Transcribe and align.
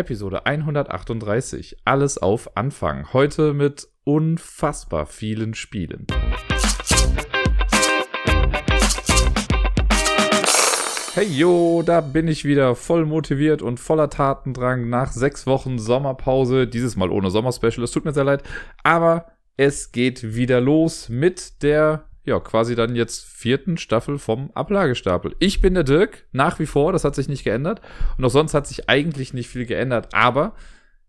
Episode 0.00 0.46
138. 0.46 1.76
Alles 1.84 2.16
auf 2.16 2.56
Anfang. 2.56 3.12
Heute 3.12 3.52
mit 3.52 3.86
unfassbar 4.04 5.04
vielen 5.04 5.52
Spielen. 5.52 6.06
Hey 11.12 11.26
yo, 11.26 11.82
da 11.84 12.00
bin 12.00 12.28
ich 12.28 12.46
wieder 12.46 12.74
voll 12.74 13.04
motiviert 13.04 13.60
und 13.60 13.78
voller 13.78 14.08
Tatendrang 14.08 14.88
nach 14.88 15.12
sechs 15.12 15.46
Wochen 15.46 15.78
Sommerpause. 15.78 16.66
Dieses 16.66 16.96
Mal 16.96 17.10
ohne 17.10 17.30
Sommerspecial, 17.30 17.84
es 17.84 17.90
tut 17.90 18.06
mir 18.06 18.14
sehr 18.14 18.24
leid. 18.24 18.42
Aber 18.82 19.26
es 19.58 19.92
geht 19.92 20.34
wieder 20.34 20.62
los 20.62 21.10
mit 21.10 21.62
der 21.62 22.09
ja, 22.24 22.38
quasi 22.38 22.74
dann 22.74 22.94
jetzt 22.94 23.24
vierten 23.24 23.76
Staffel 23.76 24.18
vom 24.18 24.50
Ablagestapel. 24.52 25.34
Ich 25.38 25.60
bin 25.60 25.74
der 25.74 25.84
Dirk, 25.84 26.26
nach 26.32 26.58
wie 26.58 26.66
vor, 26.66 26.92
das 26.92 27.04
hat 27.04 27.14
sich 27.14 27.28
nicht 27.28 27.44
geändert. 27.44 27.80
Und 28.18 28.24
auch 28.24 28.30
sonst 28.30 28.54
hat 28.54 28.66
sich 28.66 28.88
eigentlich 28.88 29.32
nicht 29.32 29.48
viel 29.48 29.64
geändert. 29.64 30.08
Aber 30.12 30.54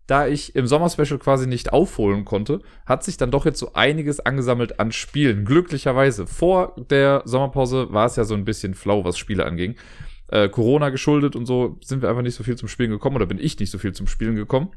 da 0.06 0.26
ich 0.26 0.56
im 0.56 0.66
Sommerspecial 0.66 1.18
quasi 1.18 1.46
nicht 1.46 1.72
aufholen 1.72 2.24
konnte, 2.24 2.60
hat 2.86 3.04
sich 3.04 3.16
dann 3.16 3.30
doch 3.30 3.44
jetzt 3.44 3.58
so 3.58 3.74
einiges 3.74 4.20
angesammelt 4.20 4.80
an 4.80 4.90
Spielen. 4.90 5.44
Glücklicherweise. 5.44 6.26
Vor 6.26 6.74
der 6.90 7.22
Sommerpause 7.24 7.92
war 7.92 8.06
es 8.06 8.16
ja 8.16 8.24
so 8.24 8.34
ein 8.34 8.44
bisschen 8.44 8.74
flau, 8.74 9.04
was 9.04 9.18
Spiele 9.18 9.44
anging. 9.44 9.76
Äh, 10.28 10.48
Corona 10.48 10.88
geschuldet 10.88 11.36
und 11.36 11.46
so 11.46 11.78
sind 11.82 12.02
wir 12.02 12.08
einfach 12.08 12.22
nicht 12.22 12.34
so 12.34 12.42
viel 12.42 12.56
zum 12.56 12.68
Spielen 12.68 12.90
gekommen 12.90 13.16
oder 13.16 13.26
bin 13.26 13.38
ich 13.38 13.58
nicht 13.60 13.70
so 13.70 13.78
viel 13.78 13.92
zum 13.92 14.06
Spielen 14.06 14.34
gekommen. 14.34 14.70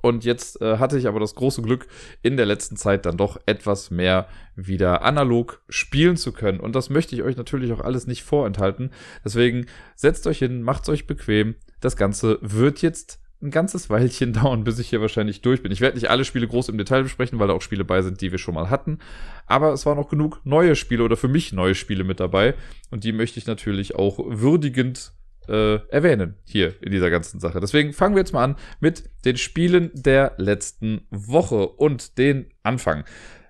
Und 0.00 0.24
jetzt 0.24 0.60
äh, 0.60 0.78
hatte 0.78 0.98
ich 0.98 1.06
aber 1.06 1.20
das 1.20 1.34
große 1.34 1.62
Glück, 1.62 1.86
in 2.22 2.36
der 2.36 2.46
letzten 2.46 2.76
Zeit 2.76 3.06
dann 3.06 3.16
doch 3.16 3.38
etwas 3.46 3.90
mehr 3.90 4.28
wieder 4.56 5.02
analog 5.02 5.62
spielen 5.68 6.16
zu 6.16 6.32
können. 6.32 6.60
Und 6.60 6.74
das 6.74 6.90
möchte 6.90 7.14
ich 7.14 7.22
euch 7.22 7.36
natürlich 7.36 7.72
auch 7.72 7.80
alles 7.80 8.06
nicht 8.06 8.22
vorenthalten. 8.22 8.90
Deswegen 9.24 9.66
setzt 9.94 10.26
euch 10.26 10.38
hin, 10.38 10.62
macht's 10.62 10.88
euch 10.88 11.06
bequem. 11.06 11.54
Das 11.80 11.96
Ganze 11.96 12.38
wird 12.40 12.82
jetzt 12.82 13.20
ein 13.42 13.50
ganzes 13.50 13.90
Weilchen 13.90 14.32
dauern, 14.32 14.64
bis 14.64 14.78
ich 14.78 14.88
hier 14.88 15.00
wahrscheinlich 15.00 15.42
durch 15.42 15.62
bin. 15.62 15.72
Ich 15.72 15.80
werde 15.80 15.96
nicht 15.96 16.10
alle 16.10 16.24
Spiele 16.24 16.48
groß 16.48 16.70
im 16.70 16.78
Detail 16.78 17.02
besprechen, 17.02 17.38
weil 17.38 17.48
da 17.48 17.54
auch 17.54 17.62
Spiele 17.62 17.84
bei 17.84 18.00
sind, 18.02 18.20
die 18.20 18.30
wir 18.30 18.38
schon 18.38 18.54
mal 18.54 18.70
hatten. 18.70 18.98
Aber 19.46 19.72
es 19.72 19.84
waren 19.84 19.98
auch 19.98 20.08
genug 20.08 20.40
neue 20.44 20.76
Spiele 20.76 21.04
oder 21.04 21.16
für 21.16 21.28
mich 21.28 21.52
neue 21.52 21.74
Spiele 21.74 22.04
mit 22.04 22.20
dabei. 22.20 22.54
Und 22.90 23.04
die 23.04 23.12
möchte 23.12 23.38
ich 23.38 23.46
natürlich 23.46 23.96
auch 23.96 24.18
würdigend 24.18 25.12
äh, 25.48 25.76
erwähnen 25.88 26.36
hier 26.44 26.74
in 26.82 26.90
dieser 26.90 27.10
ganzen 27.10 27.40
Sache. 27.40 27.60
Deswegen 27.60 27.92
fangen 27.92 28.14
wir 28.14 28.20
jetzt 28.20 28.32
mal 28.32 28.44
an 28.44 28.56
mit 28.80 29.10
den 29.24 29.36
Spielen 29.36 29.90
der 29.94 30.34
letzten 30.36 31.06
Woche 31.10 31.66
und 31.68 32.18
den 32.18 32.46
Anfang. 32.62 33.04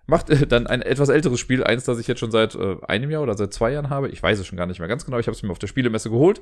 Macht 0.07 0.31
äh, 0.31 0.47
dann 0.47 0.67
ein 0.67 0.83
etwas 0.83 1.09
älteres 1.09 1.41
Spiel, 1.41 1.65
eins, 1.65 1.85
das 1.85 1.99
ich 1.99 2.07
jetzt 2.07 2.21
schon 2.21 2.31
seit 2.31 2.55
äh, 2.55 2.77
einem 2.87 3.11
Jahr 3.11 3.23
oder 3.23 3.37
seit 3.37 3.53
zwei 3.53 3.73
Jahren 3.73 3.91
habe. 3.91 4.09
Ich 4.09 4.23
weiß 4.23 4.39
es 4.39 4.47
schon 4.47 4.59
gar 4.59 4.67
nicht 4.67 4.79
mehr 4.79 4.89
ganz 4.89 5.05
genau. 5.05 5.19
Ich 5.19 5.27
habe 5.27 5.37
es 5.37 5.43
mir 5.43 5.51
auf 5.51 5.59
der 5.59 5.67
Spielemesse 5.67 6.11
geholt. 6.11 6.41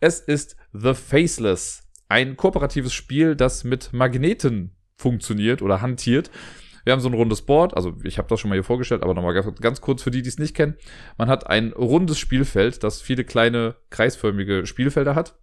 Es 0.00 0.20
ist 0.20 0.56
The 0.72 0.94
Faceless. 0.94 1.82
Ein 2.08 2.36
kooperatives 2.36 2.92
Spiel, 2.92 3.36
das 3.36 3.64
mit 3.64 3.92
Magneten 3.92 4.76
funktioniert 4.96 5.62
oder 5.62 5.80
hantiert. 5.80 6.30
Wir 6.84 6.92
haben 6.92 7.00
so 7.00 7.08
ein 7.08 7.14
rundes 7.14 7.42
Board, 7.42 7.76
also 7.76 7.94
ich 8.04 8.18
habe 8.18 8.28
das 8.28 8.40
schon 8.40 8.50
mal 8.50 8.54
hier 8.56 8.64
vorgestellt, 8.64 9.02
aber 9.02 9.14
nochmal 9.14 9.34
ganz, 9.60 9.80
kurz 9.80 10.02
für 10.02 10.10
die, 10.10 10.22
die 10.22 10.28
es 10.28 10.38
nicht 10.38 10.54
kennen. 10.54 10.76
Man 11.18 11.28
hat 11.28 11.46
ein 11.48 11.72
rundes 11.72 12.18
Spielfeld, 12.18 12.84
das 12.84 13.00
viele 13.00 13.24
kleine 13.24 13.76
kreisförmige 13.90 14.66
Spielfelder 14.66 15.14
hat. 15.14 15.34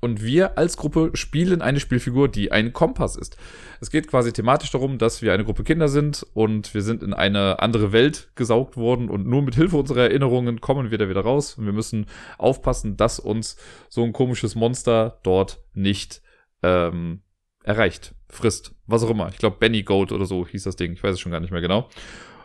Und 0.00 0.24
wir 0.24 0.58
als 0.58 0.76
Gruppe 0.76 1.10
spielen 1.14 1.62
eine 1.62 1.78
Spielfigur, 1.78 2.28
die 2.28 2.50
ein 2.50 2.72
Kompass 2.72 3.14
ist. 3.14 3.36
Es 3.80 3.88
geht 3.88 4.08
quasi 4.08 4.32
thematisch 4.32 4.72
darum, 4.72 4.98
dass 4.98 5.22
wir 5.22 5.32
eine 5.32 5.44
Gruppe 5.44 5.62
Kinder 5.62 5.86
sind 5.86 6.26
und 6.34 6.74
wir 6.74 6.82
sind 6.82 7.04
in 7.04 7.14
eine 7.14 7.60
andere 7.60 7.92
Welt 7.92 8.32
gesaugt 8.34 8.76
worden 8.76 9.08
und 9.08 9.28
nur 9.28 9.42
mit 9.42 9.54
Hilfe 9.54 9.76
unserer 9.76 10.02
Erinnerungen 10.02 10.60
kommen 10.60 10.90
wir 10.90 10.98
da 10.98 11.08
wieder 11.08 11.20
raus. 11.20 11.56
Und 11.56 11.66
wir 11.66 11.72
müssen 11.72 12.06
aufpassen, 12.36 12.96
dass 12.96 13.20
uns 13.20 13.56
so 13.88 14.02
ein 14.02 14.12
komisches 14.12 14.56
Monster 14.56 15.20
dort 15.22 15.62
nicht 15.72 16.20
ähm, 16.64 17.20
erreicht, 17.62 18.16
frisst, 18.32 18.74
was 18.86 19.02
auch 19.02 19.10
immer. 19.10 19.28
Ich 19.28 19.38
glaube, 19.38 19.56
Benny 19.60 19.82
Goat 19.82 20.12
oder 20.12 20.24
so 20.24 20.46
hieß 20.46 20.64
das 20.64 20.76
Ding. 20.76 20.92
Ich 20.92 21.02
weiß 21.02 21.14
es 21.14 21.20
schon 21.20 21.32
gar 21.32 21.40
nicht 21.40 21.52
mehr 21.52 21.60
genau. 21.60 21.88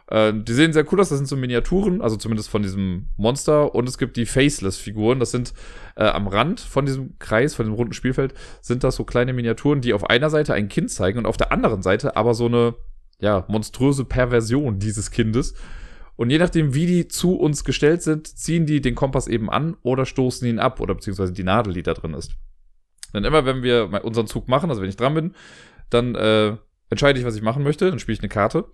Äh, 0.08 0.34
die 0.34 0.54
sehen 0.54 0.74
sehr 0.74 0.92
cool 0.92 1.00
aus. 1.00 1.10
Das 1.10 1.18
sind 1.18 1.28
so 1.28 1.36
Miniaturen, 1.36 2.02
also 2.02 2.16
zumindest 2.16 2.50
von 2.50 2.62
diesem 2.62 3.08
Monster. 3.18 3.74
Und 3.74 3.88
es 3.88 3.98
gibt 3.98 4.18
die 4.18 4.26
Faceless-Figuren. 4.26 5.20
Das 5.20 5.32
sind 5.32 5.54
äh, 5.96 6.06
am 6.06 6.28
Rand 6.28 6.60
von 6.60 6.86
diesem 6.86 7.18
Kreis, 7.20 7.56
von 7.56 7.66
dem 7.66 7.74
runden 7.74 7.94
Spielfeld, 7.94 8.34
sind 8.62 8.84
das 8.84 8.96
so 8.96 9.04
kleine 9.04 9.34
Miniaturen, 9.34 9.82
die 9.82 9.94
auf 9.94 10.10
einer 10.10 10.30
Seite 10.30 10.54
ein 10.54 10.70
Kind 10.70 10.92
zeigen 10.92 11.20
und 11.20 11.26
auf 11.26 11.38
der 11.38 11.52
anderen 11.52 11.82
Seite 11.82 12.16
aber 12.16 12.34
so 12.34 12.46
eine, 12.46 12.76
ja, 13.20 13.46
monströse 13.48 14.06
Perversion 14.06 14.80
dieses 14.80 15.12
Kindes. 15.12 15.56
Und 16.16 16.32
je 16.32 16.40
nachdem, 16.40 16.74
wie 16.74 16.88
die 16.88 17.08
zu 17.08 17.36
uns 17.36 17.64
gestellt 17.64 18.02
sind, 18.02 18.28
ziehen 18.28 18.66
die 18.66 18.82
den 18.82 18.96
Kompass 18.96 19.28
eben 19.28 19.50
an 19.50 19.78
oder 19.84 20.06
stoßen 20.06 20.48
ihn 20.48 20.60
ab 20.60 20.80
oder 20.80 20.96
beziehungsweise 20.96 21.32
die 21.32 21.44
Nadel, 21.44 21.74
die 21.74 21.84
da 21.84 21.94
drin 21.94 22.16
ist. 22.16 22.32
Denn 23.14 23.24
immer, 23.24 23.46
wenn 23.46 23.62
wir 23.62 24.04
unseren 24.04 24.28
Zug 24.28 24.48
machen, 24.48 24.70
also 24.70 24.82
wenn 24.82 24.90
ich 24.90 24.98
dran 24.98 25.14
bin, 25.14 25.36
dann 25.90 26.16
äh, 26.16 26.58
entscheide 26.90 27.20
ich, 27.20 27.26
was 27.26 27.36
ich 27.36 27.42
machen 27.42 27.64
möchte, 27.64 27.90
dann 27.90 28.00
spiele 28.00 28.16
ich 28.16 28.22
eine 28.22 28.30
Karte. 28.30 28.66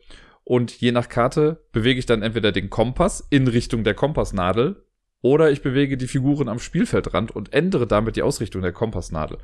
Und 0.44 0.79
je 0.81 0.91
nach 0.91 1.07
Karte 1.07 1.63
bewege 1.72 2.00
ich 2.00 2.06
dann 2.06 2.22
entweder 2.22 2.51
den 2.51 2.69
Kompass 2.69 3.25
in 3.29 3.47
Richtung 3.47 3.84
der 3.84 3.94
Kompassnadel 3.94 4.84
oder 5.22 5.51
ich 5.51 5.62
bewege 5.62 5.96
die 5.96 6.07
Figuren 6.07 6.50
am 6.50 6.59
Spielfeldrand 6.59 7.31
und 7.31 7.53
ändere 7.53 7.88
damit 7.88 8.18
die 8.18 8.24
Ausrichtung 8.24 8.62
der 8.62 8.74
Kompassnadel. 8.74 9.38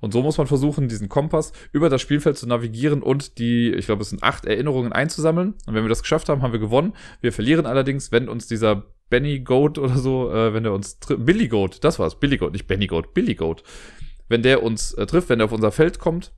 Und 0.00 0.12
so 0.12 0.22
muss 0.22 0.38
man 0.38 0.46
versuchen, 0.46 0.88
diesen 0.88 1.08
Kompass 1.08 1.52
über 1.72 1.90
das 1.90 2.00
Spielfeld 2.00 2.38
zu 2.38 2.46
navigieren 2.46 3.02
und 3.02 3.38
die, 3.38 3.72
ich 3.74 3.86
glaube, 3.86 4.02
es 4.02 4.10
sind 4.10 4.22
acht 4.22 4.46
Erinnerungen 4.46 4.92
einzusammeln. 4.92 5.54
Und 5.66 5.74
wenn 5.74 5.84
wir 5.84 5.88
das 5.88 6.02
geschafft 6.02 6.28
haben, 6.28 6.40
haben 6.40 6.52
wir 6.52 6.60
gewonnen. 6.60 6.94
Wir 7.20 7.32
verlieren 7.32 7.66
allerdings, 7.66 8.10
wenn 8.10 8.28
uns 8.28 8.46
dieser 8.46 8.86
Benny 9.10 9.40
Goat 9.40 9.76
oder 9.76 9.98
so, 9.98 10.30
äh, 10.30 10.54
wenn 10.54 10.64
er 10.64 10.72
uns 10.72 10.98
Billy 11.18 11.48
Goat, 11.48 11.82
das 11.84 11.98
war's, 11.98 12.18
Billy 12.18 12.38
Goat, 12.38 12.52
nicht 12.52 12.68
Benny 12.68 12.86
Goat, 12.86 13.12
Billy 13.12 13.34
Goat 13.34 13.64
wenn 14.28 14.42
der 14.42 14.62
uns 14.62 14.94
äh, 14.94 15.06
trifft, 15.06 15.28
wenn 15.28 15.40
er 15.40 15.46
auf 15.46 15.52
unser 15.52 15.72
Feld 15.72 15.98
kommt. 15.98 16.32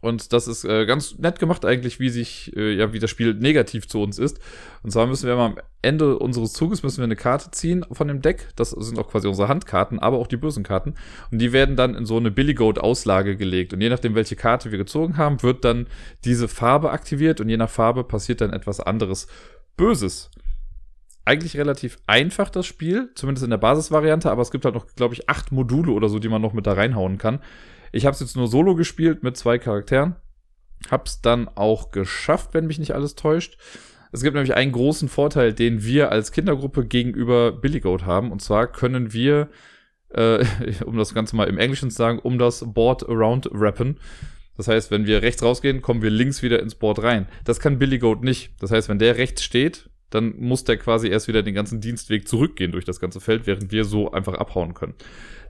Und 0.00 0.32
das 0.32 0.46
ist 0.46 0.64
äh, 0.64 0.86
ganz 0.86 1.18
nett 1.18 1.38
gemacht 1.38 1.64
eigentlich, 1.64 1.98
wie 1.98 2.08
sich, 2.08 2.56
äh, 2.56 2.72
ja, 2.72 2.92
wie 2.92 2.98
das 2.98 3.10
Spiel 3.10 3.34
negativ 3.34 3.88
zu 3.88 4.00
uns 4.00 4.18
ist. 4.18 4.38
Und 4.82 4.90
zwar 4.90 5.06
müssen 5.06 5.26
wir 5.26 5.36
am 5.36 5.56
Ende 5.82 6.18
unseres 6.18 6.52
Zuges 6.52 6.82
müssen 6.82 6.98
wir 6.98 7.04
eine 7.04 7.16
Karte 7.16 7.50
ziehen 7.50 7.84
von 7.90 8.08
dem 8.08 8.22
Deck. 8.22 8.48
Das 8.56 8.70
sind 8.70 8.98
auch 8.98 9.08
quasi 9.08 9.26
unsere 9.26 9.48
Handkarten, 9.48 9.98
aber 9.98 10.18
auch 10.18 10.26
die 10.26 10.36
bösen 10.36 10.62
Karten. 10.62 10.94
Und 11.30 11.38
die 11.38 11.52
werden 11.52 11.76
dann 11.76 11.94
in 11.94 12.06
so 12.06 12.16
eine 12.16 12.30
Billy 12.30 12.54
Goat 12.54 12.78
Auslage 12.78 13.36
gelegt. 13.36 13.72
Und 13.72 13.80
je 13.80 13.88
nachdem, 13.88 14.14
welche 14.14 14.36
Karte 14.36 14.70
wir 14.70 14.78
gezogen 14.78 15.16
haben, 15.16 15.42
wird 15.42 15.64
dann 15.64 15.86
diese 16.24 16.48
Farbe 16.48 16.90
aktiviert 16.90 17.40
und 17.40 17.48
je 17.48 17.56
nach 17.56 17.70
Farbe 17.70 18.04
passiert 18.04 18.40
dann 18.40 18.52
etwas 18.52 18.80
anderes 18.80 19.26
Böses 19.76 20.30
eigentlich 21.28 21.58
relativ 21.58 21.98
einfach, 22.06 22.48
das 22.48 22.64
Spiel, 22.64 23.10
zumindest 23.14 23.44
in 23.44 23.50
der 23.50 23.58
Basisvariante, 23.58 24.30
aber 24.30 24.40
es 24.40 24.50
gibt 24.50 24.64
halt 24.64 24.74
noch, 24.74 24.86
glaube 24.96 25.12
ich, 25.12 25.28
acht 25.28 25.52
Module 25.52 25.92
oder 25.92 26.08
so, 26.08 26.18
die 26.18 26.30
man 26.30 26.40
noch 26.40 26.54
mit 26.54 26.66
da 26.66 26.72
reinhauen 26.72 27.18
kann. 27.18 27.40
Ich 27.92 28.06
habe 28.06 28.14
es 28.14 28.20
jetzt 28.20 28.36
nur 28.36 28.48
solo 28.48 28.74
gespielt 28.74 29.22
mit 29.22 29.36
zwei 29.36 29.58
Charakteren. 29.58 30.16
Hab's 30.90 31.20
dann 31.20 31.48
auch 31.48 31.90
geschafft, 31.90 32.54
wenn 32.54 32.66
mich 32.66 32.78
nicht 32.78 32.94
alles 32.94 33.14
täuscht. 33.14 33.58
Es 34.12 34.22
gibt 34.22 34.34
nämlich 34.34 34.54
einen 34.54 34.72
großen 34.72 35.08
Vorteil, 35.08 35.52
den 35.52 35.84
wir 35.84 36.10
als 36.12 36.32
Kindergruppe 36.32 36.86
gegenüber 36.86 37.52
Billy 37.52 37.80
Goat 37.80 38.06
haben. 38.06 38.32
Und 38.32 38.40
zwar 38.40 38.66
können 38.66 39.12
wir, 39.12 39.48
äh, 40.10 40.44
um 40.84 40.96
das 40.96 41.14
Ganze 41.14 41.36
mal 41.36 41.48
im 41.48 41.58
Englischen 41.58 41.90
zu 41.90 41.96
sagen, 41.96 42.18
um 42.18 42.38
das 42.38 42.64
Board 42.72 43.08
around 43.08 43.48
rappen. 43.52 43.98
Das 44.56 44.66
heißt, 44.66 44.90
wenn 44.90 45.06
wir 45.06 45.22
rechts 45.22 45.42
rausgehen, 45.42 45.82
kommen 45.82 46.02
wir 46.02 46.10
links 46.10 46.42
wieder 46.42 46.60
ins 46.60 46.74
Board 46.74 47.02
rein. 47.02 47.28
Das 47.44 47.60
kann 47.60 47.78
Billy 47.78 47.98
Goat 47.98 48.24
nicht. 48.24 48.52
Das 48.60 48.70
heißt, 48.70 48.88
wenn 48.88 48.98
der 48.98 49.16
rechts 49.16 49.44
steht, 49.44 49.88
dann 50.10 50.36
muss 50.38 50.64
der 50.64 50.78
quasi 50.78 51.08
erst 51.08 51.28
wieder 51.28 51.42
den 51.42 51.54
ganzen 51.54 51.80
Dienstweg 51.80 52.26
zurückgehen 52.26 52.72
durch 52.72 52.84
das 52.84 53.00
ganze 53.00 53.20
Feld, 53.20 53.46
während 53.46 53.72
wir 53.72 53.84
so 53.84 54.10
einfach 54.10 54.34
abhauen 54.34 54.74
können. 54.74 54.94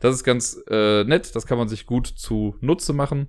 Das 0.01 0.15
ist 0.15 0.25
ganz 0.25 0.61
äh, 0.69 1.05
nett, 1.05 1.35
das 1.35 1.47
kann 1.47 1.59
man 1.59 1.69
sich 1.69 1.87
gut 1.87 2.07
zu 2.07 2.57
Nutze 2.61 2.93
machen. 2.93 3.29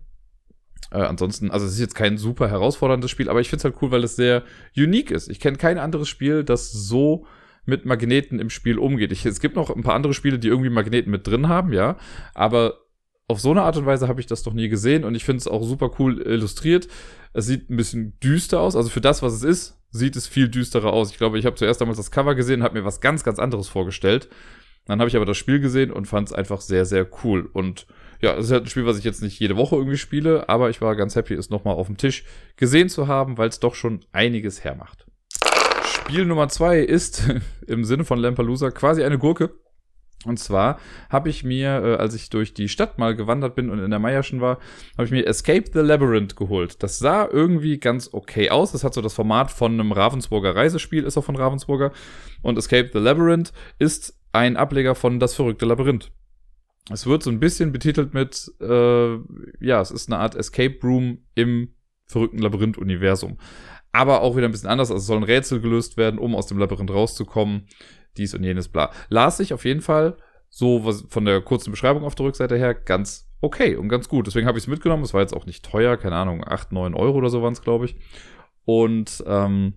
Äh, 0.91 1.01
ansonsten, 1.01 1.51
also 1.51 1.65
es 1.65 1.73
ist 1.73 1.79
jetzt 1.79 1.95
kein 1.95 2.17
super 2.17 2.49
herausforderndes 2.49 3.11
Spiel, 3.11 3.29
aber 3.29 3.41
ich 3.41 3.49
finde 3.49 3.59
es 3.59 3.63
halt 3.65 3.75
cool, 3.81 3.91
weil 3.91 4.03
es 4.03 4.15
sehr 4.15 4.43
unique 4.75 5.11
ist. 5.11 5.29
Ich 5.29 5.39
kenne 5.39 5.57
kein 5.57 5.77
anderes 5.77 6.09
Spiel, 6.09 6.43
das 6.43 6.71
so 6.71 7.25
mit 7.65 7.85
Magneten 7.85 8.39
im 8.39 8.49
Spiel 8.49 8.79
umgeht. 8.79 9.11
Ich, 9.11 9.25
es 9.25 9.39
gibt 9.39 9.55
noch 9.55 9.69
ein 9.69 9.83
paar 9.83 9.93
andere 9.93 10.13
Spiele, 10.13 10.39
die 10.39 10.47
irgendwie 10.47 10.71
Magneten 10.71 11.11
mit 11.11 11.27
drin 11.27 11.47
haben, 11.47 11.73
ja, 11.73 11.97
aber 12.33 12.79
auf 13.27 13.39
so 13.39 13.51
eine 13.51 13.61
Art 13.61 13.77
und 13.77 13.85
Weise 13.85 14.07
habe 14.07 14.19
ich 14.19 14.25
das 14.25 14.41
doch 14.41 14.53
nie 14.53 14.69
gesehen 14.69 15.03
und 15.03 15.13
ich 15.13 15.23
finde 15.23 15.37
es 15.37 15.47
auch 15.47 15.61
super 15.61 15.91
cool 15.99 16.19
illustriert. 16.19 16.87
Es 17.31 17.45
sieht 17.45 17.69
ein 17.69 17.77
bisschen 17.77 18.19
düster 18.19 18.59
aus, 18.59 18.75
also 18.75 18.89
für 18.89 19.01
das, 19.01 19.21
was 19.21 19.33
es 19.33 19.43
ist, 19.43 19.78
sieht 19.91 20.15
es 20.15 20.27
viel 20.27 20.49
düsterer 20.49 20.93
aus. 20.93 21.11
Ich 21.11 21.17
glaube, 21.17 21.39
ich 21.39 21.45
habe 21.45 21.55
zuerst 21.55 21.81
damals 21.81 21.97
das 21.97 22.11
Cover 22.11 22.35
gesehen, 22.35 22.63
habe 22.63 22.79
mir 22.79 22.85
was 22.85 23.01
ganz, 23.01 23.23
ganz 23.23 23.39
anderes 23.39 23.67
vorgestellt. 23.67 24.29
Dann 24.85 24.99
habe 24.99 25.09
ich 25.09 25.15
aber 25.15 25.25
das 25.25 25.37
Spiel 25.37 25.59
gesehen 25.59 25.91
und 25.91 26.07
fand 26.07 26.27
es 26.29 26.33
einfach 26.33 26.61
sehr, 26.61 26.85
sehr 26.85 27.07
cool. 27.23 27.47
Und 27.53 27.85
ja, 28.21 28.35
es 28.35 28.45
ist 28.45 28.51
halt 28.51 28.63
ein 28.63 28.69
Spiel, 28.69 28.85
was 28.85 28.97
ich 28.97 29.03
jetzt 29.03 29.21
nicht 29.21 29.39
jede 29.39 29.55
Woche 29.55 29.75
irgendwie 29.75 29.97
spiele, 29.97 30.49
aber 30.49 30.69
ich 30.69 30.81
war 30.81 30.95
ganz 30.95 31.15
happy, 31.15 31.35
es 31.35 31.49
nochmal 31.49 31.75
auf 31.75 31.87
dem 31.87 31.97
Tisch 31.97 32.25
gesehen 32.57 32.89
zu 32.89 33.07
haben, 33.07 33.37
weil 33.37 33.49
es 33.49 33.59
doch 33.59 33.75
schon 33.75 34.01
einiges 34.11 34.63
hermacht. 34.63 35.05
Spiel 35.85 36.25
Nummer 36.25 36.49
zwei 36.49 36.79
ist 36.79 37.29
im 37.67 37.83
Sinne 37.83 38.03
von 38.03 38.19
Lampalooza 38.19 38.71
quasi 38.71 39.03
eine 39.03 39.19
Gurke. 39.19 39.51
Und 40.25 40.37
zwar 40.37 40.79
habe 41.09 41.29
ich 41.29 41.45
mir, 41.45 41.81
äh, 41.83 41.95
als 41.95 42.13
ich 42.13 42.29
durch 42.29 42.53
die 42.53 42.67
Stadt 42.67 42.97
mal 42.97 43.15
gewandert 43.15 43.55
bin 43.55 43.69
und 43.69 43.79
in 43.79 43.89
der 43.89 43.99
Meierschen 43.99 44.41
war, 44.41 44.59
habe 44.97 45.05
ich 45.05 45.11
mir 45.11 45.25
Escape 45.25 45.65
the 45.71 45.79
Labyrinth 45.79 46.35
geholt. 46.35 46.83
Das 46.83 46.99
sah 46.99 47.25
irgendwie 47.25 47.79
ganz 47.79 48.09
okay 48.11 48.49
aus. 48.49 48.73
Das 48.73 48.83
hat 48.83 48.93
so 48.93 49.01
das 49.01 49.13
Format 49.13 49.49
von 49.49 49.73
einem 49.73 49.93
Ravensburger 49.93 50.55
Reisespiel, 50.55 51.05
ist 51.05 51.17
auch 51.17 51.23
von 51.23 51.37
Ravensburger. 51.37 51.93
Und 52.41 52.57
Escape 52.57 52.89
the 52.91 52.99
Labyrinth 52.99 53.53
ist 53.77 54.19
ein 54.33 54.57
Ableger 54.57 54.93
von 54.93 55.19
Das 55.19 55.35
verrückte 55.35 55.65
Labyrinth. 55.65 56.11
es 56.91 57.05
wird 57.05 57.23
so 57.23 57.29
ein 57.29 57.39
bisschen 57.39 57.71
betitelt 57.71 58.13
mit, 58.13 58.51
äh, 58.59 59.13
ja, 59.61 59.79
es 59.79 59.91
ist 59.91 60.11
eine 60.11 60.19
Art 60.19 60.35
Escape 60.35 60.79
Room 60.83 61.19
im 61.35 61.73
verrückten 62.05 62.39
Labyrinth-Universum. 62.39 63.37
Aber 63.91 64.21
auch 64.21 64.35
wieder 64.35 64.47
ein 64.47 64.51
bisschen 64.51 64.69
anders. 64.69 64.91
Also 64.91 65.03
sollen 65.03 65.23
Rätsel 65.23 65.61
gelöst 65.61 65.97
werden, 65.97 66.19
um 66.19 66.35
aus 66.35 66.47
dem 66.47 66.59
Labyrinth 66.59 66.91
rauszukommen. 66.91 67.67
Dies 68.19 68.35
und 68.35 68.43
jenes, 68.43 68.67
bla. 68.67 68.91
Las 69.09 69.39
ich 69.39 69.53
auf 69.53 69.65
jeden 69.65 69.81
Fall 69.81 70.17
so 70.49 70.85
was 70.85 71.05
von 71.09 71.25
der 71.25 71.41
kurzen 71.41 71.71
Beschreibung 71.71 72.03
auf 72.03 72.15
der 72.15 72.25
Rückseite 72.25 72.57
her 72.57 72.73
ganz 72.73 73.31
okay 73.41 73.75
und 73.75 73.89
ganz 73.89 74.09
gut. 74.09 74.27
Deswegen 74.27 74.47
habe 74.47 74.57
ich 74.57 74.65
es 74.65 74.67
mitgenommen. 74.67 75.03
Es 75.03 75.13
war 75.13 75.21
jetzt 75.21 75.33
auch 75.33 75.45
nicht 75.45 75.63
teuer, 75.63 75.97
keine 75.97 76.15
Ahnung, 76.15 76.43
8, 76.45 76.71
9 76.71 76.93
Euro 76.93 77.17
oder 77.17 77.29
so 77.29 77.41
waren 77.41 77.53
es, 77.53 77.61
glaube 77.61 77.85
ich. 77.85 77.95
Und 78.65 79.23
ähm, 79.25 79.75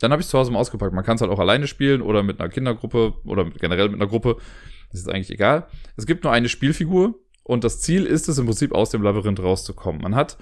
dann 0.00 0.12
habe 0.12 0.20
ich 0.20 0.26
es 0.26 0.30
zu 0.30 0.38
Hause 0.38 0.52
mal 0.52 0.58
ausgepackt. 0.58 0.94
Man 0.94 1.04
kann 1.04 1.16
es 1.16 1.22
halt 1.22 1.30
auch 1.30 1.38
alleine 1.38 1.66
spielen 1.66 2.02
oder 2.02 2.22
mit 2.22 2.40
einer 2.40 2.48
Kindergruppe 2.48 3.14
oder 3.24 3.44
generell 3.50 3.88
mit 3.88 4.00
einer 4.00 4.08
Gruppe. 4.08 4.36
Das 4.90 5.00
ist 5.00 5.10
eigentlich 5.10 5.30
egal. 5.30 5.66
Es 5.96 6.06
gibt 6.06 6.24
nur 6.24 6.32
eine 6.32 6.48
Spielfigur 6.48 7.18
und 7.42 7.64
das 7.64 7.80
Ziel 7.80 8.06
ist 8.06 8.28
es 8.28 8.38
im 8.38 8.46
Prinzip 8.46 8.72
aus 8.72 8.90
dem 8.90 9.02
Labyrinth 9.02 9.40
rauszukommen. 9.40 10.02
Man 10.02 10.14
hat 10.14 10.36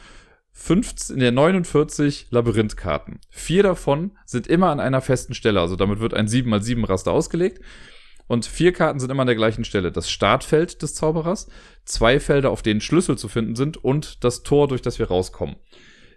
15, 0.57 1.19
der 1.19 1.33
49 1.33 2.29
Labyrinthkarten. 2.31 3.19
Vier 3.29 3.65
davon 3.65 4.13
sind 4.25 4.47
immer 4.47 4.71
an 4.71 4.81
einer 4.81 5.01
festen 5.01 5.35
Stelle. 5.35 5.61
Also 5.61 5.77
damit 5.77 5.99
wird 5.99 6.15
ein 6.15 6.29
7x7 6.29 6.89
Raster 6.89 7.13
ausgelegt. 7.13 7.61
Und 8.27 8.47
vier 8.47 8.73
Karten 8.73 9.01
sind 9.01 9.11
immer 9.11 9.23
an 9.23 9.27
der 9.27 9.37
gleichen 9.37 9.65
Stelle. 9.65 9.93
Das 9.93 10.09
Startfeld 10.09 10.81
des 10.81 10.95
Zauberers, 10.95 11.49
zwei 11.85 12.21
Felder, 12.21 12.51
auf 12.51 12.63
denen 12.63 12.81
Schlüssel 12.81 13.19
zu 13.19 13.29
finden 13.29 13.57
sind 13.57 13.77
und 13.77 14.25
das 14.25 14.45
Tor, 14.45 14.69
durch 14.69 14.81
das 14.81 14.99
wir 14.99 15.09
rauskommen. 15.09 15.57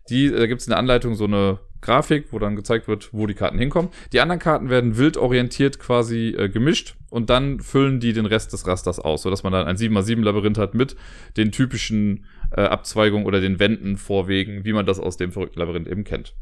Die, 0.10 0.32
da 0.32 0.46
gibt 0.48 0.62
es 0.62 0.68
in 0.68 0.72
der 0.72 0.80
Anleitung 0.80 1.16
so 1.16 1.26
eine 1.26 1.60
Grafik, 1.82 2.28
wo 2.32 2.40
dann 2.40 2.56
gezeigt 2.56 2.88
wird, 2.88 3.14
wo 3.14 3.28
die 3.28 3.34
Karten 3.34 3.60
hinkommen. 3.60 3.92
Die 4.12 4.20
anderen 4.20 4.40
Karten 4.40 4.70
werden 4.70 4.98
wild 4.98 5.18
orientiert 5.18 5.80
quasi 5.80 6.30
äh, 6.38 6.50
gemischt 6.50 6.96
und 7.10 7.30
dann 7.30 7.60
füllen 7.60 8.00
die 8.00 8.14
den 8.14 8.26
Rest 8.26 8.52
des 8.54 8.66
Rasters 8.66 9.00
aus, 9.00 9.22
sodass 9.22 9.44
man 9.44 9.54
dann 9.54 9.68
ein 9.68 9.78
7x7 9.78 10.22
Labyrinth 10.24 10.58
hat 10.58 10.74
mit 10.74 10.96
den 11.38 11.52
typischen 11.52 12.26
äh, 12.52 12.62
Abzweigungen 12.62 13.28
oder 13.28 13.42
den 13.42 13.60
Wänden 13.60 13.98
vorwegen, 13.98 14.66
wie 14.66 14.74
man 14.74 14.86
das 14.86 15.00
aus 15.00 15.18
dem 15.18 15.32
verrückten 15.32 15.60
Labyrinth 15.60 15.88
eben 15.88 16.04
kennt. 16.04 16.36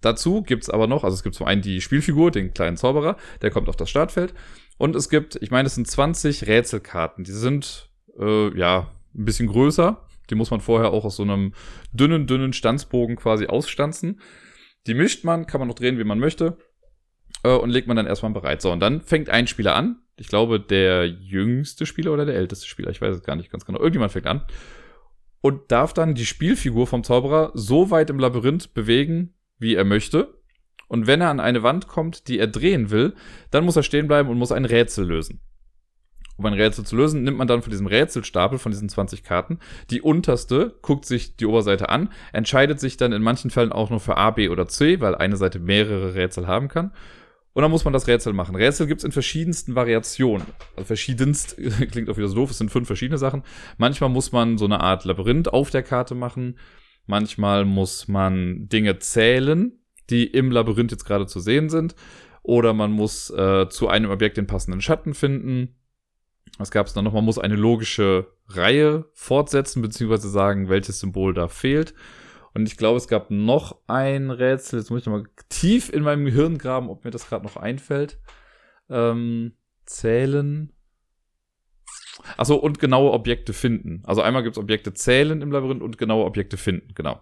Dazu 0.00 0.42
gibt's 0.42 0.70
aber 0.70 0.86
noch, 0.86 1.04
also 1.04 1.14
es 1.14 1.22
gibt 1.22 1.34
zum 1.34 1.46
einen 1.46 1.62
die 1.62 1.80
Spielfigur, 1.80 2.30
den 2.30 2.52
kleinen 2.52 2.76
Zauberer, 2.76 3.16
der 3.42 3.50
kommt 3.50 3.68
auf 3.68 3.76
das 3.76 3.90
Startfeld. 3.90 4.34
Und 4.78 4.94
es 4.94 5.08
gibt, 5.08 5.36
ich 5.36 5.50
meine, 5.50 5.66
es 5.66 5.74
sind 5.74 5.88
20 5.88 6.46
Rätselkarten. 6.46 7.24
Die 7.24 7.32
sind, 7.32 7.90
äh, 8.18 8.56
ja, 8.56 8.92
ein 9.14 9.24
bisschen 9.24 9.48
größer. 9.48 10.05
Die 10.30 10.34
muss 10.34 10.50
man 10.50 10.60
vorher 10.60 10.90
auch 10.90 11.04
aus 11.04 11.16
so 11.16 11.22
einem 11.22 11.52
dünnen, 11.92 12.26
dünnen 12.26 12.52
Stanzbogen 12.52 13.16
quasi 13.16 13.46
ausstanzen. 13.46 14.20
Die 14.86 14.94
mischt 14.94 15.24
man, 15.24 15.46
kann 15.46 15.60
man 15.60 15.68
noch 15.68 15.74
drehen, 15.74 15.98
wie 15.98 16.04
man 16.04 16.18
möchte. 16.18 16.58
Äh, 17.42 17.54
und 17.54 17.70
legt 17.70 17.88
man 17.88 17.96
dann 17.96 18.06
erstmal 18.06 18.32
bereit. 18.32 18.62
So, 18.62 18.72
und 18.72 18.80
dann 18.80 19.00
fängt 19.00 19.30
ein 19.30 19.46
Spieler 19.46 19.74
an. 19.74 20.00
Ich 20.16 20.28
glaube, 20.28 20.60
der 20.60 21.06
jüngste 21.06 21.86
Spieler 21.86 22.12
oder 22.12 22.24
der 22.24 22.36
älteste 22.36 22.66
Spieler. 22.66 22.90
Ich 22.90 23.00
weiß 23.00 23.14
es 23.14 23.22
gar 23.22 23.36
nicht 23.36 23.50
ganz 23.50 23.64
genau. 23.64 23.78
Irgendjemand 23.78 24.12
fängt 24.12 24.26
an. 24.26 24.42
Und 25.40 25.70
darf 25.70 25.92
dann 25.92 26.14
die 26.14 26.26
Spielfigur 26.26 26.86
vom 26.86 27.04
Zauberer 27.04 27.52
so 27.54 27.90
weit 27.90 28.10
im 28.10 28.18
Labyrinth 28.18 28.74
bewegen, 28.74 29.34
wie 29.58 29.74
er 29.74 29.84
möchte. 29.84 30.34
Und 30.88 31.06
wenn 31.06 31.20
er 31.20 31.30
an 31.30 31.40
eine 31.40 31.62
Wand 31.62 31.88
kommt, 31.88 32.28
die 32.28 32.38
er 32.38 32.46
drehen 32.46 32.90
will, 32.90 33.14
dann 33.50 33.64
muss 33.64 33.76
er 33.76 33.82
stehen 33.82 34.06
bleiben 34.06 34.28
und 34.28 34.38
muss 34.38 34.52
ein 34.52 34.64
Rätsel 34.64 35.06
lösen. 35.06 35.40
Um 36.36 36.46
ein 36.46 36.52
Rätsel 36.52 36.84
zu 36.84 36.96
lösen, 36.96 37.22
nimmt 37.22 37.38
man 37.38 37.48
dann 37.48 37.62
von 37.62 37.70
diesem 37.70 37.86
Rätselstapel, 37.86 38.58
von 38.58 38.72
diesen 38.72 38.88
20 38.88 39.22
Karten, 39.22 39.58
die 39.90 40.02
unterste, 40.02 40.74
guckt 40.82 41.06
sich 41.06 41.36
die 41.36 41.46
Oberseite 41.46 41.88
an, 41.88 42.10
entscheidet 42.32 42.78
sich 42.78 42.96
dann 42.96 43.12
in 43.12 43.22
manchen 43.22 43.50
Fällen 43.50 43.72
auch 43.72 43.90
nur 43.90 44.00
für 44.00 44.16
A, 44.16 44.30
B 44.30 44.48
oder 44.48 44.68
C, 44.68 45.00
weil 45.00 45.14
eine 45.14 45.36
Seite 45.36 45.58
mehrere 45.58 46.14
Rätsel 46.14 46.46
haben 46.46 46.68
kann. 46.68 46.92
Und 47.56 47.62
dann 47.62 47.70
muss 47.70 47.84
man 47.84 47.94
das 47.94 48.06
Rätsel 48.06 48.34
machen. 48.34 48.54
Rätsel 48.54 48.86
gibt's 48.86 49.02
in 49.02 49.12
verschiedensten 49.12 49.74
Variationen. 49.74 50.46
Also 50.76 50.88
verschiedenst 50.88 51.56
klingt 51.90 52.10
auch 52.10 52.18
wieder 52.18 52.28
so 52.28 52.34
doof, 52.34 52.50
es 52.50 52.58
sind 52.58 52.70
fünf 52.70 52.86
verschiedene 52.86 53.16
Sachen. 53.16 53.44
Manchmal 53.78 54.10
muss 54.10 54.30
man 54.30 54.58
so 54.58 54.66
eine 54.66 54.80
Art 54.80 55.06
Labyrinth 55.06 55.50
auf 55.50 55.70
der 55.70 55.82
Karte 55.82 56.14
machen. 56.14 56.58
Manchmal 57.06 57.64
muss 57.64 58.08
man 58.08 58.68
Dinge 58.68 58.98
zählen, 58.98 59.72
die 60.10 60.26
im 60.26 60.50
Labyrinth 60.50 60.90
jetzt 60.90 61.06
gerade 61.06 61.26
zu 61.26 61.40
sehen 61.40 61.70
sind. 61.70 61.94
Oder 62.42 62.74
man 62.74 62.92
muss 62.92 63.30
äh, 63.30 63.70
zu 63.70 63.88
einem 63.88 64.10
Objekt 64.10 64.36
den 64.36 64.46
passenden 64.46 64.82
Schatten 64.82 65.14
finden. 65.14 65.76
Was 66.58 66.70
gab 66.70 66.86
es 66.86 66.94
dann 66.94 67.04
noch? 67.04 67.12
Man 67.12 67.24
muss 67.24 67.38
eine 67.38 67.56
logische 67.56 68.28
Reihe 68.48 69.06
fortsetzen, 69.12 69.82
beziehungsweise 69.82 70.28
sagen, 70.30 70.68
welches 70.68 71.00
Symbol 71.00 71.34
da 71.34 71.48
fehlt. 71.48 71.94
Und 72.54 72.66
ich 72.66 72.78
glaube, 72.78 72.96
es 72.96 73.08
gab 73.08 73.30
noch 73.30 73.76
ein 73.86 74.30
Rätsel. 74.30 74.78
Jetzt 74.78 74.90
muss 74.90 75.02
ich 75.02 75.06
mal 75.06 75.24
tief 75.50 75.92
in 75.92 76.02
meinem 76.02 76.24
Gehirn 76.24 76.56
graben, 76.56 76.88
ob 76.88 77.04
mir 77.04 77.10
das 77.10 77.28
gerade 77.28 77.44
noch 77.44 77.56
einfällt. 77.56 78.18
Ähm, 78.88 79.52
zählen. 79.84 80.72
Achso, 82.38 82.54
und 82.54 82.78
genaue 82.78 83.12
Objekte 83.12 83.52
finden. 83.52 84.02
Also 84.04 84.22
einmal 84.22 84.42
gibt 84.42 84.56
es 84.56 84.62
Objekte 84.62 84.94
zählen 84.94 85.42
im 85.42 85.52
Labyrinth 85.52 85.82
und 85.82 85.98
genaue 85.98 86.24
Objekte 86.24 86.56
finden, 86.56 86.94
genau. 86.94 87.20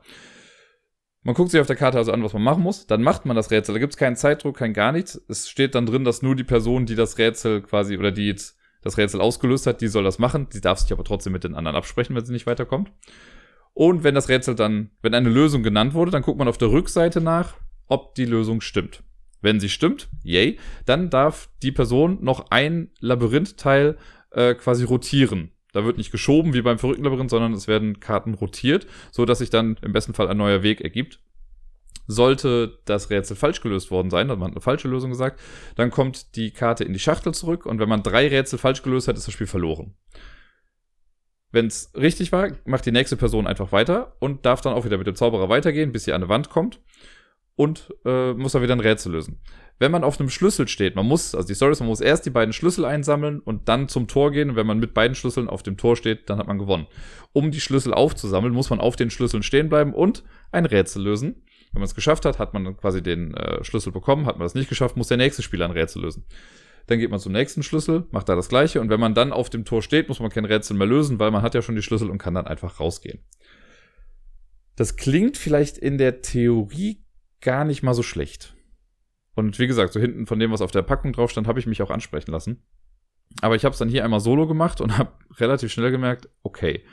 Man 1.25 1.35
guckt 1.35 1.51
sich 1.51 1.61
auf 1.61 1.67
der 1.67 1.77
Karte 1.77 1.99
also 1.99 2.13
an, 2.13 2.23
was 2.23 2.35
man 2.35 2.43
machen 2.43 2.63
muss. 2.63 2.87
Dann 2.87 3.03
macht 3.03 3.25
man 3.25 3.35
das 3.35 3.51
Rätsel. 3.51 3.73
Da 3.73 3.79
gibt 3.81 3.95
es 3.95 3.97
keinen 3.97 4.15
Zeitdruck, 4.15 4.59
kein 4.59 4.75
gar 4.75 4.93
nichts. 4.93 5.21
Es 5.29 5.49
steht 5.49 5.75
dann 5.75 5.87
drin, 5.87 6.05
dass 6.05 6.23
nur 6.23 6.37
die 6.37 6.45
Person, 6.45 6.85
die 6.85 6.95
das 6.95 7.17
Rätsel 7.17 7.63
quasi 7.63 7.97
oder 7.97 8.13
die 8.13 8.27
jetzt 8.27 8.59
das 8.85 8.99
Rätsel 8.99 9.21
ausgelöst 9.21 9.67
hat, 9.67 9.81
die 9.81 9.89
soll 9.89 10.05
das 10.05 10.19
machen. 10.19 10.49
Die 10.53 10.61
darf 10.61 10.79
sich 10.79 10.93
aber 10.93 11.05
trotzdem 11.05 11.33
mit 11.33 11.43
den 11.43 11.55
anderen 11.55 11.77
absprechen, 11.77 12.15
wenn 12.15 12.25
sie 12.25 12.33
nicht 12.33 12.47
weiterkommt. 12.47 12.93
Und 13.73 14.05
wenn 14.05 14.15
das 14.15 14.29
Rätsel 14.29 14.55
dann, 14.55 14.91
wenn 15.03 15.15
eine 15.15 15.31
Lösung 15.31 15.63
genannt 15.63 15.95
wurde, 15.95 16.13
dann 16.13 16.23
guckt 16.23 16.39
man 16.39 16.47
auf 16.47 16.59
der 16.59 16.71
Rückseite 16.71 17.21
nach, 17.21 17.55
ob 17.89 18.15
die 18.15 18.27
Lösung 18.27 18.61
stimmt. 18.61 19.03
Wenn 19.41 19.59
sie 19.59 19.69
stimmt, 19.69 20.09
yay, 20.23 20.59
dann 20.87 21.11
darf 21.11 21.49
die 21.63 21.73
Person 21.73 22.19
noch 22.23 22.51
ein 22.51 22.91
Labyrinth-Teil 23.01 23.97
äh, 24.31 24.55
quasi 24.55 24.85
rotieren. 24.85 25.51
Da 25.73 25.85
wird 25.85 25.99
nicht 25.99 26.13
geschoben 26.13 26.55
wie 26.55 26.63
beim 26.63 26.79
verrückten 26.79 27.05
Labyrinth, 27.05 27.31
sondern 27.31 27.53
es 27.53 27.67
werden 27.67 27.99
Karten 27.99 28.35
rotiert, 28.35 28.87
so 29.11 29.25
dass 29.25 29.39
sich 29.39 29.51
dann 29.51 29.77
im 29.83 29.93
besten 29.93 30.15
Fall 30.15 30.29
ein 30.29 30.37
neuer 30.37 30.63
Weg 30.63 30.81
ergibt. 30.81 31.21
Sollte 32.07 32.79
das 32.85 33.11
Rätsel 33.11 33.37
falsch 33.37 33.61
gelöst 33.61 33.91
worden 33.91 34.11
sein, 34.11 34.29
dann 34.29 34.37
hat 34.37 34.41
man 34.41 34.51
eine 34.53 34.61
falsche 34.61 34.89
Lösung 34.89 35.11
gesagt, 35.11 35.41
dann 35.77 35.91
kommt 35.91 36.37
die 36.37 36.51
Karte 36.51 36.85
in 36.85 36.93
die 36.93 36.99
Schachtel 36.99 37.33
zurück 37.33 37.67
und 37.67 37.79
wenn 37.79 37.89
man 37.89 38.03
drei 38.03 38.29
Rätsel 38.29 38.59
falsch 38.59 38.83
gelöst 38.83 39.09
hat, 39.09 39.17
ist 39.17 39.27
das 39.27 39.35
Spiel 39.35 39.47
verloren. 39.47 39.95
Wenn 41.51 41.67
es 41.67 41.93
richtig 41.97 42.33
war, 42.33 42.51
macht 42.65 42.85
die 42.85 42.93
nächste 42.93 43.17
Person 43.17 43.47
einfach 43.47 43.73
weiter 43.73 44.17
und 44.19 44.45
darf 44.45 44.61
dann 44.61 44.75
auch 44.75 44.85
wieder 44.85 44.99
mit 44.99 45.07
dem 45.07 45.15
Zauberer 45.15 45.49
weitergehen, 45.49 45.93
bis 45.93 46.05
sie 46.05 46.13
an 46.13 46.23
eine 46.23 46.29
Wand 46.29 46.51
kommt 46.51 46.81
und 47.55 47.95
äh, 48.05 48.33
muss 48.33 48.53
dann 48.53 48.63
wieder 48.63 48.75
ein 48.75 48.81
Rätsel 48.81 49.13
lösen 49.13 49.41
wenn 49.79 49.91
man 49.91 50.05
auf 50.05 50.21
einem 50.21 50.31
Schlüssel 50.31 50.69
steht, 50.69 50.95
man 50.95 51.07
muss, 51.07 51.35
also 51.35 51.49
die 51.49 51.55
Story 51.55 51.73
ist, 51.73 51.81
man 51.81 51.89
muss 51.89 52.01
erst 52.01 52.27
die 52.27 52.31
beiden 52.31 52.53
Schlüssel 52.53 52.85
einsammeln 52.85 53.41
und 53.41 53.69
dann 53.69 53.89
zum 53.89 54.07
Tor 54.07 54.31
gehen. 54.31 54.51
Und 54.51 54.57
wenn 54.57 54.67
man 54.67 54.79
mit 54.79 54.95
beiden 54.95 55.17
Schlüsseln 55.17 55.49
auf 55.49 55.63
dem 55.63 55.77
Tor 55.77 55.97
steht, 55.97 56.31
dann 56.31 56.39
hat 56.39 56.47
man 56.47 56.59
gewonnen. 56.59 56.87
Um 57.33 57.51
die 57.51 57.61
Schlüssel 57.61 57.93
aufzusammeln, 57.93 58.55
muss 58.55 58.71
man 58.71 58.81
auf 58.81 58.95
den 58.97 59.11
Schlüsseln 59.11 59.43
stehen 59.43 59.69
bleiben 59.69 59.93
und 59.93 60.23
ein 60.53 60.67
Rätsel 60.67 61.03
lösen. 61.03 61.43
Wenn 61.75 61.81
man 61.81 61.87
es 61.89 61.95
geschafft 61.97 62.25
hat, 62.25 62.39
hat 62.39 62.55
man 62.55 62.77
quasi 62.77 63.03
den 63.03 63.35
äh, 63.35 63.65
Schlüssel 63.65 63.93
bekommen. 63.93 64.27
Hat 64.27 64.39
man 64.39 64.45
das 64.45 64.55
nicht 64.55 64.69
geschafft, 64.69 64.97
muss 64.97 65.09
der 65.09 65.17
nächste 65.17 65.43
Spieler 65.43 65.65
ein 65.65 65.73
Rätsel 65.73 66.03
lösen. 66.03 66.25
Dann 66.87 67.01
geht 67.01 67.11
man 67.11 67.19
zum 67.19 67.33
nächsten 67.33 67.65
Schlüssel, 67.65 68.07
macht 68.13 68.29
da 68.29 68.37
das 68.37 68.49
gleiche. 68.49 68.81
Und 68.81 68.91
wenn 68.91 69.01
man 69.01 69.15
dann 69.15 69.33
auf 69.33 69.51
dem 69.51 69.65
Tor 69.65 69.83
steht, 69.83 70.09
muss 70.09 70.21
man 70.21 70.31
kein 70.31 70.45
Rätsel 70.45 70.77
mehr 70.77 70.87
lösen, 70.87 71.19
weil 71.19 71.33
man 71.33 71.43
hat 71.43 71.55
ja 71.55 71.63
schon 71.63 71.75
die 71.75 71.83
Schlüssel 71.83 72.11
und 72.11 72.19
kann 72.19 72.35
dann 72.35 72.47
einfach 72.47 72.79
rausgehen. 72.79 73.25
Das 74.77 74.97
klingt 74.97 75.37
vielleicht 75.37 75.79
in 75.79 75.99
der 75.99 76.21
Theorie 76.21 77.05
gar 77.41 77.65
nicht 77.65 77.83
mal 77.83 77.95
so 77.95 78.03
schlecht. 78.03 78.55
Und 79.35 79.59
wie 79.59 79.67
gesagt, 79.67 79.93
so 79.93 80.01
hinten 80.01 80.27
von 80.27 80.39
dem, 80.39 80.53
was 80.53 80.61
auf 80.61 80.71
der 80.71 80.83
Packung 80.83 81.13
drauf 81.13 81.31
stand, 81.31 81.49
habe 81.49 81.59
ich 81.59 81.67
mich 81.67 81.83
auch 81.83 81.91
ansprechen 81.91 82.31
lassen. 82.31 82.63
Aber 83.41 83.57
ich 83.57 83.65
habe 83.65 83.73
es 83.73 83.79
dann 83.79 83.89
hier 83.89 84.05
einmal 84.05 84.21
solo 84.21 84.47
gemacht 84.47 84.81
und 84.81 84.97
habe 84.97 85.13
relativ 85.39 85.73
schnell 85.73 85.91
gemerkt, 85.91 86.29
okay, 86.43 86.85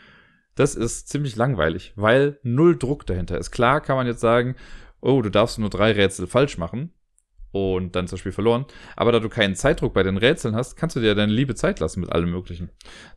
das 0.55 0.75
ist 0.75 1.07
ziemlich 1.07 1.35
langweilig, 1.35 1.93
weil 1.95 2.39
null 2.43 2.77
Druck 2.77 3.05
dahinter 3.05 3.37
ist. 3.37 3.51
Klar 3.51 3.81
kann 3.81 3.95
man 3.95 4.07
jetzt 4.07 4.21
sagen, 4.21 4.55
oh, 5.01 5.21
du 5.21 5.29
darfst 5.29 5.59
nur 5.59 5.69
drei 5.69 5.91
Rätsel 5.91 6.27
falsch 6.27 6.57
machen 6.57 6.93
und 7.51 7.95
dann 7.95 8.05
ist 8.05 8.11
das 8.11 8.19
Spiel 8.19 8.31
verloren. 8.31 8.65
Aber 8.95 9.11
da 9.11 9.19
du 9.19 9.29
keinen 9.29 9.55
Zeitdruck 9.55 9.93
bei 9.93 10.03
den 10.03 10.17
Rätseln 10.17 10.55
hast, 10.55 10.75
kannst 10.75 10.95
du 10.95 10.99
dir 10.99 11.15
deine 11.15 11.33
liebe 11.33 11.55
Zeit 11.55 11.79
lassen 11.79 12.01
mit 12.01 12.11
allem 12.11 12.31
Möglichen. 12.31 12.69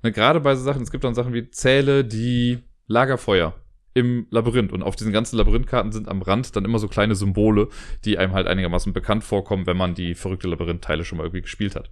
Ne, 0.03 0.13
gerade 0.13 0.41
bei 0.41 0.55
so 0.55 0.65
Sachen, 0.65 0.83
es 0.83 0.91
gibt 0.91 1.05
dann 1.05 1.15
Sachen 1.15 1.35
wie 1.35 1.51
Zähle 1.51 2.05
die 2.05 2.59
Lagerfeuer 2.87 3.55
im 3.95 4.27
Labyrinth. 4.31 4.73
Und 4.73 4.83
auf 4.83 4.97
diesen 4.97 5.13
ganzen 5.13 5.37
Labyrinthkarten 5.37 5.93
sind 5.93 6.09
am 6.09 6.21
Rand 6.21 6.57
dann 6.57 6.65
immer 6.65 6.79
so 6.79 6.89
kleine 6.89 7.15
Symbole, 7.15 7.69
die 8.05 8.19
einem 8.19 8.33
halt 8.33 8.49
einigermaßen 8.49 8.93
bekannt 8.93 9.25
vorkommen, 9.25 9.67
wenn 9.67 9.77
man 9.77 9.95
die 9.95 10.15
verrückte 10.15 10.49
Labyrinth-Teile 10.49 11.05
schon 11.05 11.19
mal 11.19 11.25
irgendwie 11.25 11.43
gespielt 11.43 11.77
hat. 11.77 11.91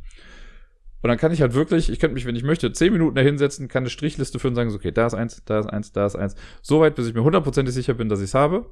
Und 1.03 1.09
dann 1.09 1.19
kann 1.19 1.33
ich 1.33 1.43
halt 1.43 1.55
wirklich, 1.55 1.91
ich 1.91 1.99
könnte 1.99 2.15
mich, 2.15 2.27
wenn 2.27 2.37
ich 2.37 2.45
möchte, 2.45 2.73
zehn 2.73 2.93
Minuten 2.93 3.17
da 3.17 3.23
hinsetzen, 3.23 3.69
kann 3.69 3.83
eine 3.83 3.91
Strichliste 3.91 4.39
führen 4.39 4.53
und 4.53 4.57
sagen, 4.57 4.71
so, 4.71 4.77
okay, 4.77 4.93
da 4.93 5.07
ist 5.07 5.15
eins, 5.15 5.43
da 5.45 5.59
ist 5.59 5.67
eins, 5.67 5.93
da 5.93 6.07
ist 6.07 6.17
eins. 6.17 6.37
Soweit, 6.63 6.95
bis 6.95 7.09
ich 7.09 7.15
mir 7.15 7.25
hundertprozentig 7.25 7.75
sicher 7.75 7.95
bin, 7.95 8.09
dass 8.09 8.21
ich 8.21 8.27
es 8.27 8.35
habe. 8.35 8.71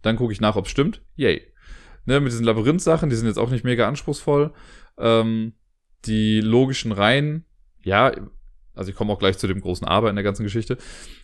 Dann 0.00 0.16
gucke 0.16 0.32
ich 0.32 0.40
nach, 0.40 0.56
ob 0.56 0.64
es 0.64 0.70
stimmt. 0.70 1.02
Yay. 1.14 1.42
Ne, 2.06 2.20
mit 2.20 2.32
diesen 2.32 2.44
Labyrinth-Sachen, 2.44 3.10
die 3.10 3.16
sind 3.16 3.26
jetzt 3.26 3.38
auch 3.38 3.50
nicht 3.50 3.64
mega 3.64 3.86
anspruchsvoll. 3.86 4.52
Ähm, 4.96 5.52
die 6.06 6.40
logischen 6.40 6.92
Reihen, 6.92 7.44
ja, 7.82 8.12
also 8.74 8.90
ich 8.90 8.96
komme 8.96 9.12
auch 9.12 9.18
gleich 9.18 9.36
zu 9.36 9.46
dem 9.46 9.60
großen 9.60 9.86
Aber 9.86 10.08
in 10.08 10.16
der 10.16 10.22
ganzen 10.22 10.44
Geschichte, 10.44 10.78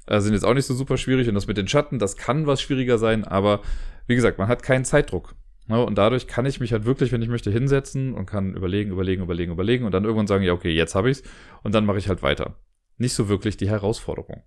äh, 0.07 0.21
sind 0.21 0.35
jetzt 0.35 0.45
auch 0.45 0.55
nicht 0.55 0.67
so 0.67 0.75
super 0.75 0.99
schwierig. 0.99 1.29
Und 1.29 1.35
das 1.35 1.47
mit 1.47 1.57
den 1.57 1.69
Schatten, 1.69 1.99
das 1.99 2.17
kann 2.17 2.47
was 2.47 2.61
schwieriger 2.61 2.99
sein, 2.99 3.25
aber 3.25 3.63
wie 4.07 4.15
gesagt, 4.15 4.39
man 4.39 4.49
hat 4.49 4.63
keinen 4.63 4.85
Zeitdruck. 4.85 5.37
Ja, 5.69 5.77
und 5.77 5.97
dadurch 5.97 6.27
kann 6.27 6.47
ich 6.47 6.61
mich 6.61 6.73
halt 6.73 6.85
wirklich, 6.85 7.13
wenn 7.13 7.23
ich 7.23 7.29
möchte, 7.29 7.51
hinsetzen 7.51 8.15
und 8.15 8.27
kann 8.27 8.55
überlegen, 8.55 8.91
überlegen, 8.91 9.23
überlegen, 9.23 9.53
überlegen 9.53 9.85
und 9.85 9.93
dann 9.93 10.05
irgendwann 10.05 10.27
sagen, 10.27 10.45
ja, 10.45 10.53
okay, 10.53 10.73
jetzt 10.73 10.95
habe 10.95 11.11
ich's 11.11 11.23
und 11.63 11.75
dann 11.75 11.87
mache 11.87 11.99
ich 11.99 12.09
halt 12.09 12.23
weiter. 12.23 12.57
Nicht 12.99 13.15
so 13.15 13.29
wirklich 13.29 13.57
die 13.57 13.69
Herausforderung. 13.69 14.43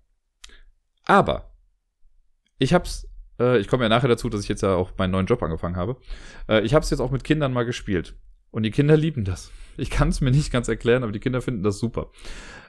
Aber 1.04 1.52
ich 2.58 2.74
hab's, 2.74 3.08
äh, 3.40 3.58
ich 3.58 3.68
komme 3.68 3.84
ja 3.84 3.88
nachher 3.88 4.08
dazu, 4.08 4.28
dass 4.28 4.42
ich 4.42 4.48
jetzt 4.48 4.62
ja 4.62 4.74
auch 4.74 4.92
meinen 4.98 5.12
neuen 5.12 5.26
Job 5.26 5.42
angefangen 5.42 5.76
habe. 5.76 5.96
Äh, 6.48 6.62
ich 6.62 6.74
habe 6.74 6.82
es 6.82 6.90
jetzt 6.90 7.00
auch 7.00 7.10
mit 7.10 7.24
Kindern 7.24 7.52
mal 7.52 7.64
gespielt. 7.64 8.16
Und 8.50 8.62
die 8.62 8.70
Kinder 8.70 8.96
lieben 8.96 9.24
das. 9.24 9.50
Ich 9.76 9.90
kann 9.90 10.08
es 10.08 10.20
mir 10.20 10.30
nicht 10.30 10.50
ganz 10.50 10.68
erklären, 10.68 11.02
aber 11.02 11.12
die 11.12 11.20
Kinder 11.20 11.42
finden 11.42 11.62
das 11.62 11.78
super. 11.78 12.10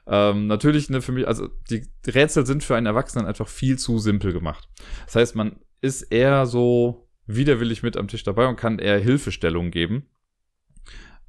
Ähm, 0.06 0.48
natürlich, 0.48 0.90
ne, 0.90 1.02
für 1.02 1.12
mich, 1.12 1.28
also 1.28 1.48
die 1.70 1.88
Rätsel 2.06 2.46
sind 2.46 2.64
für 2.64 2.76
einen 2.76 2.86
Erwachsenen 2.86 3.26
einfach 3.26 3.48
viel 3.48 3.78
zu 3.78 4.00
simpel 4.00 4.34
gemacht. 4.34 4.68
Das 5.06 5.16
heißt, 5.16 5.36
man 5.36 5.60
ist 5.82 6.02
eher 6.04 6.46
so 6.46 7.07
widerwillig 7.28 7.84
mit 7.84 7.98
am 7.98 8.08
Tisch 8.08 8.24
dabei 8.24 8.48
und 8.48 8.56
kann 8.56 8.80
eher 8.80 9.00
Hilfestellung 9.00 9.72
geben. 9.72 10.08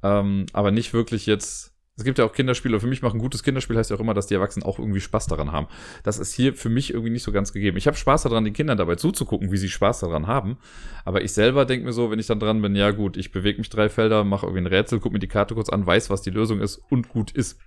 Ähm, 0.01 0.45
aber 0.53 0.71
nicht 0.71 0.93
wirklich 0.93 1.25
jetzt 1.25 1.75
es 1.99 2.05
gibt 2.05 2.17
ja 2.17 2.23
auch 2.23 2.31
Kinderspiele. 2.31 2.79
Für 2.79 2.87
mich 2.87 3.01
macht 3.01 3.13
ein 3.13 3.19
gutes 3.19 3.43
Kinderspiel 3.43 3.75
heißt 3.75 3.89
ja 3.89 3.97
auch 3.97 3.99
immer, 3.99 4.13
dass 4.13 4.25
die 4.25 4.33
Erwachsenen 4.33 4.65
auch 4.65 4.79
irgendwie 4.79 5.01
Spaß 5.01 5.27
daran 5.27 5.51
haben. 5.51 5.67
Das 6.03 6.17
ist 6.17 6.33
hier 6.33 6.53
für 6.53 6.69
mich 6.69 6.93
irgendwie 6.93 7.09
nicht 7.11 7.23
so 7.23 7.33
ganz 7.33 7.51
gegeben. 7.51 7.75
Ich 7.75 7.87
habe 7.87 7.97
Spaß 7.97 8.23
daran, 8.23 8.45
den 8.45 8.53
Kindern 8.53 8.77
dabei 8.77 8.95
zuzugucken, 8.95 9.51
wie 9.51 9.57
sie 9.57 9.67
Spaß 9.67 9.99
daran 9.99 10.25
haben. 10.25 10.57
Aber 11.03 11.21
ich 11.23 11.33
selber 11.33 11.65
denke 11.65 11.85
mir 11.85 11.91
so, 11.91 12.09
wenn 12.09 12.17
ich 12.17 12.27
dann 12.27 12.39
dran 12.39 12.61
bin, 12.61 12.73
ja 12.73 12.91
gut, 12.91 13.17
ich 13.17 13.33
bewege 13.33 13.57
mich 13.57 13.69
drei 13.69 13.89
Felder, 13.89 14.23
mache 14.23 14.45
irgendwie 14.45 14.61
ein 14.61 14.73
Rätsel, 14.73 15.01
gucke 15.01 15.11
mir 15.11 15.19
die 15.19 15.27
Karte 15.27 15.55
kurz 15.55 15.67
an, 15.67 15.85
weiß, 15.85 16.09
was 16.09 16.21
die 16.21 16.29
Lösung 16.29 16.61
ist 16.61 16.77
und 16.89 17.09
gut 17.09 17.31
ist. 17.31 17.59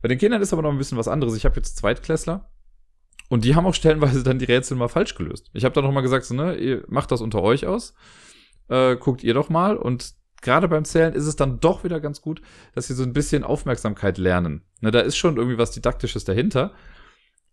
Bei 0.00 0.06
den 0.06 0.18
Kindern 0.18 0.42
ist 0.42 0.52
aber 0.52 0.62
noch 0.62 0.70
ein 0.70 0.78
bisschen 0.78 0.98
was 0.98 1.08
anderes. 1.08 1.36
Ich 1.36 1.44
habe 1.44 1.56
jetzt 1.56 1.76
Zweitklässler. 1.76 2.48
Und 3.28 3.44
die 3.44 3.54
haben 3.54 3.66
auch 3.66 3.74
stellenweise 3.74 4.22
dann 4.22 4.38
die 4.38 4.44
Rätsel 4.44 4.76
mal 4.76 4.88
falsch 4.88 5.14
gelöst. 5.14 5.50
Ich 5.52 5.64
habe 5.64 5.74
dann 5.74 5.84
noch 5.84 5.92
mal 5.92 6.00
gesagt, 6.00 6.24
so, 6.24 6.34
ne, 6.34 6.56
ihr 6.56 6.84
macht 6.88 7.10
das 7.10 7.20
unter 7.20 7.42
euch 7.42 7.66
aus. 7.66 7.94
Äh, 8.68 8.96
guckt 8.96 9.24
ihr 9.24 9.34
doch 9.34 9.48
mal. 9.48 9.76
Und 9.76 10.14
gerade 10.42 10.68
beim 10.68 10.84
Zählen 10.84 11.14
ist 11.14 11.26
es 11.26 11.36
dann 11.36 11.60
doch 11.60 11.84
wieder 11.84 12.00
ganz 12.00 12.20
gut, 12.20 12.40
dass 12.74 12.86
sie 12.86 12.94
so 12.94 13.02
ein 13.02 13.12
bisschen 13.12 13.44
Aufmerksamkeit 13.44 14.18
lernen. 14.18 14.62
Ne, 14.80 14.90
da 14.90 15.00
ist 15.00 15.16
schon 15.16 15.36
irgendwie 15.36 15.58
was 15.58 15.72
Didaktisches 15.72 16.24
dahinter. 16.24 16.72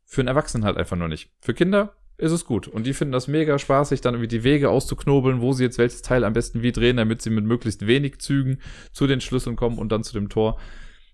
Für 0.06 0.22
einen 0.22 0.28
Erwachsenen 0.28 0.66
halt 0.66 0.78
einfach 0.78 0.98
nur 0.98 1.08
nicht. 1.08 1.32
Für 1.40 1.54
Kinder 1.54 1.96
ist 2.18 2.32
es 2.32 2.46
gut. 2.46 2.68
Und 2.68 2.86
die 2.86 2.94
finden 2.94 3.12
das 3.12 3.28
mega 3.28 3.58
spaßig, 3.58 4.02
dann 4.02 4.14
irgendwie 4.14 4.28
die 4.28 4.44
Wege 4.44 4.70
auszuknobeln, 4.70 5.42
wo 5.42 5.54
sie 5.54 5.64
jetzt 5.64 5.80
welches 5.80 6.04
Teil 6.04 6.24
am 6.24 6.34
besten 6.34 6.62
wie 6.62 6.72
drehen, 6.72 6.98
damit 6.98 7.22
sie 7.22 7.32
mit 7.32 7.46
möglichst 7.46 7.88
wenig 7.88 8.20
Zügen 8.20 8.60
zu 8.92 9.08
den 9.08 9.22
Schlüsseln 9.22 9.56
kommen 9.56 9.80
und 9.80 9.92
dann 9.92 10.04
zu 10.04 10.14
dem 10.14 10.30
Tor. 10.30 10.60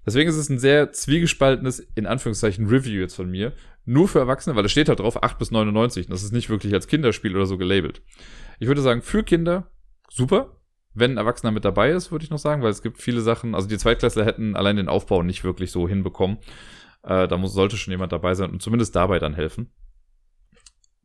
Deswegen 0.10 0.30
ist 0.30 0.36
es 0.36 0.50
ein 0.50 0.60
sehr 0.60 0.92
zwiegespaltenes, 0.92 1.80
in 1.96 2.06
Anführungszeichen, 2.06 2.68
Review 2.68 3.00
jetzt 3.00 3.16
von 3.16 3.30
mir. 3.30 3.54
Nur 3.86 4.08
für 4.08 4.20
Erwachsene, 4.20 4.56
weil 4.56 4.66
es 4.66 4.72
steht 4.72 4.89
halt 4.89 5.00
drauf 5.00 5.24
8 5.24 5.38
bis 5.38 5.51
99. 5.51 6.08
Und 6.08 6.12
das 6.12 6.24
ist 6.24 6.34
nicht 6.34 6.50
wirklich 6.50 6.74
als 6.74 6.88
Kinderspiel 6.88 7.36
oder 7.36 7.46
so 7.46 7.58
gelabelt. 7.58 8.01
Ich 8.60 8.68
würde 8.68 8.82
sagen, 8.82 9.01
für 9.01 9.24
Kinder 9.24 9.72
super 10.10 10.60
wenn 10.94 11.12
ein 11.12 11.18
Erwachsener 11.18 11.51
mit 11.51 11.66
dabei 11.66 11.92
ist, 11.92 12.12
würde 12.12 12.25
ich 12.25 12.32
noch 12.32 12.39
sagen, 12.39 12.62
weil 12.62 12.72
es 12.72 12.82
gibt 12.82 13.01
viele 13.01 13.22
Sachen, 13.22 13.56
also 13.56 13.68
die 13.68 13.78
Zweitklässler 13.78 14.25
hätten 14.25 14.56
allein 14.56 14.75
den 14.75 14.89
Aufbau 14.89 15.24
nicht 15.24 15.44
wirklich 15.44 15.72
so 15.72 15.88
hinbekommen. 15.88 16.39
Äh, 17.04 17.28
da 17.28 17.38
muss, 17.38 17.54
sollte 17.54 17.78
schon 17.78 17.92
jemand 17.92 18.12
dabei 18.12 18.34
sein 18.34 18.51
und 18.51 18.62
zumindest 18.62 18.96
dabei 18.96 19.20
dann 19.20 19.34
helfen. 19.34 19.72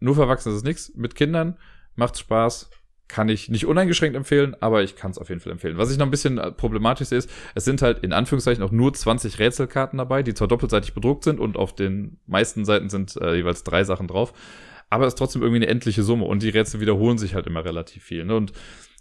Nur 0.01 0.15
für 0.15 0.23
Erwachsene 0.23 0.55
ist 0.55 0.59
es 0.59 0.65
nichts. 0.65 0.93
Mit 0.95 1.15
Kindern 1.15 1.59
macht's 1.95 2.21
Spaß. 2.21 2.71
Kann 3.07 3.29
ich 3.29 3.51
nicht 3.51 3.67
uneingeschränkt 3.67 4.17
empfehlen, 4.17 4.57
aber 4.61 4.83
ich 4.83 4.97
kann 4.97 5.11
es 5.11 5.19
auf 5.19 5.29
jeden 5.29 5.41
Fall 5.41 5.53
empfehlen. 5.53 5.77
Was 5.77 5.93
ich 5.93 5.99
noch 5.99 6.07
ein 6.07 6.11
bisschen 6.11 6.39
äh, 6.39 6.51
problematisch 6.51 7.09
sehe, 7.09 7.19
ist, 7.19 7.31
es 7.55 7.65
sind 7.65 7.83
halt 7.83 7.99
in 7.99 8.13
Anführungszeichen 8.13 8.65
auch 8.65 8.71
nur 8.71 8.95
20 8.95 9.39
Rätselkarten 9.39 9.99
dabei, 9.99 10.23
die 10.23 10.33
zwar 10.33 10.49
doppelseitig 10.49 10.95
bedruckt 10.95 11.25
sind 11.25 11.39
und 11.39 11.57
auf 11.57 11.75
den 11.75 12.19
meisten 12.27 12.65
Seiten 12.65 12.89
sind 12.89 13.17
äh, 13.17 13.35
jeweils 13.35 13.63
drei 13.63 13.85
Sachen 13.85 14.09
drauf, 14.09 14.33
aber 14.89 15.07
es 15.07 15.15
ist 15.15 15.19
trotzdem 15.19 15.43
irgendwie 15.43 15.63
eine 15.63 15.69
endliche 15.69 16.03
Summe 16.03 16.25
und 16.25 16.43
die 16.43 16.49
Rätsel 16.49 16.81
wiederholen 16.81 17.19
sich 17.19 17.35
halt 17.35 17.47
immer 17.47 17.65
relativ 17.65 18.03
viel. 18.03 18.25
Ne? 18.25 18.37
Und 18.37 18.53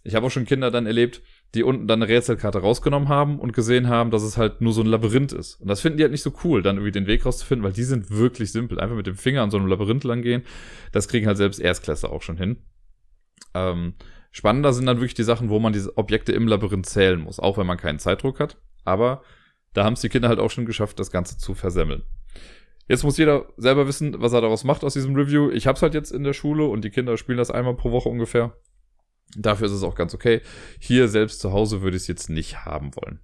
ich 0.04 0.16
habe 0.16 0.26
auch 0.26 0.32
schon 0.32 0.46
Kinder 0.46 0.70
dann 0.70 0.86
erlebt, 0.86 1.22
die 1.56 1.64
unten 1.64 1.88
dann 1.88 2.02
eine 2.02 2.12
Rätselkarte 2.12 2.60
rausgenommen 2.60 3.10
haben 3.10 3.40
und 3.40 3.54
gesehen 3.54 3.88
haben, 3.88 4.12
dass 4.12 4.24
es 4.24 4.38
halt 4.38 4.60
nur 4.60 4.74
so 4.74 4.82
ein 4.82 4.88
Labyrinth 4.88 5.32
ist. 5.32 5.62
Und 5.62 5.68
das 5.68 5.82
finden 5.82 5.98
die 5.98 6.04
halt 6.04 6.12
nicht 6.12 6.24
so 6.24 6.34
cool, 6.44 6.62
dann 6.62 6.78
irgendwie 6.78 6.92
den 6.92 7.08
Weg 7.08 7.26
rauszufinden, 7.26 7.64
weil 7.64 7.74
die 7.74 7.84
sind 7.84 8.12
wirklich 8.12 8.52
simpel. 8.52 8.80
Einfach 8.80 8.96
mit 8.96 9.08
dem 9.08 9.16
Finger 9.16 9.44
an 9.44 9.52
so 9.52 9.58
einem 9.58 9.68
Labyrinth 9.68 10.04
lang 10.04 10.22
gehen. 10.22 10.44
Das 10.92 11.08
kriegen 11.08 11.28
halt 11.28 11.38
selbst 11.38 11.60
Erstklässler 11.60 12.12
auch 12.12 12.22
schon 12.22 12.38
hin. 12.38 12.58
Ähm, 13.54 13.96
spannender 14.32 14.74
sind 14.74 14.86
dann 14.86 14.98
wirklich 14.98 15.14
die 15.14 15.24
Sachen, 15.24 15.50
wo 15.50 15.60
man 15.60 15.74
diese 15.74 15.98
Objekte 15.98 16.32
im 16.32 16.48
Labyrinth 16.48 16.86
zählen 16.86 17.20
muss, 17.20 17.40
auch 17.40 17.58
wenn 17.58 17.68
man 17.68 17.78
keinen 17.78 18.00
Zeitdruck 18.00 18.40
hat. 18.40 18.58
Aber 18.84 19.24
da 19.74 19.84
haben 19.84 19.94
es 19.94 20.02
die 20.02 20.10
Kinder 20.10 20.30
halt 20.30 20.40
auch 20.40 20.52
schon 20.52 20.66
geschafft, 20.66 21.00
das 21.00 21.12
Ganze 21.12 21.38
zu 21.38 21.54
versemmeln. 21.54 22.04
Jetzt 22.88 23.04
muss 23.04 23.18
jeder 23.18 23.48
selber 23.58 23.88
wissen, 23.88 24.22
was 24.22 24.34
er 24.34 24.42
daraus 24.42 24.64
macht 24.64 24.84
aus 24.84 24.94
diesem 24.94 25.16
Review. 25.16 25.50
Ich 25.52 25.68
hab's 25.68 25.82
halt 25.82 25.94
jetzt 25.94 26.12
in 26.12 26.24
der 26.24 26.34
Schule 26.34 26.66
und 26.66 26.84
die 26.84 26.90
Kinder 26.90 27.18
spielen 27.18 27.38
das 27.38 27.52
einmal 27.52 27.76
pro 27.76 27.92
Woche 27.92 28.10
ungefähr. 28.10 28.58
Dafür 29.38 29.68
ist 29.68 29.74
es 29.74 29.84
auch 29.84 29.96
ganz 29.96 30.14
okay. 30.14 30.42
Hier 30.80 31.08
selbst 31.08 31.40
zu 31.40 31.54
Hause 31.54 31.82
würde 31.82 31.96
ich 31.96 32.04
es 32.04 32.08
jetzt 32.08 32.30
nicht 32.30 32.66
haben 32.66 32.96
wollen. 32.96 33.20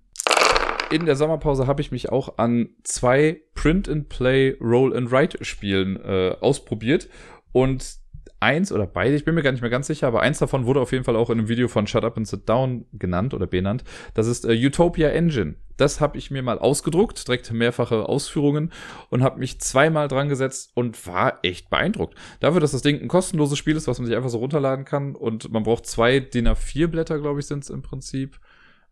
In 0.91 1.05
der 1.05 1.15
Sommerpause 1.15 1.67
habe 1.67 1.81
ich 1.81 1.91
mich 1.91 2.09
auch 2.09 2.37
an 2.37 2.69
zwei 2.83 3.41
Print-and-Play 3.53 4.57
Roll-and-Write-Spielen 4.59 5.97
äh, 5.97 6.35
ausprobiert. 6.39 7.09
Und 7.51 7.98
eins 8.39 8.71
oder 8.71 8.87
beide, 8.87 9.15
ich 9.15 9.25
bin 9.25 9.35
mir 9.35 9.43
gar 9.43 9.51
nicht 9.51 9.61
mehr 9.61 9.69
ganz 9.69 9.87
sicher, 9.87 10.07
aber 10.07 10.21
eins 10.21 10.39
davon 10.39 10.65
wurde 10.65 10.79
auf 10.79 10.91
jeden 10.91 11.03
Fall 11.03 11.15
auch 11.15 11.29
in 11.29 11.39
einem 11.39 11.49
Video 11.49 11.67
von 11.67 11.87
Shut 11.87 12.03
Up 12.03 12.17
and 12.17 12.27
Sit 12.27 12.47
Down 12.47 12.85
genannt 12.93 13.33
oder 13.33 13.47
benannt. 13.47 13.83
Das 14.13 14.27
ist 14.27 14.45
äh, 14.45 14.53
Utopia 14.53 15.09
Engine. 15.09 15.55
Das 15.77 16.01
habe 16.01 16.17
ich 16.17 16.29
mir 16.29 16.43
mal 16.43 16.59
ausgedruckt, 16.59 17.27
direkt 17.27 17.51
mehrfache 17.51 18.07
Ausführungen 18.07 18.71
und 19.09 19.23
habe 19.23 19.39
mich 19.39 19.59
zweimal 19.59 20.07
dran 20.07 20.27
gesetzt 20.27 20.71
und 20.73 21.07
war 21.07 21.39
echt 21.43 21.69
beeindruckt. 21.69 22.15
Dafür, 22.39 22.59
dass 22.59 22.71
das 22.71 22.81
Ding 22.81 23.01
ein 23.01 23.07
kostenloses 23.07 23.57
Spiel 23.57 23.77
ist, 23.77 23.87
was 23.87 23.99
man 23.99 24.05
sich 24.05 24.15
einfach 24.15 24.29
so 24.29 24.39
runterladen 24.39 24.85
kann 24.85 25.15
und 25.15 25.51
man 25.51 25.63
braucht 25.63 25.85
zwei 25.85 26.19
DIN 26.19 26.47
A4 26.47 26.87
Blätter, 26.87 27.19
glaube 27.19 27.39
ich, 27.39 27.45
sind 27.45 27.63
es 27.63 27.69
im 27.69 27.81
Prinzip. 27.81 28.39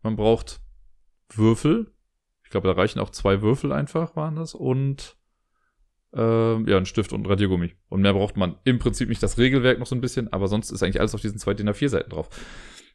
Man 0.02 0.16
braucht 0.16 0.60
Würfel. 1.30 1.92
Ich 2.42 2.50
glaube, 2.50 2.68
da 2.68 2.74
reichen 2.74 3.00
auch 3.00 3.10
zwei 3.10 3.42
Würfel 3.42 3.72
einfach, 3.72 4.16
waren 4.16 4.36
das. 4.36 4.54
Und 4.54 5.18
äh, 6.14 6.70
ja, 6.70 6.76
ein 6.76 6.86
Stift 6.86 7.12
und 7.12 7.22
ein 7.22 7.26
Radiergummi. 7.26 7.74
Und 7.88 8.02
mehr 8.02 8.14
braucht 8.14 8.36
man 8.36 8.56
im 8.64 8.78
Prinzip 8.78 9.08
nicht 9.08 9.22
das 9.22 9.38
Regelwerk 9.38 9.78
noch 9.78 9.86
so 9.86 9.94
ein 9.94 10.00
bisschen, 10.00 10.32
aber 10.32 10.48
sonst 10.48 10.70
ist 10.70 10.82
eigentlich 10.82 11.00
alles 11.00 11.14
auf 11.14 11.20
diesen 11.20 11.38
zwei 11.38 11.54
DIN 11.54 11.68
A4 11.68 11.88
Seiten 11.88 12.10
drauf. 12.10 12.28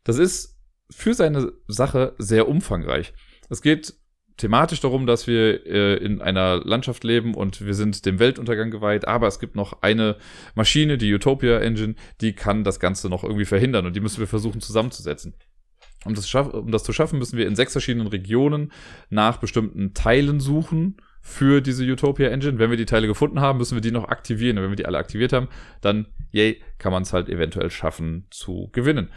Das 0.04 0.18
ist 0.18 0.60
für 0.90 1.14
seine 1.14 1.54
Sache 1.68 2.14
sehr 2.18 2.48
umfangreich. 2.48 3.14
Es 3.50 3.62
geht 3.62 3.94
thematisch 4.38 4.80
darum, 4.80 5.06
dass 5.06 5.28
wir 5.28 5.66
äh, 5.66 5.96
in 5.98 6.22
einer 6.22 6.58
Landschaft 6.58 7.04
leben 7.04 7.36
und 7.36 7.66
wir 7.66 7.74
sind 7.74 8.06
dem 8.06 8.20
Weltuntergang 8.20 8.72
geweiht, 8.72 9.08
aber 9.08 9.28
es 9.28 9.40
gibt 9.40 9.56
noch 9.56 9.82
eine 9.82 10.18
Maschine, 10.56 10.98
die 10.98 11.14
Utopia 11.14 11.60
Engine, 11.60 11.96
die 12.22 12.34
kann 12.34 12.64
das 12.64 12.80
Ganze 12.80 13.10
noch 13.10 13.24
irgendwie 13.24 13.46
verhindern 13.46 13.86
und 13.86 13.96
die 13.96 14.00
müssen 14.00 14.20
wir 14.20 14.28
versuchen 14.28 14.62
zusammenzusetzen. 14.62 15.36
Um 16.06 16.16
das, 16.16 16.34
um 16.34 16.72
das 16.72 16.84
zu 16.84 16.92
schaffen, 16.92 17.20
müssen 17.20 17.38
wir 17.38 17.48
in 17.48 17.56
sechs 17.56 17.72
verschiedenen 17.72 18.08
Regionen 18.08 18.72
nach 19.10 19.38
bestimmten 19.38 19.94
Teilen 19.94 20.40
suchen, 20.40 20.98
für 21.26 21.62
diese 21.62 21.86
Utopia 21.86 22.28
Engine. 22.28 22.60
Wenn 22.60 22.70
wir 22.70 22.78
die 22.78 22.86
Teile 22.86 23.08
gefunden 23.08 23.40
haben, 23.40 23.58
müssen 23.58 23.76
wir 23.76 23.82
die 23.82 23.92
noch 23.92 24.10
aktivieren. 24.10 24.58
Und 24.58 24.66
wenn 24.66 24.72
wir 24.72 24.76
die 24.76 24.86
alle 24.86 24.98
aktiviert 24.98 25.32
haben, 25.32 25.48
dann, 25.80 26.08
yay, 26.32 26.62
kann 26.78 26.92
man 26.92 27.04
es 27.04 27.14
halt 27.14 27.30
eventuell 27.30 27.72
schaffen 27.72 28.28
zu 28.30 28.70
gewinnen. 28.74 29.10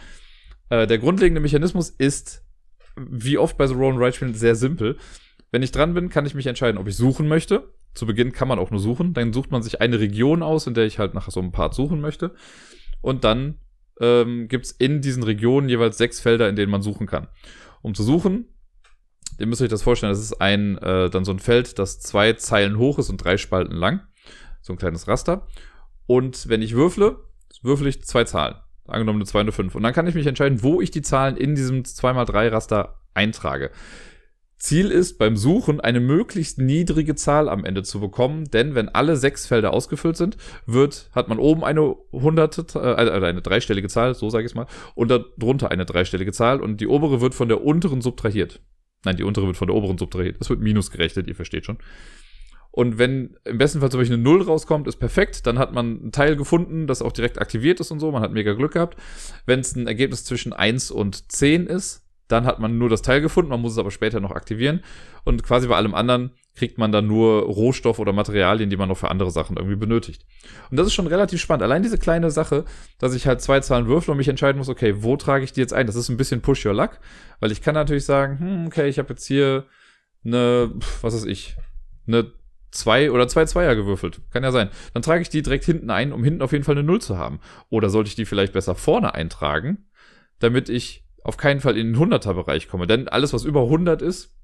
Äh, 0.70 0.86
der 0.86 0.98
grundlegende 0.98 1.40
Mechanismus 1.40 1.90
ist, 1.90 2.44
wie 2.96 3.38
oft 3.38 3.58
bei 3.58 3.66
so 3.66 3.74
Roll 3.74 3.92
and 3.92 4.00
Ride 4.00 4.12
Spielen, 4.12 4.34
sehr 4.34 4.54
simpel. 4.54 4.96
Wenn 5.50 5.64
ich 5.64 5.72
dran 5.72 5.94
bin, 5.94 6.08
kann 6.08 6.26
ich 6.26 6.34
mich 6.34 6.46
entscheiden, 6.46 6.78
ob 6.78 6.86
ich 6.86 6.96
suchen 6.96 7.26
möchte. 7.26 7.72
Zu 7.92 8.06
Beginn 8.06 8.32
kann 8.32 8.46
man 8.46 8.60
auch 8.60 8.70
nur 8.70 8.80
suchen. 8.80 9.12
Dann 9.12 9.32
sucht 9.32 9.50
man 9.50 9.62
sich 9.62 9.80
eine 9.80 9.98
Region 9.98 10.44
aus, 10.44 10.68
in 10.68 10.74
der 10.74 10.86
ich 10.86 11.00
halt 11.00 11.12
nach 11.12 11.28
so 11.28 11.40
einem 11.40 11.50
Part 11.50 11.74
suchen 11.74 12.00
möchte. 12.00 12.36
Und 13.00 13.24
dann 13.24 13.58
ähm, 14.00 14.46
gibt 14.46 14.66
es 14.66 14.70
in 14.70 15.00
diesen 15.00 15.24
Regionen 15.24 15.68
jeweils 15.68 15.98
sechs 15.98 16.20
Felder, 16.20 16.48
in 16.48 16.54
denen 16.54 16.70
man 16.70 16.82
suchen 16.82 17.08
kann. 17.08 17.26
Um 17.82 17.94
zu 17.94 18.04
suchen, 18.04 18.46
Ihr 19.38 19.46
müsst 19.46 19.60
euch 19.60 19.68
das 19.68 19.82
vorstellen, 19.82 20.12
das 20.12 20.20
ist 20.20 20.40
ein, 20.40 20.78
äh, 20.78 21.10
dann 21.10 21.24
so 21.24 21.32
ein 21.32 21.38
Feld, 21.38 21.78
das 21.78 22.00
zwei 22.00 22.32
Zeilen 22.34 22.78
hoch 22.78 22.98
ist 22.98 23.10
und 23.10 23.18
drei 23.18 23.36
Spalten 23.36 23.76
lang. 23.76 24.00
So 24.62 24.72
ein 24.72 24.78
kleines 24.78 25.08
Raster. 25.08 25.46
Und 26.06 26.48
wenn 26.48 26.62
ich 26.62 26.74
würfle, 26.74 27.18
würfle 27.62 27.88
ich 27.88 28.04
zwei 28.04 28.24
Zahlen. 28.24 28.56
Angenommen 28.86 29.18
eine 29.18 29.26
2 29.26 29.40
und 29.40 29.44
eine 29.46 29.52
5. 29.52 29.74
Und 29.74 29.82
dann 29.82 29.92
kann 29.92 30.06
ich 30.06 30.14
mich 30.14 30.26
entscheiden, 30.26 30.62
wo 30.62 30.80
ich 30.80 30.90
die 30.90 31.02
Zahlen 31.02 31.36
in 31.36 31.54
diesem 31.54 31.82
2x3 31.82 32.52
Raster 32.52 33.00
eintrage. 33.14 33.70
Ziel 34.58 34.90
ist 34.90 35.18
beim 35.18 35.36
Suchen 35.36 35.80
eine 35.80 36.00
möglichst 36.00 36.58
niedrige 36.58 37.14
Zahl 37.14 37.48
am 37.48 37.64
Ende 37.64 37.82
zu 37.82 38.00
bekommen, 38.00 38.44
denn 38.46 38.74
wenn 38.74 38.88
alle 38.88 39.16
sechs 39.16 39.46
Felder 39.46 39.72
ausgefüllt 39.72 40.16
sind, 40.16 40.38
wird, 40.64 41.10
hat 41.12 41.28
man 41.28 41.38
oben 41.38 41.62
eine 41.62 41.94
hunderte, 42.10 42.64
äh, 42.78 43.06
äh 43.06 43.24
eine 43.26 43.42
dreistellige 43.42 43.88
Zahl, 43.88 44.14
so 44.14 44.30
sage 44.30 44.46
ich 44.46 44.52
es 44.52 44.54
mal, 44.54 44.66
und 44.94 45.10
darunter 45.10 45.70
eine 45.70 45.84
dreistellige 45.84 46.32
Zahl 46.32 46.60
und 46.60 46.80
die 46.80 46.86
obere 46.86 47.20
wird 47.20 47.34
von 47.34 47.48
der 47.48 47.62
unteren 47.62 48.00
subtrahiert. 48.00 48.60
Nein, 49.04 49.16
die 49.16 49.22
untere 49.22 49.46
wird 49.46 49.56
von 49.56 49.68
der 49.68 49.76
oberen 49.76 49.98
subtrahiert. 49.98 50.36
Es 50.40 50.50
wird 50.50 50.60
minus 50.60 50.90
gerechnet, 50.90 51.28
ihr 51.28 51.34
versteht 51.34 51.64
schon. 51.64 51.78
Und 52.76 52.98
wenn 52.98 53.38
im 53.44 53.56
besten 53.56 53.80
Fall 53.80 53.90
zum 53.90 54.00
Beispiel 54.00 54.16
eine 54.16 54.22
Null 54.22 54.42
rauskommt, 54.42 54.86
ist 54.86 54.96
perfekt. 54.96 55.46
Dann 55.46 55.58
hat 55.58 55.72
man 55.72 56.08
ein 56.08 56.12
Teil 56.12 56.36
gefunden, 56.36 56.86
das 56.86 57.00
auch 57.00 57.12
direkt 57.12 57.40
aktiviert 57.40 57.80
ist 57.80 57.90
und 57.90 58.00
so. 58.00 58.12
Man 58.12 58.22
hat 58.22 58.32
mega 58.32 58.52
Glück 58.52 58.72
gehabt. 58.72 58.98
Wenn 59.46 59.60
es 59.60 59.74
ein 59.74 59.86
Ergebnis 59.86 60.24
zwischen 60.24 60.52
1 60.52 60.90
und 60.90 61.32
10 61.32 61.68
ist, 61.68 62.04
dann 62.28 62.44
hat 62.44 62.58
man 62.58 62.76
nur 62.76 62.90
das 62.90 63.00
Teil 63.00 63.22
gefunden. 63.22 63.50
Man 63.50 63.62
muss 63.62 63.72
es 63.72 63.78
aber 63.78 63.90
später 63.90 64.20
noch 64.20 64.32
aktivieren. 64.32 64.82
Und 65.24 65.42
quasi 65.42 65.68
bei 65.68 65.76
allem 65.76 65.94
anderen 65.94 66.32
kriegt 66.56 66.78
man 66.78 66.90
dann 66.90 67.06
nur 67.06 67.42
Rohstoff 67.42 67.98
oder 67.98 68.12
Materialien, 68.12 68.70
die 68.70 68.76
man 68.76 68.88
noch 68.88 68.96
für 68.96 69.10
andere 69.10 69.30
Sachen 69.30 69.56
irgendwie 69.56 69.76
benötigt. 69.76 70.24
Und 70.70 70.78
das 70.78 70.86
ist 70.86 70.94
schon 70.94 71.06
relativ 71.06 71.40
spannend. 71.40 71.62
Allein 71.62 71.82
diese 71.82 71.98
kleine 71.98 72.30
Sache, 72.30 72.64
dass 72.98 73.14
ich 73.14 73.26
halt 73.26 73.42
zwei 73.42 73.60
Zahlen 73.60 73.86
würfel 73.86 74.10
und 74.10 74.16
mich 74.16 74.28
entscheiden 74.28 74.58
muss, 74.58 74.68
okay, 74.68 75.02
wo 75.02 75.16
trage 75.16 75.44
ich 75.44 75.52
die 75.52 75.60
jetzt 75.60 75.74
ein? 75.74 75.86
Das 75.86 75.96
ist 75.96 76.08
ein 76.08 76.16
bisschen 76.16 76.40
Push 76.40 76.64
Your 76.66 76.74
Luck, 76.74 76.98
weil 77.40 77.52
ich 77.52 77.62
kann 77.62 77.74
natürlich 77.74 78.04
sagen, 78.04 78.38
hm, 78.38 78.66
okay, 78.66 78.88
ich 78.88 78.98
habe 78.98 79.10
jetzt 79.10 79.26
hier 79.26 79.66
eine, 80.24 80.72
was 81.02 81.14
weiß 81.14 81.24
ich, 81.26 81.56
eine 82.06 82.32
zwei 82.70 83.10
oder 83.10 83.28
zwei 83.28 83.44
Zweier 83.44 83.76
gewürfelt. 83.76 84.20
Kann 84.30 84.42
ja 84.42 84.52
sein. 84.52 84.70
Dann 84.94 85.02
trage 85.02 85.22
ich 85.22 85.28
die 85.28 85.42
direkt 85.42 85.64
hinten 85.64 85.90
ein, 85.90 86.12
um 86.12 86.24
hinten 86.24 86.42
auf 86.42 86.52
jeden 86.52 86.64
Fall 86.64 86.76
eine 86.76 86.84
Null 86.84 87.00
zu 87.00 87.18
haben. 87.18 87.40
Oder 87.68 87.90
sollte 87.90 88.08
ich 88.08 88.16
die 88.16 88.24
vielleicht 88.24 88.52
besser 88.52 88.74
vorne 88.74 89.14
eintragen, 89.14 89.86
damit 90.38 90.68
ich 90.68 91.04
auf 91.22 91.36
keinen 91.36 91.60
Fall 91.60 91.76
in 91.76 91.92
den 91.92 91.96
100er-Bereich 91.96 92.68
komme. 92.68 92.86
Denn 92.86 93.08
alles, 93.08 93.32
was 93.32 93.44
über 93.44 93.62
100 93.62 94.00
ist, 94.00 94.35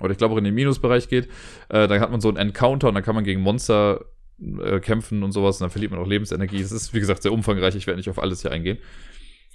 oder 0.00 0.10
ich 0.12 0.18
glaube 0.18 0.34
auch 0.34 0.38
in 0.38 0.44
den 0.44 0.54
Minusbereich 0.54 1.08
geht, 1.08 1.28
äh, 1.68 1.86
dann 1.88 2.00
hat 2.00 2.10
man 2.10 2.20
so 2.20 2.28
einen 2.28 2.36
Encounter 2.36 2.88
und 2.88 2.94
dann 2.94 3.04
kann 3.04 3.14
man 3.14 3.24
gegen 3.24 3.40
Monster 3.40 4.04
äh, 4.40 4.80
kämpfen 4.80 5.22
und 5.22 5.32
sowas 5.32 5.56
und 5.56 5.62
dann 5.62 5.70
verliert 5.70 5.92
man 5.92 6.00
auch 6.00 6.06
Lebensenergie. 6.06 6.60
Das 6.60 6.72
ist, 6.72 6.92
wie 6.94 7.00
gesagt, 7.00 7.22
sehr 7.22 7.32
umfangreich. 7.32 7.76
Ich 7.76 7.86
werde 7.86 7.98
nicht 7.98 8.10
auf 8.10 8.18
alles 8.18 8.42
hier 8.42 8.50
eingehen. 8.50 8.78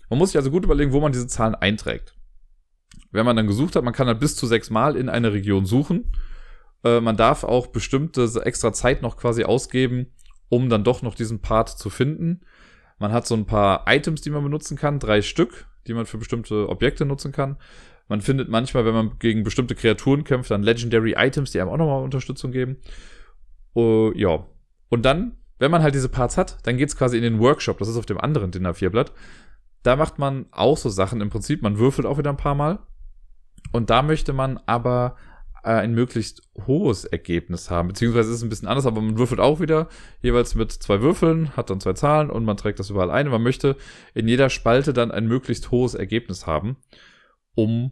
Man 0.10 0.17
muss 0.17 0.29
sich 0.29 0.38
also 0.38 0.51
gut 0.51 0.63
überlegen, 0.63 0.91
wo 0.91 1.01
man 1.01 1.12
diese 1.12 1.27
Zahlen 1.27 1.55
einträgt. 1.55 2.15
Wenn 3.12 3.25
man 3.25 3.36
dann 3.36 3.48
gesucht 3.48 3.75
hat, 3.75 3.84
man 3.84 3.93
kann 3.93 4.08
halt 4.08 4.19
bis 4.19 4.36
zu 4.36 4.48
sechs 4.48 4.69
Mal 4.69 4.96
in 4.96 5.10
eine 5.10 5.34
Region 5.34 5.65
suchen. 5.65 6.12
Äh, 6.84 7.01
man 7.01 7.17
darf 7.17 7.43
auch 7.43 7.67
bestimmte 7.67 8.29
extra 8.43 8.74
Zeit 8.74 9.01
noch 9.01 9.17
quasi 9.17 9.43
ausgeben, 9.43 10.08
um 10.48 10.69
dann 10.69 10.84
doch 10.84 11.01
noch 11.01 11.15
diesen 11.15 11.41
Part 11.41 11.69
zu 11.69 11.89
finden. 11.89 12.41
Man 12.98 13.12
hat 13.12 13.27
so 13.27 13.36
ein 13.36 13.46
paar 13.46 13.86
Items, 13.88 14.22
die 14.22 14.29
man 14.29 14.43
benutzen 14.43 14.77
kann, 14.77 15.00
drei 15.00 15.22
Stück, 15.22 15.67
die 15.88 15.93
man 15.93 16.05
für 16.05 16.17
bestimmte 16.17 16.69
Objekte 16.69 17.05
nutzen 17.05 17.31
kann. 17.31 17.58
Man 18.09 18.21
findet 18.21 18.49
manchmal, 18.49 18.85
wenn 18.85 18.95
man 18.95 19.11
gegen 19.19 19.43
bestimmte 19.43 19.75
Kreaturen 19.75 20.23
kämpft, 20.23 20.49
dann 20.49 20.63
Legendary 20.63 21.13
Items, 21.15 21.51
die 21.51 21.61
einem 21.61 21.69
auch 21.69 21.77
nochmal 21.77 22.03
Unterstützung 22.03 22.51
geben. 22.51 22.77
Uh, 23.75 24.11
ja. 24.15 24.47
Und 24.89 25.05
dann, 25.05 25.37
wenn 25.59 25.69
man 25.69 25.83
halt 25.83 25.93
diese 25.93 26.09
Parts 26.09 26.35
hat, 26.35 26.57
dann 26.63 26.77
geht's 26.77 26.97
quasi 26.97 27.17
in 27.17 27.23
den 27.23 27.39
Workshop. 27.39 27.77
Das 27.77 27.87
ist 27.87 27.97
auf 27.97 28.07
dem 28.07 28.19
anderen 28.19 28.49
Dinner 28.49 28.73
4 28.73 28.89
Blatt. 28.89 29.13
Da 29.83 29.95
macht 29.95 30.17
man 30.17 30.47
auch 30.49 30.75
so 30.75 30.89
Sachen 30.89 31.21
im 31.21 31.29
Prinzip. 31.29 31.61
Man 31.61 31.77
würfelt 31.77 32.07
auch 32.07 32.17
wieder 32.17 32.31
ein 32.31 32.37
paar 32.37 32.55
Mal. 32.55 32.79
Und 33.71 33.91
da 33.91 34.01
möchte 34.01 34.33
man 34.33 34.59
aber 34.65 35.15
äh, 35.63 35.69
ein 35.69 35.93
möglichst 35.93 36.41
hohes 36.65 37.05
Ergebnis 37.05 37.69
haben. 37.69 37.89
Beziehungsweise 37.89 38.31
ist 38.31 38.37
es 38.37 38.43
ein 38.43 38.49
bisschen 38.49 38.67
anders, 38.67 38.87
aber 38.87 39.01
man 39.01 39.19
würfelt 39.19 39.39
auch 39.39 39.59
wieder 39.59 39.87
jeweils 40.23 40.55
mit 40.55 40.71
zwei 40.71 41.01
Würfeln, 41.01 41.55
hat 41.55 41.69
dann 41.69 41.79
zwei 41.79 41.93
Zahlen 41.93 42.31
und 42.31 42.43
man 42.43 42.57
trägt 42.57 42.79
das 42.79 42.89
überall 42.89 43.11
ein. 43.11 43.27
man 43.27 43.43
möchte 43.43 43.75
in 44.15 44.27
jeder 44.27 44.49
Spalte 44.49 44.93
dann 44.93 45.11
ein 45.11 45.27
möglichst 45.27 45.69
hohes 45.69 45.93
Ergebnis 45.93 46.47
haben 46.47 46.77
um 47.63 47.91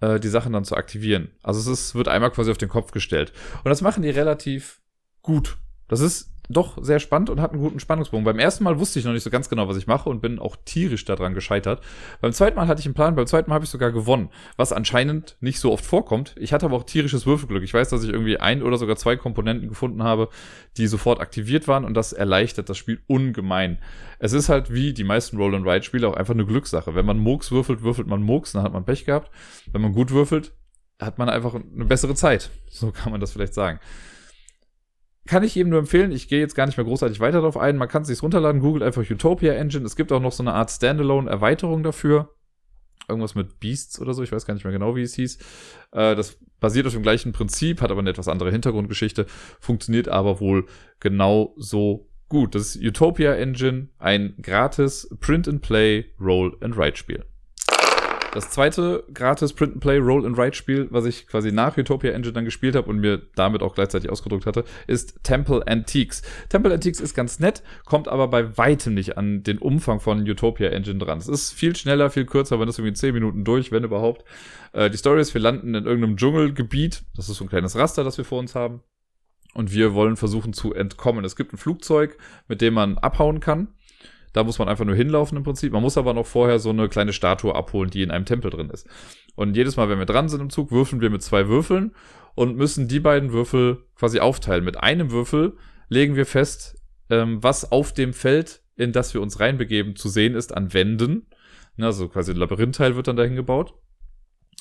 äh, 0.00 0.20
die 0.20 0.28
Sachen 0.28 0.52
dann 0.52 0.64
zu 0.64 0.76
aktivieren. 0.76 1.30
Also 1.42 1.60
es 1.60 1.66
ist, 1.66 1.94
wird 1.94 2.08
einmal 2.08 2.30
quasi 2.30 2.50
auf 2.50 2.58
den 2.58 2.68
Kopf 2.68 2.90
gestellt. 2.92 3.32
Und 3.64 3.70
das 3.70 3.80
machen 3.80 4.02
die 4.02 4.10
relativ 4.10 4.80
gut. 5.22 5.58
Das 5.88 6.00
ist 6.00 6.34
doch 6.48 6.82
sehr 6.82 7.00
spannend 7.00 7.30
und 7.30 7.40
hat 7.40 7.52
einen 7.52 7.60
guten 7.60 7.80
Spannungsbogen. 7.80 8.24
Beim 8.24 8.38
ersten 8.38 8.64
Mal 8.64 8.78
wusste 8.78 8.98
ich 8.98 9.04
noch 9.04 9.12
nicht 9.12 9.22
so 9.22 9.30
ganz 9.30 9.48
genau, 9.48 9.68
was 9.68 9.76
ich 9.76 9.86
mache 9.86 10.08
und 10.08 10.20
bin 10.20 10.38
auch 10.38 10.56
tierisch 10.64 11.04
daran 11.04 11.34
gescheitert. 11.34 11.82
Beim 12.20 12.32
zweiten 12.32 12.56
Mal 12.56 12.68
hatte 12.68 12.80
ich 12.80 12.86
einen 12.86 12.94
Plan, 12.94 13.14
beim 13.14 13.26
zweiten 13.26 13.50
Mal 13.50 13.56
habe 13.56 13.64
ich 13.64 13.70
sogar 13.70 13.92
gewonnen, 13.92 14.30
was 14.56 14.72
anscheinend 14.72 15.36
nicht 15.40 15.60
so 15.60 15.72
oft 15.72 15.84
vorkommt. 15.84 16.34
Ich 16.38 16.52
hatte 16.52 16.66
aber 16.66 16.76
auch 16.76 16.84
tierisches 16.84 17.26
Würfelglück. 17.26 17.62
Ich 17.62 17.74
weiß, 17.74 17.88
dass 17.88 18.02
ich 18.04 18.10
irgendwie 18.10 18.38
ein 18.38 18.62
oder 18.62 18.78
sogar 18.78 18.96
zwei 18.96 19.16
Komponenten 19.16 19.68
gefunden 19.68 20.02
habe, 20.02 20.28
die 20.76 20.86
sofort 20.86 21.20
aktiviert 21.20 21.68
waren 21.68 21.84
und 21.84 21.94
das 21.94 22.12
erleichtert 22.12 22.68
das 22.68 22.78
Spiel 22.78 23.00
ungemein. 23.06 23.78
Es 24.18 24.32
ist 24.32 24.48
halt 24.48 24.72
wie 24.72 24.92
die 24.92 25.04
meisten 25.04 25.36
Roll-and-Ride-Spiele 25.36 26.08
auch 26.08 26.14
einfach 26.14 26.34
eine 26.34 26.46
Glückssache. 26.46 26.94
Wenn 26.94 27.06
man 27.06 27.18
Murks 27.18 27.50
würfelt, 27.50 27.82
würfelt 27.82 28.06
man 28.06 28.22
Murks, 28.22 28.52
dann 28.52 28.62
hat 28.62 28.72
man 28.72 28.84
Pech 28.84 29.04
gehabt. 29.04 29.30
Wenn 29.72 29.82
man 29.82 29.92
gut 29.92 30.10
würfelt, 30.10 30.52
hat 31.00 31.18
man 31.18 31.28
einfach 31.28 31.54
eine 31.54 31.84
bessere 31.84 32.14
Zeit. 32.14 32.50
So 32.70 32.90
kann 32.92 33.12
man 33.12 33.20
das 33.20 33.32
vielleicht 33.32 33.54
sagen 33.54 33.80
kann 35.26 35.42
ich 35.42 35.54
jedem 35.54 35.70
nur 35.70 35.78
empfehlen. 35.78 36.12
Ich 36.12 36.28
gehe 36.28 36.40
jetzt 36.40 36.54
gar 36.54 36.66
nicht 36.66 36.76
mehr 36.76 36.86
großartig 36.86 37.20
weiter 37.20 37.38
darauf 37.38 37.56
ein. 37.56 37.76
Man 37.76 37.88
kann 37.88 38.02
es 38.02 38.08
sich 38.08 38.22
runterladen. 38.22 38.60
Googelt 38.60 38.82
einfach 38.82 39.02
Utopia 39.08 39.52
Engine. 39.54 39.84
Es 39.84 39.96
gibt 39.96 40.12
auch 40.12 40.20
noch 40.20 40.32
so 40.32 40.42
eine 40.42 40.54
Art 40.54 40.70
Standalone-Erweiterung 40.70 41.82
dafür. 41.82 42.30
Irgendwas 43.08 43.34
mit 43.34 43.60
Beasts 43.60 44.00
oder 44.00 44.14
so. 44.14 44.22
Ich 44.22 44.32
weiß 44.32 44.46
gar 44.46 44.54
nicht 44.54 44.64
mehr 44.64 44.72
genau, 44.72 44.96
wie 44.96 45.02
es 45.02 45.14
hieß. 45.14 45.38
Äh, 45.92 46.14
das 46.16 46.38
basiert 46.60 46.86
auf 46.86 46.92
dem 46.92 47.02
gleichen 47.02 47.32
Prinzip, 47.32 47.80
hat 47.80 47.90
aber 47.90 48.00
eine 48.00 48.10
etwas 48.10 48.28
andere 48.28 48.50
Hintergrundgeschichte, 48.50 49.26
funktioniert 49.60 50.08
aber 50.08 50.40
wohl 50.40 50.66
genau 50.98 51.54
so 51.56 52.08
gut. 52.28 52.54
Das 52.54 52.74
ist 52.74 52.82
Utopia 52.82 53.34
Engine, 53.34 53.88
ein 53.98 54.34
gratis 54.42 55.08
Print-and-Play 55.20 56.06
Roll-and-Write-Spiel. 56.20 57.24
Das 58.32 58.50
zweite 58.50 59.04
gratis 59.14 59.52
Print-and-Play 59.54 59.98
Roll-and-Write-Spiel, 59.98 60.88
was 60.90 61.06
ich 61.06 61.26
quasi 61.26 61.52
nach 61.52 61.76
Utopia 61.76 62.12
Engine 62.12 62.32
dann 62.32 62.44
gespielt 62.44 62.76
habe 62.76 62.88
und 62.90 62.98
mir 62.98 63.22
damit 63.34 63.62
auch 63.62 63.74
gleichzeitig 63.74 64.10
ausgedruckt 64.10 64.46
hatte, 64.46 64.64
ist 64.86 65.22
Temple 65.22 65.66
Antiques. 65.66 66.22
Temple 66.48 66.74
Antiques 66.74 67.00
ist 67.00 67.14
ganz 67.14 67.38
nett, 67.40 67.62
kommt 67.84 68.08
aber 68.08 68.28
bei 68.28 68.56
weitem 68.58 68.94
nicht 68.94 69.16
an 69.16 69.42
den 69.42 69.58
Umfang 69.58 70.00
von 70.00 70.20
Utopia 70.28 70.68
Engine 70.68 70.98
dran. 70.98 71.18
Es 71.18 71.28
ist 71.28 71.52
viel 71.52 71.74
schneller, 71.76 72.10
viel 72.10 72.26
kürzer, 72.26 72.58
man 72.58 72.68
ist 72.68 72.78
irgendwie 72.78 72.90
in 72.90 72.96
10 72.96 73.14
Minuten 73.14 73.44
durch, 73.44 73.72
wenn 73.72 73.84
überhaupt. 73.84 74.24
Äh, 74.72 74.90
die 74.90 74.98
Story 74.98 75.20
ist, 75.20 75.32
wir 75.32 75.40
landen 75.40 75.74
in 75.74 75.86
irgendeinem 75.86 76.16
Dschungelgebiet. 76.16 77.04
Das 77.16 77.28
ist 77.28 77.36
so 77.36 77.44
ein 77.44 77.48
kleines 77.48 77.76
Raster, 77.76 78.04
das 78.04 78.18
wir 78.18 78.24
vor 78.24 78.38
uns 78.38 78.54
haben. 78.54 78.82
Und 79.54 79.72
wir 79.72 79.94
wollen 79.94 80.16
versuchen 80.16 80.52
zu 80.52 80.74
entkommen. 80.74 81.24
Es 81.24 81.34
gibt 81.34 81.54
ein 81.54 81.56
Flugzeug, 81.56 82.18
mit 82.46 82.60
dem 82.60 82.74
man 82.74 82.98
abhauen 82.98 83.40
kann. 83.40 83.68
Da 84.36 84.44
muss 84.44 84.58
man 84.58 84.68
einfach 84.68 84.84
nur 84.84 84.94
hinlaufen 84.94 85.38
im 85.38 85.44
Prinzip. 85.44 85.72
Man 85.72 85.80
muss 85.80 85.96
aber 85.96 86.12
noch 86.12 86.26
vorher 86.26 86.58
so 86.58 86.68
eine 86.68 86.90
kleine 86.90 87.14
Statue 87.14 87.54
abholen, 87.54 87.88
die 87.88 88.02
in 88.02 88.10
einem 88.10 88.26
Tempel 88.26 88.50
drin 88.50 88.68
ist. 88.68 88.86
Und 89.34 89.56
jedes 89.56 89.78
Mal, 89.78 89.88
wenn 89.88 89.98
wir 89.98 90.04
dran 90.04 90.28
sind 90.28 90.42
im 90.42 90.50
Zug, 90.50 90.70
würfeln 90.70 91.00
wir 91.00 91.08
mit 91.08 91.22
zwei 91.22 91.48
Würfeln 91.48 91.94
und 92.34 92.54
müssen 92.54 92.86
die 92.86 93.00
beiden 93.00 93.32
Würfel 93.32 93.86
quasi 93.94 94.20
aufteilen. 94.20 94.62
Mit 94.62 94.76
einem 94.76 95.10
Würfel 95.10 95.56
legen 95.88 96.16
wir 96.16 96.26
fest, 96.26 96.76
ähm, 97.08 97.42
was 97.42 97.72
auf 97.72 97.94
dem 97.94 98.12
Feld, 98.12 98.60
in 98.76 98.92
das 98.92 99.14
wir 99.14 99.22
uns 99.22 99.40
reinbegeben, 99.40 99.96
zu 99.96 100.10
sehen 100.10 100.34
ist 100.34 100.54
an 100.54 100.74
Wänden. 100.74 101.28
Also 101.78 102.06
quasi 102.10 102.32
ein 102.32 102.36
Labyrinthteil 102.36 102.94
wird 102.94 103.08
dann 103.08 103.16
dahin 103.16 103.36
gebaut. 103.36 103.72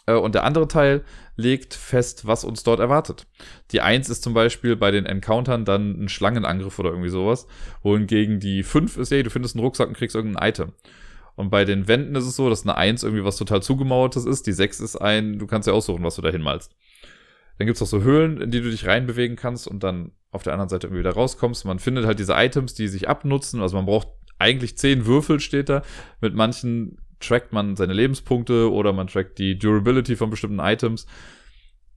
Äh, 0.05 0.13
und 0.13 0.35
der 0.35 0.43
andere 0.43 0.67
Teil 0.67 1.03
legt 1.35 1.73
fest, 1.73 2.25
was 2.25 2.43
uns 2.43 2.63
dort 2.63 2.79
erwartet. 2.79 3.27
Die 3.71 3.81
1 3.81 4.09
ist 4.09 4.23
zum 4.23 4.33
Beispiel 4.33 4.75
bei 4.75 4.91
den 4.91 5.05
Encountern 5.05 5.65
dann 5.65 6.03
ein 6.03 6.09
Schlangenangriff 6.09 6.79
oder 6.79 6.89
irgendwie 6.91 7.09
sowas, 7.09 7.47
wohingegen 7.83 8.39
die 8.39 8.63
5 8.63 8.97
ist, 8.97 9.11
ey, 9.11 9.23
du 9.23 9.29
findest 9.29 9.55
einen 9.55 9.63
Rucksack 9.63 9.87
und 9.87 9.97
kriegst 9.97 10.15
irgendein 10.15 10.47
Item. 10.47 10.73
Und 11.35 11.49
bei 11.49 11.65
den 11.65 11.87
Wänden 11.89 12.15
ist 12.15 12.25
es 12.25 12.37
so, 12.37 12.49
dass 12.49 12.63
eine 12.63 12.77
1 12.77 13.03
irgendwie 13.03 13.25
was 13.25 13.35
total 13.35 13.61
zugemauertes 13.61 14.25
ist, 14.25 14.47
die 14.47 14.53
6 14.53 14.79
ist 14.79 14.95
ein, 14.95 15.37
du 15.37 15.47
kannst 15.47 15.67
ja 15.67 15.73
aussuchen, 15.73 16.03
was 16.03 16.15
du 16.15 16.21
da 16.21 16.29
hinmalst. 16.29 16.73
Dann 17.57 17.67
gibt's 17.67 17.81
auch 17.81 17.87
so 17.87 18.01
Höhlen, 18.01 18.41
in 18.41 18.51
die 18.51 18.61
du 18.61 18.69
dich 18.69 18.85
reinbewegen 18.85 19.35
kannst 19.35 19.67
und 19.67 19.83
dann 19.83 20.11
auf 20.31 20.43
der 20.43 20.53
anderen 20.53 20.69
Seite 20.69 20.87
irgendwie 20.87 20.99
wieder 20.99 21.13
rauskommst. 21.13 21.65
Man 21.65 21.79
findet 21.79 22.05
halt 22.05 22.19
diese 22.19 22.33
Items, 22.33 22.73
die 22.73 22.87
sich 22.87 23.07
abnutzen. 23.07 23.61
Also 23.61 23.77
man 23.77 23.85
braucht 23.85 24.09
eigentlich 24.39 24.77
10 24.77 25.05
Würfel, 25.05 25.39
steht 25.39 25.69
da. 25.69 25.81
Mit 26.19 26.35
manchen 26.35 26.97
trackt 27.27 27.53
man 27.53 27.75
seine 27.75 27.93
Lebenspunkte 27.93 28.71
oder 28.71 28.93
man 28.93 29.07
trackt 29.07 29.37
die 29.39 29.57
Durability 29.57 30.15
von 30.15 30.29
bestimmten 30.29 30.59
Items. 30.59 31.05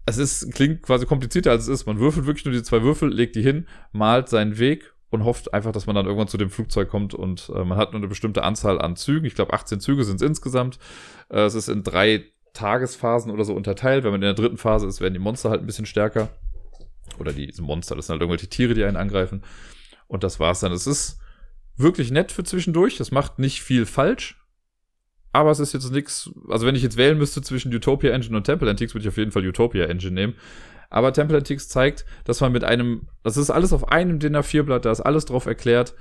Es 0.06 0.18
ist, 0.18 0.52
klingt 0.54 0.82
quasi 0.82 1.06
komplizierter 1.06 1.50
als 1.50 1.64
es 1.64 1.68
ist. 1.68 1.86
Man 1.86 1.98
würfelt 1.98 2.26
wirklich 2.26 2.44
nur 2.44 2.54
die 2.54 2.62
zwei 2.62 2.82
Würfel, 2.82 3.12
legt 3.12 3.36
die 3.36 3.42
hin, 3.42 3.66
malt 3.92 4.28
seinen 4.28 4.58
Weg 4.58 4.94
und 5.10 5.24
hofft 5.24 5.52
einfach, 5.54 5.72
dass 5.72 5.86
man 5.86 5.94
dann 5.94 6.06
irgendwann 6.06 6.28
zu 6.28 6.38
dem 6.38 6.50
Flugzeug 6.50 6.88
kommt 6.88 7.14
und 7.14 7.50
äh, 7.54 7.64
man 7.64 7.78
hat 7.78 7.92
nur 7.92 8.00
eine 8.00 8.08
bestimmte 8.08 8.42
Anzahl 8.42 8.80
an 8.80 8.96
Zügen. 8.96 9.26
Ich 9.26 9.34
glaube, 9.34 9.52
18 9.52 9.80
Züge 9.80 10.04
sind 10.04 10.16
es 10.16 10.26
insgesamt. 10.26 10.78
Äh, 11.28 11.40
es 11.40 11.54
ist 11.54 11.68
in 11.68 11.82
drei 11.82 12.24
Tagesphasen 12.52 13.30
oder 13.30 13.44
so 13.44 13.54
unterteilt. 13.54 14.04
Wenn 14.04 14.10
man 14.10 14.22
in 14.22 14.26
der 14.26 14.34
dritten 14.34 14.58
Phase 14.58 14.86
ist, 14.86 15.00
werden 15.00 15.14
die 15.14 15.20
Monster 15.20 15.50
halt 15.50 15.60
ein 15.60 15.66
bisschen 15.66 15.86
stärker. 15.86 16.28
Oder 17.18 17.32
diese 17.32 17.62
Monster, 17.62 17.96
das 17.96 18.06
sind 18.06 18.14
halt 18.14 18.22
irgendwelche 18.22 18.48
Tiere, 18.48 18.74
die 18.74 18.84
einen 18.84 18.96
angreifen. 18.96 19.42
Und 20.06 20.24
das 20.24 20.40
war's 20.40 20.60
dann. 20.60 20.72
Es 20.72 20.86
ist 20.86 21.20
wirklich 21.76 22.10
nett 22.10 22.32
für 22.32 22.44
zwischendurch. 22.44 22.96
Das 22.96 23.10
macht 23.10 23.38
nicht 23.38 23.62
viel 23.62 23.86
falsch 23.86 24.38
aber 25.32 25.50
es 25.50 25.60
ist 25.60 25.74
jetzt 25.74 25.92
nichts, 25.92 26.30
also 26.48 26.66
wenn 26.66 26.74
ich 26.74 26.82
jetzt 26.82 26.96
wählen 26.96 27.18
müsste 27.18 27.42
zwischen 27.42 27.74
Utopia 27.74 28.12
Engine 28.12 28.36
und 28.36 28.44
Temple 28.44 28.68
Antiques, 28.68 28.94
würde 28.94 29.02
ich 29.02 29.08
auf 29.08 29.16
jeden 29.16 29.32
Fall 29.32 29.46
Utopia 29.46 29.84
Engine 29.84 30.12
nehmen. 30.12 30.34
Aber 30.90 31.12
Temple 31.12 31.36
Antiques 31.36 31.68
zeigt, 31.68 32.06
dass 32.24 32.40
man 32.40 32.52
mit 32.52 32.64
einem, 32.64 33.08
das 33.22 33.36
ist 33.36 33.50
alles 33.50 33.72
auf 33.72 33.88
einem 33.88 34.18
DIN 34.18 34.36
A4-Blatt, 34.36 34.84
da 34.84 34.90
ist 34.90 35.00
alles 35.00 35.26
drauf 35.26 35.46
erklärt, 35.46 35.94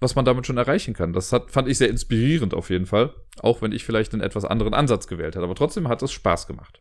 was 0.00 0.14
man 0.14 0.24
damit 0.24 0.46
schon 0.46 0.56
erreichen 0.56 0.94
kann. 0.94 1.12
Das 1.12 1.32
hat, 1.32 1.50
fand 1.50 1.68
ich 1.68 1.78
sehr 1.78 1.88
inspirierend 1.88 2.54
auf 2.54 2.70
jeden 2.70 2.86
Fall. 2.86 3.14
Auch 3.40 3.62
wenn 3.62 3.72
ich 3.72 3.84
vielleicht 3.84 4.12
einen 4.12 4.22
etwas 4.22 4.44
anderen 4.44 4.74
Ansatz 4.74 5.08
gewählt 5.08 5.34
hätte. 5.34 5.44
Aber 5.44 5.56
trotzdem 5.56 5.88
hat 5.88 6.02
es 6.02 6.12
Spaß 6.12 6.46
gemacht. 6.46 6.80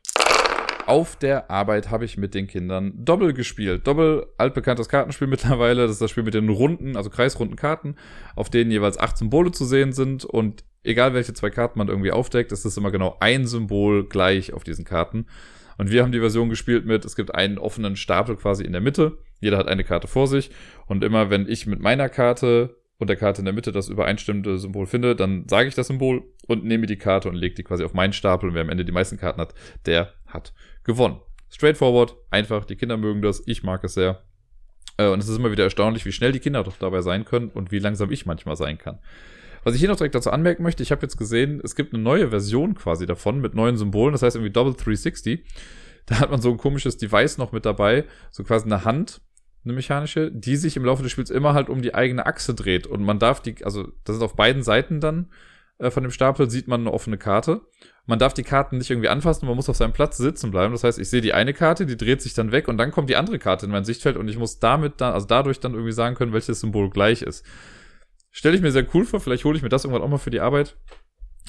Auf 0.86 1.16
der 1.18 1.52
Arbeit 1.52 1.90
habe 1.90 2.06
ich 2.06 2.18
mit 2.18 2.34
den 2.34 2.48
Kindern 2.48 2.94
Doppel 2.96 3.34
gespielt. 3.34 3.88
Doppel, 3.88 4.28
altbekanntes 4.38 4.88
Kartenspiel 4.88 5.28
mittlerweile. 5.28 5.84
Das 5.84 5.94
ist 5.94 6.02
das 6.02 6.12
Spiel 6.12 6.24
mit 6.24 6.36
den 6.36 6.48
runden, 6.50 6.96
also 6.96 7.10
kreisrunden 7.10 7.56
Karten, 7.56 7.96
auf 8.36 8.50
denen 8.50 8.70
jeweils 8.70 9.00
acht 9.00 9.18
Symbole 9.18 9.52
zu 9.52 9.66
sehen 9.66 9.94
sind 9.94 10.24
und 10.24 10.64
egal 10.84 11.14
welche 11.14 11.34
zwei 11.34 11.50
Karten 11.50 11.80
man 11.80 11.88
irgendwie 11.88 12.12
aufdeckt, 12.12 12.52
ist 12.52 12.66
es 12.66 12.78
immer 12.78 12.92
genau 12.92 13.18
ein 13.20 13.46
Symbol 13.46 14.08
gleich 14.08 14.54
auf 14.54 14.64
diesen 14.64 14.86
Karten. 14.86 15.28
Und 15.78 15.92
wir 15.92 16.02
haben 16.02 16.12
die 16.12 16.20
Version 16.20 16.50
gespielt 16.50 16.86
mit, 16.86 17.06
es 17.06 17.16
gibt 17.16 17.36
einen 17.36 17.58
offenen 17.58 17.96
Stapel 17.96 18.36
quasi 18.36 18.64
in 18.64 18.72
der 18.72 18.82
Mitte. 18.82 19.20
Jeder 19.40 19.58
hat 19.58 19.68
eine 19.68 19.84
Karte 19.84 20.08
vor 20.08 20.28
sich. 20.28 20.50
Und 20.88 21.04
immer 21.04 21.30
wenn 21.30 21.48
ich 21.48 21.68
mit 21.68 21.80
meiner 21.80 22.10
Karte 22.10 22.78
und 22.98 23.10
der 23.10 23.16
Karte 23.16 23.42
in 23.42 23.46
der 23.46 23.54
Mitte 23.54 23.72
das 23.72 23.90
übereinstimmende 23.90 24.58
Symbol 24.58 24.88
finde, 24.88 25.16
dann 25.16 25.48
sage 25.48 25.68
ich 25.68 25.76
das 25.76 25.88
Symbol 25.88 26.24
und 26.48 26.66
nehme 26.66 26.88
die 26.88 26.98
Karte 26.98 27.30
und 27.30 27.36
lege 27.36 27.54
die 27.54 27.64
quasi 27.64 27.84
auf 27.84 27.94
meinen 27.94 28.14
Stapel. 28.14 28.50
Und 28.50 28.56
wer 28.56 28.64
am 28.64 28.70
Ende 28.70 28.86
die 28.86 28.92
meisten 28.92 29.18
Karten 29.18 29.40
hat, 29.40 29.54
der 29.86 30.14
hat 30.26 30.54
gewonnen. 30.84 31.20
Straightforward, 31.50 32.16
einfach, 32.32 32.66
die 32.66 32.76
Kinder 32.76 32.98
mögen 32.98 33.22
das, 33.22 33.44
ich 33.46 33.64
mag 33.64 33.84
es 33.84 33.94
sehr. 33.94 34.24
Äh, 34.98 35.10
und 35.10 35.20
es 35.20 35.30
ist 35.30 35.38
immer 35.38 35.52
wieder 35.52 35.64
erstaunlich, 35.64 36.06
wie 36.06 36.12
schnell 36.12 36.32
die 36.32 36.40
Kinder 36.40 36.64
doch 36.64 36.78
dabei 36.78 37.02
sein 37.02 37.24
können 37.24 37.50
und 37.50 37.72
wie 37.72 37.80
langsam 37.80 38.12
ich 38.12 38.26
manchmal 38.26 38.56
sein 38.56 38.78
kann. 38.78 39.00
Was 39.68 39.76
ich 39.76 39.82
hier 39.82 39.90
noch 39.90 39.98
direkt 39.98 40.16
dazu 40.16 40.32
anmerken 40.32 40.64
möchte, 40.64 40.82
ich 40.82 40.94
habe 40.94 41.02
jetzt 41.02 41.18
gesehen, 41.18 41.60
es 41.62 41.76
gibt 41.76 41.94
eine 41.94 42.02
neue 42.02 42.30
Version 42.30 42.74
quasi 42.74 43.06
davon 43.06 43.42
mit 43.42 43.54
neuen 43.54 43.76
Symbolen, 43.76 44.14
das 44.14 44.22
heißt 44.22 44.38
irgendwie 44.38 44.54
Double 44.54 44.72
360. 44.72 45.44
Da 46.06 46.22
hat 46.22 46.32
man 46.32 46.42
so 46.42 46.52
ein 46.52 46.58
komisches 46.58 46.96
Device 46.96 47.38
noch 47.38 47.52
mit 47.52 47.66
dabei, 47.66 48.06
so 48.32 48.46
quasi 48.46 48.64
eine 48.64 48.86
Hand, 48.86 49.20
eine 49.66 49.74
mechanische, 49.74 50.32
die 50.32 50.56
sich 50.56 50.78
im 50.78 50.86
Laufe 50.86 51.04
des 51.04 51.12
Spiels 51.12 51.30
immer 51.30 51.54
halt 51.54 51.68
um 51.68 51.82
die 51.82 51.94
eigene 51.94 52.26
Achse 52.26 52.54
dreht. 52.54 52.88
Und 52.88 53.04
man 53.04 53.20
darf 53.20 53.42
die, 53.42 53.66
also 53.66 53.92
das 54.06 54.16
ist 54.16 54.22
auf 54.22 54.38
beiden 54.38 54.64
Seiten 54.64 55.02
dann 55.02 55.34
äh, 55.80 55.92
von 55.92 56.02
dem 56.02 56.14
Stapel, 56.14 56.50
sieht 56.50 56.70
man 56.70 56.80
eine 56.80 56.94
offene 56.94 57.18
Karte. 57.18 57.60
Man 58.06 58.20
darf 58.20 58.34
die 58.34 58.44
Karten 58.44 58.78
nicht 58.78 58.90
irgendwie 58.90 59.10
anfassen, 59.10 59.48
man 59.48 59.58
muss 59.58 59.68
auf 59.68 59.76
seinem 59.76 59.92
Platz 59.92 60.16
sitzen 60.16 60.50
bleiben. 60.50 60.72
Das 60.72 60.86
heißt, 60.86 60.98
ich 60.98 61.10
sehe 61.10 61.20
die 61.20 61.34
eine 61.34 61.54
Karte, 61.54 61.86
die 61.86 61.98
dreht 61.98 62.22
sich 62.22 62.34
dann 62.34 62.54
weg 62.54 62.70
und 62.70 62.78
dann 62.78 62.92
kommt 62.92 63.10
die 63.10 63.18
andere 63.18 63.38
Karte 63.38 63.66
in 63.66 63.74
mein 63.74 63.84
Sichtfeld 63.84 64.16
und 64.16 64.30
ich 64.30 64.38
muss 64.38 64.60
damit 64.60 65.02
dann, 65.02 65.14
also 65.14 65.28
dadurch 65.28 65.60
dann 65.60 65.74
irgendwie 65.74 65.92
sagen 65.92 66.16
können, 66.16 66.32
welches 66.32 66.62
Symbol 66.62 66.90
gleich 66.90 67.22
ist. 67.22 67.46
Stelle 68.38 68.56
ich 68.56 68.62
mir 68.62 68.72
sehr 68.72 68.86
cool 68.94 69.04
vor, 69.04 69.20
vielleicht 69.20 69.46
hole 69.46 69.58
ich 69.58 69.64
mir 69.64 69.70
das 69.70 69.84
irgendwann 69.84 70.04
auch 70.04 70.12
mal 70.12 70.20
für 70.20 70.30
die 70.30 70.42
Arbeit, 70.42 70.78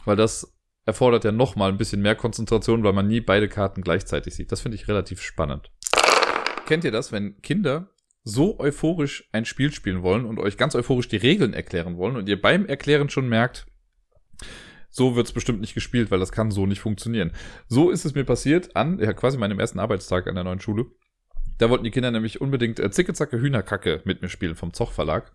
weil 0.06 0.16
das 0.16 0.56
erfordert 0.86 1.22
ja 1.22 1.32
noch 1.32 1.54
mal 1.54 1.70
ein 1.70 1.76
bisschen 1.76 2.00
mehr 2.00 2.14
Konzentration, 2.14 2.82
weil 2.82 2.94
man 2.94 3.06
nie 3.06 3.20
beide 3.20 3.46
Karten 3.46 3.82
gleichzeitig 3.82 4.34
sieht. 4.34 4.50
Das 4.52 4.62
finde 4.62 4.76
ich 4.76 4.88
relativ 4.88 5.20
spannend. 5.20 5.70
Kennt 6.64 6.84
ihr 6.84 6.90
das, 6.90 7.12
wenn 7.12 7.42
Kinder 7.42 7.90
so 8.24 8.58
euphorisch 8.58 9.28
ein 9.32 9.44
Spiel 9.44 9.70
spielen 9.70 10.02
wollen 10.02 10.24
und 10.24 10.38
euch 10.38 10.56
ganz 10.56 10.74
euphorisch 10.74 11.08
die 11.08 11.18
Regeln 11.18 11.52
erklären 11.52 11.98
wollen 11.98 12.16
und 12.16 12.26
ihr 12.26 12.40
beim 12.40 12.64
Erklären 12.64 13.10
schon 13.10 13.28
merkt, 13.28 13.66
so 14.88 15.14
wird 15.14 15.26
es 15.26 15.32
bestimmt 15.34 15.60
nicht 15.60 15.74
gespielt, 15.74 16.10
weil 16.10 16.20
das 16.20 16.32
kann 16.32 16.50
so 16.50 16.64
nicht 16.64 16.80
funktionieren. 16.80 17.32
So 17.66 17.90
ist 17.90 18.06
es 18.06 18.14
mir 18.14 18.24
passiert 18.24 18.74
an, 18.76 18.98
ja, 18.98 19.12
quasi 19.12 19.36
meinem 19.36 19.60
ersten 19.60 19.78
Arbeitstag 19.78 20.26
an 20.26 20.36
der 20.36 20.44
neuen 20.44 20.60
Schule. 20.60 20.86
Da 21.58 21.68
wollten 21.68 21.84
die 21.84 21.90
Kinder 21.90 22.12
nämlich 22.12 22.40
unbedingt 22.40 22.80
äh, 22.80 22.90
Zicke-Zacke 22.90 23.38
Hühnerkacke 23.38 24.00
mit 24.04 24.22
mir 24.22 24.30
spielen 24.30 24.54
vom 24.54 24.72
Zoch 24.72 24.92
Verlag. 24.92 25.32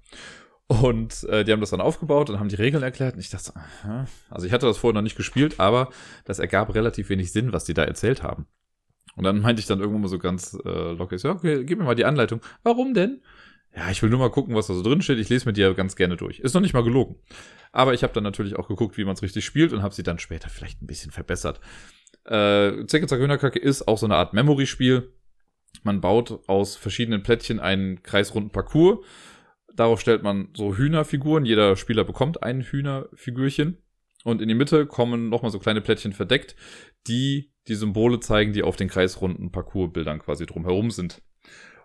Und 0.67 1.23
äh, 1.25 1.43
die 1.43 1.51
haben 1.51 1.59
das 1.59 1.71
dann 1.71 1.81
aufgebaut 1.81 2.29
und 2.29 2.39
haben 2.39 2.49
die 2.49 2.55
Regeln 2.55 2.83
erklärt. 2.83 3.15
Und 3.15 3.19
ich 3.19 3.29
dachte, 3.29 3.53
aha. 3.55 4.05
also 4.29 4.47
ich 4.47 4.53
hatte 4.53 4.65
das 4.65 4.77
vorher 4.77 4.95
noch 4.95 5.01
nicht 5.01 5.17
gespielt, 5.17 5.59
aber 5.59 5.89
das 6.25 6.39
ergab 6.39 6.73
relativ 6.73 7.09
wenig 7.09 7.31
Sinn, 7.31 7.53
was 7.53 7.65
die 7.65 7.73
da 7.73 7.83
erzählt 7.83 8.23
haben. 8.23 8.47
Und 9.15 9.23
dann 9.23 9.41
meinte 9.41 9.59
ich 9.59 9.67
dann 9.67 9.79
irgendwann 9.79 10.01
mal 10.01 10.07
so 10.07 10.19
ganz 10.19 10.57
äh, 10.65 10.93
locker, 10.93 11.17
ja, 11.17 11.31
okay, 11.31 11.63
gib 11.65 11.77
mir 11.77 11.85
mal 11.85 11.95
die 11.95 12.05
Anleitung. 12.05 12.41
Warum 12.63 12.93
denn? 12.93 13.21
Ja, 13.75 13.89
ich 13.89 14.01
will 14.01 14.09
nur 14.09 14.19
mal 14.19 14.29
gucken, 14.29 14.55
was 14.55 14.67
da 14.67 14.73
so 14.73 14.83
drin 14.83 15.01
steht. 15.01 15.19
Ich 15.19 15.29
lese 15.29 15.47
mir 15.47 15.53
die 15.53 15.61
ja 15.61 15.73
ganz 15.73 15.95
gerne 15.95 16.15
durch. 16.15 16.39
Ist 16.39 16.53
noch 16.53 16.61
nicht 16.61 16.73
mal 16.73 16.83
gelogen. 16.83 17.15
Aber 17.71 17.93
ich 17.93 18.03
habe 18.03 18.13
dann 18.13 18.23
natürlich 18.23 18.55
auch 18.55 18.67
geguckt, 18.67 18.97
wie 18.97 19.05
man 19.05 19.13
es 19.13 19.23
richtig 19.23 19.45
spielt 19.45 19.73
und 19.73 19.81
habe 19.81 19.93
sie 19.93 20.03
dann 20.03 20.19
später 20.19 20.49
vielleicht 20.49 20.81
ein 20.81 20.87
bisschen 20.87 21.11
verbessert. 21.11 21.59
Äh, 22.25 22.85
Zecke 22.85 23.07
Zack 23.07 23.19
Hühnerkacke 23.19 23.59
ist 23.59 23.87
auch 23.87 23.97
so 23.97 24.05
eine 24.05 24.15
Art 24.15 24.33
Memory-Spiel. 24.33 25.11
Man 25.81 26.01
baut 26.01 26.47
aus 26.47 26.75
verschiedenen 26.75 27.23
Plättchen 27.23 27.59
einen 27.59 28.03
kreisrunden 28.03 28.51
Parcours 28.51 28.99
Darauf 29.75 29.99
stellt 29.99 30.23
man 30.23 30.49
so 30.53 30.75
Hühnerfiguren. 30.75 31.45
Jeder 31.45 31.75
Spieler 31.75 32.03
bekommt 32.03 32.43
ein 32.43 32.61
Hühnerfigürchen. 32.61 33.77
Und 34.23 34.41
in 34.41 34.47
die 34.47 34.55
Mitte 34.55 34.85
kommen 34.85 35.29
nochmal 35.29 35.51
so 35.51 35.59
kleine 35.59 35.81
Plättchen 35.81 36.13
verdeckt, 36.13 36.55
die 37.07 37.51
die 37.67 37.75
Symbole 37.75 38.19
zeigen, 38.19 38.53
die 38.53 38.63
auf 38.63 38.75
den 38.75 38.87
kreisrunden 38.87 39.51
Parcoursbildern 39.51 40.19
quasi 40.19 40.45
drumherum 40.45 40.91
sind. 40.91 41.21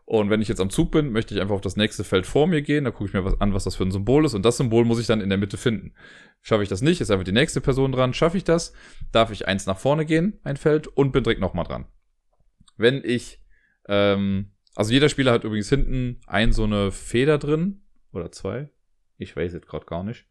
Und 0.05 0.31
wenn 0.31 0.41
ich 0.41 0.49
jetzt 0.49 0.61
am 0.61 0.71
Zug 0.71 0.91
bin, 0.91 1.13
möchte 1.13 1.35
ich 1.35 1.41
einfach 1.41 1.55
auf 1.55 1.61
das 1.61 1.77
nächste 1.77 2.03
Feld 2.03 2.27
vor 2.27 2.47
mir 2.47 2.63
gehen. 2.63 2.85
Da 2.85 2.91
gucke 2.91 3.07
ich 3.07 3.13
mir 3.13 3.25
was 3.25 3.41
an, 3.43 3.53
was 3.53 3.65
das 3.65 3.77
für 3.77 3.85
ein 3.85 3.91
Symbol 3.91 4.25
ist. 4.25 4.33
Und 4.33 4.43
das 4.43 4.57
Symbol 4.57 4.87
muss 4.87 4.99
ich 4.99 5.07
dann 5.07 5.21
in 5.21 5.29
der 5.29 5.37
Mitte 5.37 5.59
finden. 5.59 5.93
Schaffe 6.41 6.63
ich 6.63 6.71
das 6.71 6.81
nicht, 6.81 7.01
ist 7.01 7.11
einfach 7.11 7.27
die 7.27 7.33
nächste 7.33 7.61
Person 7.61 7.93
dran. 7.93 8.15
Schaffe 8.15 8.39
ich 8.39 8.45
das, 8.45 8.73
darf 9.13 9.31
ich 9.33 9.47
eins 9.47 9.67
nach 9.67 9.79
vorne 9.79 10.07
gehen, 10.07 10.41
ein 10.45 10.57
Feld, 10.57 10.87
und 10.87 11.13
bin 11.13 11.25
direkt 11.25 11.43
nochmal 11.43 11.67
dran. 11.67 11.87
Wenn 12.79 13.03
ich 13.05 13.43
ähm, 13.87 14.53
also 14.79 14.93
jeder 14.93 15.09
Spieler 15.09 15.33
hat 15.33 15.43
übrigens 15.43 15.69
hinten 15.69 16.21
ein 16.29 16.53
so 16.53 16.63
eine 16.63 16.93
Feder 16.93 17.39
drin. 17.39 17.83
Oder 18.13 18.31
zwei. 18.31 18.71
Ich 19.17 19.35
weiß 19.35 19.53
jetzt 19.53 19.67
gerade 19.67 19.87
gar 19.87 20.05
nicht. 20.05 20.27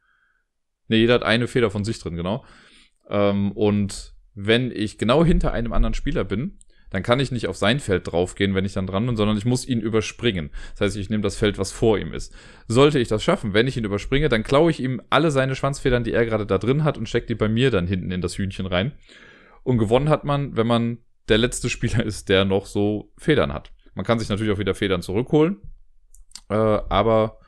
Ne, 0.87 0.95
jeder 0.95 1.15
hat 1.15 1.23
eine 1.23 1.49
Feder 1.49 1.69
von 1.69 1.83
sich 1.83 1.99
drin, 1.99 2.15
genau. 2.15 2.45
Ähm, 3.09 3.51
und 3.51 4.13
wenn 4.35 4.71
ich 4.71 4.97
genau 4.97 5.25
hinter 5.25 5.51
einem 5.51 5.73
anderen 5.73 5.95
Spieler 5.95 6.23
bin, 6.23 6.59
dann 6.91 7.03
kann 7.03 7.19
ich 7.19 7.29
nicht 7.29 7.47
auf 7.47 7.57
sein 7.57 7.81
Feld 7.81 8.09
draufgehen, 8.09 8.55
wenn 8.55 8.63
ich 8.63 8.71
dann 8.71 8.87
dran 8.87 9.05
bin, 9.05 9.17
sondern 9.17 9.35
ich 9.35 9.43
muss 9.43 9.67
ihn 9.67 9.81
überspringen. 9.81 10.51
Das 10.71 10.79
heißt, 10.79 10.95
ich 10.95 11.09
nehme 11.09 11.23
das 11.23 11.35
Feld, 11.35 11.57
was 11.57 11.73
vor 11.73 11.99
ihm 11.99 12.13
ist. 12.13 12.33
Sollte 12.69 12.99
ich 12.99 13.09
das 13.09 13.25
schaffen, 13.25 13.53
wenn 13.53 13.67
ich 13.67 13.75
ihn 13.75 13.83
überspringe, 13.83 14.29
dann 14.29 14.43
klaue 14.43 14.71
ich 14.71 14.79
ihm 14.79 15.01
alle 15.09 15.29
seine 15.29 15.55
Schwanzfedern, 15.55 16.05
die 16.05 16.13
er 16.13 16.25
gerade 16.25 16.45
da 16.45 16.57
drin 16.57 16.85
hat, 16.85 16.97
und 16.97 17.09
stecke 17.09 17.27
die 17.27 17.35
bei 17.35 17.49
mir 17.49 17.69
dann 17.69 17.85
hinten 17.85 18.11
in 18.11 18.21
das 18.21 18.37
Hühnchen 18.37 18.65
rein. 18.65 18.93
Und 19.63 19.77
gewonnen 19.77 20.07
hat 20.07 20.23
man, 20.23 20.55
wenn 20.55 20.67
man 20.67 20.99
der 21.27 21.37
letzte 21.37 21.69
Spieler 21.69 22.01
ist, 22.05 22.29
der 22.29 22.45
noch 22.45 22.65
so 22.65 23.11
Federn 23.17 23.51
hat. 23.51 23.73
Man 23.97 24.05
kann 24.05 24.19
sich 24.19 24.29
natürlich 24.29 24.53
auch 24.53 24.59
wieder 24.59 24.75
Federn 24.75 25.01
zurückholen. 25.01 25.57
Äh, 26.49 26.53
aber 26.53 27.39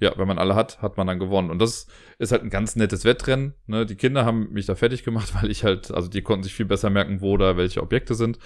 ja, 0.00 0.12
wenn 0.16 0.26
man 0.26 0.38
alle 0.38 0.56
hat, 0.56 0.82
hat 0.82 0.96
man 0.96 1.06
dann 1.06 1.20
gewonnen. 1.20 1.48
Und 1.48 1.60
das 1.60 1.86
ist 2.18 2.32
halt 2.32 2.42
ein 2.42 2.50
ganz 2.50 2.74
nettes 2.74 3.04
Wettrennen. 3.04 3.54
Ne? 3.66 3.86
Die 3.86 3.94
Kinder 3.94 4.24
haben 4.24 4.52
mich 4.52 4.66
da 4.66 4.74
fertig 4.74 5.04
gemacht, 5.04 5.32
weil 5.40 5.48
ich 5.48 5.62
halt, 5.62 5.92
also 5.92 6.08
die 6.08 6.22
konnten 6.22 6.42
sich 6.42 6.54
viel 6.54 6.66
besser 6.66 6.90
merken, 6.90 7.20
wo 7.20 7.36
da 7.36 7.56
welche 7.56 7.80
Objekte 7.80 8.16
sind. 8.16 8.40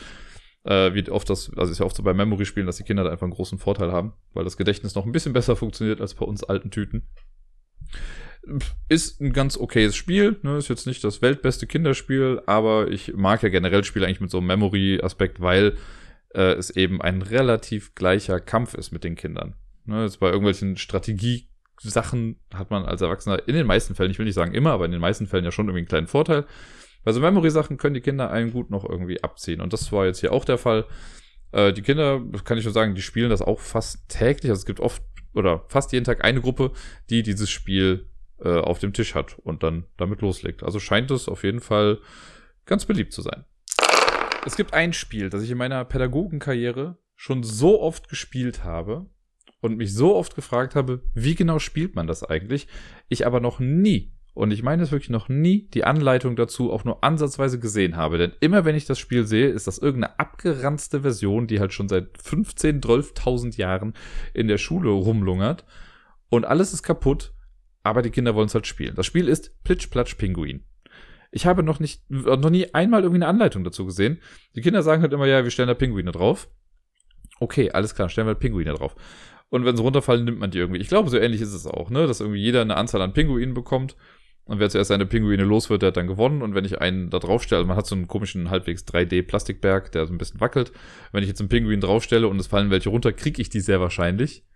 Äh, 0.64 0.92
wie 0.92 1.10
oft 1.10 1.30
das, 1.30 1.50
also 1.56 1.72
ist 1.72 1.78
ja 1.78 1.86
oft 1.86 1.96
so 1.96 2.02
bei 2.02 2.12
Memory-Spielen, 2.12 2.66
dass 2.66 2.76
die 2.76 2.84
Kinder 2.84 3.04
da 3.04 3.10
einfach 3.10 3.24
einen 3.24 3.32
großen 3.32 3.58
Vorteil 3.58 3.90
haben, 3.90 4.12
weil 4.34 4.44
das 4.44 4.58
Gedächtnis 4.58 4.94
noch 4.94 5.06
ein 5.06 5.12
bisschen 5.12 5.32
besser 5.32 5.56
funktioniert 5.56 6.02
als 6.02 6.12
bei 6.12 6.26
uns 6.26 6.44
alten 6.44 6.70
Tüten. 6.70 7.08
Ist 8.90 9.22
ein 9.22 9.32
ganz 9.32 9.56
okayes 9.56 9.96
Spiel, 9.96 10.38
ne? 10.42 10.58
ist 10.58 10.68
jetzt 10.68 10.86
nicht 10.86 11.02
das 11.04 11.22
weltbeste 11.22 11.66
Kinderspiel, 11.66 12.42
aber 12.44 12.90
ich 12.90 13.14
mag 13.14 13.42
ja 13.42 13.48
generell 13.48 13.82
Spiele 13.82 14.06
eigentlich 14.06 14.20
mit 14.20 14.30
so 14.30 14.38
einem 14.38 14.48
Memory-Aspekt, 14.48 15.40
weil 15.40 15.78
äh, 16.34 16.52
es 16.52 16.70
eben 16.70 17.00
ein 17.00 17.22
relativ 17.22 17.94
gleicher 17.94 18.40
Kampf 18.40 18.74
ist 18.74 18.92
mit 18.92 19.04
den 19.04 19.14
Kindern. 19.14 19.54
Ne, 19.84 20.02
jetzt 20.02 20.20
bei 20.20 20.28
irgendwelchen 20.28 20.76
Strategiesachen 20.76 22.40
hat 22.52 22.70
man 22.70 22.84
als 22.84 23.02
Erwachsener 23.02 23.46
in 23.46 23.54
den 23.54 23.66
meisten 23.66 23.94
Fällen, 23.94 24.10
ich 24.10 24.18
will 24.18 24.26
nicht 24.26 24.34
sagen 24.34 24.54
immer, 24.54 24.72
aber 24.72 24.84
in 24.84 24.92
den 24.92 25.00
meisten 25.00 25.26
Fällen 25.26 25.44
ja 25.44 25.52
schon 25.52 25.66
irgendwie 25.66 25.80
einen 25.80 25.88
kleinen 25.88 26.06
Vorteil. 26.08 26.44
Bei 27.04 27.12
so 27.12 27.20
Memory-Sachen 27.20 27.76
können 27.76 27.94
die 27.94 28.00
Kinder 28.00 28.30
einen 28.30 28.52
gut 28.52 28.70
noch 28.70 28.84
irgendwie 28.84 29.22
abziehen. 29.22 29.60
Und 29.60 29.72
das 29.72 29.92
war 29.92 30.06
jetzt 30.06 30.18
hier 30.18 30.32
auch 30.32 30.44
der 30.44 30.58
Fall. 30.58 30.86
Äh, 31.52 31.72
die 31.72 31.82
Kinder, 31.82 32.20
kann 32.44 32.58
ich 32.58 32.64
nur 32.64 32.72
sagen, 32.72 32.96
die 32.96 33.02
spielen 33.02 33.30
das 33.30 33.42
auch 33.42 33.60
fast 33.60 34.08
täglich. 34.08 34.50
Also 34.50 34.60
es 34.60 34.66
gibt 34.66 34.80
oft 34.80 35.02
oder 35.32 35.64
fast 35.68 35.92
jeden 35.92 36.04
Tag 36.04 36.24
eine 36.24 36.40
Gruppe, 36.40 36.72
die 37.08 37.22
dieses 37.22 37.48
Spiel 37.48 38.08
äh, 38.40 38.58
auf 38.58 38.80
dem 38.80 38.92
Tisch 38.92 39.14
hat 39.14 39.38
und 39.38 39.62
dann 39.62 39.84
damit 39.96 40.20
loslegt. 40.20 40.64
Also 40.64 40.80
scheint 40.80 41.10
es 41.12 41.28
auf 41.28 41.44
jeden 41.44 41.60
Fall 41.60 41.98
ganz 42.64 42.86
beliebt 42.86 43.12
zu 43.12 43.22
sein. 43.22 43.44
Es 44.46 44.54
gibt 44.54 44.74
ein 44.74 44.92
Spiel, 44.92 45.28
das 45.28 45.42
ich 45.42 45.50
in 45.50 45.58
meiner 45.58 45.84
Pädagogenkarriere 45.84 46.96
schon 47.16 47.42
so 47.42 47.80
oft 47.82 48.08
gespielt 48.08 48.62
habe 48.62 49.10
und 49.60 49.76
mich 49.76 49.92
so 49.92 50.14
oft 50.14 50.36
gefragt 50.36 50.76
habe, 50.76 51.02
wie 51.14 51.34
genau 51.34 51.58
spielt 51.58 51.96
man 51.96 52.06
das 52.06 52.22
eigentlich? 52.22 52.68
Ich 53.08 53.26
aber 53.26 53.40
noch 53.40 53.58
nie, 53.58 54.12
und 54.34 54.52
ich 54.52 54.62
meine 54.62 54.84
es 54.84 54.92
wirklich 54.92 55.10
noch 55.10 55.28
nie, 55.28 55.66
die 55.70 55.82
Anleitung 55.82 56.36
dazu 56.36 56.70
auch 56.70 56.84
nur 56.84 57.02
ansatzweise 57.02 57.58
gesehen 57.58 57.96
habe. 57.96 58.18
Denn 58.18 58.34
immer 58.38 58.64
wenn 58.64 58.76
ich 58.76 58.86
das 58.86 59.00
Spiel 59.00 59.26
sehe, 59.26 59.48
ist 59.48 59.66
das 59.66 59.78
irgendeine 59.78 60.16
abgeranzte 60.20 61.00
Version, 61.00 61.48
die 61.48 61.58
halt 61.58 61.72
schon 61.72 61.88
seit 61.88 62.16
15, 62.22 62.82
12.000 62.82 63.56
Jahren 63.56 63.94
in 64.32 64.46
der 64.46 64.58
Schule 64.58 64.90
rumlungert. 64.90 65.64
Und 66.28 66.44
alles 66.44 66.72
ist 66.72 66.84
kaputt, 66.84 67.34
aber 67.82 68.00
die 68.00 68.10
Kinder 68.10 68.36
wollen 68.36 68.46
es 68.46 68.54
halt 68.54 68.68
spielen. 68.68 68.94
Das 68.94 69.06
Spiel 69.06 69.26
ist 69.26 69.60
Plitsch 69.64 69.90
Platsch 69.90 70.14
Pinguin. 70.14 70.62
Ich 71.36 71.44
habe 71.44 71.62
noch 71.62 71.80
nicht, 71.80 72.00
noch 72.08 72.48
nie 72.48 72.72
einmal 72.72 73.02
irgendwie 73.02 73.18
eine 73.18 73.28
Anleitung 73.28 73.62
dazu 73.62 73.84
gesehen. 73.84 74.22
Die 74.54 74.62
Kinder 74.62 74.82
sagen 74.82 75.02
halt 75.02 75.12
immer, 75.12 75.26
ja, 75.26 75.44
wir 75.44 75.50
stellen 75.50 75.68
da 75.68 75.74
Pinguine 75.74 76.10
drauf. 76.10 76.48
Okay, 77.40 77.70
alles 77.72 77.94
klar, 77.94 78.08
stellen 78.08 78.26
wir 78.26 78.30
halt 78.30 78.40
Pinguine 78.40 78.72
drauf. 78.72 78.96
Und 79.50 79.66
wenn 79.66 79.76
sie 79.76 79.82
runterfallen, 79.82 80.24
nimmt 80.24 80.38
man 80.38 80.50
die 80.50 80.56
irgendwie. 80.56 80.80
Ich 80.80 80.88
glaube, 80.88 81.10
so 81.10 81.18
ähnlich 81.18 81.42
ist 81.42 81.52
es 81.52 81.66
auch, 81.66 81.90
ne? 81.90 82.06
Dass 82.06 82.20
irgendwie 82.20 82.40
jeder 82.40 82.62
eine 82.62 82.78
Anzahl 82.78 83.02
an 83.02 83.12
Pinguinen 83.12 83.52
bekommt. 83.52 83.96
Und 84.46 84.60
wer 84.60 84.70
zuerst 84.70 84.88
seine 84.88 85.04
Pinguine 85.04 85.44
los 85.44 85.68
wird, 85.68 85.82
der 85.82 85.88
hat 85.88 85.98
dann 85.98 86.06
gewonnen. 86.06 86.40
Und 86.40 86.54
wenn 86.54 86.64
ich 86.64 86.80
einen 86.80 87.10
da 87.10 87.18
draufstelle, 87.18 87.58
also 87.58 87.68
man 87.68 87.76
hat 87.76 87.86
so 87.86 87.94
einen 87.94 88.08
komischen 88.08 88.48
halbwegs 88.48 88.84
3D-Plastikberg, 88.84 89.92
der 89.92 90.06
so 90.06 90.14
ein 90.14 90.18
bisschen 90.18 90.40
wackelt. 90.40 90.72
Wenn 91.12 91.22
ich 91.22 91.28
jetzt 91.28 91.40
einen 91.40 91.50
Pinguin 91.50 91.82
draufstelle 91.82 92.28
und 92.28 92.40
es 92.40 92.46
fallen 92.46 92.70
welche 92.70 92.88
runter, 92.88 93.12
kriege 93.12 93.42
ich 93.42 93.50
die 93.50 93.60
sehr 93.60 93.78
wahrscheinlich 93.78 94.46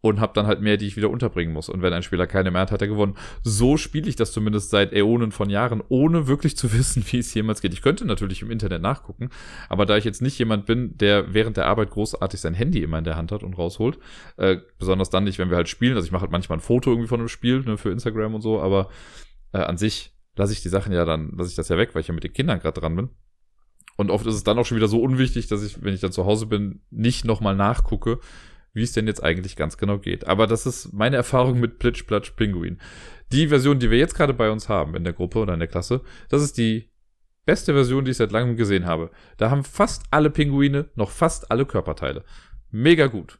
und 0.00 0.20
habe 0.20 0.32
dann 0.34 0.46
halt 0.46 0.60
mehr, 0.60 0.76
die 0.76 0.86
ich 0.86 0.96
wieder 0.96 1.10
unterbringen 1.10 1.52
muss. 1.52 1.68
Und 1.68 1.82
wenn 1.82 1.92
ein 1.92 2.02
Spieler 2.02 2.26
keine 2.26 2.50
mehr 2.50 2.62
hat, 2.62 2.70
hat 2.70 2.82
er 2.82 2.88
gewonnen. 2.88 3.16
So 3.42 3.76
spiele 3.76 4.08
ich 4.08 4.16
das 4.16 4.32
zumindest 4.32 4.70
seit 4.70 4.92
Äonen 4.92 5.32
von 5.32 5.50
Jahren, 5.50 5.82
ohne 5.88 6.28
wirklich 6.28 6.56
zu 6.56 6.72
wissen, 6.78 7.04
wie 7.10 7.18
es 7.18 7.32
jemals 7.34 7.60
geht. 7.60 7.72
Ich 7.72 7.82
könnte 7.82 8.04
natürlich 8.04 8.42
im 8.42 8.50
Internet 8.50 8.82
nachgucken, 8.82 9.30
aber 9.68 9.86
da 9.86 9.96
ich 9.96 10.04
jetzt 10.04 10.22
nicht 10.22 10.38
jemand 10.38 10.66
bin, 10.66 10.96
der 10.98 11.34
während 11.34 11.56
der 11.56 11.66
Arbeit 11.66 11.90
großartig 11.90 12.40
sein 12.40 12.54
Handy 12.54 12.82
immer 12.82 12.98
in 12.98 13.04
der 13.04 13.16
Hand 13.16 13.32
hat 13.32 13.42
und 13.42 13.58
rausholt, 13.58 13.98
äh, 14.36 14.58
besonders 14.78 15.10
dann 15.10 15.24
nicht, 15.24 15.38
wenn 15.38 15.50
wir 15.50 15.56
halt 15.56 15.68
spielen. 15.68 15.94
Also 15.94 16.06
ich 16.06 16.12
mache 16.12 16.22
halt 16.22 16.32
manchmal 16.32 16.58
ein 16.58 16.62
Foto 16.62 16.90
irgendwie 16.90 17.08
von 17.08 17.20
einem 17.20 17.28
Spiel 17.28 17.60
ne, 17.60 17.76
für 17.76 17.90
Instagram 17.90 18.34
und 18.34 18.42
so, 18.42 18.60
aber 18.60 18.88
äh, 19.52 19.58
an 19.58 19.78
sich 19.78 20.12
lasse 20.36 20.52
ich 20.52 20.62
die 20.62 20.68
Sachen 20.68 20.92
ja 20.92 21.04
dann, 21.04 21.32
lasse 21.36 21.50
ich 21.50 21.56
das 21.56 21.68
ja 21.68 21.78
weg, 21.78 21.94
weil 21.94 22.02
ich 22.02 22.08
ja 22.08 22.14
mit 22.14 22.24
den 22.24 22.32
Kindern 22.32 22.60
gerade 22.60 22.80
dran 22.80 22.94
bin. 22.94 23.10
Und 23.96 24.10
oft 24.10 24.26
ist 24.26 24.34
es 24.34 24.44
dann 24.44 24.58
auch 24.58 24.66
schon 24.66 24.76
wieder 24.76 24.88
so 24.88 25.00
unwichtig, 25.00 25.46
dass 25.46 25.62
ich, 25.62 25.82
wenn 25.82 25.94
ich 25.94 26.00
dann 26.00 26.12
zu 26.12 26.26
Hause 26.26 26.46
bin, 26.46 26.82
nicht 26.90 27.24
nochmal 27.24 27.56
nachgucke, 27.56 28.20
wie 28.76 28.82
es 28.82 28.92
denn 28.92 29.06
jetzt 29.06 29.24
eigentlich 29.24 29.56
ganz 29.56 29.78
genau 29.78 29.98
geht. 29.98 30.26
Aber 30.26 30.46
das 30.46 30.66
ist 30.66 30.92
meine 30.92 31.16
Erfahrung 31.16 31.58
mit 31.58 31.78
Plitsch 31.78 32.06
Platsch 32.06 32.32
Pinguin. 32.32 32.78
Die 33.32 33.48
Version, 33.48 33.78
die 33.78 33.90
wir 33.90 33.96
jetzt 33.96 34.14
gerade 34.14 34.34
bei 34.34 34.50
uns 34.50 34.68
haben 34.68 34.94
in 34.94 35.02
der 35.02 35.14
Gruppe 35.14 35.38
oder 35.38 35.54
in 35.54 35.60
der 35.60 35.68
Klasse, 35.68 36.02
das 36.28 36.42
ist 36.42 36.58
die 36.58 36.90
beste 37.46 37.72
Version, 37.72 38.04
die 38.04 38.10
ich 38.10 38.18
seit 38.18 38.32
langem 38.32 38.58
gesehen 38.58 38.84
habe. 38.84 39.10
Da 39.38 39.50
haben 39.50 39.64
fast 39.64 40.02
alle 40.10 40.28
Pinguine 40.28 40.90
noch 40.94 41.10
fast 41.10 41.50
alle 41.50 41.64
Körperteile. 41.64 42.22
Mega 42.70 43.06
gut. 43.06 43.38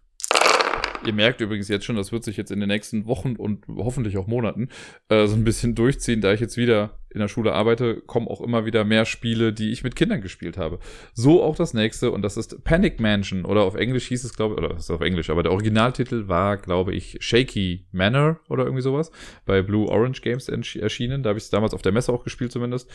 Ihr 1.04 1.12
merkt 1.12 1.40
übrigens 1.40 1.68
jetzt 1.68 1.84
schon, 1.84 1.96
das 1.96 2.12
wird 2.12 2.24
sich 2.24 2.36
jetzt 2.36 2.50
in 2.50 2.60
den 2.60 2.68
nächsten 2.68 3.06
Wochen 3.06 3.36
und 3.36 3.64
hoffentlich 3.68 4.16
auch 4.16 4.26
Monaten 4.26 4.68
äh, 5.08 5.26
so 5.26 5.34
ein 5.34 5.44
bisschen 5.44 5.74
durchziehen, 5.74 6.20
da 6.20 6.32
ich 6.32 6.40
jetzt 6.40 6.56
wieder 6.56 6.98
in 7.16 7.20
der 7.20 7.28
Schule 7.28 7.54
arbeite, 7.54 8.02
kommen 8.02 8.28
auch 8.28 8.42
immer 8.42 8.66
wieder 8.66 8.84
mehr 8.84 9.06
Spiele, 9.06 9.52
die 9.52 9.72
ich 9.72 9.82
mit 9.82 9.96
Kindern 9.96 10.20
gespielt 10.20 10.58
habe. 10.58 10.78
So 11.14 11.42
auch 11.42 11.56
das 11.56 11.72
nächste 11.72 12.10
und 12.10 12.20
das 12.20 12.36
ist 12.36 12.62
Panic 12.62 13.00
Mansion 13.00 13.46
oder 13.46 13.62
auf 13.62 13.74
Englisch 13.74 14.08
hieß 14.08 14.24
es, 14.24 14.34
glaube 14.34 14.54
ich, 14.54 14.58
oder 14.58 14.76
ist 14.76 14.90
auf 14.90 15.00
Englisch, 15.00 15.30
aber 15.30 15.42
der 15.42 15.52
Originaltitel 15.52 16.28
war, 16.28 16.58
glaube 16.58 16.94
ich, 16.94 17.16
Shaky 17.20 17.86
Manor 17.90 18.40
oder 18.50 18.64
irgendwie 18.64 18.82
sowas 18.82 19.10
bei 19.46 19.62
Blue 19.62 19.88
Orange 19.88 20.20
Games 20.20 20.48
erschienen. 20.48 21.22
Da 21.22 21.30
habe 21.30 21.38
ich 21.38 21.44
es 21.44 21.50
damals 21.50 21.72
auf 21.72 21.82
der 21.82 21.92
Messe 21.92 22.12
auch 22.12 22.22
gespielt 22.22 22.52
zumindest. 22.52 22.90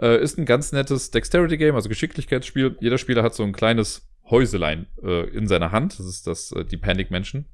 Äh, 0.00 0.22
ist 0.22 0.38
ein 0.38 0.46
ganz 0.46 0.72
nettes 0.72 1.10
Dexterity 1.10 1.58
Game, 1.58 1.74
also 1.74 1.90
Geschicklichkeitsspiel. 1.90 2.76
Jeder 2.80 2.96
Spieler 2.96 3.22
hat 3.22 3.34
so 3.34 3.42
ein 3.42 3.52
kleines 3.52 4.08
Häuselein 4.30 4.86
äh, 5.02 5.28
in 5.30 5.46
seiner 5.46 5.72
Hand. 5.72 5.98
Das 5.98 6.06
ist 6.06 6.26
das, 6.26 6.52
äh, 6.52 6.64
die 6.64 6.76
Panic 6.76 7.10
Mansion. 7.10 7.46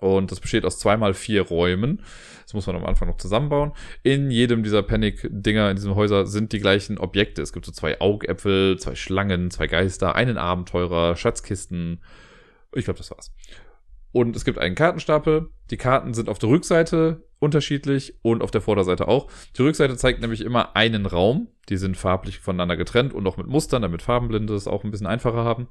Und 0.00 0.30
das 0.30 0.40
besteht 0.40 0.64
aus 0.64 0.78
zweimal 0.78 1.14
vier 1.14 1.42
Räumen. 1.42 2.02
Das 2.44 2.54
muss 2.54 2.66
man 2.66 2.76
am 2.76 2.86
Anfang 2.86 3.08
noch 3.08 3.16
zusammenbauen. 3.16 3.72
In 4.02 4.30
jedem 4.30 4.62
dieser 4.62 4.82
Panic-Dinger, 4.82 5.70
in 5.70 5.76
diesem 5.76 5.94
Häuser, 5.94 6.26
sind 6.26 6.52
die 6.52 6.60
gleichen 6.60 6.96
Objekte. 6.96 7.42
Es 7.42 7.52
gibt 7.52 7.66
so 7.66 7.72
zwei 7.72 8.00
Augäpfel, 8.00 8.78
zwei 8.78 8.94
Schlangen, 8.94 9.50
zwei 9.50 9.66
Geister, 9.66 10.14
einen 10.14 10.38
Abenteurer, 10.38 11.16
Schatzkisten. 11.16 12.00
Ich 12.72 12.84
glaube, 12.84 12.98
das 12.98 13.10
war's. 13.10 13.34
Und 14.12 14.34
es 14.36 14.44
gibt 14.44 14.58
einen 14.58 14.74
Kartenstapel. 14.74 15.50
Die 15.70 15.76
Karten 15.76 16.14
sind 16.14 16.28
auf 16.28 16.38
der 16.38 16.48
Rückseite 16.48 17.24
unterschiedlich 17.38 18.14
und 18.22 18.42
auf 18.42 18.50
der 18.50 18.60
Vorderseite 18.60 19.08
auch. 19.08 19.28
Die 19.56 19.62
Rückseite 19.62 19.96
zeigt 19.96 20.20
nämlich 20.20 20.42
immer 20.42 20.76
einen 20.76 21.06
Raum. 21.06 21.48
Die 21.68 21.76
sind 21.76 21.96
farblich 21.96 22.38
voneinander 22.38 22.76
getrennt 22.76 23.14
und 23.14 23.26
auch 23.26 23.36
mit 23.36 23.46
Mustern, 23.46 23.82
damit 23.82 24.02
Farbenblinde 24.02 24.54
es 24.54 24.66
auch 24.66 24.84
ein 24.84 24.90
bisschen 24.90 25.06
einfacher 25.06 25.44
haben. 25.44 25.68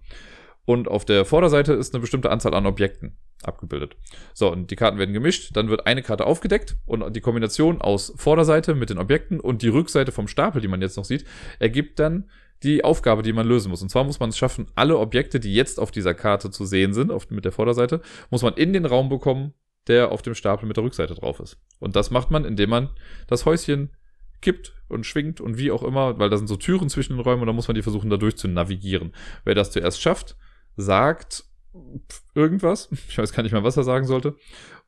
Und 0.66 0.88
auf 0.88 1.06
der 1.06 1.26
Vorderseite 1.26 1.74
ist 1.74 1.94
eine 1.94 2.02
bestimmte 2.02 2.32
Anzahl 2.32 2.54
an 2.54 2.66
Objekten 2.66 3.18
abgebildet. 3.44 3.96
So, 4.34 4.52
und 4.52 4.70
die 4.70 4.76
Karten 4.76 4.98
werden 4.98 5.14
gemischt, 5.14 5.56
dann 5.56 5.70
wird 5.70 5.88
eine 5.88 6.04
Karte 6.04 6.26
aufgedeckt 6.26 6.76
und 6.86 7.16
die 7.16 7.22
Kombination 7.22 7.82
aus 7.82 8.14
Vorderseite 8.18 8.76
mit 8.76 8.90
den 8.90 8.98
Objekten 8.98 9.40
und 9.40 9.62
die 9.62 9.70
Rückseite 9.70 10.12
vom 10.12 10.28
Stapel, 10.28 10.62
die 10.62 10.68
man 10.68 10.82
jetzt 10.82 10.98
noch 10.98 11.06
sieht, 11.06 11.26
ergibt 11.58 12.00
dann 12.00 12.30
die 12.64 12.84
Aufgabe, 12.84 13.24
die 13.24 13.34
man 13.34 13.48
lösen 13.48 13.70
muss. 13.70 13.82
Und 13.82 13.90
zwar 13.90 14.04
muss 14.04 14.20
man 14.20 14.30
es 14.30 14.38
schaffen, 14.38 14.68
alle 14.76 14.98
Objekte, 14.98 15.40
die 15.40 15.54
jetzt 15.54 15.80
auf 15.80 15.92
dieser 15.92 16.14
Karte 16.14 16.52
zu 16.52 16.66
sehen 16.66 16.94
sind, 16.94 17.12
auf, 17.12 17.30
mit 17.30 17.46
der 17.46 17.52
Vorderseite, 17.52 18.02
muss 18.30 18.42
man 18.42 18.54
in 18.56 18.74
den 18.74 18.86
Raum 18.86 19.10
bekommen, 19.10 19.54
der 19.88 20.12
auf 20.12 20.22
dem 20.22 20.36
Stapel 20.36 20.68
mit 20.68 20.78
der 20.78 20.84
Rückseite 20.84 21.16
drauf 21.16 21.40
ist. 21.40 21.58
Und 21.80 21.96
das 21.96 22.12
macht 22.12 22.32
man, 22.32 22.46
indem 22.46 22.70
man 22.70 22.90
das 23.28 23.46
Häuschen 23.46 23.92
kippt 24.42 24.74
und 24.88 25.06
schwingt 25.06 25.42
und 25.42 25.58
wie 25.58 25.72
auch 25.72 25.84
immer, 25.84 26.18
weil 26.20 26.30
da 26.30 26.38
sind 26.38 26.48
so 26.48 26.56
Türen 26.56 26.90
zwischen 26.90 27.14
den 27.14 27.22
Räumen 27.22 27.42
und 27.42 27.48
da 27.48 27.54
muss 27.54 27.68
man 27.68 27.76
die 27.76 27.82
versuchen, 27.82 28.10
dadurch 28.10 28.38
zu 28.38 28.48
navigieren. 28.48 29.14
Wer 29.44 29.56
das 29.56 29.72
zuerst 29.72 30.02
schafft, 30.02 30.38
sagt 30.76 31.46
irgendwas, 32.36 32.90
ich 33.10 33.18
weiß 33.18 33.34
gar 33.34 33.44
nicht 33.44 33.52
mehr, 33.52 33.64
was 33.64 33.78
er 33.78 33.84
sagen 33.84 34.06
sollte, 34.06 34.36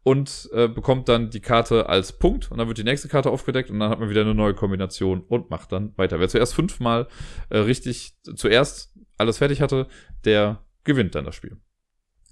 und 0.04 0.50
äh, 0.54 0.68
bekommt 0.68 1.10
dann 1.10 1.30
die 1.30 1.42
Karte 1.42 1.88
als 1.88 2.14
Punkt 2.14 2.52
und 2.52 2.58
dann 2.58 2.68
wird 2.68 2.78
die 2.78 2.84
nächste 2.84 3.08
Karte 3.08 3.30
aufgedeckt 3.30 3.70
und 3.70 3.80
dann 3.80 3.90
hat 3.90 4.00
man 4.00 4.10
wieder 4.10 4.22
eine 4.22 4.34
neue 4.34 4.56
Kombination 4.56 5.22
und 5.22 5.50
macht 5.50 5.72
dann 5.72 5.96
weiter. 5.98 6.20
Wer 6.20 6.30
zuerst 6.30 6.56
fünfmal 6.56 7.08
äh, 7.50 7.60
richtig 7.60 8.16
zuerst 8.36 8.96
alles 9.18 9.38
fertig 9.38 9.62
hatte, 9.62 9.88
der 10.26 10.64
gewinnt 10.84 11.14
dann 11.14 11.26
das 11.26 11.36
Spiel. 11.36 11.58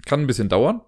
Kann 0.05 0.21
ein 0.21 0.27
bisschen 0.27 0.49
dauern, 0.49 0.81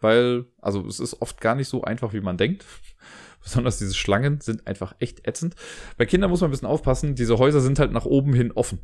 weil, 0.00 0.46
also 0.60 0.84
es 0.86 0.98
ist 0.98 1.22
oft 1.22 1.40
gar 1.40 1.54
nicht 1.54 1.68
so 1.68 1.82
einfach, 1.82 2.12
wie 2.12 2.20
man 2.20 2.36
denkt. 2.36 2.64
Besonders 3.42 3.78
diese 3.78 3.94
Schlangen 3.94 4.40
sind 4.40 4.66
einfach 4.66 4.94
echt 4.98 5.28
ätzend. 5.28 5.54
Bei 5.98 6.06
Kindern 6.06 6.30
muss 6.30 6.40
man 6.40 6.48
ein 6.48 6.52
bisschen 6.52 6.66
aufpassen, 6.66 7.14
diese 7.14 7.38
Häuser 7.38 7.60
sind 7.60 7.78
halt 7.78 7.92
nach 7.92 8.06
oben 8.06 8.32
hin 8.32 8.52
offen. 8.52 8.80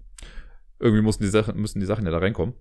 Irgendwie 0.78 1.02
müssen 1.02 1.22
die 1.22 1.30
Sachen, 1.30 1.58
müssen 1.58 1.80
die 1.80 1.86
Sachen 1.86 2.04
ja 2.04 2.12
da 2.12 2.18
reinkommen. 2.18 2.54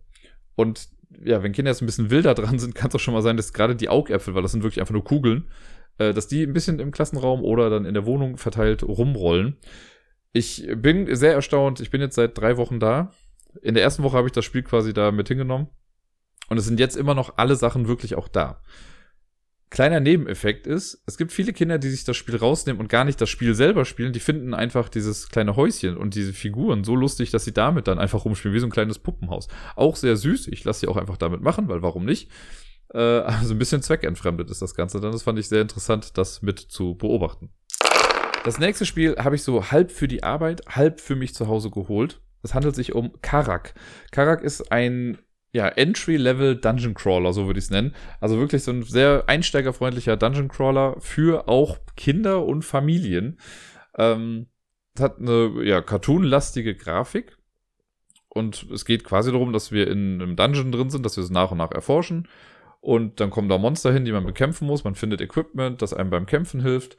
Und 0.55 0.89
ja, 1.23 1.41
wenn 1.43 1.51
Kinder 1.51 1.71
jetzt 1.71 1.81
ein 1.81 1.85
bisschen 1.85 2.09
wilder 2.09 2.33
dran 2.35 2.59
sind, 2.59 2.75
kann 2.75 2.89
es 2.89 2.95
auch 2.95 2.99
schon 2.99 3.13
mal 3.13 3.21
sein, 3.21 3.37
dass 3.37 3.53
gerade 3.53 3.75
die 3.75 3.89
Augäpfel, 3.89 4.35
weil 4.35 4.41
das 4.41 4.51
sind 4.51 4.63
wirklich 4.63 4.79
einfach 4.79 4.93
nur 4.93 5.03
Kugeln, 5.03 5.47
äh, 5.97 6.13
dass 6.13 6.27
die 6.27 6.43
ein 6.43 6.53
bisschen 6.53 6.79
im 6.79 6.91
Klassenraum 6.91 7.43
oder 7.43 7.69
dann 7.69 7.85
in 7.85 7.93
der 7.93 8.05
Wohnung 8.05 8.37
verteilt 8.37 8.83
rumrollen. 8.83 9.57
Ich 10.31 10.67
bin 10.75 11.13
sehr 11.15 11.33
erstaunt. 11.33 11.79
Ich 11.79 11.89
bin 11.89 12.01
jetzt 12.01 12.15
seit 12.15 12.37
drei 12.37 12.57
Wochen 12.57 12.79
da. 12.79 13.11
In 13.61 13.73
der 13.73 13.83
ersten 13.83 14.03
Woche 14.03 14.17
habe 14.17 14.27
ich 14.27 14.31
das 14.31 14.45
Spiel 14.45 14.61
quasi 14.61 14.93
da 14.93 15.11
mit 15.11 15.27
hingenommen. 15.27 15.67
Und 16.49 16.57
es 16.57 16.65
sind 16.65 16.79
jetzt 16.79 16.95
immer 16.95 17.15
noch 17.15 17.37
alle 17.37 17.55
Sachen 17.55 17.87
wirklich 17.87 18.15
auch 18.15 18.27
da. 18.27 18.61
Kleiner 19.69 19.99
Nebeneffekt 19.99 20.65
ist, 20.65 21.03
es 21.05 21.17
gibt 21.17 21.31
viele 21.31 21.53
Kinder, 21.53 21.77
die 21.77 21.89
sich 21.89 22.03
das 22.03 22.17
Spiel 22.17 22.35
rausnehmen 22.35 22.79
und 22.79 22.89
gar 22.89 23.05
nicht 23.05 23.21
das 23.21 23.29
Spiel 23.29 23.53
selber 23.53 23.85
spielen. 23.85 24.13
Die 24.13 24.19
finden 24.19 24.55
einfach 24.55 24.89
dieses 24.89 25.29
kleine 25.29 25.55
Häuschen 25.55 25.95
und 25.95 26.15
diese 26.15 26.33
Figuren 26.33 26.83
so 26.83 26.95
lustig, 26.95 27.29
dass 27.29 27.45
sie 27.45 27.53
damit 27.53 27.87
dann 27.87 27.99
einfach 27.99 28.25
rumspielen, 28.25 28.55
wie 28.55 28.59
so 28.59 28.65
ein 28.65 28.71
kleines 28.71 28.97
Puppenhaus. 28.97 29.47
Auch 29.75 29.95
sehr 29.95 30.15
süß. 30.15 30.47
Ich 30.47 30.63
lasse 30.63 30.81
sie 30.81 30.87
auch 30.87 30.97
einfach 30.97 31.17
damit 31.17 31.41
machen, 31.41 31.67
weil 31.67 31.83
warum 31.83 32.03
nicht? 32.03 32.31
Äh, 32.93 32.97
also 32.97 33.53
ein 33.53 33.59
bisschen 33.59 33.83
zweckentfremdet 33.83 34.49
ist 34.49 34.61
das 34.61 34.73
Ganze 34.73 34.99
dann. 34.99 35.11
Das 35.11 35.23
fand 35.23 35.37
ich 35.37 35.47
sehr 35.47 35.61
interessant, 35.61 36.17
das 36.17 36.41
mit 36.41 36.59
zu 36.59 36.95
beobachten. 36.95 37.51
Das 38.43 38.57
nächste 38.57 38.87
Spiel 38.87 39.17
habe 39.17 39.35
ich 39.35 39.43
so 39.43 39.69
halb 39.69 39.91
für 39.91 40.07
die 40.07 40.23
Arbeit, 40.23 40.63
halb 40.67 40.99
für 40.99 41.15
mich 41.15 41.35
zu 41.35 41.47
Hause 41.47 41.69
geholt. 41.69 42.21
Es 42.41 42.53
handelt 42.53 42.75
sich 42.75 42.95
um 42.95 43.11
Karak. 43.21 43.73
Karak 44.11 44.41
ist 44.41 44.71
ein 44.71 45.19
ja, 45.51 45.67
Entry-Level 45.67 46.57
Dungeon 46.57 46.93
Crawler, 46.93 47.33
so 47.33 47.47
würde 47.47 47.59
ich 47.59 47.65
es 47.65 47.71
nennen. 47.71 47.95
Also 48.19 48.37
wirklich 48.37 48.63
so 48.63 48.71
ein 48.71 48.83
sehr 48.83 49.23
einsteigerfreundlicher 49.27 50.15
Dungeon 50.15 50.47
Crawler 50.47 50.95
für 50.99 51.47
auch 51.47 51.79
Kinder 51.95 52.45
und 52.45 52.63
Familien. 52.63 53.39
Ähm, 53.97 54.47
hat 54.99 55.19
eine 55.19 55.63
ja, 55.63 55.81
cartoonlastige 55.81 56.75
Grafik. 56.75 57.37
Und 58.27 58.67
es 58.71 58.85
geht 58.85 59.03
quasi 59.03 59.31
darum, 59.31 59.53
dass 59.53 59.71
wir 59.71 59.87
in 59.87 60.21
einem 60.21 60.35
Dungeon 60.35 60.71
drin 60.71 60.89
sind, 60.89 61.05
dass 61.05 61.17
wir 61.17 61.23
es 61.23 61.31
nach 61.31 61.51
und 61.51 61.57
nach 61.57 61.71
erforschen. 61.71 62.27
Und 62.79 63.19
dann 63.19 63.31
kommen 63.31 63.49
da 63.49 63.57
Monster 63.57 63.91
hin, 63.91 64.05
die 64.05 64.11
man 64.11 64.25
bekämpfen 64.25 64.67
muss. 64.67 64.83
Man 64.83 64.95
findet 64.95 65.19
Equipment, 65.19 65.81
das 65.81 65.93
einem 65.93 66.11
beim 66.11 66.27
Kämpfen 66.27 66.61
hilft. 66.61 66.95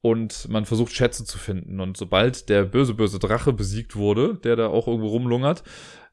Und 0.00 0.48
man 0.50 0.66
versucht 0.66 0.92
Schätze 0.92 1.24
zu 1.24 1.38
finden. 1.38 1.80
Und 1.80 1.96
sobald 1.96 2.48
der 2.48 2.64
böse, 2.64 2.92
böse 2.92 3.18
Drache 3.18 3.52
besiegt 3.52 3.96
wurde, 3.96 4.34
der 4.34 4.56
da 4.56 4.66
auch 4.66 4.88
irgendwo 4.88 5.08
rumlungert, 5.08 5.62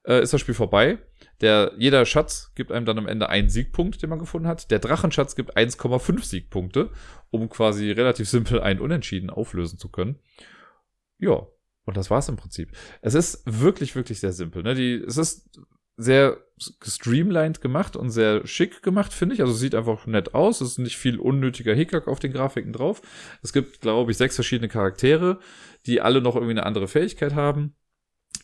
äh, 0.05 0.21
ist 0.21 0.33
das 0.33 0.41
Spiel 0.41 0.55
vorbei. 0.55 0.99
Der, 1.41 1.73
jeder 1.77 2.05
Schatz 2.05 2.51
gibt 2.55 2.71
einem 2.71 2.85
dann 2.85 2.97
am 2.97 3.07
Ende 3.07 3.29
einen 3.29 3.49
Siegpunkt, 3.49 4.01
den 4.01 4.09
man 4.09 4.19
gefunden 4.19 4.47
hat. 4.47 4.69
Der 4.71 4.79
Drachenschatz 4.79 5.35
gibt 5.35 5.57
1,5 5.57 6.23
Siegpunkte, 6.23 6.89
um 7.29 7.49
quasi 7.49 7.91
relativ 7.91 8.29
simpel 8.29 8.61
ein 8.61 8.79
Unentschieden 8.79 9.29
auflösen 9.29 9.79
zu 9.79 9.89
können. 9.89 10.19
Ja, 11.17 11.47
und 11.85 11.97
das 11.97 12.09
war's 12.09 12.29
im 12.29 12.37
Prinzip. 12.37 12.71
Es 13.01 13.15
ist 13.15 13.43
wirklich, 13.45 13.95
wirklich 13.95 14.19
sehr 14.19 14.33
simpel. 14.33 14.63
Ne? 14.63 14.75
Die, 14.75 14.95
es 14.95 15.17
ist 15.17 15.59
sehr 15.97 16.37
streamlined 16.57 17.61
gemacht 17.61 17.95
und 17.95 18.09
sehr 18.11 18.45
schick 18.45 18.81
gemacht, 18.83 19.13
finde 19.13 19.35
ich. 19.35 19.41
Also 19.41 19.53
sieht 19.53 19.75
einfach 19.75 20.05
nett 20.05 20.33
aus. 20.33 20.61
Es 20.61 20.71
ist 20.71 20.77
nicht 20.79 20.97
viel 20.97 21.19
unnötiger 21.19 21.73
Hickhack 21.73 22.07
auf 22.07 22.19
den 22.19 22.33
Grafiken 22.33 22.73
drauf. 22.73 23.01
Es 23.41 23.53
gibt, 23.53 23.81
glaube 23.81 24.11
ich, 24.11 24.17
sechs 24.17 24.35
verschiedene 24.35 24.69
Charaktere, 24.69 25.39
die 25.85 26.01
alle 26.01 26.21
noch 26.21 26.35
irgendwie 26.35 26.51
eine 26.51 26.65
andere 26.65 26.87
Fähigkeit 26.87 27.33
haben. 27.35 27.75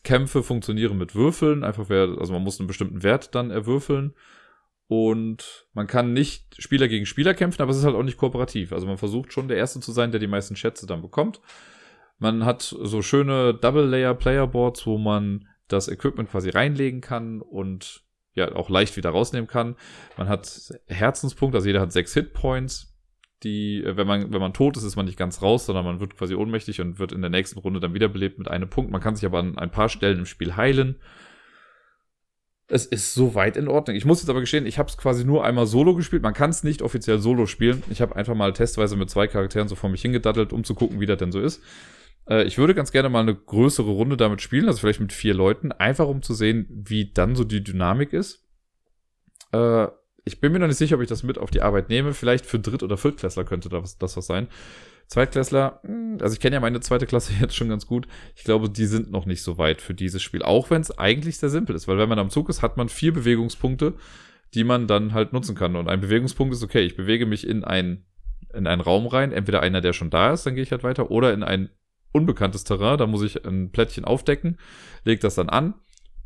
Kämpfe 0.03 0.43
funktionieren 0.43 0.97
mit 0.97 1.15
Würfeln, 1.15 1.63
einfach 1.63 1.89
wer, 1.89 2.15
also 2.19 2.33
man 2.33 2.43
muss 2.43 2.59
einen 2.59 2.67
bestimmten 2.67 3.03
Wert 3.03 3.35
dann 3.35 3.51
erwürfeln. 3.51 4.13
Und 4.87 5.67
man 5.73 5.85
kann 5.85 6.13
nicht 6.13 6.61
Spieler 6.61 6.87
gegen 6.87 7.05
Spieler 7.05 7.33
kämpfen, 7.33 7.61
aber 7.61 7.71
es 7.71 7.77
ist 7.77 7.83
halt 7.83 7.95
auch 7.95 8.03
nicht 8.03 8.17
kooperativ. 8.17 8.71
Also 8.71 8.87
man 8.87 8.97
versucht 8.97 9.33
schon 9.33 9.49
der 9.49 9.57
Erste 9.57 9.81
zu 9.81 9.91
sein, 9.91 10.11
der 10.11 10.19
die 10.21 10.27
meisten 10.27 10.55
Schätze 10.55 10.87
dann 10.87 11.01
bekommt. 11.01 11.41
Man 12.19 12.45
hat 12.45 12.61
so 12.61 13.01
schöne 13.01 13.53
Double-Layer-Player-Boards, 13.53 14.87
wo 14.87 14.97
man 14.97 15.47
das 15.67 15.89
Equipment 15.89 16.31
quasi 16.31 16.49
reinlegen 16.49 17.01
kann 17.01 17.41
und 17.41 18.03
ja 18.33 18.55
auch 18.55 18.69
leicht 18.69 18.95
wieder 18.95 19.09
rausnehmen 19.09 19.47
kann. 19.47 19.75
Man 20.17 20.29
hat 20.29 20.73
Herzenspunkte, 20.87 21.57
also 21.57 21.67
jeder 21.67 21.81
hat 21.81 21.91
sechs 21.91 22.13
Hitpoints 22.13 22.96
die, 23.43 23.83
äh, 23.83 23.97
wenn 23.97 24.07
man, 24.07 24.33
wenn 24.33 24.41
man 24.41 24.53
tot 24.53 24.77
ist, 24.77 24.83
ist 24.83 24.95
man 24.95 25.05
nicht 25.05 25.17
ganz 25.17 25.41
raus, 25.41 25.65
sondern 25.65 25.85
man 25.85 25.99
wird 25.99 26.17
quasi 26.17 26.35
ohnmächtig 26.35 26.81
und 26.81 26.99
wird 26.99 27.11
in 27.11 27.21
der 27.21 27.29
nächsten 27.29 27.59
Runde 27.59 27.79
dann 27.79 27.93
wiederbelebt 27.93 28.37
mit 28.37 28.47
einem 28.47 28.69
Punkt. 28.69 28.91
Man 28.91 29.01
kann 29.01 29.15
sich 29.15 29.25
aber 29.25 29.39
an 29.39 29.57
ein 29.57 29.71
paar 29.71 29.89
Stellen 29.89 30.19
im 30.19 30.25
Spiel 30.25 30.55
heilen. 30.55 30.97
Es 32.69 32.85
ist 32.85 33.13
soweit 33.13 33.55
in 33.55 33.69
Ordnung. 33.69 33.95
Ich 33.95 34.03
muss 34.03 34.21
jetzt 34.21 34.29
aber 34.29 34.41
gestehen, 34.41 34.65
ich 34.65 34.77
habe 34.77 34.89
es 34.89 34.97
quasi 34.97 35.23
nur 35.23 35.45
einmal 35.45 35.67
solo 35.67 35.95
gespielt. 35.95 36.21
Man 36.21 36.33
kann 36.33 36.49
es 36.49 36.63
nicht 36.63 36.81
offiziell 36.81 37.19
solo 37.19 37.45
spielen. 37.45 37.81
Ich 37.89 38.01
habe 38.01 38.15
einfach 38.15 38.35
mal 38.35 38.51
testweise 38.51 38.97
mit 38.97 39.09
zwei 39.09 39.27
Charakteren 39.27 39.69
so 39.69 39.75
vor 39.75 39.89
mich 39.89 40.01
hingedattelt, 40.01 40.51
um 40.51 40.65
zu 40.65 40.75
gucken, 40.75 40.99
wie 40.99 41.05
das 41.05 41.17
denn 41.17 41.31
so 41.31 41.39
ist. 41.39 41.63
Äh, 42.29 42.43
ich 42.43 42.57
würde 42.57 42.75
ganz 42.75 42.91
gerne 42.91 43.09
mal 43.09 43.21
eine 43.21 43.35
größere 43.35 43.89
Runde 43.89 44.17
damit 44.17 44.41
spielen, 44.41 44.67
also 44.67 44.79
vielleicht 44.79 44.99
mit 44.99 45.13
vier 45.13 45.33
Leuten, 45.33 45.71
einfach 45.71 46.07
um 46.07 46.21
zu 46.21 46.33
sehen, 46.33 46.67
wie 46.69 47.11
dann 47.13 47.35
so 47.35 47.43
die 47.43 47.63
Dynamik 47.63 48.13
ist. 48.13 48.45
Äh, 49.53 49.87
ich 50.27 50.39
bin 50.39 50.51
mir 50.51 50.59
noch 50.59 50.67
nicht 50.67 50.77
sicher, 50.77 50.95
ob 50.95 51.01
ich 51.01 51.09
das 51.09 51.23
mit 51.23 51.37
auf 51.37 51.49
die 51.49 51.61
Arbeit 51.61 51.89
nehme. 51.89 52.13
Vielleicht 52.13 52.45
für 52.45 52.59
Dritt- 52.59 52.83
oder 52.83 52.97
Viertklässler 52.97 53.45
könnte 53.45 53.69
das, 53.69 53.97
das 53.97 54.15
was 54.17 54.27
sein. 54.27 54.47
Zweitklässler, 55.07 55.79
hm, 55.83 56.17
also 56.21 56.33
ich 56.33 56.39
kenne 56.39 56.55
ja 56.55 56.59
meine 56.59 56.81
zweite 56.81 57.07
Klasse 57.07 57.33
jetzt 57.41 57.55
schon 57.55 57.69
ganz 57.69 57.87
gut. 57.87 58.07
Ich 58.35 58.43
glaube, 58.43 58.69
die 58.69 58.85
sind 58.85 59.11
noch 59.11 59.25
nicht 59.25 59.41
so 59.41 59.57
weit 59.57 59.81
für 59.81 59.93
dieses 59.93 60.21
Spiel. 60.21 60.43
Auch 60.43 60.69
wenn 60.69 60.81
es 60.81 60.97
eigentlich 60.97 61.37
sehr 61.37 61.49
simpel 61.49 61.75
ist, 61.75 61.87
weil 61.87 61.97
wenn 61.97 62.09
man 62.09 62.19
am 62.19 62.29
Zug 62.29 62.49
ist, 62.49 62.61
hat 62.61 62.77
man 62.77 62.89
vier 62.89 63.13
Bewegungspunkte, 63.13 63.93
die 64.53 64.63
man 64.63 64.87
dann 64.87 65.13
halt 65.13 65.33
nutzen 65.33 65.55
kann. 65.55 65.75
Und 65.75 65.87
ein 65.89 66.01
Bewegungspunkt 66.01 66.53
ist, 66.53 66.63
okay, 66.63 66.81
ich 66.81 66.95
bewege 66.95 67.25
mich 67.25 67.47
in, 67.47 67.63
ein, 67.63 68.05
in 68.53 68.67
einen 68.67 68.81
Raum 68.81 69.07
rein, 69.07 69.31
entweder 69.31 69.61
einer, 69.61 69.81
der 69.81 69.93
schon 69.93 70.09
da 70.09 70.33
ist, 70.33 70.45
dann 70.45 70.55
gehe 70.55 70.63
ich 70.63 70.71
halt 70.71 70.83
weiter, 70.83 71.09
oder 71.09 71.33
in 71.33 71.43
ein 71.43 71.69
unbekanntes 72.11 72.63
Terrain, 72.63 72.97
da 72.97 73.07
muss 73.07 73.23
ich 73.23 73.45
ein 73.45 73.71
Plättchen 73.71 74.05
aufdecken, 74.05 74.57
lege 75.03 75.21
das 75.21 75.35
dann 75.35 75.49
an 75.49 75.75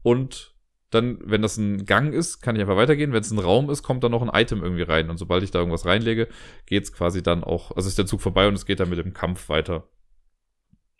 und 0.03 0.55
dann, 0.91 1.19
wenn 1.23 1.41
das 1.41 1.57
ein 1.57 1.85
Gang 1.85 2.13
ist, 2.13 2.41
kann 2.41 2.55
ich 2.55 2.61
einfach 2.61 2.75
weitergehen. 2.75 3.13
Wenn 3.13 3.21
es 3.21 3.31
ein 3.31 3.39
Raum 3.39 3.69
ist, 3.69 3.81
kommt 3.81 4.03
da 4.03 4.09
noch 4.09 4.21
ein 4.21 4.39
Item 4.39 4.61
irgendwie 4.61 4.83
rein. 4.83 5.09
Und 5.09 5.17
sobald 5.17 5.41
ich 5.43 5.51
da 5.51 5.59
irgendwas 5.59 5.85
reinlege, 5.85 6.27
geht 6.65 6.83
es 6.83 6.93
quasi 6.93 7.23
dann 7.23 7.43
auch, 7.43 7.75
also 7.75 7.87
ist 7.87 7.97
der 7.97 8.05
Zug 8.05 8.21
vorbei 8.21 8.47
und 8.47 8.53
es 8.53 8.65
geht 8.65 8.79
dann 8.79 8.89
mit 8.89 8.99
dem 8.99 9.13
Kampf 9.13 9.49
weiter. 9.49 9.87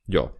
Ja, 0.07 0.31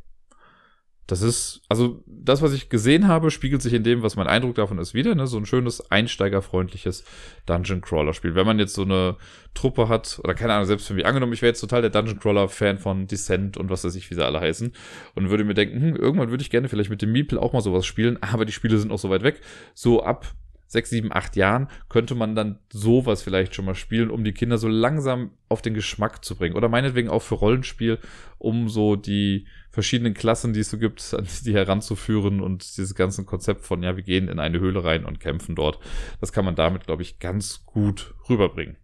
das 1.12 1.22
ist, 1.22 1.62
also 1.68 2.02
das, 2.08 2.42
was 2.42 2.54
ich 2.54 2.70
gesehen 2.70 3.10
habe, 3.10 3.32
spiegelt 3.32 3.62
sich 3.62 3.74
in 3.74 3.84
dem, 3.84 4.02
was 4.02 4.16
mein 4.16 4.28
Eindruck 4.28 4.56
davon 4.56 4.78
ist, 4.78 4.94
wieder. 4.94 5.14
Ne? 5.14 5.28
So 5.28 5.38
ein 5.38 5.46
schönes, 5.46 5.92
einsteigerfreundliches 5.92 7.04
Dungeon-Crawler-Spiel. 7.48 8.34
Wenn 8.34 8.46
man 8.46 8.60
jetzt 8.60 8.76
so 8.76 8.84
eine 8.84 9.18
Truppe 9.54 9.90
hat, 9.90 10.22
oder 10.24 10.34
keine 10.36 10.54
Ahnung, 10.54 10.68
selbst 10.68 10.88
für 10.88 10.94
mich 10.94 11.06
angenommen, 11.06 11.34
ich 11.34 11.42
wäre 11.42 11.50
jetzt 11.50 11.60
total 11.60 11.82
der 11.82 11.90
Dungeon-Crawler-Fan 11.90 12.78
von 12.78 13.08
Descent 13.08 13.58
und 13.58 13.70
was 13.70 13.84
weiß 13.84 13.94
ich, 13.96 14.10
wie 14.10 14.16
sie 14.16 14.26
alle 14.26 14.40
heißen, 14.40 14.72
und 15.16 15.30
würde 15.30 15.44
mir 15.44 15.54
denken, 15.54 15.82
hm, 15.82 15.96
irgendwann 15.98 16.30
würde 16.30 16.44
ich 16.44 16.50
gerne 16.50 16.70
vielleicht 16.70 16.90
mit 16.90 17.02
dem 17.02 17.12
Meeple 17.12 17.42
auch 17.42 17.52
mal 17.52 17.60
sowas 17.60 17.86
spielen, 17.86 18.18
aber 18.24 18.46
die 18.46 18.54
Spiele 18.54 18.78
sind 18.78 18.90
auch 18.90 19.00
so 19.00 19.10
weit 19.10 19.24
weg. 19.24 19.42
So 19.74 20.04
ab 20.04 20.34
sechs, 20.72 20.90
sieben, 20.90 21.12
acht 21.12 21.36
Jahren 21.36 21.68
könnte 21.90 22.16
man 22.16 22.34
dann 22.34 22.60
sowas 22.72 23.22
vielleicht 23.22 23.54
schon 23.54 23.66
mal 23.66 23.76
spielen, 23.76 24.10
um 24.10 24.24
die 24.24 24.32
Kinder 24.32 24.58
so 24.58 24.70
langsam 24.70 25.32
auf 25.50 25.62
den 25.62 25.74
Geschmack 25.74 26.24
zu 26.24 26.38
bringen. 26.38 26.56
Oder 26.56 26.70
meinetwegen 26.70 27.10
auch 27.10 27.22
für 27.22 27.36
Rollenspiel, 27.36 28.00
um 28.38 28.70
so 28.70 28.96
die 28.96 29.48
verschiedenen 29.70 30.14
Klassen, 30.14 30.54
die 30.54 30.62
es 30.62 30.70
so 30.70 30.78
gibt, 30.78 31.14
an 31.14 31.28
die 31.46 31.54
heranzuführen 31.54 32.40
und 32.40 32.78
dieses 32.78 32.96
ganze 32.96 33.26
Konzept 33.26 33.66
von, 33.66 33.84
ja, 33.84 33.98
wir 33.98 34.04
gehen 34.04 34.30
in 34.30 34.40
eine 34.40 34.62
Höhle 34.62 34.84
rein 34.84 35.04
und 35.04 35.20
kämpfen 35.20 35.56
dort. 35.56 35.78
Das 36.22 36.32
kann 36.32 36.46
man 36.46 36.56
damit, 36.56 36.86
glaube 36.86 37.02
ich, 37.02 37.20
ganz 37.20 37.66
gut 37.66 38.16
rüberbringen. 38.30 38.78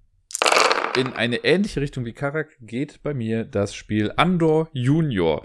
In 0.97 1.13
eine 1.13 1.37
ähnliche 1.45 1.79
Richtung 1.79 2.03
wie 2.03 2.13
Karak 2.13 2.49
geht 2.59 3.01
bei 3.01 3.13
mir 3.13 3.45
das 3.45 3.73
Spiel 3.73 4.11
Andor 4.17 4.69
Junior 4.73 5.43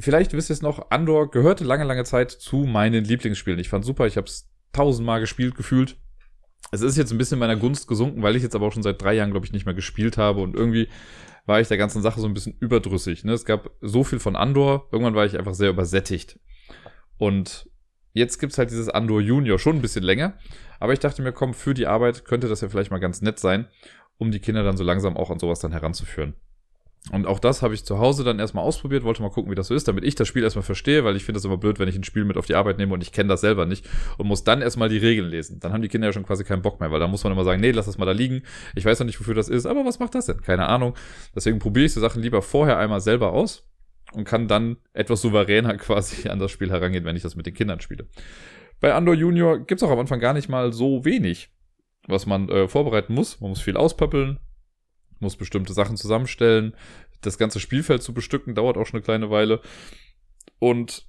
vielleicht 0.00 0.32
wisst 0.32 0.50
ihr 0.50 0.54
es 0.54 0.62
noch, 0.62 0.90
Andor 0.90 1.30
gehörte 1.30 1.64
lange, 1.64 1.84
lange 1.84 2.04
Zeit 2.04 2.30
zu 2.30 2.64
meinen 2.64 3.04
Lieblingsspielen. 3.04 3.60
Ich 3.60 3.68
fand 3.68 3.84
super, 3.84 4.06
ich 4.06 4.16
habe 4.16 4.26
es 4.26 4.51
tausendmal 4.72 5.20
gespielt 5.20 5.54
gefühlt. 5.54 5.96
Es 6.70 6.80
ist 6.80 6.96
jetzt 6.96 7.12
ein 7.12 7.18
bisschen 7.18 7.36
in 7.36 7.40
meiner 7.40 7.56
Gunst 7.56 7.88
gesunken, 7.88 8.22
weil 8.22 8.36
ich 8.36 8.42
jetzt 8.42 8.54
aber 8.54 8.66
auch 8.66 8.72
schon 8.72 8.82
seit 8.82 9.02
drei 9.02 9.14
Jahren, 9.14 9.30
glaube 9.30 9.44
ich, 9.46 9.52
nicht 9.52 9.66
mehr 9.66 9.74
gespielt 9.74 10.16
habe 10.16 10.40
und 10.40 10.54
irgendwie 10.54 10.88
war 11.44 11.60
ich 11.60 11.68
der 11.68 11.76
ganzen 11.76 12.02
Sache 12.02 12.20
so 12.20 12.26
ein 12.26 12.34
bisschen 12.34 12.56
überdrüssig. 12.60 13.24
Ne? 13.24 13.32
Es 13.32 13.44
gab 13.44 13.70
so 13.80 14.04
viel 14.04 14.20
von 14.20 14.36
Andor, 14.36 14.88
irgendwann 14.92 15.14
war 15.14 15.26
ich 15.26 15.36
einfach 15.36 15.54
sehr 15.54 15.70
übersättigt. 15.70 16.38
Und 17.18 17.68
jetzt 18.12 18.38
gibt's 18.38 18.58
halt 18.58 18.70
dieses 18.70 18.88
Andor 18.88 19.20
Junior, 19.20 19.58
schon 19.58 19.76
ein 19.76 19.82
bisschen 19.82 20.04
länger. 20.04 20.38
Aber 20.78 20.92
ich 20.92 21.00
dachte 21.00 21.22
mir, 21.22 21.32
komm, 21.32 21.54
für 21.54 21.74
die 21.74 21.86
Arbeit 21.86 22.24
könnte 22.24 22.48
das 22.48 22.60
ja 22.60 22.68
vielleicht 22.68 22.90
mal 22.90 23.00
ganz 23.00 23.22
nett 23.22 23.38
sein, 23.38 23.66
um 24.18 24.30
die 24.30 24.40
Kinder 24.40 24.62
dann 24.62 24.76
so 24.76 24.84
langsam 24.84 25.16
auch 25.16 25.30
an 25.30 25.38
sowas 25.38 25.60
dann 25.60 25.72
heranzuführen. 25.72 26.34
Und 27.10 27.26
auch 27.26 27.40
das 27.40 27.62
habe 27.62 27.74
ich 27.74 27.84
zu 27.84 27.98
Hause 27.98 28.22
dann 28.22 28.38
erstmal 28.38 28.62
ausprobiert, 28.62 29.02
wollte 29.02 29.22
mal 29.22 29.30
gucken, 29.30 29.50
wie 29.50 29.56
das 29.56 29.66
so 29.66 29.74
ist, 29.74 29.88
damit 29.88 30.04
ich 30.04 30.14
das 30.14 30.28
Spiel 30.28 30.44
erstmal 30.44 30.62
verstehe, 30.62 31.04
weil 31.04 31.16
ich 31.16 31.24
finde 31.24 31.38
es 31.38 31.44
immer 31.44 31.56
blöd, 31.56 31.80
wenn 31.80 31.88
ich 31.88 31.96
ein 31.96 32.04
Spiel 32.04 32.24
mit 32.24 32.36
auf 32.36 32.46
die 32.46 32.54
Arbeit 32.54 32.78
nehme 32.78 32.94
und 32.94 33.02
ich 33.02 33.10
kenne 33.10 33.28
das 33.28 33.40
selber 33.40 33.66
nicht 33.66 33.88
und 34.18 34.28
muss 34.28 34.44
dann 34.44 34.62
erstmal 34.62 34.88
die 34.88 34.98
Regeln 34.98 35.28
lesen. 35.28 35.58
Dann 35.58 35.72
haben 35.72 35.82
die 35.82 35.88
Kinder 35.88 36.06
ja 36.06 36.12
schon 36.12 36.24
quasi 36.24 36.44
keinen 36.44 36.62
Bock 36.62 36.78
mehr, 36.78 36.92
weil 36.92 37.00
da 37.00 37.08
muss 37.08 37.24
man 37.24 37.32
immer 37.32 37.42
sagen, 37.42 37.60
nee, 37.60 37.72
lass 37.72 37.86
das 37.86 37.98
mal 37.98 38.04
da 38.04 38.12
liegen. 38.12 38.42
Ich 38.76 38.84
weiß 38.84 39.00
noch 39.00 39.06
nicht, 39.06 39.18
wofür 39.18 39.34
das 39.34 39.48
ist, 39.48 39.66
aber 39.66 39.84
was 39.84 39.98
macht 39.98 40.14
das 40.14 40.26
denn? 40.26 40.42
Keine 40.42 40.68
Ahnung. 40.68 40.94
Deswegen 41.34 41.58
probiere 41.58 41.86
ich 41.86 41.92
so 41.92 42.00
Sachen 42.00 42.22
lieber 42.22 42.40
vorher 42.40 42.78
einmal 42.78 43.00
selber 43.00 43.32
aus 43.32 43.68
und 44.12 44.24
kann 44.24 44.46
dann 44.46 44.76
etwas 44.92 45.22
souveräner 45.22 45.76
quasi 45.78 46.28
an 46.28 46.38
das 46.38 46.52
Spiel 46.52 46.70
herangehen, 46.70 47.04
wenn 47.04 47.16
ich 47.16 47.22
das 47.22 47.34
mit 47.34 47.46
den 47.46 47.54
Kindern 47.54 47.80
spiele. 47.80 48.06
Bei 48.80 48.94
Andor 48.94 49.14
Junior 49.14 49.58
gibt's 49.58 49.82
auch 49.82 49.90
am 49.90 49.98
Anfang 49.98 50.20
gar 50.20 50.34
nicht 50.34 50.48
mal 50.48 50.72
so 50.72 51.04
wenig, 51.04 51.50
was 52.06 52.26
man 52.26 52.48
äh, 52.48 52.68
vorbereiten 52.68 53.12
muss. 53.12 53.40
Man 53.40 53.50
muss 53.50 53.60
viel 53.60 53.76
auspöppeln, 53.76 54.38
muss 55.22 55.36
bestimmte 55.36 55.72
Sachen 55.72 55.96
zusammenstellen. 55.96 56.74
Das 57.22 57.38
ganze 57.38 57.60
Spielfeld 57.60 58.02
zu 58.02 58.12
bestücken 58.12 58.54
dauert 58.54 58.76
auch 58.76 58.86
schon 58.86 58.98
eine 58.98 59.04
kleine 59.04 59.30
Weile. 59.30 59.60
Und 60.58 61.06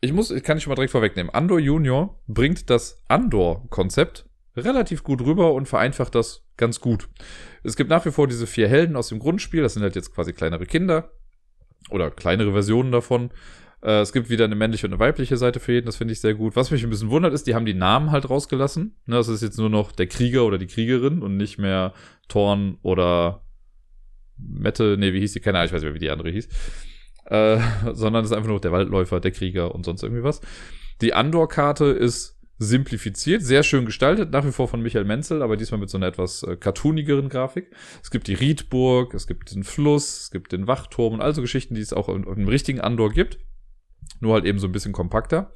ich 0.00 0.12
muss, 0.12 0.30
ich 0.30 0.42
kann 0.42 0.58
ich 0.58 0.62
schon 0.62 0.70
mal 0.70 0.76
direkt 0.76 0.92
vorwegnehmen. 0.92 1.34
Andor 1.34 1.58
Junior 1.58 2.20
bringt 2.26 2.70
das 2.70 3.02
Andor-Konzept 3.08 4.26
relativ 4.56 5.02
gut 5.02 5.22
rüber 5.22 5.52
und 5.54 5.66
vereinfacht 5.66 6.14
das 6.14 6.44
ganz 6.56 6.80
gut. 6.80 7.08
Es 7.62 7.76
gibt 7.76 7.90
nach 7.90 8.04
wie 8.04 8.10
vor 8.10 8.28
diese 8.28 8.46
vier 8.46 8.68
Helden 8.68 8.96
aus 8.96 9.08
dem 9.08 9.18
Grundspiel. 9.18 9.62
Das 9.62 9.74
sind 9.74 9.82
halt 9.82 9.96
jetzt 9.96 10.14
quasi 10.14 10.32
kleinere 10.32 10.66
Kinder 10.66 11.10
oder 11.90 12.10
kleinere 12.10 12.52
Versionen 12.52 12.92
davon. 12.92 13.30
Äh, 13.82 14.00
es 14.00 14.12
gibt 14.12 14.30
wieder 14.30 14.44
eine 14.44 14.54
männliche 14.54 14.86
und 14.86 14.92
eine 14.92 15.00
weibliche 15.00 15.36
Seite 15.36 15.60
für 15.60 15.72
jeden, 15.72 15.86
das 15.86 15.96
finde 15.96 16.12
ich 16.12 16.20
sehr 16.20 16.34
gut. 16.34 16.56
Was 16.56 16.70
mich 16.70 16.82
ein 16.82 16.90
bisschen 16.90 17.10
wundert, 17.10 17.34
ist, 17.34 17.46
die 17.46 17.54
haben 17.54 17.66
die 17.66 17.74
Namen 17.74 18.10
halt 18.10 18.28
rausgelassen. 18.28 18.96
Ne, 19.06 19.16
das 19.16 19.28
ist 19.28 19.42
jetzt 19.42 19.58
nur 19.58 19.70
noch 19.70 19.92
der 19.92 20.06
Krieger 20.06 20.44
oder 20.44 20.58
die 20.58 20.66
Kriegerin 20.66 21.22
und 21.22 21.36
nicht 21.36 21.58
mehr 21.58 21.92
Thorn 22.28 22.78
oder 22.82 23.43
Mette, 24.36 24.96
nee, 24.98 25.12
wie 25.12 25.20
hieß 25.20 25.32
die? 25.32 25.40
Keine 25.40 25.58
Ahnung, 25.58 25.66
ich 25.66 25.72
weiß 25.72 25.82
nicht 25.82 25.88
mehr, 25.88 25.94
wie 25.94 26.04
die 26.04 26.10
andere 26.10 26.30
hieß. 26.30 26.48
Äh, 27.26 27.58
sondern 27.92 28.24
es 28.24 28.30
ist 28.30 28.36
einfach 28.36 28.48
nur 28.48 28.60
der 28.60 28.72
Waldläufer, 28.72 29.20
der 29.20 29.30
Krieger 29.30 29.74
und 29.74 29.84
sonst 29.84 30.02
irgendwie 30.02 30.22
was. 30.22 30.40
Die 31.00 31.14
Andor-Karte 31.14 31.86
ist 31.86 32.34
simplifiziert, 32.58 33.42
sehr 33.42 33.62
schön 33.62 33.84
gestaltet, 33.84 34.30
nach 34.30 34.46
wie 34.46 34.52
vor 34.52 34.68
von 34.68 34.80
Michael 34.80 35.04
Menzel, 35.04 35.42
aber 35.42 35.56
diesmal 35.56 35.80
mit 35.80 35.90
so 35.90 35.98
einer 35.98 36.06
etwas 36.06 36.44
äh, 36.44 36.56
cartoonigeren 36.56 37.28
Grafik. 37.28 37.70
Es 38.02 38.10
gibt 38.10 38.28
die 38.28 38.34
Riedburg, 38.34 39.12
es 39.14 39.26
gibt 39.26 39.54
den 39.54 39.64
Fluss, 39.64 40.20
es 40.22 40.30
gibt 40.30 40.52
den 40.52 40.66
Wachturm 40.66 41.14
und 41.14 41.20
all 41.20 41.34
so 41.34 41.40
Geschichten, 41.40 41.74
die 41.74 41.80
es 41.80 41.92
auch 41.92 42.08
im, 42.08 42.24
im 42.24 42.48
richtigen 42.48 42.80
Andor 42.80 43.10
gibt. 43.10 43.38
Nur 44.20 44.34
halt 44.34 44.44
eben 44.44 44.58
so 44.58 44.68
ein 44.68 44.72
bisschen 44.72 44.92
kompakter. 44.92 45.52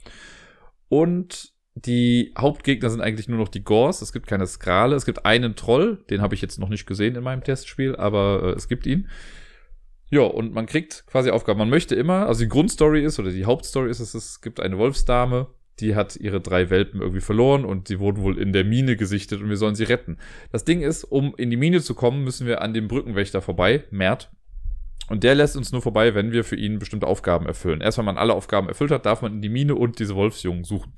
Und 0.89 1.53
die 1.85 2.33
Hauptgegner 2.37 2.91
sind 2.91 3.01
eigentlich 3.01 3.29
nur 3.29 3.39
noch 3.39 3.49
die 3.49 3.63
Gors. 3.63 4.03
Es 4.03 4.13
gibt 4.13 4.27
keine 4.27 4.47
Skrale. 4.47 4.97
Es 4.97 5.07
gibt 5.07 5.25
einen 5.25 5.55
Troll. 5.55 6.05
Den 6.11 6.23
habe 6.23 6.35
ich 6.35 6.43
jetzt 6.43 6.59
noch 6.59 6.69
nicht 6.69 6.87
gesehen 6.87 7.15
in 7.15 7.23
meinem 7.23 7.45
Testspiel, 7.45 7.97
aber 7.97 8.43
äh, 8.43 8.57
es 8.57 8.69
gibt 8.69 8.87
ihn. 8.87 9.09
Ja, 10.11 10.23
und 10.23 10.55
man 10.55 10.67
kriegt 10.67 11.05
quasi 11.07 11.31
Aufgaben. 11.31 11.59
Man 11.59 11.71
möchte 11.71 11.95
immer, 11.95 12.27
also 12.27 12.43
die 12.43 12.49
Grundstory 12.49 13.05
ist, 13.05 13.19
oder 13.19 13.31
die 13.31 13.45
Hauptstory 13.45 13.91
ist, 13.91 14.01
es, 14.01 14.15
es 14.15 14.41
gibt 14.41 14.61
eine 14.61 14.79
Wolfsdame, 14.79 15.49
die 15.81 15.95
hat 15.95 16.17
ihre 16.17 16.41
drei 16.41 16.71
Welpen 16.71 17.01
irgendwie 17.01 17.21
verloren 17.21 17.65
und 17.65 17.89
die 17.89 18.01
wurden 18.01 18.23
wohl 18.23 18.39
in 18.39 18.53
der 18.53 18.65
Mine 18.65 18.97
gesichtet 18.97 19.41
und 19.41 19.49
wir 19.49 19.59
sollen 19.59 19.75
sie 19.75 19.85
retten. 19.85 20.17
Das 20.51 20.65
Ding 20.65 20.81
ist, 20.81 21.05
um 21.05 21.35
in 21.37 21.51
die 21.51 21.57
Mine 21.57 21.83
zu 21.83 21.95
kommen, 21.95 22.25
müssen 22.25 22.47
wir 22.47 22.63
an 22.63 22.75
dem 22.75 22.89
Brückenwächter 22.89 23.43
vorbei, 23.43 23.85
Mert. 23.91 24.31
Und 25.09 25.25
der 25.25 25.35
lässt 25.35 25.57
uns 25.57 25.73
nur 25.73 25.83
vorbei, 25.83 26.15
wenn 26.15 26.33
wir 26.33 26.43
für 26.43 26.57
ihn 26.57 26.79
bestimmte 26.79 27.07
Aufgaben 27.07 27.47
erfüllen. 27.47 27.81
Erst 27.81 27.99
wenn 27.99 28.05
man 28.05 28.19
alle 28.19 28.35
Aufgaben 28.35 28.69
erfüllt 28.69 28.91
hat, 28.91 29.07
darf 29.07 29.23
man 29.23 29.35
in 29.35 29.43
die 29.43 29.49
Mine 29.49 29.75
und 29.75 29.99
diese 29.99 30.17
Wolfsjungen 30.17 30.65
suchen. 30.65 30.93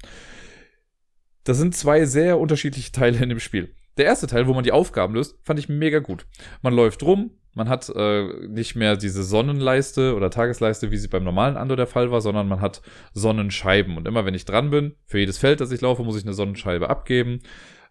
Das 1.44 1.58
sind 1.58 1.74
zwei 1.74 2.04
sehr 2.04 2.38
unterschiedliche 2.38 2.92
Teile 2.92 3.18
in 3.18 3.28
dem 3.28 3.40
Spiel. 3.40 3.74
Der 3.96 4.06
erste 4.06 4.26
Teil, 4.26 4.46
wo 4.46 4.54
man 4.54 4.64
die 4.64 4.72
Aufgaben 4.72 5.14
löst, 5.14 5.36
fand 5.42 5.58
ich 5.58 5.68
mega 5.68 5.98
gut. 5.98 6.26
Man 6.62 6.74
läuft 6.74 7.02
rum, 7.02 7.32
man 7.54 7.68
hat 7.68 7.90
äh, 7.94 8.46
nicht 8.46 8.76
mehr 8.76 8.96
diese 8.96 9.24
Sonnenleiste 9.24 10.14
oder 10.14 10.30
Tagesleiste, 10.30 10.90
wie 10.90 10.96
sie 10.96 11.08
beim 11.08 11.24
normalen 11.24 11.56
Andor 11.56 11.76
der 11.76 11.88
Fall 11.88 12.10
war, 12.12 12.20
sondern 12.20 12.46
man 12.48 12.60
hat 12.60 12.80
Sonnenscheiben. 13.12 13.96
Und 13.96 14.06
immer 14.06 14.24
wenn 14.24 14.34
ich 14.34 14.44
dran 14.44 14.70
bin, 14.70 14.94
für 15.06 15.18
jedes 15.18 15.38
Feld, 15.38 15.60
das 15.60 15.72
ich 15.72 15.80
laufe, 15.80 16.04
muss 16.04 16.16
ich 16.16 16.24
eine 16.24 16.34
Sonnenscheibe 16.34 16.88
abgeben. 16.88 17.40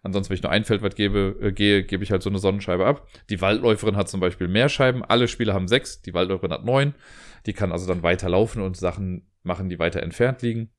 Ansonsten, 0.02 0.30
wenn 0.30 0.36
ich 0.36 0.42
nur 0.42 0.52
ein 0.52 0.64
Feld 0.64 0.80
weit 0.80 0.96
gebe, 0.96 1.36
äh, 1.42 1.52
gehe, 1.52 1.84
gebe 1.84 2.02
ich 2.02 2.10
halt 2.10 2.22
so 2.22 2.30
eine 2.30 2.38
Sonnenscheibe 2.38 2.86
ab. 2.86 3.06
Die 3.28 3.42
Waldläuferin 3.42 3.96
hat 3.96 4.08
zum 4.08 4.20
Beispiel 4.20 4.48
mehr 4.48 4.70
Scheiben. 4.70 5.04
Alle 5.04 5.28
Spieler 5.28 5.52
haben 5.52 5.68
sechs, 5.68 6.00
die 6.00 6.14
Waldläuferin 6.14 6.52
hat 6.52 6.64
neun. 6.64 6.94
Die 7.44 7.52
kann 7.52 7.70
also 7.70 7.86
dann 7.86 8.02
weiter 8.02 8.30
laufen 8.30 8.62
und 8.62 8.78
Sachen 8.78 9.28
machen, 9.42 9.68
die 9.68 9.78
weiter 9.78 10.02
entfernt 10.02 10.40
liegen. 10.40 10.70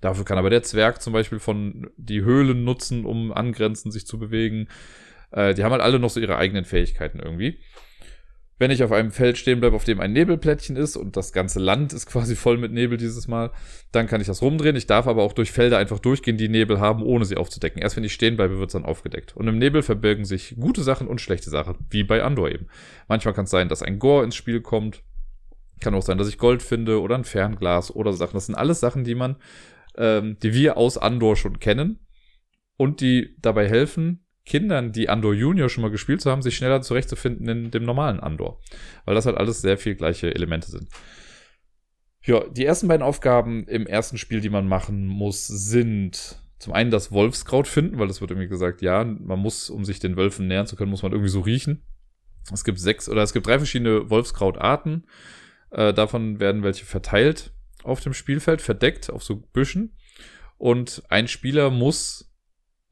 Dafür 0.00 0.24
kann 0.24 0.38
aber 0.38 0.50
der 0.50 0.62
Zwerg 0.62 1.00
zum 1.02 1.12
Beispiel 1.12 1.38
von 1.38 1.90
die 1.96 2.22
Höhlen 2.22 2.64
nutzen, 2.64 3.04
um 3.04 3.32
angrenzend 3.32 3.92
sich 3.92 4.06
zu 4.06 4.18
bewegen. 4.18 4.68
Äh, 5.30 5.54
die 5.54 5.64
haben 5.64 5.72
halt 5.72 5.82
alle 5.82 5.98
noch 5.98 6.10
so 6.10 6.20
ihre 6.20 6.36
eigenen 6.36 6.64
Fähigkeiten 6.64 7.18
irgendwie. 7.18 7.58
Wenn 8.58 8.70
ich 8.70 8.82
auf 8.82 8.92
einem 8.92 9.10
Feld 9.10 9.36
stehen 9.36 9.60
bleibe, 9.60 9.76
auf 9.76 9.84
dem 9.84 10.00
ein 10.00 10.14
Nebelplättchen 10.14 10.76
ist 10.76 10.96
und 10.96 11.18
das 11.18 11.34
ganze 11.34 11.58
Land 11.58 11.92
ist 11.92 12.06
quasi 12.10 12.34
voll 12.36 12.56
mit 12.56 12.72
Nebel 12.72 12.96
dieses 12.96 13.28
Mal, 13.28 13.50
dann 13.92 14.06
kann 14.06 14.20
ich 14.20 14.26
das 14.26 14.40
rumdrehen. 14.40 14.76
Ich 14.76 14.86
darf 14.86 15.06
aber 15.06 15.22
auch 15.22 15.34
durch 15.34 15.52
Felder 15.52 15.76
einfach 15.76 15.98
durchgehen, 15.98 16.38
die 16.38 16.48
Nebel 16.48 16.80
haben, 16.80 17.02
ohne 17.02 17.26
sie 17.26 17.36
aufzudecken. 17.36 17.82
Erst 17.82 17.96
wenn 17.96 18.04
ich 18.04 18.14
stehen 18.14 18.36
bleibe, 18.36 18.58
wird 18.58 18.70
es 18.70 18.72
dann 18.72 18.86
aufgedeckt. 18.86 19.36
Und 19.36 19.46
im 19.46 19.58
Nebel 19.58 19.82
verbirgen 19.82 20.24
sich 20.24 20.56
gute 20.58 20.82
Sachen 20.82 21.06
und 21.06 21.20
schlechte 21.20 21.50
Sachen, 21.50 21.76
wie 21.90 22.02
bei 22.02 22.22
Andor 22.22 22.50
eben. 22.50 22.68
Manchmal 23.08 23.34
kann 23.34 23.44
es 23.44 23.50
sein, 23.50 23.68
dass 23.68 23.82
ein 23.82 23.98
Gore 23.98 24.24
ins 24.24 24.36
Spiel 24.36 24.62
kommt. 24.62 25.02
Kann 25.80 25.94
auch 25.94 26.02
sein, 26.02 26.16
dass 26.16 26.28
ich 26.28 26.38
Gold 26.38 26.62
finde 26.62 27.02
oder 27.02 27.16
ein 27.16 27.24
Fernglas 27.24 27.94
oder 27.94 28.14
Sachen. 28.14 28.34
Das 28.34 28.46
sind 28.46 28.54
alles 28.54 28.80
Sachen, 28.80 29.04
die 29.04 29.14
man 29.14 29.36
ähm, 29.96 30.38
die 30.42 30.52
wir 30.54 30.76
aus 30.76 30.98
Andor 30.98 31.36
schon 31.36 31.58
kennen 31.58 32.06
und 32.76 33.00
die 33.00 33.36
dabei 33.40 33.68
helfen, 33.68 34.26
Kindern, 34.44 34.92
die 34.92 35.08
Andor 35.08 35.34
Junior 35.34 35.68
schon 35.68 35.82
mal 35.82 35.90
gespielt 35.90 36.24
haben, 36.24 36.40
sich 36.40 36.56
schneller 36.56 36.80
zurechtzufinden 36.80 37.48
in 37.48 37.70
dem 37.70 37.84
normalen 37.84 38.20
Andor. 38.20 38.60
Weil 39.04 39.16
das 39.16 39.26
halt 39.26 39.36
alles 39.36 39.60
sehr 39.60 39.76
viel 39.76 39.96
gleiche 39.96 40.32
Elemente 40.34 40.70
sind. 40.70 40.88
Ja, 42.22 42.44
die 42.48 42.64
ersten 42.64 42.88
beiden 42.88 43.02
Aufgaben 43.02 43.66
im 43.66 43.86
ersten 43.86 44.18
Spiel, 44.18 44.40
die 44.40 44.50
man 44.50 44.68
machen 44.68 45.06
muss, 45.06 45.46
sind 45.46 46.40
zum 46.58 46.72
einen 46.72 46.90
das 46.90 47.12
Wolfskraut 47.12 47.68
finden, 47.68 47.98
weil 47.98 48.08
das 48.08 48.20
wird 48.20 48.30
irgendwie 48.30 48.48
gesagt, 48.48 48.82
ja, 48.82 49.04
man 49.04 49.38
muss, 49.38 49.68
um 49.68 49.84
sich 49.84 49.98
den 49.98 50.16
Wölfen 50.16 50.46
nähern 50.46 50.66
zu 50.66 50.76
können, 50.76 50.90
muss 50.90 51.02
man 51.02 51.12
irgendwie 51.12 51.30
so 51.30 51.40
riechen. 51.40 51.82
Es 52.52 52.64
gibt 52.64 52.78
sechs 52.78 53.08
oder 53.08 53.22
es 53.22 53.32
gibt 53.32 53.46
drei 53.46 53.58
verschiedene 53.58 54.08
Wolfskrautarten. 54.10 55.06
Äh, 55.70 55.92
davon 55.92 56.38
werden 56.38 56.62
welche 56.62 56.84
verteilt 56.84 57.52
auf 57.86 58.00
dem 58.00 58.14
Spielfeld, 58.14 58.60
verdeckt 58.60 59.10
auf 59.10 59.22
so 59.22 59.36
Büschen. 59.36 59.96
Und 60.58 61.02
ein 61.08 61.28
Spieler 61.28 61.70
muss 61.70 62.26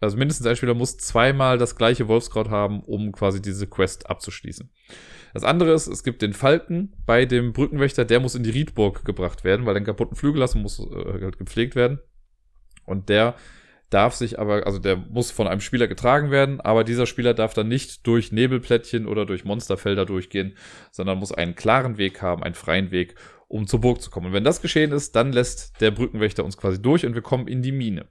also 0.05 0.16
mindestens 0.16 0.47
ein 0.47 0.57
Spieler 0.57 0.74
muss 0.74 0.99
zweimal 0.99 1.59
das 1.59 1.76
gleiche 1.76 2.09
Wolfskraut 2.09 2.51
haben, 2.51 2.82
um 2.82 3.12
quasi 3.12 3.40
diese 3.40 3.66
Quest 3.66 4.09
abzuschließen. 4.11 4.70
Das 5.32 5.45
andere 5.45 5.72
ist, 5.72 5.86
es 5.86 6.05
gibt 6.05 6.22
den 6.22 6.32
Falken 6.32 6.95
bei 7.07 7.24
dem 7.24 7.53
Brückenwächter, 7.53 8.05
der 8.05 8.20
muss 8.20 8.34
in 8.34 8.42
die 8.42 8.51
Riedburg 8.51 9.05
gebracht 9.05 9.45
werden, 9.45 9.66
weil 9.66 9.74
er 9.74 9.78
einen 9.78 9.86
kaputten 9.86 10.16
Flügel 10.16 10.40
lassen 10.40 10.62
muss 10.62 10.78
äh, 10.78 11.22
halt 11.22 11.38
gepflegt 11.38 11.74
werden. 11.74 12.01
Und 12.84 13.09
der 13.09 13.34
darf 13.90 14.14
sich 14.14 14.38
aber, 14.38 14.66
also 14.66 14.78
der 14.78 14.97
muss 14.97 15.30
von 15.30 15.47
einem 15.47 15.61
Spieler 15.61 15.88
getragen 15.88 16.30
werden, 16.30 16.61
aber 16.61 16.84
dieser 16.84 17.07
Spieler 17.07 17.32
darf 17.32 17.55
dann 17.55 17.68
nicht 17.68 18.07
durch 18.07 18.32
Nebelplättchen 18.32 19.07
oder 19.07 19.24
durch 19.24 19.45
Monsterfelder 19.45 20.05
durchgehen, 20.05 20.57
sondern 20.90 21.18
muss 21.18 21.32
einen 21.32 21.55
klaren 21.55 21.97
Weg 21.97 22.20
haben, 22.20 22.42
einen 22.42 22.55
freien 22.55 22.90
Weg, 22.90 23.14
um 23.49 23.66
zur 23.66 23.80
Burg 23.80 24.01
zu 24.01 24.11
kommen. 24.11 24.26
Und 24.26 24.32
wenn 24.32 24.45
das 24.45 24.62
geschehen 24.62 24.92
ist, 24.92 25.16
dann 25.16 25.32
lässt 25.32 25.80
der 25.80 25.90
Brückenwächter 25.90 26.45
uns 26.45 26.57
quasi 26.57 26.80
durch 26.80 27.07
und 27.07 27.14
wir 27.14 27.22
kommen 27.22 27.49
in 27.49 27.62
die 27.62 27.72
Mine. 27.72 28.09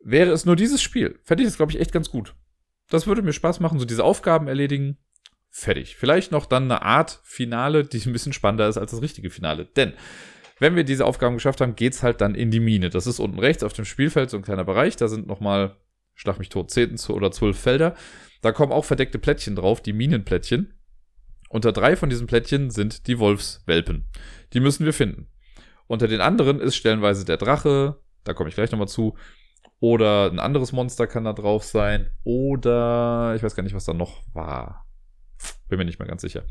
Wäre 0.00 0.30
es 0.30 0.44
nur 0.44 0.56
dieses 0.56 0.82
Spiel, 0.82 1.18
fände 1.22 1.42
ich 1.42 1.48
das, 1.48 1.56
glaube 1.56 1.72
ich, 1.72 1.80
echt 1.80 1.92
ganz 1.92 2.10
gut. 2.10 2.34
Das 2.88 3.06
würde 3.06 3.22
mir 3.22 3.32
Spaß 3.32 3.60
machen, 3.60 3.78
so 3.78 3.84
diese 3.84 4.04
Aufgaben 4.04 4.46
erledigen. 4.46 4.98
Fertig. 5.50 5.96
Vielleicht 5.96 6.32
noch 6.32 6.46
dann 6.46 6.64
eine 6.64 6.82
Art 6.82 7.20
Finale, 7.24 7.84
die 7.84 7.98
ein 8.04 8.12
bisschen 8.12 8.32
spannender 8.32 8.68
ist 8.68 8.76
als 8.76 8.90
das 8.90 9.02
richtige 9.02 9.30
Finale. 9.30 9.64
Denn 9.64 9.94
wenn 10.58 10.76
wir 10.76 10.84
diese 10.84 11.04
Aufgaben 11.04 11.36
geschafft 11.36 11.60
haben, 11.60 11.76
geht's 11.76 12.02
halt 12.02 12.20
dann 12.20 12.34
in 12.34 12.50
die 12.50 12.60
Mine. 12.60 12.90
Das 12.90 13.06
ist 13.06 13.18
unten 13.18 13.38
rechts 13.38 13.62
auf 13.62 13.72
dem 13.72 13.84
Spielfeld 13.84 14.30
so 14.30 14.36
ein 14.36 14.42
kleiner 14.42 14.64
Bereich. 14.64 14.96
Da 14.96 15.08
sind 15.08 15.26
nochmal, 15.26 15.76
schlag 16.14 16.38
mich 16.38 16.48
tot, 16.48 16.70
10 16.70 16.96
oder 17.08 17.30
12 17.30 17.58
Felder. 17.58 17.94
Da 18.42 18.52
kommen 18.52 18.72
auch 18.72 18.84
verdeckte 18.84 19.18
Plättchen 19.18 19.56
drauf, 19.56 19.82
die 19.82 19.92
Minenplättchen. 19.92 20.75
Unter 21.48 21.72
drei 21.72 21.96
von 21.96 22.10
diesen 22.10 22.26
Plättchen 22.26 22.70
sind 22.70 23.06
die 23.06 23.18
Wolfswelpen. 23.18 24.06
Die 24.52 24.60
müssen 24.60 24.84
wir 24.84 24.92
finden. 24.92 25.28
Unter 25.86 26.08
den 26.08 26.20
anderen 26.20 26.60
ist 26.60 26.76
stellenweise 26.76 27.24
der 27.24 27.36
Drache, 27.36 27.96
da 28.24 28.34
komme 28.34 28.48
ich 28.48 28.54
gleich 28.56 28.72
nochmal 28.72 28.88
zu, 28.88 29.16
oder 29.78 30.30
ein 30.30 30.40
anderes 30.40 30.72
Monster 30.72 31.06
kann 31.06 31.24
da 31.24 31.32
drauf 31.32 31.64
sein, 31.64 32.10
oder 32.24 33.34
ich 33.36 33.42
weiß 33.42 33.54
gar 33.54 33.62
nicht, 33.62 33.74
was 33.74 33.84
da 33.84 33.92
noch 33.92 34.22
war. 34.32 34.86
Bin 35.68 35.78
mir 35.78 35.84
nicht 35.84 35.98
mehr 35.98 36.08
ganz 36.08 36.22
sicher. 36.22 36.44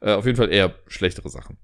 Äh, 0.00 0.12
auf 0.12 0.26
jeden 0.26 0.36
Fall 0.36 0.52
eher 0.52 0.74
schlechtere 0.86 1.28
Sachen. 1.28 1.58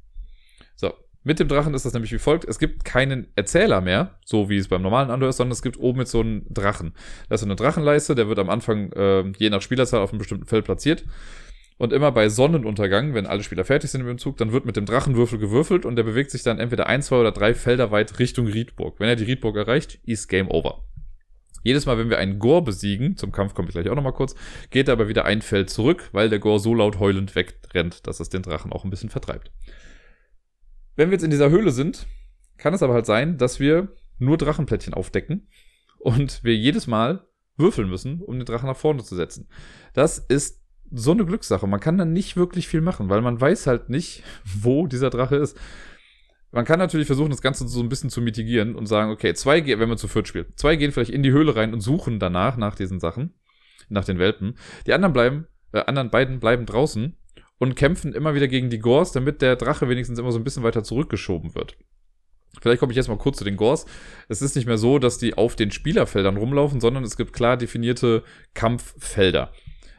So, 0.77 0.93
mit 1.23 1.39
dem 1.39 1.49
Drachen 1.49 1.75
ist 1.75 1.85
das 1.85 1.93
nämlich 1.93 2.13
wie 2.13 2.19
folgt. 2.19 2.45
Es 2.45 2.59
gibt 2.59 2.85
keinen 2.85 3.29
Erzähler 3.37 3.81
mehr, 3.81 4.19
so 4.25 4.49
wie 4.49 4.57
es 4.57 4.69
beim 4.69 4.83
normalen 4.83 5.11
Andor 5.11 5.31
ist, 5.31 5.37
sondern 5.37 5.53
es 5.53 5.63
gibt 5.63 5.79
oben 5.79 6.01
jetzt 6.01 6.11
so 6.11 6.21
einen 6.21 6.53
Drachen. 6.53 6.95
Das 7.29 7.41
ist 7.41 7.47
eine 7.47 7.57
Drachenleiste, 7.57 8.15
der 8.15 8.29
wird 8.29 8.39
am 8.39 8.51
Anfang 8.51 8.93
äh, 8.93 9.25
je 9.39 9.51
nach 9.51 9.63
Spielerzahl 9.63 10.01
auf 10.01 10.11
einem 10.11 10.19
bestimmten 10.19 10.47
Feld 10.47 10.65
platziert. 10.65 11.05
Und 11.77 11.93
immer 11.93 12.13
bei 12.13 12.29
Sonnenuntergang, 12.29 13.15
wenn 13.15 13.27
alle 13.27 13.43
Spieler 13.43 13.65
fertig 13.65 13.91
sind 13.91 14.07
im 14.07 14.19
Zug, 14.19 14.37
dann 14.37 14.53
wird 14.53 14.65
mit 14.65 14.77
dem 14.77 14.87
Drachenwürfel 14.87 15.39
gewürfelt 15.39 15.85
und 15.85 15.97
der 15.97 16.05
bewegt 16.05 16.31
sich 16.31 16.45
dann 16.45 16.61
entweder 16.61 16.87
ein, 16.87 17.03
zwei 17.03 17.17
oder 17.17 17.33
drei 17.33 17.53
Felder 17.53 17.91
weit 17.91 18.19
Richtung 18.21 18.47
Riedburg. 18.47 19.01
Wenn 19.01 19.09
er 19.09 19.17
die 19.17 19.25
Riedburg 19.25 19.57
erreicht, 19.57 19.99
ist 20.05 20.29
Game 20.29 20.49
Over. 20.49 20.85
Jedes 21.65 21.87
Mal, 21.87 21.99
wenn 21.99 22.11
wir 22.11 22.19
einen 22.19 22.39
Gore 22.39 22.63
besiegen, 22.63 23.17
zum 23.17 23.33
Kampf 23.33 23.55
komme 23.55 23.69
ich 23.69 23.75
gleich 23.75 23.89
auch 23.89 23.97
nochmal 23.97 24.13
kurz, 24.13 24.35
geht 24.71 24.89
er 24.89 24.93
aber 24.93 25.09
wieder 25.09 25.25
ein 25.25 25.43
Feld 25.43 25.71
zurück, 25.71 26.11
weil 26.13 26.29
der 26.29 26.39
Gore 26.39 26.61
so 26.61 26.75
laut 26.75 27.01
heulend 27.01 27.35
wegrennt, 27.35 28.07
dass 28.07 28.21
es 28.21 28.29
den 28.29 28.43
Drachen 28.43 28.71
auch 28.71 28.85
ein 28.85 28.91
bisschen 28.91 29.09
vertreibt. 29.09 29.51
Wenn 30.95 31.09
wir 31.09 31.15
jetzt 31.15 31.25
in 31.25 31.31
dieser 31.31 31.51
Höhle 31.51 31.73
sind, 31.73 32.07
kann 32.59 32.75
es 32.75 32.83
aber 32.83 32.95
halt 32.95 33.07
sein, 33.07 33.39
dass 33.39 33.59
wir 33.59 33.89
nur 34.19 34.37
Drachenplättchen 34.37 34.95
aufdecken 34.95 35.49
und 35.99 36.45
wir 36.45 36.55
jedes 36.55 36.87
Mal 36.87 37.27
würfeln 37.57 37.89
müssen, 37.89 38.21
um 38.21 38.39
den 38.39 38.47
Drachen 38.47 38.69
nach 38.69 38.77
vorne 38.77 39.03
zu 39.03 39.17
setzen. 39.17 39.49
Das 39.95 40.19
ist 40.19 40.64
so 40.95 41.13
eine 41.13 41.25
Glückssache. 41.25 41.67
Man 41.67 41.81
kann 41.81 41.99
dann 41.99 42.13
nicht 42.13 42.37
wirklich 42.37 42.69
viel 42.69 42.81
machen, 42.81 43.09
weil 43.09 43.21
man 43.21 43.41
weiß 43.41 43.67
halt 43.67 43.91
nicht, 43.91 44.23
wo 44.45 44.87
dieser 44.87 45.11
Drache 45.11 45.37
ist. 45.37 45.59
Man 46.53 46.65
kann 46.65 46.79
natürlich 46.79 47.09
versuchen, 47.09 47.31
das 47.31 47.43
Ganze 47.43 47.67
so 47.67 47.81
ein 47.81 47.89
bisschen 47.89 48.11
zu 48.11 48.21
mitigieren 48.21 48.77
und 48.77 48.87
sagen, 48.87 49.11
okay, 49.11 49.35
zwei, 49.35 49.67
wenn 49.67 49.89
man 49.89 49.99
zu 49.99 50.07
viert 50.07 50.29
spielt, 50.29 50.57
zwei 50.57 50.77
gehen 50.77 50.93
vielleicht 50.93 51.11
in 51.11 51.25
die 51.25 51.33
Höhle 51.33 51.57
rein 51.57 51.73
und 51.73 51.81
suchen 51.81 52.21
danach 52.21 52.57
nach 52.57 52.77
diesen 52.77 53.01
Sachen, 53.01 53.35
nach 53.89 54.05
den 54.05 54.21
Welpen. 54.21 54.57
Die 54.87 54.93
anderen 54.93 55.13
bleiben, 55.13 55.47
äh, 55.73 55.81
anderen 55.81 56.11
beiden 56.11 56.39
bleiben 56.39 56.65
draußen 56.65 57.17
und 57.59 57.75
kämpfen 57.75 58.13
immer 58.13 58.37
wieder 58.37 58.47
gegen 58.47 58.71
die 58.71 58.79
Gors, 58.79 59.11
damit 59.11 59.43
der 59.43 59.57
Drache 59.57 59.89
wenigstens 59.89 60.21
immer 60.21 60.31
so 60.31 60.39
ein 60.39 60.45
bisschen 60.45 60.63
weiter 60.63 60.85
zurückgeschoben 60.85 61.57
wird. 61.57 61.77
Vielleicht 62.61 62.79
komme 62.79 62.93
ich 62.93 62.97
jetzt 62.97 63.09
mal 63.09 63.19
kurz 63.19 63.39
zu 63.39 63.45
den 63.45 63.57
Gors. 63.57 63.87
Es 64.29 64.41
ist 64.41 64.55
nicht 64.55 64.67
mehr 64.67 64.79
so, 64.79 65.01
dass 65.01 65.19
die 65.19 65.35
auf 65.35 65.57
den 65.57 65.73
Spielerfeldern 65.73 66.37
rumlaufen, 66.37 66.81
sondern 66.81 67.03
es 67.03 67.17
gibt 67.17 67.33
klar 67.33 67.57
definierte 67.57 68.23
Kampffelder. 68.55 69.53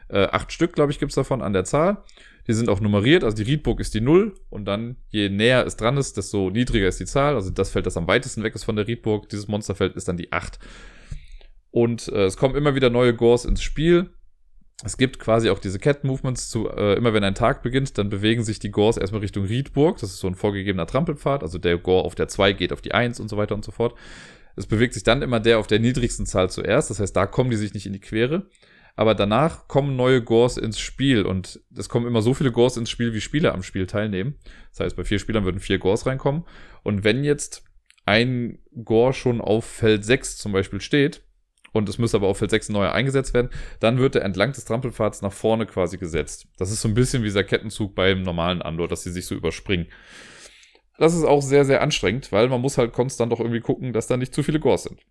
Äh, 0.08 0.24
acht 0.26 0.52
Stück, 0.52 0.72
glaube 0.72 0.92
ich, 0.92 0.98
gibt 0.98 1.10
es 1.10 1.16
davon 1.16 1.42
an 1.42 1.52
der 1.52 1.64
Zahl. 1.64 2.02
Die 2.46 2.52
sind 2.52 2.68
auch 2.68 2.80
nummeriert, 2.80 3.24
also 3.24 3.36
die 3.36 3.42
Riedburg 3.42 3.80
ist 3.80 3.94
die 3.94 4.00
Null 4.00 4.34
und 4.50 4.66
dann 4.66 4.96
je 5.08 5.28
näher 5.28 5.66
es 5.66 5.76
dran 5.76 5.96
ist, 5.96 6.16
desto 6.16 6.50
niedriger 6.50 6.86
ist 6.86 7.00
die 7.00 7.06
Zahl. 7.06 7.34
Also 7.34 7.50
das 7.50 7.70
Feld, 7.70 7.86
das 7.86 7.96
am 7.96 8.06
weitesten 8.06 8.44
weg 8.44 8.54
ist 8.54 8.64
von 8.64 8.76
der 8.76 8.86
Riedburg, 8.86 9.28
dieses 9.28 9.48
Monsterfeld 9.48 9.96
ist 9.96 10.06
dann 10.06 10.16
die 10.16 10.32
acht. 10.32 10.60
Und 11.72 12.08
äh, 12.08 12.24
es 12.24 12.36
kommen 12.36 12.54
immer 12.54 12.74
wieder 12.74 12.88
neue 12.88 13.14
Gors 13.14 13.44
ins 13.44 13.62
Spiel. 13.62 14.10
Es 14.84 14.96
gibt 14.96 15.18
quasi 15.18 15.50
auch 15.50 15.58
diese 15.58 15.78
Cat-Movements 15.78 16.48
zu, 16.48 16.68
äh, 16.68 16.94
immer 16.94 17.14
wenn 17.14 17.24
ein 17.24 17.34
Tag 17.34 17.62
beginnt, 17.62 17.98
dann 17.98 18.10
bewegen 18.10 18.44
sich 18.44 18.58
die 18.58 18.70
Gors 18.70 18.96
erstmal 18.96 19.22
Richtung 19.22 19.44
Riedburg. 19.44 19.98
Das 19.98 20.10
ist 20.10 20.20
so 20.20 20.28
ein 20.28 20.34
vorgegebener 20.36 20.86
Trampelpfad. 20.86 21.42
Also 21.42 21.58
der 21.58 21.78
Gore 21.78 22.04
auf 22.04 22.14
der 22.14 22.28
2 22.28 22.52
geht 22.52 22.72
auf 22.72 22.80
die 22.80 22.92
1 22.92 23.18
und 23.18 23.28
so 23.28 23.36
weiter 23.36 23.54
und 23.54 23.64
so 23.64 23.72
fort. 23.72 23.94
Es 24.54 24.66
bewegt 24.66 24.94
sich 24.94 25.02
dann 25.02 25.22
immer 25.22 25.40
der 25.40 25.58
auf 25.58 25.66
der 25.66 25.80
niedrigsten 25.80 26.26
Zahl 26.26 26.48
zuerst. 26.48 26.90
Das 26.90 27.00
heißt, 27.00 27.16
da 27.16 27.26
kommen 27.26 27.50
die 27.50 27.56
sich 27.56 27.74
nicht 27.74 27.86
in 27.86 27.92
die 27.92 28.00
Quere 28.00 28.46
aber 28.96 29.14
danach 29.14 29.68
kommen 29.68 29.94
neue 29.94 30.22
Gores 30.22 30.56
ins 30.56 30.80
Spiel 30.80 31.26
und 31.26 31.60
es 31.76 31.90
kommen 31.90 32.06
immer 32.06 32.22
so 32.22 32.32
viele 32.32 32.50
Gores 32.50 32.78
ins 32.78 32.90
Spiel, 32.90 33.12
wie 33.12 33.20
Spieler 33.20 33.54
am 33.54 33.62
Spiel 33.62 33.86
teilnehmen. 33.86 34.36
Das 34.70 34.80
heißt, 34.80 34.96
bei 34.96 35.04
vier 35.04 35.18
Spielern 35.18 35.44
würden 35.44 35.60
vier 35.60 35.78
Gores 35.78 36.06
reinkommen. 36.06 36.44
Und 36.82 37.04
wenn 37.04 37.22
jetzt 37.22 37.62
ein 38.06 38.58
Gore 38.84 39.12
schon 39.12 39.42
auf 39.42 39.66
Feld 39.66 40.04
6 40.04 40.38
zum 40.38 40.52
Beispiel 40.52 40.80
steht, 40.80 41.22
und 41.72 41.90
es 41.90 41.98
müsste 41.98 42.16
aber 42.16 42.28
auf 42.28 42.38
Feld 42.38 42.50
6 42.50 42.70
neuer 42.70 42.92
eingesetzt 42.92 43.34
werden, 43.34 43.50
dann 43.80 43.98
wird 43.98 44.14
er 44.14 44.24
entlang 44.24 44.52
des 44.52 44.64
Trampelpfads 44.64 45.20
nach 45.20 45.32
vorne 45.32 45.66
quasi 45.66 45.98
gesetzt. 45.98 46.46
Das 46.56 46.70
ist 46.70 46.80
so 46.80 46.88
ein 46.88 46.94
bisschen 46.94 47.22
wie 47.22 47.26
dieser 47.26 47.44
Kettenzug 47.44 47.94
beim 47.94 48.22
normalen 48.22 48.62
Andor, 48.62 48.88
dass 48.88 49.02
sie 49.02 49.12
sich 49.12 49.26
so 49.26 49.34
überspringen. 49.34 49.88
Das 50.96 51.14
ist 51.14 51.24
auch 51.24 51.42
sehr, 51.42 51.66
sehr 51.66 51.82
anstrengend, 51.82 52.32
weil 52.32 52.48
man 52.48 52.62
muss 52.62 52.78
halt 52.78 52.94
konstant 52.94 53.30
doch 53.30 53.40
irgendwie 53.40 53.60
gucken, 53.60 53.92
dass 53.92 54.06
da 54.06 54.16
nicht 54.16 54.34
zu 54.34 54.42
viele 54.42 54.58
Gores 54.58 54.84
sind 54.84 55.02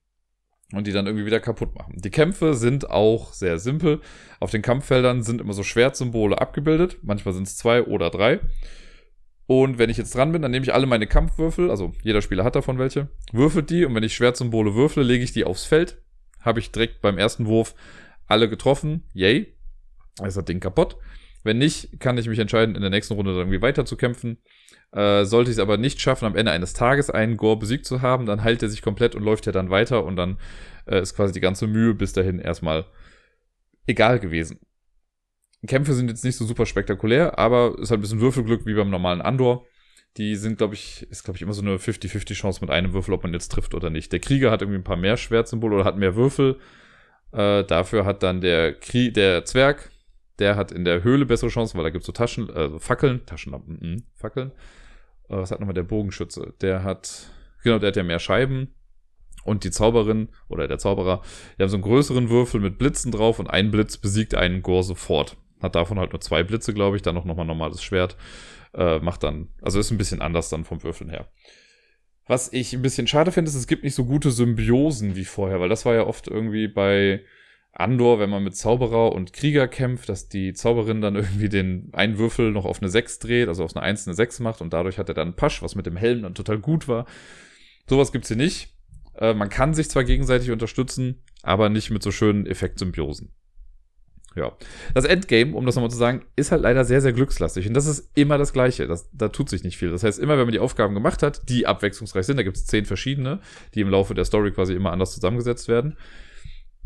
und 0.76 0.88
die 0.88 0.92
dann 0.92 1.06
irgendwie 1.06 1.26
wieder 1.26 1.40
kaputt 1.40 1.76
machen. 1.76 1.94
Die 1.96 2.12
Kämpfe 2.12 2.54
sind 2.54 2.90
auch 2.90 3.34
sehr 3.34 3.60
simpel. 3.60 4.02
Auf 4.40 4.52
den 4.52 4.62
Kampffeldern 4.62 5.24
sind 5.24 5.42
immer 5.42 5.54
so 5.54 5.64
Schwertsymbole 5.64 6.40
abgebildet. 6.40 6.98
Manchmal 7.02 7.34
sind 7.34 7.48
es 7.48 7.58
zwei 7.58 7.84
oder 7.84 8.10
drei. 8.10 8.40
Und 9.48 9.78
wenn 9.78 9.90
ich 9.90 9.98
jetzt 9.98 10.16
dran 10.16 10.32
bin, 10.32 10.42
dann 10.42 10.52
nehme 10.52 10.66
ich 10.66 10.74
alle 10.74 10.88
meine 10.88 11.08
Kampfwürfel, 11.08 11.70
also 11.70 11.94
jeder 12.02 12.22
Spieler 12.22 12.44
hat 12.44 12.56
davon 12.56 12.80
welche, 12.80 13.10
würfelt 13.32 13.70
die 13.70 13.86
und 13.86 13.94
wenn 13.94 14.02
ich 14.04 14.16
Schwertsymbole 14.16 14.74
würfle, 14.74 15.04
lege 15.04 15.24
ich 15.24 15.34
die 15.34 15.44
aufs 15.44 15.66
Feld. 15.66 16.02
Habe 16.42 16.60
ich 16.60 16.72
direkt 16.72 17.02
beim 17.02 17.18
ersten 17.18 17.46
Wurf 17.46 17.76
alle 18.28 18.50
getroffen. 18.50 19.04
Yay. 19.14 19.56
ist 20.24 20.38
das 20.38 20.46
Ding 20.46 20.60
kaputt. 20.60 20.98
Wenn 21.44 21.60
nicht, 21.60 22.00
kann 22.00 22.18
ich 22.18 22.28
mich 22.28 22.40
entscheiden, 22.40 22.76
in 22.76 22.82
der 22.82 22.90
nächsten 22.90 23.14
Runde 23.14 23.32
dann 23.32 23.42
irgendwie 23.42 23.62
weiter 23.62 23.86
zu 23.86 23.98
kämpfen. 23.98 24.40
Äh, 24.92 25.26
sollte 25.26 25.52
ich 25.52 25.58
es 25.58 25.62
aber 25.62 25.78
nicht 25.78 26.00
schaffen, 26.00 26.26
am 26.26 26.36
Ende 26.36 26.52
eines 26.52 26.74
Tages 26.74 27.10
einen 27.10 27.38
Gore 27.38 27.58
besiegt 27.58 27.86
zu 27.86 28.02
haben, 28.02 28.26
dann 28.26 28.44
heilt 28.44 28.64
er 28.64 28.70
sich 28.70 28.82
komplett 28.82 29.16
und 29.16 29.24
läuft 29.24 29.46
ja 29.46 29.52
dann 29.52 29.70
weiter 29.70 30.06
und 30.06 30.16
dann 30.16 30.38
äh, 30.86 31.02
ist 31.02 31.16
quasi 31.16 31.34
die 31.34 31.42
ganze 31.42 31.68
Mühe 31.68 31.94
bis 31.94 32.14
dahin 32.14 32.40
erstmal 32.40 32.86
egal 33.88 34.20
gewesen. 34.20 34.60
Kämpfe 35.68 35.94
sind 35.94 36.10
jetzt 36.10 36.24
nicht 36.24 36.38
so 36.38 36.46
super 36.46 36.66
spektakulär, 36.66 37.38
aber 37.40 37.78
ist 37.80 37.90
halt 37.90 38.00
ein 38.00 38.02
bisschen 38.02 38.22
Würfelglück 38.22 38.66
wie 38.66 38.76
beim 38.76 38.90
normalen 38.90 39.22
Andor. 39.22 39.66
Die 40.18 40.36
sind, 40.36 40.58
glaube 40.58 40.76
ich, 40.76 41.06
ist, 41.10 41.24
glaube 41.24 41.38
ich, 41.38 41.42
immer 41.42 41.54
so 41.54 41.62
eine 41.62 41.76
50-50 41.76 42.34
Chance 42.36 42.62
mit 42.62 42.70
einem 42.70 42.94
Würfel, 42.94 43.14
ob 43.14 43.24
man 43.24 43.34
jetzt 43.34 43.52
trifft 43.52 43.74
oder 43.74 43.90
nicht. 43.90 44.14
Der 44.14 44.20
Krieger 44.20 44.50
hat 44.50 44.62
irgendwie 44.62 44.80
ein 44.80 44.84
paar 44.86 44.96
mehr 44.96 45.18
Schwertsymbole 45.18 45.76
oder 45.76 45.86
hat 45.86 45.98
mehr 45.98 46.16
Würfel. 46.16 46.60
Äh, 47.34 47.64
dafür 47.66 48.06
hat 48.06 48.24
dann 48.24 48.40
der, 48.40 48.74
Krie 48.74 49.12
der 49.12 49.44
Zwerg, 49.44 49.92
der 50.40 50.56
hat 50.56 50.72
in 50.72 50.86
der 50.86 51.04
Höhle 51.04 51.26
bessere 51.26 51.50
Chancen, 51.50 51.78
weil 51.78 51.84
da 51.84 51.90
gibt 51.90 52.04
es 52.04 52.08
so 52.08 52.12
Taschen, 52.12 52.50
also 52.50 52.80
Fackeln, 52.80 53.26
Taschenlampen, 53.26 53.80
mh, 53.82 54.02
Fackeln. 54.16 54.52
Äh, 55.30 55.38
was 55.38 55.52
hat 55.52 55.60
nochmal 55.60 55.74
der 55.74 55.84
Bogenschütze? 55.84 56.54
Der 56.62 56.84
hat, 56.84 57.30
genau, 57.64 57.80
der 57.80 57.88
hat 57.88 57.96
ja 57.96 58.04
mehr 58.04 58.20
Scheiben. 58.20 58.74
Und 59.44 59.64
die 59.64 59.70
Zauberin 59.70 60.30
oder 60.48 60.68
der 60.68 60.80
Zauberer, 60.80 61.22
die 61.58 61.62
haben 61.62 61.70
so 61.70 61.76
einen 61.78 61.84
größeren 61.84 62.30
Würfel 62.32 62.60
mit 62.60 62.80
Blitzen 62.80 63.12
drauf 63.12 63.38
und 63.38 63.48
ein 63.48 63.70
Blitz 63.70 63.98
besiegt 63.98 64.34
einen 64.34 64.64
Gore 64.64 64.84
sofort. 64.84 65.38
Hat 65.62 65.76
davon 65.76 66.00
halt 66.00 66.14
nur 66.14 66.22
zwei 66.22 66.44
Blitze, 66.44 66.74
glaube 66.74 66.96
ich, 66.96 67.04
dann 67.04 67.14
noch 67.14 67.26
nochmal 67.26 67.46
normales 67.46 67.84
Schwert. 67.84 68.18
Äh, 68.74 69.00
macht 69.00 69.22
dann, 69.22 69.50
also 69.62 69.80
ist 69.80 69.92
ein 69.92 70.00
bisschen 70.00 70.22
anders 70.22 70.50
dann 70.50 70.66
vom 70.66 70.82
Würfeln 70.82 71.12
her. 71.12 71.30
Was 72.28 72.52
ich 72.52 72.74
ein 72.74 72.82
bisschen 72.82 73.06
schade 73.06 73.32
finde, 73.32 73.50
ist, 73.50 73.56
es 73.56 73.68
gibt 73.68 73.84
nicht 73.84 73.94
so 73.94 74.06
gute 74.06 74.32
Symbiosen 74.32 75.16
wie 75.16 75.26
vorher, 75.26 75.60
weil 75.60 75.70
das 75.70 75.86
war 75.86 75.94
ja 75.94 76.08
oft 76.08 76.28
irgendwie 76.28 76.68
bei 76.68 77.24
Andor, 77.76 78.20
wenn 78.20 78.30
man 78.30 78.44
mit 78.44 78.56
Zauberer 78.56 79.12
und 79.12 79.34
Krieger 79.34 79.68
kämpft, 79.68 80.10
dass 80.10 80.30
die 80.30 80.54
Zauberin 80.54 81.02
dann 81.02 81.16
irgendwie 81.16 81.50
den 81.50 81.90
einen 81.94 82.18
Würfel 82.18 82.52
noch 82.52 82.66
auf 82.66 82.82
eine 82.82 82.90
6 82.90 83.20
dreht, 83.20 83.48
also 83.48 83.64
auf 83.64 83.76
eine 83.76 83.84
1 83.84 84.08
eine 84.08 84.16
6 84.16 84.40
macht 84.40 84.62
und 84.62 84.74
dadurch 84.74 84.98
hat 84.98 85.10
er 85.10 85.16
dann 85.16 85.36
Pasch, 85.36 85.62
was 85.62 85.76
mit 85.76 85.86
dem 85.86 85.98
Helm 85.98 86.24
dann 86.24 86.36
total 86.36 86.60
gut 86.60 86.88
war. 86.88 87.06
Sowas 87.88 88.12
gibt's 88.12 88.30
hier 88.30 88.38
nicht. 88.38 88.70
Äh, 89.18 89.34
man 89.34 89.50
kann 89.50 89.74
sich 89.74 89.90
zwar 89.90 90.04
gegenseitig 90.04 90.52
unterstützen, 90.52 91.22
aber 91.44 91.70
nicht 91.70 91.92
mit 91.92 92.02
so 92.02 92.12
schönen 92.12 92.46
Effektsymbiosen. 92.46 93.32
Ja. 94.36 94.52
Das 94.94 95.06
Endgame, 95.06 95.56
um 95.56 95.66
das 95.66 95.76
nochmal 95.76 95.92
zu 95.92 95.98
sagen, 95.98 96.26
ist 96.36 96.52
halt 96.52 96.62
leider 96.62 96.84
sehr, 96.84 97.02
sehr 97.02 97.14
glückslastig. 97.14 97.68
Und 97.68 97.74
das 97.74 97.86
ist 97.86 98.10
immer 98.16 98.38
das 98.38 98.52
Gleiche. 98.52 98.86
Das, 98.86 99.10
da 99.14 99.30
tut 99.30 99.50
sich 99.50 99.64
nicht 99.64 99.78
viel. 99.78 99.92
Das 99.92 100.04
heißt, 100.04 100.20
immer 100.20 100.38
wenn 100.38 100.46
man 100.46 100.52
die 100.52 100.60
Aufgaben 100.60 100.94
gemacht 100.94 101.24
hat, 101.24 101.48
die 101.48 101.66
abwechslungsreich 101.66 102.26
sind, 102.26 102.38
da 102.38 102.44
gibt 102.44 102.58
es 102.58 102.66
zehn 102.66 102.86
verschiedene, 102.86 103.40
die 103.74 103.82
im 103.82 103.90
Laufe 103.90 104.14
der 104.14 104.26
Story 104.26 104.52
quasi 104.52 104.74
immer 104.74 104.92
anders 104.92 105.14
zusammengesetzt 105.14 105.70
werden, 105.70 105.96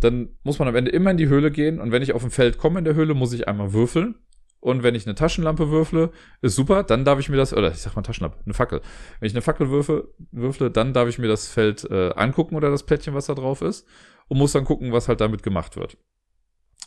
dann 0.02 0.30
muss 0.44 0.60
man 0.60 0.68
am 0.68 0.76
Ende 0.76 0.92
immer 0.92 1.12
in 1.12 1.18
die 1.18 1.28
Höhle 1.28 1.52
gehen 1.52 1.80
und 1.80 1.92
wenn 1.92 2.02
ich 2.02 2.14
auf 2.14 2.24
ein 2.24 2.32
Feld 2.32 2.58
komme 2.58 2.80
in 2.80 2.86
der 2.86 2.96
Höhle, 2.96 3.14
muss 3.14 3.34
ich 3.34 3.48
einmal 3.48 3.74
würfeln. 3.74 4.16
Und 4.62 4.84
wenn 4.84 4.94
ich 4.94 5.06
eine 5.06 5.16
Taschenlampe 5.16 5.70
würfle, 5.70 6.12
ist 6.42 6.56
super, 6.56 6.84
dann 6.84 7.06
darf 7.06 7.18
ich 7.20 7.30
mir 7.30 7.38
das, 7.38 7.54
oder 7.54 7.72
ich 7.72 7.78
sag 7.78 7.96
mal 7.96 8.02
Taschenlampe, 8.02 8.40
eine 8.44 8.54
Fackel. 8.54 8.82
Wenn 9.20 9.28
ich 9.28 9.34
eine 9.34 9.42
Fackel 9.42 9.70
würfe, 9.70 10.10
würfle, 10.32 10.70
dann 10.70 10.94
darf 10.94 11.08
ich 11.08 11.18
mir 11.18 11.30
das 11.30 11.48
Feld 11.48 11.90
äh, 11.90 12.10
angucken 12.14 12.56
oder 12.56 12.70
das 12.70 12.84
Plättchen, 12.84 13.14
was 13.14 13.28
da 13.28 13.36
drauf 13.36 13.62
ist, 13.62 13.88
und 14.28 14.38
muss 14.38 14.52
dann 14.52 14.66
gucken, 14.66 14.92
was 14.92 15.08
halt 15.08 15.22
damit 15.22 15.44
gemacht 15.44 15.78
wird. 15.78 15.98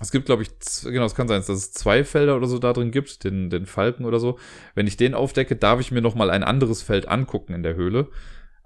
Es 0.00 0.10
gibt, 0.10 0.26
glaube 0.26 0.42
ich, 0.42 0.50
genau, 0.82 1.04
es 1.04 1.14
kann 1.14 1.28
sein, 1.28 1.40
dass 1.40 1.48
es 1.48 1.72
zwei 1.72 2.04
Felder 2.04 2.36
oder 2.36 2.46
so 2.46 2.58
da 2.58 2.72
drin 2.72 2.90
gibt, 2.90 3.24
den, 3.24 3.50
den 3.50 3.66
Falken 3.66 4.04
oder 4.04 4.20
so. 4.20 4.38
Wenn 4.74 4.86
ich 4.86 4.96
den 4.96 5.14
aufdecke, 5.14 5.56
darf 5.56 5.80
ich 5.80 5.92
mir 5.92 6.02
nochmal 6.02 6.30
ein 6.30 6.42
anderes 6.42 6.82
Feld 6.82 7.08
angucken 7.08 7.54
in 7.54 7.62
der 7.62 7.74
Höhle. 7.74 8.08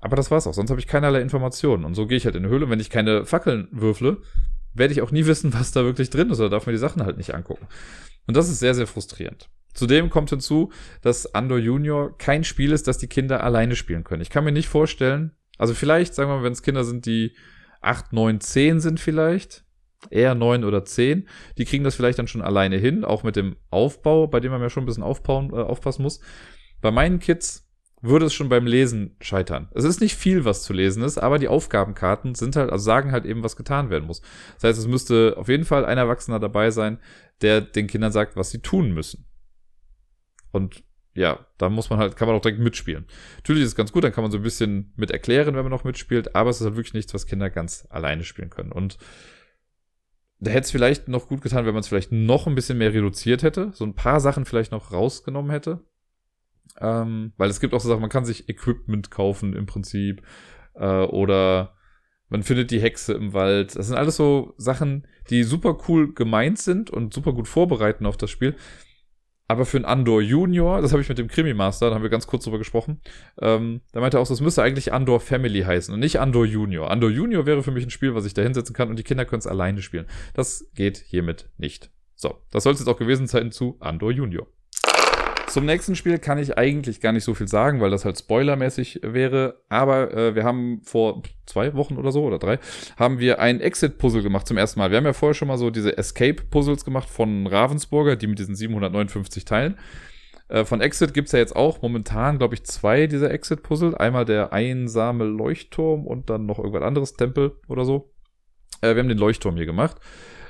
Aber 0.06 0.14
das 0.14 0.30
war's 0.30 0.46
auch, 0.46 0.54
sonst 0.54 0.70
habe 0.70 0.78
ich 0.78 0.86
keinerlei 0.86 1.20
Informationen. 1.20 1.84
Und 1.84 1.96
so 1.96 2.06
gehe 2.06 2.16
ich 2.16 2.26
halt 2.26 2.36
in 2.36 2.44
die 2.44 2.48
Höhle. 2.48 2.70
Wenn 2.70 2.78
ich 2.78 2.90
keine 2.90 3.26
Fackeln 3.26 3.66
würfle, 3.72 4.18
werde 4.72 4.92
ich 4.92 5.02
auch 5.02 5.10
nie 5.10 5.26
wissen, 5.26 5.52
was 5.52 5.72
da 5.72 5.82
wirklich 5.82 6.10
drin 6.10 6.30
ist 6.30 6.38
oder 6.38 6.48
darf 6.48 6.64
mir 6.64 6.72
die 6.72 6.78
Sachen 6.78 7.04
halt 7.04 7.16
nicht 7.16 7.34
angucken. 7.34 7.66
Und 8.28 8.36
das 8.36 8.48
ist 8.48 8.60
sehr, 8.60 8.76
sehr 8.76 8.86
frustrierend. 8.86 9.48
Zudem 9.74 10.08
kommt 10.08 10.30
hinzu, 10.30 10.70
dass 11.02 11.34
Andor 11.34 11.58
Junior 11.58 12.16
kein 12.18 12.44
Spiel 12.44 12.70
ist, 12.70 12.86
das 12.86 12.98
die 12.98 13.08
Kinder 13.08 13.42
alleine 13.42 13.74
spielen 13.74 14.04
können. 14.04 14.22
Ich 14.22 14.30
kann 14.30 14.44
mir 14.44 14.52
nicht 14.52 14.68
vorstellen, 14.68 15.32
also 15.58 15.74
vielleicht, 15.74 16.14
sagen 16.14 16.30
wir 16.30 16.36
mal, 16.36 16.44
wenn 16.44 16.52
es 16.52 16.62
Kinder 16.62 16.84
sind, 16.84 17.04
die 17.04 17.34
8, 17.80 18.12
9, 18.12 18.40
10 18.40 18.78
sind 18.78 19.00
vielleicht, 19.00 19.64
eher 20.08 20.36
9 20.36 20.62
oder 20.62 20.84
10, 20.84 21.28
die 21.58 21.64
kriegen 21.64 21.82
das 21.82 21.96
vielleicht 21.96 22.20
dann 22.20 22.28
schon 22.28 22.42
alleine 22.42 22.76
hin, 22.76 23.04
auch 23.04 23.24
mit 23.24 23.34
dem 23.34 23.56
Aufbau, 23.70 24.28
bei 24.28 24.38
dem 24.38 24.52
man 24.52 24.62
ja 24.62 24.70
schon 24.70 24.84
ein 24.84 24.86
bisschen 24.86 25.02
aufbauen, 25.02 25.50
äh, 25.50 25.56
aufpassen 25.56 26.04
muss. 26.04 26.20
Bei 26.80 26.92
meinen 26.92 27.18
Kids 27.18 27.65
würde 28.02 28.26
es 28.26 28.34
schon 28.34 28.48
beim 28.48 28.66
Lesen 28.66 29.16
scheitern. 29.20 29.68
Es 29.74 29.84
ist 29.84 30.00
nicht 30.00 30.16
viel, 30.16 30.44
was 30.44 30.62
zu 30.62 30.72
lesen 30.72 31.02
ist, 31.02 31.18
aber 31.18 31.38
die 31.38 31.48
Aufgabenkarten 31.48 32.34
sind 32.34 32.56
halt, 32.56 32.70
also 32.70 32.84
sagen 32.84 33.12
halt 33.12 33.24
eben, 33.24 33.42
was 33.42 33.56
getan 33.56 33.90
werden 33.90 34.04
muss. 34.06 34.20
Das 34.54 34.64
heißt, 34.64 34.78
es 34.78 34.86
müsste 34.86 35.34
auf 35.36 35.48
jeden 35.48 35.64
Fall 35.64 35.84
ein 35.84 35.98
Erwachsener 35.98 36.38
dabei 36.38 36.70
sein, 36.70 36.98
der 37.40 37.60
den 37.60 37.86
Kindern 37.86 38.12
sagt, 38.12 38.36
was 38.36 38.50
sie 38.50 38.60
tun 38.60 38.92
müssen. 38.92 39.26
Und 40.52 40.84
ja, 41.14 41.46
da 41.56 41.70
muss 41.70 41.88
man 41.88 41.98
halt, 41.98 42.16
kann 42.16 42.28
man 42.28 42.36
auch 42.36 42.42
direkt 42.42 42.60
mitspielen. 42.60 43.06
Natürlich 43.36 43.62
ist 43.62 43.70
es 43.70 43.76
ganz 43.76 43.90
gut, 43.90 44.04
dann 44.04 44.12
kann 44.12 44.22
man 44.22 44.30
so 44.30 44.36
ein 44.36 44.42
bisschen 44.42 44.92
mit 44.96 45.10
erklären, 45.10 45.54
wenn 45.54 45.62
man 45.62 45.70
noch 45.70 45.84
mitspielt, 45.84 46.34
aber 46.34 46.50
es 46.50 46.60
ist 46.60 46.66
halt 46.66 46.76
wirklich 46.76 46.94
nichts, 46.94 47.14
was 47.14 47.26
Kinder 47.26 47.48
ganz 47.48 47.86
alleine 47.88 48.24
spielen 48.24 48.50
können. 48.50 48.72
Und 48.72 48.98
da 50.38 50.50
hätte 50.50 50.66
es 50.66 50.70
vielleicht 50.70 51.08
noch 51.08 51.28
gut 51.28 51.40
getan, 51.40 51.64
wenn 51.64 51.72
man 51.72 51.80
es 51.80 51.88
vielleicht 51.88 52.12
noch 52.12 52.46
ein 52.46 52.54
bisschen 52.54 52.76
mehr 52.76 52.92
reduziert 52.92 53.42
hätte, 53.42 53.70
so 53.72 53.84
ein 53.84 53.94
paar 53.94 54.20
Sachen 54.20 54.44
vielleicht 54.44 54.72
noch 54.72 54.92
rausgenommen 54.92 55.50
hätte. 55.50 55.80
Ähm, 56.80 57.32
weil 57.36 57.50
es 57.50 57.60
gibt 57.60 57.74
auch 57.74 57.80
so 57.80 57.88
Sachen, 57.88 58.00
man 58.00 58.10
kann 58.10 58.24
sich 58.24 58.48
Equipment 58.48 59.10
kaufen 59.10 59.54
im 59.54 59.66
Prinzip. 59.66 60.22
Äh, 60.74 61.04
oder 61.04 61.74
man 62.28 62.42
findet 62.42 62.70
die 62.70 62.80
Hexe 62.80 63.14
im 63.14 63.32
Wald. 63.32 63.76
Das 63.76 63.86
sind 63.86 63.96
alles 63.96 64.16
so 64.16 64.54
Sachen, 64.56 65.06
die 65.30 65.44
super 65.44 65.78
cool 65.88 66.12
gemeint 66.12 66.58
sind 66.58 66.90
und 66.90 67.14
super 67.14 67.32
gut 67.32 67.48
vorbereiten 67.48 68.06
auf 68.06 68.16
das 68.16 68.30
Spiel. 68.30 68.56
Aber 69.48 69.64
für 69.64 69.76
einen 69.76 69.84
Andor 69.84 70.20
Junior, 70.20 70.82
das 70.82 70.90
habe 70.90 71.02
ich 71.02 71.08
mit 71.08 71.18
dem 71.18 71.28
Krimi-Master, 71.28 71.88
da 71.88 71.94
haben 71.94 72.02
wir 72.02 72.10
ganz 72.10 72.26
kurz 72.26 72.44
drüber 72.44 72.58
gesprochen, 72.58 73.00
ähm, 73.40 73.80
da 73.92 74.00
meinte 74.00 74.16
er 74.16 74.20
auch, 74.20 74.26
das 74.26 74.40
müsste 74.40 74.62
eigentlich 74.62 74.92
Andor 74.92 75.20
Family 75.20 75.62
heißen 75.62 75.94
und 75.94 76.00
nicht 76.00 76.18
Andor 76.18 76.44
Junior. 76.44 76.90
Andor 76.90 77.10
Junior 77.10 77.46
wäre 77.46 77.62
für 77.62 77.70
mich 77.70 77.84
ein 77.84 77.90
Spiel, 77.90 78.16
was 78.16 78.24
ich 78.24 78.34
da 78.34 78.42
hinsetzen 78.42 78.74
kann 78.74 78.88
und 78.88 78.98
die 78.98 79.04
Kinder 79.04 79.24
können 79.24 79.38
es 79.38 79.46
alleine 79.46 79.82
spielen. 79.82 80.06
Das 80.34 80.68
geht 80.74 80.98
hiermit 80.98 81.48
nicht. 81.58 81.92
So, 82.16 82.42
das 82.50 82.64
soll 82.64 82.72
es 82.72 82.80
jetzt 82.80 82.88
auch 82.88 82.98
gewesen 82.98 83.28
sein 83.28 83.52
zu 83.52 83.76
Andor 83.78 84.10
Junior. 84.10 84.48
Zum 85.56 85.64
nächsten 85.64 85.96
Spiel 85.96 86.18
kann 86.18 86.36
ich 86.36 86.58
eigentlich 86.58 87.00
gar 87.00 87.12
nicht 87.12 87.24
so 87.24 87.32
viel 87.32 87.48
sagen, 87.48 87.80
weil 87.80 87.88
das 87.88 88.04
halt 88.04 88.18
spoilermäßig 88.18 89.00
wäre. 89.02 89.62
Aber 89.70 90.12
äh, 90.12 90.34
wir 90.34 90.44
haben 90.44 90.82
vor 90.82 91.22
zwei 91.46 91.72
Wochen 91.72 91.96
oder 91.96 92.12
so 92.12 92.24
oder 92.24 92.38
drei, 92.38 92.58
haben 92.98 93.20
wir 93.20 93.38
ein 93.38 93.62
Exit-Puzzle 93.62 94.22
gemacht 94.22 94.46
zum 94.46 94.58
ersten 94.58 94.78
Mal. 94.78 94.90
Wir 94.90 94.98
haben 94.98 95.06
ja 95.06 95.14
vorher 95.14 95.32
schon 95.32 95.48
mal 95.48 95.56
so 95.56 95.70
diese 95.70 95.96
Escape-Puzzles 95.96 96.84
gemacht 96.84 97.08
von 97.08 97.46
Ravensburger, 97.46 98.16
die 98.16 98.26
mit 98.26 98.38
diesen 98.38 98.54
759 98.54 99.46
Teilen. 99.46 99.78
Äh, 100.48 100.66
von 100.66 100.82
Exit 100.82 101.14
gibt's 101.14 101.32
ja 101.32 101.38
jetzt 101.38 101.56
auch 101.56 101.80
momentan, 101.80 102.36
glaube 102.36 102.54
ich, 102.54 102.64
zwei 102.64 103.06
dieser 103.06 103.30
Exit-Puzzle. 103.30 103.94
Einmal 103.94 104.26
der 104.26 104.52
einsame 104.52 105.24
Leuchtturm 105.24 106.06
und 106.06 106.28
dann 106.28 106.44
noch 106.44 106.58
irgendwas 106.58 106.82
anderes, 106.82 107.14
Tempel 107.14 107.58
oder 107.66 107.86
so. 107.86 108.12
Äh, 108.82 108.94
wir 108.94 108.98
haben 108.98 109.08
den 109.08 109.16
Leuchtturm 109.16 109.56
hier 109.56 109.64
gemacht. 109.64 109.96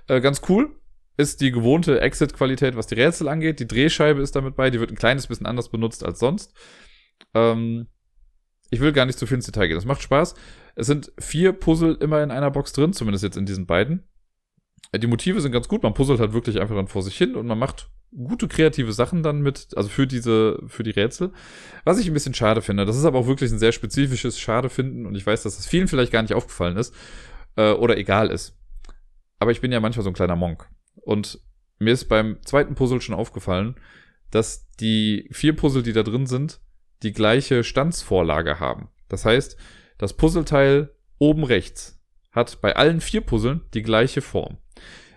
Äh, 0.08 0.20
ganz 0.20 0.42
cool 0.48 0.74
ist 1.16 1.40
die 1.40 1.50
gewohnte 1.50 2.00
Exit-Qualität, 2.00 2.76
was 2.76 2.86
die 2.86 2.94
Rätsel 2.94 3.28
angeht. 3.28 3.60
Die 3.60 3.68
Drehscheibe 3.68 4.20
ist 4.20 4.36
damit 4.36 4.56
bei, 4.56 4.70
die 4.70 4.80
wird 4.80 4.90
ein 4.90 4.96
kleines 4.96 5.26
bisschen 5.26 5.46
anders 5.46 5.70
benutzt 5.70 6.04
als 6.04 6.18
sonst. 6.18 6.52
Ähm, 7.34 7.86
ich 8.70 8.80
will 8.80 8.92
gar 8.92 9.06
nicht 9.06 9.18
zu 9.18 9.26
viel 9.26 9.36
ins 9.36 9.46
Detail 9.46 9.68
gehen. 9.68 9.76
Das 9.76 9.84
macht 9.84 10.02
Spaß. 10.02 10.34
Es 10.74 10.86
sind 10.86 11.12
vier 11.18 11.52
Puzzle 11.52 11.96
immer 12.00 12.22
in 12.22 12.30
einer 12.30 12.50
Box 12.50 12.72
drin, 12.72 12.92
zumindest 12.92 13.24
jetzt 13.24 13.36
in 13.36 13.46
diesen 13.46 13.66
beiden. 13.66 14.04
Äh, 14.92 14.98
die 14.98 15.06
Motive 15.06 15.40
sind 15.40 15.52
ganz 15.52 15.68
gut. 15.68 15.82
Man 15.82 15.94
puzzelt 15.94 16.20
halt 16.20 16.32
wirklich 16.32 16.60
einfach 16.60 16.74
dann 16.74 16.88
vor 16.88 17.02
sich 17.02 17.16
hin 17.16 17.34
und 17.34 17.46
man 17.46 17.58
macht 17.58 17.90
gute 18.14 18.48
kreative 18.48 18.92
Sachen 18.92 19.22
dann 19.22 19.40
mit, 19.40 19.68
also 19.76 19.88
für 19.88 20.06
diese, 20.06 20.62
für 20.66 20.82
die 20.82 20.90
Rätsel. 20.90 21.32
Was 21.84 21.98
ich 21.98 22.06
ein 22.06 22.14
bisschen 22.14 22.34
schade 22.34 22.62
finde. 22.62 22.84
Das 22.86 22.96
ist 22.96 23.04
aber 23.04 23.18
auch 23.18 23.26
wirklich 23.26 23.50
ein 23.50 23.58
sehr 23.58 23.72
spezifisches 23.72 24.38
Schade 24.38 24.68
finden 24.68 25.06
und 25.06 25.14
ich 25.14 25.26
weiß, 25.26 25.42
dass 25.42 25.56
das 25.56 25.66
vielen 25.66 25.88
vielleicht 25.88 26.12
gar 26.12 26.22
nicht 26.22 26.34
aufgefallen 26.34 26.76
ist 26.76 26.94
äh, 27.56 27.72
oder 27.72 27.96
egal 27.96 28.30
ist. 28.30 28.56
Aber 29.38 29.50
ich 29.50 29.60
bin 29.60 29.72
ja 29.72 29.80
manchmal 29.80 30.04
so 30.04 30.10
ein 30.10 30.14
kleiner 30.14 30.36
Monk. 30.36 30.68
Und 31.06 31.40
mir 31.78 31.92
ist 31.92 32.06
beim 32.06 32.38
zweiten 32.44 32.74
Puzzle 32.74 33.00
schon 33.00 33.14
aufgefallen, 33.14 33.76
dass 34.32 34.68
die 34.80 35.28
vier 35.30 35.54
Puzzle, 35.54 35.84
die 35.84 35.92
da 35.92 36.02
drin 36.02 36.26
sind, 36.26 36.58
die 37.04 37.12
gleiche 37.12 37.62
Standsvorlage 37.62 38.58
haben. 38.58 38.88
Das 39.08 39.24
heißt, 39.24 39.56
das 39.98 40.14
Puzzleteil 40.14 40.90
oben 41.18 41.44
rechts 41.44 42.02
hat 42.32 42.60
bei 42.60 42.74
allen 42.74 43.00
vier 43.00 43.20
Puzzlen 43.20 43.60
die 43.72 43.82
gleiche 43.82 44.20
Form. 44.20 44.58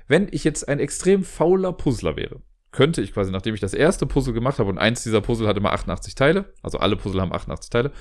Wenn 0.08 0.28
ich 0.32 0.44
jetzt 0.44 0.70
ein 0.70 0.80
extrem 0.80 1.24
fauler 1.24 1.74
Puzzler 1.74 2.16
wäre, 2.16 2.44
könnte 2.72 3.02
ich 3.02 3.12
quasi, 3.12 3.32
nachdem 3.32 3.56
ich 3.56 3.62
das 3.62 3.74
erste 3.74 4.06
Puzzle 4.06 4.36
gemacht 4.36 4.60
habe 4.60 4.70
und 4.70 4.78
eins 4.78 5.02
dieser 5.02 5.22
Puzzle 5.22 5.48
hat 5.48 5.58
immer 5.58 5.74
88 5.74 6.14
Teile, 6.14 6.54
also 6.62 6.78
alle 6.78 6.98
Puzzle 6.98 7.20
haben 7.20 7.34
88 7.34 7.72
Teile, 7.72 7.92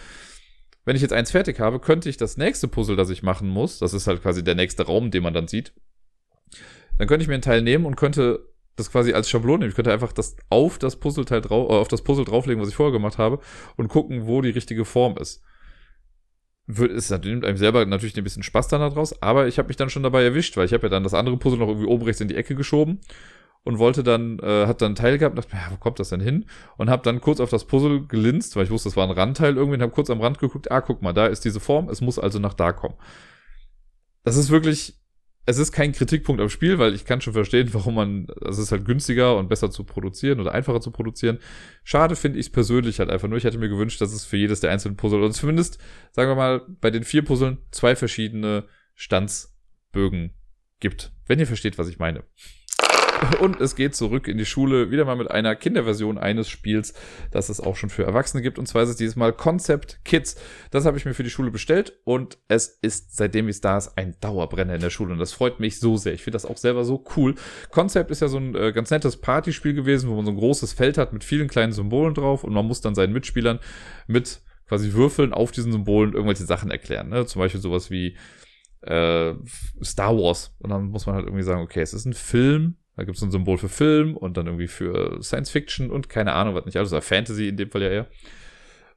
wenn 0.84 0.94
ich 0.94 1.00
jetzt 1.00 1.14
eins 1.14 1.30
fertig 1.30 1.58
habe, 1.58 1.80
könnte 1.80 2.10
ich 2.10 2.18
das 2.18 2.36
nächste 2.36 2.68
Puzzle, 2.68 2.96
das 2.96 3.08
ich 3.08 3.22
machen 3.22 3.48
muss, 3.48 3.78
das 3.78 3.94
ist 3.94 4.06
halt 4.06 4.20
quasi 4.20 4.44
der 4.44 4.56
nächste 4.56 4.84
Raum, 4.84 5.10
den 5.10 5.22
man 5.22 5.32
dann 5.32 5.48
sieht, 5.48 5.72
dann 6.98 7.08
könnte 7.08 7.22
ich 7.22 7.28
mir 7.28 7.34
einen 7.34 7.42
Teil 7.42 7.62
nehmen 7.62 7.86
und 7.86 7.96
könnte 7.96 8.48
das 8.76 8.90
quasi 8.92 9.12
als 9.12 9.28
Schablone 9.28 9.60
nehmen. 9.60 9.70
Ich 9.70 9.76
könnte 9.76 9.92
einfach 9.92 10.12
das 10.12 10.36
auf 10.50 10.78
das 10.78 10.96
Puzzleteil 10.96 11.40
drauf, 11.40 11.70
äh, 11.70 11.74
auf 11.74 11.88
das 11.88 12.02
Puzzle 12.02 12.24
drauflegen, 12.24 12.60
was 12.62 12.68
ich 12.68 12.76
vorher 12.76 12.92
gemacht 12.92 13.18
habe, 13.18 13.40
und 13.76 13.88
gucken, 13.88 14.26
wo 14.26 14.40
die 14.40 14.50
richtige 14.50 14.84
Form 14.84 15.16
ist. 15.16 15.42
Wird, 16.66 16.92
ist 16.92 17.10
nimmt 17.24 17.46
einem 17.46 17.56
selber 17.56 17.86
natürlich 17.86 18.16
ein 18.16 18.24
bisschen 18.24 18.42
Spaß 18.42 18.68
dann 18.68 18.80
daraus, 18.80 19.22
aber 19.22 19.46
ich 19.48 19.58
habe 19.58 19.68
mich 19.68 19.76
dann 19.76 19.88
schon 19.88 20.02
dabei 20.02 20.22
erwischt, 20.22 20.56
weil 20.56 20.66
ich 20.66 20.74
habe 20.74 20.84
ja 20.84 20.88
dann 20.90 21.02
das 21.02 21.14
andere 21.14 21.38
Puzzle 21.38 21.58
noch 21.58 21.68
irgendwie 21.68 21.86
oben 21.86 22.04
rechts 22.04 22.20
in 22.20 22.28
die 22.28 22.36
Ecke 22.36 22.54
geschoben 22.54 23.00
und 23.64 23.78
wollte 23.78 24.02
dann, 24.02 24.38
äh, 24.40 24.66
hat 24.66 24.82
dann 24.82 24.88
einen 24.88 24.94
Teil 24.94 25.18
gehabt 25.18 25.36
und 25.36 25.44
dachte 25.44 25.56
ja, 25.56 25.72
wo 25.72 25.76
kommt 25.78 25.98
das 25.98 26.10
denn 26.10 26.20
hin? 26.20 26.44
Und 26.76 26.90
habe 26.90 27.02
dann 27.02 27.20
kurz 27.20 27.40
auf 27.40 27.50
das 27.50 27.64
Puzzle 27.64 28.06
gelinst, 28.06 28.54
weil 28.54 28.64
ich 28.64 28.70
wusste, 28.70 28.90
das 28.90 28.96
war 28.96 29.06
ein 29.06 29.10
Randteil 29.10 29.56
irgendwie 29.56 29.76
und 29.76 29.82
habe 29.82 29.92
kurz 29.92 30.10
am 30.10 30.20
Rand 30.20 30.38
geguckt, 30.38 30.70
ah, 30.70 30.82
guck 30.82 31.00
mal, 31.00 31.14
da 31.14 31.26
ist 31.26 31.44
diese 31.44 31.60
Form, 31.60 31.88
es 31.88 32.00
muss 32.00 32.18
also 32.18 32.38
nach 32.38 32.54
da 32.54 32.72
kommen. 32.72 32.96
Das 34.24 34.36
ist 34.36 34.50
wirklich 34.50 34.98
es 35.48 35.56
ist 35.56 35.72
kein 35.72 35.92
Kritikpunkt 35.92 36.42
am 36.42 36.50
Spiel, 36.50 36.78
weil 36.78 36.92
ich 36.92 37.06
kann 37.06 37.22
schon 37.22 37.32
verstehen, 37.32 37.72
warum 37.72 37.94
man, 37.94 38.26
es 38.46 38.58
ist 38.58 38.70
halt 38.70 38.84
günstiger 38.84 39.38
und 39.38 39.48
besser 39.48 39.70
zu 39.70 39.82
produzieren 39.82 40.40
oder 40.40 40.52
einfacher 40.52 40.82
zu 40.82 40.90
produzieren. 40.90 41.38
Schade 41.84 42.16
finde 42.16 42.38
ich 42.38 42.46
es 42.46 42.52
persönlich 42.52 42.98
halt 42.98 43.08
einfach 43.08 43.28
nur. 43.28 43.38
Ich 43.38 43.44
hätte 43.44 43.56
mir 43.56 43.70
gewünscht, 43.70 43.98
dass 44.02 44.12
es 44.12 44.26
für 44.26 44.36
jedes 44.36 44.60
der 44.60 44.70
einzelnen 44.70 44.98
Puzzle 44.98 45.22
und 45.22 45.32
zumindest, 45.32 45.78
sagen 46.12 46.30
wir 46.30 46.34
mal, 46.34 46.66
bei 46.82 46.90
den 46.90 47.02
vier 47.02 47.24
Puzzlen 47.24 47.56
zwei 47.70 47.96
verschiedene 47.96 48.64
Standsbögen 48.94 50.34
gibt. 50.80 51.12
Wenn 51.26 51.38
ihr 51.38 51.46
versteht, 51.46 51.78
was 51.78 51.88
ich 51.88 51.98
meine. 51.98 52.24
Und 53.40 53.60
es 53.60 53.76
geht 53.76 53.94
zurück 53.94 54.28
in 54.28 54.38
die 54.38 54.46
Schule, 54.46 54.90
wieder 54.90 55.04
mal 55.04 55.16
mit 55.16 55.30
einer 55.30 55.56
Kinderversion 55.56 56.18
eines 56.18 56.48
Spiels, 56.48 56.94
das 57.30 57.48
es 57.48 57.60
auch 57.60 57.76
schon 57.76 57.90
für 57.90 58.04
Erwachsene 58.04 58.42
gibt. 58.42 58.58
Und 58.58 58.66
zwar 58.66 58.82
ist 58.82 58.90
es 58.90 58.96
dieses 58.96 59.16
Mal 59.16 59.32
Concept 59.32 60.00
Kids. 60.04 60.36
Das 60.70 60.84
habe 60.84 60.96
ich 60.96 61.04
mir 61.04 61.14
für 61.14 61.22
die 61.22 61.30
Schule 61.30 61.50
bestellt 61.50 61.98
und 62.04 62.38
es 62.48 62.78
ist, 62.82 63.16
seitdem 63.16 63.48
es 63.48 63.60
da 63.60 63.76
ist, 63.78 63.96
ein 63.96 64.16
Dauerbrenner 64.20 64.74
in 64.74 64.80
der 64.80 64.90
Schule. 64.90 65.12
Und 65.12 65.18
das 65.18 65.32
freut 65.32 65.60
mich 65.60 65.80
so 65.80 65.96
sehr. 65.96 66.14
Ich 66.14 66.22
finde 66.22 66.36
das 66.36 66.46
auch 66.46 66.56
selber 66.56 66.84
so 66.84 67.04
cool. 67.16 67.34
Concept 67.70 68.10
ist 68.10 68.20
ja 68.20 68.28
so 68.28 68.38
ein 68.38 68.54
äh, 68.54 68.72
ganz 68.72 68.90
nettes 68.90 69.16
Partyspiel 69.16 69.74
gewesen, 69.74 70.10
wo 70.10 70.16
man 70.16 70.24
so 70.24 70.32
ein 70.32 70.38
großes 70.38 70.72
Feld 70.72 70.98
hat 70.98 71.12
mit 71.12 71.24
vielen 71.24 71.48
kleinen 71.48 71.72
Symbolen 71.72 72.14
drauf 72.14 72.44
und 72.44 72.52
man 72.52 72.66
muss 72.66 72.80
dann 72.80 72.94
seinen 72.94 73.12
Mitspielern 73.12 73.60
mit 74.06 74.40
quasi 74.66 74.92
Würfeln 74.92 75.32
auf 75.32 75.50
diesen 75.50 75.72
Symbolen 75.72 76.12
irgendwelche 76.12 76.44
Sachen 76.44 76.70
erklären. 76.70 77.08
Ne? 77.08 77.24
Zum 77.26 77.40
Beispiel 77.40 77.60
sowas 77.60 77.90
wie 77.90 78.16
äh, 78.82 79.34
Star 79.82 80.16
Wars. 80.16 80.54
Und 80.58 80.70
dann 80.70 80.86
muss 80.86 81.06
man 81.06 81.14
halt 81.14 81.26
irgendwie 81.26 81.42
sagen, 81.42 81.62
okay, 81.62 81.80
es 81.80 81.94
ist 81.94 82.04
ein 82.04 82.12
Film, 82.12 82.76
da 82.98 83.04
gibt 83.04 83.16
es 83.16 83.22
ein 83.22 83.30
Symbol 83.30 83.58
für 83.58 83.68
Film 83.68 84.16
und 84.16 84.36
dann 84.36 84.46
irgendwie 84.46 84.66
für 84.66 85.22
Science 85.22 85.50
Fiction 85.50 85.88
und 85.88 86.08
keine 86.08 86.32
Ahnung, 86.32 86.56
was 86.56 86.64
nicht 86.64 86.76
alles, 86.76 86.90
oder 86.92 87.00
Fantasy 87.00 87.46
in 87.46 87.56
dem 87.56 87.70
Fall 87.70 87.82
ja 87.82 87.90
eher. 87.90 88.06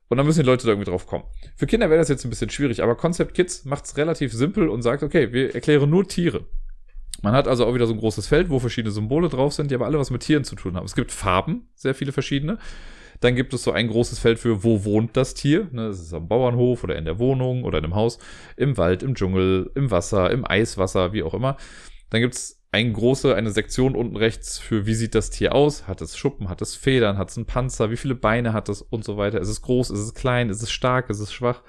Und 0.10 0.18
dann 0.18 0.26
müssen 0.26 0.40
die 0.40 0.46
Leute 0.48 0.66
da 0.66 0.72
irgendwie 0.72 0.90
drauf 0.90 1.06
kommen. 1.06 1.24
Für 1.56 1.68
Kinder 1.68 1.88
wäre 1.92 2.00
das 2.00 2.10
jetzt 2.10 2.26
ein 2.26 2.32
bisschen 2.32 2.50
schwierig, 2.50 2.82
aber 2.82 2.96
Concept 2.96 3.36
Kids 3.36 3.64
macht 3.64 3.86
es 3.86 3.98
relativ 3.98 4.34
simpel 4.34 4.70
und 4.70 4.82
sagt, 4.82 5.04
okay, 5.04 5.32
wir 5.34 5.54
erklären 5.54 5.88
nur 5.92 6.08
Tiere. 6.08 6.48
Man 7.22 7.34
hat 7.34 7.48
also 7.48 7.64
auch 7.64 7.76
wieder 7.76 7.86
so 7.86 7.94
ein 7.94 8.00
großes 8.00 8.26
Feld, 8.26 8.50
wo 8.50 8.58
verschiedene 8.58 8.92
Symbole 8.92 9.30
drauf 9.30 9.54
sind, 9.54 9.70
die 9.70 9.76
aber 9.76 9.86
alle 9.86 10.00
was 10.00 10.10
mit 10.10 10.24
Tieren 10.24 10.46
zu 10.46 10.56
tun 10.56 10.76
haben. 10.76 10.86
Es 10.86 10.96
gibt 10.96 11.12
Farben, 11.12 11.70
sehr 11.76 11.94
viele 11.94 12.12
verschiedene. 12.12 12.58
Dann 13.20 13.36
gibt 13.36 13.54
es 13.54 13.62
so 13.62 13.72
ein 13.72 13.88
großes 13.88 14.18
Feld 14.18 14.40
für, 14.40 14.64
wo 14.64 14.84
wohnt 14.84 15.16
das 15.16 15.36
Tier. 15.36 15.68
Ne, 15.72 15.90
ist 15.90 16.12
am 16.12 16.28
Bauernhof 16.28 16.84
oder 16.84 16.96
in 16.96 17.06
der 17.06 17.20
Wohnung 17.20 17.66
oder 17.66 17.78
in 17.78 17.84
einem 17.84 17.94
Haus, 17.94 18.18
im 18.58 18.78
Wald, 18.78 19.04
im 19.04 19.14
Dschungel, 19.14 19.70
im 19.76 19.92
Wasser, 19.92 20.32
im 20.32 20.44
Eiswasser, 20.44 21.14
wie 21.14 21.22
auch 21.22 21.36
immer. 21.36 21.56
Dann 22.10 22.22
gibt 22.22 22.34
es 22.34 22.61
eine 22.72 22.92
große, 22.92 23.36
eine 23.36 23.52
Sektion 23.52 23.96
unten 23.96 24.16
rechts 24.16 24.58
für, 24.58 24.86
wie 24.86 24.94
sieht 24.94 25.14
das 25.14 25.30
Tier 25.30 25.54
aus? 25.54 25.88
Hat 25.88 26.02
es 26.02 26.18
Schuppen, 26.18 26.48
hat 26.48 26.62
es 26.62 26.76
Federn, 26.76 27.18
hat 27.18 27.30
es 27.30 27.38
einen 27.38 27.46
Panzer, 27.46 27.92
wie 27.92 27.98
viele 27.98 28.16
Beine 28.16 28.54
hat 28.54 28.70
es 28.70 28.82
und 28.82 29.04
so 29.04 29.18
weiter. 29.18 29.42
Ist 29.42 29.50
es 29.50 29.62
groß, 29.62 29.90
ist 29.90 30.00
es 30.00 30.14
klein, 30.14 30.50
ist 30.50 30.64
es 30.64 30.72
stark, 30.72 31.10
ist 31.10 31.20
es 31.20 31.34
schwach? 31.34 31.64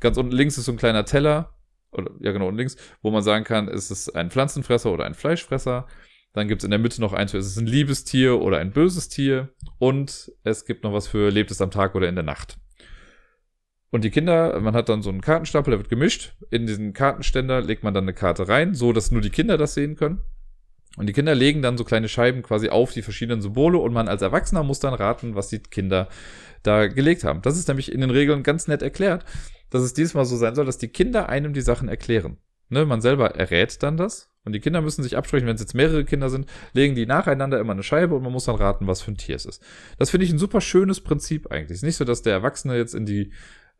Ganz 0.00 0.16
unten 0.16 0.32
links 0.32 0.56
ist 0.56 0.64
so 0.64 0.72
ein 0.72 0.78
kleiner 0.78 1.04
Teller, 1.04 1.54
oder 1.92 2.10
ja 2.20 2.32
genau, 2.32 2.46
unten 2.46 2.58
links, 2.58 2.76
wo 3.02 3.10
man 3.10 3.22
sagen 3.22 3.44
kann, 3.44 3.68
ist 3.68 3.90
es 3.90 4.08
ein 4.14 4.30
Pflanzenfresser 4.30 4.92
oder 4.92 5.04
ein 5.04 5.14
Fleischfresser. 5.14 5.86
Dann 6.32 6.48
gibt 6.48 6.62
es 6.62 6.64
in 6.64 6.70
der 6.70 6.80
Mitte 6.80 7.00
noch 7.00 7.12
eins 7.12 7.30
für, 7.30 7.38
ist 7.38 7.46
es 7.46 7.58
ein 7.58 7.66
Liebestier 7.66 8.40
oder 8.40 8.58
ein 8.58 8.72
böses 8.72 9.08
Tier. 9.08 9.50
Und 9.78 10.32
es 10.42 10.64
gibt 10.64 10.82
noch 10.82 10.92
was 10.92 11.06
für, 11.06 11.30
lebt 11.30 11.50
es 11.50 11.60
am 11.60 11.70
Tag 11.70 11.94
oder 11.94 12.08
in 12.08 12.16
der 12.16 12.24
Nacht. 12.24 12.58
Und 13.94 14.02
die 14.02 14.10
Kinder, 14.10 14.58
man 14.58 14.74
hat 14.74 14.88
dann 14.88 15.02
so 15.02 15.10
einen 15.10 15.20
Kartenstapel, 15.20 15.70
der 15.70 15.78
wird 15.78 15.88
gemischt. 15.88 16.34
In 16.50 16.66
diesen 16.66 16.94
Kartenständer 16.94 17.60
legt 17.60 17.84
man 17.84 17.94
dann 17.94 18.02
eine 18.02 18.12
Karte 18.12 18.48
rein, 18.48 18.74
so 18.74 18.92
dass 18.92 19.12
nur 19.12 19.20
die 19.20 19.30
Kinder 19.30 19.56
das 19.56 19.74
sehen 19.74 19.94
können. 19.94 20.18
Und 20.96 21.06
die 21.06 21.12
Kinder 21.12 21.32
legen 21.32 21.62
dann 21.62 21.78
so 21.78 21.84
kleine 21.84 22.08
Scheiben 22.08 22.42
quasi 22.42 22.70
auf 22.70 22.90
die 22.90 23.02
verschiedenen 23.02 23.40
Symbole 23.40 23.78
und 23.78 23.92
man 23.92 24.08
als 24.08 24.20
Erwachsener 24.20 24.64
muss 24.64 24.80
dann 24.80 24.94
raten, 24.94 25.36
was 25.36 25.46
die 25.46 25.60
Kinder 25.60 26.08
da 26.64 26.88
gelegt 26.88 27.22
haben. 27.22 27.40
Das 27.42 27.56
ist 27.56 27.68
nämlich 27.68 27.92
in 27.92 28.00
den 28.00 28.10
Regeln 28.10 28.42
ganz 28.42 28.66
nett 28.66 28.82
erklärt, 28.82 29.24
dass 29.70 29.82
es 29.82 29.94
diesmal 29.94 30.24
so 30.24 30.36
sein 30.36 30.56
soll, 30.56 30.66
dass 30.66 30.78
die 30.78 30.88
Kinder 30.88 31.28
einem 31.28 31.52
die 31.52 31.60
Sachen 31.60 31.86
erklären. 31.88 32.38
Ne, 32.70 32.86
man 32.86 33.00
selber 33.00 33.36
errät 33.36 33.80
dann 33.84 33.96
das 33.96 34.28
und 34.44 34.54
die 34.54 34.60
Kinder 34.60 34.80
müssen 34.80 35.04
sich 35.04 35.16
absprechen, 35.16 35.46
wenn 35.46 35.54
es 35.54 35.60
jetzt 35.60 35.74
mehrere 35.74 36.04
Kinder 36.04 36.30
sind, 36.30 36.46
legen 36.72 36.96
die 36.96 37.06
nacheinander 37.06 37.60
immer 37.60 37.74
eine 37.74 37.84
Scheibe 37.84 38.16
und 38.16 38.24
man 38.24 38.32
muss 38.32 38.46
dann 38.46 38.56
raten, 38.56 38.88
was 38.88 39.02
für 39.02 39.12
ein 39.12 39.18
Tier 39.18 39.36
es 39.36 39.46
ist. 39.46 39.62
Das 39.98 40.10
finde 40.10 40.24
ich 40.24 40.32
ein 40.32 40.38
super 40.38 40.60
schönes 40.60 41.00
Prinzip 41.00 41.52
eigentlich. 41.52 41.76
Es 41.76 41.78
ist 41.78 41.84
nicht 41.84 41.96
so, 41.96 42.04
dass 42.04 42.22
der 42.22 42.32
Erwachsene 42.32 42.76
jetzt 42.76 42.94
in 42.94 43.06
die 43.06 43.32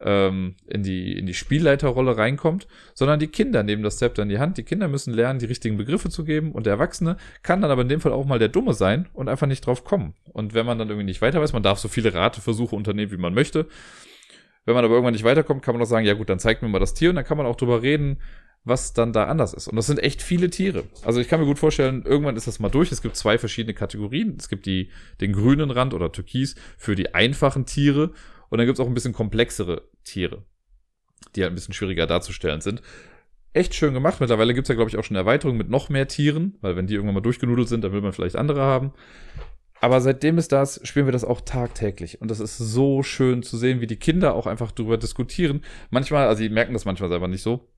ähm, 0.05 0.55
in 0.67 0.83
die 0.83 1.19
in 1.19 1.27
die 1.27 1.35
Spielleiterrolle 1.35 2.17
reinkommt, 2.17 2.69
sondern 2.95 3.19
die 3.19 3.27
Kinder 3.27 3.63
nehmen 3.63 3.83
das 3.83 3.97
Zepter 3.97 4.23
in 4.23 4.29
die 4.29 4.39
Hand. 4.39 4.59
Die 4.59 4.63
Kinder 4.63 4.87
müssen 4.87 5.13
lernen, 5.13 5.39
die 5.39 5.47
richtigen 5.47 5.77
Begriffe 5.77 6.11
zu 6.11 6.25
geben 6.25 6.53
und 6.53 6.67
der 6.67 6.75
Erwachsene 6.75 7.17
kann 7.43 7.63
dann 7.63 7.71
aber 7.71 7.83
in 7.83 7.89
dem 7.89 8.01
Fall 8.01 8.13
auch 8.13 8.27
mal 8.27 8.39
der 8.39 8.49
Dumme 8.49 8.75
sein 8.75 9.09
und 9.15 9.29
einfach 9.29 9.47
nicht 9.47 9.67
drauf 9.67 9.85
kommen. 9.85 10.15
Und 10.33 10.55
wenn 10.55 10.67
man 10.67 10.79
dann 10.79 10.89
irgendwie 10.89 11.07
nicht 11.07 11.23
weiter 11.23 11.41
weiß, 11.41 11.53
man 11.53 11.63
darf 11.63 11.79
so 11.79 11.89
viele 11.89 12.15
Rateversuche 12.15 12.77
unternehmen, 12.77 13.11
wie 13.11 13.17
man 13.17 13.35
möchte. 13.35 13.67
Wenn 14.67 14.75
man 14.75 14.85
aber 14.85 14.95
irgendwann 14.95 15.13
nicht 15.13 15.25
weiterkommt, 15.25 15.63
kann 15.63 15.75
man 15.75 15.83
auch 15.83 15.89
sagen, 15.89 16.07
ja 16.07 16.15
gut, 16.15 16.29
dann 16.29 16.39
zeigt 16.39 16.63
mir 16.63 16.69
mal 16.69 16.79
das 16.79 16.95
Tier 16.95 17.11
und 17.11 17.17
dann 17.17 17.25
kann 17.25 17.37
man 17.37 17.47
auch 17.47 17.57
drüber 17.57 17.83
reden, 17.83 18.19
was 18.65 18.95
dann 18.95 19.13
da 19.13 19.25
anders 19.27 19.53
ist. 19.53 19.69
Und 19.69 19.77
das 19.77 19.87
sind 19.87 20.03
echt 20.03 20.23
viele 20.23 20.49
Tiere. 20.49 20.85
Also 21.05 21.21
ich 21.21 21.29
kann 21.29 21.39
mir 21.39 21.47
gut 21.47 21.59
vorstellen, 21.59 22.03
irgendwann 22.05 22.37
ist 22.37 22.47
das 22.47 22.61
mal 22.61 22.71
durch. 22.71 22.91
Es 22.93 23.03
gibt 23.03 23.15
zwei 23.15 23.37
verschiedene 23.37 23.75
Kategorien. 23.75 24.37
Es 24.39 24.49
gibt 24.49 24.65
die, 24.65 24.91
den 25.21 25.35
grünen 25.35 25.71
Rand 25.71 25.93
oder 25.93 26.11
Türkis 26.11 26.55
für 26.79 26.95
die 26.95 27.15
einfachen 27.15 27.67
Tiere. 27.67 28.13
Und 28.49 28.59
dann 28.59 28.67
gibt 28.67 28.79
es 28.79 28.85
auch 28.85 28.89
ein 28.89 28.95
bisschen 28.95 29.13
komplexere 29.13 29.89
Tiere, 30.05 30.45
die 31.35 31.43
halt 31.43 31.53
ein 31.53 31.55
bisschen 31.55 31.75
schwieriger 31.75 32.07
darzustellen 32.07 32.61
sind. 32.61 32.83
Echt 33.53 33.75
schön 33.75 33.95
gemacht. 33.95 34.21
Mittlerweile 34.21 34.55
gibt 34.55 34.67
es 34.67 34.69
ja, 34.69 34.75
glaube 34.75 34.91
ich, 34.91 34.97
auch 34.97 35.05
schon 35.05 35.17
Erweiterungen 35.17 35.59
mit 35.59 35.71
noch 35.71 35.89
mehr 35.89 36.09
Tieren, 36.09 36.59
weil 36.61 36.77
wenn 36.77 36.87
die 36.87 36.95
irgendwann 36.95 37.15
mal 37.15 37.21
durchgenudelt 37.21 37.69
sind, 37.69 37.85
dann 37.85 37.93
will 37.93 38.01
man 38.01 38.13
vielleicht 38.13 38.37
andere 38.37 38.61
haben. 38.61 38.93
Aber 39.81 40.01
seitdem 40.01 40.39
es 40.39 40.49
das, 40.49 40.81
spielen 40.85 41.07
wir 41.07 41.13
das 41.13 41.25
auch 41.25 41.43
tagtäglich. 41.43 42.21
Und 42.21 42.31
das 42.31 42.41
ist 42.41 42.57
so 42.57 43.03
schön 43.03 43.43
zu 43.43 43.59
sehen, 43.59 43.81
wie 43.81 43.87
die 43.87 43.99
Kinder 43.99 44.35
auch 44.35 44.47
einfach 44.47 44.73
darüber 44.73 44.97
diskutieren. 44.97 45.63
Manchmal, 45.91 46.27
also 46.27 46.43
die 46.43 46.49
merken 46.49 46.73
das 46.73 46.85
manchmal 46.85 47.11
selber 47.11 47.29
nicht 47.29 47.43
so, 47.43 47.69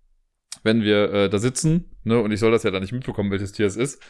wenn 0.62 0.82
wir 0.82 1.12
äh, 1.12 1.28
da 1.28 1.38
sitzen, 1.38 1.96
ne, 2.04 2.20
und 2.20 2.30
ich 2.30 2.40
soll 2.40 2.52
das 2.52 2.62
ja 2.62 2.70
dann 2.70 2.82
nicht 2.82 2.92
mitbekommen, 2.92 3.30
welches 3.30 3.52
Tier 3.52 3.66
es 3.66 3.76
ist. 3.76 4.00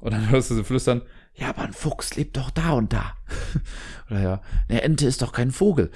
Und 0.00 0.12
dann 0.12 0.30
hörst 0.30 0.50
du 0.50 0.54
sie 0.54 0.64
flüstern, 0.64 1.02
ja, 1.36 1.48
aber 1.48 1.62
ein 1.62 1.72
Fuchs 1.72 2.14
lebt 2.14 2.36
doch 2.36 2.50
da 2.50 2.72
und 2.72 2.92
da. 2.92 3.16
Oder 4.10 4.20
ja, 4.20 4.42
eine 4.68 4.82
Ente 4.82 5.06
ist 5.06 5.22
doch 5.22 5.32
kein 5.32 5.50
Vogel. 5.50 5.90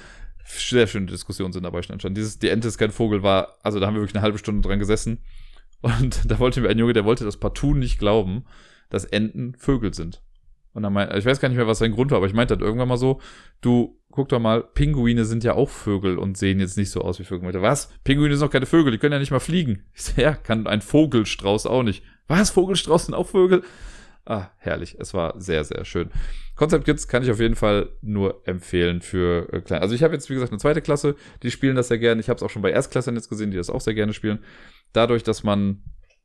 Sehr 0.45 0.87
schöne 0.87 1.05
Diskussionen 1.05 1.53
sind 1.53 1.63
dabei 1.63 1.81
schon 1.81 1.93
entstanden. 1.93 2.15
Dieses, 2.15 2.39
die 2.39 2.49
Ente 2.49 2.67
ist 2.67 2.77
kein 2.77 2.91
Vogel 2.91 3.23
war, 3.23 3.57
also 3.63 3.79
da 3.79 3.87
haben 3.87 3.93
wir 3.93 4.01
wirklich 4.01 4.15
eine 4.15 4.23
halbe 4.23 4.37
Stunde 4.37 4.67
dran 4.67 4.79
gesessen. 4.79 5.19
Und 5.81 6.21
da 6.29 6.39
wollte 6.39 6.61
mir 6.61 6.69
ein 6.69 6.77
Junge, 6.77 6.93
der 6.93 7.05
wollte 7.05 7.23
das 7.23 7.37
partout 7.37 7.75
nicht 7.75 7.99
glauben, 7.99 8.45
dass 8.89 9.05
Enten 9.05 9.55
Vögel 9.55 9.93
sind. 9.93 10.21
Und 10.73 10.83
dann 10.83 10.93
meinte, 10.93 11.17
ich 11.17 11.25
weiß 11.25 11.39
gar 11.39 11.49
nicht 11.49 11.57
mehr, 11.57 11.67
was 11.67 11.79
sein 11.79 11.91
Grund 11.91 12.11
war, 12.11 12.17
aber 12.17 12.27
ich 12.27 12.33
meinte 12.33 12.55
dann 12.55 12.65
irgendwann 12.65 12.89
mal 12.89 12.97
so, 12.97 13.21
du, 13.61 13.97
guck 14.11 14.29
doch 14.29 14.39
mal, 14.39 14.63
Pinguine 14.63 15.25
sind 15.25 15.43
ja 15.43 15.53
auch 15.53 15.69
Vögel 15.69 16.17
und 16.17 16.37
sehen 16.37 16.59
jetzt 16.59 16.77
nicht 16.77 16.91
so 16.91 17.01
aus 17.01 17.19
wie 17.19 17.23
Vögel. 17.23 17.43
Meinte, 17.43 17.61
was? 17.61 17.89
Pinguine 18.03 18.35
sind 18.35 18.45
doch 18.45 18.51
keine 18.51 18.65
Vögel, 18.65 18.91
die 18.91 18.97
können 18.97 19.13
ja 19.13 19.19
nicht 19.19 19.31
mal 19.31 19.39
fliegen. 19.39 19.83
Ich 19.93 20.03
so, 20.03 20.21
ja, 20.21 20.33
kann 20.33 20.67
ein 20.67 20.81
Vogelstrauß 20.81 21.65
auch 21.65 21.83
nicht. 21.83 22.03
Was? 22.27 22.51
Vogelstrauß 22.51 23.05
sind 23.05 23.15
auch 23.15 23.27
Vögel? 23.27 23.63
Ah, 24.29 24.51
herrlich. 24.57 24.95
Es 24.99 25.15
war 25.15 25.41
sehr, 25.41 25.63
sehr 25.63 25.83
schön. 25.85 26.11
Concept 26.55 26.85
Kids 26.85 27.07
kann 27.07 27.23
ich 27.23 27.31
auf 27.31 27.39
jeden 27.39 27.55
Fall 27.55 27.89
nur 28.03 28.43
empfehlen 28.45 29.01
für 29.01 29.51
äh, 29.51 29.59
kleine. 29.59 29.81
Also 29.81 29.95
ich 29.95 30.03
habe 30.03 30.13
jetzt, 30.13 30.29
wie 30.29 30.35
gesagt, 30.35 30.51
eine 30.51 30.59
zweite 30.59 30.83
Klasse, 30.83 31.15
die 31.41 31.49
spielen 31.49 31.75
das 31.75 31.87
sehr 31.87 31.97
gerne. 31.97 32.21
Ich 32.21 32.29
habe 32.29 32.37
es 32.37 32.43
auch 32.43 32.51
schon 32.51 32.61
bei 32.61 32.69
Erstklässlern 32.69 33.15
jetzt 33.15 33.29
gesehen, 33.29 33.49
die 33.49 33.57
das 33.57 33.71
auch 33.71 33.81
sehr 33.81 33.95
gerne 33.95 34.13
spielen. 34.13 34.37
Dadurch, 34.93 35.23
dass 35.23 35.41
man 35.43 35.81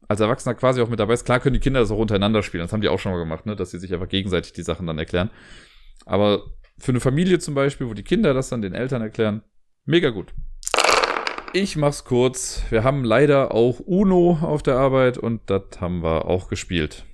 als 0.07 0.21
Erwachsener 0.21 0.55
quasi 0.55 0.83
auch 0.83 0.91
mit 0.91 1.01
dabei 1.01 1.15
ist. 1.15 1.25
Klar 1.25 1.41
können 1.41 1.55
die 1.55 1.61
Kinder 1.61 1.81
das 1.81 1.91
auch 1.91 1.97
untereinander 1.97 2.43
spielen. 2.43 2.63
Das 2.63 2.75
haben 2.75 2.83
die 2.83 2.91
auch 2.91 2.99
schon 2.99 3.11
mal 3.11 3.19
gemacht, 3.19 3.47
ne? 3.47 3.57
dass 3.57 3.71
sie 3.71 3.79
sich 3.79 3.95
einfach 3.95 4.11
gegenseitig 4.11 4.53
die 4.53 4.63
Sachen 4.63 4.87
dann 4.87 4.99
erklären. 4.99 5.31
Aber 6.05 6.43
für 6.77 6.93
eine 6.93 7.01
Familie 7.01 7.39
zum 7.39 7.55
Beispiel, 7.55 7.89
wo 7.89 7.95
die 7.95 8.03
Kinder 8.03 8.35
das 8.35 8.51
dann 8.51 8.61
den 8.61 8.75
Eltern 8.75 9.01
erklären, 9.01 9.41
mega 9.87 10.11
gut. 10.11 10.35
Ich 11.55 11.79
mach's 11.79 12.05
kurz. 12.05 12.65
Wir 12.69 12.85
haben 12.85 13.03
leider 13.03 13.55
auch 13.55 13.81
Uno 13.81 14.41
auf 14.43 14.63
der 14.63 14.77
Arbeit 14.77 15.17
und 15.17 15.41
das 15.47 15.63
haben 15.81 16.03
wir 16.03 16.27
auch 16.27 16.51
gespielt. 16.51 17.07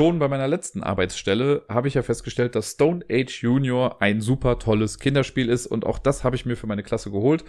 Schon 0.00 0.18
bei 0.18 0.28
meiner 0.28 0.48
letzten 0.48 0.82
Arbeitsstelle 0.82 1.66
habe 1.68 1.86
ich 1.86 1.92
ja 1.92 2.00
festgestellt, 2.00 2.54
dass 2.54 2.70
Stone 2.70 3.04
Age 3.10 3.42
Junior 3.42 4.00
ein 4.00 4.22
super 4.22 4.58
tolles 4.58 4.98
Kinderspiel 4.98 5.50
ist 5.50 5.66
und 5.66 5.84
auch 5.84 5.98
das 5.98 6.24
habe 6.24 6.36
ich 6.36 6.46
mir 6.46 6.56
für 6.56 6.66
meine 6.66 6.82
Klasse 6.82 7.10
geholt. 7.10 7.44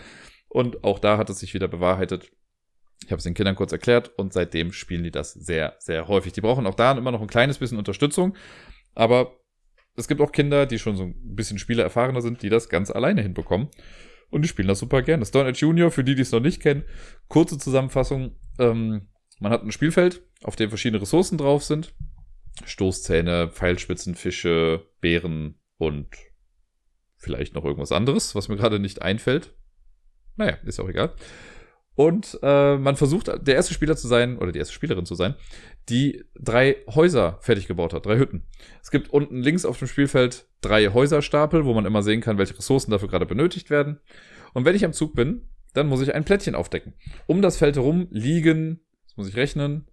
Und 0.49 0.83
auch 0.83 0.99
da 0.99 1.17
hat 1.17 1.29
es 1.29 1.39
sich 1.39 1.53
wieder 1.53 1.69
bewahrheitet. 1.69 2.29
Ich 3.05 3.11
habe 3.13 3.19
es 3.19 3.23
den 3.23 3.35
Kindern 3.35 3.55
kurz 3.55 3.71
erklärt 3.71 4.11
und 4.17 4.33
seitdem 4.33 4.73
spielen 4.73 5.05
die 5.05 5.11
das 5.11 5.31
sehr, 5.31 5.77
sehr 5.79 6.09
häufig. 6.09 6.33
Die 6.33 6.41
brauchen 6.41 6.67
auch 6.67 6.75
da 6.75 6.91
immer 6.91 7.13
noch 7.13 7.21
ein 7.21 7.27
kleines 7.27 7.57
bisschen 7.57 7.77
Unterstützung, 7.77 8.35
aber 8.95 9.39
es 9.95 10.09
gibt 10.09 10.19
auch 10.19 10.33
Kinder, 10.33 10.65
die 10.65 10.77
schon 10.77 10.97
so 10.97 11.03
ein 11.03 11.15
bisschen 11.33 11.57
spielererfahrener 11.57 12.21
sind, 12.21 12.41
die 12.41 12.49
das 12.49 12.67
ganz 12.67 12.91
alleine 12.91 13.21
hinbekommen. 13.21 13.69
Und 14.29 14.41
die 14.41 14.49
spielen 14.49 14.67
das 14.67 14.79
super 14.79 15.03
gerne. 15.03 15.25
Stone 15.25 15.47
Age 15.47 15.61
Junior, 15.61 15.89
für 15.89 16.03
die, 16.03 16.15
die 16.15 16.23
es 16.23 16.33
noch 16.33 16.41
nicht 16.41 16.61
kennen, 16.61 16.83
kurze 17.29 17.57
Zusammenfassung. 17.57 18.35
Ähm, 18.59 19.07
man 19.39 19.53
hat 19.53 19.63
ein 19.63 19.71
Spielfeld, 19.71 20.21
auf 20.43 20.57
dem 20.57 20.67
verschiedene 20.67 21.01
Ressourcen 21.01 21.37
drauf 21.37 21.63
sind. 21.63 21.93
Stoßzähne, 22.65 23.49
Pfeilspitzen, 23.49 24.15
Fische, 24.15 24.85
Beeren 24.99 25.59
und 25.77 26.09
vielleicht 27.17 27.55
noch 27.55 27.65
irgendwas 27.65 27.91
anderes, 27.91 28.35
was 28.35 28.49
mir 28.49 28.57
gerade 28.57 28.79
nicht 28.79 29.01
einfällt. 29.01 29.53
Naja, 30.35 30.57
ist 30.65 30.79
auch 30.79 30.89
egal. 30.89 31.13
Und 31.93 32.39
äh, 32.41 32.77
man 32.77 32.95
versucht, 32.95 33.27
der 33.27 33.55
erste 33.55 33.73
Spieler 33.73 33.97
zu 33.97 34.07
sein, 34.07 34.37
oder 34.37 34.51
die 34.51 34.59
erste 34.59 34.73
Spielerin 34.73 35.05
zu 35.05 35.15
sein, 35.15 35.35
die 35.89 36.23
drei 36.39 36.77
Häuser 36.87 37.37
fertig 37.41 37.67
gebaut 37.67 37.93
hat, 37.93 38.05
drei 38.05 38.17
Hütten. 38.17 38.47
Es 38.81 38.91
gibt 38.91 39.09
unten 39.09 39.41
links 39.41 39.65
auf 39.65 39.77
dem 39.77 39.87
Spielfeld 39.87 40.47
drei 40.61 40.87
Häuserstapel, 40.87 41.65
wo 41.65 41.73
man 41.73 41.85
immer 41.85 42.01
sehen 42.01 42.21
kann, 42.21 42.37
welche 42.37 42.57
Ressourcen 42.57 42.91
dafür 42.91 43.09
gerade 43.09 43.25
benötigt 43.25 43.69
werden. 43.69 43.99
Und 44.53 44.65
wenn 44.65 44.75
ich 44.75 44.85
am 44.85 44.93
Zug 44.93 45.15
bin, 45.15 45.49
dann 45.73 45.87
muss 45.87 46.01
ich 46.01 46.15
ein 46.15 46.25
Plättchen 46.25 46.55
aufdecken. 46.55 46.93
Um 47.27 47.41
das 47.41 47.57
Feld 47.57 47.75
herum 47.75 48.07
liegen, 48.09 48.81
das 49.05 49.17
muss 49.17 49.27
ich 49.27 49.35
rechnen, 49.35 49.87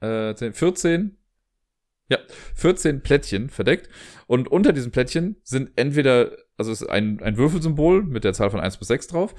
äh, 0.00 0.34
14, 0.34 1.18
ja, 2.08 2.18
14 2.54 3.02
Plättchen 3.02 3.48
verdeckt. 3.48 3.88
Und 4.26 4.48
unter 4.48 4.72
diesen 4.72 4.92
Plättchen 4.92 5.36
sind 5.42 5.70
entweder, 5.76 6.32
also 6.56 6.72
ist 6.72 6.84
ein, 6.88 7.20
ein 7.22 7.36
Würfelsymbol 7.36 8.02
mit 8.02 8.24
der 8.24 8.32
Zahl 8.32 8.50
von 8.50 8.60
1 8.60 8.76
bis 8.76 8.88
6 8.88 9.08
drauf, 9.08 9.34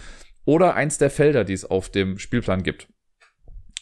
oder 0.46 0.76
eins 0.76 0.98
der 0.98 1.10
Felder, 1.10 1.44
die 1.44 1.54
es 1.54 1.66
auf 1.66 1.90
dem 1.90 2.20
Spielplan 2.20 2.64
gibt. 2.64 2.88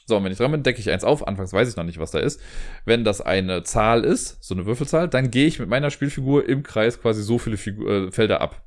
So, 0.05 0.17
und 0.17 0.23
wenn 0.25 0.33
ich 0.33 0.37
dran 0.37 0.51
bin, 0.51 0.63
decke 0.63 0.81
ich 0.81 0.91
eins 0.91 1.05
auf. 1.05 1.25
Anfangs 1.25 1.53
weiß 1.53 1.69
ich 1.69 1.75
noch 1.77 1.85
nicht, 1.85 1.97
was 1.97 2.11
da 2.11 2.19
ist. 2.19 2.41
Wenn 2.85 3.05
das 3.05 3.21
eine 3.21 3.63
Zahl 3.63 4.03
ist, 4.03 4.43
so 4.43 4.53
eine 4.53 4.65
Würfelzahl, 4.65 5.07
dann 5.07 5.31
gehe 5.31 5.47
ich 5.47 5.59
mit 5.59 5.69
meiner 5.69 5.91
Spielfigur 5.91 6.47
im 6.47 6.61
Kreis 6.61 7.01
quasi 7.01 7.23
so 7.23 7.37
viele 7.37 7.55
Figur, 7.55 7.89
äh, 7.89 8.11
Felder 8.11 8.41
ab. 8.41 8.63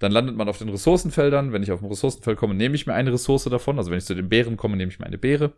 Dann 0.00 0.10
landet 0.10 0.36
man 0.36 0.48
auf 0.48 0.58
den 0.58 0.68
Ressourcenfeldern. 0.68 1.52
Wenn 1.52 1.62
ich 1.62 1.70
auf 1.70 1.80
ein 1.80 1.88
Ressourcenfeld 1.88 2.36
komme, 2.36 2.54
nehme 2.54 2.74
ich 2.74 2.86
mir 2.86 2.94
eine 2.94 3.12
Ressource 3.12 3.44
davon. 3.44 3.78
Also 3.78 3.92
wenn 3.92 3.98
ich 3.98 4.04
zu 4.04 4.14
den 4.14 4.28
Bären 4.28 4.56
komme, 4.56 4.76
nehme 4.76 4.90
ich 4.90 4.98
mir 4.98 5.06
eine 5.06 5.18
Beere. 5.18 5.52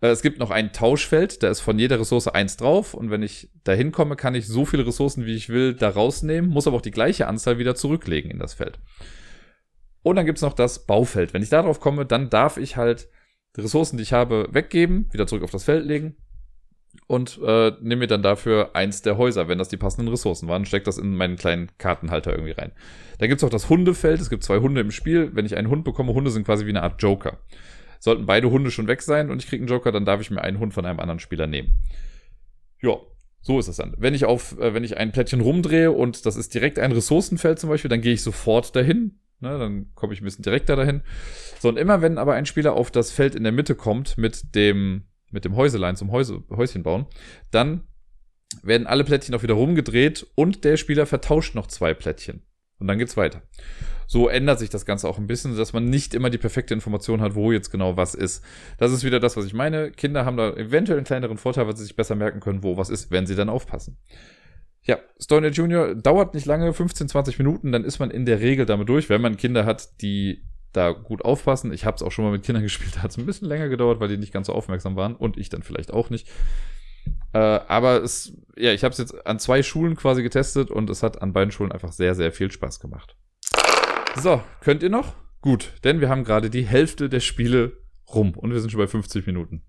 Äh, 0.00 0.08
es 0.08 0.22
gibt 0.22 0.38
noch 0.38 0.50
ein 0.50 0.72
Tauschfeld, 0.72 1.42
da 1.42 1.48
ist 1.48 1.60
von 1.60 1.78
jeder 1.78 2.00
Ressource 2.00 2.28
eins 2.28 2.56
drauf. 2.56 2.94
Und 2.94 3.10
wenn 3.10 3.22
ich 3.22 3.50
da 3.64 3.72
hinkomme, 3.72 4.16
kann 4.16 4.34
ich 4.34 4.46
so 4.46 4.64
viele 4.64 4.86
Ressourcen, 4.86 5.26
wie 5.26 5.34
ich 5.34 5.48
will, 5.48 5.74
da 5.74 5.90
rausnehmen, 5.90 6.50
muss 6.50 6.66
aber 6.66 6.76
auch 6.76 6.82
die 6.82 6.90
gleiche 6.90 7.26
Anzahl 7.26 7.58
wieder 7.58 7.74
zurücklegen 7.74 8.30
in 8.30 8.38
das 8.38 8.54
Feld. 8.54 8.78
Und 10.02 10.16
dann 10.16 10.26
gibt's 10.26 10.42
noch 10.42 10.54
das 10.54 10.86
Baufeld. 10.86 11.34
Wenn 11.34 11.42
ich 11.42 11.50
darauf 11.50 11.80
komme, 11.80 12.06
dann 12.06 12.30
darf 12.30 12.56
ich 12.56 12.76
halt 12.76 13.08
die 13.56 13.60
Ressourcen, 13.62 13.96
die 13.96 14.02
ich 14.02 14.12
habe, 14.12 14.48
weggeben, 14.50 15.08
wieder 15.12 15.26
zurück 15.26 15.42
auf 15.42 15.50
das 15.50 15.64
Feld 15.64 15.84
legen 15.84 16.16
und 17.06 17.40
äh, 17.44 17.72
nehme 17.80 18.00
mir 18.00 18.06
dann 18.06 18.22
dafür 18.22 18.74
eins 18.74 19.02
der 19.02 19.16
Häuser, 19.16 19.48
wenn 19.48 19.58
das 19.58 19.68
die 19.68 19.76
passenden 19.76 20.08
Ressourcen 20.08 20.48
waren, 20.48 20.64
stecke 20.64 20.84
das 20.84 20.98
in 20.98 21.16
meinen 21.16 21.36
kleinen 21.36 21.70
Kartenhalter 21.78 22.32
irgendwie 22.32 22.52
rein. 22.52 22.72
Dann 23.18 23.28
gibt's 23.28 23.44
auch 23.44 23.50
das 23.50 23.68
Hundefeld. 23.68 24.20
Es 24.20 24.30
gibt 24.30 24.44
zwei 24.44 24.58
Hunde 24.58 24.80
im 24.80 24.90
Spiel. 24.90 25.30
Wenn 25.34 25.46
ich 25.46 25.56
einen 25.56 25.68
Hund 25.68 25.84
bekomme, 25.84 26.14
Hunde 26.14 26.30
sind 26.30 26.46
quasi 26.46 26.66
wie 26.66 26.70
eine 26.70 26.82
Art 26.82 27.02
Joker. 27.02 27.38
Sollten 28.00 28.26
beide 28.26 28.50
Hunde 28.50 28.72
schon 28.72 28.88
weg 28.88 29.02
sein 29.02 29.30
und 29.30 29.40
ich 29.40 29.48
kriege 29.48 29.62
einen 29.62 29.68
Joker, 29.68 29.92
dann 29.92 30.04
darf 30.04 30.20
ich 30.20 30.30
mir 30.30 30.42
einen 30.42 30.58
Hund 30.58 30.74
von 30.74 30.84
einem 30.84 30.98
anderen 30.98 31.20
Spieler 31.20 31.46
nehmen. 31.46 31.70
Ja, 32.82 32.96
So 33.42 33.58
ist 33.58 33.68
es 33.68 33.76
dann. 33.76 33.94
Wenn 33.96 34.14
ich 34.14 34.24
auf, 34.24 34.58
äh, 34.58 34.74
wenn 34.74 34.84
ich 34.84 34.96
ein 34.96 35.12
Plättchen 35.12 35.40
rumdrehe 35.40 35.92
und 35.92 36.26
das 36.26 36.36
ist 36.36 36.52
direkt 36.54 36.78
ein 36.78 36.92
Ressourcenfeld 36.92 37.58
zum 37.58 37.70
Beispiel, 37.70 37.88
dann 37.88 38.02
gehe 38.02 38.12
ich 38.12 38.22
sofort 38.22 38.74
dahin. 38.74 39.20
Ne, 39.42 39.58
dann 39.58 39.94
komme 39.94 40.12
ich 40.12 40.20
ein 40.20 40.24
bisschen 40.24 40.42
direkter 40.42 40.76
dahin. 40.76 41.02
So, 41.60 41.70
und 41.70 41.78
immer 41.78 42.02
wenn 42.02 42.18
aber 42.18 42.34
ein 42.34 42.44
Spieler 42.44 42.74
auf 42.74 42.90
das 42.90 43.10
Feld 43.10 43.34
in 43.34 43.42
der 43.42 43.52
Mitte 43.52 43.74
kommt 43.74 44.18
mit 44.18 44.54
dem, 44.54 45.04
mit 45.30 45.46
dem 45.46 45.56
Häuselein 45.56 45.96
zum 45.96 46.12
Häuse, 46.12 46.42
Häuschen 46.50 46.82
bauen, 46.82 47.06
dann 47.50 47.84
werden 48.62 48.86
alle 48.86 49.04
Plättchen 49.04 49.34
auch 49.34 49.42
wieder 49.42 49.54
rumgedreht 49.54 50.26
und 50.34 50.64
der 50.64 50.76
Spieler 50.76 51.06
vertauscht 51.06 51.54
noch 51.54 51.68
zwei 51.68 51.94
Plättchen. 51.94 52.42
Und 52.78 52.88
dann 52.88 52.98
geht's 52.98 53.16
weiter. 53.16 53.42
So 54.10 54.28
ändert 54.28 54.58
sich 54.58 54.70
das 54.70 54.86
Ganze 54.86 55.08
auch 55.08 55.18
ein 55.18 55.28
bisschen, 55.28 55.56
dass 55.56 55.72
man 55.72 55.84
nicht 55.84 56.14
immer 56.14 56.30
die 56.30 56.38
perfekte 56.38 56.74
Information 56.74 57.20
hat, 57.20 57.36
wo 57.36 57.52
jetzt 57.52 57.70
genau 57.70 57.96
was 57.96 58.16
ist. 58.16 58.44
Das 58.76 58.90
ist 58.90 59.04
wieder 59.04 59.20
das, 59.20 59.36
was 59.36 59.44
ich 59.44 59.54
meine. 59.54 59.92
Kinder 59.92 60.24
haben 60.24 60.36
da 60.36 60.50
eventuell 60.54 60.98
einen 60.98 61.06
kleineren 61.06 61.36
Vorteil, 61.36 61.68
weil 61.68 61.76
sie 61.76 61.84
sich 61.84 61.94
besser 61.94 62.16
merken 62.16 62.40
können, 62.40 62.64
wo 62.64 62.76
was 62.76 62.90
ist, 62.90 63.12
wenn 63.12 63.28
sie 63.28 63.36
dann 63.36 63.48
aufpassen. 63.48 63.98
Ja, 64.82 64.98
Stone 65.20 65.46
Age 65.46 65.58
Junior 65.58 65.94
dauert 65.94 66.34
nicht 66.34 66.44
lange, 66.44 66.72
15, 66.72 67.08
20 67.08 67.38
Minuten, 67.38 67.70
dann 67.70 67.84
ist 67.84 68.00
man 68.00 68.10
in 68.10 68.26
der 68.26 68.40
Regel 68.40 68.66
damit 68.66 68.88
durch, 68.88 69.08
wenn 69.10 69.20
man 69.20 69.36
Kinder 69.36 69.64
hat, 69.64 70.02
die 70.02 70.42
da 70.72 70.90
gut 70.90 71.24
aufpassen. 71.24 71.72
Ich 71.72 71.84
habe 71.84 71.94
es 71.94 72.02
auch 72.02 72.10
schon 72.10 72.24
mal 72.24 72.32
mit 72.32 72.42
Kindern 72.42 72.62
gespielt, 72.64 72.96
da 72.96 73.02
hat 73.04 73.12
es 73.12 73.16
ein 73.16 73.26
bisschen 73.26 73.46
länger 73.46 73.68
gedauert, 73.68 74.00
weil 74.00 74.08
die 74.08 74.18
nicht 74.18 74.32
ganz 74.32 74.48
so 74.48 74.54
aufmerksam 74.54 74.96
waren 74.96 75.14
und 75.14 75.38
ich 75.38 75.50
dann 75.50 75.62
vielleicht 75.62 75.92
auch 75.92 76.10
nicht. 76.10 76.26
Äh, 77.32 77.38
aber 77.38 78.02
es, 78.02 78.36
ja, 78.56 78.72
ich 78.72 78.82
habe 78.82 78.90
es 78.90 78.98
jetzt 78.98 79.24
an 79.24 79.38
zwei 79.38 79.62
Schulen 79.62 79.94
quasi 79.94 80.24
getestet 80.24 80.72
und 80.72 80.90
es 80.90 81.04
hat 81.04 81.22
an 81.22 81.32
beiden 81.32 81.52
Schulen 81.52 81.70
einfach 81.70 81.92
sehr, 81.92 82.16
sehr 82.16 82.32
viel 82.32 82.50
Spaß 82.50 82.80
gemacht. 82.80 83.14
So, 84.16 84.42
könnt 84.60 84.82
ihr 84.82 84.90
noch? 84.90 85.14
Gut, 85.40 85.72
denn 85.84 86.00
wir 86.00 86.08
haben 86.08 86.24
gerade 86.24 86.50
die 86.50 86.64
Hälfte 86.64 87.08
der 87.08 87.20
Spiele 87.20 87.72
rum 88.14 88.32
und 88.36 88.52
wir 88.52 88.60
sind 88.60 88.70
schon 88.70 88.80
bei 88.80 88.86
50 88.86 89.26
Minuten. 89.26 89.62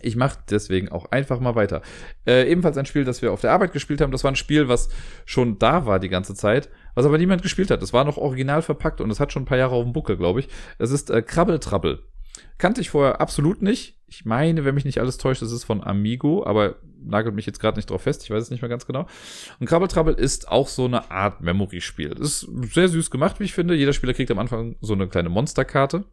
Ich 0.00 0.16
mache 0.16 0.38
deswegen 0.50 0.88
auch 0.88 1.06
einfach 1.10 1.38
mal 1.40 1.54
weiter. 1.54 1.82
Äh, 2.26 2.50
ebenfalls 2.50 2.78
ein 2.78 2.86
Spiel, 2.86 3.04
das 3.04 3.20
wir 3.20 3.32
auf 3.32 3.42
der 3.42 3.52
Arbeit 3.52 3.72
gespielt 3.72 4.00
haben. 4.00 4.10
Das 4.10 4.24
war 4.24 4.32
ein 4.32 4.36
Spiel, 4.36 4.68
was 4.68 4.88
schon 5.26 5.58
da 5.58 5.84
war 5.84 6.00
die 6.00 6.08
ganze 6.08 6.34
Zeit, 6.34 6.70
was 6.94 7.04
aber 7.04 7.18
niemand 7.18 7.42
gespielt 7.42 7.70
hat. 7.70 7.82
Es 7.82 7.92
war 7.92 8.04
noch 8.04 8.16
original 8.16 8.62
verpackt 8.62 9.00
und 9.00 9.10
es 9.10 9.20
hat 9.20 9.32
schon 9.32 9.42
ein 9.42 9.46
paar 9.46 9.58
Jahre 9.58 9.74
auf 9.74 9.84
dem 9.84 9.92
Buckel, 9.92 10.16
glaube 10.16 10.40
ich. 10.40 10.48
Es 10.78 10.90
ist 10.90 11.10
äh, 11.10 11.20
Krabbeltrabbel. 11.20 12.02
Kannte 12.58 12.80
ich 12.80 12.90
vorher 12.90 13.20
absolut 13.20 13.62
nicht. 13.62 13.98
Ich 14.06 14.24
meine, 14.24 14.64
wenn 14.64 14.74
mich 14.74 14.84
nicht 14.84 14.98
alles 14.98 15.18
täuscht, 15.18 15.42
es 15.42 15.52
ist 15.52 15.64
von 15.64 15.82
Amigo, 15.82 16.44
aber 16.44 16.76
nagelt 17.04 17.34
mich 17.34 17.46
jetzt 17.46 17.60
gerade 17.60 17.78
nicht 17.78 17.90
drauf 17.90 18.02
fest, 18.02 18.22
ich 18.22 18.30
weiß 18.30 18.42
es 18.42 18.50
nicht 18.50 18.62
mehr 18.62 18.68
ganz 18.68 18.86
genau. 18.86 19.06
Und 19.58 19.66
Krabbeltrabbel 19.66 20.14
ist 20.14 20.48
auch 20.48 20.68
so 20.68 20.84
eine 20.84 21.10
Art 21.10 21.40
Memory-Spiel. 21.40 22.12
Ist 22.12 22.46
sehr 22.72 22.88
süß 22.88 23.10
gemacht, 23.10 23.40
wie 23.40 23.44
ich 23.44 23.54
finde. 23.54 23.74
Jeder 23.74 23.92
Spieler 23.92 24.14
kriegt 24.14 24.30
am 24.30 24.38
Anfang 24.38 24.76
so 24.80 24.92
eine 24.92 25.08
kleine 25.08 25.28
Monsterkarte. 25.28 26.04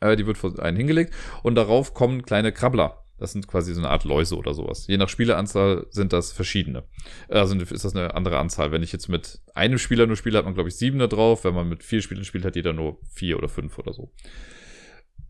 Äh, 0.00 0.16
die 0.16 0.26
wird 0.26 0.38
vor 0.38 0.58
einen 0.60 0.76
hingelegt 0.76 1.14
und 1.42 1.54
darauf 1.54 1.94
kommen 1.94 2.22
kleine 2.22 2.52
Krabbler. 2.52 3.04
Das 3.18 3.32
sind 3.32 3.48
quasi 3.48 3.74
so 3.74 3.80
eine 3.80 3.90
Art 3.90 4.04
Läuse 4.04 4.36
oder 4.36 4.54
sowas. 4.54 4.86
Je 4.86 4.96
nach 4.96 5.08
Spieleranzahl 5.08 5.86
sind 5.90 6.12
das 6.12 6.30
verschiedene. 6.30 6.84
Also 7.28 7.56
ist 7.56 7.84
das 7.84 7.96
eine 7.96 8.14
andere 8.14 8.38
Anzahl. 8.38 8.70
Wenn 8.70 8.84
ich 8.84 8.92
jetzt 8.92 9.08
mit 9.08 9.40
einem 9.54 9.78
Spieler 9.78 10.06
nur 10.06 10.14
spiele, 10.14 10.38
hat 10.38 10.44
man, 10.44 10.54
glaube 10.54 10.68
ich, 10.68 10.76
sieben 10.76 11.00
da 11.00 11.08
drauf. 11.08 11.42
Wenn 11.42 11.54
man 11.54 11.68
mit 11.68 11.82
vier 11.82 12.00
Spielern 12.00 12.24
spielt, 12.24 12.44
hat 12.44 12.54
jeder 12.54 12.72
nur 12.72 13.00
vier 13.12 13.36
oder 13.36 13.48
fünf 13.48 13.76
oder 13.78 13.92
so. 13.92 14.12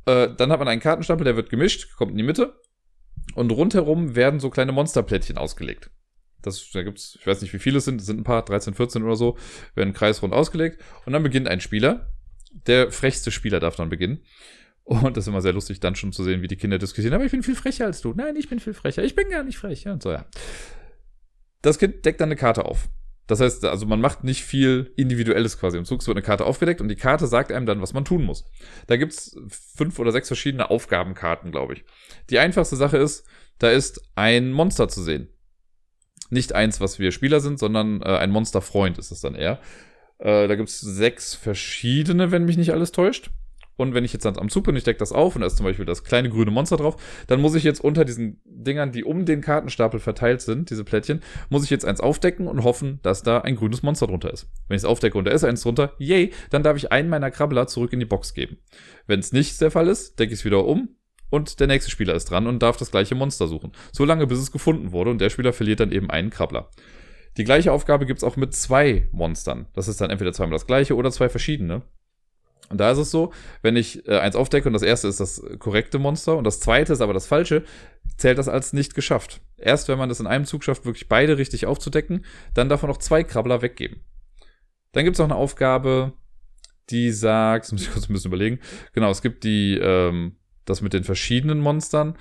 Äh, 0.08 0.34
dann 0.34 0.50
hat 0.50 0.58
man 0.58 0.68
einen 0.68 0.80
Kartenstapel, 0.80 1.24
der 1.24 1.36
wird 1.36 1.50
gemischt, 1.50 1.94
kommt 1.96 2.12
in 2.12 2.16
die 2.16 2.22
Mitte. 2.22 2.58
Und 3.34 3.52
rundherum 3.52 4.16
werden 4.16 4.40
so 4.40 4.48
kleine 4.48 4.72
Monsterplättchen 4.72 5.36
ausgelegt. 5.36 5.90
Das, 6.40 6.70
da 6.70 6.82
gibt's, 6.82 7.18
ich 7.20 7.26
weiß 7.26 7.42
nicht, 7.42 7.52
wie 7.52 7.58
viele 7.58 7.78
es 7.78 7.84
sind, 7.84 8.00
es 8.00 8.06
sind 8.06 8.20
ein 8.20 8.24
paar, 8.24 8.42
13, 8.42 8.72
14 8.72 9.02
oder 9.02 9.16
so, 9.16 9.36
werden 9.74 9.92
kreisrund 9.92 10.32
ausgelegt. 10.32 10.82
Und 11.04 11.12
dann 11.12 11.22
beginnt 11.22 11.46
ein 11.46 11.60
Spieler. 11.60 12.10
Der 12.66 12.90
frechste 12.90 13.30
Spieler 13.30 13.60
darf 13.60 13.76
dann 13.76 13.90
beginnen. 13.90 14.22
Und 14.84 15.18
das 15.18 15.24
ist 15.24 15.28
immer 15.28 15.42
sehr 15.42 15.52
lustig, 15.52 15.80
dann 15.80 15.94
schon 15.94 16.12
zu 16.12 16.24
sehen, 16.24 16.40
wie 16.40 16.48
die 16.48 16.56
Kinder 16.56 16.78
diskutieren. 16.78 17.12
Aber 17.12 17.24
ich 17.24 17.30
bin 17.30 17.42
viel 17.42 17.54
frecher 17.54 17.84
als 17.84 18.00
du. 18.00 18.14
Nein, 18.14 18.36
ich 18.36 18.48
bin 18.48 18.60
viel 18.60 18.72
frecher. 18.72 19.04
Ich 19.04 19.14
bin 19.14 19.28
gar 19.28 19.42
nicht 19.42 19.58
frech. 19.58 19.86
und 19.86 20.02
so, 20.02 20.12
ja. 20.12 20.24
Das 21.60 21.78
Kind 21.78 22.06
deckt 22.06 22.22
dann 22.22 22.28
eine 22.28 22.36
Karte 22.36 22.64
auf. 22.64 22.88
Das 23.28 23.40
heißt, 23.40 23.64
also 23.66 23.86
man 23.86 24.00
macht 24.00 24.24
nicht 24.24 24.42
viel 24.42 24.92
Individuelles 24.96 25.60
quasi 25.60 25.76
im 25.76 25.84
Zug. 25.84 26.04
Wird 26.06 26.16
eine 26.16 26.24
Karte 26.24 26.46
aufgedeckt 26.46 26.80
und 26.80 26.88
die 26.88 26.96
Karte 26.96 27.26
sagt 27.26 27.52
einem 27.52 27.66
dann, 27.66 27.82
was 27.82 27.92
man 27.92 28.04
tun 28.04 28.24
muss. 28.24 28.44
Da 28.86 28.96
gibt's 28.96 29.36
fünf 29.76 29.98
oder 29.98 30.10
sechs 30.10 30.28
verschiedene 30.28 30.70
Aufgabenkarten, 30.70 31.52
glaube 31.52 31.74
ich. 31.74 31.84
Die 32.30 32.38
einfachste 32.38 32.76
Sache 32.76 32.96
ist, 32.96 33.26
da 33.58 33.70
ist 33.70 34.00
ein 34.16 34.50
Monster 34.50 34.88
zu 34.88 35.02
sehen. 35.02 35.28
Nicht 36.30 36.54
eins, 36.54 36.80
was 36.80 36.98
wir 36.98 37.12
Spieler 37.12 37.40
sind, 37.40 37.58
sondern 37.58 38.00
äh, 38.00 38.16
ein 38.16 38.30
Monsterfreund 38.30 38.98
ist 38.98 39.10
es 39.10 39.20
dann 39.20 39.34
eher. 39.34 39.60
Äh, 40.18 40.48
da 40.48 40.56
gibt's 40.56 40.80
sechs 40.80 41.34
verschiedene, 41.34 42.32
wenn 42.32 42.46
mich 42.46 42.56
nicht 42.56 42.72
alles 42.72 42.92
täuscht. 42.92 43.30
Und 43.78 43.94
wenn 43.94 44.04
ich 44.04 44.12
jetzt 44.12 44.26
am 44.26 44.48
Zug 44.50 44.64
bin, 44.64 44.74
ich 44.74 44.82
decke 44.82 44.98
das 44.98 45.12
auf 45.12 45.36
und 45.36 45.42
da 45.42 45.46
ist 45.46 45.56
zum 45.56 45.64
Beispiel 45.64 45.84
das 45.84 46.02
kleine 46.02 46.28
grüne 46.28 46.50
Monster 46.50 46.76
drauf, 46.76 46.96
dann 47.28 47.40
muss 47.40 47.54
ich 47.54 47.62
jetzt 47.62 47.80
unter 47.80 48.04
diesen 48.04 48.42
Dingern, 48.44 48.90
die 48.90 49.04
um 49.04 49.24
den 49.24 49.40
Kartenstapel 49.40 50.00
verteilt 50.00 50.40
sind, 50.40 50.68
diese 50.68 50.82
Plättchen, 50.82 51.20
muss 51.48 51.62
ich 51.62 51.70
jetzt 51.70 51.84
eins 51.84 52.00
aufdecken 52.00 52.48
und 52.48 52.64
hoffen, 52.64 52.98
dass 53.02 53.22
da 53.22 53.38
ein 53.38 53.54
grünes 53.54 53.84
Monster 53.84 54.08
drunter 54.08 54.32
ist. 54.32 54.50
Wenn 54.66 54.74
ich 54.74 54.82
es 54.82 54.84
aufdecke 54.84 55.16
und 55.16 55.26
da 55.26 55.30
ist 55.30 55.44
eins 55.44 55.62
drunter, 55.62 55.92
yay, 55.98 56.32
dann 56.50 56.64
darf 56.64 56.76
ich 56.76 56.90
einen 56.90 57.08
meiner 57.08 57.30
Krabbler 57.30 57.68
zurück 57.68 57.92
in 57.92 58.00
die 58.00 58.04
Box 58.04 58.34
geben. 58.34 58.58
Wenn 59.06 59.20
es 59.20 59.32
nicht 59.32 59.60
der 59.60 59.70
Fall 59.70 59.86
ist, 59.86 60.18
decke 60.18 60.32
ich 60.32 60.40
es 60.40 60.44
wieder 60.44 60.66
um 60.66 60.88
und 61.30 61.60
der 61.60 61.68
nächste 61.68 61.92
Spieler 61.92 62.14
ist 62.14 62.32
dran 62.32 62.48
und 62.48 62.60
darf 62.60 62.78
das 62.78 62.90
gleiche 62.90 63.14
Monster 63.14 63.46
suchen. 63.46 63.70
So 63.92 64.04
lange, 64.04 64.26
bis 64.26 64.40
es 64.40 64.50
gefunden 64.50 64.90
wurde 64.90 65.10
und 65.10 65.20
der 65.20 65.30
Spieler 65.30 65.52
verliert 65.52 65.78
dann 65.78 65.92
eben 65.92 66.10
einen 66.10 66.30
Krabbler. 66.30 66.68
Die 67.36 67.44
gleiche 67.44 67.70
Aufgabe 67.70 68.06
gibt's 68.06 68.24
auch 68.24 68.36
mit 68.36 68.54
zwei 68.54 69.06
Monstern. 69.12 69.66
Das 69.72 69.86
ist 69.86 70.00
dann 70.00 70.10
entweder 70.10 70.32
zweimal 70.32 70.56
das 70.56 70.66
gleiche 70.66 70.96
oder 70.96 71.12
zwei 71.12 71.28
verschiedene. 71.28 71.82
Und 72.68 72.78
da 72.78 72.90
ist 72.90 72.98
es 72.98 73.10
so, 73.10 73.32
wenn 73.62 73.76
ich 73.76 74.06
äh, 74.06 74.18
eins 74.18 74.36
aufdecke 74.36 74.68
und 74.68 74.74
das 74.74 74.82
erste 74.82 75.08
ist 75.08 75.20
das 75.20 75.42
korrekte 75.58 75.98
Monster 75.98 76.36
und 76.36 76.44
das 76.44 76.60
zweite 76.60 76.92
ist 76.92 77.00
aber 77.00 77.14
das 77.14 77.26
falsche, 77.26 77.64
zählt 78.16 78.38
das 78.38 78.48
als 78.48 78.72
nicht 78.72 78.94
geschafft. 78.94 79.40
Erst 79.56 79.88
wenn 79.88 79.98
man 79.98 80.08
das 80.08 80.20
in 80.20 80.26
einem 80.26 80.44
Zug 80.44 80.64
schafft, 80.64 80.84
wirklich 80.84 81.08
beide 81.08 81.38
richtig 81.38 81.66
aufzudecken, 81.66 82.24
dann 82.54 82.68
darf 82.68 82.82
man 82.82 82.90
noch 82.90 82.98
zwei 82.98 83.24
Krabbler 83.24 83.62
weggeben. 83.62 84.04
Dann 84.92 85.04
gibt 85.04 85.14
es 85.14 85.18
noch 85.18 85.26
eine 85.26 85.36
Aufgabe, 85.36 86.12
die 86.90 87.10
sagt, 87.10 87.66
das 87.66 87.72
muss 87.72 87.82
ich 87.82 87.92
kurz 87.92 88.08
ein 88.08 88.12
bisschen 88.12 88.30
überlegen, 88.30 88.60
genau, 88.92 89.10
es 89.10 89.22
gibt 89.22 89.44
die, 89.44 89.78
ähm, 89.78 90.36
das 90.64 90.82
mit 90.82 90.92
den 90.92 91.04
verschiedenen 91.04 91.60
Monstern. 91.60 92.16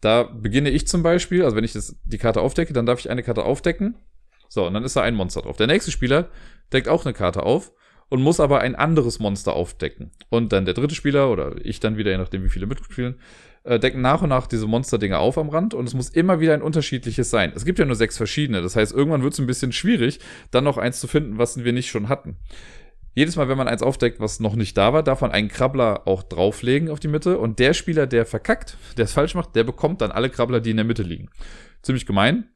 Da 0.00 0.24
beginne 0.24 0.70
ich 0.70 0.88
zum 0.88 1.02
Beispiel, 1.02 1.44
also 1.44 1.56
wenn 1.56 1.64
ich 1.64 1.72
das, 1.72 1.96
die 2.04 2.18
Karte 2.18 2.40
aufdecke, 2.40 2.72
dann 2.72 2.86
darf 2.86 2.98
ich 2.98 3.10
eine 3.10 3.22
Karte 3.22 3.44
aufdecken. 3.44 3.96
So, 4.48 4.66
und 4.66 4.74
dann 4.74 4.84
ist 4.84 4.96
da 4.96 5.02
ein 5.02 5.14
Monster 5.14 5.42
drauf. 5.42 5.56
Der 5.56 5.66
nächste 5.66 5.90
Spieler 5.90 6.28
deckt 6.72 6.88
auch 6.88 7.04
eine 7.04 7.14
Karte 7.14 7.42
auf 7.42 7.72
und 8.12 8.20
muss 8.20 8.40
aber 8.40 8.60
ein 8.60 8.74
anderes 8.74 9.20
Monster 9.20 9.54
aufdecken. 9.54 10.10
Und 10.28 10.52
dann 10.52 10.66
der 10.66 10.74
dritte 10.74 10.94
Spieler 10.94 11.30
oder 11.30 11.54
ich 11.64 11.80
dann 11.80 11.96
wieder, 11.96 12.10
je 12.10 12.18
nachdem 12.18 12.44
wie 12.44 12.50
viele 12.50 12.66
mitspielen, 12.66 13.18
äh, 13.64 13.78
decken 13.78 14.02
nach 14.02 14.20
und 14.20 14.28
nach 14.28 14.46
diese 14.46 14.66
Monster-Dinge 14.66 15.16
auf 15.16 15.38
am 15.38 15.48
Rand 15.48 15.72
und 15.72 15.88
es 15.88 15.94
muss 15.94 16.10
immer 16.10 16.38
wieder 16.38 16.52
ein 16.52 16.60
unterschiedliches 16.60 17.30
sein. 17.30 17.54
Es 17.56 17.64
gibt 17.64 17.78
ja 17.78 17.86
nur 17.86 17.96
sechs 17.96 18.18
verschiedene, 18.18 18.60
das 18.60 18.76
heißt, 18.76 18.92
irgendwann 18.92 19.22
wird 19.22 19.32
es 19.32 19.38
ein 19.38 19.46
bisschen 19.46 19.72
schwierig, 19.72 20.20
dann 20.50 20.62
noch 20.62 20.76
eins 20.76 21.00
zu 21.00 21.08
finden, 21.08 21.38
was 21.38 21.64
wir 21.64 21.72
nicht 21.72 21.88
schon 21.88 22.10
hatten. 22.10 22.36
Jedes 23.14 23.36
Mal, 23.36 23.48
wenn 23.48 23.56
man 23.56 23.66
eins 23.66 23.82
aufdeckt, 23.82 24.20
was 24.20 24.40
noch 24.40 24.56
nicht 24.56 24.76
da 24.76 24.92
war, 24.92 25.02
darf 25.02 25.22
man 25.22 25.30
einen 25.30 25.48
Krabbler 25.48 26.02
auch 26.06 26.22
drauflegen 26.22 26.90
auf 26.90 27.00
die 27.00 27.08
Mitte 27.08 27.38
und 27.38 27.60
der 27.60 27.72
Spieler, 27.72 28.06
der 28.06 28.26
verkackt, 28.26 28.76
der 28.98 29.06
es 29.06 29.14
falsch 29.14 29.34
macht, 29.34 29.56
der 29.56 29.64
bekommt 29.64 30.02
dann 30.02 30.12
alle 30.12 30.28
Krabbler, 30.28 30.60
die 30.60 30.72
in 30.72 30.76
der 30.76 30.84
Mitte 30.84 31.02
liegen. 31.02 31.30
Ziemlich 31.80 32.04
gemein, 32.04 32.50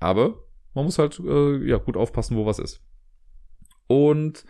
aber 0.00 0.44
man 0.72 0.86
muss 0.86 0.98
halt 0.98 1.20
äh, 1.20 1.58
ja 1.68 1.76
gut 1.76 1.98
aufpassen, 1.98 2.38
wo 2.38 2.46
was 2.46 2.58
ist. 2.58 2.80
Und 3.86 4.46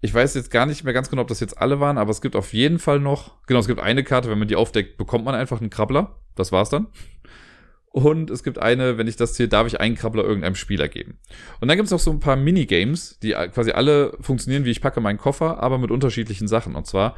ich 0.00 0.14
weiß 0.14 0.34
jetzt 0.34 0.50
gar 0.50 0.66
nicht 0.66 0.84
mehr 0.84 0.94
ganz 0.94 1.10
genau, 1.10 1.22
ob 1.22 1.28
das 1.28 1.40
jetzt 1.40 1.58
alle 1.58 1.78
waren, 1.78 1.98
aber 1.98 2.10
es 2.10 2.20
gibt 2.20 2.34
auf 2.34 2.52
jeden 2.52 2.78
Fall 2.78 3.00
noch, 3.00 3.44
genau, 3.46 3.60
es 3.60 3.66
gibt 3.66 3.80
eine 3.80 4.02
Karte, 4.02 4.30
wenn 4.30 4.38
man 4.38 4.48
die 4.48 4.56
aufdeckt, 4.56 4.96
bekommt 4.96 5.24
man 5.24 5.34
einfach 5.34 5.60
einen 5.60 5.70
Krabbler. 5.70 6.16
Das 6.36 6.52
war's 6.52 6.70
dann. 6.70 6.86
Und 7.92 8.30
es 8.30 8.44
gibt 8.44 8.58
eine, 8.58 8.98
wenn 8.98 9.08
ich 9.08 9.16
das 9.16 9.34
zähle, 9.34 9.48
darf 9.48 9.66
ich 9.66 9.80
einen 9.80 9.96
Krabbler 9.96 10.24
irgendeinem 10.24 10.54
Spieler 10.54 10.88
geben. 10.88 11.18
Und 11.60 11.68
dann 11.68 11.76
gibt 11.76 11.86
es 11.86 11.90
noch 11.90 11.98
so 11.98 12.12
ein 12.12 12.20
paar 12.20 12.36
Minigames, 12.36 13.18
die 13.18 13.32
quasi 13.32 13.72
alle 13.72 14.16
funktionieren, 14.20 14.64
wie 14.64 14.70
ich 14.70 14.80
packe 14.80 15.00
meinen 15.00 15.18
Koffer, 15.18 15.60
aber 15.62 15.76
mit 15.76 15.90
unterschiedlichen 15.90 16.46
Sachen. 16.46 16.76
Und 16.76 16.86
zwar, 16.86 17.16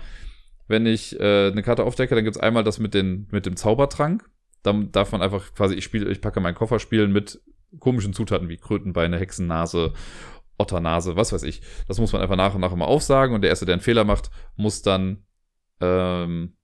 wenn 0.68 0.87
ich 0.87 1.20
äh, 1.20 1.49
eine 1.49 1.62
Karte 1.62 1.85
aufdecke, 1.85 2.14
dann 2.14 2.24
gibt 2.24 2.37
es 2.37 2.43
einmal 2.43 2.64
das 2.64 2.78
mit, 2.78 2.95
den, 2.95 3.28
mit 3.30 3.45
dem 3.45 3.55
Zaubertrank. 3.55 4.28
Dann 4.62 4.91
darf 4.93 5.12
man 5.12 5.20
einfach 5.20 5.55
quasi, 5.55 5.74
ich 5.74 5.85
spiele, 5.85 6.11
ich 6.11 6.22
packe 6.22 6.41
meinen 6.41 6.55
Koffer 6.55 6.78
spielen 6.78 7.12
mit 7.12 7.43
komischen 7.78 8.14
Zutaten 8.14 8.49
wie 8.49 8.57
Krötenbeine, 8.57 9.18
Hexennase 9.18 9.93
Otternase, 10.62 11.16
was 11.16 11.32
weiß 11.32 11.42
ich. 11.42 11.62
Das 11.86 11.98
muss 11.98 12.12
man 12.12 12.22
einfach 12.22 12.36
nach 12.36 12.54
und 12.54 12.60
nach 12.60 12.72
immer 12.72 12.86
aufsagen 12.86 13.34
und 13.34 13.42
der 13.42 13.50
Erste, 13.50 13.66
der 13.66 13.74
einen 13.74 13.82
Fehler 13.82 14.04
macht, 14.04 14.30
muss 14.56 14.82
dann, 14.82 15.24
ähm, 15.80 16.56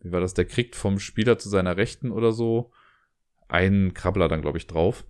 wie 0.00 0.12
war 0.12 0.20
das, 0.20 0.34
der 0.34 0.46
kriegt 0.46 0.74
vom 0.74 0.98
Spieler 0.98 1.38
zu 1.38 1.48
seiner 1.48 1.76
Rechten 1.76 2.10
oder 2.10 2.32
so 2.32 2.72
einen 3.48 3.94
Krabbler 3.94 4.28
dann, 4.28 4.42
glaube 4.42 4.58
ich, 4.58 4.66
drauf. 4.66 5.04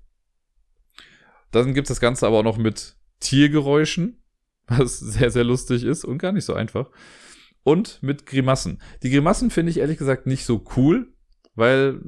Dann 1.50 1.74
gibt 1.74 1.86
es 1.86 1.88
das 1.88 2.00
Ganze 2.00 2.26
aber 2.26 2.38
auch 2.38 2.44
noch 2.44 2.58
mit 2.58 2.96
Tiergeräuschen, 3.20 4.22
was 4.66 4.98
sehr, 4.98 5.30
sehr 5.30 5.44
lustig 5.44 5.84
ist 5.84 6.04
und 6.04 6.18
gar 6.18 6.32
nicht 6.32 6.44
so 6.44 6.54
einfach. 6.54 6.90
Und 7.62 8.02
mit 8.02 8.26
Grimassen. 8.26 8.80
Die 9.02 9.10
Grimassen 9.10 9.50
finde 9.50 9.70
ich 9.70 9.78
ehrlich 9.78 9.98
gesagt 9.98 10.26
nicht 10.26 10.44
so 10.44 10.64
cool, 10.76 11.12
weil, 11.54 12.00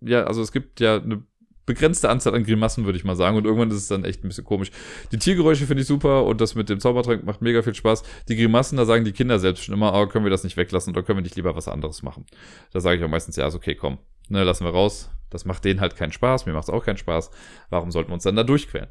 ja, 0.00 0.24
also 0.24 0.42
es 0.42 0.52
gibt 0.52 0.80
ja 0.80 1.00
eine 1.00 1.24
begrenzte 1.66 2.08
Anzahl 2.08 2.34
an 2.34 2.44
Grimassen, 2.44 2.84
würde 2.84 2.98
ich 2.98 3.04
mal 3.04 3.16
sagen. 3.16 3.36
Und 3.36 3.44
irgendwann 3.44 3.70
ist 3.70 3.76
es 3.76 3.88
dann 3.88 4.04
echt 4.04 4.24
ein 4.24 4.28
bisschen 4.28 4.44
komisch. 4.44 4.70
Die 5.12 5.18
Tiergeräusche 5.18 5.66
finde 5.66 5.82
ich 5.82 5.88
super 5.88 6.24
und 6.24 6.40
das 6.40 6.54
mit 6.54 6.68
dem 6.68 6.80
Zaubertrank 6.80 7.24
macht 7.24 7.42
mega 7.42 7.62
viel 7.62 7.74
Spaß. 7.74 8.02
Die 8.28 8.36
Grimassen, 8.36 8.76
da 8.76 8.84
sagen 8.84 9.04
die 9.04 9.12
Kinder 9.12 9.38
selbst 9.38 9.64
schon 9.64 9.74
immer, 9.74 9.94
oh, 9.94 10.06
können 10.06 10.24
wir 10.24 10.30
das 10.30 10.44
nicht 10.44 10.56
weglassen 10.56 10.92
oder 10.92 11.02
können 11.02 11.18
wir 11.18 11.22
nicht 11.22 11.36
lieber 11.36 11.56
was 11.56 11.68
anderes 11.68 12.02
machen? 12.02 12.26
Da 12.72 12.80
sage 12.80 12.98
ich 12.98 13.04
auch 13.04 13.08
meistens, 13.08 13.36
ja, 13.36 13.46
ist 13.46 13.54
okay, 13.54 13.74
komm. 13.74 13.98
ne, 14.28 14.44
lassen 14.44 14.64
wir 14.64 14.72
raus. 14.72 15.10
Das 15.30 15.44
macht 15.44 15.64
denen 15.64 15.80
halt 15.80 15.96
keinen 15.96 16.12
Spaß, 16.12 16.46
mir 16.46 16.52
macht 16.52 16.64
es 16.64 16.70
auch 16.70 16.84
keinen 16.84 16.96
Spaß. 16.96 17.30
Warum 17.68 17.90
sollten 17.90 18.10
wir 18.10 18.14
uns 18.14 18.22
dann 18.22 18.36
da 18.36 18.44
durchquälen? 18.44 18.88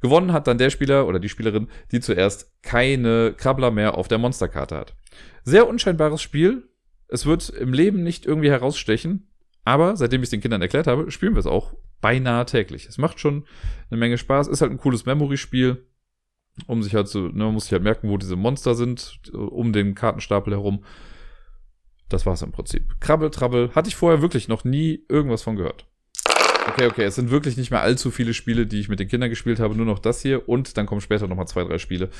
Gewonnen 0.00 0.32
hat 0.32 0.46
dann 0.46 0.56
der 0.56 0.70
Spieler 0.70 1.06
oder 1.06 1.20
die 1.20 1.28
Spielerin, 1.28 1.68
die 1.90 2.00
zuerst 2.00 2.50
keine 2.62 3.34
Krabbler 3.36 3.70
mehr 3.70 3.98
auf 3.98 4.08
der 4.08 4.18
Monsterkarte 4.18 4.76
hat. 4.76 4.96
Sehr 5.44 5.68
unscheinbares 5.68 6.22
Spiel. 6.22 6.68
Es 7.08 7.26
wird 7.26 7.50
im 7.50 7.74
Leben 7.74 8.02
nicht 8.02 8.24
irgendwie 8.24 8.50
herausstechen. 8.50 9.28
Aber 9.64 9.96
seitdem 9.96 10.22
ich 10.22 10.26
es 10.26 10.30
den 10.30 10.40
Kindern 10.40 10.62
erklärt 10.62 10.86
habe, 10.86 11.10
spielen 11.10 11.34
wir 11.34 11.40
es 11.40 11.46
auch 11.46 11.74
beinahe 12.02 12.44
täglich. 12.44 12.84
Es 12.86 12.98
macht 12.98 13.18
schon 13.18 13.46
eine 13.90 13.98
Menge 13.98 14.18
Spaß. 14.18 14.48
Ist 14.48 14.60
halt 14.60 14.70
ein 14.70 14.78
cooles 14.78 15.06
Memory-Spiel, 15.06 15.86
um 16.66 16.82
sich 16.82 16.94
halt 16.94 17.08
zu, 17.08 17.28
ne, 17.28 17.44
man 17.44 17.54
muss 17.54 17.64
sich 17.64 17.72
halt 17.72 17.82
merken, 17.82 18.10
wo 18.10 18.18
diese 18.18 18.36
Monster 18.36 18.74
sind, 18.74 19.22
um 19.32 19.72
den 19.72 19.94
Kartenstapel 19.94 20.52
herum. 20.52 20.84
Das 22.10 22.26
war's 22.26 22.42
im 22.42 22.52
Prinzip. 22.52 23.00
Krabbel, 23.00 23.30
Trabbel, 23.30 23.70
hatte 23.74 23.88
ich 23.88 23.96
vorher 23.96 24.20
wirklich 24.20 24.48
noch 24.48 24.64
nie 24.64 25.06
irgendwas 25.08 25.42
von 25.42 25.56
gehört. 25.56 25.86
Okay, 26.68 26.86
okay, 26.86 27.04
es 27.04 27.16
sind 27.16 27.30
wirklich 27.30 27.56
nicht 27.56 27.70
mehr 27.70 27.80
allzu 27.80 28.10
viele 28.10 28.34
Spiele, 28.34 28.66
die 28.66 28.78
ich 28.78 28.88
mit 28.88 29.00
den 29.00 29.08
Kindern 29.08 29.30
gespielt 29.30 29.58
habe, 29.58 29.74
nur 29.74 29.86
noch 29.86 29.98
das 29.98 30.22
hier 30.22 30.48
und 30.48 30.76
dann 30.76 30.86
kommen 30.86 31.00
später 31.00 31.26
nochmal 31.26 31.48
zwei, 31.48 31.64
drei 31.64 31.78
Spiele. 31.78 32.10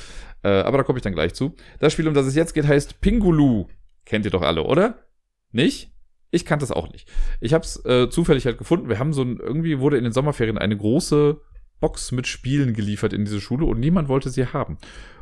Äh, 0.41 0.49
aber 0.49 0.79
da 0.79 0.83
komme 0.83 0.97
ich 0.97 1.03
dann 1.03 1.13
gleich 1.13 1.33
zu. 1.33 1.55
Das 1.79 1.93
Spiel, 1.93 2.07
um 2.07 2.13
das 2.13 2.25
es 2.25 2.35
jetzt 2.35 2.53
geht, 2.53 2.67
heißt 2.67 2.99
Pingulu. 2.99 3.67
Kennt 4.05 4.25
ihr 4.25 4.31
doch 4.31 4.41
alle, 4.41 4.63
oder? 4.63 5.07
Nicht? 5.51 5.92
Ich 6.33 6.45
kannte 6.45 6.65
es 6.65 6.71
auch 6.71 6.91
nicht. 6.91 7.07
Ich 7.41 7.53
habe 7.53 7.63
es 7.63 7.85
äh, 7.85 8.09
zufällig 8.09 8.47
halt 8.47 8.57
gefunden. 8.57 8.89
Wir 8.89 8.97
haben 8.97 9.13
so 9.13 9.21
ein, 9.21 9.37
irgendwie 9.37 9.77
wurde 9.77 9.97
in 9.97 10.03
den 10.03 10.13
Sommerferien 10.13 10.57
eine 10.57 10.75
große 10.75 11.39
Box 11.79 12.11
mit 12.11 12.25
Spielen 12.25 12.73
geliefert 12.73 13.13
in 13.13 13.23
diese 13.23 13.39
Schule 13.39 13.65
und 13.65 13.79
niemand 13.79 14.09
wollte 14.09 14.31
sie 14.31 14.47
haben. 14.47 14.79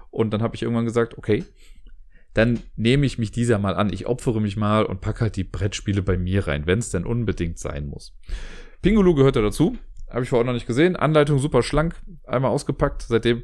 Und 0.10 0.32
dann 0.32 0.42
habe 0.42 0.56
ich 0.56 0.62
irgendwann 0.62 0.86
gesagt, 0.86 1.18
okay, 1.18 1.44
dann 2.34 2.62
nehme 2.78 3.06
ich 3.06 3.18
mich 3.18 3.32
dieser 3.32 3.60
mal 3.60 3.76
an. 3.76 3.92
Ich 3.92 4.06
opfere 4.06 4.40
mich 4.40 4.56
mal 4.56 4.86
und 4.86 5.02
packe 5.02 5.20
halt 5.20 5.36
die 5.36 5.44
Brettspiele 5.44 6.02
bei 6.02 6.18
mir 6.18 6.48
rein, 6.48 6.66
wenn 6.66 6.80
es 6.80 6.92
denn 6.92 7.06
unbedingt 7.06 7.60
sein 7.60 7.88
muss. 7.88 8.18
Pingulu 8.82 9.14
gehört 9.14 9.36
da 9.36 9.42
dazu. 9.42 9.76
Habe 10.10 10.24
ich 10.24 10.30
vorher 10.30 10.46
noch 10.46 10.54
nicht 10.54 10.68
gesehen. 10.68 10.96
Anleitung 10.96 11.40
super 11.40 11.62
schlank. 11.62 12.02
Einmal 12.24 12.52
ausgepackt. 12.52 13.02
Seitdem, 13.02 13.44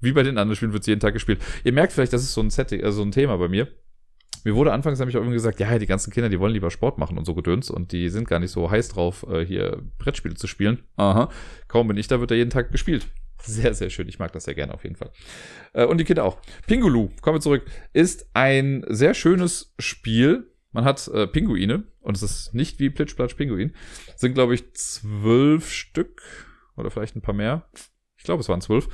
wie 0.00 0.12
bei 0.12 0.22
den 0.22 0.36
anderen 0.36 0.56
Spielen, 0.56 0.74
wird 0.74 0.82
es 0.82 0.86
jeden 0.86 1.00
Tag 1.00 1.14
gespielt. 1.14 1.40
Ihr 1.64 1.72
merkt 1.72 1.94
vielleicht, 1.94 2.12
das 2.12 2.22
ist 2.22 2.34
so 2.34 2.42
ein 2.42 2.50
Setting, 2.50 2.84
also 2.84 3.00
ein 3.00 3.10
Thema 3.10 3.38
bei 3.38 3.48
mir. 3.48 3.68
Mir 4.46 4.54
wurde 4.54 4.72
anfangs 4.72 5.00
nämlich 5.00 5.16
auch 5.16 5.22
immer 5.22 5.32
gesagt, 5.32 5.58
ja, 5.58 5.76
die 5.76 5.86
ganzen 5.86 6.12
Kinder, 6.12 6.28
die 6.28 6.38
wollen 6.38 6.52
lieber 6.52 6.70
Sport 6.70 6.98
machen 6.98 7.18
und 7.18 7.24
so 7.24 7.34
gedöns 7.34 7.68
und 7.68 7.90
die 7.90 8.08
sind 8.10 8.28
gar 8.28 8.38
nicht 8.38 8.52
so 8.52 8.70
heiß 8.70 8.90
drauf, 8.90 9.26
äh, 9.28 9.44
hier 9.44 9.82
Brettspiele 9.98 10.36
zu 10.36 10.46
spielen. 10.46 10.84
Aha. 10.94 11.30
Kaum 11.66 11.88
bin 11.88 11.96
ich 11.96 12.06
da, 12.06 12.20
wird 12.20 12.30
er 12.30 12.36
jeden 12.36 12.50
Tag 12.50 12.70
gespielt. 12.70 13.08
Sehr, 13.42 13.74
sehr 13.74 13.90
schön. 13.90 14.08
Ich 14.08 14.20
mag 14.20 14.30
das 14.30 14.44
sehr 14.44 14.54
gerne 14.54 14.72
auf 14.72 14.84
jeden 14.84 14.94
Fall. 14.94 15.10
Äh, 15.72 15.86
und 15.86 15.98
die 15.98 16.04
Kinder 16.04 16.22
auch. 16.22 16.38
Pingulu, 16.68 17.10
kommen 17.22 17.38
wir 17.38 17.40
zurück, 17.40 17.64
ist 17.92 18.30
ein 18.34 18.84
sehr 18.88 19.14
schönes 19.14 19.74
Spiel. 19.80 20.48
Man 20.70 20.84
hat 20.84 21.08
äh, 21.08 21.26
Pinguine 21.26 21.82
und 21.98 22.16
es 22.16 22.22
ist 22.22 22.54
nicht 22.54 22.78
wie 22.78 22.90
Plitschplatsch 22.90 23.34
Pinguin. 23.34 23.74
Sind, 24.14 24.34
glaube 24.34 24.54
ich, 24.54 24.72
zwölf 24.74 25.72
Stück 25.72 26.22
oder 26.76 26.92
vielleicht 26.92 27.16
ein 27.16 27.20
paar 27.20 27.34
mehr. 27.34 27.68
Ich 28.16 28.22
glaube, 28.22 28.42
es 28.42 28.48
waren 28.48 28.60
zwölf. 28.60 28.86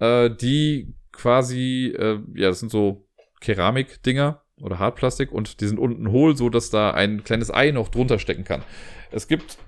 Äh, 0.00 0.28
die 0.34 0.96
quasi, 1.12 1.94
äh, 1.96 2.18
ja, 2.34 2.48
das 2.48 2.58
sind 2.58 2.72
so 2.72 3.08
Keramik-Dinger, 3.40 4.41
oder 4.62 4.78
Hartplastik 4.78 5.32
und 5.32 5.60
die 5.60 5.66
sind 5.66 5.78
unten 5.78 6.10
hohl, 6.10 6.36
so 6.36 6.48
dass 6.48 6.70
da 6.70 6.92
ein 6.92 7.24
kleines 7.24 7.52
Ei 7.52 7.72
noch 7.72 7.88
drunter 7.88 8.18
stecken 8.18 8.44
kann. 8.44 8.62
Es 9.10 9.28
gibt 9.28 9.58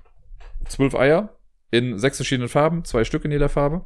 zwölf 0.67 0.95
Eier 0.95 1.37
in 1.71 1.99
sechs 1.99 2.17
verschiedenen 2.17 2.49
Farben, 2.49 2.85
zwei 2.85 3.03
Stück 3.03 3.25
in 3.25 3.31
jeder 3.31 3.49
Farbe. 3.49 3.85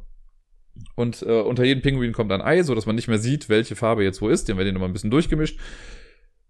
Und 0.94 1.22
äh, 1.22 1.40
unter 1.40 1.64
jedem 1.64 1.82
Pinguin 1.82 2.12
kommt 2.12 2.32
ein 2.32 2.40
Ei, 2.40 2.62
so 2.62 2.74
dass 2.74 2.86
man 2.86 2.94
nicht 2.94 3.08
mehr 3.08 3.18
sieht, 3.18 3.48
welche 3.48 3.76
Farbe 3.76 4.04
jetzt 4.04 4.22
wo 4.22 4.28
ist. 4.28 4.48
Den 4.48 4.56
werden 4.56 4.68
die 4.68 4.72
nochmal 4.72 4.88
ein 4.88 4.92
bisschen 4.92 5.10
durchgemischt. 5.10 5.58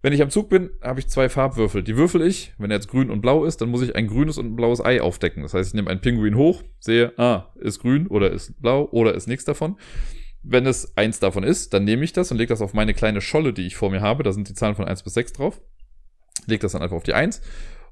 Wenn 0.03 0.13
ich 0.13 0.21
am 0.21 0.29
Zug 0.29 0.49
bin, 0.49 0.71
habe 0.81 0.99
ich 0.99 1.07
zwei 1.07 1.29
Farbwürfel. 1.29 1.83
Die 1.83 1.97
würfel 1.97 2.21
ich. 2.21 2.53
Wenn 2.57 2.71
er 2.71 2.77
jetzt 2.77 2.87
grün 2.87 3.09
und 3.09 3.21
blau 3.21 3.45
ist, 3.45 3.61
dann 3.61 3.69
muss 3.69 3.81
ich 3.81 3.95
ein 3.95 4.07
grünes 4.07 4.37
und 4.37 4.47
ein 4.47 4.55
blaues 4.55 4.83
Ei 4.83 5.01
aufdecken. 5.01 5.43
Das 5.43 5.53
heißt, 5.53 5.69
ich 5.69 5.73
nehme 5.73 5.89
einen 5.89 6.01
Pinguin 6.01 6.35
hoch, 6.35 6.63
sehe, 6.79 7.13
ah, 7.17 7.51
ist 7.59 7.79
grün 7.79 8.07
oder 8.07 8.31
ist 8.31 8.59
blau 8.61 8.87
oder 8.91 9.13
ist 9.13 9.27
nichts 9.27 9.45
davon. 9.45 9.77
Wenn 10.43 10.65
es 10.65 10.97
eins 10.97 11.19
davon 11.19 11.43
ist, 11.43 11.73
dann 11.73 11.83
nehme 11.83 12.03
ich 12.03 12.13
das 12.13 12.31
und 12.31 12.37
lege 12.37 12.49
das 12.49 12.61
auf 12.61 12.73
meine 12.73 12.93
kleine 12.93 13.21
Scholle, 13.21 13.53
die 13.53 13.67
ich 13.67 13.75
vor 13.75 13.91
mir 13.91 14.01
habe. 14.01 14.23
Da 14.23 14.31
sind 14.31 14.49
die 14.49 14.53
Zahlen 14.53 14.75
von 14.75 14.85
1 14.85 15.03
bis 15.03 15.13
6 15.13 15.33
drauf. 15.33 15.61
Lege 16.47 16.61
das 16.61 16.71
dann 16.71 16.81
einfach 16.81 16.97
auf 16.97 17.03
die 17.03 17.13
1. 17.13 17.41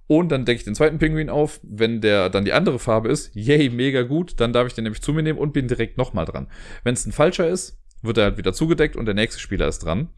Und 0.08 0.30
dann 0.30 0.44
decke 0.44 0.58
ich 0.58 0.64
den 0.66 0.74
zweiten 0.74 0.98
Pinguin 0.98 1.30
auf. 1.30 1.60
Wenn 1.62 2.02
der 2.02 2.30
dann 2.30 2.46
die 2.46 2.54
andere 2.54 2.80
Farbe 2.80 3.10
ist, 3.10 3.36
yay, 3.36 3.70
mega 3.70 4.02
gut, 4.02 4.40
dann 4.40 4.54
darf 4.54 4.66
ich 4.66 4.74
den 4.74 4.84
nämlich 4.84 5.04
zu 5.04 5.14
mir 5.14 5.22
nehmen 5.22 5.38
und 5.38 5.54
bin 5.54 5.68
direkt 5.68 6.00
nochmal 6.00 6.26
dran. 6.26 6.48
Wenn 6.84 6.96
es 6.96 7.06
ein 7.06 7.12
falscher 7.12 7.48
ist, 7.48 7.80
wird 8.02 8.18
er 8.18 8.26
halt 8.26 8.38
wieder 8.38 8.54
zugedeckt 8.54 8.96
und 8.96 9.06
der 9.06 9.14
nächste 9.14 9.40
Spieler 9.40 9.68
ist 9.68 9.80
dran. 9.80 10.10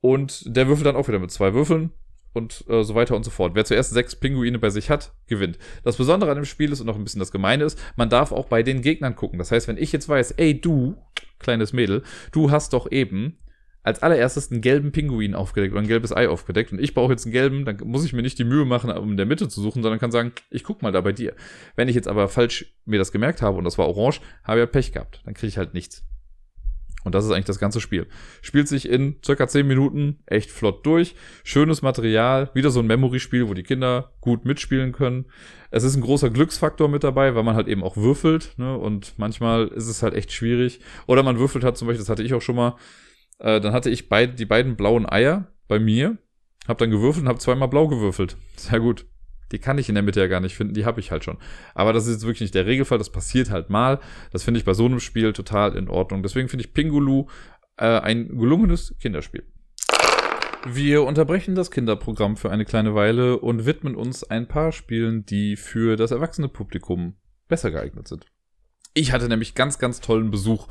Und 0.00 0.44
der 0.56 0.66
würfelt 0.66 0.86
dann 0.86 0.96
auch 0.96 1.08
wieder 1.08 1.18
mit 1.18 1.30
zwei 1.30 1.52
Würfeln 1.52 1.90
und 2.32 2.64
äh, 2.68 2.82
so 2.82 2.94
weiter 2.94 3.14
und 3.14 3.24
so 3.24 3.30
fort. 3.30 3.54
Wer 3.54 3.64
zuerst 3.64 3.92
sechs 3.92 4.16
Pinguine 4.16 4.58
bei 4.58 4.70
sich 4.70 4.90
hat, 4.90 5.12
gewinnt. 5.26 5.58
Das 5.84 5.96
Besondere 5.96 6.30
an 6.30 6.36
dem 6.36 6.44
Spiel 6.44 6.72
ist 6.72 6.80
und 6.80 6.86
noch 6.86 6.96
ein 6.96 7.04
bisschen 7.04 7.20
das 7.20 7.32
Gemeine 7.32 7.64
ist, 7.64 7.78
man 7.96 8.08
darf 8.08 8.32
auch 8.32 8.46
bei 8.46 8.62
den 8.62 8.82
Gegnern 8.82 9.14
gucken. 9.14 9.38
Das 9.38 9.50
heißt, 9.52 9.68
wenn 9.68 9.76
ich 9.76 9.92
jetzt 9.92 10.08
weiß, 10.08 10.32
ey 10.32 10.58
du, 10.58 10.96
kleines 11.42 11.72
Mädel, 11.72 12.02
du 12.32 12.50
hast 12.50 12.72
doch 12.72 12.90
eben 12.90 13.36
als 13.84 14.02
allererstes 14.02 14.50
einen 14.50 14.60
gelben 14.60 14.92
Pinguin 14.92 15.34
aufgedeckt 15.34 15.72
oder 15.72 15.82
ein 15.82 15.88
gelbes 15.88 16.14
Ei 16.14 16.28
aufgedeckt 16.28 16.72
und 16.72 16.80
ich 16.80 16.94
brauche 16.94 17.12
jetzt 17.12 17.24
einen 17.24 17.32
gelben, 17.32 17.64
dann 17.64 17.78
muss 17.84 18.04
ich 18.04 18.12
mir 18.12 18.22
nicht 18.22 18.38
die 18.38 18.44
Mühe 18.44 18.64
machen, 18.64 18.90
um 18.90 19.10
in 19.10 19.16
der 19.16 19.26
Mitte 19.26 19.48
zu 19.48 19.60
suchen, 19.60 19.82
sondern 19.82 19.98
kann 19.98 20.12
sagen, 20.12 20.32
ich 20.50 20.62
guck 20.62 20.82
mal 20.82 20.92
da 20.92 21.00
bei 21.00 21.12
dir. 21.12 21.34
Wenn 21.74 21.88
ich 21.88 21.96
jetzt 21.96 22.08
aber 22.08 22.28
falsch 22.28 22.66
mir 22.84 22.98
das 22.98 23.12
gemerkt 23.12 23.42
habe 23.42 23.58
und 23.58 23.64
das 23.64 23.78
war 23.78 23.88
orange, 23.88 24.20
habe 24.44 24.60
ich 24.60 24.62
ja 24.62 24.66
Pech 24.66 24.92
gehabt. 24.92 25.20
Dann 25.24 25.34
kriege 25.34 25.48
ich 25.48 25.58
halt 25.58 25.74
nichts. 25.74 26.04
Und 27.04 27.14
das 27.14 27.24
ist 27.24 27.30
eigentlich 27.30 27.46
das 27.46 27.58
ganze 27.58 27.80
Spiel. 27.80 28.06
Spielt 28.42 28.68
sich 28.68 28.88
in 28.88 29.16
circa 29.24 29.48
10 29.48 29.66
Minuten 29.66 30.20
echt 30.26 30.50
flott 30.50 30.86
durch. 30.86 31.14
Schönes 31.44 31.82
Material. 31.82 32.50
Wieder 32.54 32.70
so 32.70 32.80
ein 32.80 32.86
Memory-Spiel, 32.86 33.48
wo 33.48 33.54
die 33.54 33.62
Kinder 33.62 34.12
gut 34.20 34.44
mitspielen 34.44 34.92
können. 34.92 35.26
Es 35.70 35.84
ist 35.84 35.96
ein 35.96 36.02
großer 36.02 36.30
Glücksfaktor 36.30 36.88
mit 36.88 37.02
dabei, 37.02 37.34
weil 37.34 37.42
man 37.42 37.56
halt 37.56 37.68
eben 37.68 37.82
auch 37.82 37.96
würfelt. 37.96 38.54
Ne? 38.56 38.76
Und 38.76 39.14
manchmal 39.16 39.68
ist 39.68 39.88
es 39.88 40.02
halt 40.02 40.14
echt 40.14 40.32
schwierig. 40.32 40.80
Oder 41.06 41.22
man 41.22 41.38
würfelt 41.38 41.64
hat 41.64 41.76
zum 41.76 41.88
Beispiel, 41.88 42.02
das 42.02 42.08
hatte 42.08 42.22
ich 42.22 42.34
auch 42.34 42.42
schon 42.42 42.56
mal. 42.56 42.76
Äh, 43.38 43.60
dann 43.60 43.72
hatte 43.72 43.90
ich 43.90 44.08
beid, 44.08 44.38
die 44.38 44.44
beiden 44.44 44.76
blauen 44.76 45.08
Eier 45.08 45.48
bei 45.68 45.78
mir. 45.78 46.18
Hab 46.68 46.78
dann 46.78 46.90
gewürfelt 46.90 47.24
und 47.24 47.28
hab 47.28 47.40
zweimal 47.40 47.68
blau 47.68 47.88
gewürfelt. 47.88 48.36
Sehr 48.56 48.78
gut. 48.78 49.06
Die 49.52 49.58
kann 49.58 49.78
ich 49.78 49.88
in 49.88 49.94
der 49.94 50.02
Mitte 50.02 50.20
ja 50.20 50.26
gar 50.26 50.40
nicht 50.40 50.56
finden, 50.56 50.74
die 50.74 50.84
habe 50.84 51.00
ich 51.00 51.10
halt 51.10 51.24
schon. 51.24 51.38
Aber 51.74 51.92
das 51.92 52.06
ist 52.06 52.14
jetzt 52.14 52.22
wirklich 52.22 52.40
nicht 52.40 52.54
der 52.54 52.66
Regelfall, 52.66 52.98
das 52.98 53.10
passiert 53.10 53.50
halt 53.50 53.70
mal. 53.70 54.00
Das 54.32 54.42
finde 54.42 54.58
ich 54.58 54.64
bei 54.64 54.74
so 54.74 54.86
einem 54.86 55.00
Spiel 55.00 55.32
total 55.32 55.76
in 55.76 55.88
Ordnung. 55.88 56.22
Deswegen 56.22 56.48
finde 56.48 56.64
ich 56.64 56.72
Pingulu 56.72 57.26
äh, 57.76 57.84
ein 57.84 58.28
gelungenes 58.28 58.94
Kinderspiel. 59.00 59.44
Wir 60.64 61.02
unterbrechen 61.02 61.54
das 61.56 61.72
Kinderprogramm 61.72 62.36
für 62.36 62.50
eine 62.50 62.64
kleine 62.64 62.94
Weile 62.94 63.38
und 63.38 63.66
widmen 63.66 63.96
uns 63.96 64.22
ein 64.22 64.46
paar 64.46 64.70
Spielen, 64.70 65.26
die 65.26 65.56
für 65.56 65.96
das 65.96 66.12
erwachsene 66.12 66.48
Publikum 66.48 67.16
besser 67.48 67.72
geeignet 67.72 68.06
sind. 68.06 68.26
Ich 68.94 69.12
hatte 69.12 69.28
nämlich 69.28 69.54
ganz, 69.54 69.78
ganz 69.78 70.00
tollen 70.00 70.30
Besuch. 70.30 70.68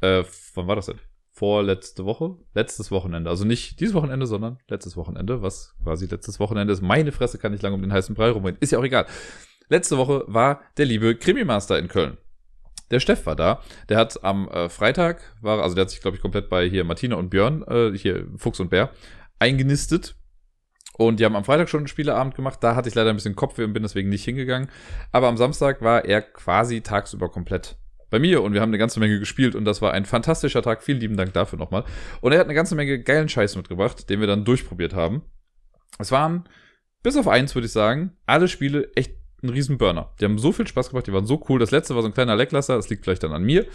Äh, 0.00 0.24
wann 0.54 0.66
war 0.66 0.76
das 0.76 0.86
denn? 0.86 0.98
Vorletzte 1.38 2.04
Woche, 2.04 2.36
letztes 2.52 2.90
Wochenende. 2.90 3.30
Also 3.30 3.44
nicht 3.44 3.78
dieses 3.78 3.94
Wochenende, 3.94 4.26
sondern 4.26 4.58
letztes 4.68 4.96
Wochenende, 4.96 5.40
was 5.40 5.76
quasi 5.84 6.06
letztes 6.06 6.40
Wochenende 6.40 6.72
ist. 6.72 6.82
Meine 6.82 7.12
Fresse 7.12 7.38
kann 7.38 7.52
nicht 7.52 7.62
lange 7.62 7.76
um 7.76 7.82
den 7.82 7.92
heißen 7.92 8.16
Brei 8.16 8.30
rumreden. 8.30 8.58
Ist 8.60 8.72
ja 8.72 8.80
auch 8.80 8.84
egal. 8.84 9.06
Letzte 9.68 9.98
Woche 9.98 10.24
war 10.26 10.62
der 10.78 10.86
liebe 10.86 11.14
Krimi-Master 11.14 11.78
in 11.78 11.86
Köln. 11.86 12.16
Der 12.90 12.98
Steff 12.98 13.24
war 13.24 13.36
da. 13.36 13.62
Der 13.88 13.98
hat 13.98 14.24
am 14.24 14.48
äh, 14.48 14.68
Freitag, 14.68 15.20
war, 15.40 15.62
also 15.62 15.76
der 15.76 15.82
hat 15.82 15.90
sich, 15.90 16.00
glaube 16.00 16.16
ich, 16.16 16.22
komplett 16.22 16.48
bei 16.48 16.68
hier 16.68 16.82
Martina 16.82 17.14
und 17.14 17.30
Björn, 17.30 17.62
äh, 17.68 17.96
hier 17.96 18.26
Fuchs 18.36 18.58
und 18.58 18.70
Bär, 18.70 18.90
eingenistet. 19.38 20.16
Und 20.96 21.20
die 21.20 21.24
haben 21.24 21.36
am 21.36 21.44
Freitag 21.44 21.68
schon 21.68 21.78
einen 21.80 21.88
Spieleabend 21.88 22.34
gemacht. 22.34 22.58
Da 22.62 22.74
hatte 22.74 22.88
ich 22.88 22.96
leider 22.96 23.10
ein 23.10 23.16
bisschen 23.16 23.36
Kopfweh 23.36 23.62
und 23.62 23.74
bin 23.74 23.84
deswegen 23.84 24.08
nicht 24.08 24.24
hingegangen. 24.24 24.70
Aber 25.12 25.28
am 25.28 25.36
Samstag 25.36 25.82
war 25.82 26.04
er 26.04 26.20
quasi 26.20 26.80
tagsüber 26.80 27.28
komplett 27.28 27.76
bei 28.10 28.18
mir 28.18 28.42
und 28.42 28.54
wir 28.54 28.60
haben 28.60 28.70
eine 28.70 28.78
ganze 28.78 29.00
Menge 29.00 29.18
gespielt 29.18 29.54
und 29.54 29.64
das 29.64 29.82
war 29.82 29.92
ein 29.92 30.04
fantastischer 30.04 30.62
Tag. 30.62 30.82
Vielen 30.82 31.00
lieben 31.00 31.16
Dank 31.16 31.32
dafür 31.32 31.58
nochmal. 31.58 31.84
Und 32.20 32.32
er 32.32 32.38
hat 32.38 32.46
eine 32.46 32.54
ganze 32.54 32.74
Menge 32.74 33.02
geilen 33.02 33.28
Scheiß 33.28 33.56
mitgebracht, 33.56 34.08
den 34.08 34.20
wir 34.20 34.26
dann 34.26 34.44
durchprobiert 34.44 34.94
haben. 34.94 35.22
Es 35.98 36.10
waren, 36.10 36.48
bis 37.02 37.16
auf 37.16 37.28
eins 37.28 37.54
würde 37.54 37.66
ich 37.66 37.72
sagen, 37.72 38.16
alle 38.26 38.48
Spiele 38.48 38.90
echt 38.94 39.12
ein 39.42 39.50
riesen 39.50 39.78
Burner. 39.78 40.14
Die 40.20 40.24
haben 40.24 40.38
so 40.38 40.52
viel 40.52 40.66
Spaß 40.66 40.90
gemacht, 40.90 41.06
die 41.06 41.12
waren 41.12 41.26
so 41.26 41.44
cool. 41.48 41.58
Das 41.58 41.70
letzte 41.70 41.94
war 41.94 42.02
so 42.02 42.08
ein 42.08 42.14
kleiner 42.14 42.36
Lecklasser, 42.36 42.76
das 42.76 42.88
liegt 42.88 43.04
vielleicht 43.04 43.22
dann 43.22 43.32
an 43.32 43.44
mir. 43.44 43.66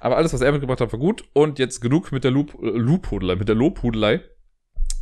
Aber 0.00 0.16
alles, 0.16 0.32
was 0.32 0.40
er 0.40 0.52
mitgebracht 0.52 0.80
hat, 0.80 0.92
war 0.92 0.98
gut. 0.98 1.24
Und 1.32 1.58
jetzt 1.58 1.80
genug 1.80 2.12
mit 2.12 2.24
der 2.24 2.30
Loop, 2.30 2.54
äh, 2.62 2.68
Loophudelei, 2.68 3.36
mit 3.36 3.48
der 3.48 3.54
Lobhudelei. 3.54 4.20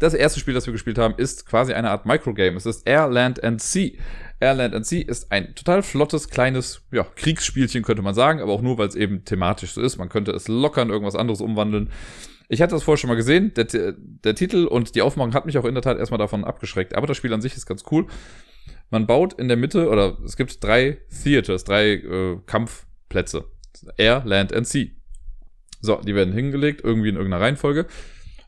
Das 0.02 0.14
erste 0.14 0.40
Spiel, 0.40 0.52
das 0.52 0.66
wir 0.66 0.72
gespielt 0.72 0.98
haben, 0.98 1.14
ist 1.16 1.46
quasi 1.46 1.74
eine 1.74 1.88
Art 1.88 2.06
Microgame. 2.06 2.56
Es 2.56 2.66
ist 2.66 2.88
Air, 2.88 3.06
Land 3.06 3.44
and 3.44 3.62
Sea. 3.62 3.92
Airland 4.40 4.74
and 4.74 4.84
Sea 4.84 5.04
ist 5.06 5.30
ein 5.30 5.54
total 5.54 5.84
flottes, 5.84 6.28
kleines 6.28 6.82
ja, 6.90 7.04
Kriegsspielchen, 7.04 7.84
könnte 7.84 8.02
man 8.02 8.12
sagen, 8.12 8.40
aber 8.40 8.50
auch 8.50 8.62
nur, 8.62 8.78
weil 8.78 8.88
es 8.88 8.96
eben 8.96 9.24
thematisch 9.24 9.70
so 9.70 9.80
ist. 9.80 9.98
Man 9.98 10.08
könnte 10.08 10.32
es 10.32 10.48
locker 10.48 10.82
in 10.82 10.90
irgendwas 10.90 11.14
anderes 11.14 11.40
umwandeln. 11.40 11.90
Ich 12.48 12.60
hatte 12.60 12.74
das 12.74 12.82
vorher 12.82 12.98
schon 12.98 13.10
mal 13.10 13.14
gesehen. 13.14 13.54
Der, 13.54 13.94
der 13.94 14.34
Titel 14.34 14.66
und 14.66 14.96
die 14.96 15.02
Aufmachung 15.02 15.34
hat 15.34 15.46
mich 15.46 15.56
auch 15.56 15.64
in 15.64 15.74
der 15.74 15.82
Tat 15.84 15.98
erstmal 15.98 16.18
davon 16.18 16.42
abgeschreckt. 16.42 16.96
Aber 16.96 17.06
das 17.06 17.16
Spiel 17.16 17.32
an 17.32 17.40
sich 17.40 17.54
ist 17.54 17.66
ganz 17.66 17.84
cool. 17.92 18.08
Man 18.90 19.06
baut 19.06 19.34
in 19.34 19.46
der 19.46 19.56
Mitte, 19.56 19.88
oder 19.88 20.18
es 20.24 20.36
gibt 20.36 20.64
drei 20.64 20.98
Theaters, 21.22 21.62
drei 21.62 21.92
äh, 21.92 22.38
Kampfplätze. 22.46 23.44
Air, 23.98 24.22
Land 24.24 24.52
and 24.52 24.66
Sea. 24.66 24.88
So, 25.80 26.00
die 26.04 26.16
werden 26.16 26.34
hingelegt, 26.34 26.80
irgendwie 26.82 27.10
in 27.10 27.14
irgendeiner 27.14 27.44
Reihenfolge. 27.44 27.86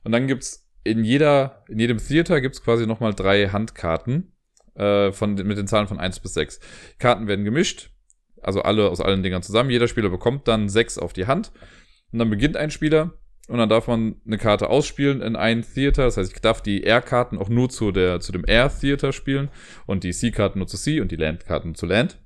Und 0.02 0.10
dann 0.10 0.26
gibt's 0.26 0.63
in 0.84 1.02
jeder, 1.02 1.64
in 1.68 1.78
jedem 1.78 1.98
Theater 1.98 2.40
gibt's 2.40 2.62
quasi 2.62 2.86
nochmal 2.86 3.14
drei 3.14 3.48
Handkarten 3.48 4.32
äh, 4.74 5.12
von, 5.12 5.34
mit 5.34 5.58
den 5.58 5.66
Zahlen 5.66 5.88
von 5.88 5.98
1 5.98 6.20
bis 6.20 6.34
6. 6.34 6.60
Karten 6.98 7.26
werden 7.26 7.44
gemischt, 7.44 7.90
also 8.42 8.62
alle 8.62 8.90
aus 8.90 9.00
allen 9.00 9.22
Dingern 9.22 9.42
zusammen. 9.42 9.70
Jeder 9.70 9.88
Spieler 9.88 10.10
bekommt 10.10 10.46
dann 10.46 10.68
6 10.68 10.98
auf 10.98 11.12
die 11.12 11.26
Hand. 11.26 11.52
Und 12.12 12.18
dann 12.18 12.30
beginnt 12.30 12.56
ein 12.56 12.70
Spieler 12.70 13.14
und 13.48 13.58
dann 13.58 13.68
darf 13.68 13.88
man 13.88 14.16
eine 14.26 14.38
Karte 14.38 14.68
ausspielen 14.70 15.20
in 15.20 15.36
ein 15.36 15.62
Theater. 15.62 16.04
Das 16.04 16.16
heißt, 16.16 16.32
ich 16.32 16.40
darf 16.40 16.62
die 16.62 16.84
R-Karten 16.84 17.38
auch 17.38 17.48
nur 17.48 17.68
zu, 17.68 17.90
der, 17.90 18.20
zu 18.20 18.32
dem 18.32 18.44
R-Theater 18.44 19.12
spielen 19.12 19.50
und 19.86 20.04
die 20.04 20.12
C-Karten 20.12 20.58
nur 20.58 20.68
zu 20.68 20.76
C 20.76 21.00
und 21.00 21.10
die 21.10 21.16
Land-Karten 21.16 21.74
zu 21.74 21.86
Land. 21.86 22.18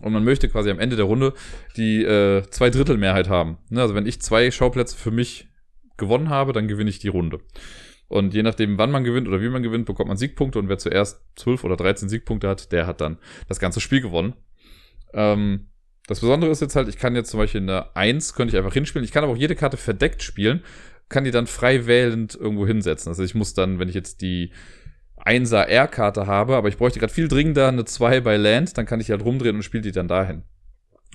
Und 0.00 0.12
man 0.12 0.24
möchte 0.24 0.48
quasi 0.48 0.70
am 0.70 0.80
Ende 0.80 0.96
der 0.96 1.04
Runde 1.04 1.32
die 1.76 2.02
äh, 2.02 2.42
zwei 2.50 2.70
Drittel 2.70 2.96
Mehrheit 2.96 3.28
haben. 3.28 3.58
Ne? 3.70 3.80
Also 3.80 3.94
wenn 3.94 4.06
ich 4.06 4.20
zwei 4.20 4.50
Schauplätze 4.50 4.96
für 4.96 5.12
mich 5.12 5.48
gewonnen 6.02 6.28
habe, 6.28 6.52
dann 6.52 6.68
gewinne 6.68 6.90
ich 6.90 6.98
die 6.98 7.08
Runde. 7.08 7.40
Und 8.08 8.34
je 8.34 8.42
nachdem, 8.42 8.76
wann 8.76 8.90
man 8.90 9.04
gewinnt 9.04 9.26
oder 9.26 9.40
wie 9.40 9.48
man 9.48 9.62
gewinnt, 9.62 9.86
bekommt 9.86 10.08
man 10.08 10.18
Siegpunkte. 10.18 10.58
Und 10.58 10.68
wer 10.68 10.76
zuerst 10.76 11.22
12 11.36 11.64
oder 11.64 11.76
13 11.76 12.10
Siegpunkte 12.10 12.46
hat, 12.46 12.70
der 12.70 12.86
hat 12.86 13.00
dann 13.00 13.16
das 13.48 13.58
ganze 13.58 13.80
Spiel 13.80 14.02
gewonnen. 14.02 14.34
Ähm, 15.14 15.68
das 16.06 16.20
Besondere 16.20 16.50
ist 16.50 16.60
jetzt 16.60 16.76
halt, 16.76 16.88
ich 16.88 16.98
kann 16.98 17.16
jetzt 17.16 17.30
zum 17.30 17.40
Beispiel 17.40 17.62
eine 17.62 17.96
1, 17.96 18.34
könnte 18.34 18.54
ich 18.54 18.58
einfach 18.58 18.74
hinspielen. 18.74 19.04
Ich 19.04 19.12
kann 19.12 19.24
aber 19.24 19.32
auch 19.32 19.38
jede 19.38 19.54
Karte 19.54 19.78
verdeckt 19.78 20.22
spielen, 20.22 20.62
kann 21.08 21.24
die 21.24 21.30
dann 21.30 21.46
frei 21.46 21.86
wählend 21.86 22.34
irgendwo 22.34 22.66
hinsetzen. 22.66 23.08
Also 23.08 23.22
ich 23.22 23.34
muss 23.34 23.54
dann, 23.54 23.78
wenn 23.78 23.88
ich 23.88 23.94
jetzt 23.94 24.20
die 24.20 24.52
1er 25.24 25.62
R-Karte 25.62 26.26
habe, 26.26 26.56
aber 26.56 26.68
ich 26.68 26.76
bräuchte 26.76 26.98
gerade 26.98 27.14
viel 27.14 27.28
dringender 27.28 27.68
eine 27.68 27.86
2 27.86 28.20
bei 28.20 28.36
Land, 28.36 28.76
dann 28.76 28.84
kann 28.84 29.00
ich 29.00 29.10
halt 29.10 29.24
rumdrehen 29.24 29.56
und 29.56 29.62
spiele 29.62 29.82
die 29.82 29.92
dann 29.92 30.08
dahin. 30.08 30.42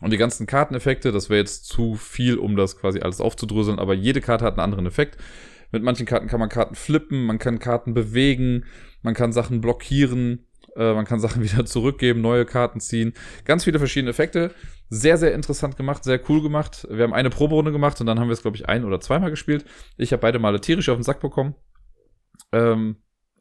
Und 0.01 0.11
die 0.11 0.17
ganzen 0.17 0.45
Karteneffekte, 0.45 1.11
das 1.11 1.29
wäre 1.29 1.39
jetzt 1.39 1.65
zu 1.65 1.95
viel, 1.95 2.37
um 2.37 2.55
das 2.55 2.77
quasi 2.77 2.99
alles 2.99 3.19
aufzudröseln, 3.19 3.79
aber 3.79 3.93
jede 3.93 4.21
Karte 4.21 4.45
hat 4.45 4.53
einen 4.53 4.63
anderen 4.63 4.85
Effekt. 4.85 5.17
Mit 5.71 5.83
manchen 5.83 6.05
Karten 6.05 6.27
kann 6.27 6.39
man 6.39 6.49
Karten 6.49 6.75
flippen, 6.75 7.25
man 7.25 7.39
kann 7.39 7.59
Karten 7.59 7.93
bewegen, 7.93 8.65
man 9.01 9.15
kann 9.15 9.33
Sachen 9.33 9.59
blockieren, 9.59 10.45
äh, 10.75 10.93
man 10.93 11.05
kann 11.05 11.19
Sachen 11.19 11.43
wieder 11.43 11.65
zurückgeben, 11.65 12.21
neue 12.21 12.45
Karten 12.45 12.79
ziehen. 12.79 13.13
Ganz 13.43 13.63
viele 13.63 13.79
verschiedene 13.79 14.11
Effekte. 14.11 14.51
Sehr, 14.89 15.17
sehr 15.17 15.33
interessant 15.33 15.75
gemacht, 15.75 16.03
sehr 16.03 16.21
cool 16.29 16.41
gemacht. 16.41 16.87
Wir 16.89 17.03
haben 17.03 17.13
eine 17.13 17.29
Proberunde 17.29 17.71
gemacht 17.71 17.99
und 17.99 18.07
dann 18.07 18.19
haben 18.19 18.29
wir 18.29 18.33
es, 18.33 18.41
glaube 18.41 18.55
ich, 18.55 18.69
ein- 18.69 18.85
oder 18.85 19.01
zweimal 19.01 19.31
gespielt. 19.31 19.65
Ich 19.97 20.13
habe 20.13 20.21
beide 20.21 20.39
Male 20.39 20.61
tierisch 20.61 20.87
auf 20.89 20.97
den 20.97 21.03
Sack 21.03 21.19
bekommen. 21.19 21.55
Ähm, 22.53 22.97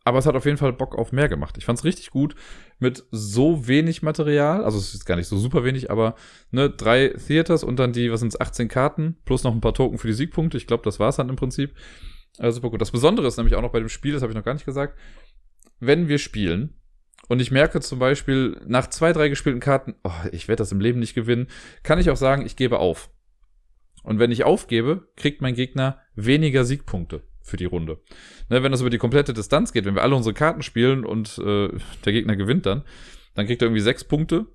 aber 0.06 0.20
es 0.20 0.26
hat 0.26 0.36
auf 0.36 0.44
jeden 0.44 0.56
Fall 0.56 0.72
Bock 0.72 0.94
auf 0.94 1.10
mehr 1.10 1.28
gemacht. 1.28 1.56
Ich 1.58 1.64
fand 1.64 1.80
es 1.80 1.84
richtig 1.84 2.10
gut 2.10 2.36
mit 2.78 3.04
so 3.10 3.66
wenig 3.66 4.02
Material. 4.02 4.64
Also 4.64 4.78
es 4.78 4.94
ist 4.94 5.04
gar 5.04 5.16
nicht 5.16 5.26
so 5.26 5.36
super 5.36 5.64
wenig, 5.64 5.90
aber 5.90 6.14
ne, 6.52 6.70
drei 6.70 7.08
Theaters 7.08 7.64
und 7.64 7.76
dann 7.80 7.92
die, 7.92 8.12
was 8.12 8.20
sind 8.20 8.32
es, 8.32 8.40
18 8.40 8.68
Karten 8.68 9.16
plus 9.24 9.42
noch 9.42 9.52
ein 9.52 9.60
paar 9.60 9.74
Token 9.74 9.98
für 9.98 10.06
die 10.06 10.12
Siegpunkte. 10.12 10.58
Ich 10.58 10.68
glaube, 10.68 10.84
das 10.84 11.00
war 11.00 11.08
es 11.08 11.16
dann 11.16 11.28
im 11.28 11.34
Prinzip. 11.34 11.74
Äh, 12.38 12.52
super 12.52 12.70
gut. 12.70 12.80
Das 12.80 12.92
Besondere 12.92 13.26
ist 13.26 13.36
nämlich 13.36 13.56
auch 13.56 13.62
noch 13.62 13.72
bei 13.72 13.80
dem 13.80 13.88
Spiel, 13.88 14.12
das 14.12 14.22
habe 14.22 14.30
ich 14.30 14.36
noch 14.36 14.44
gar 14.44 14.54
nicht 14.54 14.64
gesagt. 14.64 14.96
Wenn 15.80 16.06
wir 16.06 16.18
spielen, 16.18 16.74
und 17.26 17.42
ich 17.42 17.50
merke 17.50 17.80
zum 17.80 17.98
Beispiel, 17.98 18.60
nach 18.64 18.86
zwei, 18.86 19.12
drei 19.12 19.28
gespielten 19.28 19.58
Karten, 19.58 19.96
oh, 20.04 20.12
ich 20.30 20.46
werde 20.46 20.60
das 20.60 20.70
im 20.70 20.78
Leben 20.78 21.00
nicht 21.00 21.14
gewinnen, 21.14 21.48
kann 21.82 21.98
ich 21.98 22.10
auch 22.10 22.16
sagen, 22.16 22.46
ich 22.46 22.54
gebe 22.54 22.78
auf. 22.78 23.10
Und 24.04 24.20
wenn 24.20 24.30
ich 24.30 24.44
aufgebe, 24.44 25.08
kriegt 25.16 25.42
mein 25.42 25.56
Gegner 25.56 25.98
weniger 26.14 26.64
Siegpunkte 26.64 27.24
für 27.46 27.56
die 27.56 27.64
Runde. 27.64 28.00
Ne, 28.50 28.62
wenn 28.62 28.72
das 28.72 28.80
über 28.80 28.90
die 28.90 28.98
komplette 28.98 29.32
Distanz 29.32 29.72
geht, 29.72 29.84
wenn 29.84 29.94
wir 29.94 30.02
alle 30.02 30.16
unsere 30.16 30.34
Karten 30.34 30.62
spielen 30.62 31.04
und 31.04 31.38
äh, 31.38 31.68
der 32.04 32.12
Gegner 32.12 32.36
gewinnt 32.36 32.66
dann, 32.66 32.82
dann 33.34 33.46
kriegt 33.46 33.62
er 33.62 33.66
irgendwie 33.66 33.82
sechs 33.82 34.04
Punkte. 34.04 34.46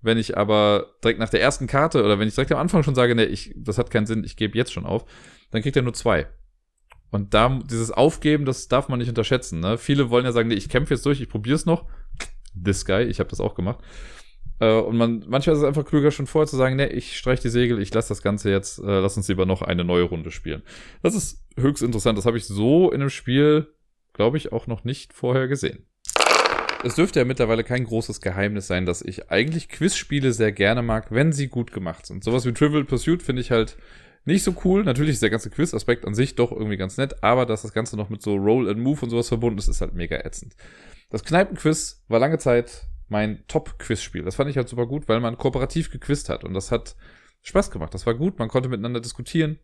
Wenn 0.00 0.16
ich 0.16 0.38
aber 0.38 0.94
direkt 1.02 1.18
nach 1.18 1.28
der 1.28 1.42
ersten 1.42 1.66
Karte 1.66 2.04
oder 2.04 2.20
wenn 2.20 2.28
ich 2.28 2.34
direkt 2.34 2.52
am 2.52 2.60
Anfang 2.60 2.84
schon 2.84 2.94
sage, 2.94 3.16
ne, 3.16 3.26
ich, 3.26 3.52
das 3.56 3.78
hat 3.78 3.90
keinen 3.90 4.06
Sinn, 4.06 4.22
ich 4.22 4.36
gebe 4.36 4.56
jetzt 4.56 4.72
schon 4.72 4.86
auf, 4.86 5.04
dann 5.50 5.62
kriegt 5.62 5.76
er 5.76 5.82
nur 5.82 5.94
zwei. 5.94 6.28
Und 7.10 7.34
da 7.34 7.58
dieses 7.68 7.90
Aufgeben, 7.90 8.44
das 8.44 8.68
darf 8.68 8.88
man 8.88 9.00
nicht 9.00 9.08
unterschätzen. 9.08 9.60
Ne? 9.60 9.78
Viele 9.78 10.10
wollen 10.10 10.24
ja 10.24 10.32
sagen, 10.32 10.48
nee, 10.48 10.54
ich 10.54 10.68
kämpfe 10.68 10.94
jetzt 10.94 11.06
durch, 11.06 11.20
ich 11.20 11.28
probiere 11.28 11.56
es 11.56 11.66
noch. 11.66 11.86
This 12.64 12.84
guy, 12.84 13.04
ich 13.04 13.18
habe 13.18 13.30
das 13.30 13.40
auch 13.40 13.54
gemacht. 13.54 13.80
Äh, 14.60 14.72
und 14.72 14.96
man, 14.96 15.24
manchmal 15.28 15.54
ist 15.54 15.62
es 15.62 15.68
einfach 15.68 15.84
klüger, 15.84 16.10
schon 16.10 16.26
vorher 16.26 16.46
zu 16.48 16.56
sagen, 16.56 16.76
nee, 16.76 16.86
ich 16.86 17.16
streiche 17.16 17.42
die 17.42 17.48
Segel, 17.48 17.80
ich 17.80 17.92
lasse 17.92 18.08
das 18.08 18.22
Ganze 18.22 18.50
jetzt, 18.50 18.78
äh, 18.78 19.00
lass 19.00 19.16
uns 19.16 19.28
lieber 19.28 19.46
noch 19.46 19.62
eine 19.62 19.84
neue 19.84 20.04
Runde 20.04 20.30
spielen. 20.30 20.62
Das 21.02 21.14
ist 21.14 21.44
höchst 21.56 21.82
interessant. 21.82 22.18
Das 22.18 22.26
habe 22.26 22.38
ich 22.38 22.46
so 22.46 22.90
in 22.90 23.00
einem 23.00 23.10
Spiel, 23.10 23.68
glaube 24.12 24.36
ich, 24.36 24.52
auch 24.52 24.66
noch 24.66 24.84
nicht 24.84 25.12
vorher 25.12 25.48
gesehen. 25.48 25.86
Es 26.84 26.94
dürfte 26.94 27.18
ja 27.18 27.24
mittlerweile 27.24 27.64
kein 27.64 27.84
großes 27.84 28.20
Geheimnis 28.20 28.68
sein, 28.68 28.86
dass 28.86 29.02
ich 29.02 29.30
eigentlich 29.30 29.68
Quizspiele 29.68 30.32
sehr 30.32 30.52
gerne 30.52 30.82
mag, 30.82 31.10
wenn 31.10 31.32
sie 31.32 31.48
gut 31.48 31.72
gemacht 31.72 32.06
sind. 32.06 32.22
Sowas 32.22 32.46
wie 32.46 32.52
Trivial 32.52 32.84
Pursuit 32.84 33.22
finde 33.22 33.42
ich 33.42 33.50
halt 33.50 33.76
nicht 34.24 34.44
so 34.44 34.54
cool. 34.64 34.84
Natürlich 34.84 35.14
ist 35.14 35.22
der 35.22 35.30
ganze 35.30 35.50
Quiz-Aspekt 35.50 36.06
an 36.06 36.14
sich 36.14 36.36
doch 36.36 36.52
irgendwie 36.52 36.76
ganz 36.76 36.96
nett, 36.96 37.22
aber 37.24 37.46
dass 37.46 37.62
das 37.62 37.72
Ganze 37.72 37.96
noch 37.96 38.10
mit 38.10 38.22
so 38.22 38.36
Roll 38.36 38.68
and 38.68 38.78
Move 38.78 39.00
und 39.02 39.10
sowas 39.10 39.28
verbunden 39.28 39.58
ist, 39.58 39.66
ist 39.66 39.80
halt 39.80 39.94
mega 39.94 40.18
ätzend. 40.18 40.54
Das 41.10 41.24
Kneipenquiz 41.24 42.04
war 42.06 42.20
lange 42.20 42.38
Zeit 42.38 42.86
mein 43.08 43.44
Top-Quiz-Spiel. 43.48 44.22
Das 44.22 44.36
fand 44.36 44.50
ich 44.50 44.56
halt 44.56 44.68
super 44.68 44.86
gut, 44.86 45.08
weil 45.08 45.20
man 45.20 45.36
kooperativ 45.36 45.90
gequizt 45.90 46.28
hat 46.28 46.44
und 46.44 46.54
das 46.54 46.70
hat 46.70 46.96
Spaß 47.42 47.70
gemacht. 47.70 47.94
Das 47.94 48.06
war 48.06 48.14
gut, 48.14 48.38
man 48.38 48.48
konnte 48.48 48.68
miteinander 48.68 49.00
diskutieren. 49.00 49.58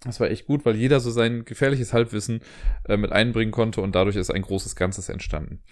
Das 0.00 0.20
war 0.20 0.30
echt 0.30 0.46
gut, 0.46 0.66
weil 0.66 0.76
jeder 0.76 1.00
so 1.00 1.10
sein 1.10 1.44
gefährliches 1.44 1.92
Halbwissen 1.92 2.40
äh, 2.86 2.96
mit 2.96 3.12
einbringen 3.12 3.52
konnte 3.52 3.80
und 3.80 3.94
dadurch 3.94 4.16
ist 4.16 4.30
ein 4.30 4.42
großes 4.42 4.76
Ganzes 4.76 5.08
entstanden. 5.08 5.62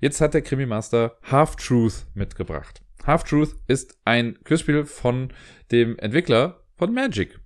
Jetzt 0.00 0.20
hat 0.20 0.34
der 0.34 0.42
Krimi-Master 0.42 1.16
Half-Truth 1.24 2.06
mitgebracht. 2.14 2.82
Half-Truth 3.04 3.56
ist 3.66 3.98
ein 4.04 4.38
Quizspiel 4.44 4.84
von 4.84 5.32
dem 5.72 5.98
Entwickler 5.98 6.62
von 6.76 6.92
Magic. 6.92 7.40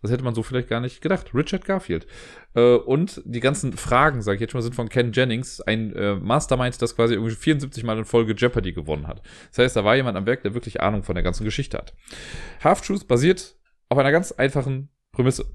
Das 0.00 0.12
hätte 0.12 0.22
man 0.22 0.34
so 0.34 0.44
vielleicht 0.44 0.68
gar 0.68 0.80
nicht 0.80 1.00
gedacht. 1.00 1.34
Richard 1.34 1.64
Garfield. 1.64 2.06
Äh, 2.54 2.76
und 2.76 3.20
die 3.24 3.40
ganzen 3.40 3.72
Fragen, 3.72 4.22
sage 4.22 4.36
ich 4.36 4.40
jetzt 4.40 4.52
schon 4.52 4.58
mal, 4.58 4.62
sind 4.62 4.76
von 4.76 4.88
Ken 4.88 5.12
Jennings, 5.12 5.60
ein 5.60 5.92
äh, 5.94 6.14
Mastermind, 6.14 6.80
das 6.80 6.94
quasi 6.94 7.14
irgendwie 7.14 7.34
74 7.34 7.82
Mal 7.82 7.98
in 7.98 8.04
Folge 8.04 8.34
Jeopardy 8.36 8.72
gewonnen 8.72 9.08
hat. 9.08 9.22
Das 9.50 9.58
heißt, 9.58 9.76
da 9.76 9.84
war 9.84 9.96
jemand 9.96 10.16
am 10.16 10.26
Werk, 10.26 10.42
der 10.42 10.54
wirklich 10.54 10.80
Ahnung 10.80 11.02
von 11.02 11.16
der 11.16 11.24
ganzen 11.24 11.44
Geschichte 11.44 11.78
hat. 11.78 11.94
Half-Truth 12.62 13.08
basiert 13.08 13.56
auf 13.88 13.98
einer 13.98 14.12
ganz 14.12 14.30
einfachen 14.32 14.90
Prämisse. 15.12 15.46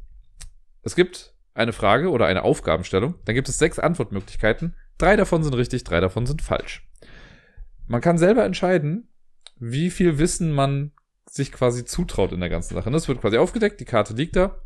Es 0.82 0.96
gibt 0.96 1.34
eine 1.54 1.72
Frage 1.72 2.10
oder 2.10 2.26
eine 2.26 2.44
Aufgabenstellung, 2.44 3.16
dann 3.26 3.36
gibt 3.36 3.48
es 3.48 3.58
sechs 3.58 3.80
Antwortmöglichkeiten. 3.80 4.76
Drei 4.98 5.16
davon 5.16 5.44
sind 5.44 5.54
richtig, 5.54 5.84
drei 5.84 6.00
davon 6.00 6.26
sind 6.26 6.41
falsch. 6.41 6.88
Man 7.88 8.02
kann 8.02 8.18
selber 8.18 8.44
entscheiden, 8.44 9.08
wie 9.58 9.89
viel 9.89 10.18
Wissen 10.18 10.52
man 10.52 10.91
sich 11.30 11.52
quasi 11.52 11.86
zutraut 11.86 12.32
in 12.32 12.40
der 12.40 12.50
ganzen 12.50 12.76
Sache. 12.76 12.92
Das 12.92 13.08
wird 13.08 13.22
quasi 13.22 13.38
aufgedeckt, 13.38 13.80
die 13.80 13.86
Karte 13.86 14.14
liegt 14.14 14.36
da. 14.36 14.60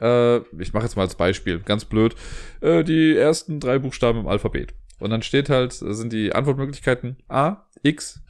Äh, 0.00 0.38
ich 0.60 0.72
mache 0.72 0.84
jetzt 0.84 0.96
mal 0.96 1.02
als 1.02 1.14
Beispiel, 1.14 1.60
ganz 1.60 1.84
blöd, 1.84 2.14
äh, 2.60 2.84
die 2.84 3.16
ersten 3.16 3.60
drei 3.60 3.78
Buchstaben 3.78 4.20
im 4.20 4.28
Alphabet. 4.28 4.74
Und 4.98 5.10
dann 5.10 5.22
steht 5.22 5.48
halt, 5.48 5.72
sind 5.72 6.12
die 6.12 6.34
Antwortmöglichkeiten 6.34 7.16
A, 7.28 7.66
X, 7.82 8.20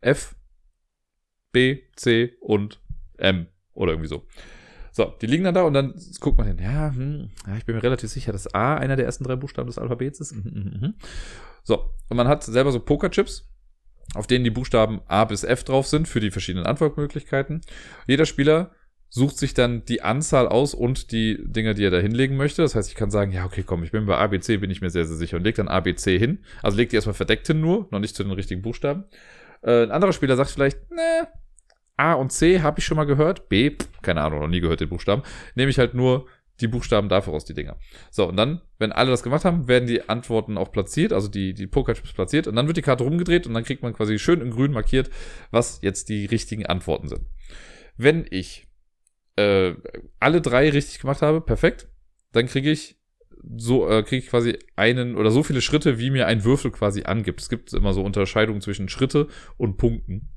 F, 0.00 0.36
B, 1.52 1.80
C 1.96 2.34
und 2.40 2.80
M 3.16 3.46
oder 3.72 3.92
irgendwie 3.92 4.08
so. 4.08 4.26
So, 4.92 5.14
die 5.20 5.26
liegen 5.26 5.44
dann 5.44 5.54
da 5.54 5.62
und 5.62 5.72
dann 5.72 5.94
guckt 6.20 6.36
man 6.36 6.46
hin. 6.46 6.58
Ja, 6.58 6.92
hm, 6.92 7.30
ja, 7.46 7.56
ich 7.56 7.64
bin 7.64 7.74
mir 7.74 7.82
relativ 7.82 8.10
sicher, 8.10 8.32
dass 8.32 8.52
A 8.54 8.76
einer 8.76 8.96
der 8.96 9.06
ersten 9.06 9.24
drei 9.24 9.36
Buchstaben 9.36 9.68
des 9.68 9.78
Alphabets 9.78 10.20
ist. 10.20 10.32
Mhm, 10.32 10.50
mhm, 10.52 10.80
mhm. 10.80 10.94
So, 11.62 11.90
und 12.08 12.16
man 12.16 12.28
hat 12.28 12.42
selber 12.42 12.72
so 12.72 12.80
Pokerchips, 12.80 13.49
auf 14.14 14.26
denen 14.26 14.44
die 14.44 14.50
Buchstaben 14.50 15.00
A 15.06 15.24
bis 15.24 15.44
F 15.44 15.64
drauf 15.64 15.86
sind 15.86 16.08
für 16.08 16.20
die 16.20 16.30
verschiedenen 16.30 16.66
Antwortmöglichkeiten. 16.66 17.60
Jeder 18.06 18.26
Spieler 18.26 18.72
sucht 19.08 19.38
sich 19.38 19.54
dann 19.54 19.84
die 19.84 20.02
Anzahl 20.02 20.46
aus 20.46 20.72
und 20.72 21.10
die 21.10 21.42
Dinger, 21.44 21.74
die 21.74 21.84
er 21.84 21.90
da 21.90 21.98
hinlegen 21.98 22.36
möchte. 22.36 22.62
Das 22.62 22.76
heißt, 22.76 22.88
ich 22.88 22.94
kann 22.94 23.10
sagen, 23.10 23.32
ja, 23.32 23.44
okay, 23.44 23.64
komm, 23.64 23.82
ich 23.82 23.90
bin 23.90 24.06
bei 24.06 24.16
ABC, 24.16 24.58
bin 24.58 24.70
ich 24.70 24.80
mir 24.80 24.90
sehr, 24.90 25.04
sehr 25.04 25.16
sicher 25.16 25.36
und 25.36 25.42
leg 25.42 25.56
dann 25.56 25.68
ABC 25.68 26.16
hin. 26.16 26.44
Also 26.62 26.76
legt 26.76 26.92
die 26.92 26.96
erstmal 26.96 27.14
verdeckt 27.14 27.46
hin 27.48 27.60
nur, 27.60 27.88
noch 27.90 27.98
nicht 27.98 28.14
zu 28.14 28.22
den 28.22 28.32
richtigen 28.32 28.62
Buchstaben. 28.62 29.04
Äh, 29.62 29.82
ein 29.82 29.90
anderer 29.90 30.12
Spieler 30.12 30.36
sagt 30.36 30.50
vielleicht, 30.50 30.90
ne, 30.90 31.28
A 31.96 32.14
und 32.14 32.32
C 32.32 32.62
habe 32.62 32.78
ich 32.78 32.86
schon 32.86 32.96
mal 32.96 33.04
gehört, 33.04 33.48
B, 33.48 33.76
keine 34.00 34.22
Ahnung, 34.22 34.40
noch 34.40 34.48
nie 34.48 34.60
gehört 34.60 34.80
den 34.80 34.88
Buchstaben. 34.88 35.22
Nehme 35.54 35.70
ich 35.70 35.78
halt 35.78 35.92
nur 35.92 36.26
die 36.60 36.68
Buchstaben 36.68 37.08
dafür 37.08 37.32
aus, 37.32 37.44
die 37.44 37.54
Dinger. 37.54 37.78
So, 38.10 38.28
und 38.28 38.36
dann, 38.36 38.60
wenn 38.78 38.92
alle 38.92 39.10
das 39.10 39.22
gemacht 39.22 39.44
haben, 39.44 39.68
werden 39.68 39.86
die 39.86 40.08
Antworten 40.08 40.58
auch 40.58 40.72
platziert, 40.72 41.12
also 41.12 41.28
die, 41.28 41.54
die 41.54 41.66
Pokerchips 41.66 42.12
platziert, 42.12 42.46
und 42.46 42.56
dann 42.56 42.66
wird 42.66 42.76
die 42.76 42.82
Karte 42.82 43.04
rumgedreht 43.04 43.46
und 43.46 43.54
dann 43.54 43.64
kriegt 43.64 43.82
man 43.82 43.92
quasi 43.92 44.18
schön 44.18 44.40
in 44.40 44.50
grün 44.50 44.72
markiert, 44.72 45.10
was 45.50 45.80
jetzt 45.82 46.08
die 46.08 46.26
richtigen 46.26 46.66
Antworten 46.66 47.08
sind. 47.08 47.26
Wenn 47.96 48.26
ich 48.30 48.66
äh, 49.36 49.74
alle 50.18 50.40
drei 50.40 50.70
richtig 50.70 51.00
gemacht 51.00 51.22
habe, 51.22 51.40
perfekt, 51.40 51.88
dann 52.32 52.46
kriege 52.46 52.70
ich 52.70 53.00
so 53.56 53.88
äh, 53.88 54.02
kriege 54.02 54.22
ich 54.22 54.30
quasi 54.30 54.58
einen 54.76 55.16
oder 55.16 55.30
so 55.30 55.42
viele 55.42 55.60
Schritte, 55.60 55.98
wie 55.98 56.10
mir 56.10 56.26
ein 56.26 56.44
Würfel 56.44 56.70
quasi 56.70 57.04
angibt. 57.04 57.40
Es 57.40 57.48
gibt 57.48 57.72
immer 57.72 57.94
so 57.94 58.02
Unterscheidungen 58.02 58.60
zwischen 58.60 58.88
Schritte 58.88 59.28
und 59.56 59.76
Punkten. 59.76 60.28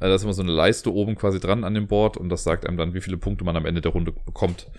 Äh, 0.00 0.08
da 0.08 0.14
ist 0.14 0.24
immer 0.24 0.32
so 0.32 0.42
eine 0.42 0.52
Leiste 0.52 0.92
oben 0.92 1.14
quasi 1.14 1.40
dran 1.40 1.64
an 1.64 1.74
dem 1.74 1.86
Board 1.86 2.16
und 2.16 2.28
das 2.28 2.44
sagt 2.44 2.66
einem 2.66 2.76
dann, 2.76 2.94
wie 2.94 3.00
viele 3.00 3.16
Punkte 3.16 3.44
man 3.44 3.56
am 3.56 3.66
Ende 3.66 3.80
der 3.80 3.92
Runde 3.92 4.12
bekommt. 4.12 4.70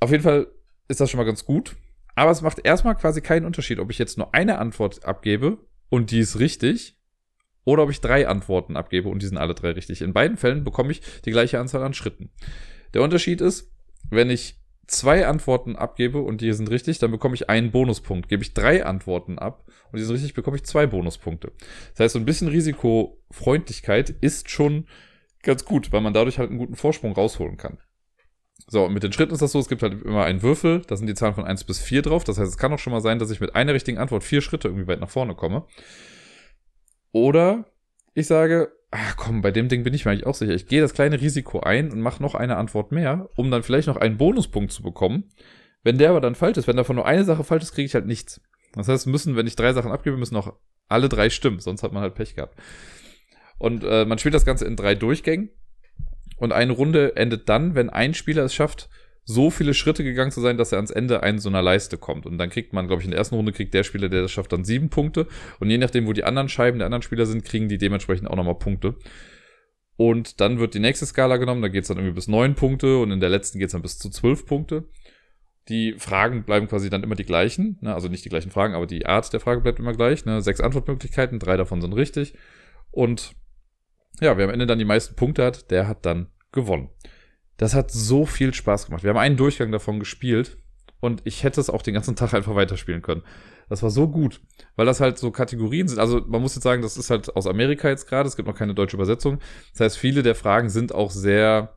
Auf 0.00 0.10
jeden 0.10 0.22
Fall 0.22 0.48
ist 0.88 1.00
das 1.00 1.10
schon 1.10 1.18
mal 1.18 1.24
ganz 1.24 1.44
gut. 1.44 1.76
Aber 2.14 2.30
es 2.30 2.42
macht 2.42 2.58
erstmal 2.64 2.96
quasi 2.96 3.20
keinen 3.20 3.46
Unterschied, 3.46 3.78
ob 3.78 3.90
ich 3.90 3.98
jetzt 3.98 4.18
nur 4.18 4.34
eine 4.34 4.58
Antwort 4.58 5.04
abgebe 5.04 5.58
und 5.88 6.10
die 6.10 6.18
ist 6.18 6.38
richtig 6.38 6.98
oder 7.64 7.84
ob 7.84 7.90
ich 7.90 8.00
drei 8.00 8.28
Antworten 8.28 8.76
abgebe 8.76 9.08
und 9.08 9.22
die 9.22 9.26
sind 9.26 9.38
alle 9.38 9.54
drei 9.54 9.70
richtig. 9.70 10.02
In 10.02 10.12
beiden 10.12 10.36
Fällen 10.36 10.64
bekomme 10.64 10.90
ich 10.90 11.00
die 11.24 11.30
gleiche 11.30 11.60
Anzahl 11.60 11.82
an 11.82 11.94
Schritten. 11.94 12.30
Der 12.94 13.02
Unterschied 13.02 13.40
ist, 13.40 13.72
wenn 14.10 14.28
ich 14.28 14.59
zwei 14.90 15.26
Antworten 15.26 15.76
abgebe 15.76 16.20
und 16.20 16.40
die 16.40 16.52
sind 16.52 16.70
richtig, 16.70 16.98
dann 16.98 17.10
bekomme 17.10 17.34
ich 17.34 17.48
einen 17.48 17.70
Bonuspunkt. 17.70 18.28
Gebe 18.28 18.42
ich 18.42 18.54
drei 18.54 18.84
Antworten 18.84 19.38
ab 19.38 19.64
und 19.92 19.98
die 19.98 20.04
sind 20.04 20.14
richtig, 20.14 20.34
bekomme 20.34 20.56
ich 20.56 20.64
zwei 20.64 20.86
Bonuspunkte. 20.86 21.52
Das 21.92 22.00
heißt, 22.00 22.12
so 22.14 22.18
ein 22.18 22.24
bisschen 22.24 22.48
Risikofreundlichkeit 22.48 24.10
ist 24.10 24.50
schon 24.50 24.86
ganz 25.42 25.64
gut, 25.64 25.92
weil 25.92 26.00
man 26.00 26.12
dadurch 26.12 26.38
halt 26.38 26.50
einen 26.50 26.58
guten 26.58 26.74
Vorsprung 26.74 27.12
rausholen 27.12 27.56
kann. 27.56 27.78
So, 28.66 28.84
und 28.84 28.92
mit 28.92 29.02
den 29.02 29.12
Schritten 29.12 29.32
ist 29.32 29.42
das 29.42 29.52
so, 29.52 29.58
es 29.58 29.68
gibt 29.68 29.82
halt 29.82 30.02
immer 30.02 30.24
einen 30.24 30.42
Würfel, 30.42 30.82
da 30.86 30.96
sind 30.96 31.06
die 31.06 31.14
Zahlen 31.14 31.34
von 31.34 31.44
1 31.44 31.64
bis 31.64 31.80
4 31.80 32.02
drauf. 32.02 32.24
Das 32.24 32.38
heißt, 32.38 32.50
es 32.50 32.58
kann 32.58 32.72
auch 32.72 32.78
schon 32.78 32.92
mal 32.92 33.00
sein, 33.00 33.18
dass 33.18 33.30
ich 33.30 33.40
mit 33.40 33.54
einer 33.54 33.74
richtigen 33.74 33.98
Antwort 33.98 34.22
vier 34.22 34.42
Schritte 34.42 34.68
irgendwie 34.68 34.86
weit 34.86 35.00
nach 35.00 35.10
vorne 35.10 35.34
komme. 35.34 35.66
Oder 37.12 37.64
ich 38.14 38.26
sage, 38.26 38.72
ach 38.90 39.16
komm, 39.16 39.42
bei 39.42 39.50
dem 39.50 39.68
Ding 39.68 39.84
bin 39.84 39.94
ich 39.94 40.04
mir 40.04 40.12
eigentlich 40.12 40.26
auch 40.26 40.34
sicher. 40.34 40.54
Ich 40.54 40.66
gehe 40.66 40.80
das 40.80 40.94
kleine 40.94 41.20
Risiko 41.20 41.60
ein 41.60 41.92
und 41.92 42.00
mache 42.00 42.22
noch 42.22 42.34
eine 42.34 42.56
Antwort 42.56 42.92
mehr, 42.92 43.28
um 43.36 43.50
dann 43.50 43.62
vielleicht 43.62 43.88
noch 43.88 43.96
einen 43.96 44.16
Bonuspunkt 44.16 44.72
zu 44.72 44.82
bekommen. 44.82 45.30
Wenn 45.82 45.98
der 45.98 46.10
aber 46.10 46.20
dann 46.20 46.34
falsch 46.34 46.58
ist, 46.58 46.66
wenn 46.66 46.76
davon 46.76 46.96
nur 46.96 47.06
eine 47.06 47.24
Sache 47.24 47.44
falsch 47.44 47.62
ist, 47.62 47.72
kriege 47.72 47.86
ich 47.86 47.94
halt 47.94 48.06
nichts. 48.06 48.40
Das 48.72 48.88
heißt, 48.88 49.06
müssen, 49.06 49.36
wenn 49.36 49.46
ich 49.46 49.56
drei 49.56 49.72
Sachen 49.72 49.92
abgebe, 49.92 50.16
müssen 50.16 50.36
auch 50.36 50.54
alle 50.88 51.08
drei 51.08 51.30
stimmen, 51.30 51.60
sonst 51.60 51.82
hat 51.82 51.92
man 51.92 52.02
halt 52.02 52.14
Pech 52.14 52.34
gehabt. 52.34 52.58
Und 53.58 53.84
äh, 53.84 54.04
man 54.04 54.18
spielt 54.18 54.34
das 54.34 54.44
Ganze 54.44 54.66
in 54.66 54.76
drei 54.76 54.94
Durchgängen. 54.94 55.50
Und 56.36 56.52
eine 56.52 56.72
Runde 56.72 57.16
endet 57.16 57.48
dann, 57.48 57.74
wenn 57.74 57.90
ein 57.90 58.14
Spieler 58.14 58.44
es 58.44 58.54
schafft, 58.54 58.88
so 59.30 59.50
viele 59.50 59.74
Schritte 59.74 60.04
gegangen 60.04 60.30
zu 60.30 60.40
sein, 60.40 60.56
dass 60.56 60.72
er 60.72 60.78
ans 60.78 60.90
Ende 60.90 61.22
einer 61.22 61.38
so 61.38 61.48
einer 61.48 61.62
Leiste 61.62 61.96
kommt. 61.96 62.26
Und 62.26 62.38
dann 62.38 62.50
kriegt 62.50 62.72
man, 62.72 62.86
glaube 62.86 63.02
ich, 63.02 63.06
in 63.06 63.12
der 63.12 63.18
ersten 63.18 63.36
Runde 63.36 63.52
kriegt 63.52 63.72
der 63.72 63.84
Spieler, 63.84 64.08
der 64.08 64.22
das 64.22 64.32
schafft, 64.32 64.52
dann 64.52 64.64
sieben 64.64 64.90
Punkte. 64.90 65.26
Und 65.60 65.70
je 65.70 65.78
nachdem, 65.78 66.06
wo 66.06 66.12
die 66.12 66.24
anderen 66.24 66.48
Scheiben 66.48 66.78
der 66.78 66.86
anderen 66.86 67.02
Spieler 67.02 67.26
sind, 67.26 67.44
kriegen 67.44 67.68
die 67.68 67.78
dementsprechend 67.78 68.28
auch 68.28 68.36
nochmal 68.36 68.56
Punkte. 68.56 68.96
Und 69.96 70.40
dann 70.40 70.58
wird 70.58 70.74
die 70.74 70.80
nächste 70.80 71.06
Skala 71.06 71.36
genommen, 71.36 71.62
da 71.62 71.68
geht 71.68 71.82
es 71.82 71.88
dann 71.88 71.98
irgendwie 71.98 72.14
bis 72.14 72.26
neun 72.26 72.54
Punkte 72.54 72.98
und 72.98 73.10
in 73.10 73.20
der 73.20 73.28
letzten 73.28 73.58
geht 73.58 73.66
es 73.66 73.72
dann 73.72 73.82
bis 73.82 73.98
zu 73.98 74.10
zwölf 74.10 74.46
Punkte. 74.46 74.88
Die 75.68 75.94
Fragen 75.98 76.44
bleiben 76.44 76.68
quasi 76.68 76.88
dann 76.88 77.02
immer 77.02 77.14
die 77.14 77.26
gleichen, 77.26 77.78
ne? 77.82 77.94
also 77.94 78.08
nicht 78.08 78.24
die 78.24 78.30
gleichen 78.30 78.50
Fragen, 78.50 78.74
aber 78.74 78.86
die 78.86 79.04
Art 79.04 79.30
der 79.32 79.40
Frage 79.40 79.60
bleibt 79.60 79.78
immer 79.78 79.92
gleich. 79.92 80.24
Ne? 80.24 80.40
Sechs 80.40 80.60
Antwortmöglichkeiten, 80.60 81.38
drei 81.38 81.56
davon 81.56 81.80
sind 81.80 81.92
richtig. 81.92 82.34
Und 82.90 83.34
ja, 84.20 84.36
wer 84.36 84.46
am 84.46 84.50
Ende 84.50 84.66
dann 84.66 84.78
die 84.78 84.86
meisten 84.86 85.16
Punkte 85.16 85.44
hat, 85.44 85.70
der 85.70 85.86
hat 85.86 86.06
dann 86.06 86.28
gewonnen. 86.50 86.88
Das 87.60 87.74
hat 87.74 87.90
so 87.90 88.24
viel 88.24 88.54
Spaß 88.54 88.86
gemacht. 88.86 89.02
Wir 89.02 89.10
haben 89.10 89.18
einen 89.18 89.36
Durchgang 89.36 89.70
davon 89.70 90.00
gespielt 90.00 90.56
und 90.98 91.20
ich 91.24 91.44
hätte 91.44 91.60
es 91.60 91.68
auch 91.68 91.82
den 91.82 91.92
ganzen 91.92 92.16
Tag 92.16 92.32
einfach 92.32 92.54
weiterspielen 92.54 93.02
können. 93.02 93.22
Das 93.68 93.82
war 93.82 93.90
so 93.90 94.08
gut, 94.08 94.40
weil 94.76 94.86
das 94.86 95.00
halt 95.00 95.18
so 95.18 95.30
Kategorien 95.30 95.86
sind. 95.86 95.98
Also 95.98 96.22
man 96.26 96.40
muss 96.40 96.54
jetzt 96.54 96.64
sagen, 96.64 96.80
das 96.80 96.96
ist 96.96 97.10
halt 97.10 97.36
aus 97.36 97.46
Amerika 97.46 97.90
jetzt 97.90 98.08
gerade. 98.08 98.26
Es 98.26 98.36
gibt 98.36 98.48
noch 98.48 98.54
keine 98.54 98.72
deutsche 98.72 98.96
Übersetzung. 98.96 99.40
Das 99.72 99.80
heißt, 99.80 99.98
viele 99.98 100.22
der 100.22 100.34
Fragen 100.34 100.70
sind 100.70 100.94
auch 100.94 101.10
sehr 101.10 101.76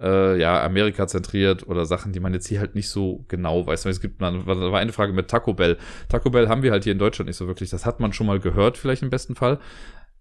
äh, 0.00 0.40
ja 0.40 0.62
Amerika 0.62 1.08
zentriert 1.08 1.66
oder 1.66 1.84
Sachen, 1.84 2.12
die 2.12 2.20
man 2.20 2.32
jetzt 2.32 2.46
hier 2.46 2.60
halt 2.60 2.76
nicht 2.76 2.88
so 2.88 3.24
genau 3.26 3.66
weiß. 3.66 3.86
Es 3.86 4.00
gibt 4.00 4.22
da 4.22 4.46
war 4.46 4.78
eine 4.78 4.92
Frage 4.92 5.12
mit 5.12 5.26
Taco 5.26 5.52
Bell. 5.52 5.78
Taco 6.08 6.30
Bell 6.30 6.48
haben 6.48 6.62
wir 6.62 6.70
halt 6.70 6.84
hier 6.84 6.92
in 6.92 7.00
Deutschland 7.00 7.26
nicht 7.26 7.36
so 7.36 7.48
wirklich. 7.48 7.70
Das 7.70 7.84
hat 7.84 7.98
man 7.98 8.12
schon 8.12 8.28
mal 8.28 8.38
gehört, 8.38 8.78
vielleicht 8.78 9.02
im 9.02 9.10
besten 9.10 9.34
Fall. 9.34 9.58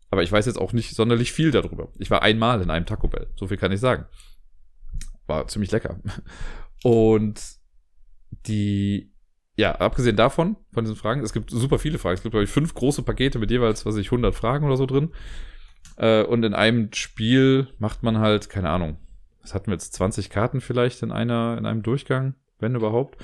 Aber 0.09 0.23
ich 0.23 0.31
weiß 0.31 0.47
jetzt 0.47 0.57
auch 0.57 0.73
nicht 0.73 0.95
sonderlich 0.95 1.33
viel 1.33 1.51
darüber. 1.51 1.89
Ich 1.99 2.09
war 2.09 2.23
einmal 2.23 2.63
in 2.63 2.71
einem 2.71 2.87
Taco 2.87 3.07
Bell. 3.07 3.27
So 3.35 3.45
viel 3.45 3.57
kann 3.57 3.71
ich 3.71 3.79
sagen 3.79 4.07
war 5.27 5.47
ziemlich 5.47 5.71
lecker. 5.71 5.99
Und 6.83 7.41
die, 8.47 9.11
ja, 9.55 9.75
abgesehen 9.75 10.15
davon, 10.15 10.57
von 10.71 10.83
diesen 10.83 10.95
Fragen, 10.95 11.21
es 11.21 11.33
gibt 11.33 11.49
super 11.49 11.79
viele 11.79 11.97
Fragen. 11.97 12.15
Es 12.15 12.23
gibt, 12.23 12.31
glaube 12.31 12.43
ich, 12.43 12.49
fünf 12.49 12.73
große 12.73 13.03
Pakete 13.03 13.39
mit 13.39 13.51
jeweils, 13.51 13.85
was 13.85 13.97
ich, 13.97 14.07
100 14.07 14.33
Fragen 14.33 14.65
oder 14.65 14.77
so 14.77 14.85
drin. 14.85 15.11
Äh, 15.97 16.23
und 16.23 16.43
in 16.43 16.53
einem 16.53 16.91
Spiel 16.93 17.67
macht 17.79 18.03
man 18.03 18.19
halt, 18.19 18.49
keine 18.49 18.69
Ahnung, 18.69 18.97
was 19.41 19.53
hatten 19.53 19.67
wir 19.67 19.73
jetzt, 19.73 19.93
20 19.93 20.29
Karten 20.29 20.61
vielleicht 20.61 21.03
in 21.03 21.11
einer, 21.11 21.57
in 21.57 21.65
einem 21.65 21.83
Durchgang, 21.83 22.35
wenn 22.59 22.75
überhaupt. 22.75 23.17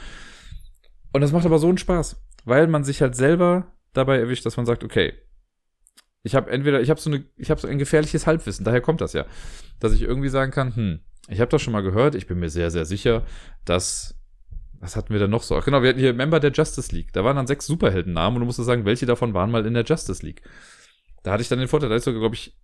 Und 1.11 1.21
das 1.21 1.31
macht 1.31 1.45
aber 1.45 1.59
so 1.59 1.67
einen 1.67 1.77
Spaß, 1.77 2.23
weil 2.45 2.67
man 2.67 2.83
sich 2.83 3.01
halt 3.01 3.15
selber 3.15 3.67
dabei 3.93 4.17
erwischt, 4.17 4.45
dass 4.45 4.57
man 4.57 4.65
sagt, 4.65 4.83
okay, 4.83 5.13
ich 6.23 6.35
habe 6.35 6.49
entweder, 6.49 6.81
ich 6.81 6.89
habe 6.89 6.99
so 6.99 7.09
eine, 7.09 7.25
ich 7.37 7.51
habe 7.51 7.61
so 7.61 7.67
ein 7.67 7.77
gefährliches 7.77 8.25
Halbwissen, 8.25 8.65
daher 8.65 8.81
kommt 8.81 9.01
das 9.01 9.13
ja, 9.13 9.25
dass 9.79 9.93
ich 9.93 10.01
irgendwie 10.01 10.29
sagen 10.29 10.51
kann, 10.51 10.75
hm, 10.75 10.99
ich 11.27 11.39
habe 11.39 11.49
das 11.49 11.61
schon 11.61 11.73
mal 11.73 11.83
gehört, 11.83 12.15
ich 12.15 12.27
bin 12.27 12.39
mir 12.39 12.49
sehr, 12.49 12.71
sehr 12.71 12.85
sicher, 12.85 13.25
dass. 13.65 14.15
Was 14.79 14.97
hatten 14.97 15.13
wir 15.13 15.19
denn 15.19 15.31
noch 15.31 15.43
so? 15.43 15.55
Ach, 15.55 15.63
genau, 15.63 15.81
wir 15.81 15.87
hatten 15.87 15.99
hier 15.99 16.13
Member 16.13 16.41
der 16.41 16.51
Justice 16.51 16.93
League. 16.93 17.13
Da 17.13 17.23
waren 17.23 17.37
dann 17.37 17.47
sechs 17.47 17.65
Superheldennamen 17.65 18.35
und 18.35 18.41
du 18.41 18.45
musst 18.45 18.61
sagen, 18.61 18.83
welche 18.83 19.05
davon 19.05 19.33
waren 19.33 19.49
mal 19.49 19.65
in 19.65 19.73
der 19.73 19.85
Justice 19.85 20.25
League. 20.25 20.41
Da 21.23 21.31
hatte 21.31 21.41
ich 21.41 21.47
dann 21.47 21.59
den 21.59 21.69
Vorteil, 21.69 21.87
da 21.87 21.95
ist 21.95 22.03
sogar, 22.03 22.19
glaube 22.19 22.35
ich, 22.35 22.57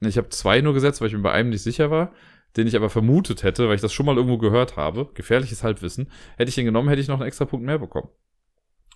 ich 0.00 0.18
habe 0.18 0.28
zwei 0.28 0.60
nur 0.60 0.74
gesetzt, 0.74 1.00
weil 1.00 1.08
ich 1.08 1.14
mir 1.14 1.20
bei 1.22 1.32
einem 1.32 1.48
nicht 1.48 1.62
sicher 1.62 1.90
war, 1.90 2.12
den 2.58 2.66
ich 2.66 2.76
aber 2.76 2.90
vermutet 2.90 3.42
hätte, 3.42 3.68
weil 3.68 3.76
ich 3.76 3.80
das 3.80 3.94
schon 3.94 4.04
mal 4.04 4.16
irgendwo 4.16 4.36
gehört 4.36 4.76
habe. 4.76 5.10
Gefährliches 5.14 5.62
Halbwissen. 5.62 6.10
Hätte 6.36 6.50
ich 6.50 6.54
den 6.54 6.66
genommen, 6.66 6.88
hätte 6.88 7.00
ich 7.00 7.08
noch 7.08 7.20
einen 7.20 7.28
extra 7.28 7.46
Punkt 7.46 7.64
mehr 7.64 7.78
bekommen. 7.78 8.10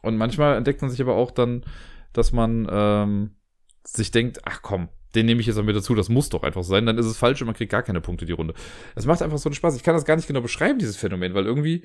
Und 0.02 0.18
manchmal 0.18 0.56
entdeckt 0.56 0.82
man 0.82 0.90
sich 0.90 1.00
aber 1.00 1.14
auch 1.14 1.30
dann, 1.30 1.64
dass 2.12 2.32
man 2.32 2.68
ähm, 2.70 3.36
sich 3.84 4.10
denkt, 4.10 4.40
ach 4.44 4.60
komm, 4.62 4.88
den 5.14 5.26
nehme 5.26 5.40
ich 5.40 5.46
jetzt 5.46 5.56
mal 5.56 5.62
mit 5.62 5.76
dazu, 5.76 5.94
das 5.94 6.08
muss 6.08 6.28
doch 6.28 6.42
einfach 6.42 6.64
sein, 6.64 6.86
dann 6.86 6.98
ist 6.98 7.06
es 7.06 7.16
falsch 7.16 7.40
und 7.40 7.46
man 7.46 7.54
kriegt 7.54 7.72
gar 7.72 7.82
keine 7.82 8.00
Punkte 8.00 8.26
die 8.26 8.32
Runde. 8.32 8.54
Es 8.94 9.06
macht 9.06 9.22
einfach 9.22 9.38
so 9.38 9.48
einen 9.48 9.54
Spaß. 9.54 9.76
Ich 9.76 9.82
kann 9.82 9.94
das 9.94 10.04
gar 10.04 10.16
nicht 10.16 10.28
genau 10.28 10.40
beschreiben, 10.40 10.78
dieses 10.78 10.96
Phänomen, 10.96 11.34
weil 11.34 11.46
irgendwie, 11.46 11.84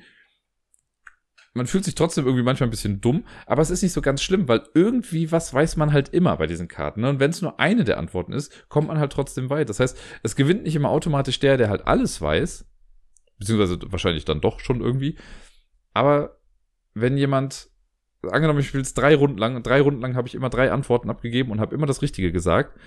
man 1.54 1.66
fühlt 1.66 1.84
sich 1.84 1.94
trotzdem 1.94 2.24
irgendwie 2.24 2.44
manchmal 2.44 2.68
ein 2.68 2.72
bisschen 2.72 3.00
dumm, 3.00 3.24
aber 3.46 3.62
es 3.62 3.70
ist 3.70 3.82
nicht 3.82 3.92
so 3.92 4.00
ganz 4.00 4.22
schlimm, 4.22 4.48
weil 4.48 4.62
irgendwie 4.74 5.30
was 5.30 5.52
weiß 5.52 5.76
man 5.76 5.92
halt 5.92 6.08
immer 6.10 6.36
bei 6.36 6.46
diesen 6.46 6.68
Karten. 6.68 7.02
Ne? 7.02 7.10
Und 7.10 7.20
wenn 7.20 7.30
es 7.30 7.42
nur 7.42 7.60
eine 7.60 7.84
der 7.84 7.98
Antworten 7.98 8.32
ist, 8.32 8.68
kommt 8.68 8.88
man 8.88 8.98
halt 8.98 9.12
trotzdem 9.12 9.50
weit. 9.50 9.68
Das 9.68 9.80
heißt, 9.80 9.98
es 10.22 10.36
gewinnt 10.36 10.64
nicht 10.64 10.76
immer 10.76 10.90
automatisch 10.90 11.38
der, 11.40 11.56
der 11.56 11.68
halt 11.68 11.86
alles 11.86 12.20
weiß, 12.20 12.66
beziehungsweise 13.38 13.78
wahrscheinlich 13.86 14.24
dann 14.24 14.40
doch 14.40 14.60
schon 14.60 14.80
irgendwie. 14.80 15.16
Aber 15.92 16.38
wenn 16.94 17.16
jemand 17.16 17.68
angenommen, 18.30 18.60
ich 18.60 18.68
spiele 18.68 18.82
es 18.82 18.94
drei 18.94 19.14
Runden 19.14 19.38
lang, 19.38 19.62
drei 19.62 19.80
Runden 19.80 20.00
lang 20.00 20.14
habe 20.14 20.28
ich 20.28 20.34
immer 20.34 20.50
drei 20.50 20.70
Antworten 20.70 21.10
abgegeben 21.10 21.50
und 21.50 21.60
habe 21.60 21.74
immer 21.74 21.86
das 21.86 22.02
Richtige 22.02 22.32
gesagt. 22.32 22.78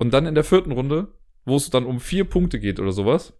Und 0.00 0.14
dann 0.14 0.24
in 0.24 0.34
der 0.34 0.44
vierten 0.44 0.72
Runde, 0.72 1.12
wo 1.44 1.56
es 1.56 1.68
dann 1.68 1.84
um 1.84 2.00
vier 2.00 2.24
Punkte 2.24 2.58
geht 2.58 2.80
oder 2.80 2.90
sowas, 2.90 3.34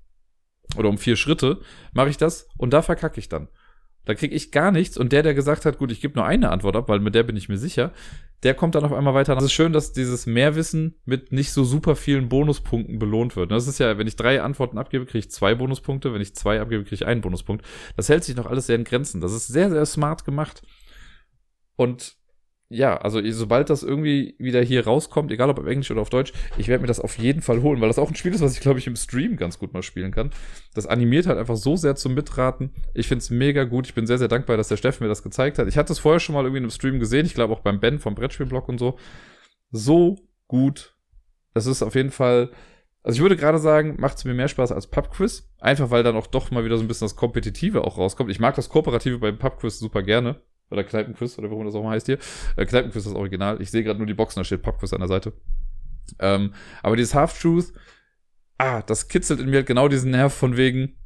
oder 0.77 0.91
um 0.91 0.99
vier 0.99 1.17
Schritte, 1.17 1.63
mache 1.95 2.11
ich 2.11 2.19
das 2.19 2.49
und 2.59 2.73
da 2.75 2.83
verkacke 2.83 3.19
ich 3.19 3.31
dann. 3.31 3.49
Da 4.05 4.15
kriege 4.15 4.35
ich 4.35 4.53
gar 4.53 4.71
nichts 4.71 4.99
und 4.99 5.11
der, 5.11 5.23
der 5.23 5.33
gesagt 5.33 5.65
hat, 5.65 5.79
gut, 5.79 5.91
ich 5.91 6.03
gebe 6.03 6.19
nur 6.19 6.27
eine 6.27 6.51
Antwort 6.51 6.77
ab, 6.77 6.89
weil 6.91 7.01
mit 7.01 7.15
der 7.15 7.23
bin 7.23 7.37
ich 7.37 7.49
mir 7.49 7.57
sicher, 7.57 7.93
der 8.43 8.53
kommt 8.53 8.75
dann 8.75 8.85
auf 8.85 8.93
einmal 8.93 9.15
weiter. 9.15 9.35
Es 9.39 9.45
ist 9.45 9.55
schön, 9.55 9.73
dass 9.73 9.95
dieses 9.95 10.27
Mehrwissen 10.27 11.01
mit 11.07 11.33
nicht 11.33 11.53
so 11.53 11.65
super 11.65 11.97
vielen 11.97 12.29
Bonuspunkten 12.29 12.99
belohnt 12.99 13.37
wird. 13.37 13.51
Das 13.51 13.67
ist 13.67 13.79
ja, 13.79 13.97
wenn 13.97 14.07
ich 14.07 14.17
drei 14.17 14.43
Antworten 14.43 14.77
abgebe, 14.77 15.07
kriege 15.07 15.21
ich 15.21 15.31
zwei 15.31 15.55
Bonuspunkte. 15.55 16.13
Wenn 16.13 16.21
ich 16.21 16.35
zwei 16.35 16.61
abgebe, 16.61 16.85
kriege 16.85 16.95
ich 16.95 17.07
einen 17.07 17.23
Bonuspunkt. 17.23 17.67
Das 17.97 18.11
hält 18.11 18.25
sich 18.25 18.37
noch 18.37 18.47
alles 18.47 18.67
sehr 18.67 18.77
in 18.77 18.85
Grenzen. 18.85 19.23
Das 19.23 19.33
ist 19.33 19.47
sehr, 19.47 19.71
sehr 19.71 19.87
smart 19.87 20.27
gemacht. 20.27 20.63
Und 21.77 22.20
ja, 22.73 22.97
also 22.97 23.21
sobald 23.33 23.69
das 23.69 23.83
irgendwie 23.83 24.37
wieder 24.39 24.63
hier 24.63 24.85
rauskommt, 24.87 25.33
egal 25.33 25.51
ob 25.51 25.59
auf 25.59 25.67
Englisch 25.67 25.91
oder 25.91 26.03
auf 26.03 26.09
Deutsch, 26.09 26.33
ich 26.57 26.69
werde 26.69 26.83
mir 26.83 26.87
das 26.87 27.01
auf 27.01 27.19
jeden 27.19 27.43
Fall 27.43 27.63
holen, 27.63 27.81
weil 27.81 27.89
das 27.89 27.99
auch 27.99 28.09
ein 28.09 28.15
Spiel 28.15 28.33
ist, 28.33 28.43
was 28.43 28.55
ich 28.55 28.61
glaube 28.61 28.79
ich 28.79 28.87
im 28.87 28.95
Stream 28.95 29.37
ganz 29.37 29.59
gut 29.59 29.75
mal 29.75 29.83
spielen 29.83 30.13
kann. 30.13 30.31
Das 30.73 30.87
animiert 30.87 31.27
halt 31.27 31.37
einfach 31.37 31.57
so 31.57 31.75
sehr 31.75 31.97
zum 31.97 32.15
Mitraten. 32.15 32.71
Ich 32.95 33.09
finde 33.09 33.23
es 33.23 33.31
mega 33.31 33.65
gut. 33.65 33.89
Ich 33.89 33.95
bin 33.95 34.07
sehr, 34.07 34.19
sehr 34.19 34.29
dankbar, 34.29 34.57
dass 34.57 34.69
der 34.69 34.77
Steffen 34.77 35.03
mir 35.03 35.09
das 35.09 35.25
gezeigt 35.25 35.59
hat. 35.59 35.67
Ich 35.67 35.77
hatte 35.77 35.93
es 35.93 35.99
vorher 35.99 36.21
schon 36.21 36.37
mal 36.37 36.45
irgendwie 36.45 36.59
in 36.59 36.65
einem 36.65 36.71
Stream 36.71 37.01
gesehen. 37.01 37.27
Ich 37.27 37.35
glaube 37.35 37.53
auch 37.53 37.61
beim 37.61 37.81
Ben 37.81 37.99
vom 37.99 38.15
Brettspielblog 38.15 38.69
und 38.69 38.79
so. 38.79 38.97
So 39.73 40.17
gut. 40.47 40.95
Das 41.55 41.67
ist 41.67 41.83
auf 41.83 41.97
jeden 41.97 42.13
Fall. 42.13 42.53
Also 43.03 43.17
ich 43.17 43.23
würde 43.23 43.37
gerade 43.37 43.59
sagen, 43.59 43.97
macht 43.99 44.19
es 44.19 44.25
mir 44.25 44.35
mehr 44.35 44.47
Spaß 44.47 44.71
als 44.71 44.87
Pubquiz. 44.87 45.51
Einfach 45.59 45.91
weil 45.91 46.05
dann 46.05 46.15
auch 46.15 46.29
doch 46.29 46.53
mal 46.53 46.65
wieder 46.65 46.77
so 46.77 46.85
ein 46.85 46.89
bisschen 46.89 47.07
das 47.07 47.17
Kompetitive 47.17 47.83
auch 47.83 47.99
rauskommt. 47.99 48.31
Ich 48.31 48.39
mag 48.39 48.55
das 48.55 48.69
Kooperative 48.69 49.19
beim 49.19 49.39
Pubquiz 49.39 49.81
super 49.81 50.05
gerne. 50.05 50.41
Oder 50.71 50.85
Kneipenquiz, 50.85 51.39
oder 51.39 51.51
warum 51.51 51.67
das 51.67 51.75
auch 51.75 51.83
mal 51.83 51.91
heißt 51.91 52.07
hier. 52.07 52.19
Äh, 52.57 52.65
Kneipenquiz 52.65 53.05
ist 53.05 53.13
das 53.13 53.19
Original. 53.19 53.61
Ich 53.61 53.71
sehe 53.71 53.83
gerade 53.83 53.99
nur 53.99 54.07
die 54.07 54.15
Boxen, 54.15 54.41
da 54.41 54.45
steht 54.45 54.63
Pubquiz 54.63 54.93
an 54.93 55.01
der 55.01 55.09
Seite. 55.09 55.33
Ähm, 56.19 56.55
aber 56.83 56.97
dieses 56.97 57.15
Half-Truth, 57.15 57.73
ah, 58.59 58.83
das 58.83 59.09
kitzelt 59.09 59.41
in 59.41 59.51
mir 59.51 59.63
genau 59.63 59.89
diesen 59.89 60.11
Nerv 60.11 60.33
von 60.33 60.57
wegen, 60.57 60.97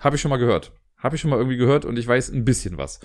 habe 0.00 0.16
ich 0.16 0.22
schon 0.22 0.30
mal 0.30 0.36
gehört. 0.36 0.72
Habe 0.98 1.16
ich 1.16 1.20
schon 1.20 1.30
mal 1.30 1.36
irgendwie 1.36 1.56
gehört 1.56 1.84
und 1.84 1.98
ich 1.98 2.06
weiß 2.06 2.30
ein 2.30 2.44
bisschen 2.44 2.78
was. 2.78 3.00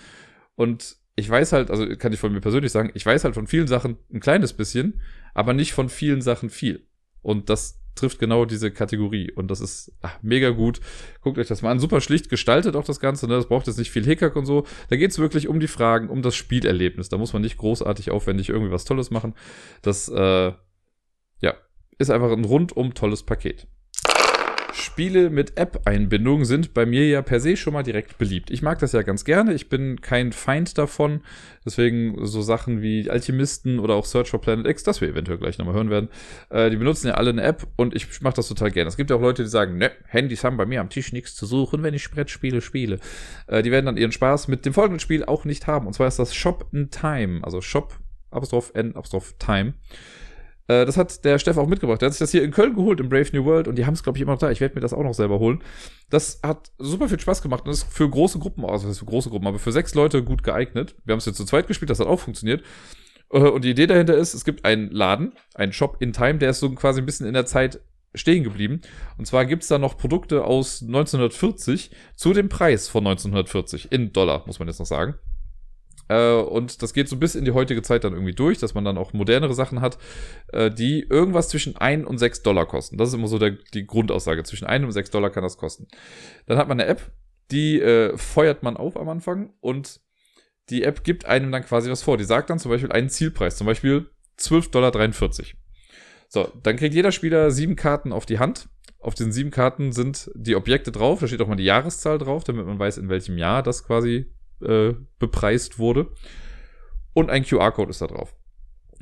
Und 0.56 0.98
ich 1.16 1.28
weiß 1.30 1.52
halt, 1.52 1.72
also 1.72 1.88
kann 1.98 2.14
ich 2.14 2.20
von 2.20 2.32
mir 2.32 2.42
persönlich 2.42 2.72
sagen, 2.72 2.92
ich 2.94 3.06
weiß 3.06 3.24
halt 3.24 3.34
von 3.34 3.48
vielen 3.48 3.68
Sachen 3.68 3.98
ein 4.14 4.20
kleines 4.20 4.54
bisschen, 4.54 5.02
aber 5.34 5.54
nicht 5.54 5.74
von 5.74 5.90
vielen 5.90 6.22
Sachen 6.22 6.52
viel. 6.52 6.88
Und 7.24 7.50
das 7.50 7.80
trifft 7.98 8.20
genau 8.20 8.46
diese 8.46 8.72
Kategorie. 8.72 9.32
Und 9.32 9.50
das 9.52 9.60
ist 9.60 9.92
ach, 10.02 10.18
mega 10.22 10.52
gut. 10.52 10.80
Guckt 11.22 11.38
euch 11.38 11.48
das 11.48 11.62
mal 11.62 11.72
an. 11.72 11.80
Super 11.80 12.02
schlicht 12.02 12.30
gestaltet 12.30 12.76
auch 12.76 12.86
das 12.86 13.00
Ganze. 13.00 13.28
Ne? 13.28 13.36
Das 13.36 13.48
braucht 13.48 13.68
jetzt 13.68 13.78
nicht 13.78 13.92
viel 13.92 14.06
Hickhack 14.06 14.36
und 14.36 14.46
so. 14.46 14.66
Da 14.90 14.96
geht 14.96 15.12
es 15.12 15.20
wirklich 15.20 15.48
um 15.48 15.60
die 15.60 15.68
Fragen, 15.68 16.10
um 16.10 16.22
das 16.22 16.36
Spielerlebnis. 16.36 17.10
Da 17.10 17.18
muss 17.18 17.34
man 17.34 17.42
nicht 17.42 17.58
großartig 17.58 18.12
aufwendig 18.12 18.50
irgendwie 18.50 18.72
was 18.72 18.86
Tolles 18.86 19.12
machen. 19.12 19.34
Das, 19.82 20.08
äh, 20.10 20.54
ja, 21.42 21.54
ist 21.98 22.12
einfach 22.12 22.32
ein 22.32 22.46
rundum 22.46 22.94
tolles 22.94 23.24
Paket. 23.24 23.68
Spiele 24.78 25.30
mit 25.30 25.58
App-Einbindung 25.58 26.46
sind 26.46 26.74
bei 26.74 26.86
mir 26.86 27.08
ja 27.08 27.22
per 27.22 27.40
se 27.40 27.58
schon 27.58 27.74
mal 27.74 27.84
direkt 27.84 28.18
beliebt. 28.18 28.52
Ich 28.52 28.62
mag 28.62 28.80
das 28.80 28.92
ja 28.92 29.02
ganz 29.02 29.26
gerne. 29.26 29.54
Ich 29.54 29.70
bin 29.70 30.02
kein 30.02 30.32
Feind 30.32 30.78
davon. 30.78 31.22
Deswegen 31.66 32.26
so 32.26 32.42
Sachen 32.42 32.82
wie 32.82 33.10
Alchemisten 33.10 33.80
oder 33.80 33.96
auch 33.96 34.06
Search 34.06 34.30
for 34.30 34.40
Planet 34.40 34.68
X, 34.68 34.84
das 34.84 35.02
wir 35.02 35.10
eventuell 35.10 35.38
gleich 35.38 35.58
nochmal 35.58 35.76
hören 35.76 35.90
werden, 35.90 36.10
äh, 36.50 36.70
die 36.70 36.78
benutzen 36.78 37.08
ja 37.08 37.16
alle 37.16 37.32
eine 37.32 37.42
App 37.42 37.68
und 37.76 37.96
ich 37.96 38.22
mache 38.22 38.36
das 38.36 38.48
total 38.48 38.72
gerne. 38.72 38.88
Es 38.88 38.98
gibt 38.98 39.10
ja 39.10 39.16
auch 39.16 39.22
Leute, 39.22 39.44
die 39.44 39.50
sagen, 39.50 39.78
ne, 39.78 39.92
Handys 40.06 40.44
haben 40.44 40.58
bei 40.58 40.66
mir 40.66 40.80
am 40.80 40.90
Tisch 40.90 41.12
nichts 41.12 41.36
zu 41.36 41.46
suchen, 41.46 41.84
wenn 41.84 41.94
ich 41.94 42.10
Brettspiele 42.10 42.62
spiele. 42.62 43.00
Äh, 43.48 43.64
die 43.64 43.72
werden 43.72 43.88
dann 43.88 43.98
ihren 43.98 44.12
Spaß 44.12 44.48
mit 44.48 44.66
dem 44.66 44.74
folgenden 44.74 45.00
Spiel 45.00 45.26
auch 45.26 45.44
nicht 45.44 45.68
haben. 45.68 45.88
Und 45.88 45.94
zwar 45.94 46.08
ist 46.08 46.20
das 46.20 46.34
Shop 46.34 46.70
in 46.72 46.90
Time. 46.92 47.40
Also 47.44 47.62
Shop, 47.62 48.00
Apostroph 48.32 48.72
N, 48.76 48.96
Apostroph 48.96 49.34
Time. 49.40 49.74
Äh, 50.68 50.86
das 50.86 50.98
hat 50.98 51.24
der 51.26 51.40
Steff 51.40 51.58
auch 51.58 51.68
mitgebracht. 51.68 52.02
Der 52.02 52.08
hat 52.08 52.14
sich 52.14 52.20
das 52.20 52.32
hier 52.32 52.44
in 52.44 52.52
Köln 52.52 52.76
geholt, 52.76 53.00
im 53.00 53.10
Brave 53.10 53.30
New 53.34 53.46
World, 53.46 53.68
und 53.68 53.76
die 53.78 53.86
haben 53.86 53.94
es, 53.94 54.04
glaube 54.04 54.18
ich, 54.18 54.22
immer 54.22 54.34
noch 54.34 54.40
da. 54.40 54.52
Ich 54.52 54.62
werde 54.62 54.76
mir 54.76 54.82
das 54.82 54.94
auch 54.94 55.04
noch 55.04 55.14
selber 55.14 55.40
holen. 55.40 55.64
Das 56.10 56.40
hat 56.44 56.72
super 56.78 57.10
viel 57.10 57.20
Spaß 57.20 57.42
gemacht 57.42 57.66
und 57.66 57.72
ist 57.72 57.84
für 57.84 58.10
große 58.10 58.40
Gruppen, 58.40 58.66
also 58.66 58.92
für 58.92 59.06
große 59.06 59.30
Gruppen, 59.30 59.48
aber 59.48 59.60
für 59.60 59.72
sechs 59.72 59.96
Leute 59.96 60.24
gut 60.24 60.44
geeignet. 60.44 60.96
Wir 61.06 61.14
haben 61.14 61.20
es 61.20 61.26
jetzt 61.26 61.38
zu 61.38 61.46
zweit 61.46 61.68
gespielt, 61.68 61.90
das 61.90 62.00
hat 62.00 62.08
auch 62.08 62.20
funktioniert. 62.20 62.64
Äh, 63.32 63.40
und 63.40 63.64
die 63.64 63.72
Idee 63.72 63.88
dahinter 63.88 64.16
ist, 64.16 64.34
es 64.34 64.46
gibt 64.46 64.66
einen 64.66 64.92
Laden, 64.92 65.34
einen 65.56 65.74
Shop 65.74 65.98
in 66.00 66.14
Time, 66.14 66.38
der 66.40 66.52
ist 66.52 66.60
so 66.60 66.70
quasi 66.72 67.02
ein 67.02 67.06
bisschen 67.06 67.28
in 67.28 67.34
der 67.34 67.46
Zeit 67.46 67.80
stehen 68.16 68.44
geblieben. 68.44 68.82
Und 69.18 69.26
zwar 69.26 69.46
gibt 69.46 69.64
es 69.64 69.70
da 69.70 69.78
noch 69.78 69.98
Produkte 69.98 70.44
aus 70.44 70.82
1940 70.82 71.92
zu 72.16 72.34
dem 72.34 72.50
Preis 72.50 72.88
von 72.88 73.06
1940 73.06 73.92
in 73.92 74.12
Dollar, 74.12 74.44
muss 74.48 74.60
man 74.60 74.68
jetzt 74.68 74.80
noch 74.80 74.86
sagen. 74.86 75.16
Äh, 76.10 76.34
und 76.34 76.82
das 76.82 76.94
geht 76.94 77.10
so 77.10 77.18
bis 77.18 77.36
in 77.36 77.46
die 77.46 77.52
heutige 77.52 77.82
Zeit 77.82 78.04
dann 78.04 78.14
irgendwie 78.14 78.34
durch, 78.34 78.58
dass 78.58 78.74
man 78.74 78.86
dann 78.86 78.98
auch 78.98 79.14
modernere 79.14 79.54
Sachen 79.54 79.82
hat, 79.82 79.98
äh, 80.54 80.72
die 80.72 81.02
irgendwas 81.10 81.50
zwischen 81.50 81.78
1 81.78 82.08
und 82.08 82.18
6 82.18 82.44
Dollar 82.44 82.66
kosten. 82.66 82.98
Das 82.98 83.10
ist 83.10 83.16
immer 83.16 83.28
so 83.28 83.38
der, 83.38 83.52
die 83.74 83.86
Grundaussage. 83.86 84.44
Zwischen 84.44 84.68
1 84.68 84.86
und 84.86 84.92
6 84.92 85.12
Dollar 85.12 85.30
kann 85.30 85.44
das 85.44 85.58
kosten. 85.58 85.88
Dann 86.46 86.58
hat 86.58 86.68
man 86.68 86.80
eine 86.80 86.90
App, 86.90 87.12
die 87.52 87.82
äh, 87.82 88.18
feuert 88.18 88.64
man 88.64 88.78
auf 88.78 88.98
am 88.98 89.10
Anfang 89.10 89.54
und 89.60 90.00
die 90.70 90.84
App 90.84 91.04
gibt 91.04 91.26
einem 91.26 91.52
dann 91.52 91.64
quasi 91.64 91.90
was 91.90 92.04
vor. 92.04 92.18
Die 92.18 92.26
sagt 92.26 92.50
dann 92.50 92.60
zum 92.60 92.72
Beispiel 92.72 92.92
einen 92.92 93.10
Zielpreis, 93.10 93.58
zum 93.58 93.68
Beispiel 93.68 94.10
12,43 94.40 94.72
Dollar. 94.72 94.92
So, 96.30 96.52
dann 96.64 96.76
kriegt 96.76 96.94
jeder 96.94 97.12
Spieler 97.12 97.52
sieben 97.52 97.76
Karten 97.78 98.12
auf 98.12 98.26
die 98.26 98.40
Hand. 98.40 98.68
Auf 99.00 99.16
diesen 99.16 99.32
sieben 99.32 99.52
Karten 99.52 99.94
sind 99.94 100.30
die 100.36 100.56
Objekte 100.56 100.92
drauf, 100.92 101.20
da 101.20 101.28
steht 101.28 101.42
auch 101.42 101.48
mal 101.48 101.56
die 101.56 101.64
Jahreszahl 101.64 102.18
drauf, 102.18 102.44
damit 102.44 102.66
man 102.66 102.80
weiß, 102.80 102.98
in 102.98 103.10
welchem 103.10 103.38
Jahr 103.38 103.64
das 103.64 103.86
quasi 103.86 104.26
äh, 104.62 104.94
bepreist 105.20 105.80
wurde. 105.80 106.08
Und 107.14 107.30
ein 107.30 107.44
QR-Code 107.44 107.90
ist 107.90 108.02
da 108.02 108.08
drauf. 108.08 108.36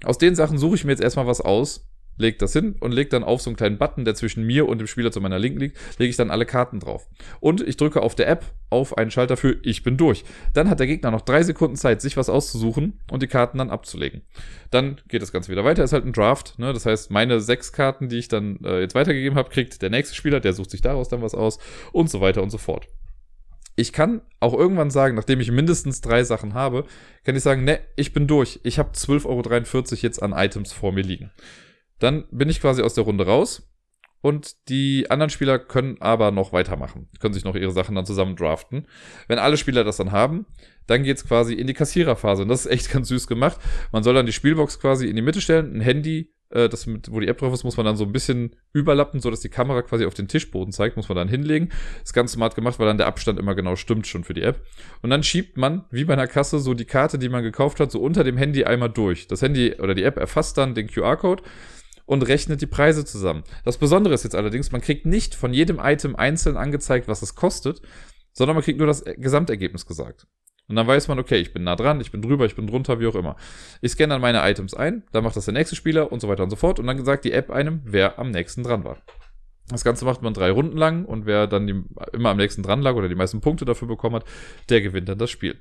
Aus 0.03 0.17
den 0.17 0.35
Sachen 0.35 0.57
suche 0.57 0.75
ich 0.75 0.85
mir 0.85 0.91
jetzt 0.91 1.03
erstmal 1.03 1.27
was 1.27 1.41
aus, 1.41 1.87
lege 2.17 2.37
das 2.37 2.53
hin 2.53 2.75
und 2.79 2.91
lege 2.91 3.09
dann 3.09 3.23
auf 3.23 3.41
so 3.41 3.49
einen 3.49 3.57
kleinen 3.57 3.77
Button, 3.77 4.05
der 4.05 4.15
zwischen 4.15 4.45
mir 4.45 4.67
und 4.67 4.77
dem 4.79 4.87
Spieler 4.87 5.11
zu 5.11 5.21
meiner 5.21 5.39
Linken 5.39 5.59
liegt, 5.59 5.77
lege 5.99 6.09
ich 6.09 6.15
dann 6.15 6.31
alle 6.31 6.45
Karten 6.45 6.79
drauf. 6.79 7.09
Und 7.39 7.61
ich 7.61 7.77
drücke 7.77 8.01
auf 8.01 8.15
der 8.15 8.27
App 8.27 8.45
auf 8.69 8.97
einen 8.97 9.11
Schalter 9.11 9.37
für 9.37 9.57
Ich 9.63 9.83
bin 9.83 9.97
durch. 9.97 10.23
Dann 10.53 10.69
hat 10.69 10.79
der 10.79 10.87
Gegner 10.87 11.11
noch 11.11 11.21
drei 11.21 11.43
Sekunden 11.43 11.75
Zeit, 11.75 12.01
sich 12.01 12.17
was 12.17 12.29
auszusuchen 12.29 12.99
und 13.11 13.21
die 13.21 13.27
Karten 13.27 13.57
dann 13.57 13.69
abzulegen. 13.69 14.21
Dann 14.71 15.01
geht 15.07 15.21
das 15.21 15.31
Ganze 15.31 15.51
wieder 15.51 15.65
weiter, 15.65 15.83
ist 15.83 15.93
halt 15.93 16.05
ein 16.05 16.13
Draft. 16.13 16.57
Ne? 16.57 16.73
Das 16.73 16.85
heißt, 16.85 17.11
meine 17.11 17.39
sechs 17.39 17.71
Karten, 17.71 18.09
die 18.09 18.17
ich 18.17 18.27
dann 18.27 18.59
äh, 18.63 18.81
jetzt 18.81 18.95
weitergegeben 18.95 19.37
habe, 19.37 19.49
kriegt 19.49 19.81
der 19.81 19.89
nächste 19.89 20.15
Spieler, 20.15 20.39
der 20.39 20.53
sucht 20.53 20.71
sich 20.71 20.81
daraus 20.81 21.09
dann 21.09 21.21
was 21.21 21.35
aus 21.35 21.59
und 21.91 22.09
so 22.09 22.21
weiter 22.21 22.41
und 22.41 22.49
so 22.49 22.57
fort 22.57 22.87
ich 23.75 23.91
kann 23.91 24.21
auch 24.39 24.53
irgendwann 24.53 24.89
sagen, 24.89 25.15
nachdem 25.15 25.39
ich 25.39 25.51
mindestens 25.51 26.01
drei 26.01 26.23
Sachen 26.23 26.53
habe, 26.53 26.85
kann 27.23 27.35
ich 27.35 27.43
sagen, 27.43 27.63
ne, 27.63 27.79
ich 27.95 28.13
bin 28.13 28.27
durch. 28.27 28.59
Ich 28.63 28.79
habe 28.79 28.91
12,43 28.91 29.25
Euro 29.27 30.01
jetzt 30.01 30.23
an 30.23 30.33
Items 30.33 30.71
vor 30.71 30.91
mir 30.91 31.03
liegen. 31.03 31.31
Dann 31.99 32.25
bin 32.31 32.49
ich 32.49 32.61
quasi 32.61 32.81
aus 32.81 32.93
der 32.93 33.03
Runde 33.03 33.25
raus 33.25 33.69
und 34.21 34.69
die 34.69 35.09
anderen 35.11 35.29
Spieler 35.29 35.59
können 35.59 35.97
aber 35.99 36.31
noch 36.31 36.51
weitermachen. 36.53 37.09
Können 37.19 37.33
sich 37.33 37.43
noch 37.43 37.55
ihre 37.55 37.71
Sachen 37.71 37.95
dann 37.95 38.05
zusammen 38.05 38.35
draften. 38.35 38.87
Wenn 39.27 39.39
alle 39.39 39.57
Spieler 39.57 39.83
das 39.83 39.97
dann 39.97 40.11
haben, 40.11 40.45
dann 40.87 41.03
geht's 41.03 41.27
quasi 41.27 41.53
in 41.53 41.67
die 41.67 41.73
Kassiererphase. 41.73 42.43
Und 42.43 42.47
das 42.49 42.65
ist 42.65 42.71
echt 42.71 42.89
ganz 42.93 43.09
süß 43.09 43.27
gemacht. 43.27 43.59
Man 43.91 44.03
soll 44.03 44.13
dann 44.13 44.25
die 44.25 44.33
Spielbox 44.33 44.79
quasi 44.79 45.07
in 45.07 45.15
die 45.15 45.21
Mitte 45.21 45.41
stellen, 45.41 45.75
ein 45.75 45.81
Handy 45.81 46.33
äh, 46.49 46.69
das 46.69 46.85
mit, 46.85 47.11
wo 47.11 47.19
die 47.19 47.27
App 47.27 47.37
drauf 47.37 47.53
ist, 47.53 47.63
muss 47.63 47.77
man 47.77 47.85
dann 47.85 47.97
so 47.97 48.03
ein 48.03 48.11
bisschen 48.11 48.55
überlappen, 48.73 49.19
so 49.19 49.29
dass 49.29 49.41
die 49.41 49.49
Kamera 49.49 49.81
quasi 49.81 50.05
auf 50.05 50.13
den 50.13 50.27
Tischboden 50.27 50.71
zeigt, 50.71 50.97
muss 50.97 51.09
man 51.09 51.15
dann 51.15 51.27
hinlegen. 51.27 51.69
Das 52.01 52.13
ganz 52.13 52.33
smart 52.33 52.55
gemacht, 52.55 52.79
weil 52.79 52.87
dann 52.87 52.97
der 52.97 53.07
Abstand 53.07 53.39
immer 53.39 53.55
genau 53.55 53.75
stimmt 53.75 54.07
schon 54.07 54.23
für 54.23 54.33
die 54.33 54.41
App. 54.41 54.61
Und 55.01 55.09
dann 55.09 55.23
schiebt 55.23 55.57
man, 55.57 55.85
wie 55.91 56.05
bei 56.05 56.13
einer 56.13 56.27
Kasse, 56.27 56.59
so 56.59 56.73
die 56.73 56.85
Karte, 56.85 57.19
die 57.19 57.29
man 57.29 57.43
gekauft 57.43 57.79
hat, 57.79 57.91
so 57.91 57.99
unter 57.99 58.23
dem 58.23 58.37
Handy 58.37 58.63
einmal 58.63 58.89
durch. 58.89 59.27
Das 59.27 59.41
Handy 59.41 59.75
oder 59.79 59.95
die 59.95 60.03
App 60.03 60.17
erfasst 60.17 60.57
dann 60.57 60.75
den 60.75 60.87
QR-Code 60.87 61.43
und 62.05 62.21
rechnet 62.23 62.61
die 62.61 62.67
Preise 62.67 63.05
zusammen. 63.05 63.43
Das 63.63 63.77
Besondere 63.77 64.13
ist 64.13 64.23
jetzt 64.23 64.35
allerdings, 64.35 64.71
man 64.71 64.81
kriegt 64.81 65.05
nicht 65.05 65.35
von 65.35 65.53
jedem 65.53 65.79
Item 65.79 66.15
einzeln 66.15 66.57
angezeigt, 66.57 67.07
was 67.07 67.21
es 67.21 67.35
kostet, 67.35 67.81
sondern 68.31 68.55
man 68.55 68.63
kriegt 68.63 68.77
nur 68.77 68.87
das 68.87 69.03
Gesamtergebnis 69.03 69.85
gesagt. 69.85 70.27
Und 70.67 70.75
dann 70.75 70.87
weiß 70.87 71.07
man, 71.07 71.19
okay, 71.19 71.37
ich 71.37 71.53
bin 71.53 71.63
nah 71.63 71.75
dran, 71.75 72.01
ich 72.01 72.11
bin 72.11 72.21
drüber, 72.21 72.45
ich 72.45 72.55
bin 72.55 72.65
drunter, 72.65 72.99
wie 72.99 73.07
auch 73.07 73.15
immer. 73.15 73.35
Ich 73.81 73.91
scanne 73.91 74.15
dann 74.15 74.21
meine 74.21 74.41
Items 74.49 74.73
ein, 74.73 75.03
dann 75.11 75.23
macht 75.23 75.35
das 75.35 75.45
der 75.45 75.53
nächste 75.53 75.75
Spieler 75.75 76.11
und 76.11 76.21
so 76.21 76.27
weiter 76.27 76.43
und 76.43 76.49
so 76.49 76.55
fort. 76.55 76.79
Und 76.79 76.87
dann 76.87 77.05
sagt 77.05 77.25
die 77.25 77.33
App 77.33 77.51
einem, 77.51 77.81
wer 77.83 78.17
am 78.17 78.31
nächsten 78.31 78.63
dran 78.63 78.83
war. 78.83 78.97
Das 79.67 79.83
Ganze 79.83 80.05
macht 80.05 80.21
man 80.21 80.33
drei 80.33 80.51
Runden 80.51 80.77
lang 80.77 81.05
und 81.05 81.25
wer 81.25 81.47
dann 81.47 81.67
die, 81.67 81.83
immer 82.13 82.29
am 82.29 82.37
nächsten 82.37 82.61
dran 82.63 82.81
lag 82.81 82.95
oder 82.95 83.09
die 83.09 83.15
meisten 83.15 83.41
Punkte 83.41 83.65
dafür 83.65 83.87
bekommen 83.87 84.15
hat, 84.15 84.25
der 84.69 84.81
gewinnt 84.81 85.09
dann 85.09 85.17
das 85.17 85.31
Spiel. 85.31 85.59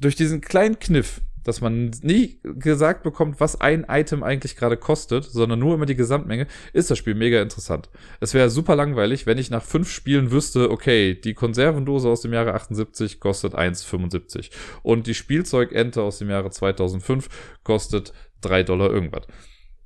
Durch 0.00 0.16
diesen 0.16 0.42
kleinen 0.42 0.78
Kniff, 0.78 1.22
dass 1.46 1.60
man 1.60 1.92
nie 2.02 2.40
gesagt 2.42 3.04
bekommt, 3.04 3.38
was 3.38 3.60
ein 3.60 3.86
Item 3.88 4.22
eigentlich 4.22 4.56
gerade 4.56 4.76
kostet, 4.76 5.24
sondern 5.24 5.60
nur 5.60 5.74
immer 5.74 5.86
die 5.86 5.94
Gesamtmenge, 5.94 6.48
ist 6.72 6.90
das 6.90 6.98
Spiel 6.98 7.14
mega 7.14 7.40
interessant. 7.40 7.88
Es 8.20 8.34
wäre 8.34 8.50
super 8.50 8.74
langweilig, 8.74 9.26
wenn 9.26 9.38
ich 9.38 9.50
nach 9.50 9.62
fünf 9.62 9.90
Spielen 9.90 10.32
wüsste, 10.32 10.70
okay, 10.70 11.14
die 11.14 11.34
Konservendose 11.34 12.08
aus 12.08 12.22
dem 12.22 12.32
Jahre 12.32 12.54
78 12.54 13.20
kostet 13.20 13.54
1,75 13.54 14.50
und 14.82 15.06
die 15.06 15.14
Spielzeugente 15.14 16.02
aus 16.02 16.18
dem 16.18 16.30
Jahre 16.30 16.50
2005 16.50 17.28
kostet 17.62 18.12
3 18.40 18.64
Dollar 18.64 18.90
irgendwas. 18.90 19.26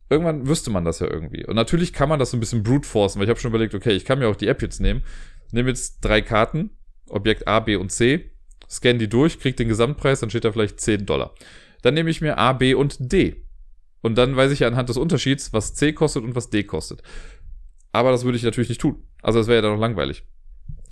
Irgendwann 0.09 0.49
wüsste 0.49 0.70
man 0.70 0.85
das 0.85 1.01
ja 1.01 1.09
irgendwie. 1.09 1.47
Und 1.47 1.55
natürlich 1.55 1.93
kann 1.93 2.09
man 2.09 2.19
das 2.19 2.31
so 2.31 2.37
ein 2.37 2.41
bisschen 2.41 2.62
brute 2.62 2.89
forcen, 2.89 3.19
weil 3.19 3.27
ich 3.27 3.31
habe 3.31 3.39
schon 3.39 3.51
überlegt, 3.51 3.74
okay, 3.74 3.93
ich 3.93 4.05
kann 4.05 4.19
mir 4.19 4.28
auch 4.28 4.37
die 4.37 4.49
App 4.49 4.62
jetzt 4.62 4.81
nehmen, 4.81 5.05
nehme 5.53 5.69
jetzt 5.69 6.01
drei 6.01 6.23
Karten, 6.23 6.70
Objekt 7.09 7.47
A, 7.47 7.61
B 7.61 7.77
und 7.77 7.93
C, 7.93 8.31
scanne 8.71 8.99
die 8.99 9.09
durch, 9.09 9.41
kriege 9.41 9.57
den 9.57 9.69
Gesamtpreis, 9.69 10.21
dann 10.21 10.31
steht 10.31 10.45
da 10.45 10.53
vielleicht 10.53 10.81
10 10.81 11.07
Dollar. 11.07 11.35
Dann 11.83 11.95
nehme 11.95 12.11
ich 12.11 12.21
mir 12.21 12.39
A, 12.39 12.53
B 12.53 12.75
und 12.75 13.13
D. 13.13 13.45
Und 14.03 14.17
dann 14.17 14.37
weiß 14.37 14.53
ich 14.53 14.61
ja 14.61 14.69
anhand 14.69 14.89
des 14.89 14.97
Unterschieds, 14.97 15.53
was 15.53 15.75
C 15.75 15.93
kostet 15.93 16.25
und 16.25 16.35
was 16.35 16.51
D 16.51 16.63
kostet. 16.65 17.03
Aber 17.93 18.13
das 18.13 18.25
würde 18.25 18.37
ich 18.37 18.45
natürlich 18.45 18.69
nicht 18.69 18.81
tun. 18.81 19.03
Also 19.23 19.39
das 19.39 19.49
wäre 19.49 19.57
ja 19.57 19.63
dann 19.63 19.73
noch 19.73 19.81
langweilig. 19.81 20.25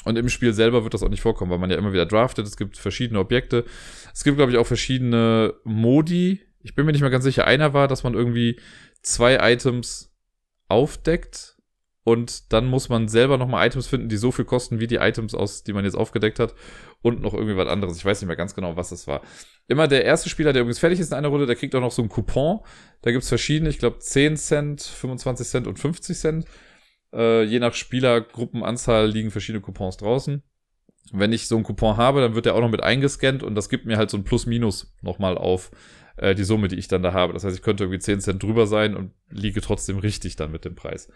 Und 0.04 0.16
im 0.16 0.28
Spiel 0.28 0.52
selber 0.52 0.84
wird 0.84 0.94
das 0.94 1.02
auch 1.02 1.08
nicht 1.08 1.20
vorkommen, 1.20 1.50
weil 1.50 1.58
man 1.58 1.70
ja 1.70 1.76
immer 1.76 1.92
wieder 1.92 2.06
draftet. 2.06 2.46
Es 2.46 2.56
gibt 2.56 2.76
verschiedene 2.76 3.20
Objekte. 3.20 3.64
Es 4.12 4.24
gibt, 4.24 4.36
glaube 4.36 4.52
ich, 4.52 4.58
auch 4.58 4.66
verschiedene 4.66 5.54
Modi. 5.64 6.40
Ich 6.62 6.74
bin 6.74 6.86
mir 6.86 6.92
nicht 6.92 7.00
mehr 7.00 7.10
ganz 7.10 7.24
sicher. 7.24 7.46
Einer 7.46 7.74
war, 7.74 7.88
dass 7.88 8.04
man 8.04 8.14
irgendwie 8.14 8.58
zwei 9.02 9.52
Items 9.52 10.14
aufdeckt 10.68 11.57
und 12.08 12.54
dann 12.54 12.64
muss 12.64 12.88
man 12.88 13.06
selber 13.06 13.36
nochmal 13.36 13.66
Items 13.66 13.86
finden, 13.86 14.08
die 14.08 14.16
so 14.16 14.32
viel 14.32 14.46
kosten 14.46 14.80
wie 14.80 14.86
die 14.86 14.96
Items 14.96 15.34
aus, 15.34 15.62
die 15.62 15.74
man 15.74 15.84
jetzt 15.84 15.94
aufgedeckt 15.94 16.38
hat 16.38 16.54
und 17.02 17.20
noch 17.20 17.34
irgendwie 17.34 17.58
was 17.58 17.68
anderes. 17.68 17.98
Ich 17.98 18.04
weiß 18.06 18.22
nicht 18.22 18.28
mehr 18.28 18.36
ganz 18.36 18.54
genau, 18.54 18.76
was 18.76 18.88
das 18.88 19.06
war. 19.06 19.20
Immer 19.66 19.88
der 19.88 20.06
erste 20.06 20.30
Spieler, 20.30 20.54
der 20.54 20.62
übrigens 20.62 20.78
fertig 20.78 21.00
ist 21.00 21.12
in 21.12 21.18
einer 21.18 21.28
Runde, 21.28 21.44
der 21.44 21.54
kriegt 21.54 21.74
auch 21.74 21.82
noch 21.82 21.92
so 21.92 22.00
einen 22.00 22.08
Coupon. 22.08 22.60
Da 23.02 23.12
gibt's 23.12 23.28
verschiedene, 23.28 23.68
ich 23.68 23.78
glaube 23.78 23.98
10 23.98 24.38
Cent, 24.38 24.80
25 24.80 25.46
Cent 25.46 25.66
und 25.66 25.78
50 25.78 26.16
Cent. 26.16 26.46
Äh, 27.12 27.42
je 27.42 27.58
nach 27.58 27.74
Spielergruppenanzahl 27.74 29.06
liegen 29.06 29.30
verschiedene 29.30 29.60
Coupons 29.60 29.98
draußen. 29.98 30.42
Wenn 31.12 31.34
ich 31.34 31.46
so 31.46 31.56
einen 31.56 31.64
Coupon 31.64 31.98
habe, 31.98 32.22
dann 32.22 32.34
wird 32.34 32.46
der 32.46 32.54
auch 32.54 32.62
noch 32.62 32.70
mit 32.70 32.82
eingescannt 32.82 33.42
und 33.42 33.54
das 33.54 33.68
gibt 33.68 33.84
mir 33.84 33.98
halt 33.98 34.08
so 34.08 34.16
ein 34.16 34.24
Plus-Minus 34.24 34.94
nochmal 35.02 35.36
auf 35.36 35.70
äh, 36.16 36.34
die 36.34 36.44
Summe, 36.44 36.68
die 36.68 36.76
ich 36.76 36.88
dann 36.88 37.02
da 37.02 37.12
habe. 37.12 37.34
Das 37.34 37.44
heißt, 37.44 37.54
ich 37.54 37.62
könnte 37.62 37.84
irgendwie 37.84 37.98
10 37.98 38.22
Cent 38.22 38.42
drüber 38.42 38.66
sein 38.66 38.96
und 38.96 39.12
liege 39.28 39.60
trotzdem 39.60 39.98
richtig 39.98 40.36
dann 40.36 40.50
mit 40.50 40.64
dem 40.64 40.74
Preis. 40.74 41.10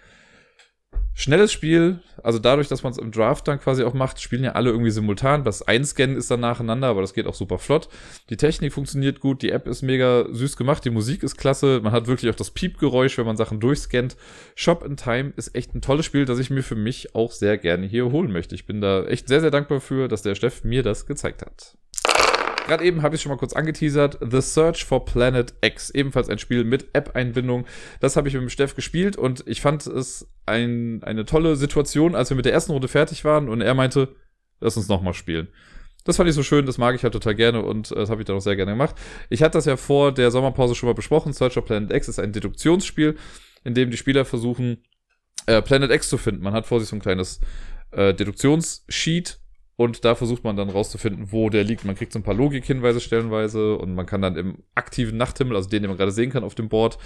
Schnelles 1.15 1.53
Spiel, 1.53 2.01
also 2.23 2.39
dadurch, 2.39 2.69
dass 2.69 2.83
man 2.83 2.93
es 2.93 2.99
im 2.99 3.13
Draft 3.13 3.47
dann 3.47 3.61
quasi 3.61 3.85
auch 3.85 3.93
macht, 3.93 4.21
spielen 4.21 4.45
ja 4.45 4.53
alle 4.53 4.71
irgendwie 4.71 4.91
simultan. 4.91 5.45
Das 5.45 5.61
Einscannen 5.61 6.17
ist 6.17 6.31
dann 6.31 6.41
nacheinander, 6.41 6.89
aber 6.89 7.03
das 7.03 7.13
geht 7.13 7.27
auch 7.27 7.35
super 7.35 7.59
flott. 7.59 7.89
Die 8.31 8.39
Technik 8.39 8.73
funktioniert 8.73 9.21
gut, 9.21 9.43
die 9.43 9.51
App 9.51 9.67
ist 9.67 9.83
mega 9.83 10.25
süß 10.31 10.57
gemacht, 10.57 10.85
die 10.85 10.91
Musik 10.91 11.23
ist 11.23 11.37
klasse, 11.37 11.81
man 11.83 11.93
hat 11.93 12.07
wirklich 12.07 12.31
auch 12.31 12.37
das 12.37 12.51
Piepgeräusch, 12.51 13.19
wenn 13.19 13.27
man 13.27 13.37
Sachen 13.37 13.61
durchscannt. 13.61 14.17
Shop 14.55 14.85
in 14.85 14.97
Time 14.97 15.35
ist 15.37 15.55
echt 15.55 15.75
ein 15.75 15.83
tolles 15.83 16.07
Spiel, 16.07 16.25
das 16.25 16.39
ich 16.39 16.49
mir 16.49 16.63
für 16.63 16.77
mich 16.77 17.15
auch 17.15 17.31
sehr 17.31 17.59
gerne 17.59 17.87
hier 17.87 18.11
holen 18.11 18.33
möchte. 18.33 18.55
Ich 18.55 18.67
bin 18.67 18.81
da 18.81 19.05
echt 19.05 19.29
sehr, 19.29 19.43
sehr 19.43 19.51
dankbar 19.51 19.81
für, 19.81 20.09
dass 20.09 20.23
der 20.23 20.35
Steff 20.35 20.65
mir 20.65 20.83
das 20.83 21.07
gezeigt 21.07 21.43
hat. 21.43 21.77
Gerade 22.73 22.87
eben 22.87 23.03
habe 23.03 23.15
ich 23.15 23.21
schon 23.21 23.29
mal 23.29 23.37
kurz 23.37 23.53
angeteasert. 23.53 24.19
The 24.23 24.41
Search 24.41 24.87
for 24.87 25.05
Planet 25.05 25.53
X. 25.61 25.91
Ebenfalls 25.91 26.31
ein 26.31 26.39
Spiel 26.39 26.65
mit 26.65 26.87
App-Einbindung. 26.95 27.67
Das 28.01 28.17
habe 28.17 28.29
ich 28.29 28.35
mit 28.35 28.45
dem 28.45 28.49
Steff 28.49 28.75
gespielt 28.75 29.15
und 29.15 29.47
ich 29.47 29.61
fand 29.61 29.87
es 29.87 30.27
ein, 30.47 31.03
eine 31.03 31.27
tolle 31.27 31.57
Situation, 31.57 32.15
als 32.15 32.31
wir 32.31 32.35
mit 32.35 32.47
der 32.47 32.55
ersten 32.55 32.73
Runde 32.73 32.89
fertig 32.89 33.27
waren 33.27 33.51
und 33.51 33.61
er 33.61 33.75
meinte, 33.75 34.17
lass 34.59 34.79
uns 34.79 34.89
nochmal 34.89 35.13
spielen. 35.13 35.49
Das 36.07 36.17
fand 36.17 36.31
ich 36.31 36.35
so 36.35 36.43
schön, 36.43 36.65
das 36.65 36.79
mag 36.79 36.95
ich 36.95 37.03
halt 37.03 37.13
total 37.13 37.35
gerne 37.35 37.61
und 37.63 37.93
äh, 37.93 37.97
das 37.97 38.09
habe 38.09 38.23
ich 38.23 38.27
dann 38.27 38.37
auch 38.37 38.41
sehr 38.41 38.57
gerne 38.57 38.73
gemacht. 38.73 38.97
Ich 39.29 39.43
hatte 39.43 39.59
das 39.59 39.67
ja 39.67 39.77
vor 39.77 40.11
der 40.11 40.31
Sommerpause 40.31 40.75
schon 40.75 40.89
mal 40.89 40.95
besprochen. 40.95 41.35
Search 41.35 41.53
for 41.53 41.67
Planet 41.67 41.93
X 41.93 42.09
ist 42.09 42.21
ein 42.21 42.33
Deduktionsspiel, 42.33 43.19
in 43.65 43.75
dem 43.75 43.91
die 43.91 43.99
Spieler 43.99 44.25
versuchen, 44.25 44.83
äh, 45.45 45.61
Planet 45.61 45.91
X 45.91 46.09
zu 46.09 46.17
finden. 46.17 46.43
Man 46.43 46.55
hat 46.55 46.65
vor 46.65 46.81
sich 46.81 46.89
so 46.89 46.97
ein 46.97 47.03
kleines 47.03 47.39
äh, 47.91 48.15
Deduktionssheet 48.15 49.42
und 49.83 50.05
da 50.05 50.15
versucht 50.15 50.45
man 50.45 50.57
dann 50.57 50.71
rauszufinden, 50.71 51.33
wo 51.33 51.51
der 51.51 51.65
liegt. 51.65 51.85
Man 51.85 51.95
kriegt 51.95 52.13
so 52.13 52.19
ein 52.19 52.23
paar 52.23 52.35
Logikhinweise 52.35 53.01
stellenweise 53.01 53.77
und 53.77 53.95
man 53.95 54.07
kann 54.07 54.23
dann 54.23 54.37
im 54.37 54.59
aktiven 54.75 55.17
Nachthimmel, 55.17 55.57
also 55.57 55.69
den, 55.69 55.83
den 55.83 55.91
man 55.91 55.99
gerade 55.99 56.13
sehen 56.13 56.31
kann 56.31 56.45
auf 56.45 56.55
dem 56.55 56.69
Board, 56.69 56.99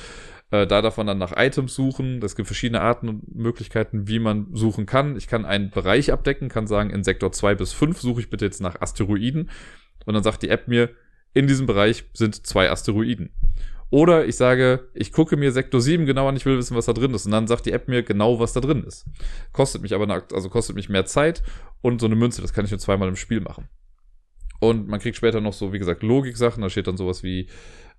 äh, 0.50 0.66
da 0.66 0.82
darf 0.82 0.96
man 0.96 1.06
dann 1.06 1.18
nach 1.18 1.32
Items 1.36 1.74
suchen. 1.74 2.22
Es 2.22 2.36
gibt 2.36 2.46
verschiedene 2.46 2.80
Arten 2.80 3.08
und 3.08 3.34
Möglichkeiten, 3.34 4.08
wie 4.08 4.18
man 4.18 4.48
suchen 4.52 4.86
kann. 4.86 5.16
Ich 5.16 5.26
kann 5.26 5.44
einen 5.44 5.70
Bereich 5.70 6.12
abdecken, 6.12 6.48
kann 6.48 6.66
sagen, 6.66 6.90
in 6.90 7.02
Sektor 7.02 7.32
2 7.32 7.54
bis 7.54 7.72
5 7.72 8.00
suche 8.00 8.20
ich 8.20 8.30
bitte 8.30 8.44
jetzt 8.44 8.60
nach 8.60 8.80
Asteroiden. 8.80 9.50
Und 10.04 10.14
dann 10.14 10.22
sagt 10.22 10.42
die 10.42 10.50
App 10.50 10.68
mir, 10.68 10.90
in 11.34 11.46
diesem 11.46 11.66
Bereich 11.66 12.04
sind 12.14 12.46
zwei 12.46 12.70
Asteroiden. 12.70 13.30
Oder 13.90 14.26
ich 14.26 14.36
sage, 14.36 14.88
ich 14.94 15.12
gucke 15.12 15.36
mir 15.36 15.52
Sektor 15.52 15.80
7 15.80 16.06
genau 16.06 16.28
an, 16.28 16.36
ich 16.36 16.44
will 16.44 16.58
wissen, 16.58 16.76
was 16.76 16.86
da 16.86 16.92
drin 16.92 17.14
ist. 17.14 17.26
Und 17.26 17.32
dann 17.32 17.46
sagt 17.46 17.66
die 17.66 17.72
App 17.72 17.88
mir 17.88 18.02
genau, 18.02 18.40
was 18.40 18.52
da 18.52 18.60
drin 18.60 18.82
ist. 18.82 19.06
Kostet 19.52 19.82
mich 19.82 19.94
aber, 19.94 20.04
eine, 20.04 20.24
also 20.32 20.48
kostet 20.48 20.74
mich 20.74 20.88
mehr 20.88 21.06
Zeit 21.06 21.42
und 21.82 22.00
so 22.00 22.06
eine 22.06 22.16
Münze, 22.16 22.42
das 22.42 22.52
kann 22.52 22.64
ich 22.64 22.70
nur 22.70 22.80
zweimal 22.80 23.08
im 23.08 23.16
Spiel 23.16 23.40
machen. 23.40 23.68
Und 24.58 24.88
man 24.88 25.00
kriegt 25.00 25.16
später 25.16 25.40
noch 25.40 25.52
so, 25.52 25.72
wie 25.72 25.78
gesagt, 25.78 26.02
Logik-Sachen. 26.02 26.62
Da 26.62 26.70
steht 26.70 26.86
dann 26.86 26.96
sowas 26.96 27.22
wie, 27.22 27.48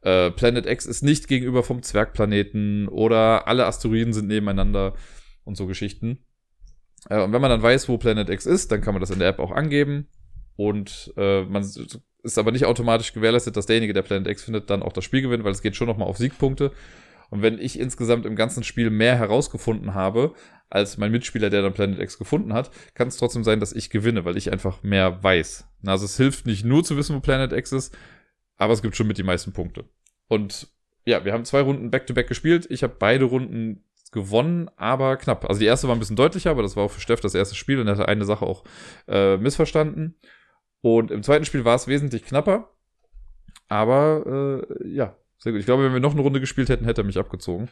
äh, 0.02 0.32
Planet 0.32 0.66
X 0.66 0.86
ist 0.86 1.04
nicht 1.04 1.28
gegenüber 1.28 1.64
vom 1.64 1.82
Zwergplaneten 1.84 2.88
oder 2.88 3.48
alle 3.48 3.66
Asteroiden 3.66 4.14
sind 4.14 4.28
nebeneinander 4.28 4.96
und 5.44 5.56
so 5.56 5.68
Geschichten. 5.68 6.20
Äh, 7.10 7.22
und 7.22 7.34
wenn 7.34 7.42
man 7.42 7.50
dann 7.50 7.62
weiß, 7.62 7.90
wo 7.90 7.98
Planet 7.98 8.30
X 8.30 8.46
ist, 8.46 8.72
dann 8.72 8.82
kann 8.82 8.94
man 8.94 9.02
das 9.02 9.12
in 9.12 9.20
der 9.20 9.30
App 9.30 9.40
auch 9.40 9.52
angeben. 9.52 10.08
Und 10.56 11.14
äh, 11.18 11.44
man 11.46 11.64
ist 12.24 12.38
aber 12.38 12.52
nicht 12.52 12.66
automatisch 12.66 13.14
gewährleistet, 13.14 13.56
dass 13.56 13.66
derjenige, 13.66 13.94
der 13.94 14.02
Planet 14.02 14.28
X 14.28 14.44
findet, 14.44 14.70
dann 14.70 14.84
auch 14.84 14.94
das 14.94 15.04
Spiel 15.04 15.22
gewinnt, 15.22 15.44
weil 15.44 15.52
es 15.52 15.62
geht 15.62 15.76
schon 15.76 15.88
nochmal 15.88 16.08
auf 16.08 16.18
Siegpunkte. 16.18 16.72
Und 17.30 17.42
wenn 17.42 17.60
ich 17.60 17.80
insgesamt 17.80 18.26
im 18.26 18.36
ganzen 18.36 18.64
Spiel 18.64 18.90
mehr 18.90 19.18
herausgefunden 19.18 19.94
habe, 19.94 20.34
als 20.70 20.98
mein 20.98 21.12
Mitspieler, 21.12 21.50
der 21.50 21.62
dann 21.62 21.74
Planet 21.74 22.00
X 22.00 22.18
gefunden 22.18 22.54
hat, 22.54 22.72
kann 22.94 23.08
es 23.08 23.18
trotzdem 23.18 23.44
sein, 23.44 23.60
dass 23.60 23.74
ich 23.74 23.90
gewinne, 23.90 24.26
weil 24.26 24.38
ich 24.38 24.52
einfach 24.52 24.84
mehr 24.84 25.24
weiß. 25.24 25.68
Also 25.86 26.06
es 26.06 26.18
hilft 26.18 26.46
nicht 26.46 26.66
nur 26.66 26.84
zu 26.84 26.98
wissen, 26.98 27.16
wo 27.16 27.20
Planet 27.20 27.54
X 27.54 27.72
ist, 27.72 27.98
aber 28.58 28.74
es 28.74 28.82
gibt 28.82 28.96
schon 28.96 29.08
mit 29.08 29.18
die 29.18 29.24
meisten 29.24 29.54
Punkte. 29.54 29.86
Und 30.28 30.68
ja, 31.06 31.24
wir 31.24 31.34
haben 31.34 31.46
zwei 31.46 31.62
Runden 31.62 31.92
Back-to-Back 31.92 32.26
-back 32.26 32.30
gespielt. 32.30 32.68
Ich 32.70 32.84
habe 32.84 32.96
beide 32.98 33.26
Runden 33.26 33.84
gewonnen, 34.12 34.70
aber 34.76 35.18
knapp. 35.18 35.46
Also 35.46 35.60
die 35.60 35.66
erste 35.66 35.88
war 35.88 35.96
ein 35.96 36.00
bisschen 36.00 36.16
deutlicher, 36.16 36.52
aber 36.52 36.64
das 36.64 36.76
war 36.76 36.84
auch 36.84 36.92
für 36.92 37.02
Steff 37.02 37.20
das 37.20 37.36
erste 37.36 37.56
Spiel 37.56 37.80
und 37.80 37.88
er 37.88 37.94
hatte 37.94 38.08
eine 38.08 38.26
Sache 38.26 38.46
auch 38.46 38.64
äh, 39.08 39.38
missverstanden. 39.38 40.16
Und 40.96 41.12
im 41.12 41.24
zweiten 41.24 41.46
Spiel 41.46 41.66
war 41.66 41.76
es 41.76 41.88
wesentlich 41.88 42.26
knapper. 42.26 42.70
Aber 43.68 44.64
äh, 44.82 44.88
ja, 44.88 45.16
sehr 45.38 45.52
gut. 45.52 45.60
Ich 45.60 45.66
glaube, 45.66 45.84
wenn 45.84 45.94
wir 45.94 46.00
noch 46.00 46.14
eine 46.14 46.22
Runde 46.22 46.40
gespielt 46.40 46.70
hätten, 46.70 46.86
hätte 46.86 47.02
er 47.02 47.06
mich 47.06 47.18
abgezogen. 47.18 47.70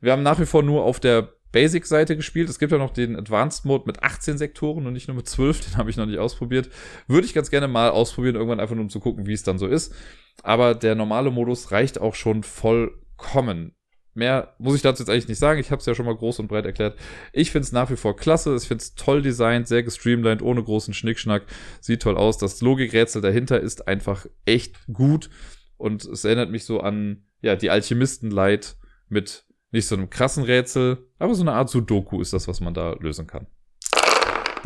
Wir 0.00 0.12
haben 0.12 0.22
nach 0.22 0.40
wie 0.40 0.46
vor 0.46 0.62
nur 0.62 0.84
auf 0.84 1.00
der 1.00 1.32
Basic-Seite 1.52 2.16
gespielt. 2.16 2.48
Es 2.48 2.58
gibt 2.58 2.72
ja 2.72 2.78
noch 2.78 2.90
den 2.90 3.16
Advanced 3.16 3.64
Mode 3.64 3.84
mit 3.86 4.02
18 4.02 4.38
Sektoren 4.38 4.86
und 4.86 4.92
nicht 4.92 5.08
nur 5.08 5.16
mit 5.16 5.28
12. 5.28 5.70
Den 5.70 5.76
habe 5.76 5.90
ich 5.90 5.96
noch 5.96 6.06
nicht 6.06 6.18
ausprobiert. 6.18 6.70
Würde 7.06 7.26
ich 7.26 7.34
ganz 7.34 7.50
gerne 7.50 7.68
mal 7.68 7.90
ausprobieren, 7.90 8.34
irgendwann 8.34 8.60
einfach 8.60 8.74
nur 8.74 8.84
um 8.84 8.90
zu 8.90 9.00
gucken, 9.00 9.26
wie 9.26 9.32
es 9.32 9.42
dann 9.42 9.58
so 9.58 9.66
ist. 9.66 9.94
Aber 10.42 10.74
der 10.74 10.94
normale 10.94 11.30
Modus 11.30 11.70
reicht 11.72 12.00
auch 12.00 12.14
schon 12.14 12.42
vollkommen. 12.42 13.74
Mehr 14.16 14.54
muss 14.58 14.74
ich 14.74 14.82
dazu 14.82 15.02
jetzt 15.02 15.10
eigentlich 15.10 15.28
nicht 15.28 15.38
sagen. 15.38 15.60
Ich 15.60 15.70
habe 15.70 15.80
es 15.80 15.86
ja 15.86 15.94
schon 15.94 16.06
mal 16.06 16.16
groß 16.16 16.38
und 16.38 16.48
breit 16.48 16.64
erklärt. 16.64 16.98
Ich 17.32 17.50
finde 17.50 17.66
es 17.66 17.72
nach 17.72 17.90
wie 17.90 17.96
vor 17.96 18.16
klasse. 18.16 18.56
Ich 18.56 18.66
finde 18.66 18.82
es 18.82 18.94
toll 18.94 19.20
designt, 19.20 19.68
sehr 19.68 19.82
gestreamlined, 19.82 20.40
ohne 20.40 20.62
großen 20.62 20.94
Schnickschnack. 20.94 21.42
Sieht 21.80 22.00
toll 22.00 22.16
aus. 22.16 22.38
Das 22.38 22.62
Logikrätsel 22.62 23.20
dahinter 23.20 23.60
ist 23.60 23.86
einfach 23.86 24.26
echt 24.46 24.78
gut. 24.90 25.28
Und 25.76 26.04
es 26.06 26.24
erinnert 26.24 26.50
mich 26.50 26.64
so 26.64 26.80
an, 26.80 27.24
ja, 27.42 27.56
die 27.56 27.68
Alchemisten-Light 27.68 28.76
mit 29.10 29.44
nicht 29.70 29.86
so 29.86 29.94
einem 29.94 30.08
krassen 30.08 30.44
Rätsel, 30.44 31.06
aber 31.18 31.34
so 31.34 31.42
eine 31.42 31.52
Art 31.52 31.68
Sudoku 31.68 32.22
ist 32.22 32.32
das, 32.32 32.48
was 32.48 32.60
man 32.60 32.72
da 32.72 32.94
lösen 32.94 33.26
kann. 33.26 33.46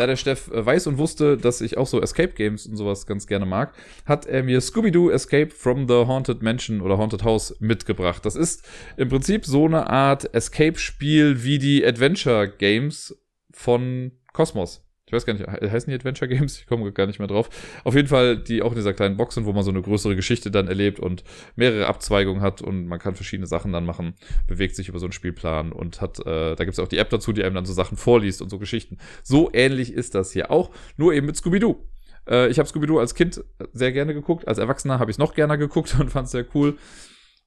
Da 0.01 0.07
der 0.07 0.17
Steff 0.17 0.51
äh, 0.51 0.65
weiß 0.65 0.87
und 0.87 0.97
wusste, 0.97 1.37
dass 1.37 1.61
ich 1.61 1.77
auch 1.77 1.87
so 1.87 2.01
Escape 2.01 2.33
Games 2.33 2.65
und 2.65 2.75
sowas 2.75 3.07
ganz 3.07 3.27
gerne 3.27 3.45
mag, 3.45 3.75
hat 4.07 4.25
er 4.25 4.43
mir 4.43 4.59
Scooby-Doo 4.63 5.11
Escape 5.11 5.51
from 5.51 5.87
the 5.89 6.07
Haunted 6.07 6.41
Mansion 6.41 6.81
oder 6.81 6.97
Haunted 6.97 7.23
House 7.23 7.55
mitgebracht. 7.61 8.25
Das 8.25 8.35
ist 8.35 8.67
im 8.97 9.11
Prinzip 9.11 9.45
so 9.45 9.67
eine 9.67 9.91
Art 9.91 10.35
Escape-Spiel 10.35 11.45
wie 11.45 11.59
die 11.59 11.85
Adventure 11.85 12.49
Games 12.49 13.15
von 13.53 14.13
Cosmos. 14.33 14.90
Ich 15.11 15.13
weiß 15.13 15.27
gar 15.27 15.33
nicht, 15.33 15.45
heißen 15.45 15.91
die 15.91 15.95
Adventure 15.97 16.29
Games? 16.29 16.61
Ich 16.61 16.67
komme 16.69 16.93
gar 16.93 17.09
nicht 17.09 17.19
mehr 17.19 17.27
drauf. 17.27 17.51
Auf 17.83 17.97
jeden 17.97 18.07
Fall, 18.07 18.37
die 18.37 18.63
auch 18.63 18.71
in 18.71 18.77
dieser 18.77 18.93
kleinen 18.93 19.17
Box 19.17 19.35
sind, 19.35 19.45
wo 19.45 19.53
man 19.53 19.65
so 19.65 19.73
eine 19.73 19.83
größere 19.83 20.15
Geschichte 20.15 20.53
dann 20.53 20.69
erlebt 20.69 21.01
und 21.01 21.25
mehrere 21.57 21.89
Abzweigungen 21.89 22.43
hat 22.43 22.63
und 22.63 22.87
man 22.87 23.01
kann 23.01 23.17
verschiedene 23.17 23.49
Sachen 23.49 23.73
dann 23.73 23.85
machen, 23.85 24.15
bewegt 24.47 24.77
sich 24.77 24.89
über 24.89 25.01
so 25.01 25.07
einen 25.07 25.13
Spielplan 25.13 25.73
und 25.73 26.01
hat, 26.01 26.21
äh, 26.21 26.55
da 26.55 26.65
gibt 26.65 26.75
es 26.75 26.79
auch 26.79 26.87
die 26.87 26.99
App 26.99 27.11
dazu, 27.11 27.33
die 27.33 27.43
einem 27.43 27.57
dann 27.57 27.65
so 27.65 27.73
Sachen 27.73 27.97
vorliest 27.97 28.41
und 28.41 28.51
so 28.51 28.61
Geschichten. 28.61 28.99
So 29.25 29.51
ähnlich 29.53 29.93
ist 29.93 30.15
das 30.15 30.31
hier 30.31 30.53
auch, 30.53 30.71
nur 30.97 31.13
eben 31.13 31.27
mit 31.27 31.35
Scooby-Doo. 31.35 31.75
Äh, 32.29 32.49
ich 32.49 32.61
habe 32.61 32.69
Scooby-Doo 32.69 33.01
als 33.01 33.17
Kind 33.17 33.43
sehr 33.73 33.91
gerne 33.91 34.15
geguckt, 34.15 34.47
als 34.47 34.59
Erwachsener 34.59 35.01
habe 35.01 35.11
ich 35.11 35.17
es 35.17 35.19
noch 35.19 35.35
gerne 35.35 35.59
geguckt 35.59 35.97
und 35.99 36.11
fand 36.11 36.27
es 36.27 36.31
sehr 36.31 36.47
cool. 36.55 36.77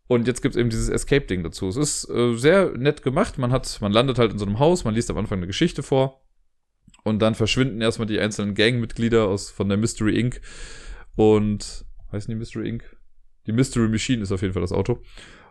Und 0.07 0.27
jetzt 0.27 0.41
gibt 0.41 0.56
es 0.56 0.60
eben 0.60 0.69
dieses 0.69 0.90
Escape-Ding 0.90 1.44
dazu. 1.44 1.69
Es 1.69 1.77
ist 1.77 2.10
äh, 2.10 2.35
sehr 2.35 2.77
nett 2.77 3.03
gemacht. 3.03 3.38
Man 3.38 3.53
hat, 3.53 3.80
man 3.80 3.94
landet 3.94 4.19
halt 4.19 4.34
in 4.34 4.38
so 4.38 4.45
einem 4.45 4.60
Haus, 4.60 4.84
man 4.84 4.94
liest 4.94 5.10
am 5.10 5.18
Anfang 5.18 5.38
eine 5.38 5.48
Geschichte 5.48 5.81
vor 5.81 6.22
und 7.03 7.19
dann 7.19 7.35
verschwinden 7.35 7.81
erstmal 7.81 8.07
die 8.07 8.19
einzelnen 8.19 8.55
Gangmitglieder 8.55 9.27
aus, 9.27 9.49
von 9.49 9.69
der 9.69 9.77
Mystery 9.77 10.19
Inc. 10.19 10.41
Und, 11.15 11.85
heißen 12.11 12.31
die 12.31 12.38
Mystery 12.38 12.69
Inc.? 12.69 12.84
Die 13.45 13.51
Mystery 13.51 13.89
Machine 13.89 14.23
ist 14.23 14.31
auf 14.31 14.41
jeden 14.41 14.53
Fall 14.53 14.61
das 14.61 14.71
Auto. 14.71 15.01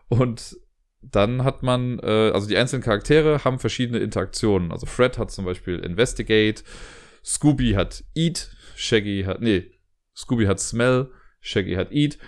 Und 0.09 0.57
dann 1.03 1.45
hat 1.45 1.63
man, 1.63 1.99
äh, 1.99 2.31
also 2.33 2.49
die 2.49 2.57
einzelnen 2.57 2.83
Charaktere 2.83 3.45
haben 3.45 3.59
verschiedene 3.59 3.99
Interaktionen. 3.99 4.73
Also 4.73 4.87
Fred 4.87 5.19
hat 5.19 5.31
zum 5.31 5.45
Beispiel 5.45 5.79
Investigate, 5.79 6.63
Scooby 7.25 7.73
hat 7.73 8.05
Eat, 8.15 8.51
Shaggy 8.77 9.25
hat, 9.27 9.41
nee, 9.41 9.71
Scooby 10.17 10.47
hat 10.47 10.61
Smell, 10.61 11.11
Shaggy 11.41 11.75
hat 11.75 11.93
Eat. 11.93 12.19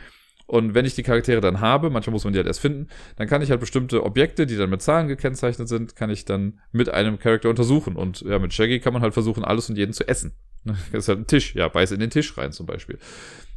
Und 0.47 0.75
wenn 0.75 0.85
ich 0.85 0.95
die 0.95 1.03
Charaktere 1.03 1.41
dann 1.41 1.61
habe, 1.61 1.89
manchmal 1.89 2.13
muss 2.13 2.25
man 2.25 2.35
die 2.35 2.39
halt 2.39 2.47
erst 2.47 2.61
finden, 2.61 2.89
dann 3.17 3.29
kann 3.29 3.41
ich 3.41 3.51
halt 3.51 3.61
bestimmte 3.61 4.05
Objekte, 4.05 4.47
die 4.47 4.57
dann 4.57 4.69
mit 4.69 4.83
Zahlen 4.83 5.09
gekennzeichnet 5.09 5.69
sind, 5.69 5.97
kann 5.97 6.11
ich 6.11 6.27
dann 6.27 6.61
mit 6.71 6.91
einem 6.91 7.19
Charakter 7.19 7.49
untersuchen. 7.49 7.97
Und 7.97 8.21
ja, 8.21 8.39
mit 8.39 8.53
Shaggy 8.53 8.81
kann 8.81 8.93
man 8.93 9.03
halt 9.03 9.15
versuchen, 9.15 9.45
alles 9.45 9.71
und 9.71 9.77
jeden 9.77 9.93
zu 9.93 10.07
essen. 10.07 10.33
Das 10.93 11.05
ist 11.05 11.09
halt 11.09 11.21
ein 11.21 11.27
Tisch, 11.27 11.55
ja, 11.55 11.69
beiß 11.69 11.93
in 11.93 12.01
den 12.01 12.11
Tisch 12.11 12.37
rein 12.39 12.53
zum 12.53 12.67
Beispiel. 12.67 12.99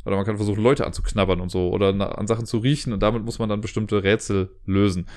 Oder 0.06 0.16
man 0.16 0.26
kann 0.26 0.38
versuchen, 0.38 0.62
Leute 0.62 0.86
anzuknabbern 0.86 1.42
und 1.42 1.50
so, 1.50 1.70
oder 1.70 1.90
an 2.18 2.28
Sachen 2.28 2.46
zu 2.46 2.60
riechen 2.60 2.94
und 2.94 3.02
damit 3.02 3.24
muss 3.24 3.40
man 3.40 3.50
dann 3.50 3.62
bestimmte 3.62 4.04
Rätsel 4.04 4.50
lösen. 4.66 5.08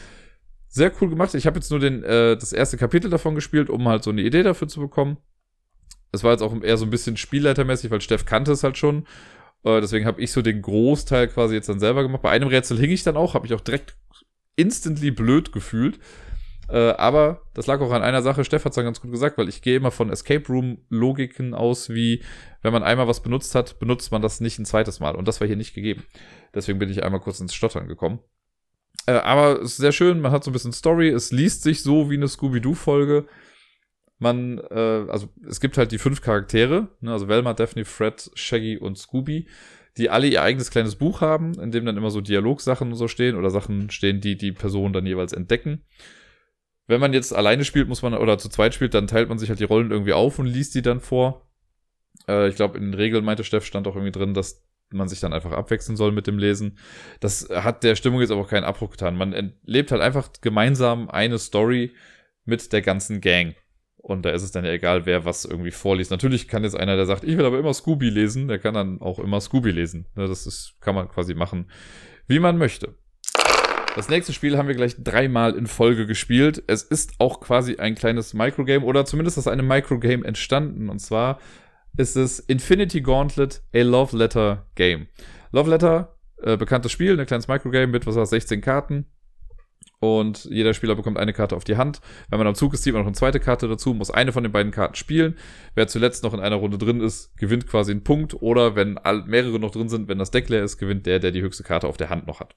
Sehr 0.69 0.93
cool 1.01 1.11
gemacht. 1.11 1.35
Ich 1.35 1.47
habe 1.47 1.57
jetzt 1.57 1.71
nur 1.71 1.81
den, 1.81 2.03
äh, 2.05 2.37
das 2.37 2.53
erste 2.53 2.77
Kapitel 2.77 3.11
davon 3.11 3.35
gespielt, 3.35 3.71
um 3.71 3.89
halt 3.89 4.05
so 4.05 4.11
eine 4.11 4.23
Idee 4.23 4.43
dafür 4.45 4.69
zu 4.69 4.81
bekommen. 4.81 5.19
Es 6.13 6.25
war 6.25 6.33
jetzt 6.33 6.43
auch 6.43 6.61
eher 6.63 6.77
so 6.77 6.87
ein 6.87 6.91
bisschen 6.91 7.17
spielleitermäßig, 7.17 7.91
weil 7.91 8.01
Steff 8.01 8.25
kannte 8.25 8.53
es 8.53 8.65
halt 8.65 8.79
schon. 8.79 9.07
Äh, 9.65 9.81
deswegen 9.81 10.07
habe 10.07 10.21
ich 10.21 10.33
so 10.33 10.43
den 10.43 10.63
Großteil 10.63 11.29
quasi 11.29 11.55
jetzt 11.55 11.69
dann 11.69 11.81
selber 11.81 12.03
gemacht. 12.03 12.23
Bei 12.23 12.31
einem 12.31 12.49
Rätsel 12.49 12.79
hing 12.79 12.91
ich 12.91 13.03
dann 13.03 13.17
auch, 13.17 13.35
habe 13.35 13.47
ich 13.47 13.55
auch 13.55 13.61
direkt 13.61 13.97
instantly 14.57 15.11
blöd 15.11 15.53
gefühlt. 15.53 15.99
Äh, 16.69 16.93
aber 16.93 17.43
das 17.55 17.67
lag 17.67 17.81
auch 17.81 17.91
an 17.91 18.03
einer 18.03 18.23
Sache, 18.23 18.45
Steff 18.45 18.65
hat 18.65 18.73
es 18.73 18.77
dann 18.77 18.85
ganz 18.85 19.01
gut 19.01 19.11
gesagt, 19.11 19.39
weil 19.39 19.49
ich 19.49 19.61
gehe 19.61 19.77
immer 19.77 19.91
von 19.91 20.11
Escape 20.11 20.47
Room-Logiken 20.47 21.53
aus, 21.53 21.91
wie 21.91 22.23
wenn 22.63 22.73
man 22.73 22.85
einmal 22.85 23.09
was 23.09 23.23
benutzt 23.23 23.55
hat, 23.57 23.81
benutzt 23.81 24.13
man 24.13 24.23
das 24.23 24.41
nicht 24.41 24.59
ein 24.59 24.67
zweites 24.67 25.01
Mal. 25.01 25.17
Und 25.17 25.27
das 25.27 25.41
war 25.41 25.49
hier 25.49 25.57
nicht 25.57 25.75
gegeben. 25.75 26.05
Deswegen 26.55 26.79
bin 26.79 26.89
ich 26.89 27.03
einmal 27.03 27.21
kurz 27.21 27.41
ins 27.41 27.55
Stottern 27.55 27.89
gekommen. 27.89 28.21
Äh, 29.07 29.13
aber 29.13 29.61
es 29.61 29.73
ist 29.73 29.77
sehr 29.79 29.93
schön, 29.93 30.21
man 30.21 30.31
hat 30.31 30.45
so 30.45 30.51
ein 30.51 30.53
bisschen 30.53 30.73
Story, 30.73 31.09
es 31.09 31.33
liest 31.33 31.63
sich 31.65 31.83
so 31.83 32.09
wie 32.09 32.17
eine 32.17 32.29
Scooby-Doo-Folge. 32.29 33.27
Man, 34.21 34.59
äh, 34.71 35.07
also 35.09 35.31
es 35.49 35.61
gibt 35.61 35.79
halt 35.79 35.93
die 35.93 35.99
fünf 35.99 36.21
Charaktere, 36.21 36.89
ne, 37.01 37.11
also 37.11 37.27
Velma, 37.27 37.55
Daphne, 37.55 37.87
Fred, 37.87 38.31
Shaggy 38.35 38.77
und 38.77 38.99
Scooby, 38.99 39.49
die 39.97 40.11
alle 40.11 40.29
ihr 40.29 40.43
eigenes 40.43 40.71
kleines 40.71 40.97
Buch 40.97 41.23
haben, 41.23 41.55
in 41.55 41.71
dem 41.71 41.87
dann 41.87 41.97
immer 41.97 42.11
so 42.11 42.21
Dialogsachen 42.21 42.95
so 42.95 43.09
stehen 43.09 43.35
oder 43.35 43.51
Sachen 43.51 43.91
stehen, 43.91 44.21
die 44.21 44.37
die 44.37 44.53
Personen 44.53 44.93
dann 44.93 45.07
jeweils 45.07 45.33
entdecken. 45.33 45.85
Wenn 46.87 47.01
man 47.01 47.15
jetzt 47.15 47.35
alleine 47.35 47.65
spielt, 47.65 47.89
muss 47.89 48.03
man, 48.03 48.15
oder 48.15 48.37
zu 48.37 48.51
zweit 48.51 48.75
spielt, 48.75 48.93
dann 48.93 49.07
teilt 49.07 49.31
man 49.31 49.39
sich 49.39 49.49
halt 49.49 49.59
die 49.59 49.65
Rollen 49.65 49.91
irgendwie 49.91 50.13
auf 50.13 50.39
und 50.39 50.47
liest 50.47 50.75
die 50.75 50.83
dann 50.83 51.01
vor. 51.01 51.49
Äh, 52.29 52.49
ich 52.49 52.57
glaube, 52.57 52.77
in 52.77 52.85
den 52.85 52.95
Regeln 52.95 53.25
meinte 53.25 53.43
Steff, 53.43 53.65
stand 53.65 53.89
auch 53.89 53.97
irgendwie 53.97 54.13
drin, 54.13 54.35
dass 54.35 54.67
man 54.93 55.09
sich 55.09 55.21
dann 55.21 55.33
einfach 55.33 55.53
abwechseln 55.53 55.97
soll 55.97 56.13
mit 56.13 56.27
dem 56.27 56.39
Lesen. 56.39 56.79
Das 57.21 57.49
hat 57.49 57.85
der 57.85 57.95
Stimmung 57.95 58.21
jetzt 58.21 58.33
aber 58.33 58.43
auch 58.43 58.49
keinen 58.49 58.65
Abbruch 58.65 58.91
getan. 58.91 59.17
Man 59.17 59.33
erlebt 59.33 59.93
halt 59.93 60.03
einfach 60.03 60.31
gemeinsam 60.43 61.09
eine 61.09 61.39
Story 61.39 61.95
mit 62.45 62.73
der 62.73 62.83
ganzen 62.83 63.21
Gang. 63.21 63.55
Und 64.03 64.25
da 64.25 64.31
ist 64.31 64.43
es 64.43 64.51
dann 64.51 64.65
ja 64.65 64.73
egal, 64.73 65.05
wer 65.05 65.25
was 65.25 65.45
irgendwie 65.45 65.71
vorliest. 65.71 66.11
Natürlich 66.11 66.49
kann 66.49 66.65
jetzt 66.65 66.75
einer, 66.75 66.97
der 66.97 67.07
sagt, 67.07 67.23
ich 67.23 67.37
will 67.37 67.45
aber 67.45 67.59
immer 67.59 67.75
Scooby 67.75 68.09
lesen, 68.09 68.49
der 68.49 68.59
kann 68.59 68.75
dann 68.75 69.01
auch 69.01 69.19
immer 69.19 69.41
Scooby 69.41 69.71
lesen. 69.71 70.07
Ne, 70.15 70.27
das 70.27 70.47
ist, 70.47 70.75
kann 70.81 70.95
man 70.95 71.09
quasi 71.09 71.35
machen, 71.35 71.71
wie 72.27 72.39
man 72.39 72.57
möchte. 72.57 72.95
Das 73.97 74.09
nächste 74.09 74.33
Spiel 74.33 74.57
haben 74.57 74.69
wir 74.69 74.75
gleich 74.75 74.97
dreimal 75.03 75.55
in 75.55 75.67
Folge 75.67 76.07
gespielt. 76.07 76.63
Es 76.67 76.83
ist 76.83 77.15
auch 77.19 77.41
quasi 77.41 77.77
ein 77.77 77.95
kleines 77.95 78.35
Microgame 78.35 78.85
oder 78.85 79.05
zumindest 79.05 79.37
ist 79.37 79.49
eine 79.49 79.63
Microgame 79.63 80.25
entstanden. 80.25 80.89
Und 80.89 81.01
zwar 81.01 81.39
ist 81.97 82.17
es 82.17 82.39
Infinity 82.39 83.03
Gauntlet, 83.03 83.63
a 83.75 83.83
Love 83.83 84.17
Letter 84.17 84.67
Game. 84.77 85.09
Love 85.53 85.71
Letter, 85.71 86.17
äh, 86.43 86.57
bekanntes 86.57 86.93
Spiel, 86.93 87.19
ein 87.19 87.27
kleines 87.27 87.49
Microgame 87.49 87.89
mit, 87.89 88.07
was 88.07 88.15
war 88.15 88.25
16 88.25 88.61
Karten. 88.61 89.07
Und 90.01 90.47
jeder 90.47 90.73
Spieler 90.73 90.97
bekommt 90.97 91.19
eine 91.19 91.35
Karte 91.35 91.55
auf 91.55 91.65
die 91.65 91.77
Hand. 91.77 92.01
Wenn 92.31 92.39
man 92.39 92.47
am 92.47 92.55
Zug 92.55 92.73
ist, 92.73 92.83
zieht 92.83 92.95
man 92.95 93.03
noch 93.03 93.07
eine 93.07 93.15
zweite 93.15 93.39
Karte 93.39 93.69
dazu, 93.69 93.93
muss 93.93 94.11
eine 94.11 94.33
von 94.33 94.43
den 94.43 94.51
beiden 94.51 94.73
Karten 94.73 94.95
spielen. 94.95 95.37
Wer 95.75 95.89
zuletzt 95.89 96.25
noch 96.25 96.33
in 96.33 96.41
einer 96.41 96.57
Runde 96.57 96.79
drin 96.79 97.01
ist, 97.01 97.37
gewinnt 97.37 97.67
quasi 97.67 97.93
einen 97.93 98.03
Punkt. 98.03 98.35
Oder 98.41 98.75
wenn 98.77 98.99
mehrere 99.27 99.59
noch 99.59 99.71
drin 99.71 99.91
sind, 99.91 100.09
wenn 100.09 100.19
das 100.19 100.31
Deck 100.31 100.49
leer 100.49 100.65
ist, 100.65 100.79
gewinnt 100.79 101.05
der, 101.05 101.19
der 101.19 101.33
die 101.33 101.43
höchste 101.43 101.65
Karte 101.65 101.87
auf 101.87 101.99
der 101.99 102.09
Hand 102.09 102.27
noch 102.27 102.41
hat. 102.41 102.57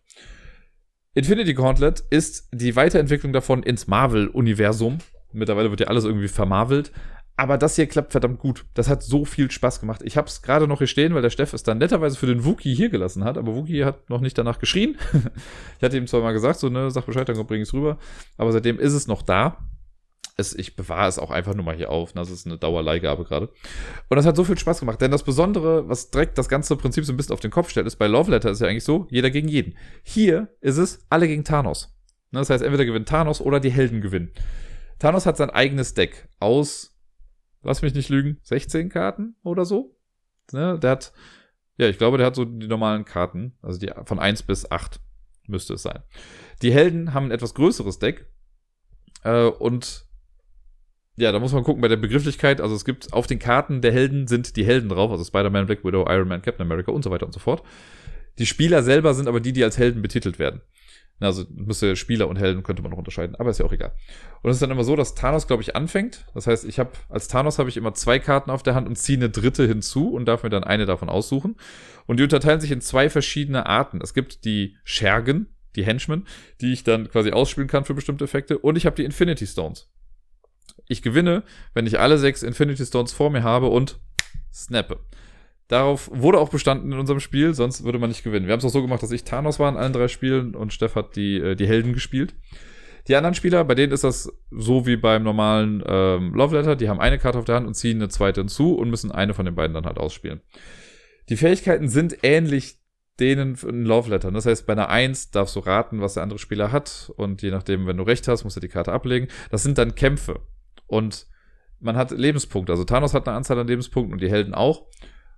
Infinity 1.15 1.53
Gauntlet 1.53 2.01
ist 2.09 2.47
die 2.53 2.77
Weiterentwicklung 2.77 3.33
davon 3.33 3.61
ins 3.61 3.87
Marvel-Universum. 3.87 4.99
Mittlerweile 5.33 5.69
wird 5.69 5.81
ja 5.81 5.87
alles 5.87 6.05
irgendwie 6.05 6.29
vermarvelt. 6.29 6.93
Aber 7.35 7.57
das 7.57 7.75
hier 7.75 7.87
klappt 7.87 8.11
verdammt 8.11 8.39
gut. 8.39 8.65
Das 8.75 8.89
hat 8.89 9.01
so 9.01 9.25
viel 9.25 9.49
Spaß 9.49 9.79
gemacht. 9.79 10.01
Ich 10.03 10.17
habe 10.17 10.27
es 10.27 10.43
gerade 10.43 10.67
noch 10.67 10.77
hier 10.77 10.87
stehen, 10.87 11.15
weil 11.15 11.23
der 11.23 11.31
Steff 11.31 11.53
es 11.53 11.63
dann 11.63 11.79
netterweise 11.79 12.15
für 12.15 12.27
den 12.27 12.45
Wookie 12.45 12.75
hier 12.75 12.89
gelassen 12.89 13.23
hat. 13.23 13.37
Aber 13.39 13.55
Wookie 13.55 13.85
hat 13.85 14.07
noch 14.09 14.21
nicht 14.21 14.37
danach 14.37 14.59
geschrien. 14.59 14.97
ich 15.77 15.83
hatte 15.83 15.97
ihm 15.97 16.05
zwar 16.05 16.21
mal 16.21 16.33
gesagt, 16.33 16.59
so, 16.59 16.69
ne, 16.69 16.91
sag 16.91 17.07
Bescheid, 17.07 17.27
dann 17.27 17.47
bring 17.47 17.61
ich 17.61 17.69
es 17.69 17.73
rüber. 17.73 17.97
Aber 18.37 18.51
seitdem 18.51 18.77
ist 18.79 18.93
es 18.93 19.07
noch 19.07 19.23
da. 19.23 19.67
Es, 20.37 20.53
ich 20.53 20.75
bewahre 20.75 21.09
es 21.09 21.17
auch 21.17 21.31
einfach 21.31 21.55
nur 21.55 21.65
mal 21.65 21.75
hier 21.75 21.89
auf. 21.89 22.13
Das 22.13 22.29
ist 22.29 22.45
eine 22.45 22.57
Dauerleihgabe 22.57 23.23
gerade. 23.23 23.49
Und 24.09 24.17
das 24.17 24.27
hat 24.27 24.35
so 24.35 24.43
viel 24.43 24.57
Spaß 24.57 24.79
gemacht. 24.79 25.01
Denn 25.01 25.09
das 25.09 25.23
Besondere, 25.23 25.89
was 25.89 26.11
direkt 26.11 26.37
das 26.37 26.49
ganze 26.49 26.75
Prinzip 26.75 27.03
so 27.03 27.13
ein 27.13 27.17
bisschen 27.17 27.33
auf 27.33 27.39
den 27.39 27.51
Kopf 27.51 27.71
stellt, 27.71 27.87
ist 27.87 27.95
bei 27.95 28.07
Love 28.07 28.29
Letter 28.29 28.51
ist 28.51 28.61
ja 28.61 28.67
eigentlich 28.67 28.83
so, 28.83 29.07
jeder 29.09 29.31
gegen 29.31 29.47
jeden. 29.47 29.75
Hier 30.03 30.49
ist 30.61 30.77
es 30.77 31.03
alle 31.09 31.27
gegen 31.27 31.43
Thanos. 31.43 31.95
Ne, 32.31 32.39
das 32.39 32.51
heißt, 32.51 32.63
entweder 32.63 32.85
gewinnt 32.85 33.09
Thanos 33.09 33.41
oder 33.41 33.59
die 33.59 33.71
Helden 33.71 34.01
gewinnen. 34.01 34.31
Thanos 34.99 35.25
hat 35.25 35.37
sein 35.37 35.49
eigenes 35.49 35.95
Deck 35.95 36.29
aus 36.39 36.92
lass 37.63 37.81
mich 37.81 37.93
nicht 37.93 38.09
lügen, 38.09 38.39
16 38.43 38.89
Karten 38.89 39.35
oder 39.43 39.65
so. 39.65 39.95
Ne, 40.51 40.77
der 40.79 40.91
hat, 40.91 41.13
ja, 41.77 41.87
ich 41.87 41.97
glaube, 41.97 42.17
der 42.17 42.27
hat 42.27 42.35
so 42.35 42.45
die 42.45 42.67
normalen 42.67 43.05
Karten, 43.05 43.57
also 43.61 43.79
die 43.79 43.91
von 44.05 44.19
1 44.19 44.43
bis 44.43 44.69
8 44.69 44.99
müsste 45.47 45.73
es 45.73 45.83
sein. 45.83 46.03
Die 46.61 46.71
Helden 46.71 47.13
haben 47.13 47.27
ein 47.27 47.31
etwas 47.31 47.53
größeres 47.53 47.99
Deck. 47.99 48.27
Äh, 49.23 49.45
und 49.45 50.05
ja, 51.15 51.31
da 51.31 51.39
muss 51.39 51.53
man 51.53 51.63
gucken 51.63 51.81
bei 51.81 51.87
der 51.87 51.97
Begrifflichkeit. 51.97 52.61
Also 52.61 52.75
es 52.75 52.85
gibt 52.85 53.13
auf 53.13 53.27
den 53.27 53.39
Karten 53.39 53.81
der 53.81 53.91
Helden 53.91 54.27
sind 54.27 54.55
die 54.55 54.65
Helden 54.65 54.89
drauf, 54.89 55.11
also 55.11 55.23
Spider-Man, 55.23 55.65
Black 55.65 55.83
Widow, 55.83 56.05
Iron 56.09 56.27
Man, 56.27 56.41
Captain 56.41 56.65
America 56.65 56.91
und 56.91 57.03
so 57.03 57.11
weiter 57.11 57.25
und 57.25 57.33
so 57.33 57.39
fort. 57.39 57.63
Die 58.39 58.45
Spieler 58.45 58.81
selber 58.81 59.13
sind 59.13 59.27
aber 59.27 59.39
die, 59.39 59.53
die 59.53 59.63
als 59.63 59.77
Helden 59.77 60.01
betitelt 60.01 60.39
werden. 60.39 60.61
Also 61.19 61.45
müsste 61.49 61.95
Spieler 61.95 62.27
und 62.27 62.37
Helden 62.37 62.63
könnte 62.63 62.81
man 62.81 62.91
noch 62.91 62.97
unterscheiden, 62.97 63.35
aber 63.35 63.49
ist 63.49 63.59
ja 63.59 63.65
auch 63.65 63.71
egal. 63.71 63.93
Und 64.41 64.49
es 64.49 64.57
ist 64.57 64.61
dann 64.61 64.71
immer 64.71 64.83
so, 64.83 64.95
dass 64.95 65.15
Thanos, 65.15 65.47
glaube 65.47 65.61
ich, 65.61 65.75
anfängt. 65.75 66.25
Das 66.33 66.47
heißt, 66.47 66.65
ich 66.65 66.79
habe 66.79 66.91
als 67.07 67.27
Thanos 67.27 67.59
habe 67.59 67.69
ich 67.69 67.77
immer 67.77 67.93
zwei 67.93 68.19
Karten 68.19 68.51
auf 68.51 68.63
der 68.63 68.75
Hand 68.75 68.87
und 68.87 68.97
ziehe 68.97 69.17
eine 69.17 69.29
dritte 69.29 69.65
hinzu 69.65 70.11
und 70.11 70.25
darf 70.25 70.43
mir 70.43 70.49
dann 70.49 70.63
eine 70.63 70.85
davon 70.85 71.09
aussuchen. 71.09 71.55
Und 72.07 72.17
die 72.17 72.23
unterteilen 72.23 72.59
sich 72.59 72.71
in 72.71 72.81
zwei 72.81 73.09
verschiedene 73.09 73.65
Arten. 73.65 74.01
Es 74.01 74.13
gibt 74.13 74.43
die 74.43 74.75
Schergen, 74.83 75.47
die 75.75 75.85
Henchmen, 75.85 76.27
die 76.61 76.73
ich 76.73 76.83
dann 76.83 77.09
quasi 77.09 77.31
ausspielen 77.31 77.69
kann 77.69 77.85
für 77.85 77.93
bestimmte 77.93 78.25
Effekte. 78.25 78.57
Und 78.59 78.75
ich 78.75 78.85
habe 78.85 78.95
die 78.95 79.05
Infinity 79.05 79.47
Stones. 79.47 79.91
Ich 80.87 81.01
gewinne, 81.01 81.43
wenn 81.73 81.87
ich 81.87 81.99
alle 81.99 82.17
sechs 82.17 82.43
Infinity 82.43 82.85
Stones 82.85 83.13
vor 83.13 83.29
mir 83.29 83.43
habe 83.43 83.67
und 83.67 83.99
snappe. 84.51 84.99
Darauf 85.67 86.09
wurde 86.13 86.39
auch 86.39 86.49
bestanden 86.49 86.91
in 86.91 86.99
unserem 86.99 87.19
Spiel, 87.19 87.53
sonst 87.53 87.83
würde 87.83 87.99
man 87.99 88.09
nicht 88.09 88.23
gewinnen. 88.23 88.45
Wir 88.45 88.53
haben 88.53 88.59
es 88.59 88.65
auch 88.65 88.69
so 88.69 88.81
gemacht, 88.81 89.01
dass 89.01 89.11
ich 89.11 89.23
Thanos 89.23 89.59
war 89.59 89.69
in 89.69 89.77
allen 89.77 89.93
drei 89.93 90.07
Spielen 90.07 90.55
und 90.55 90.73
Steff 90.73 90.95
hat 90.95 91.15
die, 91.15 91.37
äh, 91.37 91.55
die 91.55 91.67
Helden 91.67 91.93
gespielt. 91.93 92.35
Die 93.07 93.15
anderen 93.15 93.33
Spieler, 93.33 93.63
bei 93.65 93.75
denen 93.75 93.91
ist 93.91 94.03
das 94.03 94.31
so 94.49 94.85
wie 94.85 94.95
beim 94.95 95.23
normalen 95.23 95.83
ähm, 95.85 96.33
Love 96.33 96.57
Letter, 96.57 96.75
die 96.75 96.87
haben 96.87 97.01
eine 97.01 97.19
Karte 97.19 97.37
auf 97.37 97.45
der 97.45 97.55
Hand 97.55 97.67
und 97.67 97.73
ziehen 97.73 97.97
eine 97.97 98.07
zweite 98.07 98.41
hinzu 98.41 98.75
und 98.75 98.89
müssen 98.89 99.11
eine 99.11 99.33
von 99.33 99.45
den 99.45 99.55
beiden 99.55 99.73
dann 99.73 99.85
halt 99.85 99.97
ausspielen. 99.97 100.41
Die 101.29 101.35
Fähigkeiten 101.35 101.89
sind 101.89 102.17
ähnlich 102.23 102.79
denen 103.19 103.55
in 103.67 103.85
Love 103.85 104.09
Letter. 104.09 104.31
Das 104.31 104.45
heißt, 104.45 104.65
bei 104.65 104.73
einer 104.73 104.89
1 104.89 105.31
darfst 105.31 105.55
du 105.55 105.59
raten, 105.59 106.01
was 106.01 106.15
der 106.15 106.23
andere 106.23 106.39
Spieler 106.39 106.71
hat 106.71 107.11
und 107.17 107.41
je 107.41 107.51
nachdem, 107.51 107.87
wenn 107.87 107.97
du 107.97 108.03
recht 108.03 108.27
hast, 108.27 108.43
musst 108.43 108.55
du 108.55 108.61
die 108.61 108.69
Karte 108.69 108.91
ablegen. 108.91 109.27
Das 109.51 109.63
sind 109.63 109.77
dann 109.77 109.95
Kämpfe 109.95 110.39
und 110.87 111.27
man 111.79 111.97
hat 111.97 112.11
Lebenspunkte. 112.11 112.71
Also 112.71 112.85
Thanos 112.85 113.13
hat 113.13 113.27
eine 113.27 113.35
Anzahl 113.35 113.59
an 113.59 113.67
Lebenspunkten 113.67 114.13
und 114.13 114.21
die 114.21 114.29
Helden 114.29 114.53
auch 114.53 114.87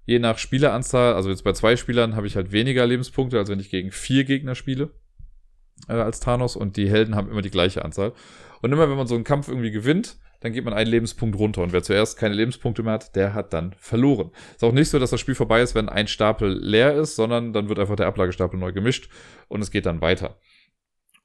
je 0.05 0.19
nach 0.19 0.37
Spieleranzahl, 0.37 1.13
also 1.13 1.29
jetzt 1.29 1.43
bei 1.43 1.53
zwei 1.53 1.75
Spielern 1.75 2.15
habe 2.15 2.27
ich 2.27 2.35
halt 2.35 2.51
weniger 2.51 2.85
Lebenspunkte, 2.85 3.37
als 3.37 3.49
wenn 3.49 3.59
ich 3.59 3.69
gegen 3.69 3.91
vier 3.91 4.23
Gegner 4.23 4.55
spiele 4.55 4.91
äh, 5.87 5.93
als 5.93 6.19
Thanos 6.19 6.55
und 6.55 6.77
die 6.77 6.89
Helden 6.89 7.15
haben 7.15 7.29
immer 7.29 7.41
die 7.41 7.51
gleiche 7.51 7.83
Anzahl. 7.83 8.13
Und 8.61 8.71
immer 8.71 8.89
wenn 8.89 8.97
man 8.97 9.07
so 9.07 9.15
einen 9.15 9.23
Kampf 9.23 9.47
irgendwie 9.47 9.71
gewinnt, 9.71 10.17
dann 10.41 10.53
geht 10.53 10.65
man 10.65 10.73
einen 10.73 10.89
Lebenspunkt 10.89 11.37
runter 11.39 11.63
und 11.63 11.73
wer 11.73 11.81
zuerst 11.81 12.17
keine 12.17 12.35
Lebenspunkte 12.35 12.83
mehr 12.83 12.93
hat, 12.93 13.15
der 13.15 13.33
hat 13.33 13.53
dann 13.53 13.73
verloren. 13.79 14.31
Ist 14.53 14.63
auch 14.63 14.71
nicht 14.71 14.89
so, 14.89 14.99
dass 14.99 15.09
das 15.09 15.19
Spiel 15.19 15.33
vorbei 15.33 15.61
ist, 15.61 15.73
wenn 15.73 15.89
ein 15.89 16.07
Stapel 16.07 16.51
leer 16.51 16.93
ist, 16.95 17.15
sondern 17.15 17.51
dann 17.51 17.67
wird 17.67 17.79
einfach 17.79 17.95
der 17.95 18.07
Ablagestapel 18.07 18.59
neu 18.59 18.71
gemischt 18.71 19.09
und 19.47 19.61
es 19.61 19.71
geht 19.71 19.85
dann 19.85 20.01
weiter. 20.01 20.39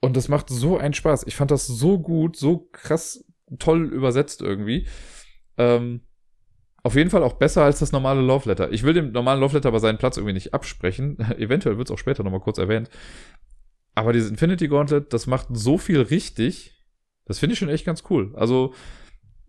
Und 0.00 0.16
das 0.16 0.28
macht 0.28 0.48
so 0.48 0.78
einen 0.78 0.94
Spaß. 0.94 1.26
Ich 1.26 1.36
fand 1.36 1.50
das 1.50 1.66
so 1.66 1.98
gut, 1.98 2.36
so 2.36 2.68
krass 2.72 3.24
toll 3.58 3.92
übersetzt 3.92 4.40
irgendwie. 4.40 4.86
Ähm, 5.58 6.00
auf 6.82 6.94
jeden 6.94 7.10
Fall 7.10 7.22
auch 7.22 7.34
besser 7.34 7.62
als 7.62 7.78
das 7.78 7.92
normale 7.92 8.20
Love 8.20 8.48
Letter. 8.48 8.72
Ich 8.72 8.82
will 8.82 8.94
dem 8.94 9.12
normalen 9.12 9.40
Love 9.40 9.54
Letter 9.54 9.68
aber 9.68 9.80
seinen 9.80 9.98
Platz 9.98 10.16
irgendwie 10.16 10.34
nicht 10.34 10.54
absprechen. 10.54 11.18
Eventuell 11.38 11.78
wird 11.78 11.88
es 11.88 11.92
auch 11.92 11.98
später 11.98 12.22
nochmal 12.22 12.40
kurz 12.40 12.58
erwähnt. 12.58 12.88
Aber 13.94 14.12
dieses 14.12 14.30
Infinity 14.30 14.68
Gauntlet, 14.68 15.12
das 15.12 15.26
macht 15.26 15.48
so 15.50 15.76
viel 15.76 16.00
richtig. 16.00 16.74
Das 17.26 17.38
finde 17.38 17.52
ich 17.52 17.58
schon 17.58 17.68
echt 17.68 17.84
ganz 17.84 18.04
cool. 18.08 18.32
Also, 18.34 18.72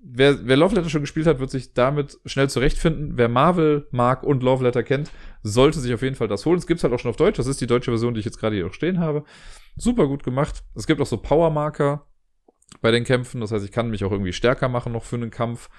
wer, 0.03 0.45
wer 0.45 0.57
Love 0.57 0.75
Letter 0.75 0.89
schon 0.89 1.01
gespielt 1.01 1.27
hat, 1.27 1.39
wird 1.39 1.51
sich 1.51 1.73
damit 1.73 2.19
schnell 2.25 2.49
zurechtfinden. 2.49 3.13
Wer 3.17 3.29
Marvel 3.29 3.87
mag 3.91 4.23
und 4.23 4.43
Love 4.43 4.63
Letter 4.63 4.83
kennt, 4.83 5.11
sollte 5.41 5.79
sich 5.79 5.93
auf 5.93 6.01
jeden 6.01 6.15
Fall 6.15 6.27
das 6.27 6.45
holen. 6.45 6.57
Es 6.57 6.67
gibt's 6.67 6.83
halt 6.83 6.93
auch 6.93 6.99
schon 6.99 7.11
auf 7.11 7.17
Deutsch. 7.17 7.37
Das 7.37 7.47
ist 7.47 7.61
die 7.61 7.67
deutsche 7.67 7.91
Version, 7.91 8.13
die 8.13 8.19
ich 8.19 8.25
jetzt 8.25 8.39
gerade 8.39 8.55
hier 8.55 8.67
auch 8.67 8.73
stehen 8.73 8.99
habe. 8.99 9.23
Super 9.77 10.07
gut 10.07 10.23
gemacht. 10.23 10.63
Es 10.75 10.85
gibt 10.85 10.99
auch 10.99 11.05
so 11.05 11.17
Power-Marker 11.17 12.07
bei 12.81 12.91
den 12.91 13.03
Kämpfen. 13.03 13.41
Das 13.41 13.51
heißt, 13.51 13.63
ich 13.63 13.71
kann 13.71 13.89
mich 13.89 14.03
auch 14.03 14.11
irgendwie 14.11 14.33
stärker 14.33 14.69
machen 14.69 14.91
noch 14.91 15.03
für 15.03 15.15
einen 15.15 15.31
Kampf. 15.31 15.69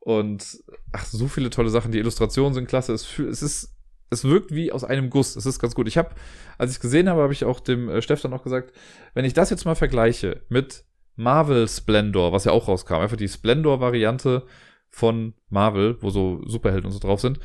Und 0.00 0.58
ach, 0.92 1.04
so 1.04 1.28
viele 1.28 1.50
tolle 1.50 1.70
Sachen. 1.70 1.92
Die 1.92 1.98
Illustrationen 1.98 2.54
sind 2.54 2.68
klasse. 2.68 2.92
Es, 2.92 3.18
es 3.18 3.42
ist, 3.42 3.76
es 4.08 4.24
wirkt 4.24 4.52
wie 4.52 4.72
aus 4.72 4.82
einem 4.82 5.10
Guss. 5.10 5.36
Es 5.36 5.46
ist 5.46 5.60
ganz 5.60 5.74
gut. 5.74 5.86
Ich 5.86 5.98
habe, 5.98 6.10
als 6.58 6.70
ich 6.70 6.78
es 6.78 6.80
gesehen 6.80 7.08
habe, 7.08 7.22
habe 7.22 7.32
ich 7.32 7.44
auch 7.44 7.60
dem 7.60 7.88
äh, 7.88 8.00
dann 8.00 8.30
noch 8.30 8.42
gesagt, 8.42 8.72
wenn 9.14 9.24
ich 9.24 9.34
das 9.34 9.50
jetzt 9.50 9.64
mal 9.66 9.74
vergleiche 9.74 10.42
mit 10.48 10.84
Marvel 11.16 11.68
Splendor, 11.68 12.32
was 12.32 12.44
ja 12.44 12.52
auch 12.52 12.66
rauskam, 12.66 12.94
einfach 12.94 13.18
die 13.18 13.28
Splendor-Variante 13.28 14.46
von 14.88 15.34
Marvel, 15.50 15.98
wo 16.00 16.10
so 16.10 16.40
Superhelden 16.46 16.86
und 16.86 16.92
so 16.92 16.98
drauf 16.98 17.20
sind. 17.20 17.38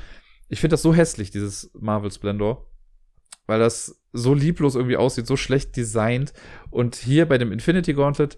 Ich 0.48 0.61
finde 0.61 0.73
das 0.73 0.82
so 0.82 0.94
hässlich, 0.94 1.32
dieses 1.32 1.72
Marvel 1.73 2.11
Splendor, 2.11 2.72
weil 3.48 3.60
das 3.60 4.02
so 4.14 4.34
lieblos 4.34 4.76
irgendwie 4.76 4.98
aussieht, 4.98 5.27
so 5.27 5.36
schlecht 5.36 5.76
designt. 5.76 6.34
Und 6.69 6.95
hier 6.95 7.27
bei 7.27 7.38
dem 7.38 7.52
Infinity 7.52 7.94
Gauntlet, 7.94 8.38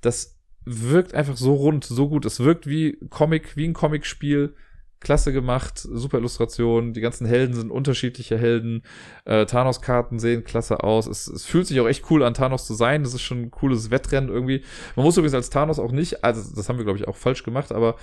das 0.00 0.41
wirkt 0.64 1.14
einfach 1.14 1.36
so 1.36 1.54
rund, 1.54 1.84
so 1.84 2.08
gut. 2.08 2.24
Es 2.24 2.40
wirkt 2.40 2.66
wie 2.66 2.98
Comic, 3.10 3.56
wie 3.56 3.66
ein 3.66 3.74
Comicspiel. 3.74 4.54
Klasse 5.02 5.32
gemacht, 5.32 5.78
super 5.78 6.18
Illustration, 6.18 6.92
die 6.92 7.00
ganzen 7.00 7.26
Helden 7.26 7.54
sind 7.54 7.70
unterschiedliche 7.70 8.38
Helden. 8.38 8.82
Äh, 9.24 9.46
Thanos-Karten 9.46 10.20
sehen 10.20 10.44
klasse 10.44 10.84
aus. 10.84 11.08
Es, 11.08 11.26
es 11.26 11.44
fühlt 11.44 11.66
sich 11.66 11.80
auch 11.80 11.88
echt 11.88 12.08
cool 12.10 12.22
an, 12.22 12.34
Thanos 12.34 12.66
zu 12.66 12.74
sein. 12.74 13.02
Das 13.02 13.12
ist 13.12 13.22
schon 13.22 13.42
ein 13.42 13.50
cooles 13.50 13.90
Wettrennen 13.90 14.30
irgendwie. 14.30 14.62
Man 14.94 15.04
muss 15.04 15.16
übrigens 15.16 15.34
als 15.34 15.50
Thanos 15.50 15.80
auch 15.80 15.90
nicht, 15.90 16.22
also 16.24 16.54
das 16.54 16.68
haben 16.68 16.78
wir, 16.78 16.84
glaube 16.84 16.98
ich, 16.98 17.08
auch 17.08 17.16
falsch 17.16 17.42
gemacht, 17.42 17.72
aber 17.72 17.96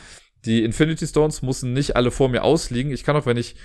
die 0.45 0.63
Infinity 0.63 1.07
Stones 1.07 1.41
müssen 1.41 1.73
nicht 1.73 1.95
alle 1.95 2.11
vor 2.11 2.29
mir 2.29 2.43
ausliegen. 2.43 2.91
Ich 2.91 3.03
kann 3.03 3.15
auch, 3.15 3.25
wenn 3.25 3.37
ich 3.37 3.55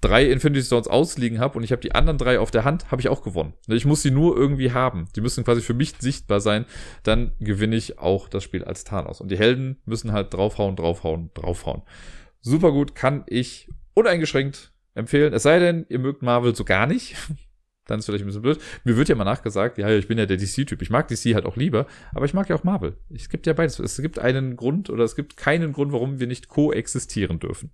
drei 0.00 0.30
Infinity 0.30 0.62
Stones 0.62 0.86
ausliegen 0.86 1.40
habe 1.40 1.58
und 1.58 1.64
ich 1.64 1.72
habe 1.72 1.82
die 1.82 1.94
anderen 1.94 2.18
drei 2.18 2.38
auf 2.38 2.50
der 2.50 2.64
Hand, 2.64 2.90
habe 2.90 3.00
ich 3.00 3.08
auch 3.08 3.22
gewonnen. 3.22 3.54
Ich 3.66 3.84
muss 3.84 4.02
sie 4.02 4.10
nur 4.10 4.36
irgendwie 4.36 4.72
haben. 4.72 5.08
Die 5.16 5.20
müssen 5.20 5.44
quasi 5.44 5.60
für 5.60 5.74
mich 5.74 5.94
sichtbar 5.98 6.40
sein. 6.40 6.66
Dann 7.02 7.32
gewinne 7.40 7.76
ich 7.76 7.98
auch 7.98 8.28
das 8.28 8.44
Spiel 8.44 8.64
als 8.64 8.84
Thanos. 8.84 9.20
Und 9.20 9.30
die 9.30 9.38
Helden 9.38 9.80
müssen 9.84 10.12
halt 10.12 10.32
draufhauen, 10.34 10.76
draufhauen, 10.76 11.30
draufhauen. 11.34 11.82
Super 12.40 12.70
gut, 12.70 12.94
kann 12.94 13.24
ich 13.26 13.68
uneingeschränkt 13.94 14.72
empfehlen. 14.94 15.32
Es 15.32 15.42
sei 15.42 15.58
denn, 15.58 15.84
ihr 15.88 15.98
mögt 15.98 16.22
Marvel 16.22 16.54
so 16.54 16.64
gar 16.64 16.86
nicht. 16.86 17.16
Dann 17.86 18.00
ist 18.00 18.06
vielleicht 18.06 18.22
ein 18.22 18.26
bisschen 18.26 18.42
blöd. 18.42 18.60
Mir 18.84 18.98
wird 18.98 19.08
ja 19.08 19.14
mal 19.14 19.24
nachgesagt, 19.24 19.78
ja, 19.78 19.88
ich 19.88 20.06
bin 20.06 20.18
ja 20.18 20.26
der 20.26 20.36
DC-Typ. 20.36 20.82
Ich 20.82 20.90
mag 20.90 21.08
DC 21.08 21.34
halt 21.34 21.46
auch 21.46 21.56
lieber, 21.56 21.86
aber 22.14 22.26
ich 22.26 22.34
mag 22.34 22.46
ja 22.50 22.54
auch 22.54 22.62
Marvel. 22.62 22.98
Es 23.12 23.30
gibt 23.30 23.46
ja 23.46 23.54
beides. 23.54 23.78
Es 23.78 23.96
gibt 23.96 24.18
einen 24.18 24.56
Grund 24.56 24.90
oder 24.90 25.04
es 25.04 25.16
gibt 25.16 25.38
keinen 25.38 25.72
Grund, 25.72 25.90
warum 25.90 26.20
wir 26.20 26.26
nicht 26.26 26.48
koexistieren 26.48 27.40
dürfen 27.40 27.70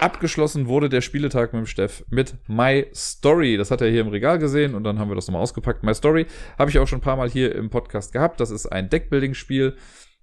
abgeschlossen 0.00 0.66
wurde 0.66 0.88
der 0.88 1.00
Spieletag 1.00 1.52
mit 1.52 1.60
dem 1.60 1.66
Steff 1.66 2.04
mit 2.08 2.34
My 2.48 2.86
Story. 2.94 3.56
Das 3.56 3.70
hat 3.70 3.80
er 3.80 3.90
hier 3.90 4.00
im 4.00 4.08
Regal 4.08 4.38
gesehen 4.38 4.74
und 4.74 4.84
dann 4.84 4.98
haben 4.98 5.10
wir 5.10 5.14
das 5.14 5.26
nochmal 5.26 5.42
ausgepackt. 5.42 5.82
My 5.82 5.94
Story 5.94 6.26
habe 6.58 6.70
ich 6.70 6.78
auch 6.78 6.86
schon 6.86 6.98
ein 6.98 7.02
paar 7.02 7.16
Mal 7.16 7.30
hier 7.30 7.54
im 7.54 7.70
Podcast 7.70 8.12
gehabt. 8.12 8.40
Das 8.40 8.50
ist 8.50 8.66
ein 8.66 8.88
Deckbuilding-Spiel, 8.88 9.76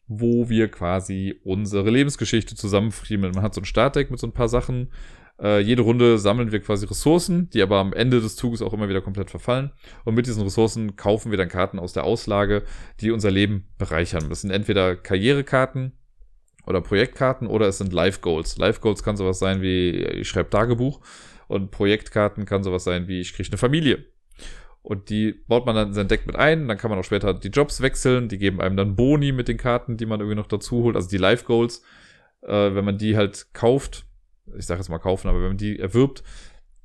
wo 0.07 0.49
wir 0.49 0.69
quasi 0.69 1.39
unsere 1.43 1.89
Lebensgeschichte 1.89 2.55
zusammenfriemeln. 2.55 3.33
Man 3.33 3.43
hat 3.43 3.53
so 3.53 3.61
ein 3.61 3.65
Startdeck 3.65 4.09
mit 4.09 4.19
so 4.19 4.27
ein 4.27 4.33
paar 4.33 4.49
Sachen. 4.49 4.91
Äh, 5.39 5.59
jede 5.59 5.83
Runde 5.83 6.17
sammeln 6.17 6.51
wir 6.51 6.61
quasi 6.61 6.87
Ressourcen, 6.87 7.49
die 7.51 7.61
aber 7.61 7.77
am 7.77 7.93
Ende 7.93 8.21
des 8.21 8.35
Zuges 8.35 8.61
auch 8.61 8.73
immer 8.73 8.89
wieder 8.89 9.01
komplett 9.01 9.29
verfallen. 9.29 9.71
Und 10.03 10.15
mit 10.15 10.25
diesen 10.25 10.41
Ressourcen 10.43 10.95
kaufen 10.95 11.29
wir 11.29 11.37
dann 11.37 11.49
Karten 11.49 11.77
aus 11.77 11.93
der 11.93 12.05
Auslage, 12.05 12.63
die 13.01 13.11
unser 13.11 13.29
Leben 13.29 13.67
bereichern. 13.77 14.29
Das 14.29 14.41
sind 14.41 14.51
entweder 14.51 14.95
Karrierekarten, 14.95 15.93
oder 16.67 16.81
Projektkarten 16.81 17.47
oder 17.47 17.67
es 17.67 17.77
sind 17.77 17.93
Live 17.93 18.21
Goals. 18.21 18.57
Live 18.57 18.81
Goals 18.81 19.03
kann 19.03 19.17
sowas 19.17 19.39
sein 19.39 19.61
wie 19.61 19.91
ich 19.91 20.27
schreibe 20.27 20.49
Tagebuch 20.49 20.99
und 21.47 21.71
Projektkarten 21.71 22.45
kann 22.45 22.63
sowas 22.63 22.83
sein 22.83 23.07
wie 23.07 23.21
ich 23.21 23.33
kriege 23.33 23.49
eine 23.49 23.57
Familie. 23.57 24.05
Und 24.87 25.09
die 25.09 25.33
baut 25.33 25.65
man 25.65 25.75
dann 25.75 25.89
in 25.89 25.93
sein 25.93 26.07
Deck 26.07 26.25
mit 26.25 26.37
ein. 26.37 26.69
Dann 26.69 26.77
kann 26.77 26.89
man 26.89 26.97
auch 26.97 27.03
später 27.03 27.33
die 27.33 27.49
Jobs 27.49 27.81
wechseln. 27.81 28.29
Die 28.29 28.37
geben 28.37 28.61
einem 28.61 28.77
dann 28.77 28.95
Boni 28.95 29.33
mit 29.33 29.49
den 29.49 29.57
Karten, 29.57 29.97
die 29.97 30.05
man 30.05 30.21
irgendwie 30.21 30.37
noch 30.37 30.47
dazu 30.47 30.83
holt. 30.83 30.95
Also 30.95 31.09
die 31.09 31.17
Life 31.17 31.43
Goals, 31.43 31.83
äh, 32.41 32.73
wenn 32.73 32.85
man 32.85 32.97
die 32.97 33.17
halt 33.17 33.47
kauft. 33.51 34.05
Ich 34.57 34.65
sage 34.65 34.79
jetzt 34.79 34.87
mal 34.87 34.99
kaufen, 34.99 35.27
aber 35.27 35.41
wenn 35.41 35.49
man 35.49 35.57
die 35.57 35.77
erwirbt, 35.77 36.23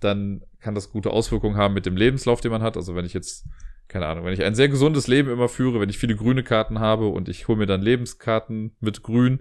dann 0.01 0.43
kann 0.59 0.75
das 0.75 0.91
gute 0.91 1.11
Auswirkungen 1.11 1.57
haben 1.57 1.75
mit 1.75 1.87
dem 1.87 1.97
Lebenslauf, 1.97 2.41
den 2.41 2.51
man 2.51 2.63
hat. 2.63 2.77
Also 2.77 2.97
wenn 2.97 3.05
ich 3.05 3.15
jetzt, 3.15 3.47
keine 3.93 4.07
Ahnung, 4.07 4.25
wenn 4.25 4.33
ich 4.33 4.43
ein 4.43 4.55
sehr 4.55 4.69
gesundes 4.69 5.07
Leben 5.07 5.31
immer 5.31 5.49
führe, 5.49 5.81
wenn 5.81 5.91
ich 5.91 5.99
viele 5.99 6.17
grüne 6.17 6.43
Karten 6.43 6.81
habe 6.81 7.09
und 7.09 7.29
ich 7.29 7.47
hole 7.47 7.59
mir 7.59 7.67
dann 7.67 7.83
Lebenskarten 7.83 8.75
mit 8.81 9.03
grün, 9.03 9.41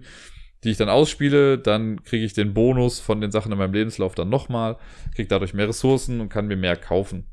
die 0.62 0.70
ich 0.70 0.76
dann 0.76 0.88
ausspiele, 0.88 1.58
dann 1.58 2.04
kriege 2.04 2.24
ich 2.24 2.34
den 2.34 2.54
Bonus 2.54 3.00
von 3.00 3.20
den 3.20 3.32
Sachen 3.32 3.50
in 3.50 3.58
meinem 3.58 3.72
Lebenslauf 3.72 4.14
dann 4.14 4.28
nochmal, 4.28 4.76
kriege 5.14 5.28
dadurch 5.28 5.54
mehr 5.54 5.68
Ressourcen 5.68 6.20
und 6.20 6.28
kann 6.28 6.46
mir 6.46 6.56
mehr 6.56 6.76
kaufen. 6.76 7.26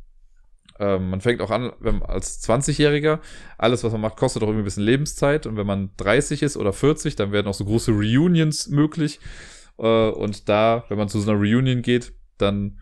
Ähm, 0.79 1.09
man 1.09 1.21
fängt 1.21 1.41
auch 1.41 1.51
an, 1.51 1.73
wenn, 1.79 2.01
als 2.01 2.41
20-Jähriger, 2.47 3.19
alles, 3.57 3.83
was 3.83 3.91
man 3.91 4.01
macht, 4.01 4.15
kostet 4.15 4.41
auch 4.41 4.47
irgendwie 4.47 4.63
ein 4.63 4.65
bisschen 4.65 4.85
Lebenszeit. 4.85 5.45
Und 5.45 5.57
wenn 5.57 5.67
man 5.67 5.91
30 5.97 6.41
ist 6.41 6.55
oder 6.55 6.71
40, 6.71 7.17
dann 7.17 7.33
werden 7.33 7.47
auch 7.47 7.53
so 7.53 7.65
große 7.65 7.91
Reunions 7.91 8.69
möglich. 8.69 9.19
Äh, 9.77 10.09
und 10.09 10.47
da, 10.47 10.85
wenn 10.87 10.97
man 10.97 11.09
zu 11.09 11.19
so 11.19 11.29
einer 11.29 11.39
Reunion 11.39 11.81
geht, 11.81 12.13
dann 12.37 12.79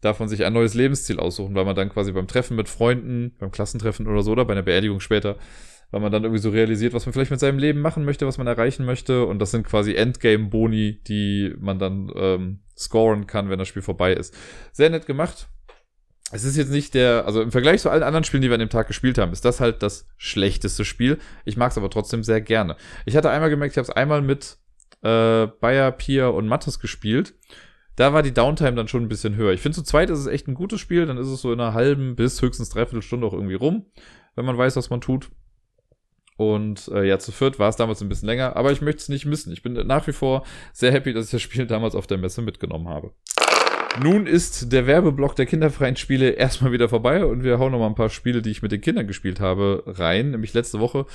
darf 0.00 0.18
man 0.18 0.28
sich 0.28 0.44
ein 0.44 0.52
neues 0.52 0.74
Lebensziel 0.74 1.18
aussuchen, 1.18 1.54
weil 1.54 1.64
man 1.64 1.76
dann 1.76 1.90
quasi 1.90 2.12
beim 2.12 2.26
Treffen 2.26 2.56
mit 2.56 2.68
Freunden, 2.68 3.34
beim 3.38 3.50
Klassentreffen 3.50 4.06
oder 4.06 4.22
so, 4.22 4.32
oder 4.32 4.44
bei 4.44 4.52
einer 4.52 4.62
Beerdigung 4.62 5.00
später, 5.00 5.36
weil 5.90 6.00
man 6.00 6.12
dann 6.12 6.22
irgendwie 6.22 6.40
so 6.40 6.50
realisiert, 6.50 6.94
was 6.94 7.04
man 7.06 7.12
vielleicht 7.12 7.30
mit 7.30 7.40
seinem 7.40 7.58
Leben 7.58 7.80
machen 7.80 8.04
möchte, 8.04 8.26
was 8.26 8.38
man 8.38 8.46
erreichen 8.46 8.86
möchte. 8.86 9.26
Und 9.26 9.40
das 9.40 9.50
sind 9.50 9.66
quasi 9.66 9.94
Endgame-Boni, 9.94 11.00
die 11.06 11.54
man 11.58 11.78
dann 11.78 12.10
ähm, 12.14 12.60
scoren 12.76 13.26
kann, 13.26 13.50
wenn 13.50 13.58
das 13.58 13.68
Spiel 13.68 13.82
vorbei 13.82 14.12
ist. 14.14 14.34
Sehr 14.72 14.90
nett 14.90 15.06
gemacht. 15.06 15.48
Es 16.32 16.44
ist 16.44 16.56
jetzt 16.56 16.70
nicht 16.70 16.94
der, 16.94 17.26
also 17.26 17.42
im 17.42 17.50
Vergleich 17.50 17.80
zu 17.80 17.90
allen 17.90 18.04
anderen 18.04 18.22
Spielen, 18.22 18.42
die 18.42 18.48
wir 18.48 18.54
an 18.54 18.60
dem 18.60 18.68
Tag 18.68 18.86
gespielt 18.86 19.18
haben, 19.18 19.32
ist 19.32 19.44
das 19.44 19.58
halt 19.58 19.82
das 19.82 20.08
schlechteste 20.16 20.84
Spiel. 20.84 21.18
Ich 21.44 21.56
mag 21.56 21.72
es 21.72 21.78
aber 21.78 21.90
trotzdem 21.90 22.22
sehr 22.22 22.40
gerne. 22.40 22.76
Ich 23.04 23.16
hatte 23.16 23.30
einmal 23.30 23.50
gemerkt, 23.50 23.72
ich 23.72 23.78
habe 23.78 23.88
es 23.88 23.90
einmal 23.90 24.22
mit 24.22 24.58
äh, 25.02 25.46
Bayer, 25.46 25.90
Pia 25.90 26.28
und 26.28 26.46
Mattes 26.46 26.78
gespielt. 26.78 27.34
Da 27.96 28.12
war 28.12 28.22
die 28.22 28.32
Downtime 28.32 28.74
dann 28.74 28.88
schon 28.88 29.02
ein 29.02 29.08
bisschen 29.08 29.36
höher. 29.36 29.52
Ich 29.52 29.60
finde, 29.60 29.76
zu 29.76 29.82
zweit 29.82 30.10
ist 30.10 30.20
es 30.20 30.26
echt 30.26 30.48
ein 30.48 30.54
gutes 30.54 30.80
Spiel. 30.80 31.06
Dann 31.06 31.18
ist 31.18 31.28
es 31.28 31.40
so 31.40 31.52
in 31.52 31.60
einer 31.60 31.74
halben 31.74 32.16
bis 32.16 32.40
höchstens 32.40 32.70
dreiviertel 32.70 33.02
Stunde 33.02 33.26
auch 33.26 33.34
irgendwie 33.34 33.54
rum, 33.54 33.86
wenn 34.36 34.44
man 34.44 34.56
weiß, 34.56 34.76
was 34.76 34.90
man 34.90 35.00
tut. 35.00 35.30
Und 36.36 36.88
äh, 36.88 37.04
ja, 37.04 37.18
zu 37.18 37.32
viert 37.32 37.58
war 37.58 37.68
es 37.68 37.76
damals 37.76 38.00
ein 38.00 38.08
bisschen 38.08 38.28
länger, 38.28 38.56
aber 38.56 38.72
ich 38.72 38.80
möchte 38.80 39.02
es 39.02 39.10
nicht 39.10 39.26
missen. 39.26 39.52
Ich 39.52 39.62
bin 39.62 39.74
nach 39.74 40.06
wie 40.06 40.12
vor 40.12 40.46
sehr 40.72 40.90
happy, 40.90 41.12
dass 41.12 41.26
ich 41.26 41.32
das 41.32 41.42
Spiel 41.42 41.66
damals 41.66 41.94
auf 41.94 42.06
der 42.06 42.16
Messe 42.16 42.40
mitgenommen 42.40 42.88
habe. 42.88 43.12
Nun 43.98 44.26
ist 44.26 44.72
der 44.72 44.86
Werbeblock 44.86 45.34
der 45.34 45.46
kinderfreien 45.46 45.96
Spiele 45.96 46.30
erstmal 46.30 46.70
wieder 46.70 46.88
vorbei 46.88 47.24
und 47.24 47.42
wir 47.42 47.58
hauen 47.58 47.72
noch 47.72 47.80
mal 47.80 47.88
ein 47.88 47.96
paar 47.96 48.08
Spiele, 48.08 48.40
die 48.40 48.50
ich 48.50 48.62
mit 48.62 48.70
den 48.70 48.80
Kindern 48.80 49.08
gespielt 49.08 49.40
habe, 49.40 49.82
rein. 49.84 50.30
Nämlich 50.30 50.54
letzte 50.54 50.78
Woche 50.78 51.06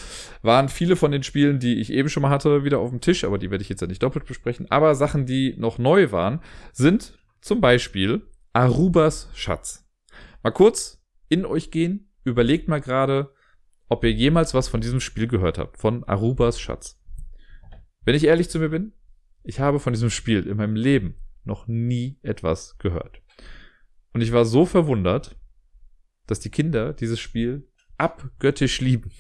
waren 0.42 0.68
viele 0.68 0.98
von 0.98 1.12
den 1.12 1.24
Spielen, 1.24 1.60
die 1.60 1.80
ich 1.80 1.92
eben 1.92 2.10
schon 2.10 2.22
mal 2.22 2.30
hatte, 2.30 2.66
wieder 2.66 2.80
auf 2.80 2.90
dem 2.90 3.00
Tisch, 3.00 3.24
aber 3.24 3.38
die 3.38 3.50
werde 3.50 3.62
ich 3.62 3.70
jetzt 3.70 3.82
ja 3.82 3.88
nicht 3.88 4.04
doppelt 4.04 4.26
besprechen. 4.26 4.70
Aber 4.70 4.94
Sachen, 4.94 5.26
die 5.26 5.56
noch 5.58 5.78
neu 5.78 6.12
waren, 6.12 6.42
sind 6.74 7.18
zum 7.40 7.62
Beispiel 7.62 8.24
Arubas 8.52 9.30
Schatz. 9.34 9.88
Mal 10.44 10.52
kurz 10.52 11.02
in 11.30 11.46
euch 11.46 11.72
gehen, 11.72 12.10
überlegt 12.26 12.68
mal 12.68 12.82
gerade, 12.82 13.32
ob 13.88 14.04
ihr 14.04 14.12
jemals 14.12 14.54
was 14.54 14.68
von 14.68 14.82
diesem 14.82 15.00
Spiel 15.00 15.28
gehört 15.28 15.58
habt, 15.58 15.78
von 15.78 16.04
Arubas 16.04 16.60
Schatz. 16.60 17.02
Wenn 18.04 18.16
ich 18.16 18.26
ehrlich 18.26 18.50
zu 18.50 18.60
mir 18.60 18.70
bin, 18.70 18.92
ich 19.44 19.60
habe 19.60 19.80
von 19.80 19.94
diesem 19.94 20.10
Spiel 20.10 20.46
in 20.46 20.58
meinem 20.58 20.76
Leben 20.76 21.16
noch 21.46 21.68
nie 21.68 22.18
etwas 22.22 22.78
gehört. 22.78 23.22
Und 24.14 24.22
ich 24.22 24.32
war 24.32 24.46
so 24.46 24.66
verwundert, 24.66 25.38
dass 26.28 26.40
die 26.40 26.50
Kinder 26.50 26.94
dieses 26.94 27.20
Spiel 27.20 27.68
abgöttisch 27.98 28.82
lieben. 28.82 29.12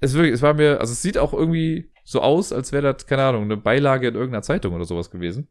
Es, 0.00 0.14
wirklich, 0.14 0.34
es 0.34 0.42
war 0.42 0.54
mir, 0.54 0.80
also 0.80 0.92
es 0.92 1.02
sieht 1.02 1.18
auch 1.18 1.32
irgendwie 1.32 1.90
so 2.04 2.20
aus, 2.20 2.52
als 2.52 2.72
wäre 2.72 2.92
das, 2.92 3.06
keine 3.06 3.24
Ahnung, 3.24 3.44
eine 3.44 3.56
Beilage 3.56 4.08
in 4.08 4.14
irgendeiner 4.14 4.42
Zeitung 4.42 4.74
oder 4.74 4.84
sowas 4.84 5.10
gewesen. 5.10 5.48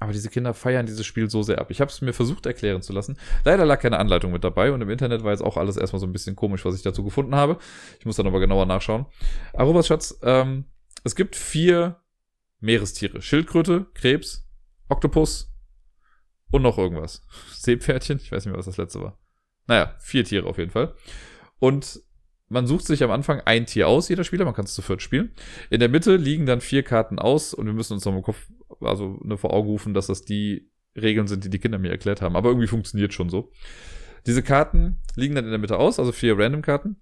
Aber 0.00 0.12
diese 0.12 0.30
Kinder 0.30 0.52
feiern 0.52 0.84
dieses 0.84 1.06
Spiel 1.06 1.30
so 1.30 1.42
sehr 1.42 1.60
ab. 1.60 1.70
Ich 1.70 1.80
habe 1.80 1.88
es 1.88 2.00
mir 2.00 2.12
versucht 2.12 2.44
erklären 2.46 2.82
zu 2.82 2.92
lassen. 2.92 3.16
Leider 3.44 3.64
lag 3.64 3.80
keine 3.80 4.00
Anleitung 4.00 4.32
mit 4.32 4.42
dabei 4.42 4.72
und 4.72 4.80
im 4.80 4.90
Internet 4.90 5.22
war 5.22 5.30
jetzt 5.30 5.42
auch 5.42 5.56
alles 5.56 5.76
erstmal 5.76 6.00
so 6.00 6.06
ein 6.06 6.12
bisschen 6.12 6.34
komisch, 6.34 6.64
was 6.64 6.74
ich 6.74 6.82
dazu 6.82 7.04
gefunden 7.04 7.36
habe. 7.36 7.58
Ich 8.00 8.06
muss 8.06 8.16
dann 8.16 8.26
aber 8.26 8.40
genauer 8.40 8.66
nachschauen. 8.66 9.06
Arubas 9.52 9.86
Schatz, 9.86 10.18
ähm, 10.22 10.64
es 11.04 11.14
gibt 11.14 11.36
vier 11.36 12.00
Meerestiere. 12.58 13.22
Schildkröte, 13.22 13.86
Krebs, 13.94 14.48
Oktopus 14.92 15.52
und 16.50 16.62
noch 16.62 16.78
irgendwas. 16.78 17.26
Seepferdchen, 17.52 18.18
ich 18.22 18.30
weiß 18.30 18.44
nicht 18.44 18.52
mehr, 18.52 18.58
was 18.58 18.66
das 18.66 18.76
letzte 18.76 19.00
war. 19.00 19.18
Naja, 19.66 19.94
vier 19.98 20.24
Tiere 20.24 20.46
auf 20.46 20.58
jeden 20.58 20.70
Fall. 20.70 20.94
Und 21.58 22.00
man 22.48 22.66
sucht 22.66 22.84
sich 22.84 23.02
am 23.02 23.10
Anfang 23.10 23.40
ein 23.44 23.66
Tier 23.66 23.88
aus, 23.88 24.08
jeder 24.08 24.24
Spieler, 24.24 24.44
man 24.44 24.54
kann 24.54 24.66
es 24.66 24.74
zu 24.74 24.82
viert 24.82 25.00
spielen. 25.00 25.32
In 25.70 25.80
der 25.80 25.88
Mitte 25.88 26.16
liegen 26.16 26.44
dann 26.44 26.60
vier 26.60 26.82
Karten 26.82 27.18
aus 27.18 27.54
und 27.54 27.66
wir 27.66 27.72
müssen 27.72 27.94
uns 27.94 28.04
noch 28.04 28.14
im 28.14 28.22
Kopf, 28.22 28.50
also 28.80 29.18
eine 29.24 29.38
vor 29.38 29.52
Augen 29.54 29.68
rufen, 29.68 29.94
dass 29.94 30.08
das 30.08 30.22
die 30.22 30.70
Regeln 30.94 31.26
sind, 31.26 31.44
die 31.44 31.50
die 31.50 31.58
Kinder 31.58 31.78
mir 31.78 31.90
erklärt 31.90 32.20
haben. 32.20 32.36
Aber 32.36 32.50
irgendwie 32.50 32.66
funktioniert 32.66 33.14
schon 33.14 33.30
so. 33.30 33.50
Diese 34.26 34.42
Karten 34.42 35.00
liegen 35.16 35.34
dann 35.34 35.46
in 35.46 35.50
der 35.50 35.58
Mitte 35.58 35.78
aus, 35.78 35.98
also 35.98 36.12
vier 36.12 36.38
Random-Karten. 36.38 36.96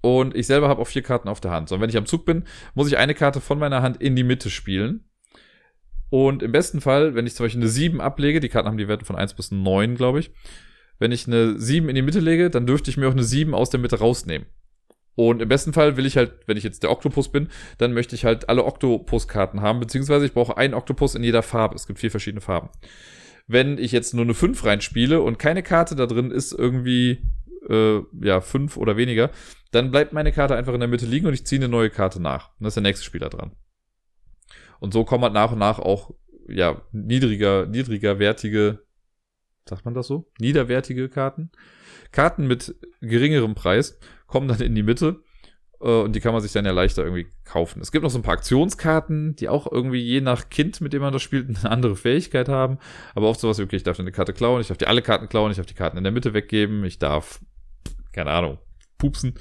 Und 0.00 0.34
ich 0.34 0.46
selber 0.46 0.68
habe 0.68 0.80
auch 0.80 0.86
vier 0.86 1.02
Karten 1.02 1.28
auf 1.28 1.40
der 1.40 1.50
Hand. 1.50 1.68
So, 1.68 1.74
und 1.74 1.80
wenn 1.80 1.90
ich 1.90 1.96
am 1.96 2.06
Zug 2.06 2.24
bin, 2.24 2.44
muss 2.74 2.88
ich 2.88 2.98
eine 2.98 3.14
Karte 3.14 3.40
von 3.40 3.58
meiner 3.58 3.82
Hand 3.82 4.00
in 4.00 4.16
die 4.16 4.24
Mitte 4.24 4.50
spielen. 4.50 5.08
Und 6.12 6.42
im 6.42 6.52
besten 6.52 6.82
Fall, 6.82 7.14
wenn 7.14 7.26
ich 7.26 7.34
zum 7.34 7.46
Beispiel 7.46 7.62
eine 7.62 7.70
7 7.70 8.02
ablege, 8.02 8.40
die 8.40 8.50
Karten 8.50 8.68
haben 8.68 8.76
die 8.76 8.86
Werte 8.86 9.06
von 9.06 9.16
1 9.16 9.32
bis 9.32 9.50
9, 9.50 9.94
glaube 9.94 10.20
ich. 10.20 10.30
Wenn 10.98 11.10
ich 11.10 11.26
eine 11.26 11.58
7 11.58 11.88
in 11.88 11.94
die 11.94 12.02
Mitte 12.02 12.20
lege, 12.20 12.50
dann 12.50 12.66
dürfte 12.66 12.90
ich 12.90 12.98
mir 12.98 13.08
auch 13.08 13.12
eine 13.12 13.24
7 13.24 13.54
aus 13.54 13.70
der 13.70 13.80
Mitte 13.80 13.98
rausnehmen. 13.98 14.46
Und 15.14 15.40
im 15.40 15.48
besten 15.48 15.72
Fall 15.72 15.96
will 15.96 16.04
ich 16.04 16.18
halt, 16.18 16.32
wenn 16.44 16.58
ich 16.58 16.64
jetzt 16.64 16.82
der 16.82 16.90
Oktopus 16.90 17.32
bin, 17.32 17.48
dann 17.78 17.94
möchte 17.94 18.14
ich 18.14 18.26
halt 18.26 18.50
alle 18.50 18.66
Oktopus-Karten 18.66 19.62
haben, 19.62 19.80
beziehungsweise 19.80 20.26
ich 20.26 20.34
brauche 20.34 20.58
einen 20.58 20.74
Oktopus 20.74 21.14
in 21.14 21.24
jeder 21.24 21.42
Farbe. 21.42 21.76
Es 21.76 21.86
gibt 21.86 21.98
vier 21.98 22.10
verschiedene 22.10 22.42
Farben. 22.42 22.68
Wenn 23.46 23.78
ich 23.78 23.90
jetzt 23.92 24.12
nur 24.12 24.24
eine 24.26 24.34
5 24.34 24.66
reinspiele 24.66 25.22
und 25.22 25.38
keine 25.38 25.62
Karte 25.62 25.96
da 25.96 26.04
drin 26.04 26.30
ist 26.30 26.52
irgendwie, 26.52 27.22
äh, 27.70 28.00
ja, 28.20 28.42
5 28.42 28.76
oder 28.76 28.98
weniger, 28.98 29.30
dann 29.70 29.90
bleibt 29.90 30.12
meine 30.12 30.32
Karte 30.32 30.56
einfach 30.56 30.74
in 30.74 30.80
der 30.80 30.90
Mitte 30.90 31.06
liegen 31.06 31.26
und 31.26 31.32
ich 31.32 31.46
ziehe 31.46 31.58
eine 31.58 31.70
neue 31.70 31.88
Karte 31.88 32.20
nach. 32.20 32.50
Und 32.50 32.56
dann 32.60 32.68
ist 32.68 32.76
der 32.76 32.82
nächste 32.82 33.06
Spieler 33.06 33.30
dran. 33.30 33.52
Und 34.82 34.92
so 34.92 35.04
kommen 35.04 35.22
halt 35.22 35.32
nach 35.32 35.52
und 35.52 35.60
nach 35.60 35.78
auch, 35.78 36.10
ja, 36.48 36.82
niedriger, 36.90 37.66
niedriger 37.66 38.18
wertige, 38.18 38.80
sagt 39.68 39.84
man 39.84 39.94
das 39.94 40.08
so? 40.08 40.28
Niederwertige 40.40 41.08
Karten. 41.08 41.52
Karten 42.10 42.48
mit 42.48 42.74
geringerem 43.00 43.54
Preis 43.54 44.00
kommen 44.26 44.48
dann 44.48 44.60
in 44.60 44.74
die 44.74 44.82
Mitte 44.82 45.22
äh, 45.80 45.86
und 45.86 46.16
die 46.16 46.20
kann 46.20 46.32
man 46.32 46.42
sich 46.42 46.50
dann 46.50 46.64
ja 46.64 46.72
leichter 46.72 47.04
irgendwie 47.04 47.28
kaufen. 47.44 47.80
Es 47.80 47.92
gibt 47.92 48.02
noch 48.02 48.10
so 48.10 48.18
ein 48.18 48.24
paar 48.24 48.34
Aktionskarten, 48.34 49.36
die 49.36 49.48
auch 49.48 49.70
irgendwie 49.70 50.00
je 50.00 50.20
nach 50.20 50.48
Kind, 50.48 50.80
mit 50.80 50.92
dem 50.92 51.02
man 51.02 51.12
das 51.12 51.22
spielt, 51.22 51.48
eine 51.62 51.70
andere 51.70 51.94
Fähigkeit 51.94 52.48
haben. 52.48 52.78
Aber 53.14 53.28
oft 53.28 53.38
sowas 53.38 53.60
okay, 53.60 53.76
ich 53.76 53.84
darf 53.84 54.00
eine 54.00 54.10
Karte 54.10 54.32
klauen, 54.32 54.60
ich 54.60 54.66
darf 54.66 54.78
die 54.78 54.88
alle 54.88 55.02
Karten 55.02 55.28
klauen, 55.28 55.52
ich 55.52 55.58
darf 55.58 55.66
die 55.66 55.74
Karten 55.74 55.96
in 55.96 56.02
der 56.02 56.12
Mitte 56.12 56.34
weggeben, 56.34 56.82
ich 56.82 56.98
darf, 56.98 57.40
keine 58.10 58.32
Ahnung, 58.32 58.58
pupsen. 58.98 59.34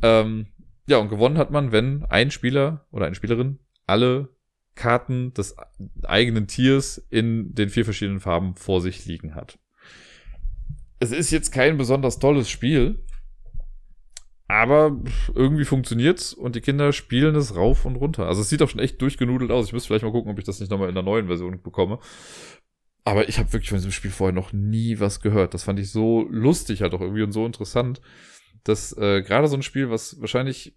Ähm, 0.00 0.46
ja, 0.86 0.96
und 0.96 1.10
gewonnen 1.10 1.36
hat 1.36 1.50
man, 1.50 1.70
wenn 1.70 2.06
ein 2.06 2.30
Spieler 2.30 2.86
oder 2.92 3.04
eine 3.04 3.14
Spielerin 3.14 3.58
alle 3.86 4.28
Karten 4.74 5.34
des 5.34 5.56
eigenen 6.04 6.46
Tiers 6.46 6.98
in 7.10 7.54
den 7.54 7.68
vier 7.68 7.84
verschiedenen 7.84 8.20
Farben 8.20 8.56
vor 8.56 8.80
sich 8.80 9.04
liegen 9.06 9.34
hat. 9.34 9.58
Es 10.98 11.12
ist 11.12 11.30
jetzt 11.30 11.50
kein 11.50 11.76
besonders 11.76 12.18
tolles 12.18 12.48
Spiel, 12.48 13.04
aber 14.48 15.00
irgendwie 15.34 15.64
funktioniert's 15.64 16.32
und 16.32 16.56
die 16.56 16.60
Kinder 16.60 16.92
spielen 16.92 17.34
es 17.36 17.56
rauf 17.56 17.84
und 17.84 17.96
runter. 17.96 18.26
Also 18.26 18.42
es 18.42 18.48
sieht 18.48 18.62
auch 18.62 18.68
schon 18.68 18.80
echt 18.80 19.00
durchgenudelt 19.00 19.50
aus. 19.50 19.66
Ich 19.66 19.72
müsste 19.72 19.88
vielleicht 19.88 20.04
mal 20.04 20.12
gucken, 20.12 20.30
ob 20.30 20.38
ich 20.38 20.44
das 20.44 20.60
nicht 20.60 20.70
nochmal 20.70 20.88
in 20.88 20.94
der 20.94 21.02
neuen 21.02 21.26
Version 21.26 21.60
bekomme. 21.62 21.98
Aber 23.04 23.28
ich 23.28 23.38
habe 23.38 23.52
wirklich 23.52 23.70
von 23.70 23.78
diesem 23.78 23.92
Spiel 23.92 24.10
vorher 24.10 24.34
noch 24.34 24.52
nie 24.52 25.00
was 25.00 25.20
gehört. 25.20 25.54
Das 25.54 25.64
fand 25.64 25.80
ich 25.80 25.90
so 25.90 26.26
lustig 26.30 26.82
halt 26.82 26.94
auch 26.94 27.00
irgendwie 27.00 27.22
und 27.22 27.32
so 27.32 27.46
interessant, 27.46 28.00
dass 28.62 28.96
äh, 28.96 29.22
gerade 29.22 29.48
so 29.48 29.56
ein 29.56 29.62
Spiel, 29.62 29.90
was 29.90 30.20
wahrscheinlich 30.20 30.76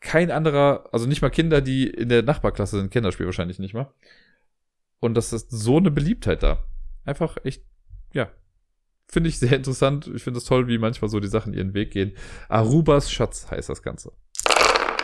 kein 0.00 0.30
anderer, 0.30 0.88
also 0.92 1.06
nicht 1.06 1.22
mal 1.22 1.30
Kinder, 1.30 1.60
die 1.60 1.86
in 1.86 2.08
der 2.08 2.22
Nachbarklasse 2.22 2.78
sind, 2.78 2.90
kennen 2.90 3.04
das 3.04 3.14
Spiel 3.14 3.26
wahrscheinlich 3.26 3.58
nicht 3.58 3.74
mal. 3.74 3.92
Und 4.98 5.14
das 5.14 5.32
ist 5.32 5.50
so 5.50 5.76
eine 5.76 5.90
Beliebtheit 5.90 6.42
da. 6.42 6.62
Einfach 7.04 7.36
echt, 7.44 7.64
ja. 8.12 8.30
Finde 9.06 9.28
ich 9.28 9.38
sehr 9.38 9.52
interessant. 9.52 10.10
Ich 10.14 10.22
finde 10.22 10.38
es 10.38 10.44
toll, 10.44 10.68
wie 10.68 10.78
manchmal 10.78 11.08
so 11.08 11.20
die 11.20 11.28
Sachen 11.28 11.52
ihren 11.52 11.74
Weg 11.74 11.90
gehen. 11.90 12.12
Arubas 12.48 13.10
Schatz 13.10 13.50
heißt 13.50 13.68
das 13.68 13.82
Ganze. 13.82 14.12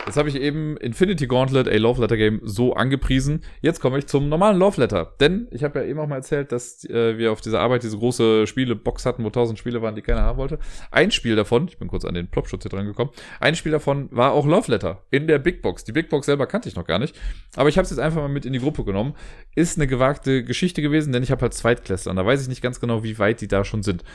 Jetzt 0.07 0.15
habe 0.15 0.29
ich 0.29 0.35
eben 0.35 0.77
Infinity 0.77 1.27
Gauntlet, 1.27 1.67
a 1.67 1.75
Love 1.75 1.99
Letter 1.99 2.15
Game, 2.15 2.39
so 2.41 2.73
angepriesen. 2.73 3.43
Jetzt 3.59 3.81
komme 3.81 3.99
ich 3.99 4.07
zum 4.07 4.29
normalen 4.29 4.57
Love 4.57 4.79
Letter. 4.79 5.13
Denn 5.19 5.49
ich 5.51 5.65
habe 5.65 5.79
ja 5.79 5.85
eben 5.85 5.99
auch 5.99 6.07
mal 6.07 6.15
erzählt, 6.15 6.53
dass 6.53 6.85
äh, 6.85 7.17
wir 7.17 7.33
auf 7.33 7.41
dieser 7.41 7.59
Arbeit 7.59 7.83
diese 7.83 7.97
große 7.97 8.47
Spielebox 8.47 9.05
hatten, 9.05 9.25
wo 9.25 9.29
tausend 9.29 9.59
Spiele 9.59 9.81
waren, 9.81 9.95
die 9.95 10.01
keiner 10.01 10.21
haben 10.21 10.37
wollte. 10.37 10.59
Ein 10.91 11.11
Spiel 11.11 11.35
davon, 11.35 11.67
ich 11.67 11.77
bin 11.77 11.89
kurz 11.89 12.05
an 12.05 12.13
den 12.13 12.29
Plopschutz 12.29 12.63
hier 12.63 12.69
dran 12.69 12.85
gekommen, 12.85 13.11
ein 13.41 13.55
Spiel 13.55 13.73
davon 13.73 14.07
war 14.11 14.31
auch 14.31 14.45
Love 14.45 14.71
Letter 14.71 15.03
in 15.11 15.27
der 15.27 15.39
Big 15.39 15.61
Box. 15.61 15.83
Die 15.83 15.91
Big 15.91 16.07
Box 16.07 16.25
selber 16.25 16.47
kannte 16.47 16.69
ich 16.69 16.77
noch 16.77 16.87
gar 16.87 16.99
nicht. 16.99 17.13
Aber 17.57 17.67
ich 17.67 17.77
habe 17.77 17.83
es 17.83 17.89
jetzt 17.89 17.99
einfach 17.99 18.21
mal 18.21 18.29
mit 18.29 18.45
in 18.45 18.53
die 18.53 18.59
Gruppe 18.59 18.85
genommen. 18.85 19.13
Ist 19.55 19.77
eine 19.77 19.87
gewagte 19.87 20.45
Geschichte 20.45 20.81
gewesen, 20.81 21.11
denn 21.11 21.21
ich 21.21 21.31
habe 21.31 21.41
halt 21.41 21.53
Zweitklässler. 21.53 22.13
Da 22.13 22.25
weiß 22.25 22.41
ich 22.41 22.47
nicht 22.47 22.61
ganz 22.61 22.79
genau, 22.79 23.03
wie 23.03 23.19
weit 23.19 23.41
die 23.41 23.49
da 23.49 23.65
schon 23.65 23.83
sind. 23.83 24.05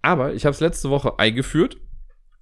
Aber 0.00 0.32
ich 0.32 0.46
habe 0.46 0.54
es 0.54 0.60
letzte 0.60 0.88
Woche 0.88 1.18
eingeführt 1.18 1.76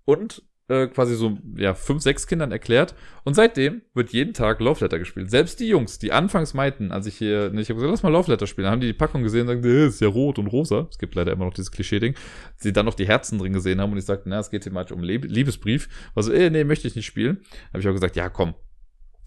und 0.04 0.44
äh, 0.70 0.86
quasi 0.86 1.16
so 1.16 1.36
ja, 1.56 1.74
fünf, 1.74 2.02
sechs 2.02 2.26
Kindern 2.26 2.52
erklärt. 2.52 2.94
Und 3.24 3.34
seitdem 3.34 3.82
wird 3.92 4.10
jeden 4.10 4.32
Tag 4.32 4.60
Love 4.60 4.84
Letter 4.84 4.98
gespielt. 4.98 5.30
Selbst 5.30 5.60
die 5.60 5.68
Jungs, 5.68 5.98
die 5.98 6.12
anfangs 6.12 6.54
meinten, 6.54 6.92
als 6.92 7.06
ich 7.06 7.16
hier, 7.16 7.50
ne, 7.50 7.60
ich 7.60 7.68
habe 7.68 7.76
gesagt, 7.76 7.90
lass 7.90 8.02
mal 8.02 8.10
Love 8.10 8.30
Letter 8.30 8.46
spielen, 8.46 8.64
dann 8.64 8.72
haben 8.72 8.80
die 8.80 8.86
die 8.86 8.92
Packung 8.92 9.22
gesehen 9.22 9.42
und 9.42 9.48
sagen, 9.48 9.64
ist 9.64 10.00
ja 10.00 10.08
rot 10.08 10.38
und 10.38 10.46
rosa. 10.46 10.86
Es 10.90 10.98
gibt 10.98 11.14
leider 11.14 11.32
immer 11.32 11.44
noch 11.44 11.54
dieses 11.54 11.72
Klischee-Ding. 11.72 12.14
Sie 12.56 12.72
dann 12.72 12.86
noch 12.86 12.94
die 12.94 13.06
Herzen 13.06 13.38
drin 13.38 13.52
gesehen 13.52 13.80
haben 13.80 13.92
und 13.92 13.98
ich 13.98 14.04
sagte, 14.04 14.28
na, 14.28 14.38
es 14.38 14.50
geht 14.50 14.62
thematisch 14.62 14.92
um 14.92 15.02
Liebesbrief. 15.02 15.88
Also, 16.14 16.32
äh, 16.32 16.50
nee, 16.50 16.64
möchte 16.64 16.86
ich 16.86 16.94
nicht 16.94 17.06
spielen. 17.06 17.40
Habe 17.72 17.80
ich 17.80 17.88
auch 17.88 17.92
gesagt, 17.92 18.16
ja, 18.16 18.28
komm, 18.28 18.54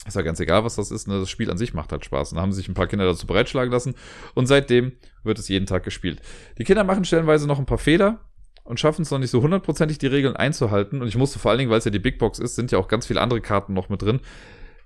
ist 0.06 0.16
ja 0.16 0.22
ganz 0.22 0.40
egal, 0.40 0.64
was 0.64 0.76
das 0.76 0.92
ist. 0.92 1.08
Ne? 1.08 1.20
Das 1.20 1.30
Spiel 1.30 1.50
an 1.50 1.58
sich 1.58 1.74
macht 1.74 1.92
halt 1.92 2.04
Spaß. 2.04 2.32
Und 2.32 2.38
da 2.38 2.42
haben 2.42 2.52
sich 2.52 2.68
ein 2.68 2.74
paar 2.74 2.88
Kinder 2.88 3.06
dazu 3.06 3.28
bereitschlagen 3.28 3.72
lassen. 3.72 3.96
Und 4.34 4.48
seitdem 4.48 4.94
wird 5.24 5.40
es 5.40 5.48
jeden 5.48 5.66
Tag 5.66 5.84
gespielt. 5.84 6.22
Die 6.58 6.64
Kinder 6.64 6.84
machen 6.84 7.06
stellenweise 7.06 7.48
noch 7.48 7.60
ein 7.60 7.66
paar 7.66 7.78
Fehler 7.78 8.20
und 8.64 8.80
schaffen 8.80 9.02
es 9.02 9.12
noch 9.12 9.20
nicht 9.20 9.30
so 9.30 9.42
hundertprozentig, 9.42 9.98
die 9.98 10.08
Regeln 10.08 10.36
einzuhalten. 10.36 11.02
Und 11.02 11.08
ich 11.08 11.18
musste 11.18 11.40
vor 11.40 11.52
allen 11.52 11.58
Dingen, 11.58 11.72
weil 11.72 11.80
es 11.80 11.86
ja 11.86 11.92
die 11.92 12.00
Big 12.00 12.18
Box 12.18 12.40
ist, 12.40 12.56
sind 12.56 12.72
ja 12.72 12.78
auch 12.78 12.88
ganz 12.88 13.06
viele 13.06 13.22
andere 13.22 13.42
Karten 13.42 13.74
noch 13.74 13.90
mit 13.90 14.02
drin. 14.02 14.22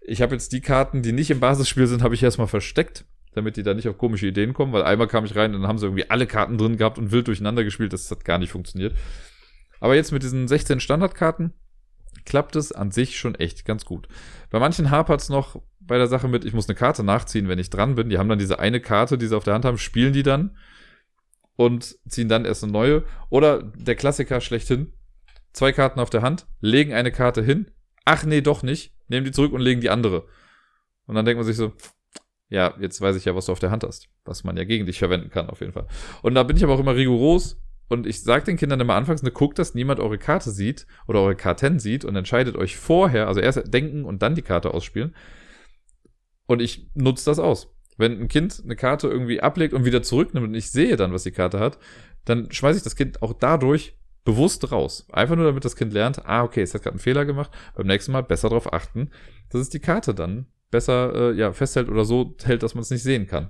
Ich 0.02 0.22
habe 0.22 0.34
jetzt 0.34 0.52
die 0.54 0.62
Karten, 0.62 1.02
die 1.02 1.12
nicht 1.12 1.30
im 1.30 1.40
Basisspiel 1.40 1.88
sind, 1.88 2.02
habe 2.02 2.16
ich 2.16 2.24
erstmal 2.24 2.48
versteckt, 2.48 3.06
damit 3.34 3.58
die 3.58 3.64
da 3.64 3.74
nicht 3.74 3.88
auf 3.88 3.98
komische 3.98 4.28
Ideen 4.28 4.54
kommen, 4.54 4.74
weil 4.74 4.84
einmal 4.84 5.08
kam 5.08 5.26
ich 5.26 5.36
rein 5.36 5.54
und 5.54 5.62
dann 5.62 5.70
haben 5.70 5.78
sie 5.78 5.86
irgendwie 5.86 6.10
alle 6.10 6.26
Karten 6.26 6.58
drin 6.58 6.78
gehabt 6.78 6.98
und 6.98 7.12
wild 7.12 7.28
durcheinander 7.28 7.64
gespielt. 7.64 7.94
Das 7.94 8.10
hat 8.10 8.26
gar 8.26 8.40
nicht 8.40 8.52
funktioniert. 8.52 8.95
Aber 9.80 9.95
jetzt 9.95 10.12
mit 10.12 10.24
diesen 10.24 10.48
16 10.48 10.80
Standardkarten 10.80 11.54
klappt 12.26 12.56
es 12.56 12.72
an 12.72 12.91
sich 12.91 13.20
schon 13.20 13.36
echt 13.36 13.64
ganz 13.64 13.86
gut. 13.86 14.08
Bei 14.49 14.60
manchen 14.60 14.90
hapert 14.90 15.22
es 15.22 15.30
noch 15.30 15.62
bei 15.80 15.98
der 15.98 16.08
Sache 16.08 16.28
mit, 16.28 16.45
ich 16.45 16.54
muss 16.54 16.68
eine 16.68 16.76
Karte 16.76 17.04
nachziehen, 17.04 17.48
wenn 17.48 17.60
ich 17.60 17.70
dran 17.70 17.95
bin. 17.95 18.10
Die 18.10 18.18
haben 18.18 18.28
dann 18.28 18.40
diese 18.40 18.60
eine 18.60 18.82
Karte, 18.82 19.18
die 19.18 19.28
sie 19.28 19.38
auf 19.38 19.44
der 19.44 19.54
Hand 19.54 19.66
haben, 19.66 19.78
spielen 19.78 20.14
die 20.14 20.24
dann 20.24 20.58
und 21.58 21.98
ziehen 22.08 22.30
dann 22.30 22.46
erst 22.46 22.64
eine 22.64 22.72
neue. 22.72 23.04
Oder 23.30 23.62
der 23.62 23.96
Klassiker 23.96 24.40
schlechthin. 24.40 24.94
Zwei 25.52 25.74
Karten 25.74 26.00
auf 26.00 26.10
der 26.10 26.22
Hand, 26.22 26.48
legen 26.62 26.94
eine 26.94 27.12
Karte 27.12 27.44
hin. 27.44 27.72
Ach 28.06 28.24
nee, 28.24 28.42
doch 28.42 28.64
nicht. 28.64 28.94
Nehmen 29.10 29.26
die 29.26 29.32
zurück 29.32 29.52
und 29.52 29.62
legen 29.62 29.82
die 29.82 29.90
andere. 29.90 30.28
Und 31.08 31.16
dann 31.16 31.26
denkt 31.26 31.38
man 31.38 31.46
sich 31.46 31.58
so, 31.58 31.74
ja, 32.50 32.76
jetzt 32.80 33.02
weiß 33.02 33.16
ich 33.16 33.26
ja, 33.26 33.36
was 33.36 33.48
du 33.48 33.52
auf 33.52 33.60
der 33.60 33.72
Hand 33.72 33.84
hast. 33.84 34.08
Was 34.24 34.44
man 34.44 34.56
ja 34.56 34.64
gegen 34.64 34.86
dich 34.86 35.00
verwenden 35.00 35.30
kann, 35.30 35.50
auf 35.50 35.60
jeden 35.60 35.74
Fall. 35.74 35.88
Und 36.22 36.36
da 36.36 36.44
bin 36.44 36.56
ich 36.56 36.64
aber 36.64 36.74
auch 36.74 36.80
immer 36.80 36.96
rigoros. 36.96 37.60
Und 37.90 38.06
ich 38.06 38.22
sage 38.22 38.46
den 38.46 38.58
Kindern 38.58 38.80
immer 38.82 38.96
anfangs, 38.96 39.24
ne, 39.24 39.32
guckt, 39.32 39.58
dass 39.58 39.74
niemand 39.74 40.00
eure 40.00 40.18
Karte 40.18 40.52
sieht 40.52 40.86
oder 41.08 41.22
eure 41.22 41.36
Karten 41.36 41.80
sieht 41.80 42.06
und 42.06 42.16
entscheidet 42.16 42.58
euch 42.58 42.76
vorher, 42.76 43.28
also 43.28 43.40
erst 43.40 43.74
denken 43.74 44.04
und 44.04 44.22
dann 44.22 44.36
die 44.36 44.42
Karte 44.42 44.74
ausspielen. 44.74 45.16
Und 46.46 46.62
ich 46.62 46.92
nutze 46.94 47.26
das 47.26 47.40
aus. 47.40 47.74
Wenn 47.98 48.22
ein 48.22 48.28
Kind 48.28 48.61
eine 48.64 48.76
Karte 48.76 49.07
irgendwie 49.07 49.41
ablegt 49.41 49.74
und 49.74 49.86
wieder 49.86 50.03
zurücknimmt 50.03 50.48
und 50.48 50.53
ich 50.53 50.72
sehe 50.72 50.95
dann, 50.95 51.14
was 51.14 51.24
die 51.24 51.32
Karte 51.32 51.60
hat, 51.60 51.80
dann 52.26 52.52
schmeiße 52.52 52.78
ich 52.78 52.84
das 52.84 52.95
Kind 52.95 53.22
auch 53.22 53.34
dadurch 53.34 53.98
bewusst 54.24 54.72
raus. 54.72 55.07
Einfach 55.11 55.36
nur, 55.36 55.45
damit 55.45 55.64
das 55.64 55.76
Kind 55.78 55.94
lernt, 55.94 56.26
ah, 56.26 56.44
okay, 56.44 56.61
es 56.61 56.74
hat 56.74 56.84
gerade 56.84 56.95
einen 56.95 56.99
Fehler 56.99 57.26
gemacht, 57.26 57.52
beim 57.76 57.88
nächsten 57.88 58.11
Mal 58.11 58.24
besser 58.24 58.49
darauf 58.49 58.74
achten, 58.74 59.10
dass 59.49 59.61
es 59.61 59.69
die 59.69 59.80
Karte 59.80 60.14
dann 60.14 60.48
besser 60.69 61.32
äh, 61.32 61.34
ja, 61.34 61.53
festhält 61.53 61.90
oder 61.90 62.03
so 62.03 62.36
hält, 62.44 62.61
dass 62.61 62.76
man 62.76 62.82
es 62.82 62.90
nicht 62.90 63.03
sehen 63.03 63.28
kann. 63.28 63.49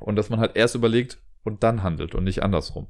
Und 0.00 0.16
dass 0.16 0.28
man 0.28 0.40
halt 0.40 0.56
erst 0.56 0.74
überlegt 0.74 1.22
und 1.44 1.62
dann 1.62 1.84
handelt 1.84 2.14
und 2.14 2.24
nicht 2.24 2.42
andersrum. 2.42 2.88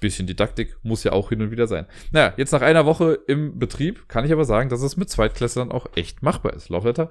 Bisschen 0.00 0.26
Didaktik 0.26 0.76
muss 0.82 1.04
ja 1.04 1.12
auch 1.12 1.28
hin 1.28 1.40
und 1.40 1.52
wieder 1.52 1.68
sein. 1.68 1.86
Naja, 2.10 2.34
jetzt 2.36 2.50
nach 2.50 2.62
einer 2.62 2.84
Woche 2.84 3.16
im 3.28 3.60
Betrieb 3.60 4.08
kann 4.08 4.24
ich 4.24 4.32
aber 4.32 4.44
sagen, 4.44 4.68
dass 4.68 4.82
es 4.82 4.96
mit 4.96 5.08
Zweitklässlern 5.08 5.70
auch 5.70 5.86
echt 5.94 6.22
machbar 6.22 6.54
ist. 6.54 6.68
Laufletter 6.68 7.10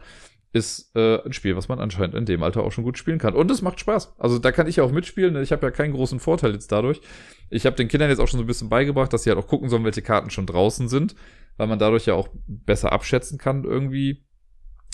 ist 0.53 0.95
äh, 0.95 1.19
ein 1.25 1.33
Spiel, 1.33 1.57
was 1.57 1.67
man 1.67 1.79
anscheinend 1.79 2.13
in 2.13 2.25
dem 2.25 2.43
Alter 2.43 2.63
auch 2.63 2.71
schon 2.71 2.83
gut 2.83 2.99
spielen 2.99 3.17
kann. 3.17 3.33
Und 3.33 3.49
es 3.49 3.63
macht 3.63 3.79
Spaß. 3.79 4.13
Also 4.19 4.37
da 4.37 4.51
kann 4.51 4.67
ich 4.67 4.75
ja 4.75 4.83
auch 4.83 4.91
mitspielen. 4.91 5.35
Ich 5.41 5.51
habe 5.51 5.65
ja 5.65 5.71
keinen 5.71 5.93
großen 5.93 6.19
Vorteil 6.19 6.53
jetzt 6.53 6.71
dadurch. 6.71 7.01
Ich 7.49 7.65
habe 7.65 7.75
den 7.75 7.87
Kindern 7.87 8.09
jetzt 8.09 8.19
auch 8.19 8.27
schon 8.27 8.37
so 8.37 8.43
ein 8.43 8.47
bisschen 8.47 8.69
beigebracht, 8.69 9.11
dass 9.11 9.23
sie 9.23 9.31
halt 9.31 9.39
auch 9.39 9.47
gucken 9.47 9.69
sollen, 9.69 9.83
welche 9.83 10.03
Karten 10.03 10.29
schon 10.29 10.45
draußen 10.45 10.87
sind, 10.89 11.15
weil 11.57 11.65
man 11.67 11.79
dadurch 11.79 12.05
ja 12.05 12.13
auch 12.13 12.29
besser 12.45 12.91
abschätzen 12.91 13.39
kann 13.39 13.63
irgendwie, 13.63 14.25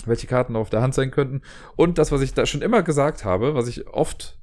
welche 0.06 0.26
Karten 0.26 0.56
auf 0.56 0.70
der 0.70 0.80
Hand 0.80 0.94
sein 0.94 1.10
könnten. 1.10 1.42
Und 1.76 1.98
das, 1.98 2.10
was 2.10 2.22
ich 2.22 2.32
da 2.32 2.46
schon 2.46 2.62
immer 2.62 2.82
gesagt 2.82 3.26
habe, 3.26 3.54
was 3.54 3.68
ich 3.68 3.86
oft 3.86 4.38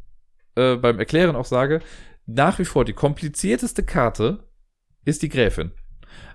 äh, 0.56 0.76
beim 0.76 0.99
Erklären 0.99 1.35
auch 1.35 1.45
sage, 1.45 1.80
nach 2.27 2.60
wie 2.60 2.65
vor 2.65 2.85
die 2.85 2.94
komplizierteste 2.94 3.81
Karte 3.81 4.48
ist 5.03 5.23
die 5.23 5.30
Gräfin. 5.30 5.72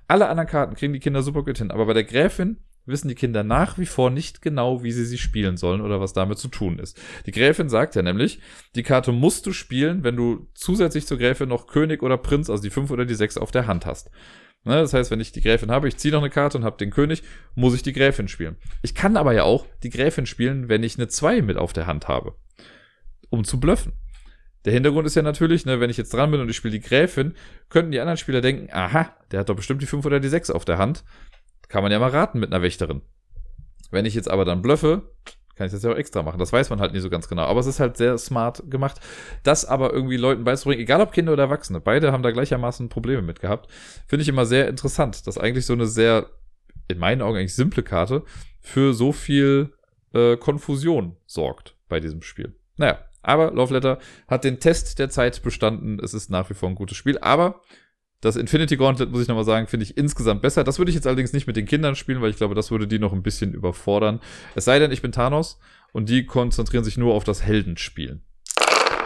Alle 0.08 0.28
anderen 0.28 0.48
Karten 0.48 0.74
kriegen 0.74 0.92
die 0.92 0.98
Kinder 0.98 1.22
super 1.22 1.44
gut 1.44 1.58
hin, 1.58 1.70
aber 1.70 1.86
bei 1.86 1.92
der 1.92 2.04
Gräfin 2.04 2.56
wissen 2.86 3.08
die 3.08 3.14
Kinder 3.14 3.44
nach 3.44 3.78
wie 3.78 3.86
vor 3.86 4.10
nicht 4.10 4.42
genau, 4.42 4.82
wie 4.82 4.92
sie 4.92 5.04
sie 5.04 5.18
spielen 5.18 5.56
sollen 5.56 5.80
oder 5.80 6.00
was 6.00 6.12
damit 6.12 6.38
zu 6.38 6.48
tun 6.48 6.78
ist. 6.78 7.00
Die 7.26 7.32
Gräfin 7.32 7.68
sagt 7.68 7.94
ja 7.94 8.02
nämlich, 8.02 8.40
die 8.74 8.82
Karte 8.82 9.12
musst 9.12 9.46
du 9.46 9.52
spielen, 9.52 10.04
wenn 10.04 10.16
du 10.16 10.48
zusätzlich 10.54 11.06
zur 11.06 11.18
Gräfin 11.18 11.48
noch 11.48 11.66
König 11.66 12.02
oder 12.02 12.18
Prinz, 12.18 12.50
also 12.50 12.62
die 12.62 12.70
5 12.70 12.90
oder 12.90 13.04
die 13.04 13.14
6 13.14 13.38
auf 13.38 13.50
der 13.50 13.66
Hand 13.66 13.86
hast. 13.86 14.10
Ne, 14.64 14.76
das 14.76 14.94
heißt, 14.94 15.10
wenn 15.10 15.20
ich 15.20 15.32
die 15.32 15.40
Gräfin 15.40 15.72
habe, 15.72 15.88
ich 15.88 15.96
ziehe 15.96 16.12
noch 16.12 16.20
eine 16.20 16.30
Karte 16.30 16.56
und 16.56 16.64
habe 16.64 16.76
den 16.76 16.90
König, 16.90 17.24
muss 17.56 17.74
ich 17.74 17.82
die 17.82 17.92
Gräfin 17.92 18.28
spielen. 18.28 18.56
Ich 18.82 18.94
kann 18.94 19.16
aber 19.16 19.32
ja 19.32 19.42
auch 19.42 19.66
die 19.82 19.90
Gräfin 19.90 20.24
spielen, 20.24 20.68
wenn 20.68 20.84
ich 20.84 20.96
eine 20.96 21.08
2 21.08 21.42
mit 21.42 21.56
auf 21.56 21.72
der 21.72 21.86
Hand 21.86 22.06
habe. 22.06 22.34
Um 23.28 23.44
zu 23.44 23.58
bluffen. 23.58 23.94
Der 24.64 24.72
Hintergrund 24.72 25.06
ist 25.06 25.16
ja 25.16 25.22
natürlich, 25.22 25.66
ne, 25.66 25.80
wenn 25.80 25.90
ich 25.90 25.96
jetzt 25.96 26.14
dran 26.14 26.30
bin 26.30 26.40
und 26.40 26.48
ich 26.48 26.54
spiele 26.54 26.78
die 26.78 26.86
Gräfin, 26.86 27.34
könnten 27.68 27.90
die 27.90 27.98
anderen 27.98 28.16
Spieler 28.16 28.40
denken, 28.40 28.68
aha, 28.72 29.16
der 29.32 29.40
hat 29.40 29.48
doch 29.48 29.56
bestimmt 29.56 29.82
die 29.82 29.86
5 29.86 30.06
oder 30.06 30.20
die 30.20 30.28
6 30.28 30.50
auf 30.50 30.64
der 30.64 30.78
Hand. 30.78 31.02
Kann 31.68 31.82
man 31.82 31.92
ja 31.92 31.98
mal 31.98 32.10
raten 32.10 32.38
mit 32.38 32.52
einer 32.52 32.62
Wächterin. 32.62 33.02
Wenn 33.90 34.04
ich 34.04 34.14
jetzt 34.14 34.30
aber 34.30 34.44
dann 34.44 34.62
bluffe, 34.62 35.02
kann 35.54 35.66
ich 35.66 35.72
das 35.72 35.82
ja 35.82 35.92
auch 35.92 35.96
extra 35.96 36.22
machen. 36.22 36.38
Das 36.38 36.52
weiß 36.52 36.70
man 36.70 36.80
halt 36.80 36.92
nie 36.92 37.00
so 37.00 37.10
ganz 37.10 37.28
genau. 37.28 37.42
Aber 37.42 37.60
es 37.60 37.66
ist 37.66 37.78
halt 37.78 37.96
sehr 37.96 38.16
smart 38.18 38.62
gemacht, 38.70 39.00
das 39.42 39.64
aber 39.64 39.92
irgendwie 39.92 40.16
Leuten 40.16 40.44
beizubringen, 40.44 40.82
egal 40.82 41.00
ob 41.00 41.12
Kinder 41.12 41.34
oder 41.34 41.44
Erwachsene. 41.44 41.80
Beide 41.80 42.10
haben 42.10 42.22
da 42.22 42.30
gleichermaßen 42.30 42.88
Probleme 42.88 43.22
mit 43.22 43.40
gehabt. 43.40 43.70
Finde 44.06 44.22
ich 44.22 44.28
immer 44.28 44.46
sehr 44.46 44.68
interessant, 44.68 45.26
dass 45.26 45.38
eigentlich 45.38 45.66
so 45.66 45.74
eine 45.74 45.86
sehr, 45.86 46.30
in 46.88 46.98
meinen 46.98 47.22
Augen 47.22 47.38
eigentlich 47.38 47.54
simple 47.54 47.82
Karte 47.82 48.24
für 48.60 48.94
so 48.94 49.12
viel 49.12 49.72
äh, 50.14 50.36
Konfusion 50.36 51.16
sorgt 51.26 51.76
bei 51.88 52.00
diesem 52.00 52.22
Spiel. 52.22 52.54
Naja, 52.76 52.98
aber 53.22 53.52
Love 53.52 53.74
Letter 53.74 53.98
hat 54.28 54.44
den 54.44 54.58
Test 54.58 54.98
der 54.98 55.10
Zeit 55.10 55.42
bestanden. 55.42 56.00
Es 56.02 56.14
ist 56.14 56.30
nach 56.30 56.48
wie 56.50 56.54
vor 56.54 56.68
ein 56.68 56.74
gutes 56.74 56.96
Spiel. 56.96 57.18
Aber 57.18 57.60
das 58.22 58.36
Infinity 58.36 58.76
Gauntlet, 58.76 59.10
muss 59.10 59.20
ich 59.20 59.28
nochmal 59.28 59.44
sagen, 59.44 59.66
finde 59.66 59.84
ich 59.84 59.96
insgesamt 59.96 60.42
besser. 60.42 60.64
Das 60.64 60.78
würde 60.78 60.90
ich 60.90 60.94
jetzt 60.94 61.06
allerdings 61.06 61.32
nicht 61.32 61.48
mit 61.48 61.56
den 61.56 61.66
Kindern 61.66 61.96
spielen, 61.96 62.22
weil 62.22 62.30
ich 62.30 62.36
glaube, 62.36 62.54
das 62.54 62.70
würde 62.70 62.86
die 62.86 63.00
noch 63.00 63.12
ein 63.12 63.22
bisschen 63.22 63.52
überfordern. 63.52 64.20
Es 64.54 64.64
sei 64.64 64.78
denn, 64.78 64.92
ich 64.92 65.02
bin 65.02 65.12
Thanos 65.12 65.58
und 65.92 66.08
die 66.08 66.24
konzentrieren 66.24 66.84
sich 66.84 66.96
nur 66.96 67.14
auf 67.14 67.24
das 67.24 67.42
Heldenspielen. 67.42 68.22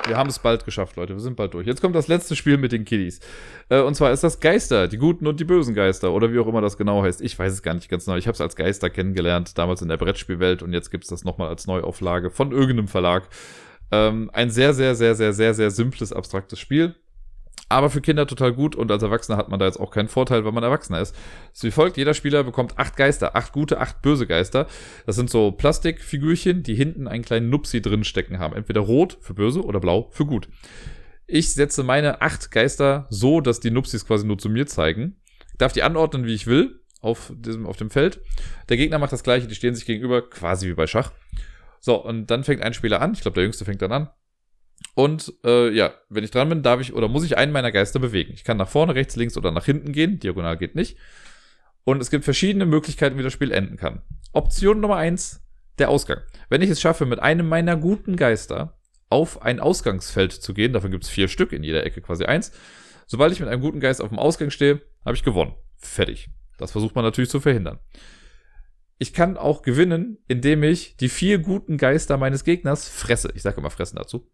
Wir 0.06 0.18
haben 0.18 0.28
es 0.28 0.38
bald 0.38 0.66
geschafft, 0.66 0.96
Leute. 0.96 1.14
Wir 1.14 1.20
sind 1.20 1.34
bald 1.34 1.54
durch. 1.54 1.66
Jetzt 1.66 1.80
kommt 1.80 1.96
das 1.96 2.08
letzte 2.08 2.36
Spiel 2.36 2.58
mit 2.58 2.72
den 2.72 2.84
Kiddies. 2.84 3.20
Äh, 3.70 3.80
und 3.80 3.94
zwar 3.94 4.12
ist 4.12 4.22
das 4.22 4.38
Geister, 4.38 4.86
die 4.86 4.98
guten 4.98 5.26
und 5.26 5.40
die 5.40 5.44
bösen 5.44 5.74
Geister. 5.74 6.12
Oder 6.12 6.32
wie 6.32 6.38
auch 6.38 6.46
immer 6.46 6.60
das 6.60 6.76
genau 6.76 7.02
heißt. 7.02 7.22
Ich 7.22 7.36
weiß 7.36 7.52
es 7.52 7.62
gar 7.62 7.74
nicht 7.74 7.88
ganz 7.88 8.04
genau. 8.04 8.18
Ich 8.18 8.28
habe 8.28 8.34
es 8.34 8.40
als 8.40 8.54
Geister 8.54 8.90
kennengelernt, 8.90 9.56
damals 9.58 9.82
in 9.82 9.88
der 9.88 9.96
Brettspielwelt. 9.96 10.62
Und 10.62 10.74
jetzt 10.74 10.90
gibt 10.90 11.04
es 11.04 11.10
das 11.10 11.24
nochmal 11.24 11.48
als 11.48 11.66
Neuauflage 11.66 12.30
von 12.30 12.52
irgendeinem 12.52 12.86
Verlag. 12.86 13.28
Ähm, 13.90 14.30
ein 14.32 14.50
sehr, 14.50 14.74
sehr, 14.74 14.94
sehr, 14.94 15.14
sehr, 15.14 15.32
sehr, 15.32 15.54
sehr 15.54 15.70
simples, 15.70 16.12
abstraktes 16.12 16.60
Spiel 16.60 16.94
aber 17.68 17.90
für 17.90 18.00
Kinder 18.00 18.26
total 18.26 18.52
gut 18.52 18.76
und 18.76 18.90
als 18.92 19.02
Erwachsener 19.02 19.36
hat 19.36 19.48
man 19.48 19.58
da 19.58 19.66
jetzt 19.66 19.80
auch 19.80 19.90
keinen 19.90 20.08
Vorteil, 20.08 20.44
weil 20.44 20.52
man 20.52 20.62
Erwachsener 20.62 21.00
ist. 21.00 21.16
Es 21.52 21.58
ist 21.58 21.64
wie 21.64 21.70
folgt, 21.70 21.96
jeder 21.96 22.14
Spieler 22.14 22.44
bekommt 22.44 22.78
acht 22.78 22.96
Geister, 22.96 23.34
acht 23.34 23.52
gute, 23.52 23.80
acht 23.80 24.02
böse 24.02 24.26
Geister. 24.26 24.66
Das 25.04 25.16
sind 25.16 25.30
so 25.30 25.50
Plastikfigürchen, 25.50 26.62
die 26.62 26.74
hinten 26.74 27.08
einen 27.08 27.24
kleinen 27.24 27.50
Nupsi 27.50 27.82
drin 27.82 28.04
stecken 28.04 28.38
haben. 28.38 28.54
Entweder 28.54 28.82
rot 28.82 29.18
für 29.20 29.34
böse 29.34 29.62
oder 29.62 29.80
blau 29.80 30.08
für 30.12 30.26
gut. 30.26 30.48
Ich 31.26 31.54
setze 31.54 31.82
meine 31.82 32.22
acht 32.22 32.52
Geister 32.52 33.06
so, 33.10 33.40
dass 33.40 33.58
die 33.58 33.72
Nupsis 33.72 34.06
quasi 34.06 34.24
nur 34.26 34.38
zu 34.38 34.48
mir 34.48 34.68
zeigen. 34.68 35.16
Ich 35.50 35.58
darf 35.58 35.72
die 35.72 35.82
anordnen, 35.82 36.24
wie 36.24 36.34
ich 36.34 36.46
will, 36.46 36.80
auf, 37.00 37.32
diesem, 37.34 37.66
auf 37.66 37.76
dem 37.76 37.90
Feld. 37.90 38.20
Der 38.68 38.76
Gegner 38.76 38.98
macht 38.98 39.12
das 39.12 39.24
gleiche, 39.24 39.48
die 39.48 39.54
stehen 39.56 39.74
sich 39.74 39.86
gegenüber, 39.86 40.28
quasi 40.28 40.68
wie 40.68 40.74
bei 40.74 40.86
Schach. 40.86 41.10
So, 41.80 41.96
und 41.96 42.30
dann 42.30 42.44
fängt 42.44 42.62
ein 42.62 42.74
Spieler 42.74 43.00
an. 43.00 43.12
Ich 43.14 43.22
glaube, 43.22 43.34
der 43.34 43.44
Jüngste 43.44 43.64
fängt 43.64 43.82
dann 43.82 43.92
an. 43.92 44.10
Und 44.94 45.32
äh, 45.44 45.70
ja, 45.70 45.94
wenn 46.08 46.24
ich 46.24 46.30
dran 46.30 46.48
bin, 46.48 46.62
darf 46.62 46.80
ich 46.80 46.94
oder 46.94 47.08
muss 47.08 47.24
ich 47.24 47.36
einen 47.36 47.52
meiner 47.52 47.72
Geister 47.72 47.98
bewegen. 47.98 48.32
Ich 48.34 48.44
kann 48.44 48.56
nach 48.56 48.68
vorne, 48.68 48.94
rechts, 48.94 49.16
links 49.16 49.36
oder 49.36 49.50
nach 49.50 49.64
hinten 49.64 49.92
gehen. 49.92 50.18
Diagonal 50.18 50.56
geht 50.56 50.74
nicht. 50.74 50.96
Und 51.84 52.00
es 52.00 52.10
gibt 52.10 52.24
verschiedene 52.24 52.66
Möglichkeiten, 52.66 53.18
wie 53.18 53.22
das 53.22 53.32
Spiel 53.32 53.52
enden 53.52 53.76
kann. 53.76 54.02
Option 54.32 54.80
Nummer 54.80 54.96
eins: 54.96 55.42
der 55.78 55.90
Ausgang. 55.90 56.20
Wenn 56.48 56.62
ich 56.62 56.70
es 56.70 56.80
schaffe, 56.80 57.06
mit 57.06 57.20
einem 57.20 57.48
meiner 57.48 57.76
guten 57.76 58.16
Geister 58.16 58.78
auf 59.08 59.42
ein 59.42 59.60
Ausgangsfeld 59.60 60.32
zu 60.32 60.54
gehen, 60.54 60.72
davon 60.72 60.90
gibt 60.90 61.04
es 61.04 61.10
vier 61.10 61.28
Stück, 61.28 61.52
in 61.52 61.62
jeder 61.62 61.84
Ecke 61.84 62.00
quasi 62.00 62.24
eins. 62.24 62.52
Sobald 63.06 63.32
ich 63.32 63.40
mit 63.40 63.48
einem 63.48 63.60
guten 63.60 63.80
Geist 63.80 64.00
auf 64.00 64.08
dem 64.08 64.18
Ausgang 64.18 64.50
stehe, 64.50 64.80
habe 65.04 65.14
ich 65.14 65.22
gewonnen. 65.22 65.54
Fertig. 65.76 66.28
Das 66.58 66.72
versucht 66.72 66.94
man 66.94 67.04
natürlich 67.04 67.30
zu 67.30 67.38
verhindern. 67.38 67.78
Ich 68.98 69.12
kann 69.12 69.36
auch 69.36 69.62
gewinnen, 69.62 70.18
indem 70.26 70.62
ich 70.62 70.96
die 70.96 71.08
vier 71.08 71.38
guten 71.38 71.76
Geister 71.76 72.16
meines 72.16 72.44
Gegners 72.44 72.88
fresse. 72.88 73.30
Ich 73.34 73.42
sage 73.42 73.58
immer 73.58 73.70
fressen 73.70 73.96
dazu. 73.96 74.30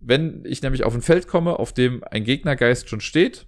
Wenn 0.00 0.44
ich 0.44 0.62
nämlich 0.62 0.84
auf 0.84 0.94
ein 0.94 1.02
Feld 1.02 1.28
komme, 1.28 1.58
auf 1.58 1.72
dem 1.72 2.04
ein 2.04 2.24
Gegnergeist 2.24 2.88
schon 2.88 3.00
steht, 3.00 3.46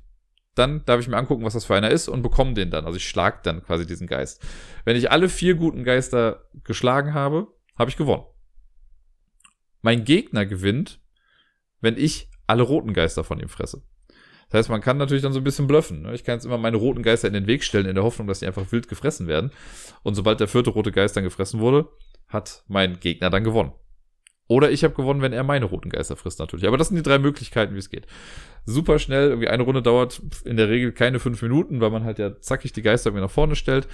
dann 0.54 0.84
darf 0.86 1.00
ich 1.00 1.08
mir 1.08 1.16
angucken, 1.16 1.44
was 1.44 1.54
das 1.54 1.64
für 1.64 1.74
einer 1.74 1.90
ist 1.90 2.08
und 2.08 2.22
bekomme 2.22 2.54
den 2.54 2.70
dann. 2.70 2.86
Also 2.86 2.96
ich 2.96 3.08
schlag 3.08 3.42
dann 3.42 3.62
quasi 3.62 3.86
diesen 3.86 4.06
Geist. 4.06 4.42
Wenn 4.84 4.96
ich 4.96 5.10
alle 5.10 5.28
vier 5.28 5.54
guten 5.54 5.84
Geister 5.84 6.48
geschlagen 6.62 7.12
habe, 7.12 7.48
habe 7.76 7.90
ich 7.90 7.96
gewonnen. 7.96 8.24
Mein 9.82 10.04
Gegner 10.04 10.46
gewinnt, 10.46 11.00
wenn 11.80 11.98
ich 11.98 12.30
alle 12.46 12.62
roten 12.62 12.94
Geister 12.94 13.24
von 13.24 13.40
ihm 13.40 13.48
fresse. 13.48 13.82
Das 14.54 14.60
heißt, 14.66 14.70
man 14.70 14.82
kann 14.82 14.98
natürlich 14.98 15.24
dann 15.24 15.32
so 15.32 15.40
ein 15.40 15.44
bisschen 15.44 15.66
bluffen. 15.66 16.02
Ne? 16.02 16.14
Ich 16.14 16.22
kann 16.22 16.36
jetzt 16.36 16.44
immer 16.44 16.58
meine 16.58 16.76
roten 16.76 17.02
Geister 17.02 17.26
in 17.26 17.34
den 17.34 17.48
Weg 17.48 17.64
stellen, 17.64 17.86
in 17.86 17.96
der 17.96 18.04
Hoffnung, 18.04 18.28
dass 18.28 18.38
die 18.38 18.46
einfach 18.46 18.70
wild 18.70 18.86
gefressen 18.86 19.26
werden. 19.26 19.50
Und 20.04 20.14
sobald 20.14 20.38
der 20.38 20.46
vierte 20.46 20.70
rote 20.70 20.92
Geist 20.92 21.16
dann 21.16 21.24
gefressen 21.24 21.58
wurde, 21.58 21.88
hat 22.28 22.62
mein 22.68 23.00
Gegner 23.00 23.30
dann 23.30 23.42
gewonnen. 23.42 23.72
Oder 24.46 24.70
ich 24.70 24.84
habe 24.84 24.94
gewonnen, 24.94 25.22
wenn 25.22 25.32
er 25.32 25.42
meine 25.42 25.64
roten 25.64 25.90
Geister 25.90 26.14
frisst, 26.14 26.38
natürlich. 26.38 26.68
Aber 26.68 26.78
das 26.78 26.86
sind 26.86 26.96
die 26.96 27.02
drei 27.02 27.18
Möglichkeiten, 27.18 27.74
wie 27.74 27.80
es 27.80 27.90
geht. 27.90 28.06
Super 28.64 29.00
schnell, 29.00 29.30
irgendwie 29.30 29.48
eine 29.48 29.64
Runde 29.64 29.82
dauert 29.82 30.22
in 30.44 30.56
der 30.56 30.68
Regel 30.68 30.92
keine 30.92 31.18
fünf 31.18 31.42
Minuten, 31.42 31.80
weil 31.80 31.90
man 31.90 32.04
halt 32.04 32.20
ja 32.20 32.38
zackig 32.38 32.72
die 32.72 32.82
Geister 32.82 33.10
irgendwie 33.10 33.24
nach 33.24 33.32
vorne 33.32 33.56
stellt. 33.56 33.88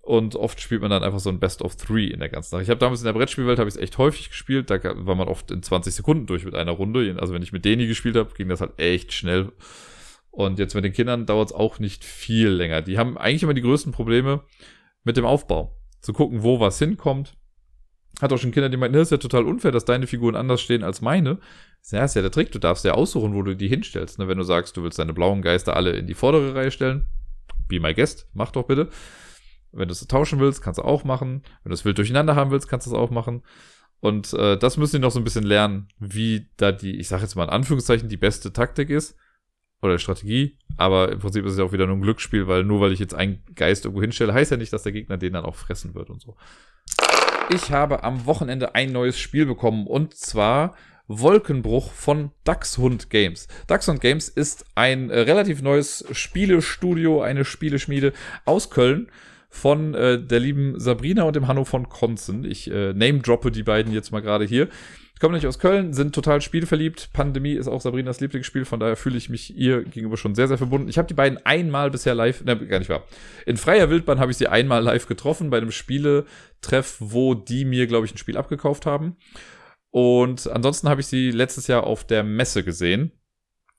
Und 0.00 0.36
oft 0.36 0.60
spielt 0.60 0.82
man 0.82 0.92
dann 0.92 1.02
einfach 1.02 1.18
so 1.18 1.30
ein 1.30 1.40
Best 1.40 1.60
of 1.60 1.74
Three 1.74 2.06
in 2.06 2.20
der 2.20 2.28
ganzen 2.28 2.50
Sache. 2.50 2.62
Ich 2.62 2.70
habe 2.70 2.78
damals 2.78 3.00
in 3.00 3.06
der 3.06 3.14
Brettspielwelt 3.14 3.58
habe 3.58 3.68
ich 3.68 3.74
es 3.74 3.80
echt 3.80 3.98
häufig 3.98 4.28
gespielt. 4.28 4.70
Da 4.70 4.78
war 4.84 5.16
man 5.16 5.26
oft 5.26 5.50
in 5.50 5.60
20 5.60 5.92
Sekunden 5.92 6.26
durch 6.26 6.44
mit 6.44 6.54
einer 6.54 6.70
Runde. 6.70 7.16
Also 7.18 7.34
wenn 7.34 7.42
ich 7.42 7.50
mit 7.50 7.64
Deni 7.64 7.88
gespielt 7.88 8.14
habe, 8.14 8.32
ging 8.36 8.48
das 8.48 8.60
halt 8.60 8.78
echt 8.78 9.12
schnell. 9.12 9.50
Und 10.34 10.58
jetzt 10.58 10.74
mit 10.74 10.84
den 10.84 10.92
Kindern 10.92 11.26
dauert 11.26 11.50
es 11.50 11.54
auch 11.54 11.78
nicht 11.78 12.04
viel 12.04 12.48
länger. 12.48 12.82
Die 12.82 12.98
haben 12.98 13.16
eigentlich 13.16 13.44
immer 13.44 13.54
die 13.54 13.62
größten 13.62 13.92
Probleme 13.92 14.42
mit 15.04 15.16
dem 15.16 15.24
Aufbau. 15.24 15.78
Zu 16.00 16.12
gucken, 16.12 16.42
wo 16.42 16.58
was 16.58 16.76
hinkommt. 16.80 17.36
Hat 18.20 18.32
auch 18.32 18.38
schon 18.38 18.50
Kinder, 18.50 18.68
die 18.68 18.76
meinten, 18.76 18.96
das 18.96 19.08
ist 19.08 19.10
ja 19.12 19.18
total 19.18 19.44
unfair, 19.44 19.70
dass 19.70 19.84
deine 19.84 20.08
Figuren 20.08 20.34
anders 20.34 20.60
stehen 20.60 20.82
als 20.82 21.00
meine. 21.00 21.38
Ja, 21.92 22.04
ist 22.04 22.16
ja 22.16 22.22
der 22.22 22.32
Trick. 22.32 22.50
Du 22.50 22.58
darfst 22.58 22.84
ja 22.84 22.94
aussuchen, 22.94 23.32
wo 23.34 23.42
du 23.42 23.54
die 23.54 23.68
hinstellst. 23.68 24.18
Ne? 24.18 24.26
Wenn 24.26 24.38
du 24.38 24.42
sagst, 24.42 24.76
du 24.76 24.82
willst 24.82 24.98
deine 24.98 25.12
blauen 25.12 25.40
Geister 25.40 25.76
alle 25.76 25.92
in 25.92 26.08
die 26.08 26.14
vordere 26.14 26.52
Reihe 26.52 26.72
stellen, 26.72 27.06
be 27.68 27.78
my 27.78 27.94
guest, 27.94 28.28
mach 28.32 28.50
doch 28.50 28.64
bitte. 28.64 28.88
Wenn 29.70 29.86
du 29.86 29.92
es 29.92 30.04
tauschen 30.08 30.40
willst, 30.40 30.62
kannst 30.62 30.78
du 30.78 30.82
auch 30.82 31.04
machen. 31.04 31.44
Wenn 31.62 31.70
du 31.70 31.74
es 31.74 31.84
wild 31.84 31.98
durcheinander 31.98 32.34
haben 32.34 32.50
willst, 32.50 32.68
kannst 32.68 32.88
du 32.88 32.90
es 32.90 32.96
auch 32.96 33.10
machen. 33.10 33.42
Und 34.00 34.32
äh, 34.32 34.58
das 34.58 34.78
müssen 34.78 34.96
die 34.96 35.02
noch 35.02 35.12
so 35.12 35.20
ein 35.20 35.24
bisschen 35.24 35.44
lernen, 35.44 35.86
wie 36.00 36.48
da 36.56 36.72
die, 36.72 36.98
ich 36.98 37.06
sage 37.06 37.22
jetzt 37.22 37.36
mal 37.36 37.44
in 37.44 37.50
Anführungszeichen, 37.50 38.08
die 38.08 38.16
beste 38.16 38.52
Taktik 38.52 38.90
ist 38.90 39.16
oder 39.84 39.98
Strategie. 39.98 40.56
Aber 40.76 41.12
im 41.12 41.18
Prinzip 41.20 41.44
ist 41.44 41.52
es 41.52 41.58
ja 41.58 41.64
auch 41.64 41.72
wieder 41.72 41.86
nur 41.86 41.96
ein 41.96 42.02
Glücksspiel, 42.02 42.48
weil 42.48 42.64
nur 42.64 42.80
weil 42.80 42.92
ich 42.92 42.98
jetzt 42.98 43.14
einen 43.14 43.42
Geist 43.54 43.84
irgendwo 43.84 44.02
hinstelle, 44.02 44.34
heißt 44.34 44.50
ja 44.50 44.56
nicht, 44.56 44.72
dass 44.72 44.82
der 44.82 44.92
Gegner 44.92 45.16
den 45.16 45.34
dann 45.34 45.44
auch 45.44 45.54
fressen 45.54 45.94
wird 45.94 46.10
und 46.10 46.20
so. 46.20 46.36
Ich 47.50 47.70
habe 47.70 48.02
am 48.02 48.26
Wochenende 48.26 48.74
ein 48.74 48.90
neues 48.90 49.18
Spiel 49.18 49.46
bekommen 49.46 49.86
und 49.86 50.14
zwar 50.14 50.74
Wolkenbruch 51.06 51.92
von 51.92 52.30
Dachshund 52.44 53.10
Games. 53.10 53.46
Dachshund 53.66 54.00
Games 54.00 54.28
ist 54.28 54.64
ein 54.74 55.10
äh, 55.10 55.20
relativ 55.20 55.60
neues 55.60 56.04
Spielestudio, 56.12 57.20
eine 57.20 57.44
Spieleschmiede 57.44 58.12
aus 58.46 58.70
Köln 58.70 59.08
von 59.50 59.94
äh, 59.94 60.20
der 60.20 60.40
lieben 60.40 60.80
Sabrina 60.80 61.24
und 61.24 61.36
dem 61.36 61.46
Hanno 61.46 61.64
von 61.64 61.88
Konzen. 61.88 62.44
Ich 62.44 62.70
äh, 62.70 62.92
name-droppe 62.94 63.50
die 63.50 63.62
beiden 63.62 63.92
jetzt 63.92 64.10
mal 64.10 64.22
gerade 64.22 64.46
hier. 64.46 64.68
Ich 65.14 65.20
komme 65.20 65.34
nicht 65.34 65.46
aus 65.46 65.60
Köln, 65.60 65.92
sind 65.92 66.12
total 66.12 66.40
spielverliebt. 66.40 67.10
Pandemie 67.12 67.52
ist 67.52 67.68
auch 67.68 67.80
Sabrinas 67.80 68.20
Lieblingsspiel, 68.20 68.64
von 68.64 68.80
daher 68.80 68.96
fühle 68.96 69.16
ich 69.16 69.28
mich 69.28 69.56
ihr 69.56 69.84
gegenüber 69.84 70.16
schon 70.16 70.34
sehr, 70.34 70.48
sehr 70.48 70.58
verbunden. 70.58 70.88
Ich 70.88 70.98
habe 70.98 71.06
die 71.06 71.14
beiden 71.14 71.38
einmal 71.46 71.90
bisher 71.92 72.16
live, 72.16 72.44
ne, 72.44 72.58
gar 72.66 72.80
nicht 72.80 72.88
wahr. 72.88 73.04
In 73.46 73.56
freier 73.56 73.90
Wildbahn 73.90 74.18
habe 74.18 74.32
ich 74.32 74.38
sie 74.38 74.48
einmal 74.48 74.82
live 74.82 75.06
getroffen 75.06 75.50
bei 75.50 75.58
einem 75.58 75.70
Spieletreff, 75.70 76.96
wo 76.98 77.34
die 77.34 77.64
mir, 77.64 77.86
glaube 77.86 78.06
ich, 78.06 78.14
ein 78.14 78.18
Spiel 78.18 78.36
abgekauft 78.36 78.86
haben. 78.86 79.16
Und 79.90 80.48
ansonsten 80.48 80.88
habe 80.88 81.00
ich 81.00 81.06
sie 81.06 81.30
letztes 81.30 81.68
Jahr 81.68 81.84
auf 81.84 82.04
der 82.04 82.24
Messe 82.24 82.64
gesehen 82.64 83.12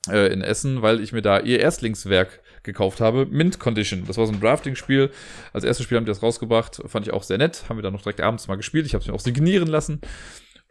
äh, 0.10 0.32
in 0.32 0.40
Essen, 0.40 0.82
weil 0.82 1.02
ich 1.02 1.12
mir 1.12 1.22
da 1.22 1.42
ihr 1.42 1.60
Erstlingswerk 1.60 2.42
gekauft 2.64 3.02
habe. 3.02 3.26
Mint 3.26 3.60
Condition. 3.60 4.06
Das 4.08 4.18
war 4.18 4.26
so 4.26 4.32
ein 4.32 4.40
Drafting-Spiel. 4.40 5.12
Als 5.52 5.66
erstes 5.66 5.86
Spiel 5.86 5.98
haben 5.98 6.06
die 6.06 6.12
das 6.12 6.24
rausgebracht. 6.24 6.82
Fand 6.86 7.06
ich 7.06 7.14
auch 7.14 7.24
sehr 7.24 7.38
nett. 7.38 7.66
Haben 7.68 7.78
wir 7.78 7.84
dann 7.84 7.92
noch 7.92 8.02
direkt 8.02 8.22
abends 8.22 8.48
mal 8.48 8.56
gespielt. 8.56 8.86
Ich 8.86 8.94
habe 8.94 9.02
es 9.02 9.08
mir 9.10 9.14
auch 9.14 9.20
signieren 9.20 9.68
lassen. 9.68 10.00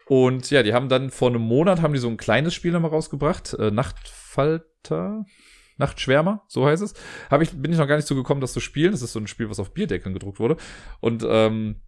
Und 0.06 0.51
ja, 0.51 0.62
die 0.62 0.74
haben 0.74 0.89
dann 0.89 1.10
vor 1.10 1.28
einem 1.28 1.43
Monat 1.43 1.81
haben 1.81 1.94
die 1.94 2.01
so 2.01 2.09
ein 2.09 2.16
kleines 2.16 2.55
Spiel 2.55 2.72
nochmal 2.72 2.90
rausgebracht. 2.90 3.55
Äh, 3.55 3.70
Nachtfalter. 3.70 5.24
Nachtschwärmer, 5.76 6.44
so 6.47 6.66
heißt 6.66 6.85
es. 6.85 6.94
Hab 7.31 7.43
ich, 7.43 7.51
bin 7.51 7.72
ich 7.72 7.78
noch 7.78 7.89
gar 7.89 7.97
nicht 7.97 8.06
so 8.06 8.14
gekommen, 8.14 8.40
das 8.40 8.52
zu 8.52 8.60
spielen. 8.60 8.93
Das 8.93 9.02
ist 9.02 9.12
so 9.12 9.18
ein 9.18 9.26
Spiel, 9.26 9.51
was 9.51 9.59
auf 9.59 9.74
Bierdeckeln 9.74 10.14
gedruckt 10.14 10.39
wurde. 10.39 10.56
Und 11.01 11.26
ähm, 11.28 11.81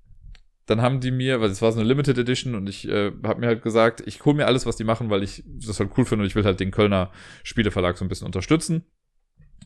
dann 0.67 0.83
haben 0.83 1.01
die 1.01 1.13
mir, 1.13 1.41
weil 1.41 1.51
es 1.51 1.63
war 1.63 1.71
so 1.71 1.79
eine 1.79 1.89
Limited 1.89 2.19
Edition 2.19 2.57
und 2.57 2.69
ich 2.69 2.89
äh, 2.89 3.13
habe 3.23 3.41
mir 3.41 3.47
halt 3.47 3.63
gesagt, 3.63 4.03
ich 4.05 4.25
hole 4.25 4.37
mir 4.37 4.47
alles, 4.47 4.67
was 4.67 4.77
die 4.77 4.85
machen, 4.85 5.11
weil 5.11 5.23
ich 5.23 5.45
das 5.47 5.79
halt 5.79 5.91
cool 5.97 6.05
finde 6.05 6.25
und 6.25 6.27
ich 6.27 6.35
will 6.35 6.45
halt 6.45 6.59
den 6.59 6.73
Kölner 6.73 7.13
Spieleverlag 7.45 7.97
so 7.97 8.05
ein 8.05 8.09
bisschen 8.09 8.27
unterstützen 8.27 8.85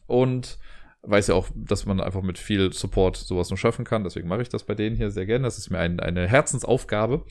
und 0.06 0.58
weiß 1.02 1.28
ja 1.28 1.34
auch, 1.34 1.48
dass 1.54 1.86
man 1.86 2.00
einfach 2.00 2.20
mit 2.20 2.38
viel 2.38 2.74
Support 2.74 3.16
sowas 3.16 3.48
nur 3.48 3.56
schaffen 3.56 3.86
kann. 3.86 4.04
Deswegen 4.04 4.28
mache 4.28 4.42
ich 4.42 4.50
das 4.50 4.64
bei 4.64 4.74
denen 4.74 4.94
hier 4.94 5.10
sehr 5.10 5.24
gerne. 5.24 5.44
Das 5.44 5.56
ist 5.56 5.70
mir 5.70 5.78
ein, 5.78 5.98
eine 6.00 6.28
Herzensaufgabe. 6.28 7.24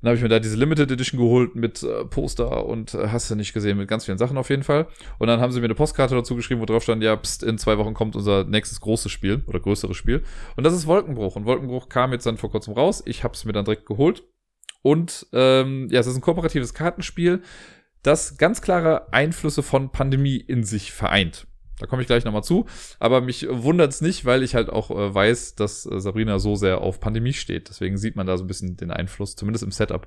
Dann 0.00 0.10
habe 0.10 0.16
ich 0.16 0.22
mir 0.22 0.28
da 0.28 0.38
diese 0.38 0.56
Limited 0.56 0.90
Edition 0.90 1.20
geholt 1.20 1.54
mit 1.54 1.82
äh, 1.82 2.04
Poster 2.06 2.64
und 2.64 2.94
äh, 2.94 3.08
hast 3.08 3.30
du 3.30 3.34
nicht 3.34 3.52
gesehen, 3.52 3.76
mit 3.76 3.88
ganz 3.88 4.06
vielen 4.06 4.16
Sachen 4.16 4.38
auf 4.38 4.48
jeden 4.48 4.62
Fall. 4.62 4.86
Und 5.18 5.26
dann 5.26 5.40
haben 5.40 5.52
sie 5.52 5.60
mir 5.60 5.66
eine 5.66 5.74
Postkarte 5.74 6.14
dazu 6.14 6.36
geschrieben, 6.36 6.60
wo 6.60 6.64
drauf 6.64 6.82
stand, 6.82 7.02
ja, 7.02 7.16
pst, 7.16 7.42
in 7.42 7.58
zwei 7.58 7.76
Wochen 7.76 7.92
kommt 7.92 8.16
unser 8.16 8.44
nächstes 8.44 8.80
großes 8.80 9.12
Spiel 9.12 9.42
oder 9.46 9.60
größeres 9.60 9.96
Spiel. 9.96 10.22
Und 10.56 10.64
das 10.64 10.72
ist 10.72 10.86
Wolkenbruch. 10.86 11.36
Und 11.36 11.44
Wolkenbruch 11.44 11.88
kam 11.88 12.12
jetzt 12.12 12.24
dann 12.24 12.38
vor 12.38 12.50
kurzem 12.50 12.74
raus. 12.74 13.02
Ich 13.04 13.24
habe 13.24 13.34
es 13.34 13.44
mir 13.44 13.52
dann 13.52 13.66
direkt 13.66 13.86
geholt. 13.86 14.24
Und 14.82 15.26
ähm, 15.32 15.88
ja, 15.90 16.00
es 16.00 16.06
ist 16.06 16.16
ein 16.16 16.22
kooperatives 16.22 16.72
Kartenspiel, 16.72 17.42
das 18.02 18.38
ganz 18.38 18.62
klare 18.62 19.12
Einflüsse 19.12 19.62
von 19.62 19.90
Pandemie 19.90 20.36
in 20.36 20.64
sich 20.64 20.92
vereint. 20.92 21.46
Da 21.80 21.86
komme 21.86 22.02
ich 22.02 22.08
gleich 22.08 22.24
nochmal 22.24 22.44
zu. 22.44 22.66
Aber 22.98 23.20
mich 23.20 23.46
wundert 23.48 23.92
es 23.92 24.00
nicht, 24.00 24.24
weil 24.24 24.42
ich 24.42 24.54
halt 24.54 24.70
auch 24.70 24.90
äh, 24.90 25.14
weiß, 25.14 25.54
dass 25.54 25.86
äh, 25.86 26.00
Sabrina 26.00 26.38
so 26.38 26.54
sehr 26.54 26.80
auf 26.80 27.00
Pandemie 27.00 27.32
steht. 27.32 27.68
Deswegen 27.68 27.96
sieht 27.96 28.16
man 28.16 28.26
da 28.26 28.36
so 28.36 28.44
ein 28.44 28.48
bisschen 28.48 28.76
den 28.76 28.90
Einfluss, 28.90 29.36
zumindest 29.36 29.64
im 29.64 29.70
Setup. 29.70 30.06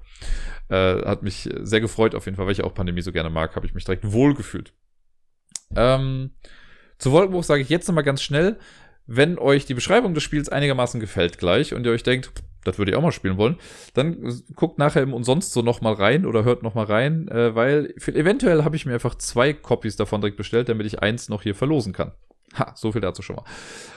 Äh, 0.70 1.02
hat 1.06 1.24
mich 1.24 1.50
sehr 1.62 1.82
gefreut 1.82 2.16
auf 2.16 2.26
jeden 2.26 2.38
Fall, 2.38 2.46
weil 2.46 2.54
ich 2.54 2.64
auch 2.64 2.74
Pandemie 2.74 3.02
so 3.02 3.12
gerne 3.12 3.30
mag, 3.30 3.56
habe 3.56 3.66
ich 3.66 3.74
mich 3.74 3.86
direkt 3.86 4.12
wohl 4.12 4.34
gefühlt. 4.36 4.74
Ähm, 5.76 6.32
zu 7.00 7.12
Wolkenbruch 7.12 7.44
sage 7.44 7.62
ich 7.62 7.70
jetzt 7.70 7.88
nochmal 7.88 8.04
ganz 8.04 8.22
schnell, 8.22 8.58
wenn 9.06 9.38
euch 9.38 9.66
die 9.66 9.74
Beschreibung 9.74 10.14
des 10.14 10.24
Spiels 10.24 10.50
einigermaßen 10.50 11.00
gefällt 11.00 11.38
gleich 11.38 11.74
und 11.74 11.86
ihr 11.86 11.92
euch 11.92 12.04
denkt, 12.04 12.32
das 12.64 12.78
würde 12.78 12.92
ich 12.92 12.98
auch 12.98 13.02
mal 13.02 13.12
spielen 13.12 13.38
wollen, 13.38 13.58
dann 13.94 14.42
guckt 14.56 14.78
nachher 14.78 15.02
im 15.02 15.14
Umsonst 15.14 15.54
so 15.54 15.62
nochmal 15.62 15.94
rein 15.94 16.26
oder 16.26 16.44
hört 16.44 16.64
nochmal 16.64 16.86
rein, 16.86 17.28
äh, 17.28 17.56
weil 17.56 17.94
eventuell 18.08 18.64
habe 18.64 18.76
ich 18.76 18.86
mir 18.86 18.94
einfach 18.94 19.16
zwei 19.16 19.54
Copies 19.54 19.96
davon 19.96 20.22
direkt 20.22 20.38
bestellt, 20.38 20.70
damit 20.70 20.88
ich 20.88 21.02
eins 21.02 21.30
noch 21.30 21.44
hier 21.44 21.56
verlosen 21.56 21.94
kann. 21.94 22.12
Ha, 22.56 22.74
so 22.76 22.92
viel 22.92 23.02
dazu 23.02 23.22
schon 23.22 23.38
mal. 23.38 23.46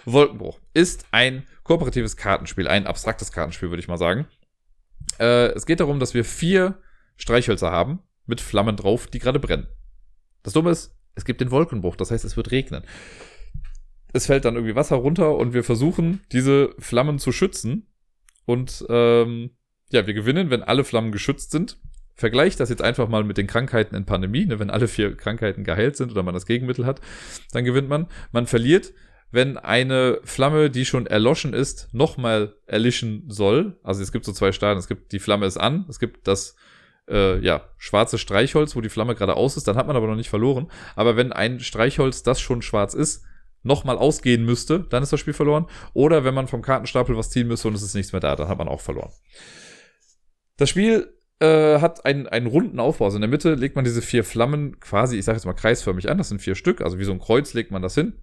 Wolkenbruch 0.06 0.58
ist 0.72 1.06
ein 1.10 1.46
kooperatives 1.62 2.16
Kartenspiel, 2.16 2.68
ein 2.68 2.86
abstraktes 2.86 3.32
Kartenspiel, 3.32 3.70
würde 3.70 3.80
ich 3.80 3.88
mal 3.88 3.98
sagen. 3.98 4.26
Äh, 5.18 5.48
es 5.48 5.66
geht 5.66 5.80
darum, 5.80 6.00
dass 6.00 6.14
wir 6.14 6.24
vier 6.24 6.80
Streichhölzer 7.16 7.70
haben 7.70 8.00
mit 8.26 8.40
Flammen 8.40 8.76
drauf, 8.76 9.06
die 9.06 9.18
gerade 9.18 9.40
brennen. 9.40 9.68
Das 10.42 10.52
Dumme 10.52 10.70
ist, 10.70 10.96
es 11.14 11.24
gibt 11.24 11.40
den 11.40 11.50
Wolkenbruch, 11.50 11.96
das 11.96 12.10
heißt, 12.10 12.24
es 12.24 12.36
wird 12.36 12.50
regnen. 12.50 12.84
Es 14.12 14.26
fällt 14.26 14.44
dann 14.44 14.54
irgendwie 14.54 14.76
Wasser 14.76 14.96
runter 14.96 15.36
und 15.36 15.52
wir 15.52 15.64
versuchen, 15.64 16.22
diese 16.32 16.74
Flammen 16.78 17.18
zu 17.18 17.32
schützen 17.32 17.86
und 18.46 18.84
ähm, 18.88 19.50
ja, 19.90 20.06
wir 20.06 20.14
gewinnen, 20.14 20.50
wenn 20.50 20.62
alle 20.62 20.84
Flammen 20.84 21.12
geschützt 21.12 21.50
sind. 21.50 21.78
Vergleicht 22.14 22.60
das 22.60 22.70
jetzt 22.70 22.82
einfach 22.82 23.08
mal 23.08 23.24
mit 23.24 23.36
den 23.36 23.46
Krankheiten 23.46 23.94
in 23.94 24.06
Pandemie. 24.06 24.46
Ne? 24.46 24.58
Wenn 24.58 24.70
alle 24.70 24.88
vier 24.88 25.14
Krankheiten 25.14 25.64
geheilt 25.64 25.96
sind 25.96 26.10
oder 26.10 26.22
man 26.22 26.32
das 26.32 26.46
Gegenmittel 26.46 26.86
hat, 26.86 27.02
dann 27.52 27.64
gewinnt 27.64 27.90
man. 27.90 28.06
Man 28.32 28.46
verliert, 28.46 28.94
wenn 29.30 29.58
eine 29.58 30.20
Flamme, 30.24 30.70
die 30.70 30.86
schon 30.86 31.06
erloschen 31.06 31.52
ist, 31.52 31.92
nochmal 31.92 32.54
erlischen 32.66 33.24
soll. 33.28 33.78
Also 33.82 34.02
es 34.02 34.12
gibt 34.12 34.24
so 34.24 34.32
zwei 34.32 34.52
Stadien. 34.52 34.78
Es 34.78 34.88
gibt 34.88 35.12
die 35.12 35.18
Flamme 35.18 35.44
ist 35.44 35.58
an, 35.58 35.84
es 35.90 35.98
gibt 35.98 36.26
das 36.26 36.56
äh, 37.08 37.38
ja, 37.40 37.68
schwarze 37.76 38.18
Streichholz, 38.18 38.76
wo 38.76 38.80
die 38.80 38.88
Flamme 38.88 39.14
gerade 39.14 39.36
aus 39.36 39.56
ist, 39.56 39.68
dann 39.68 39.76
hat 39.76 39.86
man 39.86 39.96
aber 39.96 40.06
noch 40.06 40.16
nicht 40.16 40.30
verloren. 40.30 40.70
Aber 40.94 41.16
wenn 41.16 41.32
ein 41.32 41.60
Streichholz, 41.60 42.22
das 42.22 42.40
schon 42.40 42.62
schwarz 42.62 42.94
ist, 42.94 43.24
nochmal 43.62 43.98
ausgehen 43.98 44.44
müsste, 44.44 44.80
dann 44.80 45.02
ist 45.02 45.12
das 45.12 45.20
Spiel 45.20 45.34
verloren. 45.34 45.66
Oder 45.92 46.24
wenn 46.24 46.34
man 46.34 46.46
vom 46.46 46.62
Kartenstapel 46.62 47.16
was 47.16 47.30
ziehen 47.30 47.48
müsste 47.48 47.68
und 47.68 47.74
es 47.74 47.82
ist 47.82 47.94
nichts 47.94 48.12
mehr 48.12 48.20
da, 48.20 48.36
dann 48.36 48.48
hat 48.48 48.58
man 48.58 48.68
auch 48.68 48.80
verloren. 48.80 49.12
Das 50.56 50.70
Spiel 50.70 51.12
äh, 51.40 51.80
hat 51.80 52.06
einen, 52.06 52.26
einen 52.26 52.46
runden 52.46 52.80
Aufbau. 52.80 53.06
Also 53.06 53.16
in 53.16 53.22
der 53.22 53.30
Mitte 53.30 53.54
legt 53.54 53.76
man 53.76 53.84
diese 53.84 54.02
vier 54.02 54.24
Flammen 54.24 54.80
quasi, 54.80 55.18
ich 55.18 55.24
sage 55.24 55.36
jetzt 55.36 55.44
mal 55.44 55.52
kreisförmig 55.52 56.08
an. 56.08 56.18
Das 56.18 56.28
sind 56.28 56.40
vier 56.40 56.54
Stück, 56.54 56.80
also 56.80 56.98
wie 56.98 57.04
so 57.04 57.12
ein 57.12 57.20
Kreuz 57.20 57.54
legt 57.54 57.70
man 57.70 57.82
das 57.82 57.94
hin. 57.94 58.14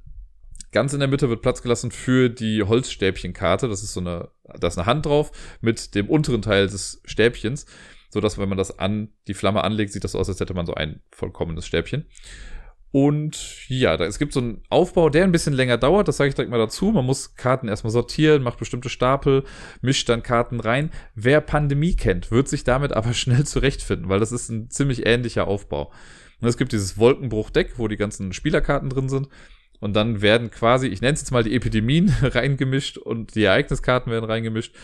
Ganz 0.71 0.93
in 0.93 0.99
der 0.99 1.07
Mitte 1.07 1.29
wird 1.29 1.43
Platz 1.43 1.61
gelassen 1.61 1.91
für 1.91 2.29
die 2.29 2.63
Holzstäbchenkarte. 2.63 3.67
Das 3.67 3.83
ist 3.83 3.93
so 3.93 3.99
eine, 3.99 4.29
da 4.59 4.67
ist 4.67 4.77
eine 4.77 4.87
Hand 4.87 5.05
drauf 5.05 5.31
mit 5.61 5.93
dem 5.93 6.09
unteren 6.09 6.41
Teil 6.41 6.65
des 6.65 7.01
Stäbchens, 7.05 7.67
so 8.09 8.19
dass 8.19 8.39
wenn 8.39 8.49
man 8.49 8.57
das 8.57 8.79
an 8.79 9.09
die 9.27 9.35
Flamme 9.35 9.63
anlegt, 9.63 9.93
sieht 9.93 10.03
das 10.03 10.15
aus, 10.15 10.29
als 10.29 10.39
hätte 10.39 10.55
man 10.55 10.65
so 10.65 10.73
ein 10.73 11.01
vollkommenes 11.11 11.67
Stäbchen. 11.67 12.07
Und 12.93 13.67
ja, 13.69 13.97
da, 13.97 14.05
es 14.05 14.19
gibt 14.19 14.33
so 14.33 14.39
einen 14.39 14.61
Aufbau, 14.69 15.09
der 15.09 15.23
ein 15.23 15.31
bisschen 15.31 15.53
länger 15.53 15.79
dauert, 15.79 16.07
das 16.07 16.17
sage 16.17 16.29
ich 16.29 16.35
direkt 16.35 16.51
mal 16.51 16.59
dazu. 16.59 16.91
Man 16.91 17.07
muss 17.07 17.33
Karten 17.33 17.67
erstmal 17.67 17.89
sortieren, 17.89 18.43
macht 18.43 18.59
bestimmte 18.59 18.87
Stapel, 18.89 19.45
mischt 19.81 20.07
dann 20.09 20.21
Karten 20.21 20.59
rein. 20.59 20.91
Wer 21.15 21.41
Pandemie 21.41 21.95
kennt, 21.95 22.29
wird 22.29 22.47
sich 22.47 22.63
damit 22.63 22.93
aber 22.93 23.13
schnell 23.15 23.47
zurechtfinden, 23.47 24.09
weil 24.09 24.19
das 24.19 24.31
ist 24.31 24.49
ein 24.49 24.69
ziemlich 24.69 25.07
ähnlicher 25.07 25.47
Aufbau. 25.47 25.91
Und 26.39 26.47
es 26.47 26.55
gibt 26.55 26.71
dieses 26.71 26.99
Wolkenbruchdeck, 26.99 27.79
wo 27.79 27.87
die 27.87 27.97
ganzen 27.97 28.31
Spielerkarten 28.31 28.91
drin 28.91 29.09
sind. 29.09 29.27
Und 29.79 29.95
dann 29.95 30.21
werden 30.21 30.51
quasi, 30.51 30.85
ich 30.85 31.01
nenne 31.01 31.15
es 31.15 31.21
jetzt 31.21 31.31
mal 31.31 31.43
die 31.43 31.55
Epidemien 31.55 32.09
reingemischt 32.21 32.99
und 32.99 33.33
die 33.33 33.45
Ereigniskarten 33.45 34.11
werden 34.11 34.29
reingemischt. 34.29 34.75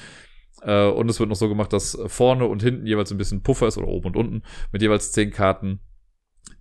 Äh, 0.63 0.87
und 0.87 1.09
es 1.09 1.19
wird 1.19 1.29
noch 1.29 1.35
so 1.35 1.47
gemacht, 1.47 1.73
dass 1.73 1.95
vorne 2.07 2.45
und 2.45 2.63
hinten 2.63 2.87
jeweils 2.87 3.11
ein 3.11 3.19
bisschen 3.19 3.43
Puffer 3.43 3.67
ist 3.67 3.77
oder 3.77 3.87
oben 3.87 4.07
und 4.07 4.17
unten 4.17 4.41
mit 4.71 4.81
jeweils 4.81 5.11
zehn 5.11 5.29
Karten 5.29 5.81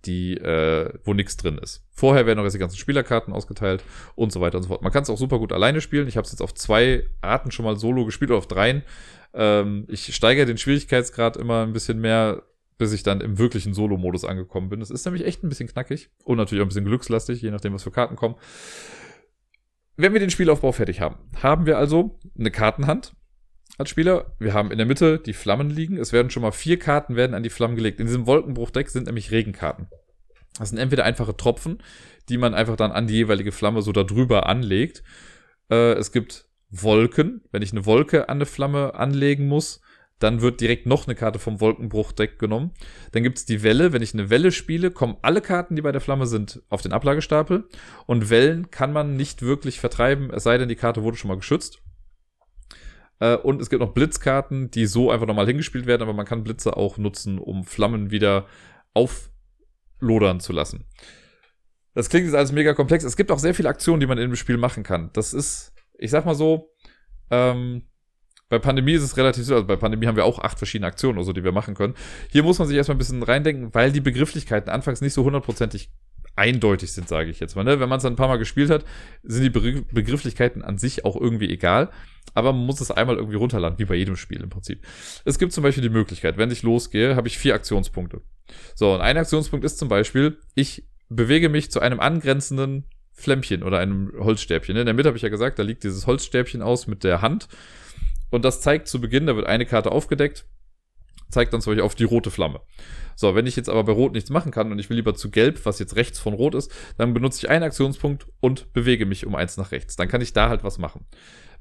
die, 0.05 0.35
äh, 0.35 0.93
wo 1.03 1.13
nichts 1.13 1.37
drin 1.37 1.57
ist. 1.57 1.85
Vorher 1.91 2.25
werden 2.25 2.37
noch 2.37 2.43
jetzt 2.45 2.53
die 2.53 2.59
ganzen 2.59 2.77
Spielerkarten 2.77 3.33
ausgeteilt 3.33 3.83
und 4.15 4.31
so 4.31 4.41
weiter 4.41 4.57
und 4.57 4.63
so 4.63 4.69
fort. 4.69 4.81
Man 4.81 4.91
kann 4.91 5.03
es 5.03 5.09
auch 5.09 5.17
super 5.17 5.39
gut 5.39 5.51
alleine 5.51 5.81
spielen. 5.81 6.07
Ich 6.07 6.17
habe 6.17 6.25
es 6.25 6.31
jetzt 6.31 6.41
auf 6.41 6.53
zwei 6.53 7.03
Arten 7.21 7.51
schon 7.51 7.65
mal 7.65 7.77
solo 7.77 8.05
gespielt 8.05 8.31
oder 8.31 8.37
auf 8.37 8.47
dreien. 8.47 8.83
Ähm, 9.33 9.85
ich 9.87 10.13
steigere 10.15 10.45
den 10.45 10.57
Schwierigkeitsgrad 10.57 11.37
immer 11.37 11.63
ein 11.63 11.73
bisschen 11.73 11.99
mehr, 11.99 12.43
bis 12.77 12.93
ich 12.93 13.03
dann 13.03 13.21
im 13.21 13.37
wirklichen 13.37 13.73
Solo-Modus 13.73 14.25
angekommen 14.25 14.69
bin. 14.69 14.79
Das 14.79 14.89
ist 14.89 15.05
nämlich 15.05 15.25
echt 15.25 15.43
ein 15.43 15.49
bisschen 15.49 15.67
knackig 15.67 16.09
und 16.23 16.37
natürlich 16.37 16.61
auch 16.61 16.65
ein 16.65 16.69
bisschen 16.69 16.85
glückslastig, 16.85 17.41
je 17.41 17.51
nachdem, 17.51 17.73
was 17.73 17.83
für 17.83 17.91
Karten 17.91 18.15
kommen. 18.15 18.35
Wenn 19.97 20.13
wir 20.13 20.21
den 20.21 20.29
Spielaufbau 20.29 20.71
fertig 20.71 21.01
haben, 21.01 21.17
haben 21.43 21.65
wir 21.65 21.77
also 21.77 22.17
eine 22.37 22.51
Kartenhand, 22.51 23.13
als 23.79 23.89
Spieler. 23.89 24.33
Wir 24.39 24.53
haben 24.53 24.71
in 24.71 24.77
der 24.77 24.85
Mitte 24.85 25.19
die 25.19 25.33
Flammen 25.33 25.69
liegen. 25.69 25.97
Es 25.97 26.11
werden 26.11 26.29
schon 26.29 26.43
mal 26.43 26.51
vier 26.51 26.77
Karten 26.77 27.15
werden 27.15 27.33
an 27.33 27.43
die 27.43 27.49
Flammen 27.49 27.75
gelegt. 27.75 27.99
In 27.99 28.07
diesem 28.07 28.27
Wolkenbruchdeck 28.27 28.89
sind 28.89 29.07
nämlich 29.07 29.31
Regenkarten. 29.31 29.87
Das 30.57 30.69
sind 30.69 30.77
entweder 30.77 31.05
einfache 31.05 31.37
Tropfen, 31.37 31.81
die 32.27 32.37
man 32.37 32.53
einfach 32.53 32.75
dann 32.75 32.91
an 32.91 33.07
die 33.07 33.13
jeweilige 33.13 33.53
Flamme 33.53 33.81
so 33.81 33.93
darüber 33.93 34.47
anlegt. 34.47 35.01
Äh, 35.71 35.93
es 35.93 36.11
gibt 36.11 36.45
Wolken. 36.69 37.41
Wenn 37.51 37.61
ich 37.61 37.71
eine 37.71 37.85
Wolke 37.85 38.27
an 38.27 38.37
eine 38.37 38.45
Flamme 38.45 38.95
anlegen 38.95 39.47
muss, 39.47 39.81
dann 40.19 40.41
wird 40.41 40.59
direkt 40.59 40.85
noch 40.85 41.07
eine 41.07 41.15
Karte 41.15 41.39
vom 41.39 41.61
Wolkenbruchdeck 41.61 42.37
genommen. 42.37 42.71
Dann 43.13 43.23
gibt's 43.23 43.45
die 43.45 43.63
Welle. 43.63 43.93
Wenn 43.93 44.01
ich 44.01 44.13
eine 44.13 44.29
Welle 44.29 44.51
spiele, 44.51 44.91
kommen 44.91 45.15
alle 45.21 45.39
Karten, 45.39 45.77
die 45.77 45.81
bei 45.81 45.93
der 45.93 46.01
Flamme 46.01 46.27
sind, 46.27 46.61
auf 46.67 46.81
den 46.81 46.91
Ablagestapel. 46.91 47.69
Und 48.05 48.29
Wellen 48.29 48.71
kann 48.71 48.91
man 48.91 49.15
nicht 49.15 49.41
wirklich 49.41 49.79
vertreiben, 49.79 50.31
es 50.31 50.43
sei 50.43 50.57
denn, 50.57 50.67
die 50.67 50.75
Karte 50.75 51.03
wurde 51.03 51.15
schon 51.15 51.29
mal 51.29 51.37
geschützt. 51.37 51.79
Äh, 53.19 53.35
und 53.35 53.61
es 53.61 53.69
gibt 53.69 53.81
noch 53.81 53.93
Blitzkarten, 53.93 54.71
die 54.71 54.85
so 54.85 55.11
einfach 55.11 55.27
nochmal 55.27 55.47
hingespielt 55.47 55.85
werden, 55.85 56.01
aber 56.01 56.13
man 56.13 56.25
kann 56.25 56.43
Blitze 56.43 56.75
auch 56.77 56.97
nutzen, 56.97 57.39
um 57.39 57.63
Flammen 57.63 58.11
wieder 58.11 58.45
auflodern 58.93 60.39
zu 60.39 60.53
lassen. 60.53 60.85
Das 61.93 62.09
klingt 62.09 62.25
jetzt 62.25 62.35
alles 62.35 62.51
mega 62.51 62.73
komplex. 62.73 63.03
Es 63.03 63.17
gibt 63.17 63.31
auch 63.31 63.39
sehr 63.39 63.53
viele 63.53 63.69
Aktionen, 63.69 63.99
die 63.99 64.07
man 64.07 64.17
in 64.17 64.29
dem 64.29 64.35
Spiel 64.35 64.57
machen 64.57 64.83
kann. 64.83 65.09
Das 65.13 65.33
ist, 65.33 65.73
ich 65.97 66.11
sag 66.11 66.25
mal 66.25 66.35
so, 66.35 66.73
ähm, 67.29 67.83
bei 68.47 68.57
Pandemie 68.57 68.93
ist 68.93 69.03
es 69.03 69.15
relativ 69.15 69.45
so, 69.45 69.53
also 69.53 69.67
bei 69.67 69.75
Pandemie 69.75 70.07
haben 70.07 70.15
wir 70.15 70.25
auch 70.25 70.39
acht 70.39 70.57
verschiedene 70.57 70.87
Aktionen 70.87 71.19
oder 71.19 71.25
so, 71.25 71.33
die 71.33 71.43
wir 71.43 71.51
machen 71.51 71.75
können. 71.75 71.93
Hier 72.31 72.41
muss 72.41 72.57
man 72.57 72.67
sich 72.67 72.77
erstmal 72.77 72.95
ein 72.95 72.99
bisschen 72.99 73.21
reindenken, 73.21 73.73
weil 73.75 73.91
die 73.91 74.01
Begrifflichkeiten 74.01 74.69
anfangs 74.69 75.01
nicht 75.01 75.13
so 75.13 75.23
hundertprozentig 75.23 75.91
eindeutig 76.39 76.93
sind, 76.93 77.07
sage 77.07 77.29
ich 77.29 77.39
jetzt 77.39 77.55
mal. 77.55 77.63
Ne? 77.63 77.79
Wenn 77.79 77.89
man 77.89 77.99
es 77.99 78.05
ein 78.05 78.15
paar 78.15 78.29
Mal 78.29 78.37
gespielt 78.37 78.69
hat, 78.69 78.85
sind 79.23 79.43
die 79.43 79.49
Begrifflichkeiten 79.49 80.63
an 80.63 80.77
sich 80.77 81.05
auch 81.05 81.15
irgendwie 81.15 81.49
egal. 81.49 81.89
Aber 82.33 82.53
man 82.53 82.65
muss 82.65 82.79
es 82.79 82.91
einmal 82.91 83.17
irgendwie 83.17 83.35
runterladen, 83.35 83.77
wie 83.77 83.85
bei 83.85 83.95
jedem 83.95 84.15
Spiel 84.15 84.41
im 84.41 84.49
Prinzip. 84.49 84.81
Es 85.25 85.37
gibt 85.37 85.51
zum 85.51 85.63
Beispiel 85.63 85.83
die 85.83 85.89
Möglichkeit, 85.89 86.37
wenn 86.37 86.49
ich 86.51 86.63
losgehe, 86.63 87.15
habe 87.15 87.27
ich 87.27 87.37
vier 87.37 87.55
Aktionspunkte. 87.55 88.21
So, 88.73 88.93
und 88.93 89.01
ein 89.01 89.17
Aktionspunkt 89.17 89.65
ist 89.65 89.77
zum 89.77 89.89
Beispiel, 89.89 90.37
ich 90.55 90.85
bewege 91.09 91.49
mich 91.49 91.71
zu 91.71 91.81
einem 91.81 91.99
angrenzenden 91.99 92.85
Flämmchen 93.11 93.63
oder 93.63 93.79
einem 93.79 94.13
Holzstäbchen. 94.17 94.77
In 94.77 94.85
der 94.85 94.93
Mitte 94.93 95.09
habe 95.09 95.17
ich 95.17 95.23
ja 95.23 95.29
gesagt, 95.29 95.59
da 95.59 95.63
liegt 95.63 95.83
dieses 95.83 96.07
Holzstäbchen 96.07 96.61
aus 96.61 96.87
mit 96.87 97.03
der 97.03 97.21
Hand. 97.21 97.49
Und 98.29 98.45
das 98.45 98.61
zeigt 98.61 98.87
zu 98.87 99.01
Beginn, 99.01 99.25
da 99.25 99.35
wird 99.35 99.47
eine 99.47 99.65
Karte 99.65 99.91
aufgedeckt, 99.91 100.45
zeigt 101.29 101.53
dann 101.53 101.61
zum 101.61 101.71
Beispiel 101.71 101.83
auf 101.83 101.95
die 101.95 102.03
rote 102.03 102.31
Flamme. 102.31 102.61
So, 103.15 103.35
wenn 103.35 103.45
ich 103.45 103.55
jetzt 103.55 103.69
aber 103.69 103.83
bei 103.83 103.91
Rot 103.91 104.13
nichts 104.13 104.29
machen 104.29 104.51
kann 104.51 104.71
und 104.71 104.79
ich 104.79 104.89
will 104.89 104.97
lieber 104.97 105.13
zu 105.13 105.29
Gelb, 105.29 105.65
was 105.65 105.79
jetzt 105.79 105.95
rechts 105.95 106.19
von 106.19 106.33
Rot 106.33 106.55
ist, 106.55 106.71
dann 106.97 107.13
benutze 107.13 107.45
ich 107.45 107.49
einen 107.49 107.63
Aktionspunkt 107.63 108.27
und 108.39 108.71
bewege 108.73 109.05
mich 109.05 109.25
um 109.25 109.35
eins 109.35 109.57
nach 109.57 109.71
rechts. 109.71 109.95
Dann 109.95 110.07
kann 110.07 110.21
ich 110.21 110.33
da 110.33 110.49
halt 110.49 110.63
was 110.63 110.77
machen. 110.77 111.05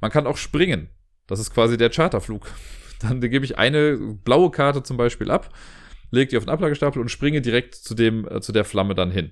Man 0.01 0.11
kann 0.11 0.27
auch 0.27 0.37
springen. 0.37 0.91
Das 1.27 1.41
ist 1.41 1.53
quasi 1.53 1.77
der 1.77 1.91
Charterflug. 1.91 2.47
Dann 3.01 3.21
gebe 3.21 3.45
ich 3.45 3.59
eine 3.59 3.97
blaue 4.25 4.51
Karte 4.51 4.83
zum 4.83 4.97
Beispiel 4.97 5.31
ab, 5.31 5.55
lege 6.11 6.31
die 6.31 6.37
auf 6.37 6.45
den 6.45 6.51
Ablagestapel 6.51 7.01
und 7.01 7.11
springe 7.11 7.41
direkt 7.41 7.77
zu, 7.77 7.95
dem, 7.95 8.27
äh, 8.27 8.41
zu 8.41 8.51
der 8.51 8.65
Flamme 8.65 8.97
dann 8.97 9.13
hin. 9.13 9.31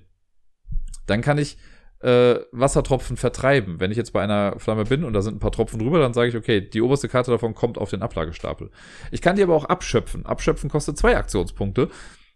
Dann 1.05 1.21
kann 1.21 1.37
ich 1.37 1.57
äh, 2.01 2.35
Wassertropfen 2.51 3.17
vertreiben. 3.17 3.79
Wenn 3.79 3.91
ich 3.91 3.97
jetzt 3.97 4.13
bei 4.13 4.21
einer 4.21 4.59
Flamme 4.59 4.85
bin 4.85 5.03
und 5.03 5.13
da 5.13 5.21
sind 5.21 5.35
ein 5.35 5.39
paar 5.39 5.51
Tropfen 5.51 5.79
drüber, 5.79 5.99
dann 5.99 6.13
sage 6.13 6.29
ich, 6.29 6.35
okay, 6.35 6.61
die 6.61 6.81
oberste 6.81 7.09
Karte 7.09 7.31
davon 7.31 7.55
kommt 7.55 7.77
auf 7.77 7.89
den 7.89 8.01
Ablagestapel. 8.01 8.69
Ich 9.11 9.21
kann 9.21 9.35
die 9.35 9.43
aber 9.43 9.55
auch 9.55 9.65
abschöpfen. 9.65 10.25
Abschöpfen 10.25 10.69
kostet 10.69 10.97
zwei 10.97 11.17
Aktionspunkte. 11.17 11.89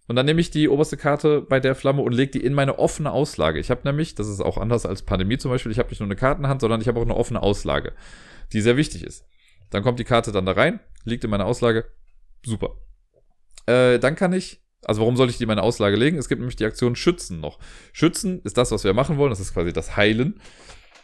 Und 0.07 0.15
dann 0.15 0.25
nehme 0.25 0.41
ich 0.41 0.51
die 0.51 0.67
oberste 0.67 0.97
Karte 0.97 1.41
bei 1.41 1.59
der 1.59 1.75
Flamme 1.75 2.01
und 2.01 2.11
lege 2.11 2.31
die 2.31 2.43
in 2.43 2.53
meine 2.53 2.79
offene 2.79 3.11
Auslage. 3.11 3.59
Ich 3.59 3.69
habe 3.69 3.81
nämlich, 3.85 4.15
das 4.15 4.27
ist 4.27 4.41
auch 4.41 4.57
anders 4.57 4.85
als 4.85 5.03
Pandemie 5.03 5.37
zum 5.37 5.51
Beispiel, 5.51 5.71
ich 5.71 5.79
habe 5.79 5.89
nicht 5.89 5.99
nur 5.99 6.07
eine 6.07 6.15
Kartenhand, 6.15 6.59
sondern 6.59 6.81
ich 6.81 6.87
habe 6.87 6.99
auch 6.99 7.05
eine 7.05 7.15
offene 7.15 7.41
Auslage, 7.41 7.93
die 8.51 8.61
sehr 8.61 8.77
wichtig 8.77 9.03
ist. 9.03 9.25
Dann 9.69 9.83
kommt 9.83 9.99
die 9.99 10.03
Karte 10.03 10.31
dann 10.31 10.45
da 10.45 10.51
rein, 10.51 10.79
liegt 11.05 11.23
in 11.23 11.29
meiner 11.29 11.45
Auslage. 11.45 11.85
Super. 12.45 12.75
Äh, 13.67 13.99
dann 13.99 14.15
kann 14.15 14.33
ich, 14.33 14.60
also 14.85 15.01
warum 15.01 15.15
soll 15.15 15.29
ich 15.29 15.37
die 15.37 15.43
in 15.43 15.47
meine 15.47 15.63
Auslage 15.63 15.95
legen? 15.95 16.17
Es 16.17 16.29
gibt 16.29 16.39
nämlich 16.39 16.55
die 16.55 16.65
Aktion 16.65 16.95
Schützen 16.95 17.39
noch. 17.39 17.59
Schützen 17.93 18.41
ist 18.43 18.57
das, 18.57 18.71
was 18.71 18.83
wir 18.83 18.93
machen 18.93 19.17
wollen, 19.17 19.29
das 19.29 19.39
ist 19.39 19.53
quasi 19.53 19.73
das 19.73 19.95
Heilen. 19.95 20.39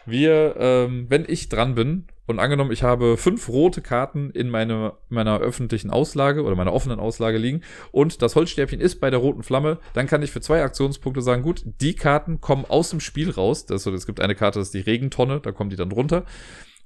Wir, 0.06 0.56
ähm, 0.58 1.08
wenn 1.10 1.26
ich 1.28 1.50
dran 1.50 1.76
bin 1.76 2.06
und 2.28 2.40
angenommen, 2.40 2.72
ich 2.72 2.82
habe 2.82 3.18
fünf 3.18 3.50
rote 3.50 3.82
Karten 3.82 4.32
in 4.32 4.50
meine, 4.50 4.94
meiner 5.10 5.40
öffentlichen 5.40 5.92
Auslage 5.92 6.44
oder 6.44 6.56
meiner 6.56 6.72
offenen 6.72 7.00
Auslage 7.00 7.38
liegen 7.38 7.62
und 7.92 8.22
das 8.22 8.36
Holzstäbchen 8.36 8.80
ist 8.80 9.02
bei 9.02 9.10
der 9.10 9.20
roten 9.20 9.44
Flamme, 9.44 9.80
dann 9.94 10.08
kann 10.08 10.24
ich 10.24 10.32
für 10.32 10.40
zwei 10.40 10.64
Aktionspunkte 10.64 11.22
sagen, 11.22 11.44
gut, 11.44 11.64
die 11.82 11.94
Karten 11.94 12.40
kommen 12.40 12.64
aus 12.66 12.90
dem 12.90 13.02
Spiel 13.02 13.30
raus. 13.32 13.66
Das, 13.66 13.84
so, 13.84 13.94
es 13.94 14.06
gibt 14.06 14.22
eine 14.22 14.34
Karte, 14.34 14.60
das 14.60 14.70
ist 14.70 14.76
die 14.76 14.90
Regentonne, 14.90 15.42
da 15.42 15.52
kommen 15.52 15.70
die 15.70 15.76
dann 15.76 15.92
runter. 15.92 16.24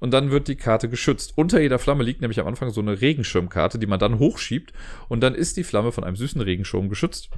Und 0.01 0.11
dann 0.11 0.31
wird 0.31 0.47
die 0.47 0.55
Karte 0.55 0.89
geschützt. 0.89 1.33
Unter 1.35 1.61
jeder 1.61 1.77
Flamme 1.77 2.03
liegt 2.03 2.21
nämlich 2.21 2.39
am 2.39 2.47
Anfang 2.47 2.71
so 2.71 2.81
eine 2.81 2.99
Regenschirmkarte, 2.99 3.77
die 3.77 3.85
man 3.85 3.99
dann 3.99 4.17
hochschiebt. 4.17 4.73
Und 5.07 5.21
dann 5.21 5.35
ist 5.35 5.57
die 5.57 5.63
Flamme 5.63 5.91
von 5.91 6.03
einem 6.03 6.15
süßen 6.15 6.41
Regenschirm 6.41 6.89
geschützt. 6.89 7.29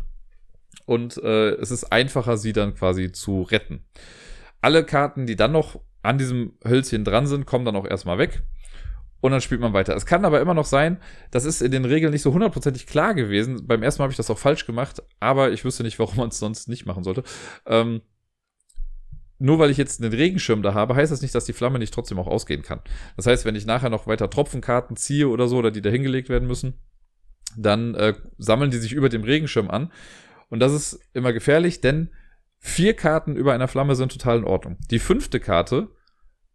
Und 0.85 1.17
äh, 1.17 1.51
es 1.55 1.71
ist 1.71 1.91
einfacher, 1.91 2.37
sie 2.37 2.53
dann 2.53 2.73
quasi 2.73 3.11
zu 3.11 3.41
retten. 3.41 3.83
Alle 4.61 4.85
Karten, 4.85 5.27
die 5.27 5.35
dann 5.35 5.51
noch 5.51 5.81
an 6.03 6.17
diesem 6.17 6.53
Hölzchen 6.65 7.03
dran 7.03 7.27
sind, 7.27 7.45
kommen 7.45 7.65
dann 7.65 7.75
auch 7.75 7.85
erstmal 7.85 8.17
weg. 8.17 8.43
Und 9.19 9.31
dann 9.31 9.41
spielt 9.41 9.59
man 9.59 9.73
weiter. 9.73 9.93
Es 9.93 10.05
kann 10.05 10.23
aber 10.23 10.39
immer 10.39 10.53
noch 10.53 10.65
sein, 10.65 11.01
das 11.31 11.43
ist 11.43 11.61
in 11.61 11.71
den 11.71 11.83
Regeln 11.83 12.13
nicht 12.13 12.21
so 12.21 12.33
hundertprozentig 12.33 12.87
klar 12.87 13.13
gewesen. 13.13 13.67
Beim 13.67 13.83
ersten 13.83 14.01
Mal 14.01 14.05
habe 14.05 14.13
ich 14.13 14.17
das 14.17 14.29
auch 14.29 14.39
falsch 14.39 14.65
gemacht, 14.65 15.03
aber 15.19 15.51
ich 15.51 15.65
wüsste 15.65 15.83
nicht, 15.83 15.99
warum 15.99 16.15
man 16.15 16.29
es 16.29 16.39
sonst 16.39 16.69
nicht 16.69 16.85
machen 16.85 17.03
sollte. 17.03 17.23
Ähm, 17.65 18.01
nur 19.43 19.59
weil 19.59 19.69
ich 19.69 19.77
jetzt 19.77 20.01
einen 20.01 20.13
Regenschirm 20.13 20.61
da 20.61 20.73
habe, 20.73 20.95
heißt 20.95 21.11
das 21.11 21.21
nicht, 21.21 21.35
dass 21.35 21.45
die 21.45 21.53
Flamme 21.53 21.79
nicht 21.79 21.93
trotzdem 21.93 22.19
auch 22.19 22.27
ausgehen 22.27 22.61
kann. 22.61 22.81
Das 23.17 23.27
heißt, 23.27 23.45
wenn 23.45 23.55
ich 23.55 23.65
nachher 23.65 23.89
noch 23.89 24.07
weiter 24.07 24.29
Tropfenkarten 24.29 24.95
ziehe 24.95 25.27
oder 25.27 25.47
so, 25.47 25.57
oder 25.57 25.71
die 25.71 25.81
da 25.81 25.89
hingelegt 25.89 26.29
werden 26.29 26.47
müssen, 26.47 26.75
dann 27.57 27.95
äh, 27.95 28.13
sammeln 28.37 28.71
die 28.71 28.77
sich 28.77 28.93
über 28.93 29.09
dem 29.09 29.23
Regenschirm 29.23 29.69
an. 29.69 29.91
Und 30.49 30.59
das 30.59 30.73
ist 30.73 30.99
immer 31.13 31.33
gefährlich, 31.33 31.81
denn 31.81 32.09
Vier 32.65 32.93
Karten 32.93 33.35
über 33.35 33.53
einer 33.53 33.67
Flamme 33.67 33.93
sind 33.93 34.13
total 34.13 34.37
in 34.37 34.45
Ordnung. 34.45 34.77
Die 34.89 34.99
fünfte 34.99 35.41
Karte 35.41 35.89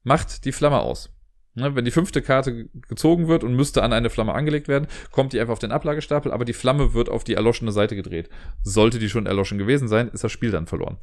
macht 0.05 0.47
die 0.47 0.53
Flamme 0.53 0.81
aus. 0.81 1.15
Ne, 1.55 1.77
wenn 1.77 1.85
die 1.85 1.91
fünfte 1.91 2.23
Karte 2.23 2.71
gezogen 2.89 3.29
wird 3.29 3.45
und 3.45 3.55
müsste 3.55 3.83
an 3.83 3.93
eine 3.93 4.09
Flamme 4.09 4.33
angelegt 4.33 4.69
werden, 4.69 4.89
kommt 5.11 5.35
die 5.35 5.41
einfach 5.41 5.53
auf 5.53 5.59
den 5.59 5.71
Ablagestapel, 5.71 6.33
aber 6.33 6.47
die 6.47 6.55
Flamme 6.55 6.95
wird 6.95 7.11
auf 7.11 7.25
die 7.25 7.35
erloschene 7.35 7.73
Seite 7.73 7.95
gedreht. 7.95 8.31
Sollte 8.63 8.99
die 8.99 9.11
schon 9.11 9.27
erloschen 9.27 9.59
gewesen 9.59 9.87
sein, 9.87 10.09
ist 10.09 10.25
das 10.25 10.33
Spiel 10.33 10.51
dann 10.51 10.67
verloren. 10.67 10.97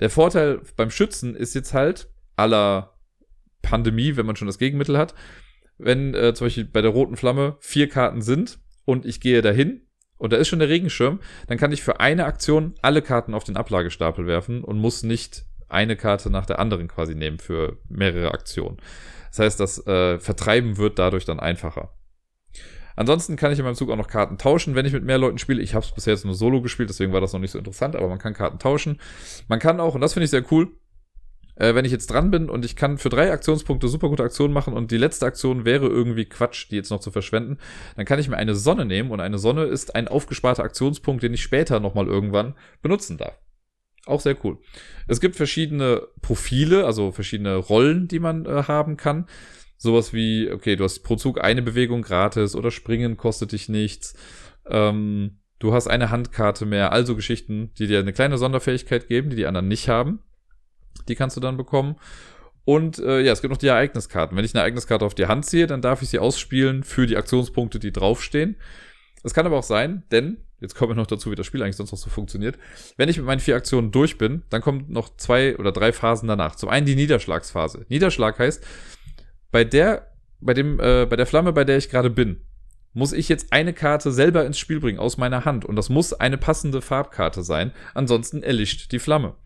Der 0.00 0.10
Vorteil 0.10 0.60
beim 0.76 0.90
Schützen 0.90 1.34
ist 1.34 1.54
jetzt 1.54 1.74
halt 1.74 2.08
aller 2.36 2.98
Pandemie, 3.62 4.16
wenn 4.16 4.26
man 4.26 4.36
schon 4.36 4.46
das 4.46 4.58
Gegenmittel 4.58 4.98
hat, 4.98 5.14
wenn 5.78 6.14
äh, 6.14 6.34
zum 6.34 6.46
Beispiel 6.46 6.64
bei 6.64 6.82
der 6.82 6.90
roten 6.90 7.16
Flamme 7.16 7.56
vier 7.60 7.88
Karten 7.88 8.22
sind 8.22 8.58
und 8.84 9.06
ich 9.06 9.20
gehe 9.20 9.42
dahin 9.42 9.82
und 10.18 10.32
da 10.32 10.36
ist 10.36 10.48
schon 10.48 10.58
der 10.58 10.68
Regenschirm, 10.68 11.20
dann 11.48 11.58
kann 11.58 11.72
ich 11.72 11.82
für 11.82 12.00
eine 12.00 12.24
Aktion 12.26 12.74
alle 12.82 13.02
Karten 13.02 13.34
auf 13.34 13.44
den 13.44 13.56
Ablagestapel 13.56 14.26
werfen 14.26 14.62
und 14.62 14.78
muss 14.78 15.02
nicht 15.02 15.44
eine 15.68 15.96
Karte 15.96 16.30
nach 16.30 16.46
der 16.46 16.58
anderen 16.58 16.88
quasi 16.88 17.14
nehmen 17.14 17.38
für 17.38 17.78
mehrere 17.88 18.32
Aktionen. 18.32 18.76
Das 19.30 19.40
heißt, 19.40 19.60
das 19.60 19.84
äh, 19.86 20.20
Vertreiben 20.20 20.76
wird 20.76 20.98
dadurch 20.98 21.24
dann 21.24 21.40
einfacher. 21.40 21.92
Ansonsten 22.96 23.36
kann 23.36 23.52
ich 23.52 23.58
in 23.58 23.64
meinem 23.64 23.74
Zug 23.74 23.90
auch 23.90 23.96
noch 23.96 24.08
Karten 24.08 24.38
tauschen, 24.38 24.74
wenn 24.74 24.86
ich 24.86 24.92
mit 24.92 25.04
mehr 25.04 25.18
Leuten 25.18 25.38
spiele. 25.38 25.62
Ich 25.62 25.74
habe 25.74 25.84
es 25.84 25.92
bisher 25.92 26.12
jetzt 26.12 26.24
nur 26.24 26.34
solo 26.34 26.62
gespielt, 26.62 26.88
deswegen 26.88 27.12
war 27.12 27.20
das 27.20 27.32
noch 27.32 27.40
nicht 27.40 27.50
so 27.50 27.58
interessant, 27.58 27.96
aber 27.96 28.08
man 28.08 28.18
kann 28.18 28.34
Karten 28.34 28.58
tauschen. 28.58 29.00
Man 29.48 29.58
kann 29.58 29.80
auch, 29.80 29.94
und 29.94 30.00
das 30.00 30.12
finde 30.12 30.24
ich 30.24 30.30
sehr 30.30 30.44
cool, 30.52 30.70
äh, 31.56 31.74
wenn 31.74 31.84
ich 31.84 31.92
jetzt 31.92 32.08
dran 32.08 32.30
bin 32.30 32.48
und 32.48 32.64
ich 32.64 32.76
kann 32.76 32.98
für 32.98 33.08
drei 33.08 33.32
Aktionspunkte 33.32 33.88
super 33.88 34.08
gute 34.08 34.22
Aktionen 34.22 34.54
machen 34.54 34.74
und 34.74 34.90
die 34.90 34.96
letzte 34.96 35.26
Aktion 35.26 35.64
wäre 35.64 35.86
irgendwie 35.86 36.24
Quatsch, 36.24 36.70
die 36.70 36.76
jetzt 36.76 36.90
noch 36.90 37.00
zu 37.00 37.10
verschwenden, 37.10 37.58
dann 37.96 38.06
kann 38.06 38.18
ich 38.18 38.28
mir 38.28 38.36
eine 38.36 38.54
Sonne 38.54 38.84
nehmen 38.84 39.10
und 39.10 39.20
eine 39.20 39.38
Sonne 39.38 39.64
ist 39.64 39.94
ein 39.94 40.08
aufgesparter 40.08 40.64
Aktionspunkt, 40.64 41.22
den 41.22 41.34
ich 41.34 41.42
später 41.42 41.80
nochmal 41.80 42.06
irgendwann 42.06 42.54
benutzen 42.82 43.18
darf. 43.18 43.38
Auch 44.06 44.20
sehr 44.20 44.36
cool. 44.44 44.58
Es 45.08 45.20
gibt 45.20 45.36
verschiedene 45.36 46.02
Profile, 46.20 46.84
also 46.84 47.10
verschiedene 47.10 47.56
Rollen, 47.56 48.06
die 48.06 48.18
man 48.18 48.44
äh, 48.44 48.64
haben 48.64 48.96
kann. 48.96 49.26
Sowas 49.84 50.14
wie, 50.14 50.50
okay, 50.50 50.76
du 50.76 50.84
hast 50.84 51.00
pro 51.00 51.16
Zug 51.16 51.44
eine 51.44 51.60
Bewegung 51.60 52.00
gratis 52.00 52.56
oder 52.56 52.70
Springen 52.70 53.18
kostet 53.18 53.52
dich 53.52 53.68
nichts. 53.68 54.14
Ähm, 54.66 55.40
du 55.58 55.74
hast 55.74 55.88
eine 55.88 56.08
Handkarte 56.08 56.64
mehr, 56.64 56.90
also 56.90 57.14
Geschichten, 57.14 57.70
die 57.78 57.86
dir 57.86 57.98
eine 57.98 58.14
kleine 58.14 58.38
Sonderfähigkeit 58.38 59.08
geben, 59.08 59.28
die 59.28 59.36
die 59.36 59.44
anderen 59.44 59.68
nicht 59.68 59.90
haben. 59.90 60.20
Die 61.06 61.14
kannst 61.14 61.36
du 61.36 61.40
dann 61.42 61.58
bekommen. 61.58 61.96
Und 62.64 62.98
äh, 62.98 63.20
ja, 63.20 63.32
es 63.32 63.42
gibt 63.42 63.50
noch 63.50 63.58
die 63.58 63.66
Ereigniskarten. 63.66 64.34
Wenn 64.38 64.46
ich 64.46 64.54
eine 64.54 64.62
Ereigniskarte 64.62 65.04
auf 65.04 65.14
die 65.14 65.26
Hand 65.26 65.44
ziehe, 65.44 65.66
dann 65.66 65.82
darf 65.82 66.00
ich 66.00 66.08
sie 66.08 66.18
ausspielen 66.18 66.82
für 66.82 67.06
die 67.06 67.18
Aktionspunkte, 67.18 67.78
die 67.78 67.92
draufstehen. 67.92 68.56
Es 69.22 69.34
kann 69.34 69.44
aber 69.44 69.58
auch 69.58 69.64
sein, 69.64 70.04
denn, 70.10 70.38
jetzt 70.62 70.76
kommen 70.76 70.92
wir 70.92 70.96
noch 70.96 71.06
dazu, 71.06 71.30
wie 71.30 71.34
das 71.34 71.44
Spiel 71.44 71.62
eigentlich 71.62 71.76
sonst 71.76 71.92
noch 71.92 71.98
so 71.98 72.08
funktioniert. 72.08 72.56
Wenn 72.96 73.10
ich 73.10 73.18
mit 73.18 73.26
meinen 73.26 73.40
vier 73.40 73.56
Aktionen 73.56 73.90
durch 73.90 74.16
bin, 74.16 74.44
dann 74.48 74.62
kommen 74.62 74.86
noch 74.88 75.14
zwei 75.18 75.58
oder 75.58 75.72
drei 75.72 75.92
Phasen 75.92 76.26
danach. 76.26 76.56
Zum 76.56 76.70
einen 76.70 76.86
die 76.86 76.96
Niederschlagsphase. 76.96 77.84
Niederschlag 77.90 78.38
heißt, 78.38 78.64
bei 79.54 79.62
der, 79.62 80.10
bei 80.40 80.52
dem, 80.52 80.80
äh, 80.80 81.06
bei 81.08 81.14
der 81.14 81.26
Flamme, 81.26 81.52
bei 81.52 81.62
der 81.62 81.76
ich 81.76 81.88
gerade 81.88 82.10
bin, 82.10 82.40
muss 82.92 83.12
ich 83.12 83.28
jetzt 83.28 83.52
eine 83.52 83.72
Karte 83.72 84.10
selber 84.10 84.44
ins 84.44 84.58
Spiel 84.58 84.80
bringen 84.80 84.98
aus 84.98 85.16
meiner 85.16 85.44
Hand. 85.44 85.64
Und 85.64 85.76
das 85.76 85.90
muss 85.90 86.12
eine 86.12 86.38
passende 86.38 86.82
Farbkarte 86.82 87.44
sein. 87.44 87.70
Ansonsten 87.94 88.42
erlischt 88.42 88.90
die 88.90 88.98
Flamme. 88.98 89.36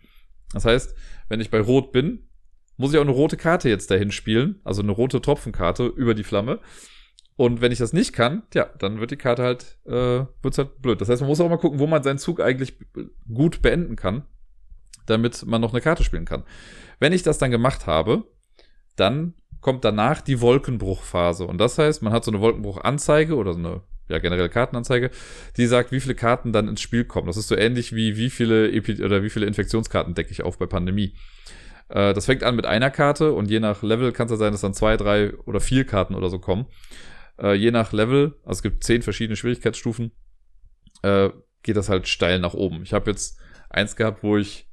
Das 0.55 0.65
heißt, 0.65 0.95
wenn 1.29 1.43
ich 1.43 1.51
bei 1.51 1.61
Rot 1.61 1.93
bin, 1.93 2.27
muss 2.79 2.95
ich 2.95 2.97
auch 2.97 3.03
eine 3.03 3.11
rote 3.11 3.37
Karte 3.37 3.69
jetzt 3.69 3.91
dahin 3.91 4.11
spielen, 4.11 4.63
also 4.65 4.81
eine 4.81 4.93
rote 4.93 5.21
Tropfenkarte 5.21 5.85
über 5.85 6.15
die 6.15 6.25
Flamme. 6.25 6.61
Und 7.37 7.61
wenn 7.61 7.71
ich 7.71 7.79
das 7.79 7.93
nicht 7.93 8.15
kann, 8.15 8.45
ja, 8.55 8.65
dann 8.79 9.01
wird 9.01 9.11
die 9.11 9.17
Karte 9.17 9.43
halt, 9.43 9.77
äh, 9.85 10.25
wird's 10.41 10.57
halt 10.57 10.81
blöd. 10.81 11.03
Das 11.03 11.11
heißt, 11.11 11.21
man 11.21 11.29
muss 11.29 11.41
auch 11.43 11.51
mal 11.51 11.59
gucken, 11.59 11.81
wo 11.81 11.87
man 11.87 12.03
seinen 12.03 12.19
Zug 12.19 12.41
eigentlich 12.41 12.79
gut 13.31 13.61
beenden 13.61 13.97
kann, 13.97 14.25
damit 15.05 15.45
man 15.45 15.61
noch 15.61 15.75
eine 15.75 15.83
Karte 15.83 16.03
spielen 16.03 16.25
kann. 16.25 16.45
Wenn 16.99 17.13
ich 17.13 17.23
das 17.23 17.37
dann 17.37 17.51
gemacht 17.51 17.87
habe, 17.87 18.25
dann 18.97 19.35
kommt 19.61 19.85
danach 19.85 20.21
die 20.21 20.41
Wolkenbruchphase. 20.41 21.47
Und 21.47 21.59
das 21.59 21.79
heißt, 21.79 22.03
man 22.03 22.13
hat 22.13 22.25
so 22.25 22.31
eine 22.31 22.41
Wolkenbruchanzeige 22.41 23.35
oder 23.35 23.53
so 23.53 23.59
eine 23.59 23.83
ja, 24.09 24.19
generelle 24.19 24.49
Kartenanzeige, 24.49 25.11
die 25.57 25.67
sagt, 25.67 25.93
wie 25.93 26.01
viele 26.01 26.15
Karten 26.15 26.53
dann 26.53 26.69
ins 26.69 26.81
Spiel 26.81 27.05
kommen. 27.05 27.27
Das 27.27 27.37
ist 27.37 27.49
so 27.49 27.57
ähnlich 27.57 27.95
wie 27.95 28.17
wie 28.17 28.31
viele 28.31 28.71
Epi 28.73 29.05
oder 29.05 29.23
wie 29.23 29.31
viele 29.31 29.47
Infektionskarten 29.47 30.15
decke 30.15 30.31
ich 30.31 30.43
auf 30.43 30.59
bei 30.59 30.67
Pandemie. 30.67 31.15
Äh, 31.89 32.15
das 32.15 32.27
fängt 32.27 32.43
an 32.43 32.57
mit 32.57 32.67
einer 32.67 32.91
Karte 32.91 33.33
und 33.33 33.51
je 33.51 33.61
nach 33.61 33.83
Level 33.83 34.13
kann 34.13 34.27
es 34.27 34.33
ja 34.33 34.37
sein, 34.37 34.53
dass 34.53 34.63
dann 34.63 34.75
zwei, 34.75 34.97
drei 34.97 35.35
oder 35.45 35.61
vier 35.61 35.85
Karten 35.85 36.15
oder 36.15 36.31
so 36.31 36.39
kommen. 36.39 36.67
Äh, 37.39 37.55
je 37.55 37.71
nach 37.71 37.93
Level, 37.93 38.37
also 38.45 38.59
es 38.59 38.63
gibt 38.63 38.85
zehn 38.85 39.03
verschiedene 39.03 39.37
Schwierigkeitsstufen, 39.37 40.13
äh, 41.03 41.31
geht 41.63 41.77
das 41.77 41.89
halt 41.89 42.09
steil 42.09 42.39
nach 42.39 42.55
oben. 42.55 42.83
Ich 42.83 42.93
habe 42.93 43.11
jetzt 43.11 43.39
eins 43.71 43.97
gehabt, 43.97 44.23
wo 44.23 44.37
ich 44.37 44.68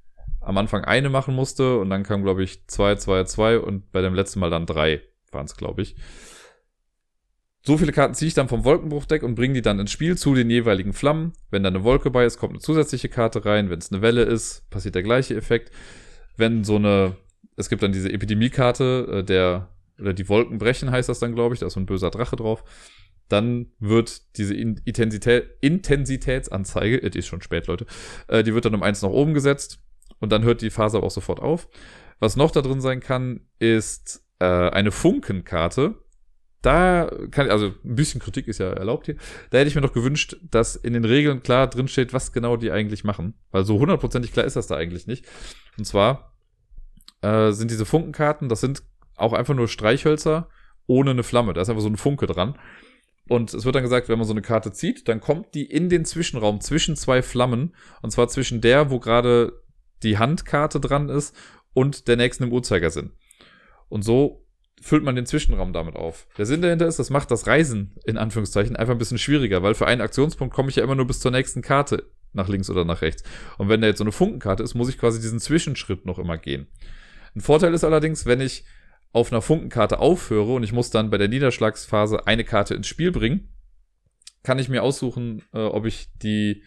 am 0.46 0.58
Anfang 0.58 0.84
eine 0.86 1.10
machen 1.10 1.36
musste 1.36 1.78
und 1.78 1.90
dann 1.90 2.04
kam, 2.04 2.24
glaube 2.24 2.44
ich, 2.44 2.68
zwei, 2.68 2.96
zwei, 2.96 3.24
zwei 3.24 3.60
und 3.60 3.92
bei 3.92 4.02
dem 4.02 4.14
letzten 4.14 4.40
Mal 4.40 4.50
dann 4.50 4.66
drei 4.66 5.02
waren 5.32 5.46
es, 5.46 5.58
glaube 5.58 5.82
ich. 5.82 5.96
So 7.64 7.78
viele 7.78 7.92
Karten 7.92 8.14
ziehe 8.14 8.28
ich 8.28 8.36
dann 8.36 8.48
vom 8.48 8.64
Wolkenbruchdeck 8.64 9.24
und 9.24 9.34
bringe 9.34 9.56
die 9.56 9.64
dann 9.64 9.80
ins 9.80 9.92
Spiel 9.92 10.18
zu 10.18 10.36
den 10.36 10.52
jeweiligen 10.52 10.94
Flammen. 10.94 11.34
Wenn 11.50 11.64
da 11.64 11.70
eine 11.70 11.84
Wolke 11.84 12.12
bei 12.12 12.24
ist, 12.26 12.38
kommt 12.38 12.54
eine 12.54 12.60
zusätzliche 12.60 13.10
Karte 13.10 13.44
rein. 13.44 13.72
Wenn 13.72 13.80
es 13.80 13.92
eine 13.92 14.04
Welle 14.04 14.22
ist, 14.22 14.70
passiert 14.70 14.94
der 14.94 15.02
gleiche 15.02 15.36
Effekt 15.36 15.72
wenn 16.38 16.64
so 16.64 16.76
eine, 16.76 17.16
es 17.56 17.70
gibt 17.70 17.84
dann 17.84 17.92
diese 17.92 18.12
Epidemiekarte, 18.12 19.08
äh, 19.20 19.24
der, 19.24 19.70
oder 20.00 20.14
die 20.14 20.28
Wolken 20.30 20.58
brechen 20.58 20.92
heißt 20.92 21.10
das 21.10 21.20
dann, 21.20 21.36
glaube 21.36 21.54
ich, 21.54 21.60
da 21.60 21.68
ist 21.68 21.74
so 21.74 21.80
ein 21.80 21.86
böser 21.86 22.12
Drache 22.12 22.36
drauf. 22.36 22.64
Dann 23.28 23.72
wird 23.80 24.38
diese 24.38 24.54
Intensität, 24.54 25.50
Intensitätsanzeige, 25.62 27.02
es 27.02 27.16
ist 27.16 27.28
schon 27.28 27.42
spät, 27.42 27.68
Leute, 27.68 27.86
äh, 28.28 28.44
die 28.44 28.54
wird 28.54 28.66
dann 28.66 28.76
um 28.76 28.84
eins 28.84 29.02
nach 29.02 29.10
oben 29.10 29.34
gesetzt 29.34 29.80
und 30.26 30.32
dann 30.32 30.44
hört 30.44 30.64
die 30.64 30.72
Phase 30.72 30.98
aber 30.98 31.06
auch 31.06 31.12
sofort 31.12 31.40
auf. 31.40 31.70
Was 32.20 32.36
noch 32.36 32.50
da 32.50 32.64
drin 32.64 32.82
sein 32.82 33.00
kann, 33.00 33.42
ist 33.60 34.26
äh, 34.40 34.46
eine 34.46 34.92
Funkenkarte. 34.92 36.00
Da 36.64 37.12
kann, 37.30 37.52
also 37.52 37.68
ein 37.68 37.96
bisschen 37.96 38.20
Kritik 38.20 38.48
ist 38.48 38.58
ja 38.58 38.72
erlaubt 38.72 39.06
hier. 39.06 39.18
Da 39.52 39.60
hätte 39.60 39.68
ich 39.68 39.76
mir 39.76 39.82
noch 39.82 39.94
gewünscht, 39.94 40.38
dass 40.50 40.76
in 40.76 40.94
den 40.94 41.06
Regeln 41.06 41.44
klar 41.44 41.68
drinsteht, 41.68 42.12
was 42.12 42.32
genau 42.32 42.58
die 42.58 42.72
eigentlich 42.72 43.04
machen. 43.04 43.36
Weil 43.52 43.66
so 43.66 43.78
hundertprozentig 43.78 44.34
klar 44.34 44.48
ist 44.48 44.56
das 44.56 44.66
da 44.66 44.76
eigentlich 44.76 45.06
nicht. 45.06 45.28
Und 45.78 45.86
zwar 45.86 46.34
äh, 47.22 47.52
sind 47.52 47.70
diese 47.70 47.86
Funkenkarten, 47.86 48.50
das 48.50 48.62
sind 48.62 48.82
auch 49.16 49.34
einfach 49.34 49.54
nur 49.54 49.68
Streichhölzer 49.68 50.50
ohne 50.88 51.12
eine 51.12 51.22
Flamme. 51.22 51.54
Da 51.54 51.62
ist 51.62 51.70
einfach 51.70 51.84
so 51.84 51.90
ein 51.90 51.98
Funke 51.98 52.26
dran. 52.26 52.58
Und 53.30 53.54
es 53.54 53.64
wird 53.64 53.76
dann 53.76 53.84
gesagt, 53.84 54.10
wenn 54.10 54.18
man 54.18 54.26
so 54.26 54.34
eine 54.34 54.42
Karte 54.42 54.72
zieht, 54.72 55.08
dann 55.08 55.22
kommt 55.22 55.54
die 55.54 55.66
in 55.66 55.90
den 55.90 56.04
Zwischenraum 56.04 56.62
zwischen 56.62 56.96
zwei 56.96 57.22
Flammen. 57.22 57.76
Und 58.02 58.10
zwar 58.10 58.28
zwischen 58.28 58.62
der, 58.62 58.90
wo 58.90 59.00
gerade 59.00 59.62
die 60.04 60.18
Handkarte 60.18 60.80
dran 60.80 61.10
ist 61.10 61.36
und 61.74 62.08
der 62.08 62.18
nächsten 62.18 62.44
im 62.44 62.52
Uhrzeigersinn. 62.52 63.12
Und 63.90 64.04
so 64.04 64.46
füllt 64.82 65.04
man 65.04 65.16
den 65.16 65.26
Zwischenraum 65.26 65.74
damit 65.74 65.96
auf. 65.96 66.28
Der 66.38 66.46
Sinn 66.46 66.62
dahinter 66.62 66.88
ist, 66.88 67.00
das 67.00 67.10
macht 67.10 67.32
das 67.32 67.48
Reisen 67.48 67.96
in 68.06 68.18
Anführungszeichen 68.18 68.76
einfach 68.76 68.94
ein 68.94 69.00
bisschen 69.00 69.18
schwieriger, 69.18 69.64
weil 69.64 69.74
für 69.74 69.88
einen 69.88 70.02
Aktionspunkt 70.02 70.54
komme 70.54 70.70
ich 70.70 70.76
ja 70.76 70.84
immer 70.84 70.96
nur 70.96 71.08
bis 71.08 71.20
zur 71.20 71.32
nächsten 71.32 71.62
Karte 71.62 72.10
nach 72.34 72.50
links 72.50 72.70
oder 72.70 72.86
nach 72.86 73.02
rechts. 73.02 73.24
Und 73.58 73.70
wenn 73.70 73.82
da 73.82 73.88
jetzt 73.88 73.98
so 73.98 74.04
eine 74.04 74.12
Funkenkarte 74.12 74.64
ist, 74.64 74.76
muss 74.76 74.90
ich 74.90 74.98
quasi 74.98 75.20
diesen 75.20 75.40
Zwischenschritt 75.40 76.06
noch 76.06 76.20
immer 76.20 76.38
gehen. 76.38 76.68
Ein 77.36 77.42
Vorteil 77.42 77.74
ist 77.74 77.84
allerdings, 77.84 78.26
wenn 78.26 78.42
ich 78.42 78.66
auf 79.12 79.32
einer 79.32 79.42
Funkenkarte 79.42 80.00
aufhöre 80.00 80.54
und 80.54 80.64
ich 80.64 80.74
muss 80.74 80.90
dann 80.90 81.10
bei 81.10 81.18
der 81.18 81.30
Niederschlagsphase 81.30 82.28
eine 82.28 82.44
Karte 82.44 82.74
ins 82.74 82.88
Spiel 82.88 83.12
bringen, 83.12 83.50
kann 84.44 84.60
ich 84.60 84.70
mir 84.70 84.84
aussuchen, 84.84 85.42
äh, 85.54 85.60
ob 85.60 85.86
ich 85.86 86.10
die 86.22 86.64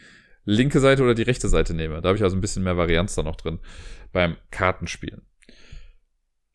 linke 0.49 0.81
Seite 0.81 1.03
oder 1.03 1.15
die 1.15 1.23
rechte 1.23 1.49
Seite 1.49 1.75
nehme. 1.75 2.01
Da 2.01 2.09
habe 2.09 2.17
ich 2.17 2.25
also 2.25 2.37
ein 2.37 2.41
bisschen 2.41 2.65
mehr 2.65 2.77
Varianz 2.77 3.15
da 3.15 3.23
noch 3.23 3.37
drin 3.37 3.59
beim 4.13 4.37
Kartenspielen. 4.51 5.23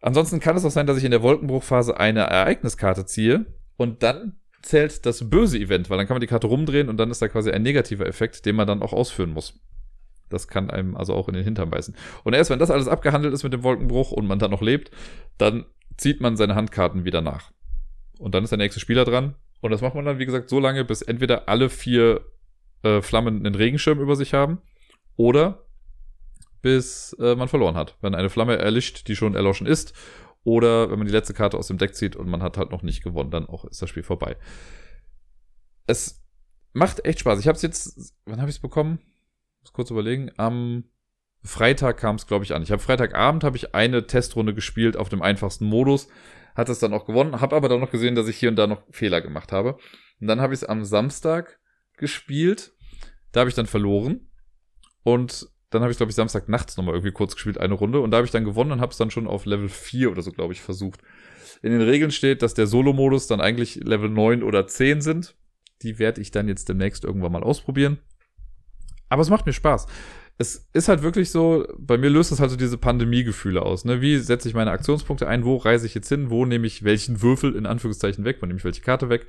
Ansonsten 0.02 0.40
kann 0.40 0.58
es 0.58 0.66
auch 0.66 0.72
sein, 0.72 0.88
dass 0.88 0.98
ich 0.98 1.04
in 1.06 1.12
der 1.12 1.22
Wolkenbruchphase 1.22 1.98
eine 1.98 2.22
Ereigniskarte 2.22 3.06
ziehe 3.06 3.46
und 3.78 4.04
dann 4.04 4.38
zählt 4.62 5.06
das 5.06 5.30
böse 5.30 5.60
Event, 5.60 5.90
weil 5.90 5.98
dann 5.98 6.08
kann 6.08 6.16
man 6.16 6.22
die 6.22 6.28
Karte 6.28 6.48
rumdrehen 6.48 6.90
und 6.90 6.98
dann 6.98 7.12
ist 7.12 7.22
da 7.22 7.28
quasi 7.28 7.52
ein 7.52 7.62
negativer 7.62 8.08
Effekt, 8.08 8.46
den 8.46 8.56
man 8.56 8.68
dann 8.68 8.82
auch 8.82 8.94
ausführen 8.94 9.32
muss. 9.32 9.60
Das 10.30 10.48
kann 10.48 10.70
einem 10.70 10.98
also 10.98 11.14
auch 11.14 11.28
in 11.28 11.36
den 11.36 11.44
Hintern 11.44 11.70
beißen. 11.70 11.96
Und 12.24 12.34
erst 12.34 12.50
wenn 12.50 12.60
das 12.60 12.72
alles 12.72 12.88
abgehandelt 12.88 13.34
ist 13.34 13.44
mit 13.44 13.54
dem 13.54 13.64
Wolkenbruch 13.64 14.12
und 14.12 14.26
man 14.26 14.40
dann 14.40 14.52
noch 14.52 14.62
lebt, 14.62 14.90
dann 15.38 15.66
zieht 15.98 16.22
man 16.22 16.36
seine 16.36 16.56
Handkarten 16.56 17.06
wieder 17.06 17.22
nach. 17.22 17.52
Und 18.18 18.34
dann 18.34 18.44
ist 18.44 18.50
der 18.50 18.58
nächste 18.58 18.80
Spieler 18.80 19.06
dran. 19.06 19.36
Und 19.62 19.72
das 19.72 19.82
macht 19.82 19.96
man 19.96 20.06
dann, 20.06 20.20
wie 20.20 20.26
gesagt, 20.26 20.50
so 20.50 20.60
lange, 20.60 20.84
bis 20.84 21.02
entweder 21.02 21.48
alle 21.48 21.70
vier 21.70 22.22
äh, 22.84 23.02
Flammen 23.02 23.46
einen 23.46 23.56
Regenschirm 23.56 24.00
über 24.00 24.16
sich 24.16 24.34
haben 24.34 24.62
oder 25.16 25.66
bis 26.62 27.14
äh, 27.20 27.36
man 27.36 27.48
verloren 27.48 27.76
hat. 27.76 27.98
Wenn 28.02 28.16
eine 28.16 28.30
Flamme 28.30 28.58
erlischt, 28.58 29.08
die 29.08 29.16
schon 29.16 29.36
erloschen 29.36 29.68
ist 29.68 29.94
oder 30.44 30.90
wenn 30.90 30.98
man 30.98 31.08
die 31.08 31.14
letzte 31.14 31.34
Karte 31.34 31.58
aus 31.58 31.68
dem 31.68 31.78
Deck 31.78 31.96
zieht 31.96 32.16
und 32.16 32.28
man 32.28 32.42
hat 32.42 32.58
halt 32.58 32.72
noch 32.72 32.84
nicht 32.84 33.04
gewonnen, 33.04 33.32
dann 33.32 33.48
auch 33.48 33.66
ist 33.66 33.82
das 33.82 33.90
Spiel 33.90 34.04
vorbei. 34.04 34.38
Es 35.88 36.24
macht 36.72 37.06
echt 37.06 37.20
Spaß. 37.20 37.40
Ich 37.40 37.48
habe 37.48 37.56
es 37.56 37.62
jetzt, 37.62 38.16
wann 38.26 38.40
habe 38.40 38.50
ich 38.50 38.58
es 38.58 38.62
bekommen? 38.62 39.00
Muss 39.62 39.74
kurz 39.74 39.92
überlegen. 39.92 40.32
Am 40.38 40.86
Freitag 41.44 41.98
kam 41.98 42.16
es, 42.16 42.28
glaube 42.28 42.46
ich, 42.46 42.54
an. 42.56 42.64
Ich 42.64 42.72
habe 42.72 42.82
Freitagabend 42.82 43.44
habe 43.44 43.58
ich 43.58 43.76
eine 43.76 44.08
Testrunde 44.08 44.54
gespielt 44.54 44.96
auf 44.96 45.10
dem 45.10 45.22
einfachsten 45.22 45.66
Modus, 45.66 46.08
hat 46.56 46.70
es 46.70 46.80
dann 46.80 46.94
auch 46.94 47.06
gewonnen, 47.06 47.42
habe 47.42 47.56
aber 47.56 47.68
dann 47.68 47.82
noch 47.82 47.92
gesehen, 47.92 48.16
dass 48.16 48.28
ich 48.28 48.38
hier 48.38 48.50
und 48.50 48.56
da 48.56 48.68
noch 48.68 48.84
Fehler 48.92 49.22
gemacht 49.22 49.52
habe. 49.52 49.78
Und 50.22 50.28
dann 50.28 50.40
habe 50.40 50.54
ich 50.54 50.62
es 50.62 50.68
am 50.68 50.86
Samstag 50.86 51.60
gespielt. 52.04 52.74
Da 53.32 53.40
habe 53.40 53.50
ich 53.50 53.56
dann 53.56 53.66
verloren 53.66 54.28
und 55.04 55.48
dann 55.70 55.82
habe 55.82 55.92
ich, 55.92 55.98
glaube 55.98 56.12
ich, 56.12 56.16
Samstag 56.16 56.50
nachts 56.50 56.78
nochmal 56.78 56.94
irgendwie 56.94 57.14
kurz 57.14 57.34
gespielt, 57.34 57.58
eine 57.58 57.74
Runde. 57.74 58.02
Und 58.02 58.12
da 58.12 58.18
habe 58.18 58.26
ich 58.26 58.32
dann 58.32 58.44
gewonnen 58.44 58.74
und 58.74 58.82
habe 58.82 58.92
es 58.92 58.98
dann 58.98 59.10
schon 59.10 59.26
auf 59.26 59.46
Level 59.46 59.70
4 59.70 60.12
oder 60.12 60.22
so, 60.22 60.32
glaube 60.32 60.54
ich, 60.54 60.62
versucht. 60.62 61.02
In 61.62 61.72
den 61.72 61.82
Regeln 61.82 62.12
steht, 62.12 62.42
dass 62.42 62.54
der 62.54 62.68
Solo-Modus 62.68 63.28
dann 63.28 63.42
eigentlich 63.42 63.76
Level 63.76 64.10
9 64.10 64.44
oder 64.44 64.68
10 64.68 65.02
sind. 65.02 65.36
Die 65.82 65.98
werde 65.98 66.22
ich 66.22 66.32
dann 66.32 66.48
jetzt 66.48 66.70
demnächst 66.70 67.06
irgendwann 67.06 67.32
mal 67.32 67.42
ausprobieren. 67.42 68.00
Aber 69.10 69.22
es 69.22 69.30
macht 69.30 69.46
mir 69.46 69.54
Spaß. 69.54 69.88
Es 70.38 70.70
ist 70.74 70.90
halt 70.90 71.04
wirklich 71.04 71.32
so, 71.32 71.66
bei 71.78 71.98
mir 71.98 72.10
löst 72.10 72.32
es 72.32 72.40
halt 72.40 72.52
so 72.52 72.58
diese 72.58 72.78
Pandemie-Gefühle 72.78 73.62
aus. 73.62 73.86
Ne? 73.86 74.02
Wie 74.02 74.18
setze 74.18 74.50
ich 74.50 74.54
meine 74.54 74.72
Aktionspunkte 74.72 75.28
ein? 75.28 75.46
Wo 75.46 75.58
reise 75.58 75.86
ich 75.86 75.96
jetzt 75.96 76.10
hin? 76.10 76.30
Wo 76.30 76.46
nehme 76.46 76.68
ich 76.68 76.84
welchen 76.84 77.22
Würfel 77.22 77.56
in 77.56 77.66
Anführungszeichen 77.66 78.26
weg? 78.26 78.38
Wo 78.42 78.46
nehme 78.46 78.60
ich 78.60 78.66
welche 78.66 78.82
Karte 78.82 79.10
weg? 79.10 79.26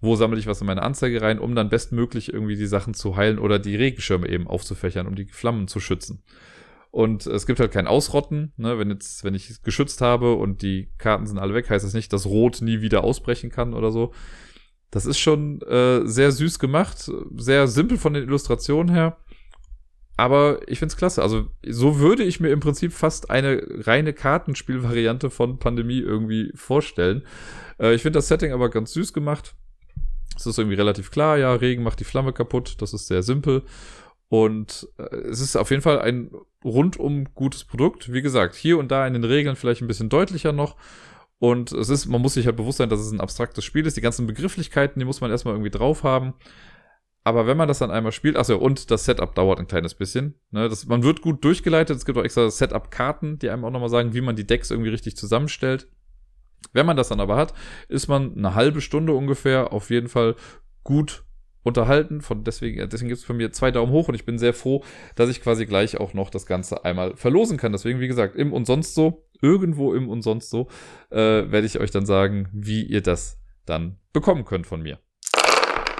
Wo 0.00 0.16
sammle 0.16 0.38
ich 0.38 0.46
was 0.46 0.60
in 0.60 0.66
meine 0.66 0.82
Anzeige 0.82 1.22
rein, 1.22 1.38
um 1.38 1.54
dann 1.54 1.68
bestmöglich 1.68 2.32
irgendwie 2.32 2.56
die 2.56 2.66
Sachen 2.66 2.94
zu 2.94 3.16
heilen 3.16 3.38
oder 3.38 3.58
die 3.58 3.76
Regenschirme 3.76 4.28
eben 4.28 4.46
aufzufächern, 4.46 5.06
um 5.06 5.14
die 5.14 5.26
Flammen 5.26 5.68
zu 5.68 5.80
schützen. 5.80 6.22
Und 6.90 7.26
es 7.26 7.46
gibt 7.46 7.60
halt 7.60 7.72
kein 7.72 7.86
Ausrotten, 7.86 8.52
ne? 8.56 8.78
wenn 8.78 8.88
jetzt, 8.90 9.22
wenn 9.22 9.34
ich 9.34 9.50
es 9.50 9.62
geschützt 9.62 10.00
habe 10.00 10.34
und 10.34 10.62
die 10.62 10.90
Karten 10.96 11.26
sind 11.26 11.38
alle 11.38 11.52
weg, 11.52 11.68
heißt 11.68 11.84
das 11.84 11.92
nicht, 11.92 12.12
dass 12.12 12.24
Rot 12.24 12.62
nie 12.62 12.80
wieder 12.80 13.04
ausbrechen 13.04 13.50
kann 13.50 13.74
oder 13.74 13.92
so. 13.92 14.14
Das 14.90 15.04
ist 15.04 15.18
schon 15.18 15.60
äh, 15.62 16.06
sehr 16.06 16.32
süß 16.32 16.58
gemacht, 16.58 17.10
sehr 17.36 17.68
simpel 17.68 17.98
von 17.98 18.14
den 18.14 18.22
Illustrationen 18.22 18.94
her. 18.94 19.18
Aber 20.16 20.60
ich 20.66 20.78
find's 20.78 20.96
klasse. 20.96 21.22
Also, 21.22 21.48
so 21.66 21.98
würde 21.98 22.22
ich 22.22 22.40
mir 22.40 22.48
im 22.48 22.60
Prinzip 22.60 22.92
fast 22.92 23.28
eine 23.28 23.62
reine 23.86 24.14
Kartenspielvariante 24.14 25.28
von 25.28 25.58
Pandemie 25.58 25.98
irgendwie 25.98 26.50
vorstellen. 26.54 27.26
Äh, 27.78 27.94
ich 27.94 28.02
finde 28.02 28.18
das 28.18 28.28
Setting 28.28 28.52
aber 28.52 28.70
ganz 28.70 28.92
süß 28.92 29.12
gemacht. 29.12 29.54
Es 30.36 30.46
ist 30.46 30.58
irgendwie 30.58 30.76
relativ 30.76 31.10
klar, 31.10 31.38
ja, 31.38 31.52
Regen 31.54 31.82
macht 31.82 32.00
die 32.00 32.04
Flamme 32.04 32.32
kaputt, 32.32 32.76
das 32.80 32.92
ist 32.92 33.06
sehr 33.06 33.22
simpel. 33.22 33.62
Und 34.28 34.88
äh, 34.98 35.16
es 35.16 35.40
ist 35.40 35.56
auf 35.56 35.70
jeden 35.70 35.82
Fall 35.82 36.00
ein 36.00 36.30
rundum 36.64 37.26
gutes 37.34 37.64
Produkt. 37.64 38.12
Wie 38.12 38.22
gesagt, 38.22 38.54
hier 38.54 38.78
und 38.78 38.90
da 38.90 39.06
in 39.06 39.12
den 39.12 39.24
Regeln 39.24 39.56
vielleicht 39.56 39.82
ein 39.82 39.86
bisschen 39.88 40.08
deutlicher 40.08 40.52
noch. 40.52 40.76
Und 41.38 41.72
es 41.72 41.90
ist, 41.90 42.06
man 42.06 42.22
muss 42.22 42.34
sich 42.34 42.46
halt 42.46 42.56
bewusst 42.56 42.78
sein, 42.78 42.88
dass 42.88 43.00
es 43.00 43.12
ein 43.12 43.20
abstraktes 43.20 43.64
Spiel 43.64 43.86
ist. 43.86 43.96
Die 43.96 44.00
ganzen 44.00 44.26
Begrifflichkeiten, 44.26 44.98
die 44.98 45.04
muss 45.04 45.20
man 45.20 45.30
erstmal 45.30 45.54
irgendwie 45.54 45.70
drauf 45.70 46.02
haben. 46.02 46.34
Aber 47.24 47.46
wenn 47.46 47.56
man 47.56 47.68
das 47.68 47.80
dann 47.80 47.90
einmal 47.90 48.12
spielt, 48.12 48.36
achso, 48.36 48.56
und 48.56 48.90
das 48.90 49.04
Setup 49.04 49.34
dauert 49.34 49.58
ein 49.58 49.66
kleines 49.66 49.94
bisschen. 49.94 50.34
Ne, 50.50 50.68
das, 50.68 50.86
man 50.86 51.02
wird 51.02 51.22
gut 51.22 51.44
durchgeleitet. 51.44 51.96
Es 51.96 52.04
gibt 52.04 52.16
auch 52.16 52.24
extra 52.24 52.48
Setup-Karten, 52.48 53.38
die 53.38 53.50
einem 53.50 53.64
auch 53.64 53.70
nochmal 53.70 53.88
sagen, 53.88 54.14
wie 54.14 54.20
man 54.20 54.36
die 54.36 54.46
Decks 54.46 54.70
irgendwie 54.70 54.90
richtig 54.90 55.16
zusammenstellt. 55.16 55.88
Wenn 56.72 56.86
man 56.86 56.96
das 56.96 57.08
dann 57.08 57.20
aber 57.20 57.36
hat, 57.36 57.54
ist 57.88 58.08
man 58.08 58.36
eine 58.36 58.54
halbe 58.54 58.80
Stunde 58.80 59.14
ungefähr 59.14 59.72
auf 59.72 59.90
jeden 59.90 60.08
Fall 60.08 60.36
gut 60.84 61.24
unterhalten. 61.62 62.20
Von 62.20 62.44
deswegen, 62.44 62.88
deswegen 62.88 63.08
gibt 63.08 63.18
es 63.20 63.24
von 63.24 63.36
mir 63.36 63.50
zwei 63.50 63.70
Daumen 63.70 63.92
hoch 63.92 64.08
und 64.08 64.14
ich 64.14 64.24
bin 64.24 64.38
sehr 64.38 64.54
froh, 64.54 64.84
dass 65.16 65.28
ich 65.28 65.42
quasi 65.42 65.66
gleich 65.66 65.98
auch 65.98 66.14
noch 66.14 66.30
das 66.30 66.46
Ganze 66.46 66.84
einmal 66.84 67.16
verlosen 67.16 67.56
kann. 67.56 67.72
Deswegen, 67.72 68.00
wie 68.00 68.08
gesagt, 68.08 68.36
im 68.36 68.52
und 68.52 68.66
sonst 68.66 68.94
so, 68.94 69.26
irgendwo 69.42 69.94
im 69.94 70.08
und 70.08 70.22
sonst 70.22 70.50
so, 70.50 70.68
äh, 71.10 71.16
werde 71.16 71.66
ich 71.66 71.80
euch 71.80 71.90
dann 71.90 72.06
sagen, 72.06 72.48
wie 72.52 72.82
ihr 72.82 73.02
das 73.02 73.38
dann 73.64 73.98
bekommen 74.12 74.44
könnt 74.44 74.66
von 74.66 74.82
mir. 74.82 74.98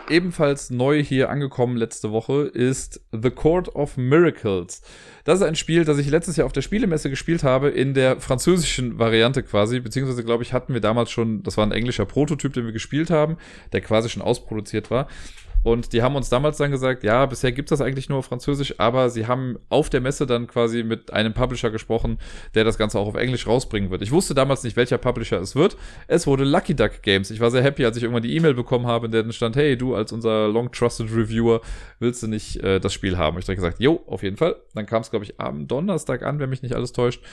Ebenfalls 0.09 0.71
neu 0.71 1.03
hier 1.03 1.31
angekommen 1.31 1.77
letzte 1.77 2.13
Woche 2.13 2.43
ist 2.43 3.01
The 3.11 3.31
Court 3.31 3.75
of 3.75 3.97
Miracles. 3.97 4.81
Das 5.25 5.41
ist 5.41 5.45
ein 5.45 5.57
Spiel, 5.57 5.85
das 5.85 5.99
ich 5.99 6.09
letztes 6.09 6.37
Jahr 6.37 6.47
auf 6.47 6.53
der 6.53 6.63
Spielemesse 6.63 7.11
gespielt 7.11 7.43
habe, 7.43 7.71
in 7.71 7.93
der 7.93 8.21
französischen 8.21 9.01
Variante 9.01 9.43
quasi, 9.43 9.81
beziehungsweise 9.81 10.23
glaube 10.23 10.45
ich, 10.45 10.53
hatten 10.53 10.75
wir 10.75 10.81
damals 10.81 11.11
schon, 11.11 11.43
das 11.43 11.57
war 11.57 11.67
ein 11.67 11.73
englischer 11.73 12.05
Prototyp, 12.05 12.53
den 12.53 12.67
wir 12.67 12.73
gespielt 12.73 13.11
haben, 13.11 13.37
der 13.73 13.81
quasi 13.81 14.09
schon 14.09 14.23
ausproduziert 14.23 14.93
war. 14.93 15.09
Und 15.63 15.93
die 15.93 16.03
haben 16.03 16.17
uns 16.17 16.29
damals 16.29 16.57
dann 16.57 16.71
gesagt, 16.71 17.03
ja, 17.03 17.27
bisher 17.27 17.53
gibt 17.53 17.71
es 17.71 17.79
das 17.79 17.87
eigentlich 17.87 18.09
nur 18.09 18.19
auf 18.19 18.27
Französisch, 18.27 18.75
aber 18.79 19.11
sie 19.11 19.27
haben 19.27 19.59
auf 19.69 19.91
der 19.91 20.01
Messe 20.01 20.27
dann 20.27 20.47
quasi 20.47 20.83
mit 20.83 21.13
einem 21.13 21.35
Publisher 21.35 21.71
gesprochen, 21.71 22.19
der 22.55 22.65
das 22.65 22.79
Ganze 22.79 22.99
auch 22.99 23.09
auf 23.09 23.17
Englisch 23.17 23.47
rausbringen 23.47 23.91
wird. 23.91 24.03
Ich 24.03 24.13
wusste 24.13 24.35
damals 24.35 24.63
nicht, 24.63 24.77
welcher 24.77 24.99
Publisher 24.99 25.41
es 25.41 25.57
wird. 25.57 25.77
Es 26.07 26.27
wurde 26.27 26.45
Lucky 26.45 26.75
Duck 26.75 27.03
Games. 27.03 27.31
Ich 27.31 27.41
war 27.41 27.51
sehr 27.51 27.63
happy, 27.63 27.85
als 27.85 27.97
ich 27.97 28.05
irgendwann 28.05 28.23
die 28.23 28.35
E-Mail 28.35 28.55
bekommen 28.55 28.87
habe, 28.87 29.07
in 29.07 29.13
der 29.13 29.23
dann 29.23 29.33
stand, 29.33 29.57
hey, 29.57 29.77
du 29.77 29.95
als 29.95 30.13
unser 30.13 30.49
Long 30.49 30.71
Trusted 30.71 31.11
Reviewer, 31.11 31.61
willst 31.99 32.23
du 32.23 32.29
nicht 32.29 32.57
äh, 32.63 32.79
das 32.79 32.93
Spiel 32.93 33.19
haben? 33.19 33.39
Ich 33.39 33.47
habe 33.47 33.57
gesagt, 33.57 33.81
jo, 33.81 34.03
auf 34.07 34.23
jeden 34.23 34.37
Fall. 34.37 34.57
Dann 34.75 34.87
kam 34.87 35.03
es, 35.03 35.11
glaube 35.11 35.25
ich, 35.25 35.41
am 35.41 35.67
Donnerstag 35.67 36.23
an, 36.23 36.39
wenn 36.39 36.51
mich 36.51 36.63
nicht 36.63 36.75
alles 36.75 36.93
täuscht. 36.93 37.25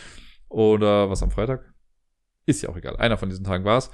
Oder 0.49 1.09
was 1.09 1.23
am 1.23 1.31
Freitag? 1.31 1.73
Ist 2.45 2.61
ja 2.61 2.69
auch 2.69 2.77
egal. 2.77 2.97
Einer 2.97 3.17
von 3.17 3.29
diesen 3.29 3.45
Tagen 3.45 3.63
war 3.65 3.77
es. 3.77 3.91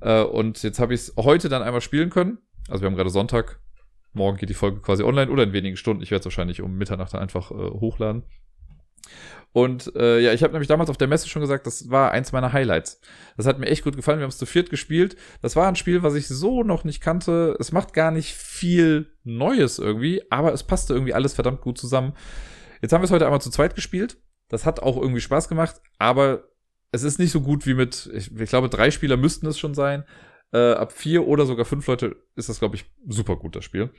Äh, 0.00 0.22
und 0.22 0.62
jetzt 0.62 0.78
habe 0.78 0.94
ich 0.94 1.00
es 1.00 1.14
heute 1.16 1.48
dann 1.48 1.62
einmal 1.62 1.80
spielen 1.80 2.10
können. 2.10 2.38
Also 2.68 2.82
wir 2.82 2.86
haben 2.86 2.96
gerade 2.96 3.10
Sonntag, 3.10 3.60
Morgen 4.12 4.38
geht 4.38 4.48
die 4.48 4.54
Folge 4.54 4.80
quasi 4.80 5.02
online 5.02 5.30
oder 5.30 5.42
in 5.44 5.52
wenigen 5.52 5.76
Stunden. 5.76 6.02
Ich 6.02 6.10
werde 6.10 6.20
es 6.20 6.26
wahrscheinlich 6.26 6.62
um 6.62 6.76
Mitternacht 6.76 7.14
einfach 7.14 7.50
äh, 7.50 7.54
hochladen. 7.54 8.24
Und 9.52 9.94
äh, 9.96 10.20
ja, 10.20 10.32
ich 10.32 10.42
habe 10.42 10.52
nämlich 10.52 10.68
damals 10.68 10.90
auf 10.90 10.96
der 10.96 11.08
Messe 11.08 11.28
schon 11.28 11.42
gesagt, 11.42 11.66
das 11.66 11.90
war 11.90 12.12
eins 12.12 12.30
meiner 12.30 12.52
Highlights. 12.52 13.00
Das 13.36 13.46
hat 13.46 13.58
mir 13.58 13.66
echt 13.66 13.82
gut 13.82 13.96
gefallen. 13.96 14.18
Wir 14.18 14.24
haben 14.24 14.30
es 14.30 14.38
zu 14.38 14.46
viert 14.46 14.70
gespielt. 14.70 15.16
Das 15.42 15.56
war 15.56 15.66
ein 15.66 15.76
Spiel, 15.76 16.02
was 16.02 16.14
ich 16.14 16.28
so 16.28 16.62
noch 16.62 16.84
nicht 16.84 17.00
kannte. 17.00 17.56
Es 17.58 17.72
macht 17.72 17.92
gar 17.92 18.12
nicht 18.12 18.34
viel 18.34 19.12
Neues 19.24 19.78
irgendwie, 19.78 20.22
aber 20.30 20.52
es 20.52 20.62
passte 20.62 20.94
irgendwie 20.94 21.14
alles 21.14 21.34
verdammt 21.34 21.62
gut 21.62 21.78
zusammen. 21.78 22.14
Jetzt 22.80 22.92
haben 22.92 23.02
wir 23.02 23.06
es 23.06 23.10
heute 23.10 23.26
einmal 23.26 23.40
zu 23.40 23.50
zweit 23.50 23.74
gespielt. 23.74 24.18
Das 24.48 24.66
hat 24.66 24.80
auch 24.80 24.96
irgendwie 24.96 25.20
Spaß 25.20 25.48
gemacht, 25.48 25.80
aber 25.98 26.44
es 26.92 27.02
ist 27.02 27.18
nicht 27.18 27.30
so 27.30 27.40
gut 27.40 27.66
wie 27.66 27.74
mit, 27.74 28.10
ich, 28.12 28.34
ich 28.36 28.48
glaube, 28.48 28.68
drei 28.68 28.90
Spieler 28.90 29.16
müssten 29.16 29.46
es 29.46 29.58
schon 29.58 29.74
sein. 29.74 30.04
Äh, 30.52 30.72
ab 30.72 30.92
vier 30.92 31.26
oder 31.26 31.46
sogar 31.46 31.64
fünf 31.64 31.86
Leute 31.86 32.16
ist 32.34 32.48
das, 32.48 32.58
glaube 32.58 32.76
ich, 32.76 32.84
super 33.06 33.36
gut, 33.36 33.54
das 33.56 33.64
Spiel. 33.64 33.90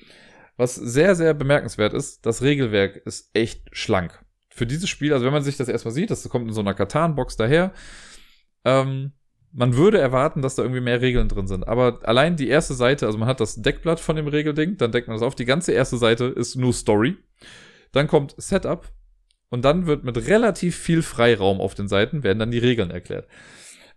Was 0.58 0.76
sehr, 0.76 1.16
sehr 1.16 1.34
bemerkenswert 1.34 1.94
ist, 1.94 2.26
das 2.26 2.42
Regelwerk 2.42 2.98
ist 2.98 3.30
echt 3.34 3.70
schlank. 3.72 4.24
Für 4.50 4.66
dieses 4.66 4.90
Spiel, 4.90 5.14
also 5.14 5.26
wenn 5.26 5.34
man 5.34 5.44
sich 5.44 5.56
das 5.56 5.70
erstmal 5.70 5.94
sieht, 5.94 6.12
das 6.12 6.28
kommt 6.28 6.48
in 6.48 6.54
so 6.54 6.60
einer 6.60 6.74
Katan-Box 6.74 7.38
daher, 7.38 7.74
ähm, 8.66 9.14
man 9.54 9.76
würde 9.76 10.00
erwarten, 10.00 10.42
dass 10.42 10.56
da 10.56 10.64
irgendwie 10.64 10.82
mehr 10.82 11.02
Regeln 11.02 11.28
drin 11.28 11.48
sind. 11.48 11.68
Aber 11.68 12.00
allein 12.04 12.36
die 12.36 12.48
erste 12.48 12.74
Seite, 12.74 13.06
also 13.06 13.18
man 13.18 13.28
hat 13.28 13.40
das 13.40 13.56
Deckblatt 13.56 14.00
von 14.00 14.16
dem 14.16 14.28
Regelding, 14.28 14.78
dann 14.78 14.92
deckt 14.92 15.08
man 15.08 15.16
das 15.16 15.26
auf. 15.26 15.36
Die 15.36 15.46
ganze 15.46 15.74
erste 15.74 15.98
Seite 15.98 16.26
ist 16.26 16.56
nur 16.56 16.74
Story. 16.74 17.18
Dann 17.92 18.08
kommt 18.08 18.34
Setup. 18.38 18.90
Und 19.50 19.66
dann 19.66 19.86
wird 19.86 20.06
mit 20.06 20.28
relativ 20.28 20.78
viel 20.78 21.02
Freiraum 21.02 21.60
auf 21.60 21.76
den 21.76 21.90
Seiten, 21.90 22.24
werden 22.24 22.40
dann 22.40 22.52
die 22.52 22.60
Regeln 22.60 22.90
erklärt. 22.90 23.28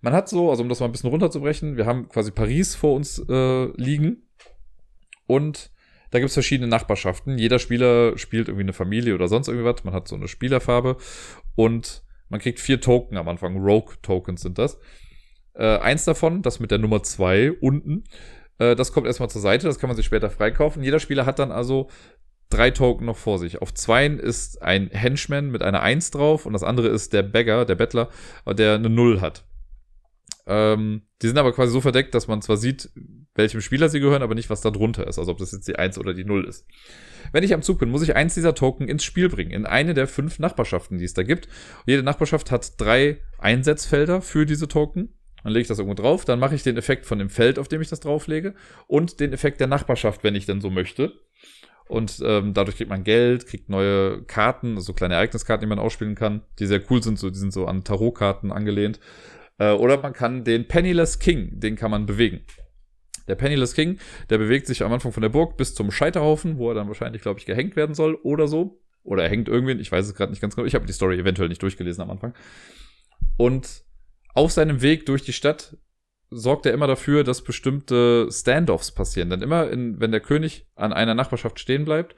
Man 0.04 0.12
hat 0.12 0.28
so, 0.28 0.50
also 0.50 0.62
um 0.62 0.68
das 0.68 0.80
mal 0.80 0.86
ein 0.86 0.92
bisschen 0.92 1.08
runterzubrechen, 1.08 1.78
wir 1.78 1.86
haben 1.86 2.10
quasi 2.10 2.30
Paris 2.30 2.74
vor 2.74 2.92
uns 2.92 3.24
äh, 3.26 3.64
liegen 3.80 4.28
und 5.26 5.70
da 6.10 6.18
gibt 6.18 6.28
es 6.28 6.34
verschiedene 6.34 6.68
Nachbarschaften. 6.68 7.38
Jeder 7.38 7.58
Spieler 7.58 8.18
spielt 8.18 8.48
irgendwie 8.48 8.64
eine 8.64 8.74
Familie 8.74 9.14
oder 9.14 9.28
sonst 9.28 9.48
irgendwie 9.48 9.64
was. 9.64 9.82
Man 9.82 9.94
hat 9.94 10.06
so 10.06 10.14
eine 10.14 10.28
Spielerfarbe 10.28 10.98
und 11.54 12.04
man 12.28 12.38
kriegt 12.38 12.60
vier 12.60 12.82
Token 12.82 13.16
am 13.16 13.28
Anfang. 13.28 13.56
Rogue-Tokens 13.56 14.42
sind 14.42 14.58
das. 14.58 14.78
Äh, 15.54 15.78
eins 15.78 16.04
davon, 16.04 16.42
das 16.42 16.60
mit 16.60 16.70
der 16.70 16.78
Nummer 16.78 17.02
zwei 17.02 17.52
unten, 17.52 18.04
äh, 18.58 18.76
das 18.76 18.92
kommt 18.92 19.06
erstmal 19.06 19.30
zur 19.30 19.40
Seite, 19.40 19.68
das 19.68 19.78
kann 19.78 19.88
man 19.88 19.96
sich 19.96 20.04
später 20.04 20.28
freikaufen. 20.28 20.82
Jeder 20.82 21.00
Spieler 21.00 21.24
hat 21.24 21.38
dann 21.38 21.50
also 21.50 21.88
drei 22.50 22.70
Token 22.70 23.06
noch 23.06 23.16
vor 23.16 23.38
sich. 23.38 23.62
Auf 23.62 23.72
zweien 23.72 24.18
ist 24.18 24.60
ein 24.60 24.90
Henchman 24.92 25.50
mit 25.50 25.62
einer 25.62 25.80
Eins 25.80 26.10
drauf 26.10 26.44
und 26.44 26.52
das 26.52 26.62
andere 26.62 26.88
ist 26.88 27.14
der 27.14 27.22
Beggar, 27.22 27.64
der 27.64 27.76
Bettler, 27.76 28.10
der 28.46 28.74
eine 28.74 28.90
Null 28.90 29.22
hat. 29.22 29.46
Ähm, 30.46 31.02
die 31.22 31.26
sind 31.26 31.38
aber 31.38 31.52
quasi 31.52 31.72
so 31.72 31.80
verdeckt, 31.80 32.14
dass 32.14 32.28
man 32.28 32.42
zwar 32.42 32.56
sieht, 32.56 32.90
welchem 33.34 33.60
Spieler 33.60 33.88
sie 33.88 34.00
gehören, 34.00 34.22
aber 34.22 34.34
nicht, 34.34 34.50
was 34.50 34.60
da 34.60 34.70
drunter 34.70 35.06
ist. 35.06 35.18
Also 35.18 35.32
ob 35.32 35.38
das 35.38 35.52
jetzt 35.52 35.66
die 35.66 35.76
1 35.76 35.98
oder 35.98 36.14
die 36.14 36.24
0 36.24 36.46
ist. 36.46 36.66
Wenn 37.32 37.44
ich 37.44 37.54
am 37.54 37.62
Zug 37.62 37.78
bin, 37.78 37.90
muss 37.90 38.02
ich 38.02 38.14
eins 38.14 38.34
dieser 38.34 38.54
Token 38.54 38.88
ins 38.88 39.04
Spiel 39.04 39.28
bringen, 39.28 39.50
in 39.50 39.66
eine 39.66 39.94
der 39.94 40.06
fünf 40.06 40.38
Nachbarschaften, 40.38 40.98
die 40.98 41.04
es 41.04 41.14
da 41.14 41.22
gibt. 41.22 41.48
Jede 41.86 42.02
Nachbarschaft 42.02 42.50
hat 42.50 42.80
drei 42.80 43.20
Einsetzfelder 43.38 44.20
für 44.20 44.44
diese 44.46 44.68
Token. 44.68 45.14
Dann 45.42 45.52
lege 45.52 45.62
ich 45.62 45.68
das 45.68 45.78
irgendwo 45.78 46.00
drauf, 46.00 46.24
dann 46.24 46.38
mache 46.38 46.54
ich 46.54 46.62
den 46.62 46.76
Effekt 46.78 47.04
von 47.04 47.18
dem 47.18 47.28
Feld, 47.28 47.58
auf 47.58 47.68
dem 47.68 47.82
ich 47.82 47.88
das 47.88 48.00
drauflege, 48.00 48.54
und 48.86 49.20
den 49.20 49.34
Effekt 49.34 49.60
der 49.60 49.66
Nachbarschaft, 49.66 50.24
wenn 50.24 50.34
ich 50.34 50.46
denn 50.46 50.62
so 50.62 50.70
möchte. 50.70 51.12
Und 51.86 52.22
ähm, 52.24 52.54
dadurch 52.54 52.78
kriegt 52.78 52.88
man 52.88 53.04
Geld, 53.04 53.46
kriegt 53.46 53.68
neue 53.68 54.22
Karten, 54.22 54.76
also 54.76 54.94
kleine 54.94 55.14
Ereigniskarten, 55.14 55.66
die 55.66 55.68
man 55.68 55.78
ausspielen 55.78 56.14
kann, 56.14 56.40
die 56.58 56.66
sehr 56.66 56.80
cool 56.90 57.02
sind, 57.02 57.18
so, 57.18 57.28
die 57.28 57.38
sind 57.38 57.52
so 57.52 57.66
an 57.66 57.84
Tarotkarten 57.84 58.52
angelehnt. 58.52 59.00
Äh, 59.58 59.72
oder 59.72 60.00
man 60.00 60.12
kann 60.12 60.44
den 60.44 60.66
Penniless 60.68 61.18
King, 61.18 61.60
den 61.60 61.76
kann 61.76 61.90
man 61.90 62.06
bewegen. 62.06 62.40
Der 63.28 63.36
Penniless 63.36 63.74
King, 63.74 63.98
der 64.28 64.38
bewegt 64.38 64.66
sich 64.66 64.82
am 64.82 64.92
Anfang 64.92 65.12
von 65.12 65.22
der 65.22 65.30
Burg 65.30 65.56
bis 65.56 65.74
zum 65.74 65.90
Scheiterhaufen, 65.90 66.58
wo 66.58 66.70
er 66.70 66.74
dann 66.74 66.88
wahrscheinlich, 66.88 67.22
glaube 67.22 67.40
ich, 67.40 67.46
gehängt 67.46 67.74
werden 67.76 67.94
soll 67.94 68.14
oder 68.16 68.48
so. 68.48 68.80
Oder 69.02 69.24
er 69.24 69.30
hängt 69.30 69.48
irgendwen, 69.48 69.80
ich 69.80 69.92
weiß 69.92 70.06
es 70.06 70.14
gerade 70.14 70.30
nicht 70.32 70.40
ganz 70.40 70.56
genau. 70.56 70.66
Ich 70.66 70.74
habe 70.74 70.86
die 70.86 70.92
Story 70.92 71.18
eventuell 71.18 71.48
nicht 71.48 71.62
durchgelesen 71.62 72.02
am 72.02 72.10
Anfang. 72.10 72.34
Und 73.36 73.84
auf 74.34 74.52
seinem 74.52 74.82
Weg 74.82 75.06
durch 75.06 75.22
die 75.22 75.32
Stadt 75.32 75.76
sorgt 76.30 76.66
er 76.66 76.72
immer 76.72 76.86
dafür, 76.86 77.22
dass 77.22 77.44
bestimmte 77.44 78.28
Standoffs 78.30 78.92
passieren. 78.92 79.30
Denn 79.30 79.42
immer, 79.42 79.70
in, 79.70 80.00
wenn 80.00 80.10
der 80.10 80.20
König 80.20 80.66
an 80.74 80.92
einer 80.92 81.14
Nachbarschaft 81.14 81.60
stehen 81.60 81.84
bleibt, 81.84 82.16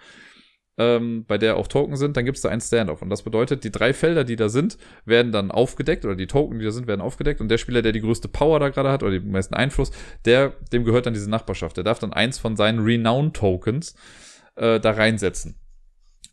ähm, 0.79 1.25
bei 1.27 1.39
der 1.39 1.57
auch 1.57 1.69
Token 1.69 1.97
sind, 1.97 2.17
dann 2.17 2.25
gibt 2.25 2.37
es 2.37 2.43
da 2.43 2.51
ein 2.51 2.61
Standoff. 2.61 3.03
Und 3.03 3.11
das 3.11 3.23
bedeutet, 3.23 3.65
die 3.65 3.73
drei 3.73 3.93
Felder, 3.93 4.25
die 4.25 4.37
da 4.37 4.49
sind, 4.49 4.77
werden 5.05 5.33
dann 5.33 5.51
aufgedeckt 5.51 6.05
oder 6.05 6.17
die 6.17 6.27
Token, 6.27 6.59
die 6.59 6.65
da 6.65 6.71
sind, 6.71 6.87
werden 6.87 7.01
aufgedeckt. 7.01 7.41
Und 7.41 7.49
der 7.49 7.59
Spieler, 7.59 7.83
der 7.83 7.93
die 7.93 8.01
größte 8.01 8.29
Power 8.29 8.61
da 8.61 8.69
gerade 8.69 8.91
hat 8.91 9.03
oder 9.03 9.13
den 9.13 9.31
meisten 9.31 9.55
Einfluss, 9.55 9.91
der, 10.25 10.53
dem 10.73 10.85
gehört 10.85 11.07
dann 11.07 11.15
diese 11.15 11.31
Nachbarschaft. 11.31 11.77
Der 11.77 11.85
darf 11.85 11.99
dann 11.99 12.13
eins 12.13 12.39
von 12.39 12.57
seinen 12.57 12.81
Renown-Tokens 12.81 13.95
äh, 14.57 14.79
da 14.79 14.91
reinsetzen. 14.91 15.57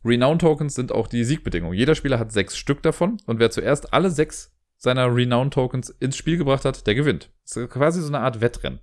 Renown-Tokens 0.04 0.76
sind 0.76 0.92
auch 0.92 1.08
die 1.08 1.24
Siegbedingungen. 1.24 1.78
Jeder 1.78 1.96
Spieler 1.96 2.20
hat 2.20 2.34
sechs 2.34 2.58
Stück 2.58 2.84
davon 2.84 3.18
und 3.26 3.40
wer 3.40 3.52
zuerst 3.52 3.94
alle 3.94 4.10
sechs 4.10 4.52
seiner 4.78 5.16
Renown-Tokens 5.16 5.90
ins 6.02 6.18
Spiel 6.18 6.38
gebracht 6.38 6.66
hat, 6.66 6.86
der 6.86 6.96
gewinnt. 6.96 7.32
Das 7.46 7.56
ist 7.56 7.70
quasi 7.70 8.02
so 8.02 8.10
eine 8.10 8.20
Art 8.20 8.42
Wettrennen 8.42 8.82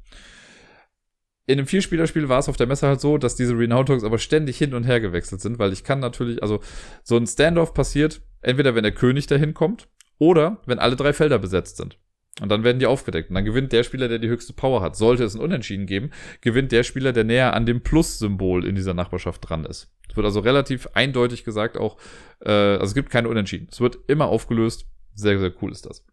in 1.50 1.58
einem 1.58 1.66
Vierspielerspiel 1.66 2.28
war 2.28 2.38
es 2.38 2.48
auf 2.48 2.56
der 2.56 2.68
Messe 2.68 2.86
halt 2.86 3.00
so, 3.00 3.18
dass 3.18 3.34
diese 3.34 3.58
Renown 3.58 3.84
Talks 3.84 4.04
aber 4.04 4.18
ständig 4.18 4.56
hin 4.56 4.72
und 4.72 4.84
her 4.84 5.00
gewechselt 5.00 5.40
sind, 5.40 5.58
weil 5.58 5.72
ich 5.72 5.82
kann 5.82 5.98
natürlich, 5.98 6.42
also 6.42 6.60
so 7.02 7.16
ein 7.16 7.26
Standoff 7.26 7.74
passiert, 7.74 8.22
entweder 8.40 8.76
wenn 8.76 8.84
der 8.84 8.92
König 8.92 9.26
dahin 9.26 9.52
kommt 9.52 9.88
oder 10.18 10.62
wenn 10.66 10.78
alle 10.78 10.94
drei 10.94 11.12
Felder 11.12 11.40
besetzt 11.40 11.76
sind. 11.76 11.98
Und 12.40 12.50
dann 12.50 12.62
werden 12.62 12.78
die 12.78 12.86
aufgedeckt. 12.86 13.30
Und 13.30 13.34
dann 13.34 13.44
gewinnt 13.44 13.72
der 13.72 13.82
Spieler, 13.82 14.06
der 14.06 14.20
die 14.20 14.28
höchste 14.28 14.52
Power 14.52 14.80
hat. 14.80 14.96
Sollte 14.96 15.24
es 15.24 15.34
ein 15.34 15.40
Unentschieden 15.40 15.86
geben, 15.86 16.10
gewinnt 16.40 16.70
der 16.70 16.84
Spieler, 16.84 17.12
der 17.12 17.24
näher 17.24 17.52
an 17.52 17.66
dem 17.66 17.82
Plus-Symbol 17.82 18.64
in 18.64 18.76
dieser 18.76 18.94
Nachbarschaft 18.94 19.46
dran 19.48 19.64
ist. 19.64 19.92
Es 20.08 20.16
wird 20.16 20.24
also 20.24 20.40
relativ 20.40 20.86
eindeutig 20.94 21.42
gesagt 21.44 21.76
auch, 21.76 21.98
äh, 22.44 22.50
also 22.50 22.84
es 22.84 22.94
gibt 22.94 23.10
keine 23.10 23.28
Unentschieden. 23.28 23.68
Es 23.70 23.80
wird 23.80 23.98
immer 24.06 24.26
aufgelöst. 24.26 24.86
Sehr, 25.14 25.38
sehr 25.40 25.52
cool 25.60 25.72
ist 25.72 25.84
das. 25.84 26.06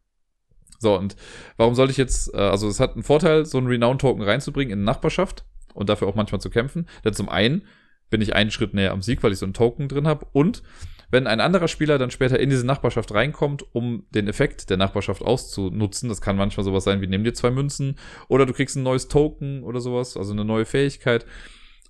So, 0.79 0.97
und 0.97 1.15
warum 1.57 1.75
sollte 1.75 1.91
ich 1.91 1.97
jetzt, 1.97 2.33
äh, 2.33 2.37
also 2.37 2.67
es 2.67 2.79
hat 2.79 2.93
einen 2.93 3.03
Vorteil, 3.03 3.45
so 3.45 3.57
einen 3.57 3.67
Renown-Token 3.67 4.23
reinzubringen 4.23 4.73
in 4.73 4.79
eine 4.79 4.85
Nachbarschaft 4.85 5.45
und 5.73 5.89
dafür 5.89 6.07
auch 6.07 6.15
manchmal 6.15 6.41
zu 6.41 6.49
kämpfen. 6.49 6.87
Denn 7.03 7.13
zum 7.13 7.29
einen 7.29 7.63
bin 8.09 8.21
ich 8.21 8.35
einen 8.35 8.51
Schritt 8.51 8.73
näher 8.73 8.91
am 8.91 9.01
Sieg, 9.01 9.23
weil 9.23 9.31
ich 9.31 9.39
so 9.39 9.45
einen 9.45 9.53
Token 9.53 9.87
drin 9.87 10.07
habe. 10.07 10.27
Und 10.31 10.63
wenn 11.09 11.27
ein 11.27 11.39
anderer 11.39 11.67
Spieler 11.67 11.97
dann 11.97 12.11
später 12.11 12.39
in 12.39 12.49
diese 12.49 12.65
Nachbarschaft 12.65 13.13
reinkommt, 13.13 13.65
um 13.73 14.05
den 14.11 14.27
Effekt 14.27 14.69
der 14.69 14.77
Nachbarschaft 14.77 15.21
auszunutzen, 15.21 16.09
das 16.09 16.21
kann 16.21 16.35
manchmal 16.35 16.65
sowas 16.65 16.83
sein 16.83 17.01
wie, 17.01 17.07
nimm 17.07 17.23
dir 17.23 17.33
zwei 17.33 17.49
Münzen 17.49 17.97
oder 18.27 18.45
du 18.45 18.53
kriegst 18.53 18.75
ein 18.75 18.83
neues 18.83 19.07
Token 19.07 19.63
oder 19.63 19.79
sowas, 19.79 20.17
also 20.17 20.33
eine 20.33 20.43
neue 20.43 20.65
Fähigkeit, 20.65 21.25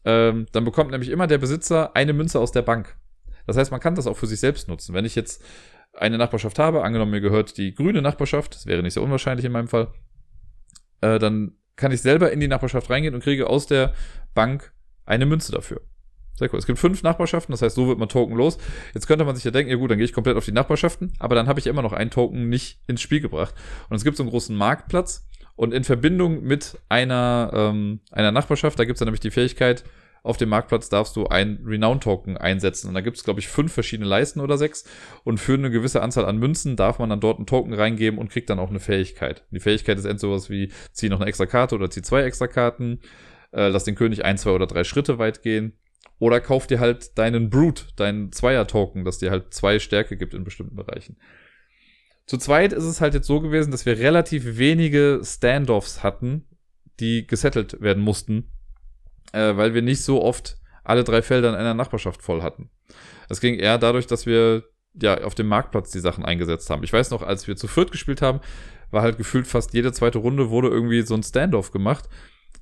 ähm, 0.05 0.45
dann 0.51 0.65
bekommt 0.65 0.91
nämlich 0.91 1.09
immer 1.09 1.25
der 1.25 1.39
Besitzer 1.39 1.95
eine 1.95 2.13
Münze 2.13 2.39
aus 2.39 2.51
der 2.51 2.61
Bank. 2.61 2.95
Das 3.47 3.57
heißt, 3.57 3.71
man 3.71 3.79
kann 3.79 3.95
das 3.95 4.07
auch 4.07 4.17
für 4.17 4.27
sich 4.27 4.39
selbst 4.39 4.67
nutzen. 4.67 4.93
Wenn 4.93 5.05
ich 5.05 5.15
jetzt 5.15 5.43
eine 5.97 6.17
Nachbarschaft 6.17 6.59
habe, 6.59 6.83
angenommen 6.83 7.11
mir 7.11 7.21
gehört 7.21 7.57
die 7.57 7.73
grüne 7.73 8.01
Nachbarschaft, 8.01 8.55
das 8.55 8.65
wäre 8.65 8.83
nicht 8.83 8.93
so 8.93 9.03
unwahrscheinlich 9.03 9.45
in 9.45 9.51
meinem 9.51 9.67
Fall, 9.67 9.87
äh, 11.01 11.19
dann 11.19 11.53
kann 11.75 11.91
ich 11.91 12.01
selber 12.01 12.31
in 12.31 12.39
die 12.39 12.47
Nachbarschaft 12.47 12.89
reingehen 12.89 13.13
und 13.13 13.23
kriege 13.23 13.47
aus 13.47 13.67
der 13.67 13.93
Bank 14.33 14.73
eine 15.05 15.25
Münze 15.25 15.51
dafür. 15.51 15.81
Sehr 16.35 16.53
cool. 16.53 16.59
Es 16.59 16.67
gibt 16.67 16.77
fünf 16.77 17.01
Nachbarschaften, 17.01 17.51
das 17.51 17.63
heißt, 17.63 17.75
so 17.75 17.87
wird 17.87 17.97
man 17.97 18.09
Token 18.09 18.35
los. 18.35 18.59
Jetzt 18.93 19.07
könnte 19.07 19.25
man 19.25 19.35
sich 19.35 19.43
ja 19.43 19.49
denken, 19.49 19.71
ja 19.71 19.77
gut, 19.77 19.89
dann 19.89 19.97
gehe 19.97 20.05
ich 20.05 20.13
komplett 20.13 20.37
auf 20.37 20.45
die 20.45 20.51
Nachbarschaften, 20.51 21.13
aber 21.17 21.33
dann 21.33 21.47
habe 21.47 21.59
ich 21.59 21.65
immer 21.65 21.81
noch 21.81 21.93
einen 21.93 22.11
Token 22.11 22.49
nicht 22.49 22.79
ins 22.87 23.01
Spiel 23.01 23.21
gebracht. 23.21 23.55
Und 23.89 23.95
es 23.95 24.03
gibt 24.03 24.17
so 24.17 24.23
einen 24.23 24.29
großen 24.29 24.55
Marktplatz 24.55 25.27
und 25.55 25.73
in 25.73 25.83
Verbindung 25.83 26.43
mit 26.43 26.77
einer, 26.89 27.49
ähm, 27.53 28.01
einer 28.11 28.31
Nachbarschaft, 28.31 28.77
da 28.77 28.85
gibt 28.85 28.97
es 28.97 28.99
dann 28.99 29.07
nämlich 29.07 29.21
die 29.21 29.31
Fähigkeit, 29.31 29.83
auf 30.23 30.37
dem 30.37 30.49
Marktplatz 30.49 30.89
darfst 30.89 31.15
du 31.15 31.27
ein 31.27 31.59
Renown-Token 31.65 32.37
einsetzen. 32.37 32.87
Und 32.87 32.93
da 32.93 33.01
gibt 33.01 33.17
es, 33.17 33.23
glaube 33.23 33.39
ich, 33.39 33.47
fünf 33.47 33.73
verschiedene 33.73 34.07
Leisten 34.07 34.39
oder 34.39 34.57
sechs. 34.57 34.83
Und 35.23 35.39
für 35.39 35.53
eine 35.53 35.69
gewisse 35.69 36.01
Anzahl 36.01 36.25
an 36.25 36.37
Münzen 36.37 36.75
darf 36.75 36.99
man 36.99 37.09
dann 37.09 37.19
dort 37.19 37.37
einen 37.37 37.45
Token 37.47 37.73
reingeben 37.73 38.19
und 38.19 38.29
kriegt 38.29 38.49
dann 38.49 38.59
auch 38.59 38.69
eine 38.69 38.79
Fähigkeit. 38.79 39.45
Die 39.51 39.59
Fähigkeit 39.59 39.97
ist 39.97 40.05
entweder 40.05 40.33
sowas 40.33 40.49
wie, 40.49 40.71
zieh 40.91 41.09
noch 41.09 41.19
eine 41.19 41.29
extra 41.29 41.45
Karte 41.45 41.75
oder 41.75 41.89
zieh 41.89 42.01
zwei 42.01 42.23
extra 42.23 42.47
Karten, 42.47 42.99
äh, 43.51 43.69
lass 43.69 43.83
den 43.83 43.95
König 43.95 44.25
ein, 44.25 44.37
zwei 44.37 44.51
oder 44.51 44.67
drei 44.67 44.83
Schritte 44.83 45.17
weit 45.19 45.41
gehen. 45.41 45.73
Oder 46.19 46.41
kauf 46.41 46.65
dir 46.67 46.79
halt 46.79 47.17
deinen 47.17 47.49
Brute, 47.49 47.83
deinen 47.95 48.31
Zweier-Token, 48.31 49.05
das 49.05 49.19
dir 49.19 49.29
halt 49.29 49.53
zwei 49.53 49.79
Stärke 49.79 50.17
gibt 50.17 50.33
in 50.33 50.43
bestimmten 50.43 50.75
Bereichen. 50.75 51.17
Zu 52.25 52.37
zweit 52.37 52.73
ist 52.73 52.83
es 52.83 52.99
halt 52.99 53.13
jetzt 53.13 53.27
so 53.27 53.39
gewesen, 53.39 53.71
dass 53.71 53.85
wir 53.85 53.99
relativ 53.99 54.57
wenige 54.57 55.21
Standoffs 55.23 56.03
hatten, 56.03 56.45
die 56.99 57.25
gesettelt 57.25 57.79
werden 57.79 58.03
mussten, 58.03 58.51
äh, 59.33 59.55
weil 59.55 59.73
wir 59.73 59.81
nicht 59.81 60.03
so 60.03 60.21
oft 60.23 60.57
alle 60.83 61.03
drei 61.03 61.21
Felder 61.21 61.49
in 61.49 61.55
einer 61.55 61.73
Nachbarschaft 61.73 62.21
voll 62.21 62.41
hatten. 62.41 62.69
Es 63.29 63.41
ging 63.41 63.55
eher 63.55 63.77
dadurch, 63.77 64.07
dass 64.07 64.25
wir 64.25 64.63
ja 64.93 65.21
auf 65.23 65.35
dem 65.35 65.47
Marktplatz 65.47 65.91
die 65.91 65.99
Sachen 65.99 66.25
eingesetzt 66.25 66.69
haben. 66.69 66.83
Ich 66.83 66.93
weiß 66.93 67.11
noch, 67.11 67.21
als 67.21 67.47
wir 67.47 67.55
zu 67.55 67.67
viert 67.67 67.91
gespielt 67.91 68.21
haben, 68.21 68.39
war 68.89 69.01
halt 69.01 69.17
gefühlt 69.17 69.47
fast 69.47 69.73
jede 69.73 69.91
zweite 69.91 70.19
Runde 70.19 70.49
wurde 70.49 70.69
irgendwie 70.69 71.01
so 71.01 71.13
ein 71.13 71.23
Standoff 71.23 71.71
gemacht 71.71 72.07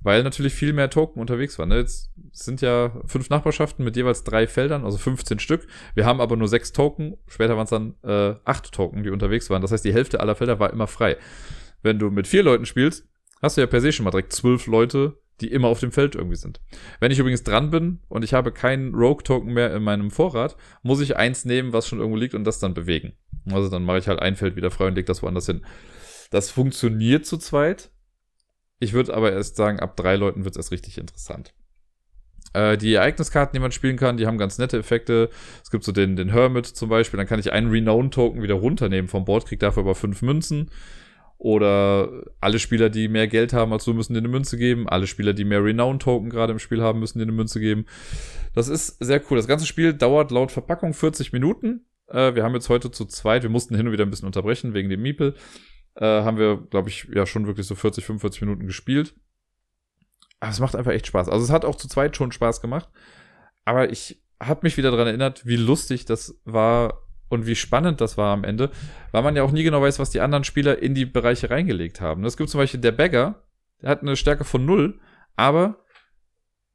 weil 0.06 0.22
natürlich 0.22 0.54
viel 0.54 0.72
mehr 0.72 0.92
Token 0.92 1.20
unterwegs 1.20 1.58
waren. 1.58 1.70
Ne? 1.70 1.78
Jetzt 1.78 2.12
sind 2.32 2.62
ja 2.62 2.92
fünf 3.08 3.32
Nachbarschaften 3.32 3.84
mit 3.84 3.96
jeweils 3.96 4.24
drei 4.24 4.46
Feldern, 4.46 4.86
also 4.86 5.00
15 5.00 5.40
Stück. 5.40 5.66
Wir 5.96 6.06
haben 6.06 6.22
aber 6.22 6.36
nur 6.36 6.48
sechs 6.48 6.72
Token. 6.72 7.18
Später 7.28 7.58
waren 7.58 7.64
es 7.64 7.72
dann 7.72 7.96
äh, 8.04 8.36
acht 8.46 8.72
Token, 8.72 9.02
die 9.02 9.10
unterwegs 9.10 9.50
waren. 9.50 9.64
Das 9.64 9.72
heißt, 9.72 9.84
die 9.84 9.94
Hälfte 9.94 10.20
aller 10.20 10.36
Felder 10.36 10.60
war 10.60 10.72
immer 10.72 10.86
frei. 10.86 11.18
Wenn 11.82 11.98
du 11.98 12.12
mit 12.12 12.28
vier 12.28 12.44
Leuten 12.44 12.68
spielst, 12.68 13.08
hast 13.42 13.58
du 13.58 13.62
ja 13.62 13.68
per 13.68 13.82
se 13.82 13.92
schon 13.92 14.04
mal 14.04 14.12
direkt 14.12 14.32
zwölf 14.32 14.68
Leute, 14.68 15.18
die 15.42 15.52
immer 15.52 15.68
auf 15.68 15.80
dem 15.80 15.92
Feld 15.92 16.16
irgendwie 16.16 16.38
sind. 16.38 16.62
Wenn 17.00 17.12
ich 17.12 17.20
übrigens 17.20 17.44
dran 17.44 17.70
bin 17.72 18.00
und 18.08 18.24
ich 18.24 18.34
habe 18.34 18.52
keinen 18.52 18.94
Rogue-Token 18.96 19.54
mehr 19.54 19.74
in 19.76 19.84
meinem 19.84 20.12
Vorrat, 20.12 20.56
muss 20.82 21.02
ich 21.02 21.18
eins 21.18 21.46
nehmen, 21.46 21.74
was 21.74 21.88
schon 21.88 22.00
irgendwo 22.00 22.18
liegt 22.18 22.36
und 22.36 22.46
das 22.46 22.60
dann 22.60 22.74
bewegen. 22.74 23.14
Also 23.52 23.70
dann 23.70 23.84
mache 23.84 24.00
ich 24.00 24.08
halt 24.08 24.20
ein 24.20 24.36
Feld 24.36 24.56
wieder 24.56 24.72
frei 24.72 24.88
und 24.88 24.96
lege 24.96 25.06
das 25.06 25.22
woanders 25.22 25.46
hin. 25.46 25.66
Das 26.32 26.50
funktioniert 26.50 27.26
zu 27.26 27.38
zweit. 27.38 27.92
Ich 28.80 28.94
würde 28.94 29.14
aber 29.14 29.32
erst 29.32 29.56
sagen, 29.56 29.80
ab 29.80 29.96
drei 29.96 30.16
Leuten 30.16 30.44
wird 30.44 30.56
es 30.56 30.58
erst 30.58 30.72
richtig 30.72 30.98
interessant. 30.98 31.54
Äh, 32.54 32.78
die 32.78 32.94
Ereigniskarten, 32.94 33.54
die 33.54 33.60
man 33.60 33.72
spielen 33.72 33.98
kann, 33.98 34.18
die 34.18 34.28
haben 34.28 34.38
ganz 34.38 34.58
nette 34.58 34.78
Effekte. 34.78 35.30
Es 35.64 35.70
gibt 35.70 35.84
so 35.84 35.92
den, 35.92 36.16
den 36.16 36.30
Hermit 36.30 36.66
zum 36.66 36.90
Beispiel, 36.90 37.18
dann 37.18 37.28
kann 37.28 37.40
ich 37.40 37.52
einen 37.52 37.70
Renown-Token 37.70 38.42
wieder 38.42 38.56
runternehmen 38.56 39.10
vom 39.10 39.26
Board, 39.26 39.46
krieg 39.46 39.60
dafür 39.60 39.84
aber 39.84 39.96
fünf 39.96 40.22
Münzen. 40.22 40.72
Oder 41.46 42.24
alle 42.42 42.58
Spieler, 42.58 42.90
die 42.90 43.08
mehr 43.08 43.28
Geld 43.28 43.54
haben 43.54 43.72
als 43.72 43.86
du, 43.86 43.94
müssen 43.94 44.14
dir 44.14 44.20
eine 44.20 44.28
Münze 44.30 44.58
geben. 44.58 44.90
Alle 44.90 45.06
Spieler, 45.06 45.34
die 45.34 45.46
mehr 45.46 45.64
Renown-Token 45.64 46.30
gerade 46.30 46.54
im 46.54 46.60
Spiel 46.60 46.82
haben, 46.82 47.00
müssen 47.00 47.20
dir 47.20 47.26
eine 47.26 47.32
Münze 47.32 47.60
geben. 47.60 47.86
Das 48.56 48.68
ist 48.68 48.98
sehr 49.04 49.22
cool. 49.30 49.38
Das 49.38 49.48
ganze 49.48 49.68
Spiel 49.68 49.94
dauert 49.94 50.32
laut 50.32 50.52
Verpackung 50.52 50.94
40 50.94 51.34
Minuten. 51.34 51.86
Äh, 52.08 52.34
wir 52.34 52.44
haben 52.44 52.56
jetzt 52.56 52.70
heute 52.70 52.90
zu 52.90 53.06
zweit, 53.06 53.44
wir 53.44 53.52
mussten 53.52 53.76
hin 53.76 53.86
und 53.86 53.94
wieder 53.94 54.06
ein 54.06 54.10
bisschen 54.10 54.26
unterbrechen 54.26 54.74
wegen 54.74 54.90
dem 54.90 55.04
Miepel 55.04 55.36
äh, 55.96 56.24
haben 56.24 56.38
wir, 56.38 56.58
glaube 56.70 56.90
ich, 56.90 57.08
ja 57.14 57.26
schon 57.26 57.48
wirklich 57.48 57.68
so 57.68 57.76
40, 57.76 58.06
45 58.06 58.42
Minuten 58.42 58.68
gespielt. 58.68 59.16
Aber 60.40 60.52
es 60.52 60.60
macht 60.60 60.76
einfach 60.76 60.92
echt 60.92 61.08
Spaß. 61.08 61.30
Also 61.30 61.44
es 61.44 61.52
hat 61.52 61.66
auch 61.66 61.76
zu 61.76 61.88
zweit 61.88 62.16
schon 62.16 62.32
Spaß 62.32 62.62
gemacht. 62.62 62.90
Aber 63.64 63.90
ich 63.90 64.22
habe 64.42 64.62
mich 64.64 64.78
wieder 64.78 64.92
daran 64.92 65.08
erinnert, 65.08 65.46
wie 65.46 65.56
lustig 65.56 66.06
das 66.06 66.40
war 66.44 67.05
und 67.30 67.46
wie 67.48 67.56
spannend 67.56 68.02
das 68.02 68.18
war 68.18 68.34
am 68.34 68.44
Ende, 68.44 68.70
weil 69.12 69.24
man 69.24 69.36
ja 69.36 69.44
auch 69.44 69.52
nie 69.52 69.64
genau 69.64 69.82
weiß, 69.82 70.00
was 70.00 70.10
die 70.10 70.22
anderen 70.22 70.44
Spieler 70.44 70.82
in 70.82 70.94
die 70.94 71.06
Bereiche 71.06 71.50
reingelegt 71.50 72.02
haben. 72.02 72.24
Es 72.26 72.38
gibt 72.38 72.50
zum 72.50 72.60
Beispiel 72.60 72.80
der 72.80 72.92
Bagger, 72.92 73.44
der 73.82 73.90
hat 73.90 74.02
eine 74.02 74.16
Stärke 74.16 74.44
von 74.44 74.66
null, 74.66 75.00
aber 75.36 75.78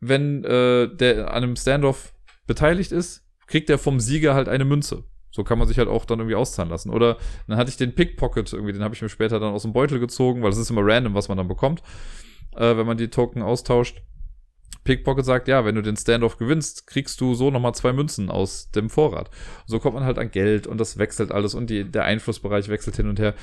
wenn 0.01 0.45
äh, 0.45 0.89
der 0.95 1.29
an 1.29 1.45
einem 1.45 1.57
Standoff 1.57 2.13
beteiligt 2.47 2.93
ist, 2.93 3.27
kriegt 3.47 3.71
er 3.71 3.79
vom 3.79 4.01
Sieger 4.01 4.35
halt 4.35 4.49
eine 4.49 4.65
Münze. 4.65 5.05
So 5.31 5.45
kann 5.45 5.59
man 5.59 5.69
sich 5.69 5.79
halt 5.79 5.89
auch 5.89 6.05
dann 6.05 6.19
irgendwie 6.19 6.35
auszahlen 6.35 6.71
lassen. 6.71 6.91
Oder 6.91 7.19
dann 7.47 7.57
hatte 7.57 7.71
ich 7.71 7.77
den 7.77 7.95
Pickpocket 7.95 8.53
irgendwie, 8.53 8.73
den 8.73 8.83
habe 8.83 8.95
ich 8.95 9.03
mir 9.03 9.09
später 9.09 9.39
dann 9.39 9.53
aus 9.53 9.63
dem 9.63 9.73
Beutel 9.73 10.01
gezogen, 10.01 10.43
weil 10.43 10.51
es 10.51 10.59
ist 10.59 10.71
immer 10.71 10.83
random, 10.85 11.15
was 11.15 11.29
man 11.29 11.39
dann 11.39 11.49
bekommt, 11.49 11.83
äh, 12.57 12.77
wenn 12.77 12.87
man 12.87 12.97
die 12.97 13.09
Token 13.09 13.43
austauscht. 13.43 14.03
Pickpocket 14.85 15.25
sagt, 15.25 15.49
ja, 15.49 15.65
wenn 15.65 15.75
du 15.75 15.83
den 15.83 15.97
Standoff 15.97 16.39
gewinnst, 16.39 16.87
kriegst 16.87 17.21
du 17.21 17.35
so 17.35 17.51
nochmal 17.51 17.75
zwei 17.75 17.93
Münzen 17.93 18.31
aus 18.31 18.71
dem 18.71 18.89
Vorrat. 18.89 19.31
So 19.67 19.79
kommt 19.79 19.95
man 19.95 20.05
halt 20.05 20.19
an 20.19 20.31
Geld 20.31 20.67
und 20.67 20.79
das 20.79 20.99
wechselt 20.99 21.33
alles 21.33 21.55
und 21.55 21.69
die, 21.69 21.85
der 21.85 22.05
Einflussbereich 22.05 22.69
wechselt 22.69 22.97
hin 22.97 23.09
und 23.09 23.19
her. 23.19 23.35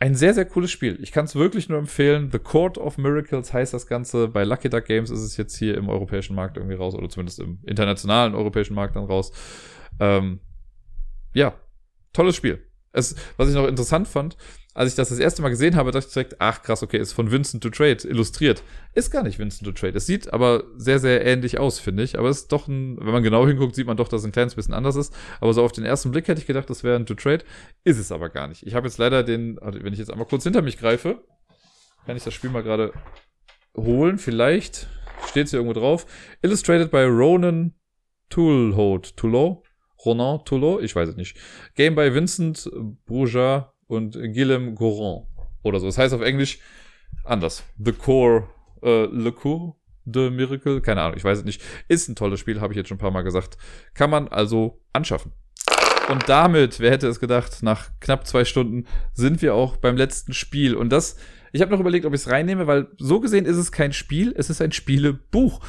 Ein 0.00 0.16
sehr, 0.16 0.34
sehr 0.34 0.46
cooles 0.46 0.72
Spiel. 0.72 0.98
Ich 1.00 1.12
kann 1.12 1.26
es 1.26 1.36
wirklich 1.36 1.68
nur 1.68 1.78
empfehlen. 1.78 2.30
The 2.32 2.40
Court 2.40 2.76
of 2.76 2.98
Miracles 2.98 3.52
heißt 3.52 3.72
das 3.72 3.86
Ganze. 3.86 4.26
Bei 4.26 4.42
Lucky 4.42 4.68
Duck 4.68 4.86
Games 4.86 5.10
ist 5.10 5.20
es 5.20 5.36
jetzt 5.36 5.56
hier 5.56 5.76
im 5.76 5.88
europäischen 5.88 6.34
Markt 6.34 6.56
irgendwie 6.56 6.74
raus 6.74 6.94
oder 6.94 7.08
zumindest 7.08 7.38
im 7.38 7.60
internationalen 7.64 8.34
europäischen 8.34 8.74
Markt 8.74 8.96
dann 8.96 9.04
raus. 9.04 9.30
Ähm, 10.00 10.40
ja, 11.34 11.54
tolles 12.12 12.34
Spiel. 12.34 12.66
Es, 12.92 13.14
was 13.36 13.48
ich 13.48 13.54
noch 13.54 13.68
interessant 13.68 14.08
fand, 14.08 14.36
als 14.74 14.90
ich 14.90 14.96
das 14.96 15.10
das 15.10 15.18
erste 15.18 15.42
Mal 15.42 15.50
gesehen 15.50 15.76
habe, 15.76 15.90
dachte 15.90 16.06
ich 16.06 16.14
direkt, 16.14 16.36
ach 16.38 16.62
krass, 16.62 16.82
okay, 16.82 16.98
ist 16.98 17.12
von 17.12 17.30
Vincent 17.30 17.62
to 17.62 17.68
Trade 17.68 18.08
illustriert. 18.08 18.62
Ist 18.94 19.10
gar 19.10 19.22
nicht 19.22 19.38
Vincent 19.38 19.64
to 19.66 19.72
Trade. 19.72 19.96
Es 19.96 20.06
sieht 20.06 20.32
aber 20.32 20.64
sehr, 20.76 20.98
sehr 20.98 21.24
ähnlich 21.26 21.58
aus, 21.58 21.78
finde 21.78 22.02
ich. 22.02 22.18
Aber 22.18 22.28
es 22.30 22.40
ist 22.40 22.52
doch 22.52 22.68
ein, 22.68 22.96
wenn 22.98 23.12
man 23.12 23.22
genau 23.22 23.46
hinguckt, 23.46 23.74
sieht 23.74 23.86
man 23.86 23.98
doch, 23.98 24.08
dass 24.08 24.22
es 24.22 24.26
ein 24.26 24.32
kleines 24.32 24.54
bisschen 24.54 24.72
anders 24.72 24.96
ist. 24.96 25.14
Aber 25.40 25.52
so 25.52 25.62
auf 25.62 25.72
den 25.72 25.84
ersten 25.84 26.10
Blick 26.10 26.26
hätte 26.26 26.40
ich 26.40 26.46
gedacht, 26.46 26.70
das 26.70 26.84
wäre 26.84 26.96
ein 26.96 27.04
to 27.04 27.14
Trade. 27.14 27.44
Ist 27.84 27.98
es 27.98 28.10
aber 28.10 28.30
gar 28.30 28.48
nicht. 28.48 28.66
Ich 28.66 28.74
habe 28.74 28.86
jetzt 28.86 28.96
leider 28.98 29.22
den, 29.22 29.58
also 29.58 29.82
wenn 29.82 29.92
ich 29.92 29.98
jetzt 29.98 30.10
einmal 30.10 30.26
kurz 30.26 30.44
hinter 30.44 30.62
mich 30.62 30.78
greife, 30.78 31.22
kann 32.06 32.16
ich 32.16 32.24
das 32.24 32.32
Spiel 32.32 32.50
mal 32.50 32.62
gerade 32.62 32.92
holen. 33.76 34.18
Vielleicht 34.18 34.88
steht 35.28 35.46
es 35.46 35.50
hier 35.50 35.60
irgendwo 35.60 35.78
drauf. 35.78 36.06
Illustrated 36.40 36.90
by 36.90 37.02
Ronan 37.04 37.74
Toolhote. 38.30 39.14
Toulot? 39.16 39.62
Ronan 40.04 40.44
Toulot, 40.44 40.82
ich 40.82 40.96
weiß 40.96 41.10
es 41.10 41.16
nicht. 41.16 41.36
Game 41.74 41.94
by 41.94 42.14
Vincent 42.14 42.70
Bourgeat 43.06 43.71
und 43.92 44.14
Guillaume 44.14 44.72
Goran 44.72 45.26
oder 45.62 45.78
so. 45.78 45.86
Das 45.86 45.98
heißt 45.98 46.14
auf 46.14 46.22
Englisch 46.22 46.58
anders. 47.24 47.62
The 47.78 47.92
Core, 47.92 48.48
äh, 48.82 49.04
Le 49.04 49.32
Cour 49.32 49.76
de 50.04 50.30
Miracle, 50.30 50.80
keine 50.80 51.02
Ahnung, 51.02 51.16
ich 51.16 51.24
weiß 51.24 51.38
es 51.38 51.44
nicht. 51.44 51.62
Ist 51.88 52.08
ein 52.08 52.16
tolles 52.16 52.40
Spiel, 52.40 52.60
habe 52.60 52.72
ich 52.72 52.76
jetzt 52.76 52.88
schon 52.88 52.96
ein 52.96 53.00
paar 53.00 53.10
Mal 53.10 53.22
gesagt. 53.22 53.56
Kann 53.94 54.10
man 54.10 54.28
also 54.28 54.82
anschaffen. 54.92 55.32
Und 56.10 56.28
damit, 56.28 56.80
wer 56.80 56.90
hätte 56.90 57.06
es 57.06 57.20
gedacht, 57.20 57.62
nach 57.62 57.90
knapp 58.00 58.26
zwei 58.26 58.44
Stunden 58.44 58.86
sind 59.12 59.40
wir 59.42 59.54
auch 59.54 59.76
beim 59.76 59.96
letzten 59.96 60.32
Spiel. 60.32 60.74
Und 60.74 60.90
das, 60.90 61.16
ich 61.52 61.60
habe 61.60 61.70
noch 61.70 61.78
überlegt, 61.78 62.04
ob 62.04 62.14
ich 62.14 62.22
es 62.22 62.30
reinnehme, 62.30 62.66
weil 62.66 62.88
so 62.98 63.20
gesehen 63.20 63.44
ist 63.44 63.56
es 63.56 63.70
kein 63.70 63.92
Spiel, 63.92 64.34
es 64.36 64.50
ist 64.50 64.60
ein 64.60 64.72
Spielebuch. 64.72 65.60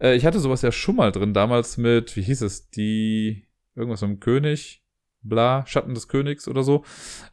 Äh, 0.00 0.16
ich 0.16 0.26
hatte 0.26 0.40
sowas 0.40 0.62
ja 0.62 0.72
schon 0.72 0.96
mal 0.96 1.12
drin, 1.12 1.32
damals 1.32 1.78
mit, 1.78 2.16
wie 2.16 2.22
hieß 2.22 2.42
es, 2.42 2.68
die 2.70 3.46
irgendwas 3.74 4.02
mit 4.02 4.10
dem 4.10 4.20
König, 4.20 4.82
bla, 5.22 5.64
Schatten 5.66 5.94
des 5.94 6.08
Königs 6.08 6.48
oder 6.48 6.62
so. 6.62 6.84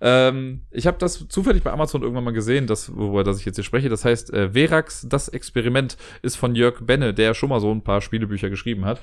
Ähm, 0.01 0.61
ich 0.71 0.87
habe 0.87 0.97
das 0.97 1.27
zufällig 1.27 1.63
bei 1.63 1.71
Amazon 1.71 2.01
irgendwann 2.01 2.23
mal 2.23 2.31
gesehen, 2.31 2.67
das, 2.67 2.95
worüber 2.95 3.23
das 3.23 3.39
ich 3.39 3.45
jetzt 3.45 3.55
hier 3.55 3.63
spreche. 3.63 3.89
Das 3.89 4.05
heißt, 4.05 4.33
äh, 4.33 4.53
Verax, 4.53 5.05
das 5.09 5.27
Experiment, 5.27 5.97
ist 6.21 6.35
von 6.35 6.55
Jörg 6.55 6.81
Benne, 6.81 7.13
der 7.13 7.33
schon 7.33 7.49
mal 7.49 7.59
so 7.59 7.71
ein 7.71 7.83
paar 7.83 8.01
Spielebücher 8.01 8.49
geschrieben 8.49 8.85
hat. 8.85 8.99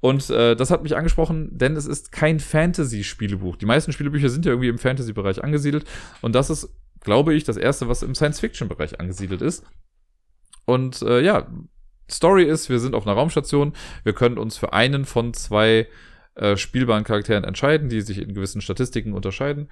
Und 0.00 0.30
äh, 0.30 0.56
das 0.56 0.70
hat 0.70 0.82
mich 0.82 0.96
angesprochen, 0.96 1.50
denn 1.58 1.76
es 1.76 1.86
ist 1.86 2.10
kein 2.10 2.40
Fantasy-Spielebuch. 2.40 3.56
Die 3.56 3.66
meisten 3.66 3.92
Spielebücher 3.92 4.30
sind 4.30 4.46
ja 4.46 4.52
irgendwie 4.52 4.68
im 4.68 4.78
Fantasy-Bereich 4.78 5.44
angesiedelt. 5.44 5.84
Und 6.22 6.34
das 6.34 6.48
ist, 6.48 6.74
glaube 7.00 7.34
ich, 7.34 7.44
das 7.44 7.58
erste, 7.58 7.88
was 7.88 8.02
im 8.02 8.14
Science-Fiction-Bereich 8.14 8.98
angesiedelt 8.98 9.42
ist. 9.42 9.64
Und 10.64 11.02
äh, 11.02 11.20
ja, 11.20 11.48
Story 12.10 12.44
ist, 12.44 12.70
wir 12.70 12.78
sind 12.78 12.94
auf 12.94 13.06
einer 13.06 13.14
Raumstation. 13.14 13.74
Wir 14.02 14.14
können 14.14 14.38
uns 14.38 14.56
für 14.56 14.72
einen 14.72 15.04
von 15.04 15.34
zwei 15.34 15.86
äh, 16.40 16.56
spielbaren 16.56 17.04
Charakteren 17.04 17.44
entscheiden, 17.44 17.88
die 17.88 18.00
sich 18.00 18.18
in 18.18 18.34
gewissen 18.34 18.60
Statistiken 18.60 19.12
unterscheiden. 19.12 19.68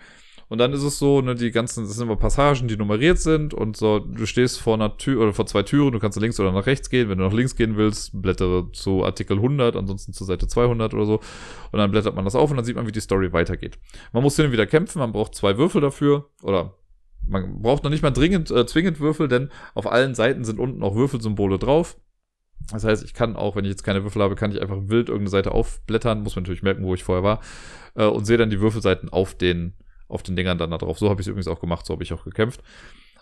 Und 0.49 0.59
dann 0.59 0.73
ist 0.73 0.83
es 0.83 0.99
so, 0.99 1.21
ne, 1.21 1.35
die 1.35 1.51
ganzen, 1.51 1.85
das 1.85 1.95
sind 1.95 2.07
immer 2.07 2.17
Passagen, 2.17 2.69
die 2.69 2.77
nummeriert 2.77 3.19
sind 3.19 3.53
und 3.53 3.77
so, 3.77 3.99
du 3.99 4.25
stehst 4.25 4.61
vor 4.61 4.75
einer 4.75 4.97
Tür 4.97 5.23
oder 5.23 5.35
vor 5.35 5.47
zwei 5.47 5.63
Türen, 5.63 5.93
du 5.93 5.99
kannst 5.99 6.17
nach 6.17 6.23
links 6.23 6.41
oder 6.41 6.53
nach 6.53 6.67
rechts 6.67 6.89
gehen. 6.89 7.09
Wenn 7.09 7.19
du 7.19 7.25
nach 7.25 7.33
links 7.33 7.55
gehen 7.55 7.77
willst, 7.77 8.21
blättere 8.21 8.71
zu 8.73 9.05
Artikel 9.05 9.37
100, 9.37 9.77
ansonsten 9.77 10.13
zur 10.13 10.27
Seite 10.27 10.47
200 10.47 10.95
oder 10.95 11.05
so. 11.05 11.21
Und 11.71 11.79
dann 11.79 11.91
blättert 11.91 12.15
man 12.15 12.25
das 12.25 12.35
auf 12.35 12.51
und 12.51 12.57
dann 12.57 12.65
sieht 12.65 12.77
man, 12.77 12.87
wie 12.87 12.93
die 12.93 13.01
Story 13.01 13.33
weitergeht. 13.33 13.79
Man 14.13 14.23
muss 14.23 14.37
hin 14.37 14.53
wieder 14.53 14.67
kämpfen, 14.67 15.01
man 15.01 15.13
braucht 15.13 15.35
zwei 15.35 15.59
Würfel 15.59 15.83
dafür 15.83 16.31
oder 16.43 16.75
man 17.27 17.61
braucht 17.61 17.85
noch 17.85 17.91
nicht 17.91 18.03
mal 18.03 18.11
dringend, 18.11 18.51
äh, 18.51 18.65
zwingend 18.65 19.01
Würfel, 19.01 19.29
denn 19.29 19.51
auf 19.75 19.91
allen 19.91 20.15
Seiten 20.15 20.45
sind 20.45 20.59
unten 20.59 20.83
auch 20.83 20.95
Würfelsymbole 20.95 21.59
drauf. 21.59 21.99
Das 22.71 22.85
heißt, 22.85 23.05
ich 23.05 23.15
kann 23.15 23.37
auch, 23.37 23.57
wenn 23.57 23.65
ich 23.65 23.71
jetzt 23.71 23.83
keine 23.83 24.03
Würfel 24.03 24.23
habe, 24.23 24.35
kann 24.35 24.53
ich 24.53 24.61
einfach 24.61 24.77
wild 24.83 25.09
irgendeine 25.09 25.31
Seite 25.31 25.53
aufblättern, 25.53 26.23
muss 26.23 26.37
man 26.37 26.43
natürlich 26.43 26.63
merken, 26.63 26.85
wo 26.85 26.95
ich 26.95 27.05
vorher 27.05 27.25
war, 27.25 27.41
äh, 27.95 28.05
und 28.05 28.27
sehe 28.27 28.37
dann 28.37 28.51
die 28.51 28.61
Würfelseiten 28.61 29.09
auf 29.09 29.35
den, 29.35 29.75
auf 30.09 30.23
den 30.23 30.37
Dingern 30.37 30.59
dann 30.59 30.71
da 30.71 30.79
drauf. 30.79 30.99
So 30.99 31.09
habe 31.09 31.21
ich 31.21 31.27
es 31.27 31.31
übrigens 31.31 31.49
auch 31.49 31.61
gemacht, 31.61 31.87
so 31.87 31.95
habe 31.95 32.03
ich 32.03 32.13
auch 32.13 32.25
gekämpft. 32.25 32.63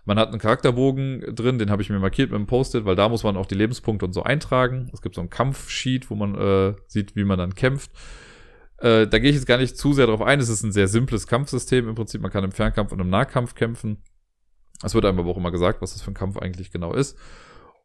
Man 0.05 0.19
hat 0.19 0.29
einen 0.29 0.39
Charakterbogen 0.39 1.35
drin, 1.35 1.59
den 1.59 1.71
habe 1.71 1.83
ich 1.83 1.91
mir 1.91 1.99
markiert 1.99 2.31
mit 2.31 2.37
einem 2.37 2.47
Post-it, 2.47 2.85
weil 2.85 2.95
da 2.95 3.09
muss 3.09 3.25
man 3.25 3.37
auch 3.37 3.47
die 3.47 3.57
Lebenspunkte 3.57 4.07
und 4.07 4.13
so 4.13 4.23
eintragen. 4.23 4.89
Es 4.93 5.03
gibt 5.03 5.17
so 5.17 5.21
einen 5.21 5.31
Kampfsheet, 5.31 6.11
wo 6.11 6.15
man 6.15 6.35
äh, 6.37 6.75
sieht, 6.87 7.17
wie 7.17 7.25
man 7.25 7.39
dann 7.39 7.55
kämpft. 7.57 7.91
Äh, 8.79 9.09
da 9.09 9.19
gehe 9.19 9.31
ich 9.31 9.37
jetzt 9.37 9.47
gar 9.47 9.59
nicht 9.59 9.77
zu 9.77 9.93
sehr 9.93 10.07
drauf 10.07 10.23
ein. 10.23 10.39
Es 10.39 10.49
ist 10.49 10.63
ein 10.63 10.71
sehr 10.71 10.87
simples 10.87 11.27
Kampfsystem 11.27 11.89
im 11.89 11.95
Prinzip. 11.97 12.21
Man 12.21 12.31
kann 12.31 12.45
im 12.45 12.53
Fernkampf 12.53 12.93
und 12.93 13.01
im 13.01 13.11
Nahkampf 13.11 13.55
kämpfen. 13.55 14.03
Es 14.85 14.95
wird 14.95 15.05
einem 15.07 15.19
aber 15.19 15.31
auch 15.31 15.39
immer 15.39 15.51
gesagt, 15.51 15.83
was 15.83 15.93
das 15.93 16.03
für 16.03 16.13
ein 16.13 16.15
Kampf 16.15 16.37
eigentlich 16.37 16.71
genau 16.71 16.93
ist. 16.93 17.19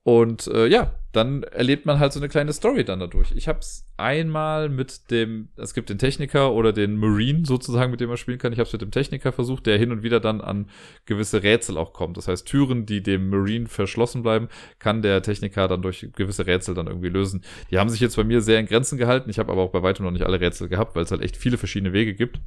Und 0.04 0.48
äh, 0.48 0.66
ja, 0.66 0.96
dann 1.12 1.44
erlebt 1.44 1.86
man 1.86 2.00
halt 2.00 2.12
so 2.12 2.20
eine 2.20 2.28
kleine 2.28 2.54
Story 2.54 2.84
dann 2.84 3.00
dadurch. 3.00 3.34
Ich 3.36 3.48
habe 3.48 3.60
es 3.60 3.86
einmal 3.98 4.68
mit 4.68 5.12
dem, 5.12 5.50
es 5.58 5.76
gibt 5.76 5.92
den 5.92 6.00
Techniker 6.00 6.54
oder 6.54 6.74
den 6.74 6.98
Marine 6.98 7.46
sozusagen, 7.46 7.92
mit 7.92 8.00
dem 8.00 8.08
man 8.08 8.18
spielen 8.18 8.40
kann. 8.40 8.52
Ich 8.52 8.58
habe 8.58 8.66
es 8.66 8.74
mit 8.74 8.82
dem 8.82 8.90
Techniker 8.90 9.32
versucht, 9.32 9.68
der 9.68 9.78
hin 9.78 9.92
und 9.92 10.02
wieder 10.02 10.20
dann 10.20 10.42
an 10.42 10.70
gewisse 11.06 11.44
Rätsel 11.44 11.78
auch 11.78 11.94
kommt. 11.94 12.18
Das 12.18 12.28
heißt, 12.28 12.48
Türen, 12.48 12.88
die 12.88 13.04
dem 13.04 13.30
Marine 13.30 13.68
verschlossen 13.68 14.24
bleiben, 14.24 14.48
kann 14.80 15.04
der 15.04 15.22
Techniker 15.22 15.68
dann 15.68 15.84
durch 15.84 16.10
gewisse 16.16 16.48
Rätsel 16.48 16.74
dann 16.74 16.88
irgendwie 16.88 17.10
lösen. 17.10 17.44
Die 17.70 17.78
haben 17.78 17.90
sich 17.90 18.00
jetzt 18.00 18.16
bei 18.16 18.24
mir 18.24 18.42
sehr 18.42 18.60
in 18.60 18.66
Grenzen 18.66 18.98
gehalten. 18.98 19.30
Ich 19.30 19.38
habe 19.38 19.52
aber 19.52 19.62
auch 19.62 19.72
bei 19.72 19.84
weitem 19.84 20.04
noch 20.06 20.12
nicht 20.12 20.26
alle 20.26 20.40
Rätsel 20.40 20.68
gehabt, 20.68 20.96
weil 20.96 21.04
es 21.04 21.12
halt 21.12 21.22
echt 21.22 21.38
viele 21.38 21.60
verschiedene 21.60 21.94
Wege 21.94 22.16
gibt. 22.16 22.40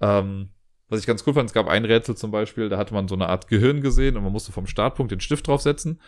Ähm, 0.00 0.50
was 0.88 1.00
ich 1.00 1.06
ganz 1.06 1.26
cool 1.26 1.34
fand, 1.34 1.50
es 1.50 1.54
gab 1.54 1.66
ein 1.66 1.84
Rätsel 1.84 2.16
zum 2.16 2.30
Beispiel, 2.30 2.68
da 2.68 2.78
hatte 2.78 2.94
man 2.94 3.08
so 3.08 3.16
eine 3.16 3.28
Art 3.28 3.48
Gehirn 3.48 3.80
gesehen 3.80 4.16
und 4.16 4.22
man 4.22 4.32
musste 4.32 4.52
vom 4.52 4.68
Startpunkt 4.68 5.10
den 5.10 5.20
Stift 5.20 5.48
draufsetzen 5.48 6.00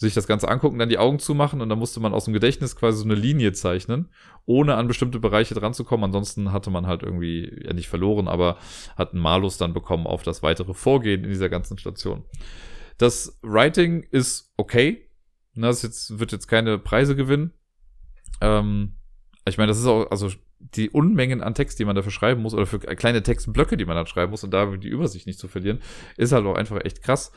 sich 0.00 0.14
das 0.14 0.26
Ganze 0.26 0.48
angucken, 0.48 0.78
dann 0.78 0.88
die 0.88 0.98
Augen 0.98 1.18
zumachen 1.18 1.60
und 1.60 1.68
dann 1.68 1.78
musste 1.78 2.00
man 2.00 2.14
aus 2.14 2.24
dem 2.24 2.32
Gedächtnis 2.32 2.74
quasi 2.74 2.98
so 2.98 3.04
eine 3.04 3.14
Linie 3.14 3.52
zeichnen, 3.52 4.08
ohne 4.46 4.76
an 4.76 4.88
bestimmte 4.88 5.20
Bereiche 5.20 5.54
dran 5.54 5.74
zu 5.74 5.84
kommen. 5.84 6.04
Ansonsten 6.04 6.52
hatte 6.52 6.70
man 6.70 6.86
halt 6.86 7.02
irgendwie, 7.02 7.62
ja 7.62 7.74
nicht 7.74 7.88
verloren, 7.88 8.26
aber 8.26 8.56
hat 8.96 9.12
einen 9.12 9.20
Malus 9.20 9.58
dann 9.58 9.74
bekommen 9.74 10.06
auf 10.06 10.22
das 10.22 10.42
weitere 10.42 10.72
Vorgehen 10.72 11.24
in 11.24 11.28
dieser 11.28 11.50
ganzen 11.50 11.76
Station. 11.76 12.24
Das 12.96 13.38
Writing 13.42 14.02
ist 14.10 14.50
okay. 14.56 15.06
Das 15.54 15.82
jetzt, 15.82 16.18
wird 16.18 16.32
jetzt 16.32 16.46
keine 16.46 16.78
Preise 16.78 17.14
gewinnen. 17.14 17.52
Ähm, 18.40 18.94
ich 19.46 19.58
meine, 19.58 19.68
das 19.68 19.78
ist 19.78 19.86
auch, 19.86 20.10
also 20.10 20.30
die 20.60 20.88
Unmengen 20.88 21.42
an 21.42 21.54
Text, 21.54 21.78
die 21.78 21.84
man 21.84 21.96
dafür 21.96 22.12
schreiben 22.12 22.40
muss, 22.40 22.54
oder 22.54 22.66
für 22.66 22.78
kleine 22.78 23.22
Textblöcke, 23.22 23.76
die 23.76 23.84
man 23.84 23.96
dann 23.96 24.06
schreiben 24.06 24.30
muss, 24.30 24.44
und 24.44 24.50
da 24.52 24.64
die 24.76 24.88
Übersicht 24.88 25.26
nicht 25.26 25.38
zu 25.38 25.48
verlieren, 25.48 25.80
ist 26.16 26.32
halt 26.32 26.46
auch 26.46 26.54
einfach 26.54 26.82
echt 26.84 27.02
krass. 27.02 27.32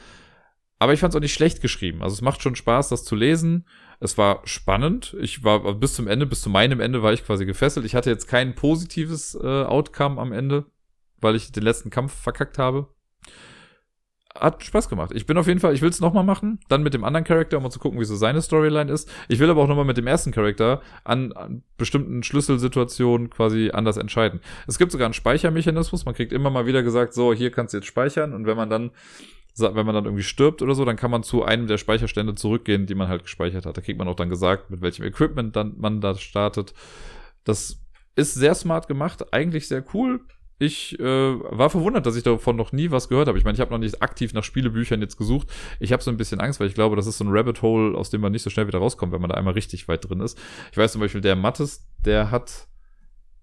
Aber 0.83 0.91
ich 0.91 0.99
fand 0.99 1.13
es 1.13 1.15
auch 1.15 1.21
nicht 1.21 1.33
schlecht 1.33 1.61
geschrieben. 1.61 2.03
Also 2.03 2.13
es 2.15 2.21
macht 2.21 2.41
schon 2.41 2.57
Spaß, 2.57 2.89
das 2.89 3.05
zu 3.05 3.15
lesen. 3.15 3.65
Es 4.01 4.17
war 4.17 4.41
spannend. 4.43 5.15
Ich 5.21 5.41
war 5.41 5.75
bis 5.75 5.93
zum 5.93 6.09
Ende, 6.09 6.25
bis 6.25 6.41
zu 6.41 6.49
meinem 6.49 6.81
Ende 6.81 7.01
war 7.01 7.13
ich 7.13 7.23
quasi 7.23 7.45
gefesselt. 7.45 7.85
Ich 7.85 7.95
hatte 7.95 8.09
jetzt 8.09 8.27
kein 8.27 8.53
positives 8.53 9.33
äh, 9.33 9.63
Outcome 9.63 10.19
am 10.19 10.33
Ende, 10.33 10.65
weil 11.21 11.37
ich 11.37 11.53
den 11.53 11.63
letzten 11.63 11.89
Kampf 11.89 12.13
verkackt 12.13 12.57
habe. 12.57 12.89
Hat 14.35 14.61
Spaß 14.61 14.89
gemacht. 14.89 15.11
Ich 15.13 15.25
bin 15.25 15.37
auf 15.37 15.47
jeden 15.47 15.61
Fall, 15.61 15.73
ich 15.73 15.81
will 15.81 15.89
es 15.89 16.01
nochmal 16.01 16.25
machen. 16.25 16.59
Dann 16.67 16.83
mit 16.83 16.93
dem 16.93 17.05
anderen 17.05 17.23
Charakter, 17.23 17.55
um 17.55 17.63
mal 17.63 17.69
zu 17.69 17.79
gucken, 17.79 18.01
wie 18.01 18.05
so 18.05 18.17
seine 18.17 18.41
Storyline 18.41 18.91
ist. 18.91 19.09
Ich 19.29 19.39
will 19.39 19.49
aber 19.49 19.61
auch 19.61 19.69
nochmal 19.69 19.85
mit 19.85 19.95
dem 19.95 20.07
ersten 20.07 20.33
Charakter 20.33 20.81
an, 21.05 21.31
an 21.31 21.63
bestimmten 21.77 22.23
Schlüsselsituationen 22.23 23.29
quasi 23.29 23.71
anders 23.73 23.95
entscheiden. 23.95 24.41
Es 24.67 24.77
gibt 24.77 24.91
sogar 24.91 25.05
einen 25.05 25.13
Speichermechanismus. 25.13 26.03
Man 26.03 26.13
kriegt 26.13 26.33
immer 26.33 26.49
mal 26.49 26.65
wieder 26.65 26.83
gesagt, 26.83 27.13
so, 27.13 27.33
hier 27.33 27.51
kannst 27.51 27.73
du 27.73 27.77
jetzt 27.77 27.87
speichern. 27.87 28.33
Und 28.33 28.47
wenn 28.47 28.57
man 28.57 28.69
dann 28.69 28.91
wenn 29.57 29.85
man 29.85 29.93
dann 29.93 30.05
irgendwie 30.05 30.23
stirbt 30.23 30.61
oder 30.61 30.75
so, 30.75 30.85
dann 30.85 30.95
kann 30.95 31.11
man 31.11 31.23
zu 31.23 31.43
einem 31.43 31.67
der 31.67 31.77
Speicherstände 31.77 32.35
zurückgehen, 32.35 32.85
die 32.85 32.95
man 32.95 33.07
halt 33.07 33.23
gespeichert 33.23 33.65
hat. 33.65 33.77
Da 33.77 33.81
kriegt 33.81 33.99
man 33.99 34.07
auch 34.07 34.15
dann 34.15 34.29
gesagt, 34.29 34.69
mit 34.69 34.81
welchem 34.81 35.05
Equipment 35.05 35.55
dann 35.55 35.75
man 35.77 36.01
da 36.01 36.15
startet. 36.15 36.73
Das 37.43 37.79
ist 38.15 38.33
sehr 38.33 38.55
smart 38.55 38.87
gemacht, 38.87 39.33
eigentlich 39.33 39.67
sehr 39.67 39.83
cool. 39.93 40.21
Ich 40.59 40.97
äh, 40.99 41.03
war 41.03 41.69
verwundert, 41.69 42.05
dass 42.05 42.15
ich 42.15 42.23
davon 42.23 42.55
noch 42.55 42.71
nie 42.71 42.89
was 42.89 43.09
gehört 43.09 43.27
habe. 43.27 43.37
Ich 43.37 43.43
meine, 43.43 43.55
ich 43.55 43.59
habe 43.59 43.71
noch 43.71 43.79
nicht 43.79 44.01
aktiv 44.01 44.33
nach 44.33 44.43
Spielebüchern 44.43 45.01
jetzt 45.01 45.17
gesucht. 45.17 45.47
Ich 45.79 45.91
habe 45.91 46.01
so 46.01 46.09
ein 46.09 46.17
bisschen 46.17 46.39
Angst, 46.39 46.59
weil 46.59 46.67
ich 46.67 46.75
glaube, 46.75 46.95
das 46.95 47.07
ist 47.07 47.17
so 47.17 47.25
ein 47.25 47.31
Rabbit 47.31 47.61
Hole, 47.61 47.97
aus 47.97 48.11
dem 48.11 48.21
man 48.21 48.31
nicht 48.31 48.43
so 48.43 48.49
schnell 48.49 48.67
wieder 48.67 48.79
rauskommt, 48.79 49.11
wenn 49.11 49.21
man 49.21 49.29
da 49.29 49.35
einmal 49.35 49.55
richtig 49.55 49.87
weit 49.87 50.07
drin 50.07 50.21
ist. 50.21 50.39
Ich 50.71 50.77
weiß 50.77 50.93
zum 50.93 51.01
Beispiel, 51.01 51.21
der 51.21 51.35
Mattes, 51.35 51.87
der 52.05 52.31
hat, 52.31 52.67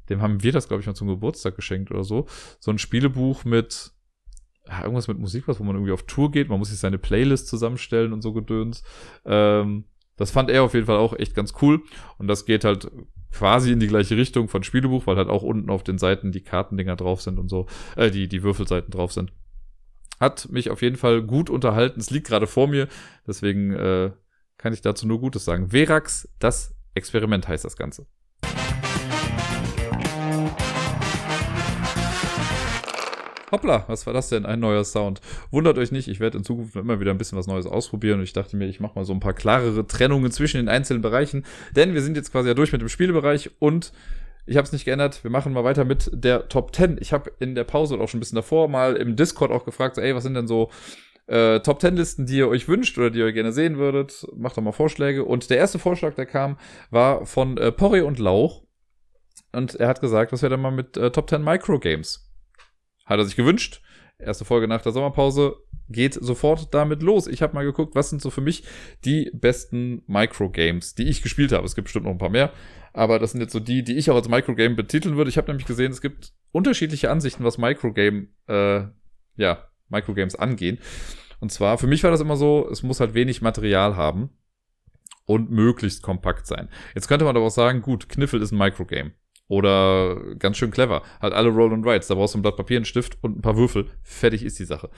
dem 0.08 0.22
haben 0.22 0.42
wir 0.42 0.52
das, 0.52 0.68
glaube 0.68 0.80
ich, 0.80 0.86
mal 0.86 0.94
zum 0.94 1.08
Geburtstag 1.08 1.56
geschenkt 1.56 1.90
oder 1.90 2.04
so, 2.04 2.26
so 2.58 2.70
ein 2.70 2.78
Spielebuch 2.78 3.44
mit 3.44 3.92
ja, 4.66 4.82
irgendwas 4.82 5.08
mit 5.08 5.18
Musik, 5.18 5.48
was, 5.48 5.58
wo 5.58 5.64
man 5.64 5.76
irgendwie 5.76 5.92
auf 5.92 6.04
Tour 6.04 6.30
geht. 6.30 6.48
Man 6.48 6.58
muss 6.58 6.70
sich 6.70 6.78
seine 6.78 6.98
Playlist 6.98 7.48
zusammenstellen 7.48 8.12
und 8.12 8.22
so 8.22 8.32
gedöns. 8.32 8.82
Ähm, 9.24 9.84
das 10.16 10.30
fand 10.30 10.50
er 10.50 10.62
auf 10.62 10.74
jeden 10.74 10.86
Fall 10.86 10.98
auch 10.98 11.14
echt 11.14 11.34
ganz 11.34 11.54
cool. 11.62 11.82
Und 12.18 12.28
das 12.28 12.44
geht 12.44 12.64
halt 12.64 12.90
quasi 13.32 13.72
in 13.72 13.80
die 13.80 13.86
gleiche 13.86 14.16
Richtung 14.16 14.48
von 14.48 14.62
Spielebuch, 14.62 15.06
weil 15.06 15.16
halt 15.16 15.28
auch 15.28 15.42
unten 15.42 15.70
auf 15.70 15.82
den 15.82 15.98
Seiten 15.98 16.32
die 16.32 16.42
Kartendinger 16.42 16.96
drauf 16.96 17.22
sind 17.22 17.38
und 17.38 17.48
so, 17.48 17.66
äh, 17.96 18.10
die, 18.10 18.28
die 18.28 18.42
Würfelseiten 18.42 18.90
drauf 18.90 19.12
sind. 19.12 19.32
Hat 20.18 20.50
mich 20.50 20.68
auf 20.68 20.82
jeden 20.82 20.96
Fall 20.96 21.22
gut 21.22 21.48
unterhalten. 21.48 22.00
Es 22.00 22.10
liegt 22.10 22.26
gerade 22.26 22.46
vor 22.46 22.68
mir, 22.68 22.88
deswegen 23.26 23.72
äh, 23.72 24.10
kann 24.58 24.74
ich 24.74 24.82
dazu 24.82 25.06
nur 25.06 25.20
Gutes 25.20 25.46
sagen. 25.46 25.70
Verax, 25.70 26.28
das 26.38 26.74
Experiment 26.94 27.48
heißt 27.48 27.64
das 27.64 27.76
Ganze. 27.76 28.06
Hoppla, 33.50 33.84
was 33.88 34.06
war 34.06 34.12
das 34.12 34.28
denn? 34.28 34.46
Ein 34.46 34.60
neuer 34.60 34.84
Sound. 34.84 35.20
Wundert 35.50 35.78
euch 35.78 35.92
nicht, 35.92 36.08
ich 36.08 36.20
werde 36.20 36.38
in 36.38 36.44
Zukunft 36.44 36.76
immer 36.76 37.00
wieder 37.00 37.10
ein 37.10 37.18
bisschen 37.18 37.38
was 37.38 37.46
Neues 37.46 37.66
ausprobieren 37.66 38.18
und 38.18 38.24
ich 38.24 38.32
dachte 38.32 38.56
mir, 38.56 38.66
ich 38.66 38.80
mache 38.80 38.94
mal 38.94 39.04
so 39.04 39.12
ein 39.12 39.20
paar 39.20 39.32
klarere 39.32 39.86
Trennungen 39.86 40.30
zwischen 40.30 40.58
den 40.58 40.68
einzelnen 40.68 41.02
Bereichen, 41.02 41.44
denn 41.74 41.94
wir 41.94 42.02
sind 42.02 42.16
jetzt 42.16 42.32
quasi 42.32 42.48
ja 42.48 42.54
durch 42.54 42.72
mit 42.72 42.80
dem 42.80 42.88
Spielbereich 42.88 43.50
und 43.58 43.92
ich 44.46 44.56
habe 44.56 44.64
es 44.64 44.72
nicht 44.72 44.84
geändert. 44.84 45.22
Wir 45.22 45.30
machen 45.30 45.52
mal 45.52 45.64
weiter 45.64 45.84
mit 45.84 46.10
der 46.12 46.48
Top 46.48 46.74
10. 46.74 46.98
Ich 47.00 47.12
habe 47.12 47.30
in 47.38 47.54
der 47.54 47.64
Pause 47.64 47.94
und 47.94 48.00
auch 48.00 48.08
schon 48.08 48.18
ein 48.18 48.20
bisschen 48.20 48.36
davor 48.36 48.68
mal 48.68 48.96
im 48.96 49.14
Discord 49.14 49.50
auch 49.50 49.64
gefragt, 49.64 49.96
so, 49.96 50.02
ey, 50.02 50.14
was 50.14 50.24
sind 50.24 50.34
denn 50.34 50.48
so 50.48 50.70
äh, 51.26 51.60
Top 51.60 51.80
10 51.80 51.96
Listen, 51.96 52.26
die 52.26 52.38
ihr 52.38 52.48
euch 52.48 52.66
wünscht 52.66 52.98
oder 52.98 53.10
die 53.10 53.20
ihr 53.20 53.32
gerne 53.32 53.52
sehen 53.52 53.78
würdet? 53.78 54.26
Macht 54.36 54.56
doch 54.56 54.62
mal 54.62 54.72
Vorschläge. 54.72 55.24
Und 55.24 55.50
der 55.50 55.58
erste 55.58 55.78
Vorschlag, 55.78 56.14
der 56.14 56.26
kam, 56.26 56.56
war 56.90 57.26
von 57.26 57.58
äh, 57.58 57.70
Porri 57.70 58.00
und 58.00 58.18
Lauch. 58.18 58.62
Und 59.52 59.74
er 59.76 59.88
hat 59.88 60.00
gesagt, 60.00 60.32
was 60.32 60.42
wäre 60.42 60.50
denn 60.50 60.60
mal 60.60 60.70
mit 60.70 60.96
äh, 60.96 61.10
Top 61.10 61.30
10 61.30 61.42
Microgames? 61.42 62.29
Hat 63.10 63.18
er 63.18 63.24
sich 63.24 63.34
gewünscht. 63.34 63.82
Erste 64.20 64.44
Folge 64.44 64.68
nach 64.68 64.82
der 64.82 64.92
Sommerpause 64.92 65.56
geht 65.88 66.14
sofort 66.14 66.72
damit 66.72 67.02
los. 67.02 67.26
Ich 67.26 67.42
habe 67.42 67.54
mal 67.54 67.64
geguckt, 67.64 67.96
was 67.96 68.08
sind 68.08 68.22
so 68.22 68.30
für 68.30 68.40
mich 68.40 68.62
die 69.04 69.32
besten 69.34 70.04
Microgames, 70.06 70.94
die 70.94 71.08
ich 71.08 71.20
gespielt 71.20 71.50
habe. 71.50 71.66
Es 71.66 71.74
gibt 71.74 71.86
bestimmt 71.86 72.04
noch 72.04 72.12
ein 72.12 72.18
paar 72.18 72.30
mehr, 72.30 72.52
aber 72.92 73.18
das 73.18 73.32
sind 73.32 73.40
jetzt 73.40 73.52
so 73.52 73.58
die, 73.58 73.82
die 73.82 73.96
ich 73.96 74.10
auch 74.10 74.14
als 74.14 74.28
Microgame 74.28 74.76
betiteln 74.76 75.16
würde. 75.16 75.28
Ich 75.28 75.38
habe 75.38 75.48
nämlich 75.48 75.66
gesehen, 75.66 75.90
es 75.90 76.00
gibt 76.00 76.34
unterschiedliche 76.52 77.10
Ansichten, 77.10 77.42
was 77.42 77.58
Microgame, 77.58 78.28
äh, 78.46 78.82
ja, 79.36 79.66
Microgames 79.88 80.36
angehen. 80.36 80.78
Und 81.40 81.50
zwar, 81.50 81.78
für 81.78 81.88
mich 81.88 82.04
war 82.04 82.12
das 82.12 82.20
immer 82.20 82.36
so, 82.36 82.68
es 82.70 82.84
muss 82.84 83.00
halt 83.00 83.14
wenig 83.14 83.42
Material 83.42 83.96
haben 83.96 84.30
und 85.24 85.50
möglichst 85.50 86.02
kompakt 86.02 86.46
sein. 86.46 86.68
Jetzt 86.94 87.08
könnte 87.08 87.24
man 87.24 87.36
aber 87.36 87.46
auch 87.46 87.50
sagen, 87.50 87.82
gut, 87.82 88.08
Kniffel 88.08 88.40
ist 88.40 88.52
ein 88.52 88.58
Microgame. 88.58 89.14
Oder 89.50 90.36
ganz 90.38 90.58
schön 90.58 90.70
clever. 90.70 91.02
Halt 91.20 91.34
alle 91.34 91.48
Roll 91.48 91.72
and 91.72 91.84
Rights. 91.84 92.06
Da 92.06 92.14
brauchst 92.14 92.34
du 92.34 92.38
ein 92.38 92.42
Blatt 92.42 92.56
Papier, 92.56 92.76
einen 92.76 92.84
Stift 92.84 93.18
und 93.20 93.36
ein 93.36 93.42
paar 93.42 93.56
Würfel. 93.56 93.86
Fertig 94.04 94.44
ist 94.44 94.60
die 94.60 94.64
Sache. 94.64 94.90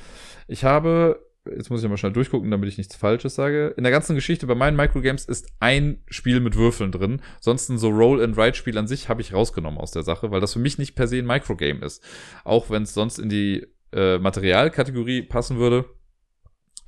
Ich 0.47 0.62
habe, 0.62 1.27
jetzt 1.47 1.70
muss 1.70 1.83
ich 1.83 1.89
mal 1.89 1.97
schnell 1.97 2.12
durchgucken, 2.12 2.51
damit 2.51 2.69
ich 2.69 2.77
nichts 2.77 2.95
Falsches 2.95 3.35
sage. 3.35 3.73
In 3.79 3.83
der 3.83 3.91
ganzen 3.91 4.15
Geschichte 4.15 4.47
bei 4.47 4.55
meinen 4.55 4.77
Microgames 4.77 5.24
ist 5.24 5.49
ein 5.61 6.03
Spiel 6.07 6.41
mit 6.41 6.55
Würfeln 6.55 6.93
drin. 6.93 7.23
Sonst 7.41 7.70
ein 7.70 7.79
so 7.79 7.89
Roll 7.89 8.23
and 8.23 8.37
Write 8.37 8.55
Spiel 8.55 8.77
an 8.77 8.87
sich 8.87 9.09
habe 9.09 9.23
ich 9.23 9.33
rausgenommen 9.33 9.81
aus 9.81 9.93
der 9.93 10.03
Sache, 10.03 10.31
weil 10.31 10.43
das 10.43 10.53
für 10.53 10.59
mich 10.59 10.77
nicht 10.77 10.97
per 10.97 11.09
se 11.09 11.16
ein 11.16 11.27
Microgame 11.27 11.83
ist. 11.83 12.05
Auch 12.45 12.69
wenn 12.69 12.83
es 12.83 12.93
sonst 12.93 13.19
in 13.19 13.31
die 13.31 13.66
äh, 13.95 14.19
Materialkategorie 14.19 15.23
passen 15.23 15.57
würde. 15.57 15.87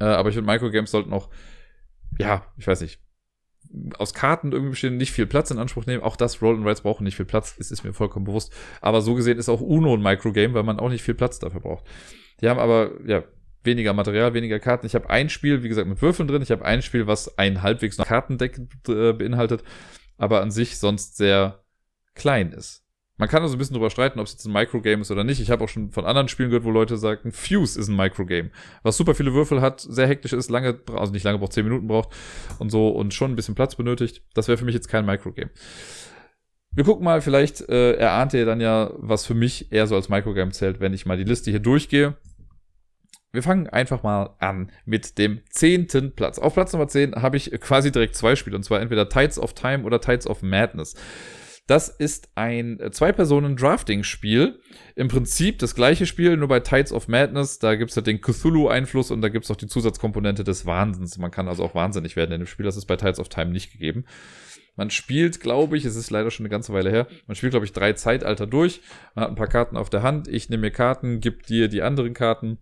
Äh, 0.00 0.04
aber 0.04 0.28
ich 0.28 0.34
finde, 0.34 0.52
Microgames 0.52 0.90
sollten 0.90 1.14
auch, 1.14 1.30
ja, 2.18 2.44
ich 2.58 2.66
weiß 2.66 2.82
nicht, 2.82 3.00
aus 3.98 4.14
Karten 4.14 4.52
irgendwie 4.52 4.70
bestehen, 4.70 4.96
nicht 4.96 5.12
viel 5.12 5.26
Platz 5.26 5.50
in 5.50 5.58
Anspruch 5.58 5.86
nehmen. 5.86 6.02
Auch 6.02 6.16
das 6.16 6.40
Roll 6.42 6.56
and 6.56 6.66
Rides 6.66 6.82
brauchen 6.82 7.04
nicht 7.04 7.16
viel 7.16 7.26
Platz, 7.26 7.56
es 7.58 7.70
ist 7.70 7.84
mir 7.84 7.92
vollkommen 7.92 8.24
bewusst. 8.24 8.52
Aber 8.80 9.00
so 9.00 9.14
gesehen 9.14 9.38
ist 9.38 9.48
auch 9.48 9.60
Uno 9.60 9.94
ein 9.94 10.02
Microgame, 10.02 10.54
weil 10.54 10.62
man 10.62 10.78
auch 10.78 10.88
nicht 10.88 11.02
viel 11.02 11.14
Platz 11.14 11.38
dafür 11.38 11.60
braucht. 11.60 11.84
Die 12.40 12.48
haben 12.48 12.60
aber, 12.60 12.92
ja, 13.06 13.24
weniger 13.64 13.92
Material, 13.92 14.34
weniger 14.34 14.60
Karten. 14.60 14.86
Ich 14.86 14.94
habe 14.94 15.10
ein 15.10 15.28
Spiel, 15.28 15.62
wie 15.62 15.68
gesagt, 15.68 15.88
mit 15.88 16.02
Würfeln 16.02 16.28
drin. 16.28 16.42
Ich 16.42 16.50
habe 16.50 16.64
ein 16.64 16.82
Spiel, 16.82 17.06
was 17.06 17.38
ein 17.38 17.62
halbwegs 17.62 17.98
noch 17.98 18.06
Kartendeck 18.06 18.60
äh, 18.88 19.12
beinhaltet, 19.12 19.64
aber 20.18 20.42
an 20.42 20.50
sich 20.50 20.78
sonst 20.78 21.16
sehr 21.16 21.64
klein 22.14 22.52
ist. 22.52 22.83
Man 23.16 23.28
kann 23.28 23.42
also 23.42 23.54
ein 23.54 23.58
bisschen 23.58 23.74
drüber 23.74 23.90
streiten, 23.90 24.18
ob 24.18 24.26
es 24.26 24.32
jetzt 24.32 24.44
ein 24.44 24.52
Microgame 24.52 25.02
ist 25.02 25.10
oder 25.12 25.22
nicht. 25.22 25.40
Ich 25.40 25.50
habe 25.50 25.62
auch 25.62 25.68
schon 25.68 25.92
von 25.92 26.04
anderen 26.04 26.26
Spielen 26.26 26.50
gehört, 26.50 26.64
wo 26.64 26.72
Leute 26.72 26.96
sagten, 26.96 27.30
Fuse 27.30 27.78
ist 27.78 27.88
ein 27.88 27.94
Microgame. 27.94 28.50
Was 28.82 28.96
super 28.96 29.14
viele 29.14 29.32
Würfel 29.32 29.60
hat, 29.60 29.80
sehr 29.80 30.08
hektisch 30.08 30.32
ist, 30.32 30.50
lange, 30.50 30.80
also 30.92 31.12
nicht 31.12 31.22
lange 31.22 31.38
braucht, 31.38 31.52
10 31.52 31.64
Minuten 31.64 31.86
braucht 31.86 32.08
und 32.58 32.70
so 32.70 32.88
und 32.88 33.14
schon 33.14 33.30
ein 33.30 33.36
bisschen 33.36 33.54
Platz 33.54 33.76
benötigt. 33.76 34.22
Das 34.34 34.48
wäre 34.48 34.58
für 34.58 34.64
mich 34.64 34.74
jetzt 34.74 34.88
kein 34.88 35.06
Microgame. 35.06 35.50
Wir 36.72 36.82
gucken 36.82 37.04
mal, 37.04 37.20
vielleicht 37.20 37.68
äh, 37.68 37.92
erahnt 37.92 38.34
ihr 38.34 38.46
dann 38.46 38.60
ja, 38.60 38.90
was 38.96 39.24
für 39.24 39.34
mich 39.34 39.70
eher 39.70 39.86
so 39.86 39.94
als 39.94 40.08
Microgame 40.08 40.50
zählt, 40.50 40.80
wenn 40.80 40.92
ich 40.92 41.06
mal 41.06 41.16
die 41.16 41.22
Liste 41.22 41.52
hier 41.52 41.60
durchgehe. 41.60 42.16
wir 43.30 43.44
fangen 43.44 43.68
einfach 43.68 44.02
mal 44.02 44.34
an 44.40 44.72
mit 44.84 45.18
dem 45.18 45.40
zehnten 45.50 46.16
Platz. 46.16 46.40
Auf 46.40 46.54
Platz 46.54 46.72
Nummer 46.72 46.88
10 46.88 47.14
habe 47.14 47.36
ich 47.36 47.52
quasi 47.60 47.92
direkt 47.92 48.16
zwei 48.16 48.34
Spiele, 48.34 48.56
und 48.56 48.64
zwar 48.64 48.80
entweder 48.80 49.08
Tides 49.08 49.38
of 49.38 49.54
Time 49.54 49.84
oder 49.84 50.00
Tides 50.00 50.26
of 50.26 50.42
Madness. 50.42 50.96
Das 51.66 51.88
ist 51.88 52.28
ein 52.34 52.78
Zwei-Personen-Drafting-Spiel. 52.90 54.60
Im 54.96 55.08
Prinzip 55.08 55.58
das 55.60 55.74
gleiche 55.74 56.04
Spiel, 56.04 56.36
nur 56.36 56.48
bei 56.48 56.60
Tides 56.60 56.92
of 56.92 57.08
Madness. 57.08 57.58
Da 57.58 57.74
gibt 57.74 57.90
es 57.90 57.96
halt 57.96 58.06
den 58.06 58.20
Cthulhu-Einfluss 58.20 59.10
und 59.10 59.22
da 59.22 59.30
gibt 59.30 59.46
es 59.46 59.50
auch 59.50 59.56
die 59.56 59.66
Zusatzkomponente 59.66 60.44
des 60.44 60.66
Wahnsinns. 60.66 61.16
Man 61.16 61.30
kann 61.30 61.48
also 61.48 61.64
auch 61.64 61.74
wahnsinnig 61.74 62.16
werden 62.16 62.32
in 62.32 62.40
dem 62.40 62.46
Spiel. 62.46 62.66
Das 62.66 62.76
ist 62.76 62.84
bei 62.84 62.96
Tides 62.96 63.18
of 63.18 63.30
Time 63.30 63.50
nicht 63.50 63.72
gegeben. 63.72 64.04
Man 64.76 64.90
spielt, 64.90 65.40
glaube 65.40 65.76
ich, 65.76 65.84
es 65.84 65.96
ist 65.96 66.10
leider 66.10 66.30
schon 66.30 66.44
eine 66.44 66.50
ganze 66.50 66.72
Weile 66.72 66.90
her, 66.90 67.06
man 67.26 67.36
spielt, 67.36 67.52
glaube 67.52 67.64
ich, 67.64 67.72
drei 67.72 67.92
Zeitalter 67.92 68.46
durch. 68.46 68.80
Man 69.14 69.24
hat 69.24 69.30
ein 69.30 69.36
paar 69.36 69.46
Karten 69.46 69.76
auf 69.76 69.88
der 69.88 70.02
Hand. 70.02 70.26
Ich 70.26 70.48
nehme 70.48 70.62
mir 70.62 70.70
Karten, 70.72 71.20
gebe 71.20 71.42
dir 71.42 71.68
die 71.68 71.82
anderen 71.82 72.12
Karten. 72.12 72.58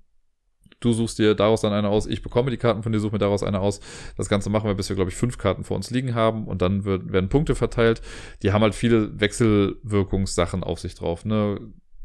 Du 0.82 0.92
suchst 0.92 1.18
dir 1.18 1.34
daraus 1.34 1.62
dann 1.62 1.72
eine 1.72 1.88
aus, 1.88 2.06
ich 2.06 2.22
bekomme 2.22 2.50
die 2.50 2.56
Karten 2.56 2.82
von 2.82 2.92
dir, 2.92 3.00
suche 3.00 3.12
mir 3.12 3.18
daraus 3.18 3.42
eine 3.42 3.60
aus. 3.60 3.80
Das 4.16 4.28
Ganze 4.28 4.50
machen 4.50 4.66
wir, 4.68 4.74
bis 4.74 4.88
wir, 4.88 4.96
glaube 4.96 5.10
ich, 5.10 5.16
fünf 5.16 5.38
Karten 5.38 5.64
vor 5.64 5.76
uns 5.76 5.90
liegen 5.90 6.14
haben 6.14 6.46
und 6.46 6.62
dann 6.62 6.84
wird, 6.84 7.12
werden 7.12 7.28
Punkte 7.28 7.54
verteilt. 7.54 8.02
Die 8.42 8.52
haben 8.52 8.62
halt 8.62 8.74
viele 8.74 9.20
Wechselwirkungssachen 9.20 10.64
auf 10.64 10.80
sich 10.80 10.94
drauf. 10.94 11.24
Ne? 11.24 11.60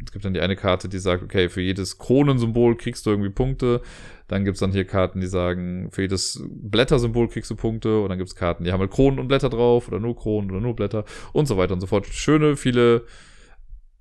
Es 0.06 0.12
gibt 0.12 0.26
dann 0.26 0.34
die 0.34 0.42
eine 0.42 0.56
Karte, 0.56 0.90
die 0.90 1.00
sagt, 1.00 1.24
okay, 1.24 1.50
für 1.50 1.62
jedes 1.62 1.98
Kronensymbol 1.98 2.78
kriegst 2.78 3.06
du 3.06 3.10
irgendwie 3.10 3.32
Punkte. 3.32 3.82
Dann 4.28 4.46
gibt's 4.46 4.60
dann 4.60 4.72
hier 4.72 4.86
Karten, 4.86 5.22
die 5.22 5.28
sagen, 5.28 5.90
für 5.92 6.04
jedes 6.04 6.44
Blättersymbol 6.50 7.30
kriegst 7.30 7.50
du 7.50 7.56
Punkte. 7.56 8.02
Und 8.02 8.10
dann 8.10 8.20
gibt's 8.20 8.36
Karten, 8.36 8.64
die 8.64 8.72
haben 8.72 8.80
halt 8.80 8.92
Kronen 8.92 9.20
und 9.20 9.28
Blätter 9.28 9.50
drauf 9.50 9.88
oder 9.88 10.00
nur 10.00 10.16
Kronen 10.16 10.52
oder 10.52 10.60
nur 10.60 10.76
Blätter 10.76 11.04
und 11.34 11.48
so 11.48 11.58
weiter 11.58 11.74
und 11.74 11.82
so 11.82 11.88
fort. 11.88 12.06
Schöne, 12.06 12.56
viele 12.56 13.06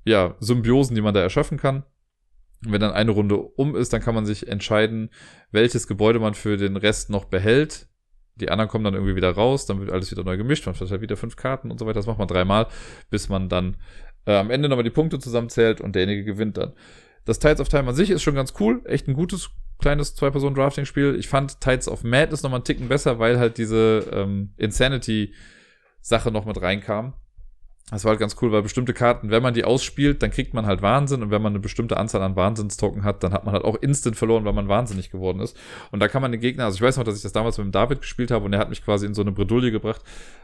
ja, 0.04 0.34
Symbiosen, 0.40 0.94
die 0.94 1.02
man 1.02 1.14
da 1.14 1.20
erschaffen 1.20 1.56
kann. 1.56 1.84
Wenn 2.62 2.80
dann 2.80 2.92
eine 2.92 3.10
Runde 3.10 3.36
um 3.36 3.76
ist, 3.76 3.92
dann 3.92 4.00
kann 4.00 4.14
man 4.14 4.26
sich 4.26 4.48
entscheiden, 4.48 5.10
welches 5.50 5.86
Gebäude 5.86 6.18
man 6.18 6.34
für 6.34 6.56
den 6.56 6.76
Rest 6.76 7.10
noch 7.10 7.26
behält. 7.26 7.88
Die 8.36 8.50
anderen 8.50 8.68
kommen 8.68 8.84
dann 8.84 8.94
irgendwie 8.94 9.16
wieder 9.16 9.30
raus, 9.30 9.66
dann 9.66 9.80
wird 9.80 9.90
alles 9.90 10.10
wieder 10.10 10.24
neu 10.24 10.36
gemischt, 10.36 10.66
man 10.66 10.74
verteilt 10.74 11.00
wieder 11.00 11.16
fünf 11.16 11.36
Karten 11.36 11.70
und 11.70 11.78
so 11.78 11.86
weiter. 11.86 11.98
Das 11.98 12.06
macht 12.06 12.18
man 12.18 12.28
dreimal, 12.28 12.66
bis 13.10 13.28
man 13.28 13.48
dann 13.48 13.76
äh, 14.26 14.36
am 14.36 14.50
Ende 14.50 14.68
nochmal 14.68 14.84
die 14.84 14.90
Punkte 14.90 15.18
zusammenzählt 15.18 15.80
und 15.80 15.94
derjenige 15.94 16.24
gewinnt 16.24 16.56
dann. 16.58 16.72
Das 17.24 17.38
Tides 17.38 17.60
of 17.60 17.68
Time 17.68 17.88
an 17.88 17.94
sich 17.94 18.10
ist 18.10 18.22
schon 18.22 18.34
ganz 18.34 18.54
cool, 18.60 18.82
echt 18.84 19.08
ein 19.08 19.14
gutes 19.14 19.50
kleines 19.78 20.14
Zwei-Personen-Drafting-Spiel. 20.14 21.16
Ich 21.18 21.28
fand 21.28 21.60
Tides 21.60 21.88
of 21.88 22.04
Madness 22.04 22.42
nochmal 22.42 22.58
einen 22.58 22.64
Ticken 22.64 22.88
besser, 22.88 23.18
weil 23.18 23.38
halt 23.38 23.58
diese 23.58 24.06
ähm, 24.12 24.52
Insanity-Sache 24.56 26.30
noch 26.30 26.44
mit 26.44 26.60
reinkam. 26.60 27.14
Das 27.88 28.02
war 28.02 28.10
halt 28.10 28.18
ganz 28.18 28.34
cool, 28.42 28.50
weil 28.50 28.62
bestimmte 28.62 28.92
Karten, 28.92 29.30
wenn 29.30 29.44
man 29.44 29.54
die 29.54 29.62
ausspielt, 29.62 30.20
dann 30.20 30.32
kriegt 30.32 30.54
man 30.54 30.66
halt 30.66 30.82
Wahnsinn 30.82 31.22
und 31.22 31.30
wenn 31.30 31.40
man 31.40 31.52
eine 31.52 31.60
bestimmte 31.60 31.96
Anzahl 31.96 32.20
an 32.22 32.34
Wahnsinnstoken 32.34 33.04
hat, 33.04 33.22
dann 33.22 33.32
hat 33.32 33.44
man 33.44 33.54
halt 33.54 33.64
auch 33.64 33.76
instant 33.76 34.16
verloren, 34.16 34.44
weil 34.44 34.54
man 34.54 34.66
wahnsinnig 34.66 35.12
geworden 35.12 35.38
ist. 35.38 35.56
Und 35.92 36.00
da 36.00 36.08
kann 36.08 36.20
man 36.20 36.32
den 36.32 36.40
Gegner, 36.40 36.64
also 36.64 36.74
ich 36.74 36.82
weiß 36.82 36.96
noch, 36.96 37.04
dass 37.04 37.16
ich 37.16 37.22
das 37.22 37.32
damals 37.32 37.58
mit 37.58 37.66
dem 37.66 37.70
David 37.70 38.00
gespielt 38.00 38.32
habe 38.32 38.44
und 38.44 38.52
er 38.52 38.58
hat 38.58 38.70
mich 38.70 38.84
quasi 38.84 39.06
in 39.06 39.14
so 39.14 39.22
eine 39.22 39.30
Bredouille 39.30 39.70
gebracht, 39.70 40.02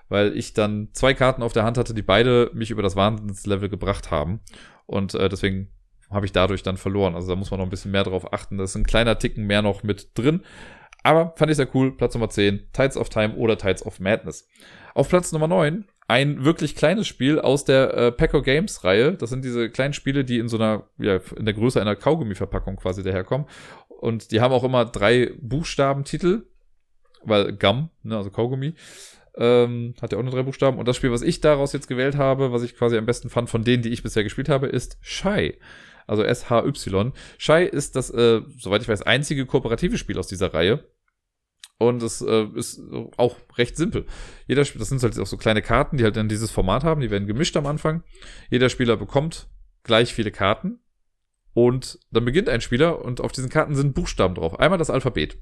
weil 0.08 0.36
ich 0.36 0.54
dann 0.54 0.90
zwei 0.92 1.14
Karten 1.14 1.42
auf 1.42 1.52
der 1.52 1.64
Hand 1.64 1.78
hatte, 1.78 1.94
die 1.94 2.02
beide 2.02 2.48
mich 2.54 2.70
über 2.70 2.82
das 2.82 2.94
Wahnsinnslevel 2.94 3.68
gebracht 3.68 4.12
haben. 4.12 4.38
Und 4.86 5.14
äh, 5.14 5.28
deswegen 5.28 5.68
habe 6.10 6.26
ich 6.26 6.32
dadurch 6.32 6.62
dann 6.62 6.76
verloren. 6.76 7.16
Also 7.16 7.28
da 7.28 7.34
muss 7.34 7.50
man 7.50 7.58
noch 7.58 7.66
ein 7.66 7.70
bisschen 7.70 7.90
mehr 7.90 8.04
drauf 8.04 8.32
achten. 8.32 8.58
Da 8.58 8.64
ist 8.64 8.76
ein 8.76 8.84
kleiner 8.84 9.18
Ticken 9.18 9.46
mehr 9.46 9.62
noch 9.62 9.82
mit 9.82 10.16
drin. 10.16 10.42
Aber 11.02 11.34
fand 11.36 11.50
ich 11.50 11.56
sehr 11.56 11.74
cool. 11.74 11.96
Platz 11.96 12.14
Nummer 12.14 12.28
10, 12.28 12.68
Tides 12.72 12.96
of 12.96 13.08
Time 13.08 13.34
oder 13.34 13.58
Tides 13.58 13.84
of 13.84 13.98
Madness. 13.98 14.48
Auf 14.94 15.08
Platz 15.08 15.32
Nummer 15.32 15.48
9 15.48 15.86
ein 16.12 16.44
wirklich 16.44 16.76
kleines 16.76 17.06
Spiel 17.06 17.40
aus 17.40 17.64
der 17.64 17.94
äh, 17.94 18.12
Paco 18.12 18.42
Games 18.42 18.84
Reihe. 18.84 19.14
Das 19.14 19.30
sind 19.30 19.46
diese 19.46 19.70
kleinen 19.70 19.94
Spiele, 19.94 20.26
die 20.26 20.38
in 20.38 20.48
so 20.48 20.58
einer, 20.58 20.84
ja, 20.98 21.20
in 21.36 21.46
der 21.46 21.54
Größe 21.54 21.80
einer 21.80 21.96
Kaugummi-Verpackung 21.96 22.76
quasi 22.76 23.02
daherkommen. 23.02 23.46
Und 23.88 24.30
die 24.30 24.42
haben 24.42 24.52
auch 24.52 24.62
immer 24.62 24.84
drei 24.84 25.32
Buchstabentitel, 25.40 26.42
weil 27.24 27.54
Gum, 27.54 27.88
ne, 28.02 28.18
also 28.18 28.28
Kaugummi, 28.28 28.74
ähm, 29.38 29.94
hat 30.02 30.12
ja 30.12 30.18
auch 30.18 30.22
nur 30.22 30.32
drei 30.32 30.42
Buchstaben. 30.42 30.78
Und 30.78 30.86
das 30.86 30.96
Spiel, 30.96 31.12
was 31.12 31.22
ich 31.22 31.40
daraus 31.40 31.72
jetzt 31.72 31.88
gewählt 31.88 32.16
habe, 32.16 32.52
was 32.52 32.62
ich 32.62 32.76
quasi 32.76 32.98
am 32.98 33.06
besten 33.06 33.30
fand 33.30 33.48
von 33.48 33.64
denen, 33.64 33.82
die 33.82 33.88
ich 33.88 34.02
bisher 34.02 34.22
gespielt 34.22 34.50
habe, 34.50 34.66
ist 34.66 34.98
Shy. 35.00 35.56
Also 36.06 36.24
S-H-Y. 36.24 37.12
Shy 37.38 37.64
ist 37.64 37.96
das, 37.96 38.10
äh, 38.10 38.42
soweit 38.58 38.82
ich 38.82 38.88
weiß, 38.88 39.00
einzige 39.00 39.46
kooperative 39.46 39.96
Spiel 39.96 40.18
aus 40.18 40.26
dieser 40.26 40.52
Reihe. 40.52 40.84
Und 41.78 42.02
es 42.02 42.20
äh, 42.22 42.46
ist 42.54 42.80
auch 43.16 43.36
recht 43.56 43.76
simpel. 43.76 44.06
Jeder 44.46 44.62
das 44.62 44.88
sind 44.88 45.02
halt 45.02 45.18
auch 45.18 45.26
so 45.26 45.36
kleine 45.36 45.62
Karten, 45.62 45.96
die 45.96 46.04
halt 46.04 46.16
dann 46.16 46.28
dieses 46.28 46.50
Format 46.50 46.84
haben, 46.84 47.00
die 47.00 47.10
werden 47.10 47.26
gemischt 47.26 47.56
am 47.56 47.66
Anfang. 47.66 48.04
Jeder 48.50 48.68
Spieler 48.68 48.96
bekommt 48.96 49.48
gleich 49.82 50.14
viele 50.14 50.30
Karten. 50.30 50.78
Und 51.54 51.98
dann 52.10 52.24
beginnt 52.24 52.48
ein 52.48 52.62
Spieler 52.62 53.04
und 53.04 53.20
auf 53.20 53.32
diesen 53.32 53.50
Karten 53.50 53.74
sind 53.74 53.94
Buchstaben 53.94 54.34
drauf. 54.34 54.58
Einmal 54.58 54.78
das 54.78 54.90
Alphabet. 54.90 55.38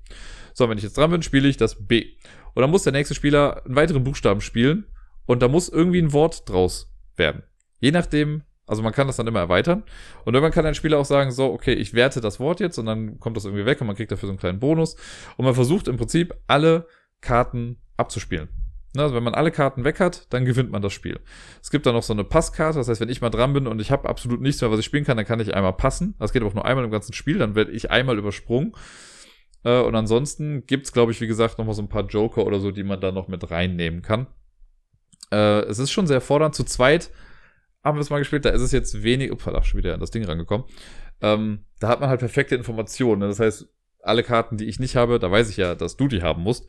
So, 0.55 0.69
wenn 0.69 0.79
ich 0.79 0.85
jetzt 0.85 0.97
dran 0.97 1.11
bin, 1.11 1.23
spiele 1.23 1.49
ich 1.49 1.57
das 1.57 1.87
B. 1.87 2.17
Und 2.55 2.63
dann 2.63 2.71
muss 2.71 2.83
der 2.83 2.93
nächste 2.93 3.15
Spieler 3.15 3.65
einen 3.65 3.77
weiteren 3.77 4.03
Buchstaben 4.03 4.41
spielen 4.41 4.87
und 5.27 5.41
da 5.41 5.49
muss 5.49 5.69
irgendwie 5.69 6.03
ein 6.03 6.13
Wort 6.13 6.49
draus 6.49 6.93
werden. 7.15 7.45
Je 7.79 7.93
nachdem, 7.93 8.43
also 8.71 8.83
man 8.83 8.93
kann 8.93 9.09
das 9.09 9.17
dann 9.17 9.27
immer 9.27 9.41
erweitern. 9.41 9.83
Und 10.25 10.35
irgendwann 10.35 10.53
kann 10.53 10.65
ein 10.65 10.77
Spieler 10.77 10.99
auch 10.99 11.05
sagen, 11.05 11.33
so, 11.33 11.53
okay, 11.53 11.75
ich 11.75 11.93
werte 11.93 12.21
das 12.21 12.39
Wort 12.39 12.61
jetzt 12.61 12.79
und 12.79 12.87
dann 12.87 13.19
kommt 13.19 13.37
das 13.37 13.45
irgendwie 13.45 13.67
weg 13.67 13.81
und 13.81 13.89
man 13.89 13.97
kriegt 13.97 14.13
dafür 14.13 14.29
so 14.29 14.33
einen 14.33 14.39
kleinen 14.39 14.61
Bonus. 14.61 14.95
Und 15.37 15.45
man 15.45 15.55
versucht 15.55 15.89
im 15.89 15.97
Prinzip 15.97 16.35
alle 16.47 16.87
Karten 17.21 17.79
abzuspielen. 17.97 18.49
Also 18.97 19.15
wenn 19.15 19.25
man 19.25 19.35
alle 19.35 19.51
Karten 19.51 19.83
weg 19.83 19.99
hat, 19.99 20.33
dann 20.33 20.45
gewinnt 20.45 20.71
man 20.71 20.83
das 20.83 20.93
Spiel. 20.93 21.19
Es 21.61 21.71
gibt 21.71 21.85
dann 21.85 21.95
noch 21.95 22.05
so 22.05 22.13
eine 22.13 22.23
Passkarte, 22.23 22.79
das 22.79 22.89
heißt, 22.89 23.01
wenn 23.01 23.09
ich 23.09 23.21
mal 23.21 23.31
dran 23.31 23.53
bin 23.53 23.67
und 23.67 23.81
ich 23.81 23.91
habe 23.91 24.09
absolut 24.09 24.41
nichts 24.41 24.61
mehr, 24.61 24.71
was 24.71 24.79
ich 24.79 24.85
spielen 24.85 25.05
kann, 25.05 25.17
dann 25.17 25.27
kann 25.27 25.41
ich 25.41 25.53
einmal 25.53 25.73
passen. 25.73 26.15
Das 26.21 26.33
geht 26.33 26.43
aber 26.43 26.51
auch 26.51 26.55
nur 26.55 26.65
einmal 26.65 26.85
im 26.85 26.93
ganzen 26.93 27.13
Spiel, 27.13 27.39
dann 27.39 27.57
werde 27.57 27.73
ich 27.73 27.91
einmal 27.91 28.19
übersprungen. 28.19 28.73
Äh, 29.65 29.81
und 29.81 29.97
ansonsten 29.97 30.65
gibt's, 30.67 30.93
glaube 30.93 31.11
ich, 31.11 31.21
wie 31.21 31.27
gesagt, 31.27 31.59
noch 31.59 31.67
mal 31.67 31.75
so 31.75 31.83
ein 31.83 31.89
paar 31.89 32.07
Joker 32.07 32.47
oder 32.47 32.61
so, 32.61 32.71
die 32.71 32.85
man 32.85 33.01
da 33.01 33.11
noch 33.11 33.27
mit 33.27 33.51
reinnehmen 33.51 34.03
kann. 34.03 34.29
Äh, 35.33 35.63
es 35.63 35.81
ist 35.81 35.91
schon 35.91 36.07
sehr 36.07 36.21
fordernd. 36.21 36.55
Zu 36.55 36.65
zweit 36.65 37.11
haben 37.83 37.97
wir 37.97 38.03
es 38.03 38.11
mal 38.11 38.19
gespielt, 38.19 38.45
da 38.45 38.51
ist 38.51 38.63
es 38.63 38.73
jetzt 38.73 39.03
wenig, 39.03 39.33
ups, 39.33 39.45
schon 39.45 39.79
wieder 39.79 39.95
an 39.95 40.01
das 40.01 40.11
Ding 40.11 40.25
rangekommen. 40.25 40.67
Ähm, 41.21 41.65
da 41.79 41.89
hat 41.89 42.01
man 42.01 42.09
halt 42.09 42.21
perfekte 42.21 42.55
Informationen. 42.55 43.21
Ne? 43.21 43.29
Das 43.29 43.41
heißt, 43.41 43.69
alle 44.03 44.23
Karten, 44.23 44.57
die 44.57 44.67
ich 44.67 44.81
nicht 44.81 44.97
habe, 44.97 45.19
da 45.19 45.31
weiß 45.31 45.51
ich 45.51 45.57
ja, 45.57 45.75
dass 45.75 45.97
du 45.97 46.09
die 46.09 46.23
haben 46.23 46.43
musst. 46.43 46.67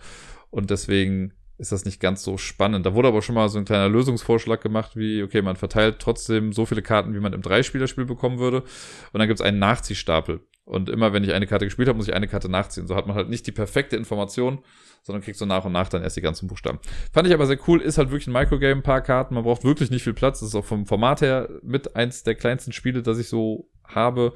Und 0.49 0.69
deswegen 0.69 1.33
ist 1.57 1.71
das 1.71 1.85
nicht 1.85 1.99
ganz 1.99 2.23
so 2.23 2.37
spannend. 2.37 2.85
Da 2.85 2.93
wurde 2.93 3.07
aber 3.07 3.21
schon 3.21 3.35
mal 3.35 3.47
so 3.47 3.59
ein 3.59 3.65
kleiner 3.65 3.87
Lösungsvorschlag 3.87 4.61
gemacht, 4.61 4.95
wie, 4.95 5.21
okay, 5.21 5.41
man 5.41 5.55
verteilt 5.55 5.99
trotzdem 5.99 6.53
so 6.53 6.65
viele 6.65 6.81
Karten, 6.81 7.13
wie 7.13 7.19
man 7.19 7.33
im 7.33 7.41
Dreispielerspiel 7.41 8.05
bekommen 8.05 8.39
würde. 8.39 8.61
Und 8.61 9.19
dann 9.19 9.27
gibt 9.27 9.39
es 9.39 9.45
einen 9.45 9.59
Nachziehstapel. 9.59 10.41
Und 10.71 10.89
immer, 10.89 11.11
wenn 11.11 11.25
ich 11.25 11.33
eine 11.33 11.47
Karte 11.47 11.65
gespielt 11.65 11.89
habe, 11.89 11.97
muss 11.97 12.07
ich 12.07 12.13
eine 12.13 12.29
Karte 12.29 12.47
nachziehen. 12.47 12.87
So 12.87 12.95
hat 12.95 13.05
man 13.05 13.13
halt 13.13 13.27
nicht 13.27 13.45
die 13.45 13.51
perfekte 13.51 13.97
Information, 13.97 14.59
sondern 15.03 15.21
kriegst 15.21 15.41
du 15.41 15.45
nach 15.45 15.65
und 15.65 15.73
nach 15.73 15.89
dann 15.89 16.01
erst 16.01 16.15
die 16.15 16.21
ganzen 16.21 16.47
Buchstaben. 16.47 16.79
Fand 17.11 17.27
ich 17.27 17.33
aber 17.33 17.45
sehr 17.45 17.59
cool, 17.67 17.81
ist 17.81 17.97
halt 17.97 18.09
wirklich 18.09 18.27
ein 18.27 18.31
Microgame, 18.31 18.79
ein 18.79 18.81
paar 18.81 19.01
Karten, 19.01 19.35
man 19.35 19.43
braucht 19.43 19.65
wirklich 19.65 19.91
nicht 19.91 20.03
viel 20.03 20.13
Platz. 20.13 20.39
Das 20.39 20.47
ist 20.47 20.55
auch 20.55 20.63
vom 20.63 20.85
Format 20.85 21.19
her 21.19 21.49
mit 21.61 21.97
eins 21.97 22.23
der 22.23 22.35
kleinsten 22.35 22.71
Spiele, 22.71 23.03
das 23.03 23.19
ich 23.19 23.27
so 23.27 23.69
habe. 23.83 24.31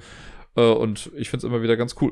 Äh, 0.57 0.61
und 0.61 1.09
ich 1.15 1.29
finde 1.29 1.47
es 1.47 1.49
immer 1.49 1.61
wieder 1.63 1.77
ganz 1.77 1.95
cool. 2.01 2.11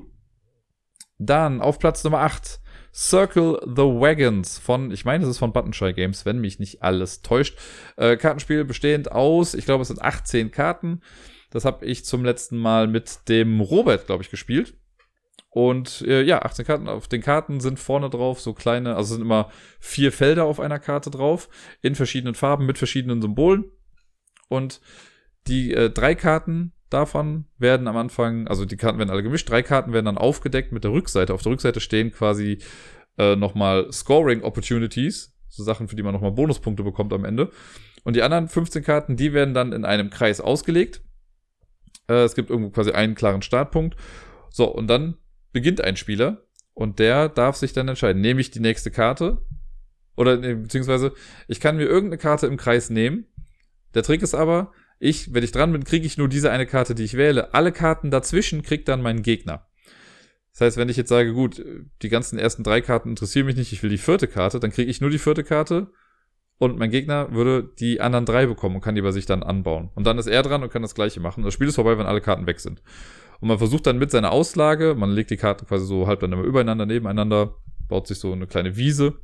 Dann 1.18 1.60
auf 1.60 1.78
Platz 1.78 2.02
Nummer 2.06 2.20
8. 2.20 2.62
Circle 2.96 3.60
the 3.66 3.82
Wagons 3.82 4.58
von, 4.58 4.92
ich 4.92 5.04
meine, 5.04 5.26
es 5.26 5.30
ist 5.32 5.40
von 5.40 5.52
Buttonshy 5.52 5.92
Games, 5.92 6.26
wenn 6.26 6.40
mich 6.40 6.60
nicht 6.60 6.82
alles 6.82 7.24
täuscht. 7.24 7.60
Äh, 7.98 8.16
Kartenspiel 8.16 8.64
bestehend 8.64 9.12
aus, 9.12 9.54
ich 9.54 9.66
glaube, 9.66 9.82
es 9.82 9.90
sind 9.90 10.02
18 10.02 10.50
Karten. 10.52 11.02
Das 11.54 11.66
habe 11.66 11.86
ich 11.86 12.04
zum 12.04 12.26
letzten 12.26 12.58
Mal 12.58 12.88
mit 12.88 13.30
dem 13.30 13.62
Robert, 13.62 14.08
glaube 14.08 14.24
ich, 14.24 14.32
gespielt. 14.32 14.76
Und 15.52 16.02
äh, 16.02 16.24
ja, 16.24 16.42
18 16.42 16.66
Karten. 16.66 16.90
Auf 16.90 17.08
den 17.08 17.22
Karten 17.22 17.60
sind 17.60 17.78
vorne 17.78 18.10
drauf 18.10 18.42
so 18.42 18.54
kleine, 18.54 18.96
also 18.96 19.14
sind 19.14 19.22
immer 19.22 19.52
vier 19.80 20.12
Felder 20.12 20.46
auf 20.46 20.60
einer 20.60 20.80
Karte 20.80 21.12
drauf, 21.12 21.50
in 21.84 21.94
verschiedenen 21.94 22.34
Farben 22.34 22.66
mit 22.66 22.80
verschiedenen 22.80 23.22
Symbolen. 23.22 23.66
Und 24.50 24.82
die 25.46 25.76
äh, 25.76 25.92
drei 25.92 26.16
Karten 26.16 26.74
davon 26.90 27.46
werden 27.60 27.88
am 27.88 27.98
Anfang, 27.98 28.48
also 28.48 28.66
die 28.66 28.78
Karten 28.78 28.98
werden 28.98 29.12
alle 29.12 29.22
gemischt, 29.22 29.48
drei 29.48 29.62
Karten 29.62 29.94
werden 29.94 30.06
dann 30.06 30.18
aufgedeckt 30.18 30.72
mit 30.72 30.84
der 30.84 30.92
Rückseite. 30.92 31.36
Auf 31.36 31.44
der 31.44 31.52
Rückseite 31.52 31.82
stehen 31.82 32.12
quasi 32.12 32.58
äh, 33.20 33.36
nochmal 33.36 33.92
Scoring 33.92 34.42
Opportunities, 34.42 35.36
so 35.50 35.64
Sachen, 35.64 35.88
für 35.88 35.96
die 35.96 36.02
man 36.04 36.16
nochmal 36.16 36.32
Bonuspunkte 36.32 36.82
bekommt 36.82 37.14
am 37.14 37.26
Ende. 37.26 37.52
Und 38.04 38.16
die 38.16 38.24
anderen 38.24 38.48
15 38.48 38.84
Karten, 38.84 39.18
die 39.18 39.34
werden 39.34 39.54
dann 39.54 39.72
in 39.72 39.86
einem 39.86 40.10
Kreis 40.10 40.42
ausgelegt. 40.42 41.04
Äh, 42.08 42.24
es 42.24 42.36
gibt 42.36 42.50
irgendwo 42.50 42.72
quasi 42.72 42.92
einen 42.92 43.16
klaren 43.16 43.42
Startpunkt. 43.42 43.96
So, 44.50 44.66
und 44.66 44.88
dann 44.88 45.18
beginnt 45.52 45.82
ein 45.82 45.96
Spieler 45.96 46.46
und 46.74 47.00
der 47.00 47.30
darf 47.30 47.56
sich 47.56 47.74
dann 47.74 47.88
entscheiden, 47.88 48.22
nehme 48.22 48.42
ich 48.42 48.52
die 48.52 48.60
nächste 48.60 48.92
Karte 48.92 49.46
oder 50.16 50.38
beziehungsweise 50.38 51.14
ich 51.48 51.60
kann 51.60 51.78
mir 51.78 51.86
irgendeine 51.86 52.18
Karte 52.18 52.48
im 52.48 52.58
Kreis 52.58 52.90
nehmen. 52.90 53.26
Der 53.94 54.04
Trick 54.04 54.22
ist 54.22 54.34
aber, 54.34 54.72
ich, 55.00 55.34
wenn 55.34 55.44
ich 55.44 55.52
dran 55.52 55.72
bin, 55.72 55.84
kriege 55.84 56.06
ich 56.06 56.18
nur 56.18 56.30
diese 56.30 56.52
eine 56.52 56.66
Karte, 56.66 56.96
die 56.96 57.04
ich 57.04 57.16
wähle. 57.16 57.54
Alle 57.54 57.72
Karten 57.72 58.12
dazwischen 58.12 58.62
kriegt 58.62 58.88
dann 58.88 59.02
mein 59.02 59.22
Gegner. 59.22 59.68
Das 60.54 60.62
heißt, 60.62 60.78
wenn 60.78 60.90
ich 60.90 60.98
jetzt 60.98 61.10
sage, 61.10 61.34
gut, 61.34 61.64
die 62.02 62.10
ganzen 62.10 62.38
ersten 62.38 62.64
drei 62.64 62.82
Karten 62.82 63.10
interessieren 63.10 63.48
mich 63.48 63.56
nicht, 63.56 63.74
ich 63.74 63.82
will 63.82 63.90
die 63.90 63.98
vierte 63.98 64.28
Karte, 64.28 64.60
dann 64.60 64.72
kriege 64.72 64.90
ich 64.90 65.02
nur 65.02 65.10
die 65.10 65.18
vierte 65.18 65.44
Karte 65.44 65.92
und 66.64 66.80
mein 66.80 66.92
Gegner 66.92 67.34
würde 67.34 67.70
die 67.80 68.00
anderen 68.00 68.26
drei 68.26 68.46
bekommen 68.46 68.76
und 68.76 68.82
kann 68.82 68.96
die 68.96 69.02
bei 69.02 69.12
sich 69.12 69.26
dann 69.26 69.44
anbauen. 69.44 69.90
Und 69.96 70.08
dann 70.08 70.18
ist 70.18 70.28
er 70.28 70.44
dran 70.44 70.64
und 70.64 70.72
kann 70.72 70.82
das 70.82 70.96
gleiche 70.96 71.20
machen. 71.20 71.44
Das 71.44 71.54
Spiel 71.54 71.68
ist 71.68 71.76
vorbei, 71.76 71.98
wenn 71.98 72.06
alle 72.06 72.22
Karten 72.22 72.48
weg 72.48 72.62
sind. 72.62 72.82
Und 73.42 73.50
man 73.50 73.58
versucht 73.58 73.86
dann 73.86 73.98
mit 73.98 74.12
seiner 74.12 74.32
Auslage, 74.32 74.96
man 74.96 75.12
legt 75.12 75.30
die 75.30 75.36
Karten 75.36 75.66
quasi 75.68 75.86
so 75.86 76.08
halb 76.08 76.22
dann 76.22 76.32
immer 76.32 76.44
übereinander, 76.44 76.86
nebeneinander, 76.86 77.56
baut 77.90 78.08
sich 78.08 78.18
so 78.18 78.32
eine 78.32 78.48
kleine 78.48 78.78
Wiese. 78.78 79.16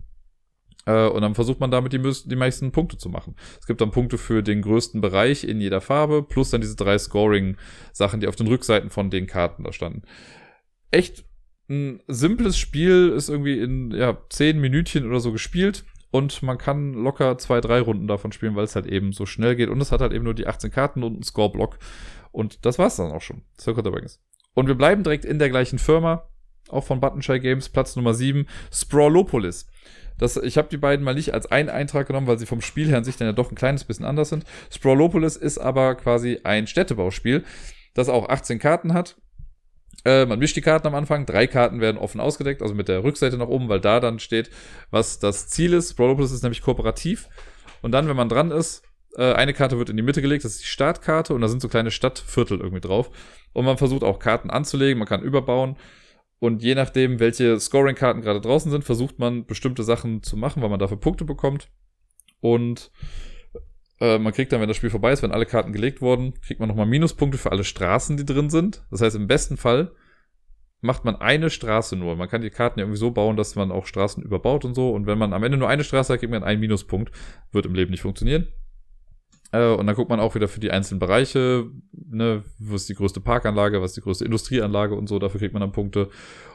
Äh, 0.86 1.08
und 1.08 1.22
dann 1.22 1.34
versucht 1.34 1.62
man 1.62 1.72
damit 1.72 1.94
die, 1.94 2.02
die 2.26 2.36
meisten 2.36 2.74
Punkte 2.74 2.98
zu 2.98 3.08
machen. 3.08 3.36
Es 3.62 3.68
gibt 3.68 3.80
dann 3.80 3.92
Punkte 3.92 4.18
für 4.18 4.44
den 4.44 4.62
größten 4.62 5.00
Bereich 5.00 5.46
in 5.46 5.62
jeder 5.62 5.80
Farbe, 5.80 6.24
plus 6.24 6.50
dann 6.50 6.60
diese 6.60 6.76
drei 6.76 6.98
Scoring-Sachen, 6.98 8.20
die 8.20 8.28
auf 8.28 8.36
den 8.36 8.48
Rückseiten 8.48 8.90
von 8.90 9.10
den 9.10 9.28
Karten 9.28 9.64
da 9.64 9.72
standen. 9.72 10.02
Echt 10.92 11.24
ein 11.70 12.02
simples 12.08 12.58
Spiel, 12.58 13.14
ist 13.16 13.30
irgendwie 13.30 13.60
in 13.60 13.92
ja, 13.92 14.18
zehn 14.30 14.60
Minütchen 14.60 15.08
oder 15.08 15.22
so 15.22 15.32
gespielt. 15.32 15.86
Und 16.12 16.42
man 16.42 16.58
kann 16.58 16.94
locker 16.94 17.38
zwei, 17.38 17.62
drei 17.62 17.82
Runden 17.82 18.08
davon 18.08 18.32
spielen, 18.32 18.56
weil 18.56 18.64
es 18.64 18.76
halt 18.76 18.88
eben 18.88 19.12
so 19.12 19.26
schnell 19.26 19.56
geht. 19.56 19.70
Und 19.70 19.80
es 19.82 19.92
hat 19.92 20.02
halt 20.02 20.14
eben 20.14 20.24
nur 20.24 20.34
die 20.34 20.48
18 20.48 20.72
Karten 20.72 21.04
und 21.04 21.14
einen 21.14 21.24
Score-Block. 21.24 21.78
Und 22.32 22.66
das 22.66 22.80
war's 22.80 22.96
dann 22.96 23.12
auch 23.12 23.22
schon. 23.22 23.44
Circle 23.60 23.84
the 23.84 23.92
Wings. 23.92 24.20
Und 24.56 24.68
wir 24.68 24.76
bleiben 24.76 25.04
direkt 25.04 25.26
in 25.26 25.40
der 25.40 25.50
gleichen 25.50 25.80
Firma. 25.80 26.28
Auch 26.70 26.84
von 26.84 27.00
Buttonshy 27.00 27.40
Games, 27.40 27.70
Platz 27.70 27.96
Nummer 27.96 28.14
7, 28.14 28.48
Sprawlopolis. 28.72 29.68
Das, 30.18 30.38
ich 30.38 30.58
habe 30.58 30.68
die 30.70 30.78
beiden 30.78 31.04
mal 31.04 31.16
nicht 31.16 31.34
als 31.34 31.52
einen 31.52 31.70
Eintrag 31.70 32.08
genommen, 32.08 32.28
weil 32.28 32.38
sie 32.38 32.46
vom 32.46 32.62
Spiel 32.62 32.90
her 32.90 32.98
an 32.98 33.04
sich 33.04 33.18
dann 33.18 33.28
ja 33.28 33.34
doch 33.34 33.52
ein 33.52 33.56
kleines 33.56 33.86
bisschen 33.86 34.06
anders 34.06 34.30
sind. 34.30 34.44
Sprawlopolis 34.72 35.36
ist 35.36 35.58
aber 35.58 35.96
quasi 35.96 36.42
ein 36.44 36.68
Städtebauspiel, 36.68 37.44
das 37.94 38.10
auch 38.10 38.30
18 38.30 38.60
Karten 38.60 38.94
hat 38.94 39.16
äh, 40.06 40.26
man 40.26 40.40
mischt 40.40 40.56
die 40.56 40.62
Karten 40.62 40.88
am 40.88 40.96
Anfang, 40.96 41.26
drei 41.26 41.48
Karten 41.48 41.82
werden 41.82 41.98
offen 41.98 42.22
ausgedeckt, 42.22 42.62
also 42.62 42.74
mit 42.74 42.88
der 42.88 43.04
Rückseite 43.04 43.38
nach 43.38 43.48
oben, 43.48 43.70
weil 43.70 43.82
da 43.82 44.00
dann 44.00 44.20
steht, 44.20 44.50
was 44.92 45.20
das 45.20 45.48
Ziel 45.48 45.74
ist. 45.74 45.96
Brawlopolis 45.96 46.32
ist 46.32 46.44
nämlich 46.44 46.62
kooperativ. 46.62 47.30
Und 47.82 47.92
dann, 47.92 48.08
wenn 48.08 48.16
man 48.16 48.30
dran 48.30 48.52
ist, 48.52 48.84
äh, 49.16 49.34
eine 49.34 49.54
Karte 49.54 49.78
wird 49.78 49.90
in 49.90 49.98
die 49.98 50.04
Mitte 50.04 50.22
gelegt, 50.22 50.46
das 50.46 50.54
ist 50.54 50.62
die 50.62 50.68
Startkarte 50.68 51.34
und 51.34 51.42
da 51.42 51.48
sind 51.48 51.62
so 51.62 51.68
kleine 51.68 51.92
Stadtviertel 51.92 52.60
irgendwie 52.60 52.82
drauf. 52.82 53.10
Und 53.54 53.66
man 53.66 53.78
versucht 53.78 54.04
auch 54.04 54.20
Karten 54.20 54.50
anzulegen, 54.50 55.00
man 55.00 55.08
kann 55.08 55.22
überbauen. 55.22 55.78
Und 56.40 56.64
je 56.64 56.76
nachdem, 56.76 57.20
welche 57.20 57.60
Scoring-Karten 57.60 58.22
gerade 58.22 58.40
draußen 58.40 58.72
sind, 58.72 58.86
versucht 58.86 59.20
man 59.20 59.46
bestimmte 59.46 59.84
Sachen 59.84 60.24
zu 60.24 60.38
machen, 60.38 60.62
weil 60.62 60.70
man 60.70 60.80
dafür 60.80 61.00
Punkte 61.00 61.26
bekommt. 61.26 61.70
Und 62.40 62.92
äh, 64.00 64.18
man 64.18 64.34
kriegt 64.34 64.52
dann, 64.52 64.62
wenn 64.62 64.68
das 64.68 64.78
Spiel 64.78 64.90
vorbei 64.90 65.12
ist, 65.12 65.24
wenn 65.24 65.32
alle 65.32 65.46
Karten 65.46 65.74
gelegt 65.74 66.02
wurden, 66.02 66.34
kriegt 66.42 66.60
man 66.60 66.70
nochmal 66.70 66.86
Minuspunkte 66.86 67.38
für 67.38 67.52
alle 67.52 67.64
Straßen, 67.64 68.18
die 68.18 68.26
drin 68.26 68.50
sind. 68.50 68.84
Das 68.92 69.02
heißt, 69.02 69.16
im 69.16 69.28
besten 69.28 69.58
Fall 69.58 69.92
macht 70.82 71.04
man 71.04 71.18
eine 71.18 71.50
Straße 71.50 71.96
nur. 71.96 72.16
Man 72.16 72.30
kann 72.30 72.42
die 72.42 72.50
Karten 72.50 72.80
ja 72.80 72.86
irgendwie 72.86 73.00
so 73.00 73.12
bauen, 73.12 73.36
dass 73.36 73.56
man 73.56 73.72
auch 73.72 73.86
Straßen 73.86 74.24
überbaut 74.24 74.64
und 74.64 74.76
so. 74.76 74.92
Und 74.92 75.08
wenn 75.08 75.18
man 75.18 75.34
am 75.34 75.44
Ende 75.44 75.58
nur 75.58 75.68
eine 75.68 75.84
Straße 75.84 76.14
hat, 76.14 76.20
kriegt 76.20 76.32
man 76.32 76.44
einen 76.44 76.62
Minuspunkt. 76.62 77.12
Wird 77.52 77.66
im 77.66 77.76
Leben 77.76 77.92
nicht 77.92 78.02
funktionieren. 78.02 78.48
Äh, 79.52 79.72
und 79.72 79.88
dann 79.88 79.96
guckt 79.96 80.10
man 80.10 80.20
auch 80.20 80.36
wieder 80.36 80.48
für 80.48 80.60
die 80.60 80.72
einzelnen 80.72 81.00
Bereiche, 81.00 81.70
ne, 81.92 82.44
was 82.60 82.82
ist 82.82 82.90
die 82.90 82.96
größte 82.96 83.20
Parkanlage, 83.22 83.82
was 83.82 83.92
ist 83.92 83.98
die 83.98 84.02
größte 84.02 84.26
Industrieanlage 84.26 84.96
und 84.96 85.08
so, 85.08 85.20
dafür 85.20 85.40
kriegt 85.40 85.54
man 85.54 85.62
dann 85.62 85.72
Punkte. 85.72 86.10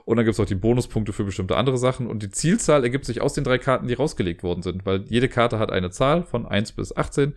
Und 0.05 0.17
dann 0.17 0.25
gibt's 0.25 0.39
auch 0.39 0.47
die 0.47 0.55
Bonuspunkte 0.55 1.13
für 1.13 1.25
bestimmte 1.25 1.57
andere 1.57 1.79
Sachen. 1.79 2.07
Und 2.07 2.23
die 2.23 2.31
Zielzahl 2.31 2.85
ergibt 2.85 3.07
sich 3.07 3.21
aus 3.21 3.33
den 3.33 3.45
drei 3.45 3.59
Karten, 3.59 3.89
die 3.89 3.95
rausgelegt 3.95 4.43
worden 4.43 4.63
sind, 4.63 4.85
weil 4.87 5.05
jede 5.09 5.29
Karte 5.29 5.59
hat 5.59 5.73
eine 5.73 5.91
Zahl 5.91 6.25
von 6.25 6.47
1 6.47 6.73
bis 6.73 6.97
18. 6.97 7.35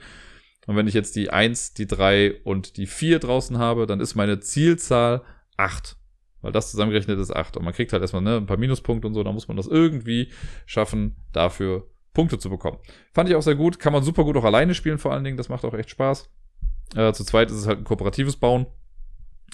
Und 0.68 0.76
wenn 0.76 0.88
ich 0.88 0.94
jetzt 0.94 1.16
die 1.16 1.30
1, 1.30 1.74
die 1.76 1.88
3 1.88 2.42
und 2.44 2.76
die 2.76 2.88
4 2.88 3.20
draußen 3.20 3.58
habe, 3.58 3.88
dann 3.88 4.02
ist 4.02 4.16
meine 4.16 4.42
Zielzahl 4.42 5.22
8. 5.56 5.96
Weil 6.42 6.52
das 6.52 6.72
zusammengerechnet 6.72 7.18
ist 7.20 7.34
8. 7.34 7.56
Und 7.56 7.64
man 7.64 7.74
kriegt 7.74 7.94
halt 7.94 8.02
erstmal 8.02 8.22
ne, 8.22 8.36
ein 8.36 8.46
paar 8.46 8.58
Minuspunkte 8.58 9.08
und 9.08 9.14
so, 9.14 9.24
da 9.24 9.32
muss 9.32 9.48
man 9.48 9.56
das 9.56 9.68
irgendwie 9.68 10.30
schaffen, 10.66 11.16
dafür 11.32 11.88
Punkte 12.18 12.40
zu 12.40 12.50
bekommen. 12.50 12.80
Fand 13.14 13.30
ich 13.30 13.36
auch 13.36 13.44
sehr 13.44 13.54
gut. 13.54 13.78
Kann 13.78 13.94
man 13.94 14.02
super 14.02 14.24
gut 14.24 14.36
auch 14.38 14.44
alleine 14.44 14.74
spielen, 14.74 14.98
vor 14.98 15.14
allen 15.14 15.24
Dingen. 15.24 15.38
Das 15.38 15.50
macht 15.50 15.64
auch 15.64 15.76
echt 15.76 15.92
Spaß. 15.92 16.28
Äh, 16.96 17.14
zu 17.14 17.24
zweit 17.24 17.52
ist 17.52 17.58
es 17.58 17.68
halt 17.68 17.78
ein 17.78 17.84
kooperatives 17.84 18.38
Bauen. 18.38 18.66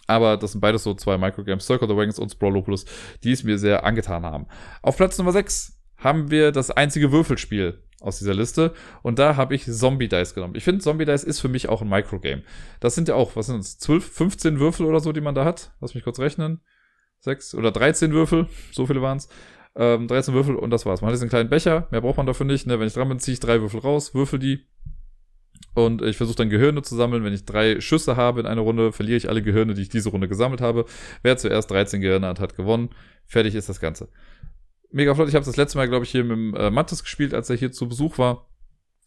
Aber 0.08 0.38
das 0.38 0.54
sind 0.54 0.62
beides 0.62 0.84
so 0.84 0.94
zwei 0.94 1.18
Microgames, 1.18 1.66
Circle 1.66 1.90
the 1.90 1.98
Wings 1.98 2.20
und 2.20 2.32
Sprawlopolis, 2.32 2.86
die 3.24 3.34
es 3.34 3.44
mir 3.44 3.58
sehr 3.58 3.84
angetan 3.84 4.24
haben. 4.24 4.48
Auf 4.82 4.96
Platz 4.96 5.18
Nummer 5.18 5.34
6 5.34 5.78
haben 5.98 6.32
wir 6.32 6.54
das 6.54 6.72
einzige 6.72 7.12
Würfelspiel 7.12 7.84
aus 8.00 8.20
dieser 8.20 8.34
Liste. 8.34 8.74
Und 9.02 9.20
da 9.20 9.36
habe 9.36 9.56
ich 9.56 9.66
Zombie 9.66 10.08
Dice 10.08 10.34
genommen. 10.34 10.56
Ich 10.56 10.64
finde, 10.64 10.80
Zombie 10.80 11.06
Dice 11.06 11.26
ist 11.26 11.42
für 11.42 11.50
mich 11.50 11.68
auch 11.68 11.82
ein 11.82 11.90
Microgame. 11.90 12.44
Das 12.80 12.96
sind 12.96 13.10
ja 13.10 13.16
auch, 13.16 13.36
was 13.36 13.48
sind 13.48 13.60
es, 13.60 13.78
12, 13.78 14.10
15 14.10 14.60
Würfel 14.62 14.86
oder 14.86 15.02
so, 15.02 15.12
die 15.12 15.22
man 15.22 15.36
da 15.36 15.44
hat. 15.44 15.74
Lass 15.82 15.96
mich 15.96 16.06
kurz 16.06 16.20
rechnen. 16.20 16.62
6 17.20 17.56
oder 17.56 17.72
13 17.72 18.14
Würfel, 18.14 18.48
so 18.72 18.86
viele 18.86 19.02
waren 19.02 19.18
es. 19.18 19.30
Ähm, 19.76 20.08
13 20.08 20.34
Würfel 20.34 20.56
und 20.56 20.70
das 20.70 20.86
war's. 20.86 21.02
Man 21.02 21.08
hat 21.08 21.14
jetzt 21.14 21.22
einen 21.22 21.30
kleinen 21.30 21.50
Becher, 21.50 21.88
mehr 21.92 22.02
braucht 22.02 22.18
man 22.18 22.26
dafür 22.26 22.46
nicht. 22.46 22.68
Ne? 22.68 22.80
Wenn 22.80 22.88
ich 22.88 22.94
dran 22.94 23.10
bin, 23.10 23.20
ziehe 23.20 23.34
ich 23.34 23.40
drei 23.40 23.60
Würfel 23.62 23.80
raus, 23.80 24.14
würfel 24.14 24.40
die. 24.40 24.66
Und 25.74 26.04
ich 26.04 26.18
versuche 26.18 26.38
dann 26.38 26.50
Gehirne 26.50 26.84
zu 26.84 26.96
sammeln. 26.96 27.24
Wenn 27.24 27.34
ich 27.34 27.46
drei 27.46 27.82
Schüsse 27.82 28.16
habe 28.16 28.40
in 28.40 28.46
einer 28.46 28.62
Runde, 28.62 28.92
verliere 28.92 29.18
ich 29.18 29.30
alle 29.30 29.42
Gehirne, 29.42 29.74
die 29.74 29.82
ich 29.82 29.90
diese 29.90 30.10
Runde 30.10 30.28
gesammelt 30.28 30.62
habe. 30.62 30.86
Wer 31.24 31.38
zuerst 31.38 31.72
13 31.72 32.02
Gehirne 32.02 32.28
hat, 32.28 32.40
hat 32.40 32.56
gewonnen. 32.56 32.90
Fertig 33.26 33.56
ist 33.56 33.70
das 33.70 33.80
Ganze. 33.80 34.10
Mega 34.92 35.16
flott. 35.16 35.30
Ich 35.30 35.36
habe 35.36 35.46
das 35.46 35.58
letzte 35.58 35.80
Mal, 35.80 35.90
glaube 35.90 36.06
ich, 36.06 36.12
hier 36.12 36.24
mit 36.24 36.38
dem 36.38 36.56
äh, 36.56 36.70
Mattes 36.70 37.04
gespielt, 37.04 37.34
als 37.34 37.50
er 37.50 37.56
hier 37.56 37.72
zu 37.72 37.90
Besuch 37.90 38.20
war. 38.20 38.48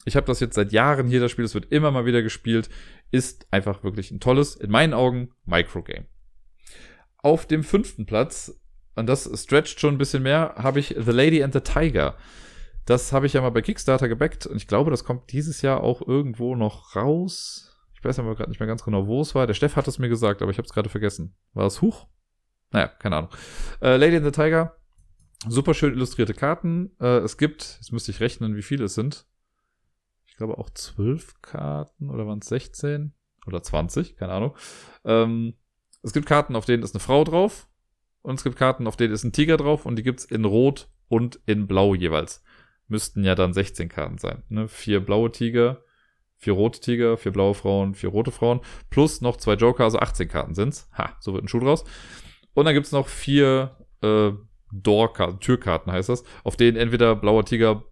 Ich 0.05 0.17
habe 0.17 0.27
das 0.27 0.41
jetzt 0.41 0.55
seit 0.55 0.73
Jahren 0.73 1.07
hier, 1.07 1.21
das 1.21 1.31
Spiel. 1.31 1.45
Es 1.45 1.55
wird 1.55 1.71
immer 1.71 1.93
mal 1.93 2.07
wieder 2.07 2.23
gespielt. 2.23 2.69
Ist 3.13 3.47
einfach 3.53 3.85
wirklich 3.85 4.11
ein 4.11 4.19
tolles, 4.19 4.57
in 4.57 4.71
meinen 4.71 4.95
Augen, 4.95 5.31
Microgame. 5.45 6.07
Auf 7.19 7.47
dem 7.47 7.63
fünften 7.63 8.07
Platz 8.07 8.61
und 8.97 9.07
das 9.07 9.31
stretcht 9.41 9.79
schon 9.79 9.95
ein 9.95 9.99
bisschen 9.99 10.23
mehr, 10.23 10.55
habe 10.57 10.81
ich 10.81 10.97
The 10.99 11.13
Lady 11.13 11.43
and 11.43 11.53
the 11.53 11.61
Tiger. 11.61 12.17
Das 12.87 13.13
habe 13.13 13.27
ich 13.27 13.35
ja 13.35 13.43
mal 13.43 13.51
bei 13.51 13.63
Kickstarter 13.63 14.09
gebackt 14.09 14.47
und 14.47 14.57
ich 14.57 14.67
glaube, 14.67 14.91
das 14.91 15.05
kommt 15.05 15.33
dieses 15.33 15.61
Jahr 15.61 15.83
auch 15.83 16.07
irgendwo 16.07 16.57
noch 16.57 16.97
raus. 16.97 17.77
Ich 17.95 18.03
weiß 18.03 18.19
aber 18.19 18.35
gerade 18.35 18.51
nicht 18.51 18.61
mehr 18.61 18.67
ganz 18.67 18.85
genau, 18.85 19.07
wo 19.07 19.21
es 19.21 19.35
war. 19.35 19.47
Der 19.47 19.55
Steff 19.55 19.77
hat 19.77 19.87
es 19.87 19.99
mir 19.99 20.09
gesagt, 20.09 20.41
aber 20.41 20.51
ich 20.51 20.59
habe 20.59 20.67
es 20.67 20.73
gerade 20.73 20.89
vergessen. 20.89 21.37
War 21.53 21.67
es 21.67 21.83
Huch? 21.83 22.07
Naja, 22.71 22.89
keine 22.89 23.17
Ahnung. 23.17 23.31
Äh, 23.83 23.97
Lady 23.97 24.17
and 24.17 24.25
the 24.25 24.31
Tiger. 24.31 24.77
Super 25.47 25.75
schön 25.75 25.93
illustrierte 25.93 26.35
Karten. 26.35 26.93
Äh, 26.99 27.19
es 27.19 27.37
gibt, 27.37 27.63
jetzt 27.63 27.93
müsste 27.93 28.13
ich 28.13 28.21
rechnen, 28.21 28.57
wie 28.57 28.63
viele 28.63 28.85
es 28.85 28.95
sind. 28.95 29.27
Ich 30.27 30.37
glaube 30.37 30.57
auch 30.57 30.71
zwölf 30.71 31.35
Karten 31.43 32.09
oder 32.09 32.27
waren 32.27 32.39
es 32.39 32.49
16 32.49 33.13
oder 33.47 33.63
20, 33.63 34.17
keine 34.17 34.33
Ahnung. 34.33 34.57
Ähm, 35.05 35.55
es 36.03 36.13
gibt 36.13 36.27
Karten, 36.27 36.57
auf 36.57 36.65
denen 36.65 36.83
ist 36.83 36.95
eine 36.95 37.01
Frau 37.01 37.25
drauf 37.25 37.69
und 38.27 38.35
es 38.35 38.45
gibt 38.45 38.57
Karten, 38.57 38.89
auf 38.89 38.97
denen 38.97 39.15
ist 39.15 39.23
ein 39.23 39.33
Tiger 39.33 39.57
drauf 39.57 39.87
und 39.87 39.97
die 39.97 40.03
gibt's 40.03 40.25
in 40.25 40.45
Rot 40.45 40.89
und 41.09 41.39
in 41.47 41.69
Blau 41.69 41.95
jeweils. 41.95 42.43
Müssten 42.89 43.23
ja 43.23 43.37
dann 43.37 43.53
16 43.53 43.89
Karten 43.89 44.19
sein. 44.19 44.43
Ne? 44.49 44.67
Vier 44.67 44.99
blaue 44.99 45.31
Tiger, 45.31 45.85
vier 46.37 46.55
rote 46.55 46.81
Tiger, 46.81 47.17
vier 47.17 47.31
blaue 47.31 47.55
Frauen, 47.55 47.95
vier 47.95 48.09
rote 48.09 48.33
Frauen, 48.33 48.61
plus 48.91 49.21
noch 49.21 49.37
zwei 49.37 49.55
Joker, 49.55 49.85
also 49.85 50.01
18 50.01 50.29
Karten 50.29 50.55
sind's. 50.55 50.91
Ha, 50.99 51.17
so 51.21 51.35
wird 51.35 51.45
ein 51.45 51.49
Schuh 51.49 51.61
draus. 51.61 51.85
Und 52.53 52.65
dann 52.65 52.75
gibt's 52.75 52.91
noch 52.91 53.07
vier 53.07 53.77
äh, 54.03 54.33
Door-Karten, 54.73 55.39
Türkarten 55.39 55.93
heißt 55.93 56.09
das, 56.09 56.25
auf 56.43 56.57
denen 56.57 56.77
entweder 56.77 57.15
blauer 57.15 57.45
Tiger, 57.45 57.85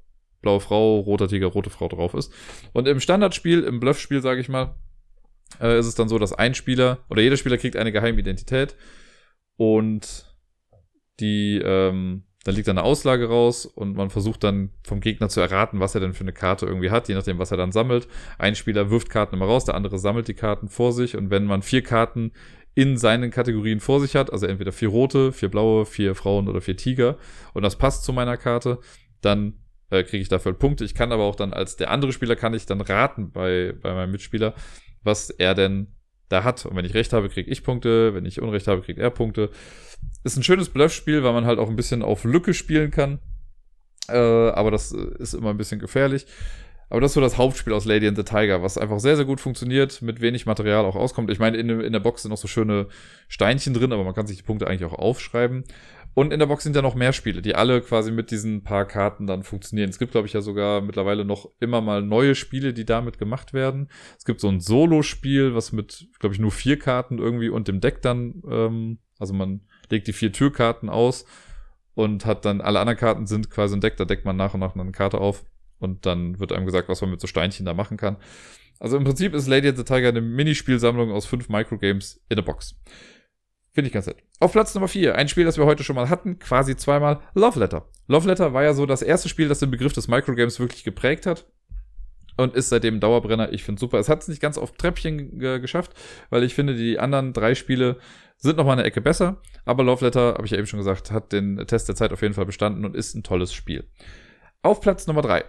blaue 0.43 0.59
Frau, 0.59 0.99
roter 0.99 1.29
Tiger, 1.29 1.47
rote 1.47 1.71
Frau 1.71 1.87
drauf 1.87 2.13
ist. 2.15 2.33
Und 2.73 2.89
im 2.89 2.99
Standardspiel, 2.99 3.63
im 3.63 3.79
Bluffspiel, 3.79 4.21
sage 4.21 4.41
ich 4.41 4.49
mal, 4.49 4.75
äh, 5.61 5.79
ist 5.79 5.87
es 5.87 5.95
dann 5.95 6.09
so, 6.09 6.19
dass 6.19 6.33
ein 6.33 6.57
Spieler 6.57 7.05
oder 7.09 7.23
jeder 7.23 7.37
Spieler 7.37 7.57
kriegt 7.57 7.77
eine 7.77 7.93
geheime 7.93 8.19
Identität 8.19 8.75
und 9.57 10.27
die, 11.21 11.61
ähm, 11.65 12.25
da 12.45 12.53
liegt 12.53 12.69
dann 12.69 12.79
eine 12.79 12.87
Auslage 12.87 13.29
raus 13.29 13.67
und 13.67 13.97
man 13.97 14.11
versucht 14.11 14.45
dann 14.45 14.71
vom 14.85 15.01
Gegner 15.01 15.29
zu 15.29 15.41
erraten, 15.41 15.81
was 15.81 15.95
er 15.95 16.01
denn 16.01 16.13
für 16.13 16.25
eine 16.25 16.33
Karte 16.33 16.67
irgendwie 16.67 16.91
hat, 16.91 17.09
je 17.09 17.15
nachdem, 17.15 17.39
was 17.39 17.51
er 17.51 17.57
dann 17.57 17.73
sammelt. 17.73 18.09
Ein 18.39 18.55
Spieler 18.55 18.91
wirft 18.91 19.09
Karten 19.09 19.37
immer 19.37 19.47
raus, 19.47 19.65
der 19.65 19.75
andere 19.75 19.99
sammelt 19.99 20.29
die 20.29 20.35
Karten 20.35 20.69
vor 20.69 20.93
sich 20.93 21.17
und 21.17 21.31
wenn 21.31 21.45
man 21.45 21.63
vier 21.63 21.83
Karten 21.83 22.33
in 22.75 22.97
seinen 22.97 23.31
Kategorien 23.31 23.81
vor 23.81 24.01
sich 24.01 24.17
hat, 24.17 24.33
also 24.33 24.47
entweder 24.47 24.73
vier 24.73 24.89
rote, 24.89 25.33
vier 25.33 25.49
blaue, 25.49 25.87
vier 25.87 26.15
Frauen 26.15 26.49
oder 26.49 26.61
vier 26.61 26.77
Tiger 26.77 27.19
und 27.53 27.63
das 27.63 27.77
passt 27.77 28.05
zu 28.05 28.13
meiner 28.13 28.37
Karte, 28.37 28.81
dann 29.21 29.55
äh, 29.91 30.03
kriege 30.03 30.23
ich 30.23 30.29
dafür 30.29 30.53
Punkte. 30.55 30.85
Ich 30.85 30.95
kann 30.95 31.13
aber 31.13 31.23
auch 31.23 31.37
dann 31.37 31.53
als 31.53 31.77
der 31.77 31.91
andere 31.91 32.13
Spieler 32.13 32.37
kann 32.37 32.53
ich 32.53 32.67
dann 32.67 32.81
raten 32.81 33.31
bei, 33.31 33.75
bei 33.81 33.95
meinem 33.95 34.11
Mitspieler, 34.11 34.55
was 35.03 35.31
er 35.31 35.55
denn 35.55 35.95
da 36.29 36.45
hat. 36.45 36.67
Und 36.67 36.77
wenn 36.77 36.85
ich 36.85 36.95
recht 36.95 37.13
habe, 37.13 37.29
kriege 37.29 37.51
ich 37.51 37.63
Punkte. 37.63 38.15
Wenn 38.15 38.27
ich 38.27 38.41
Unrecht 38.41 38.67
habe, 38.67 38.83
kriegt 38.83 38.99
er 38.99 39.11
Punkte. 39.11 39.51
Ist 40.23 40.37
ein 40.37 40.43
schönes 40.43 40.69
Bluffspiel, 40.69 41.23
weil 41.23 41.33
man 41.33 41.47
halt 41.47 41.59
auch 41.59 41.69
ein 41.69 41.77
bisschen 41.77 42.03
auf 42.03 42.25
Lücke 42.25 42.55
spielen 42.55 42.91
kann. 42.91 43.19
Äh, 44.09 44.17
aber 44.17 44.71
das 44.71 44.93
ist 44.93 45.35
immer 45.35 45.51
ein 45.51 45.57
bisschen 45.57 45.81
gefährlich. 45.81 46.27
Aber 46.91 47.01
das 47.01 47.11
ist 47.11 47.15
so 47.15 47.21
das 47.21 47.39
Hauptspiel 47.39 47.73
aus 47.73 47.87
Lady 47.87 48.07
and 48.07 48.17
the 48.17 48.25
Tiger, 48.25 48.63
was 48.63 48.79
einfach 48.79 49.01
sehr, 49.01 49.17
sehr 49.17 49.25
gut 49.25 49.41
funktioniert, 49.41 50.03
mit 50.03 50.21
wenig 50.21 50.47
Material 50.47 50.85
auch 50.85 50.97
auskommt. 50.97 51.31
Ich 51.31 51.39
meine, 51.39 51.57
in, 51.57 51.69
in 51.69 51.93
der 51.93 52.01
Box 52.01 52.23
sind 52.23 52.31
noch 52.31 52.39
so 52.39 52.47
schöne 52.47 52.89
Steinchen 53.27 53.75
drin, 53.75 53.93
aber 53.93 54.05
man 54.05 54.15
kann 54.15 54.27
sich 54.27 54.37
die 54.37 54.43
Punkte 54.43 54.67
eigentlich 54.67 54.85
auch 54.85 54.97
aufschreiben. 54.97 55.65
Und 56.15 56.33
in 56.33 56.39
der 56.39 56.47
Box 56.47 56.63
sind 56.63 56.77
ja 56.77 56.83
noch 56.83 56.95
mehr 56.95 57.13
Spiele, 57.13 57.43
die 57.43 57.57
alle 57.57 57.81
quasi 57.81 58.13
mit 58.13 58.31
diesen 58.31 58.63
paar 58.63 58.87
Karten 58.87 59.27
dann 59.27 59.43
funktionieren. 59.43 59.91
Es 59.91 59.99
gibt, 59.99 60.13
glaube 60.13 60.29
ich, 60.29 60.33
ja 60.33 60.41
sogar 60.41 60.81
mittlerweile 60.81 61.25
noch 61.25 61.51
immer 61.59 61.81
mal 61.81 62.03
neue 62.03 62.37
Spiele, 62.37 62.73
die 62.73 62.85
damit 62.85 63.19
gemacht 63.19 63.53
werden. 63.53 63.89
Es 64.17 64.25
gibt 64.25 64.41
so 64.41 64.49
ein 64.49 64.61
Solo-Spiel, 64.61 65.55
was 65.55 65.73
mit, 65.73 66.07
glaube 66.21 66.35
ich, 66.35 66.41
nur 66.41 66.53
vier 66.53 66.79
Karten 66.79 67.19
irgendwie 67.19 67.49
und 67.49 67.67
dem 67.67 67.81
Deck 67.81 68.01
dann, 68.01 68.43
ähm, 68.49 68.99
also 69.19 69.35
man 69.35 69.63
legt 69.91 70.07
die 70.07 70.13
vier 70.13 70.33
Türkarten 70.33 70.89
aus 70.89 71.25
und 71.95 72.25
hat 72.27 72.45
dann, 72.45 72.61
alle 72.61 72.81
anderen 72.81 72.99
Karten 72.99 73.27
sind 73.27 73.51
quasi 73.51 73.77
ein 73.77 73.81
Deck, 73.81 73.97
da 73.97 74.05
deckt 74.05 74.25
man 74.25 74.37
nach 74.37 74.55
und 74.55 74.61
nach 74.61 74.77
eine 74.77 74.93
Karte 74.93 75.19
auf 75.19 75.45
und 75.79 76.07
dann 76.07 76.39
wird 76.39 76.53
einem 76.53 76.67
gesagt, 76.67 76.89
was 76.89 77.01
man 77.01 77.11
mit 77.11 77.21
so 77.21 77.27
Steinchen 77.27 77.67
da 77.67 77.75
machen 77.75 77.97
kann. 77.97 78.19
Also 78.79 78.97
im 78.97 79.05
Prinzip 79.05 79.35
ist 79.35 79.47
Lady 79.47 79.69
and 79.69 79.79
the 79.79 79.85
Tiger 79.85 80.09
eine 80.09 80.21
Minispielsammlung 80.21 81.11
aus 81.13 81.27
fünf 81.27 81.49
Microgames 81.49 82.23
in 82.29 82.37
der 82.37 82.43
Box. 82.43 82.77
Finde 83.75 83.89
ich 83.89 83.93
ganz 83.93 84.07
nett. 84.07 84.23
Auf 84.39 84.53
Platz 84.53 84.73
Nummer 84.75 84.87
4, 84.87 85.17
ein 85.17 85.29
Spiel, 85.29 85.45
das 85.45 85.59
wir 85.59 85.67
heute 85.67 85.83
schon 85.83 85.97
mal 85.97 86.09
hatten, 86.09 86.39
quasi 86.39 86.77
zweimal, 86.77 87.21
Love 87.35 87.59
Letter. 87.59 87.89
Love 88.07 88.29
Letter 88.29 88.55
war 88.55 88.63
ja 88.63 88.73
so 88.73 88.87
das 88.87 89.03
erste 89.03 89.29
Spiel, 89.29 89.49
das 89.49 89.59
den 89.59 89.73
Begriff 89.73 89.93
des 89.93 90.07
Microgames 90.07 90.61
wirklich 90.61 90.85
geprägt 90.85 91.27
hat. 91.27 91.47
Und 92.37 92.57
ist 92.57 92.69
seitdem 92.69 92.99
Dauerbrenner. 92.99 93.53
Ich 93.53 93.63
finde 93.63 93.79
super. 93.79 93.99
Es 93.99 94.09
hat 94.09 94.23
es 94.23 94.29
nicht 94.29 94.43
ganz 94.43 94.59
auf 94.59 94.73
Treppchen 94.73 95.39
geschafft, 95.39 95.93
weil 96.31 96.43
ich 96.43 96.55
finde, 96.55 96.75
die 96.75 96.99
anderen 96.99 97.33
drei 97.33 97.55
Spiele 97.55 97.99
sind 98.37 98.57
noch 98.57 98.67
mal 98.67 98.73
eine 98.73 98.83
Ecke 98.83 99.01
besser. 99.01 99.41
Aber 99.65 99.85
Love 99.85 100.05
Letter, 100.05 100.35
habe 100.35 100.45
ich 100.45 100.51
ja 100.51 100.59
eben 100.59 100.67
schon 100.67 100.81
gesagt, 100.81 101.13
hat 101.13 101.33
den 101.33 101.65
Test 101.69 101.89
der 101.89 101.95
Zeit 101.95 102.13
auf 102.13 102.23
jeden 102.23 102.35
Fall 102.35 102.47
bestanden 102.47 102.85
und 102.85 102.97
ist 102.97 103.15
ein 103.15 103.23
tolles 103.23 103.53
Spiel. 103.53 103.89
Auf 104.63 104.81
Platz 104.81 105.07
Nummer 105.07 105.23
3, 105.23 105.45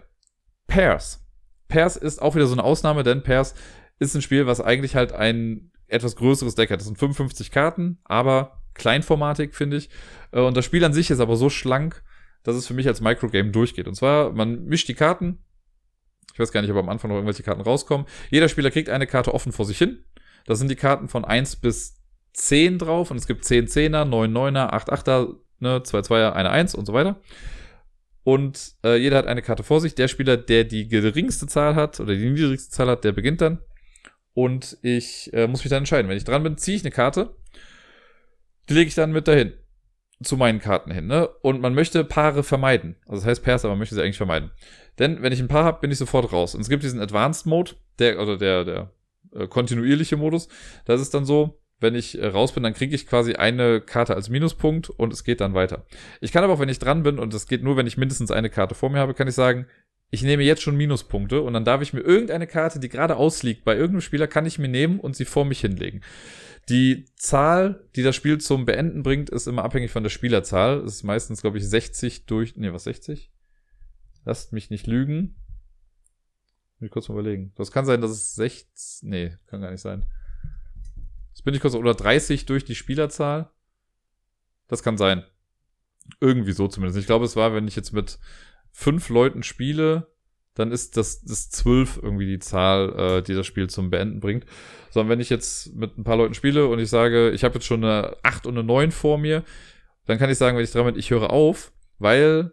Pairs. 0.67 1.25
Pairs 1.67 1.95
ist 1.95 2.21
auch 2.21 2.35
wieder 2.35 2.45
so 2.45 2.53
eine 2.53 2.63
Ausnahme, 2.63 3.01
denn 3.01 3.23
Pairs 3.23 3.55
ist 3.97 4.13
ein 4.13 4.21
Spiel, 4.21 4.45
was 4.45 4.61
eigentlich 4.61 4.95
halt 4.95 5.11
ein 5.11 5.71
etwas 5.87 6.15
größeres 6.15 6.55
Deck 6.55 6.71
hat. 6.71 6.79
Das 6.79 6.87
sind 6.87 6.97
55 6.97 7.51
Karten, 7.51 7.99
aber 8.03 8.61
kleinformatig, 8.73 9.55
finde 9.55 9.77
ich. 9.77 9.89
Äh, 10.31 10.41
und 10.41 10.55
das 10.55 10.65
Spiel 10.65 10.83
an 10.83 10.93
sich 10.93 11.09
ist 11.09 11.19
aber 11.19 11.35
so 11.35 11.49
schlank, 11.49 12.03
dass 12.43 12.55
es 12.55 12.67
für 12.67 12.73
mich 12.73 12.87
als 12.87 13.01
Microgame 13.01 13.51
durchgeht. 13.51 13.87
Und 13.87 13.95
zwar, 13.95 14.31
man 14.31 14.65
mischt 14.65 14.87
die 14.87 14.93
Karten. 14.93 15.39
Ich 16.33 16.39
weiß 16.39 16.51
gar 16.51 16.61
nicht, 16.61 16.71
ob 16.71 16.77
am 16.77 16.89
Anfang 16.89 17.09
noch 17.09 17.15
irgendwelche 17.15 17.43
Karten 17.43 17.61
rauskommen. 17.61 18.05
Jeder 18.29 18.49
Spieler 18.49 18.69
kriegt 18.69 18.89
eine 18.89 19.07
Karte 19.07 19.33
offen 19.33 19.51
vor 19.51 19.65
sich 19.65 19.77
hin. 19.77 20.03
Da 20.45 20.55
sind 20.55 20.69
die 20.69 20.75
Karten 20.75 21.07
von 21.07 21.25
1 21.25 21.55
bis 21.57 22.03
10 22.33 22.77
drauf 22.77 23.09
und 23.09 23.17
es 23.17 23.25
gibt 23.25 23.45
10 23.45 23.67
Zehner, 23.67 24.05
9 24.05 24.31
Neuner, 24.31 24.73
8 24.73 24.91
Achter, 24.91 25.33
ne, 25.59 25.81
2 25.81 26.01
Zweier, 26.01 26.35
eine 26.35 26.51
1 26.51 26.75
und 26.75 26.85
so 26.85 26.93
weiter. 26.93 27.21
Und 28.23 28.73
äh, 28.83 28.97
jeder 28.97 29.17
hat 29.17 29.27
eine 29.27 29.41
Karte 29.41 29.63
vor 29.63 29.79
sich. 29.79 29.95
Der 29.95 30.07
Spieler, 30.07 30.35
der 30.35 30.63
die 30.63 30.87
geringste 30.87 31.47
Zahl 31.47 31.75
hat 31.75 31.99
oder 31.99 32.15
die 32.15 32.29
niedrigste 32.29 32.71
Zahl 32.71 32.87
hat, 32.87 33.03
der 33.03 33.11
beginnt 33.11 33.41
dann. 33.41 33.59
Und 34.35 34.77
ich 34.81 35.33
äh, 35.33 35.47
muss 35.47 35.63
mich 35.63 35.69
dann 35.69 35.79
entscheiden. 35.79 36.09
Wenn 36.09 36.17
ich 36.17 36.25
dran 36.25 36.43
bin, 36.43 36.57
ziehe 36.57 36.77
ich 36.77 36.83
eine 36.83 36.91
Karte. 36.91 37.35
Die 38.69 38.73
lege 38.73 38.89
ich 38.89 38.95
dann 38.95 39.11
mit 39.11 39.27
dahin. 39.27 39.53
Zu 40.21 40.37
meinen 40.37 40.59
Karten 40.59 40.91
hin. 40.91 41.07
Ne? 41.07 41.27
Und 41.41 41.61
man 41.61 41.73
möchte 41.73 42.03
Paare 42.03 42.43
vermeiden. 42.43 42.97
Also 43.07 43.21
das 43.21 43.25
heißt 43.25 43.43
Pairs, 43.43 43.65
aber 43.65 43.71
man 43.71 43.79
möchte 43.79 43.95
sie 43.95 44.01
eigentlich 44.01 44.17
vermeiden. 44.17 44.51
Denn 44.99 45.21
wenn 45.21 45.33
ich 45.33 45.39
ein 45.39 45.47
Paar 45.47 45.63
habe, 45.63 45.79
bin 45.79 45.89
ich 45.89 45.97
sofort 45.97 46.31
raus. 46.31 46.53
Und 46.53 46.61
es 46.61 46.69
gibt 46.69 46.83
diesen 46.83 47.01
Advanced 47.01 47.45
Mode, 47.45 47.71
der, 47.97 48.21
oder 48.21 48.37
der, 48.37 48.65
der 48.65 48.91
äh, 49.33 49.47
kontinuierliche 49.47 50.17
Modus. 50.17 50.49
Das 50.85 50.99
ist 50.99 51.13
dann 51.13 51.25
so, 51.25 51.61
wenn 51.79 51.95
ich 51.95 52.19
äh, 52.19 52.27
raus 52.27 52.51
bin, 52.51 52.63
dann 52.63 52.73
kriege 52.73 52.93
ich 52.93 53.07
quasi 53.07 53.35
eine 53.35 53.79
Karte 53.79 54.15
als 54.15 54.29
Minuspunkt 54.29 54.89
und 54.89 55.13
es 55.13 55.23
geht 55.23 55.39
dann 55.39 55.53
weiter. 55.53 55.85
Ich 56.19 56.31
kann 56.31 56.43
aber 56.43 56.53
auch, 56.53 56.59
wenn 56.59 56.69
ich 56.69 56.79
dran 56.79 57.03
bin, 57.03 57.19
und 57.19 57.33
das 57.33 57.47
geht 57.47 57.63
nur, 57.63 57.77
wenn 57.77 57.87
ich 57.87 57.97
mindestens 57.97 58.31
eine 58.31 58.49
Karte 58.49 58.75
vor 58.75 58.89
mir 58.89 58.99
habe, 58.99 59.13
kann 59.13 59.27
ich 59.27 59.35
sagen, 59.35 59.67
ich 60.15 60.23
nehme 60.23 60.43
jetzt 60.43 60.61
schon 60.61 60.77
Minuspunkte 60.77 61.41
und 61.41 61.53
dann 61.53 61.65
darf 61.65 61.81
ich 61.81 61.91
mir 61.91 61.99
irgendeine 61.99 62.47
Karte, 62.47 62.79
die 62.79 62.87
gerade 62.87 63.17
ausliegt, 63.17 63.65
bei 63.65 63.75
irgendeinem 63.75 64.01
Spieler, 64.01 64.27
kann 64.27 64.45
ich 64.45 64.57
mir 64.57 64.69
nehmen 64.69 64.99
und 64.99 65.15
sie 65.15 65.25
vor 65.25 65.43
mich 65.43 65.59
hinlegen. 65.59 66.01
Die 66.69 67.05
Zahl, 67.17 67.87
die 67.97 68.01
das 68.01 68.15
Spiel 68.15 68.39
zum 68.39 68.65
Beenden 68.65 69.03
bringt, 69.03 69.29
ist 69.29 69.45
immer 69.45 69.65
abhängig 69.65 69.91
von 69.91 70.03
der 70.03 70.09
Spielerzahl. 70.09 70.79
Es 70.79 70.95
ist 70.95 71.03
meistens, 71.03 71.41
glaube 71.41 71.57
ich, 71.57 71.67
60 71.67 72.25
durch, 72.27 72.55
nee, 72.55 72.71
was 72.71 72.85
60? 72.85 73.29
Lasst 74.23 74.53
mich 74.53 74.69
nicht 74.69 74.87
lügen. 74.87 75.35
Will 76.79 76.87
ich 76.87 76.91
kurz 76.91 77.09
mal 77.09 77.15
überlegen. 77.15 77.51
Das 77.55 77.71
kann 77.71 77.85
sein, 77.85 77.99
dass 77.99 78.11
es 78.11 78.35
60, 78.35 79.09
nee, 79.09 79.37
kann 79.47 79.61
gar 79.61 79.71
nicht 79.71 79.81
sein. 79.81 80.05
Das 81.33 81.41
bin 81.41 81.53
ich 81.53 81.59
kurz, 81.59 81.75
oder 81.75 81.93
30 81.93 82.45
durch 82.45 82.63
die 82.63 82.75
Spielerzahl. 82.75 83.51
Das 84.69 84.81
kann 84.81 84.97
sein. 84.97 85.25
Irgendwie 86.21 86.53
so 86.53 86.69
zumindest. 86.69 86.97
Ich 86.97 87.05
glaube, 87.05 87.25
es 87.25 87.35
war, 87.35 87.53
wenn 87.53 87.67
ich 87.67 87.75
jetzt 87.75 87.91
mit 87.91 88.17
fünf 88.75 89.07
Leuten 89.07 89.41
spiele, 89.41 90.07
dann 90.53 90.71
ist 90.71 90.97
das, 90.97 91.23
das 91.23 91.49
zwölf 91.49 91.97
irgendwie 92.01 92.25
die 92.25 92.39
Zahl, 92.39 92.93
äh, 92.97 93.21
die 93.23 93.33
das 93.33 93.47
Spiel 93.47 93.69
zum 93.69 93.89
Beenden 93.89 94.19
bringt. 94.19 94.45
Sondern 94.91 95.11
wenn 95.11 95.21
ich 95.21 95.29
jetzt 95.29 95.73
mit 95.75 95.97
ein 95.97 96.03
paar 96.03 96.17
Leuten 96.17 96.33
spiele 96.33 96.67
und 96.67 96.79
ich 96.79 96.89
sage, 96.89 97.31
ich 97.31 97.45
habe 97.45 97.55
jetzt 97.55 97.65
schon 97.65 97.83
eine 97.83 98.17
acht 98.21 98.45
und 98.45 98.57
eine 98.57 98.67
neun 98.67 98.91
vor 98.91 99.17
mir, 99.17 99.43
dann 100.05 100.17
kann 100.17 100.29
ich 100.29 100.37
sagen, 100.37 100.57
wenn 100.57 100.63
ich 100.63 100.71
dran 100.71 100.85
bin, 100.85 100.99
ich 100.99 101.09
höre 101.09 101.31
auf, 101.31 101.71
weil 101.99 102.51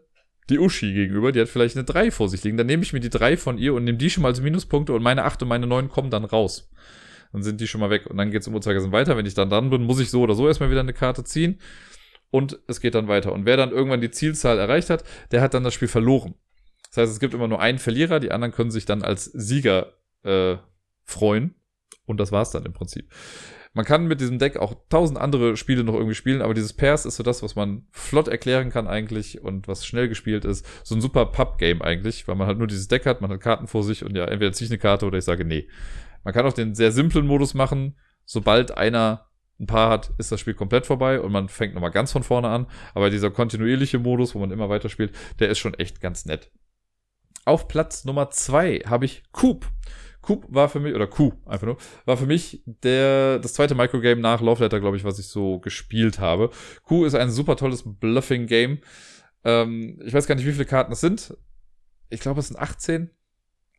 die 0.49 0.61
Uschi 0.61 0.93
gegenüber, 0.93 1.33
die 1.33 1.41
hat 1.41 1.49
vielleicht 1.49 1.77
eine 1.77 1.85
drei 1.85 2.13
vor 2.13 2.29
sich 2.29 2.43
liegen. 2.45 2.57
Dann 2.57 2.67
nehme 2.67 2.85
ich 2.85 2.93
mir 2.93 3.01
die 3.01 3.11
drei 3.11 3.37
von 3.37 3.59
ihr 3.59 3.75
und 3.75 3.85
nehme 3.85 3.99
die 3.99 4.11
schon 4.11 4.23
mal 4.23 4.29
als 4.29 4.41
Minuspunkte 4.41 4.93
und 4.93 5.03
meine 5.03 5.25
acht 5.25 5.43
und 5.43 5.49
meine 5.49 5.67
neun 5.67 5.89
kommen 5.89 6.11
dann 6.11 6.25
raus. 6.25 6.71
Dann 7.33 7.43
sind 7.43 7.61
die 7.61 7.67
schon 7.67 7.81
mal 7.81 7.91
weg 7.91 8.07
und 8.07 8.17
dann 8.17 8.31
geht's 8.31 8.47
im 8.47 8.55
Uhrzeigersinn 8.55 8.93
weiter. 8.93 9.17
Wenn 9.17 9.27
ich 9.27 9.35
dann 9.35 9.51
dran 9.51 9.71
bin, 9.71 9.83
muss 9.83 10.01
ich 10.01 10.11
so 10.11 10.23
oder 10.23 10.35
so 10.35 10.47
erstmal 10.47 10.71
wieder 10.71 10.81
eine 10.81 10.93
Karte 10.93 11.25
ziehen 11.25 11.59
und 12.33 12.59
es 12.67 12.81
geht 12.81 12.95
dann 12.97 13.09
weiter. 13.09 13.33
Und 13.33 13.45
wer 13.45 13.59
dann 13.59 13.71
irgendwann 13.71 14.01
die 14.01 14.11
Zielzahl 14.11 14.59
erreicht 14.59 14.91
hat, 14.91 15.05
der 15.31 15.43
hat 15.43 15.53
dann 15.55 15.63
das 15.63 15.75
Spiel 15.75 15.87
verloren. 15.87 16.35
Das 16.89 16.97
heißt, 16.97 17.13
es 17.13 17.21
gibt 17.21 17.35
immer 17.35 17.47
nur 17.47 17.61
einen 17.61 17.79
Verlierer, 17.79 18.21
die 18.21 18.33
anderen 18.33 18.53
können 18.53 18.71
sich 18.71 18.87
dann 18.87 19.03
als 19.03 19.27
Sieger 19.27 19.93
äh, 20.25 20.57
freuen. 21.05 21.55
Und 22.07 22.19
das 22.19 22.33
war's 22.33 22.51
dann 22.51 22.65
im 22.65 22.73
Prinzip. 22.73 23.13
Man 23.75 23.85
kann 23.85 24.07
mit 24.07 24.21
diesem 24.21 24.39
Deck 24.39 24.57
auch 24.57 24.75
tausend 24.89 25.19
andere 25.19 25.57
Spiele 25.57 25.85
noch 25.85 25.95
irgendwie 25.95 26.15
spielen, 26.15 26.43
aber 26.43 26.55
dieses 26.55 26.73
Pairs 26.73 27.05
ist 27.05 27.17
so 27.17 27.23
das, 27.23 27.43
was 27.43 27.55
man 27.55 27.87
flott 27.91 28.29
erklären 28.29 28.71
kann 28.71 28.87
eigentlich 28.87 29.43
und 29.43 29.69
was 29.69 29.87
schnell 29.87 30.09
gespielt 30.09 30.47
ist. 30.47 30.67
So 30.85 30.95
ein 30.95 31.01
super 31.03 31.27
Pub-Game 31.27 31.83
eigentlich, 31.83 32.27
weil 32.29 32.35
man 32.35 32.47
halt 32.47 32.59
nur 32.59 32.67
dieses 32.67 32.89
Deck 32.89 33.05
hat, 33.05 33.21
man 33.21 33.31
hat 33.31 33.41
Karten 33.41 33.67
vor 33.67 33.83
sich 33.83 34.05
und 34.05 34.17
ja, 34.17 34.25
entweder 34.25 34.53
ziehe 34.53 34.67
ich 34.67 34.73
eine 34.73 34.79
Karte 34.79 35.07
oder 35.07 35.19
ich 35.19 35.25
sage 35.25 35.45
nee. 35.45 35.69
Man 36.25 36.33
kann 36.33 36.47
auch 36.47 36.53
den 36.55 36.75
sehr 36.75 36.93
simplen 36.93 37.27
Modus 37.27 37.53
machen. 37.53 37.97
Sobald 38.25 38.77
einer 38.77 39.32
ein 39.61 39.67
paar 39.67 39.91
hat, 39.91 40.13
ist 40.19 40.33
das 40.33 40.41
Spiel 40.41 40.55
komplett 40.55 40.87
vorbei 40.87 41.21
und 41.21 41.33
man 41.33 41.49
fängt 41.49 41.75
nochmal 41.75 41.91
ganz 41.91 42.13
von 42.13 42.23
vorne 42.23 42.49
an. 42.49 42.67
Aber 42.95 43.11
dieser 43.11 43.31
kontinuierliche 43.31 43.99
Modus, 43.99 44.35
wo 44.35 44.39
man 44.39 44.51
immer 44.51 44.69
weiter 44.69 44.89
spielt, 44.89 45.15
der 45.39 45.49
ist 45.49 45.59
schon 45.59 45.75
echt 45.75 46.01
ganz 46.01 46.27
nett. 46.27 46.51
Auf 47.45 47.69
Platz 47.69 48.05
Nummer 48.05 48.31
zwei 48.31 48.81
habe 48.87 49.05
ich 49.05 49.23
Coop. 49.33 49.67
Coop 50.21 50.47
war 50.49 50.69
für 50.69 50.79
mich, 50.79 50.95
oder 50.95 51.09
Q 51.09 51.33
einfach 51.47 51.67
nur, 51.67 51.77
war 52.05 52.17
für 52.17 52.27
mich 52.27 52.63
der, 52.67 53.41
das 53.41 53.55
zweite 53.55 53.75
Microgame 53.75 54.21
nach 54.21 54.41
Love 54.41 54.63
Letter, 54.63 54.79
glaube 54.79 54.97
ich, 54.97 55.05
was 55.05 55.19
ich 55.19 55.27
so 55.27 55.59
gespielt 55.59 56.21
habe. 56.21 56.51
Q 56.85 57.05
ist 57.05 57.15
ein 57.15 57.31
super 57.31 57.57
tolles 57.57 57.83
Bluffing-Game. 57.85 58.79
Ähm, 59.45 60.01
ich 60.05 60.15
weiß 60.15 60.27
gar 60.27 60.37
nicht, 60.37 60.47
wie 60.47 60.53
viele 60.53 60.65
Karten 60.65 60.93
es 60.93 61.01
sind. 61.01 61.37
Ich 62.09 62.21
glaube, 62.21 62.39
es 62.39 62.49
sind 62.49 62.59
18 62.59 63.11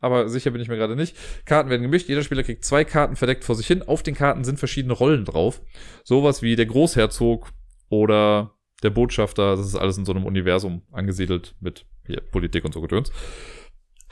aber 0.04 0.28
sicher 0.28 0.50
bin 0.50 0.60
ich 0.60 0.68
mir 0.68 0.76
gerade 0.76 0.96
nicht. 0.96 1.16
Karten 1.46 1.70
werden 1.70 1.82
gemischt, 1.82 2.08
jeder 2.08 2.22
Spieler 2.22 2.42
kriegt 2.42 2.64
zwei 2.64 2.84
Karten 2.84 3.16
verdeckt 3.16 3.42
vor 3.42 3.54
sich 3.54 3.66
hin. 3.66 3.82
Auf 3.82 4.02
den 4.02 4.14
Karten 4.14 4.44
sind 4.44 4.58
verschiedene 4.58 4.92
Rollen 4.92 5.24
drauf. 5.24 5.62
Sowas 6.04 6.42
wie 6.42 6.54
der 6.54 6.66
Großherzog 6.66 7.50
oder 7.88 8.54
der 8.82 8.90
Botschafter, 8.90 9.56
das 9.56 9.66
ist 9.66 9.76
alles 9.76 9.98
in 9.98 10.04
so 10.04 10.12
einem 10.12 10.26
Universum 10.26 10.82
angesiedelt 10.92 11.56
mit 11.60 11.86
hier, 12.06 12.20
Politik 12.20 12.64
und 12.64 12.74
so 12.74 12.80
Gedöns. 12.80 13.10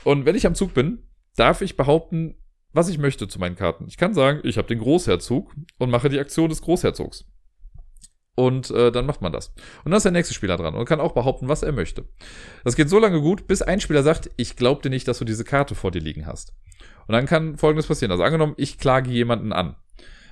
Und 0.03 0.25
wenn 0.25 0.35
ich 0.35 0.45
am 0.47 0.55
Zug 0.55 0.73
bin, 0.73 1.03
darf 1.35 1.61
ich 1.61 1.77
behaupten, 1.77 2.35
was 2.73 2.89
ich 2.89 2.97
möchte 2.97 3.27
zu 3.27 3.39
meinen 3.39 3.55
Karten. 3.55 3.85
Ich 3.87 3.97
kann 3.97 4.13
sagen, 4.13 4.39
ich 4.43 4.57
habe 4.57 4.67
den 4.67 4.79
Großherzog 4.79 5.53
und 5.77 5.89
mache 5.91 6.09
die 6.09 6.19
Aktion 6.19 6.49
des 6.49 6.61
Großherzogs. 6.61 7.25
Und 8.35 8.71
äh, 8.71 8.91
dann 8.91 9.05
macht 9.05 9.21
man 9.21 9.31
das. 9.31 9.49
Und 9.83 9.91
dann 9.91 9.97
ist 9.97 10.03
der 10.03 10.11
nächste 10.11 10.33
Spieler 10.33 10.57
dran 10.57 10.73
und 10.73 10.85
kann 10.85 10.99
auch 10.99 11.13
behaupten, 11.13 11.47
was 11.47 11.61
er 11.61 11.71
möchte. 11.71 12.05
Das 12.63 12.75
geht 12.75 12.89
so 12.89 12.97
lange 12.97 13.21
gut, 13.21 13.45
bis 13.47 13.61
ein 13.61 13.79
Spieler 13.79 14.01
sagt, 14.01 14.31
ich 14.37 14.55
glaube 14.55 14.81
dir 14.81 14.89
nicht, 14.89 15.07
dass 15.07 15.19
du 15.19 15.25
diese 15.25 15.43
Karte 15.43 15.75
vor 15.75 15.91
dir 15.91 16.01
liegen 16.01 16.25
hast. 16.25 16.53
Und 17.07 17.13
dann 17.13 17.27
kann 17.27 17.57
folgendes 17.57 17.87
passieren. 17.87 18.11
Also 18.11 18.23
angenommen, 18.23 18.55
ich 18.57 18.79
klage 18.79 19.11
jemanden 19.11 19.53
an. 19.53 19.75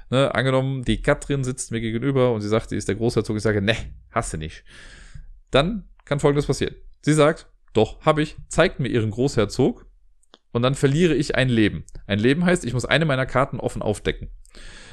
Ne, 0.10 0.34
angenommen, 0.34 0.84
die 0.84 1.02
Katrin 1.02 1.44
sitzt 1.44 1.72
mir 1.72 1.80
gegenüber 1.80 2.34
und 2.34 2.42
sie 2.42 2.50
sagt, 2.50 2.70
sie 2.70 2.76
ist 2.76 2.88
der 2.88 2.96
Großherzog. 2.96 3.38
Ich 3.38 3.44
sage, 3.44 3.62
ne, 3.62 3.76
hast 4.12 4.34
du 4.34 4.38
nicht. 4.38 4.64
Dann 5.52 5.88
kann 6.04 6.20
folgendes 6.20 6.48
passieren. 6.48 6.76
Sie 7.02 7.14
sagt, 7.14 7.48
doch, 7.74 8.02
habe 8.02 8.22
ich, 8.22 8.36
zeigt 8.50 8.80
mir 8.80 8.90
ihren 8.90 9.12
Großherzog 9.12 9.86
und 10.52 10.64
dann 10.64 10.76
verliere 10.76 11.16
ich 11.16 11.36
ein 11.36 11.50
Leben. 11.50 11.86
Ein 12.08 12.20
Leben 12.20 12.46
heißt, 12.46 12.66
ich 12.66 12.74
muss 12.74 12.86
eine 12.86 13.06
meiner 13.06 13.26
Karten 13.26 13.60
offen 13.60 13.82
aufdecken. 13.82 14.30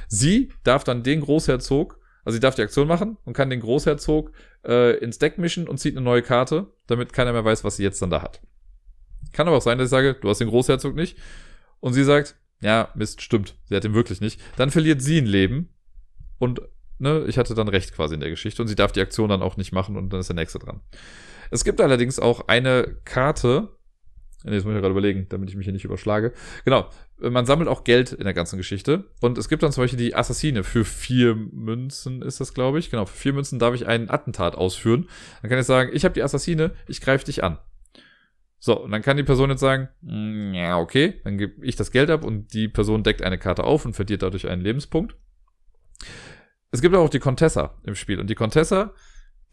Sie 0.06 0.52
darf 0.62 0.84
dann 0.84 1.02
den 1.02 1.20
Großherzog 1.20 1.98
also 2.24 2.34
sie 2.34 2.40
darf 2.40 2.54
die 2.54 2.62
Aktion 2.62 2.88
machen 2.88 3.16
und 3.24 3.32
kann 3.32 3.50
den 3.50 3.60
Großherzog 3.60 4.32
äh, 4.66 4.96
ins 4.98 5.18
Deck 5.18 5.38
mischen 5.38 5.68
und 5.68 5.78
zieht 5.78 5.96
eine 5.96 6.04
neue 6.04 6.22
Karte, 6.22 6.66
damit 6.86 7.12
keiner 7.12 7.32
mehr 7.32 7.44
weiß, 7.44 7.64
was 7.64 7.76
sie 7.76 7.82
jetzt 7.82 8.00
dann 8.02 8.10
da 8.10 8.22
hat. 8.22 8.40
Kann 9.32 9.46
aber 9.46 9.56
auch 9.56 9.62
sein, 9.62 9.78
dass 9.78 9.86
ich 9.86 9.90
sage, 9.90 10.14
du 10.14 10.28
hast 10.28 10.38
den 10.38 10.48
Großherzog 10.48 10.94
nicht. 10.94 11.18
Und 11.80 11.92
sie 11.92 12.04
sagt, 12.04 12.36
ja, 12.60 12.90
Mist, 12.94 13.22
stimmt, 13.22 13.56
sie 13.64 13.76
hat 13.76 13.84
ihn 13.84 13.94
wirklich 13.94 14.20
nicht. 14.20 14.40
Dann 14.56 14.70
verliert 14.70 15.00
sie 15.00 15.18
ein 15.18 15.26
Leben 15.26 15.68
und 16.38 16.60
ne, 16.98 17.24
ich 17.28 17.38
hatte 17.38 17.54
dann 17.54 17.68
recht 17.68 17.94
quasi 17.94 18.14
in 18.14 18.20
der 18.20 18.30
Geschichte 18.30 18.62
und 18.62 18.68
sie 18.68 18.74
darf 18.74 18.92
die 18.92 19.00
Aktion 19.00 19.28
dann 19.28 19.42
auch 19.42 19.56
nicht 19.56 19.72
machen 19.72 19.96
und 19.96 20.12
dann 20.12 20.20
ist 20.20 20.28
der 20.28 20.36
nächste 20.36 20.58
dran. 20.58 20.80
Es 21.50 21.64
gibt 21.64 21.80
allerdings 21.80 22.18
auch 22.18 22.48
eine 22.48 22.96
Karte, 23.04 23.78
Nee, 24.44 24.54
das 24.54 24.64
muss 24.64 24.74
ich 24.74 24.80
gerade 24.80 24.92
überlegen, 24.92 25.26
damit 25.28 25.50
ich 25.50 25.56
mich 25.56 25.64
hier 25.64 25.72
nicht 25.72 25.84
überschlage. 25.84 26.32
Genau. 26.64 26.88
Man 27.20 27.46
sammelt 27.46 27.68
auch 27.68 27.84
Geld 27.84 28.12
in 28.12 28.24
der 28.24 28.34
ganzen 28.34 28.56
Geschichte. 28.56 29.04
Und 29.20 29.38
es 29.38 29.48
gibt 29.48 29.62
dann 29.62 29.72
zum 29.72 29.84
Beispiel 29.84 29.98
die 29.98 30.14
Assassine. 30.14 30.62
Für 30.62 30.84
vier 30.84 31.34
Münzen 31.34 32.22
ist 32.22 32.40
das, 32.40 32.54
glaube 32.54 32.78
ich. 32.78 32.90
Genau, 32.90 33.06
für 33.06 33.16
vier 33.16 33.32
Münzen 33.32 33.58
darf 33.58 33.74
ich 33.74 33.86
einen 33.86 34.08
Attentat 34.08 34.54
ausführen. 34.54 35.08
Dann 35.42 35.50
kann 35.50 35.58
ich 35.58 35.66
sagen, 35.66 35.90
ich 35.92 36.04
habe 36.04 36.14
die 36.14 36.22
Assassine, 36.22 36.72
ich 36.86 37.00
greife 37.00 37.24
dich 37.24 37.42
an. 37.42 37.58
So, 38.60 38.80
und 38.80 38.90
dann 38.90 39.02
kann 39.02 39.16
die 39.16 39.22
Person 39.22 39.50
jetzt 39.50 39.60
sagen, 39.60 39.88
mm, 40.00 40.54
ja, 40.54 40.78
okay, 40.78 41.20
dann 41.24 41.38
gebe 41.38 41.64
ich 41.64 41.76
das 41.76 41.92
Geld 41.92 42.10
ab 42.10 42.24
und 42.24 42.52
die 42.54 42.68
Person 42.68 43.04
deckt 43.04 43.22
eine 43.22 43.38
Karte 43.38 43.64
auf 43.64 43.84
und 43.84 43.94
verliert 43.94 44.22
dadurch 44.22 44.48
einen 44.48 44.62
Lebenspunkt. 44.62 45.16
Es 46.70 46.82
gibt 46.82 46.94
auch 46.94 47.08
die 47.08 47.20
Contessa 47.20 47.78
im 47.84 47.94
Spiel. 47.94 48.20
Und 48.20 48.28
die 48.28 48.34
Contessa, 48.34 48.92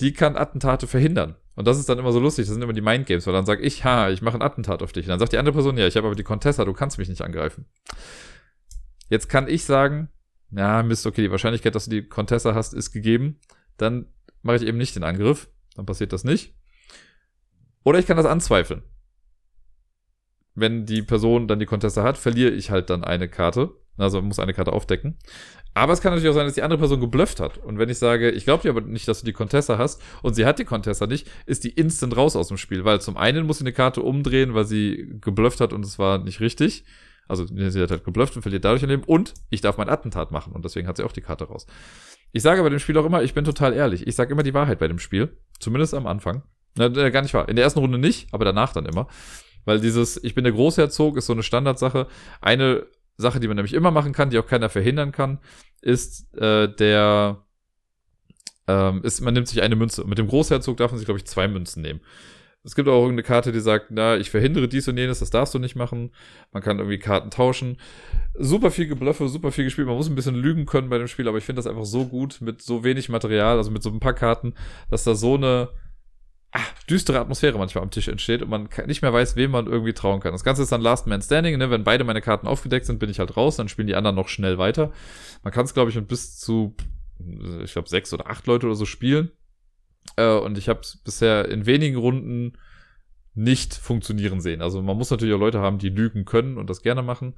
die 0.01 0.13
kann 0.13 0.35
Attentate 0.35 0.87
verhindern. 0.87 1.35
Und 1.55 1.67
das 1.67 1.79
ist 1.79 1.87
dann 1.87 1.99
immer 1.99 2.11
so 2.11 2.19
lustig, 2.19 2.45
das 2.45 2.53
sind 2.53 2.61
immer 2.61 2.73
die 2.73 2.81
Mindgames, 2.81 3.25
weil 3.25 3.33
dann 3.33 3.45
sag 3.45 3.61
ich, 3.61 3.85
ha, 3.85 4.09
ich 4.09 4.21
mache 4.21 4.35
ein 4.35 4.41
Attentat 4.41 4.83
auf 4.83 4.91
dich. 4.91 5.05
Und 5.05 5.09
dann 5.09 5.19
sagt 5.19 5.31
die 5.31 5.37
andere 5.37 5.53
Person, 5.53 5.77
ja, 5.77 5.87
ich 5.87 5.95
habe 5.95 6.07
aber 6.07 6.15
die 6.15 6.23
Contessa, 6.23 6.65
du 6.65 6.73
kannst 6.73 6.97
mich 6.97 7.07
nicht 7.07 7.21
angreifen. 7.21 7.65
Jetzt 9.09 9.29
kann 9.29 9.47
ich 9.47 9.63
sagen, 9.63 10.09
ja, 10.51 10.83
Mist, 10.83 11.05
okay, 11.05 11.21
die 11.21 11.31
Wahrscheinlichkeit, 11.31 11.75
dass 11.75 11.85
du 11.85 11.91
die 11.91 12.07
Contessa 12.07 12.53
hast, 12.53 12.73
ist 12.73 12.91
gegeben. 12.91 13.39
Dann 13.77 14.07
mache 14.41 14.57
ich 14.57 14.63
eben 14.63 14.77
nicht 14.77 14.95
den 14.95 15.03
Angriff. 15.03 15.49
Dann 15.75 15.85
passiert 15.85 16.11
das 16.13 16.23
nicht. 16.23 16.55
Oder 17.83 17.99
ich 17.99 18.05
kann 18.05 18.17
das 18.17 18.25
anzweifeln. 18.25 18.83
Wenn 20.55 20.85
die 20.85 21.03
Person 21.03 21.47
dann 21.47 21.59
die 21.59 21.65
Contessa 21.65 22.03
hat, 22.03 22.17
verliere 22.17 22.51
ich 22.51 22.71
halt 22.71 22.89
dann 22.89 23.03
eine 23.03 23.29
Karte. 23.29 23.71
Also 23.97 24.21
muss 24.21 24.39
eine 24.39 24.53
Karte 24.53 24.73
aufdecken. 24.73 25.17
Aber 25.73 25.93
es 25.93 26.01
kann 26.01 26.13
natürlich 26.13 26.29
auch 26.29 26.35
sein, 26.35 26.45
dass 26.45 26.55
die 26.55 26.63
andere 26.63 26.79
Person 26.79 26.99
geblufft 26.99 27.39
hat. 27.39 27.57
Und 27.57 27.77
wenn 27.77 27.89
ich 27.89 27.97
sage, 27.97 28.31
ich 28.31 28.45
glaube 28.45 28.63
dir 28.63 28.69
aber 28.69 28.81
nicht, 28.81 29.07
dass 29.07 29.19
du 29.19 29.25
die 29.25 29.33
Contessa 29.33 29.77
hast 29.77 30.01
und 30.21 30.33
sie 30.33 30.45
hat 30.45 30.59
die 30.59 30.65
Contessa 30.65 31.07
nicht, 31.07 31.27
ist 31.45 31.63
die 31.63 31.69
instant 31.69 32.15
raus 32.15 32.35
aus 32.35 32.47
dem 32.49 32.57
Spiel. 32.57 32.85
Weil 32.85 33.01
zum 33.01 33.17
einen 33.17 33.45
muss 33.45 33.59
sie 33.59 33.63
eine 33.63 33.73
Karte 33.73 34.01
umdrehen, 34.01 34.53
weil 34.53 34.65
sie 34.65 35.17
geblufft 35.21 35.59
hat 35.61 35.73
und 35.73 35.85
es 35.85 35.99
war 35.99 36.17
nicht 36.17 36.39
richtig. 36.39 36.85
Also 37.27 37.45
sie 37.45 37.81
hat 37.81 37.91
halt 37.91 38.03
geblufft 38.03 38.35
und 38.35 38.41
verliert 38.41 38.65
dadurch 38.65 38.83
ein 38.83 38.89
Leben. 38.89 39.03
Und 39.03 39.33
ich 39.49 39.61
darf 39.61 39.77
mein 39.77 39.89
Attentat 39.89 40.31
machen 40.31 40.53
und 40.53 40.63
deswegen 40.63 40.87
hat 40.87 40.97
sie 40.97 41.03
auch 41.03 41.11
die 41.11 41.21
Karte 41.21 41.45
raus. 41.45 41.65
Ich 42.31 42.43
sage 42.43 42.61
bei 42.63 42.69
dem 42.69 42.79
Spiel 42.79 42.97
auch 42.97 43.05
immer, 43.05 43.23
ich 43.23 43.33
bin 43.33 43.45
total 43.45 43.73
ehrlich. 43.73 44.07
Ich 44.07 44.15
sage 44.15 44.33
immer 44.33 44.43
die 44.43 44.53
Wahrheit 44.53 44.79
bei 44.79 44.87
dem 44.87 44.99
Spiel. 44.99 45.37
Zumindest 45.59 45.93
am 45.93 46.05
Anfang. 46.05 46.43
Na, 46.77 46.89
gar 46.89 47.21
nicht 47.21 47.33
wahr. 47.33 47.47
In 47.47 47.55
der 47.55 47.63
ersten 47.63 47.79
Runde 47.79 47.97
nicht, 47.97 48.27
aber 48.33 48.45
danach 48.45 48.73
dann 48.73 48.85
immer. 48.85 49.07
Weil 49.63 49.79
dieses, 49.79 50.21
ich 50.23 50.35
bin 50.35 50.43
der 50.43 50.53
Großherzog, 50.53 51.17
ist 51.17 51.25
so 51.25 51.33
eine 51.33 51.43
Standardsache. 51.43 52.07
Eine 52.41 52.85
Sache, 53.17 53.39
die 53.39 53.47
man 53.47 53.55
nämlich 53.55 53.73
immer 53.73 53.91
machen 53.91 54.13
kann, 54.13 54.29
die 54.29 54.39
auch 54.39 54.47
keiner 54.47 54.69
verhindern 54.69 55.11
kann, 55.11 55.39
ist 55.81 56.33
äh, 56.35 56.67
der, 56.67 57.43
ähm, 58.67 59.01
ist, 59.03 59.21
man 59.21 59.33
nimmt 59.33 59.47
sich 59.47 59.61
eine 59.61 59.75
Münze. 59.75 60.05
Mit 60.05 60.17
dem 60.17 60.27
Großherzog 60.27 60.77
darf 60.77 60.91
man 60.91 60.97
sich, 60.97 61.05
glaube 61.05 61.19
ich, 61.19 61.25
zwei 61.25 61.47
Münzen 61.47 61.81
nehmen. 61.81 62.01
Es 62.65 62.73
gibt 62.73 62.89
auch 62.89 62.95
irgendeine 62.95 63.21
Karte, 63.21 63.51
die 63.51 63.59
sagt, 63.59 63.91
na, 63.91 64.17
ich 64.17 64.31
verhindere 64.31 64.67
dies 64.67 64.87
und 64.87 64.97
jenes, 64.97 65.19
das 65.19 65.29
darfst 65.29 65.53
du 65.53 65.59
nicht 65.59 65.75
machen. 65.75 66.11
Man 66.51 66.63
kann 66.63 66.79
irgendwie 66.79 66.97
Karten 66.97 67.29
tauschen. 67.29 67.77
Super 68.33 68.71
viel 68.71 68.87
Gebluffe, 68.87 69.29
super 69.29 69.51
viel 69.51 69.65
gespielt. 69.65 69.85
Man 69.85 69.95
muss 69.95 70.09
ein 70.09 70.15
bisschen 70.15 70.33
lügen 70.33 70.65
können 70.65 70.89
bei 70.89 70.97
dem 70.97 71.07
Spiel, 71.07 71.27
aber 71.27 71.37
ich 71.37 71.43
finde 71.43 71.59
das 71.59 71.67
einfach 71.67 71.85
so 71.85 72.05
gut 72.05 72.41
mit 72.41 72.63
so 72.63 72.83
wenig 72.83 73.07
Material, 73.07 73.57
also 73.57 73.69
mit 73.69 73.83
so 73.83 73.91
ein 73.91 73.99
paar 73.99 74.15
Karten, 74.15 74.55
dass 74.89 75.03
da 75.03 75.13
so 75.13 75.35
eine 75.35 75.69
düstere 76.89 77.19
Atmosphäre 77.19 77.57
manchmal 77.57 77.83
am 77.83 77.91
Tisch 77.91 78.07
entsteht 78.07 78.41
und 78.41 78.49
man 78.49 78.69
nicht 78.85 79.01
mehr 79.01 79.13
weiß, 79.13 79.35
wem 79.35 79.51
man 79.51 79.67
irgendwie 79.67 79.93
trauen 79.93 80.19
kann. 80.19 80.31
Das 80.31 80.43
Ganze 80.43 80.63
ist 80.63 80.71
dann 80.71 80.81
Last 80.81 81.07
Man 81.07 81.21
Standing, 81.21 81.57
ne? 81.57 81.69
Wenn 81.69 81.83
beide 81.83 82.03
meine 82.03 82.21
Karten 82.21 82.47
aufgedeckt 82.47 82.85
sind, 82.85 82.99
bin 82.99 83.09
ich 83.09 83.19
halt 83.19 83.35
raus, 83.37 83.55
dann 83.55 83.67
spielen 83.67 83.87
die 83.87 83.95
anderen 83.95 84.15
noch 84.15 84.27
schnell 84.27 84.57
weiter. 84.57 84.91
Man 85.43 85.53
kann 85.53 85.65
es, 85.65 85.73
glaube 85.73 85.89
ich, 85.89 85.95
mit 85.95 86.07
bis 86.07 86.37
zu, 86.37 86.75
ich 87.63 87.73
glaube, 87.73 87.89
sechs 87.89 88.13
oder 88.13 88.29
acht 88.29 88.47
Leute 88.47 88.67
oder 88.67 88.75
so 88.75 88.85
spielen. 88.85 89.31
Äh, 90.15 90.37
und 90.37 90.57
ich 90.57 90.69
habe 90.69 90.81
es 90.81 90.97
bisher 90.97 91.49
in 91.49 91.65
wenigen 91.65 91.97
Runden 91.97 92.53
nicht 93.33 93.73
funktionieren 93.73 94.39
sehen. 94.39 94.61
Also 94.61 94.81
man 94.81 94.97
muss 94.97 95.11
natürlich 95.11 95.35
auch 95.35 95.39
Leute 95.39 95.59
haben, 95.59 95.77
die 95.77 95.89
lügen 95.89 96.25
können 96.25 96.57
und 96.57 96.69
das 96.69 96.81
gerne 96.81 97.01
machen. 97.01 97.33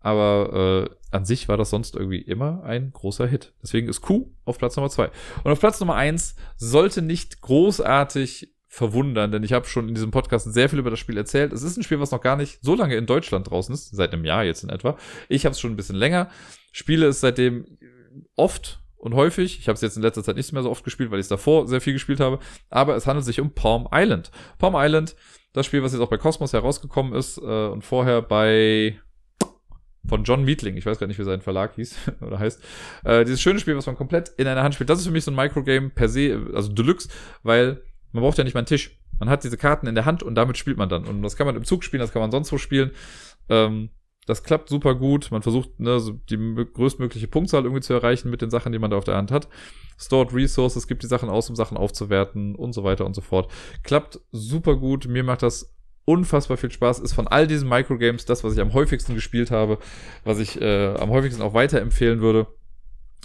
Aber 0.00 0.88
äh, 0.88 0.94
an 1.10 1.24
sich 1.24 1.48
war 1.48 1.56
das 1.56 1.70
sonst 1.70 1.94
irgendwie 1.94 2.20
immer 2.20 2.62
ein 2.64 2.90
großer 2.92 3.26
Hit. 3.26 3.52
Deswegen 3.62 3.88
ist 3.88 4.00
Q 4.00 4.30
auf 4.44 4.58
Platz 4.58 4.76
Nummer 4.76 4.90
zwei. 4.90 5.10
Und 5.44 5.52
auf 5.52 5.60
Platz 5.60 5.80
Nummer 5.80 5.94
eins 5.94 6.36
sollte 6.56 7.02
nicht 7.02 7.40
großartig 7.40 8.54
verwundern, 8.72 9.32
denn 9.32 9.42
ich 9.42 9.52
habe 9.52 9.66
schon 9.66 9.88
in 9.88 9.94
diesem 9.94 10.12
Podcast 10.12 10.52
sehr 10.54 10.68
viel 10.68 10.78
über 10.78 10.90
das 10.90 11.00
Spiel 11.00 11.16
erzählt. 11.16 11.52
Es 11.52 11.64
ist 11.64 11.76
ein 11.76 11.82
Spiel, 11.82 11.98
was 11.98 12.12
noch 12.12 12.20
gar 12.20 12.36
nicht 12.36 12.60
so 12.62 12.76
lange 12.76 12.94
in 12.94 13.04
Deutschland 13.04 13.50
draußen 13.50 13.74
ist, 13.74 13.90
seit 13.90 14.12
einem 14.12 14.24
Jahr 14.24 14.44
jetzt 14.44 14.62
in 14.62 14.70
etwa. 14.70 14.96
Ich 15.28 15.44
habe 15.44 15.52
es 15.52 15.60
schon 15.60 15.72
ein 15.72 15.76
bisschen 15.76 15.96
länger. 15.96 16.30
Spiele 16.70 17.06
es 17.06 17.20
seitdem 17.20 17.66
oft 18.36 18.80
und 18.96 19.14
häufig. 19.14 19.58
Ich 19.58 19.66
habe 19.66 19.74
es 19.74 19.80
jetzt 19.80 19.96
in 19.96 20.02
letzter 20.02 20.22
Zeit 20.22 20.36
nicht 20.36 20.52
mehr 20.52 20.62
so 20.62 20.70
oft 20.70 20.84
gespielt, 20.84 21.10
weil 21.10 21.18
ich 21.18 21.24
es 21.24 21.28
davor 21.28 21.66
sehr 21.66 21.80
viel 21.80 21.94
gespielt 21.94 22.20
habe. 22.20 22.38
Aber 22.68 22.94
es 22.94 23.08
handelt 23.08 23.26
sich 23.26 23.40
um 23.40 23.50
Palm 23.50 23.88
Island. 23.92 24.30
Palm 24.58 24.74
Island, 24.76 25.16
das 25.52 25.66
Spiel, 25.66 25.82
was 25.82 25.92
jetzt 25.92 26.00
auch 26.00 26.10
bei 26.10 26.18
Cosmos 26.18 26.52
herausgekommen 26.52 27.12
ist 27.12 27.38
äh, 27.38 27.66
und 27.68 27.82
vorher 27.82 28.22
bei 28.22 29.00
von 30.06 30.24
John 30.24 30.44
Mietling, 30.44 30.76
ich 30.76 30.86
weiß 30.86 30.98
gar 30.98 31.06
nicht, 31.06 31.18
wie 31.18 31.24
sein 31.24 31.42
Verlag 31.42 31.74
hieß 31.74 31.96
oder 32.20 32.38
heißt. 32.38 32.62
Äh, 33.04 33.24
dieses 33.24 33.40
schöne 33.40 33.60
Spiel, 33.60 33.76
was 33.76 33.86
man 33.86 33.96
komplett 33.96 34.30
in 34.36 34.46
einer 34.46 34.62
Hand 34.62 34.74
spielt. 34.74 34.90
Das 34.90 34.98
ist 34.98 35.06
für 35.06 35.12
mich 35.12 35.24
so 35.24 35.30
ein 35.30 35.36
Microgame 35.36 35.90
per 35.90 36.08
se, 36.08 36.46
also 36.54 36.72
Deluxe, 36.72 37.08
weil 37.42 37.82
man 38.12 38.22
braucht 38.22 38.38
ja 38.38 38.44
nicht 38.44 38.54
mal 38.54 38.60
einen 38.60 38.66
Tisch. 38.66 38.98
Man 39.18 39.28
hat 39.28 39.44
diese 39.44 39.58
Karten 39.58 39.86
in 39.86 39.94
der 39.94 40.06
Hand 40.06 40.22
und 40.22 40.34
damit 40.34 40.56
spielt 40.56 40.78
man 40.78 40.88
dann. 40.88 41.04
Und 41.04 41.22
das 41.22 41.36
kann 41.36 41.46
man 41.46 41.56
im 41.56 41.64
Zug 41.64 41.84
spielen, 41.84 42.00
das 42.00 42.12
kann 42.12 42.22
man 42.22 42.30
sonst 42.30 42.50
wo 42.52 42.58
spielen. 42.58 42.92
Ähm, 43.48 43.90
das 44.26 44.42
klappt 44.42 44.68
super 44.68 44.94
gut. 44.94 45.30
Man 45.30 45.42
versucht, 45.42 45.78
ne, 45.80 46.00
so 46.00 46.12
die 46.12 46.36
größtmögliche 46.72 47.28
Punktzahl 47.28 47.64
irgendwie 47.64 47.82
zu 47.82 47.92
erreichen 47.92 48.30
mit 48.30 48.42
den 48.42 48.50
Sachen, 48.50 48.72
die 48.72 48.78
man 48.78 48.90
da 48.90 48.96
auf 48.96 49.04
der 49.04 49.16
Hand 49.16 49.30
hat. 49.30 49.48
Stored 49.98 50.32
Resources, 50.32 50.86
gibt 50.86 51.02
die 51.02 51.08
Sachen 51.08 51.28
aus, 51.28 51.50
um 51.50 51.56
Sachen 51.56 51.76
aufzuwerten 51.76 52.54
und 52.54 52.72
so 52.72 52.84
weiter 52.84 53.04
und 53.04 53.14
so 53.14 53.20
fort. 53.20 53.50
Klappt 53.82 54.20
super 54.30 54.76
gut. 54.76 55.06
Mir 55.06 55.24
macht 55.24 55.42
das 55.42 55.74
unfassbar 56.10 56.56
viel 56.56 56.70
Spaß. 56.70 56.98
Ist 56.98 57.12
von 57.12 57.28
all 57.28 57.46
diesen 57.46 57.68
Microgames 57.68 58.24
das, 58.24 58.42
was 58.42 58.54
ich 58.54 58.60
am 58.60 58.72
häufigsten 58.72 59.14
gespielt 59.14 59.50
habe, 59.50 59.78
was 60.24 60.38
ich 60.38 60.60
äh, 60.60 60.94
am 60.94 61.10
häufigsten 61.10 61.42
auch 61.42 61.54
weiterempfehlen 61.54 62.20
würde. 62.20 62.48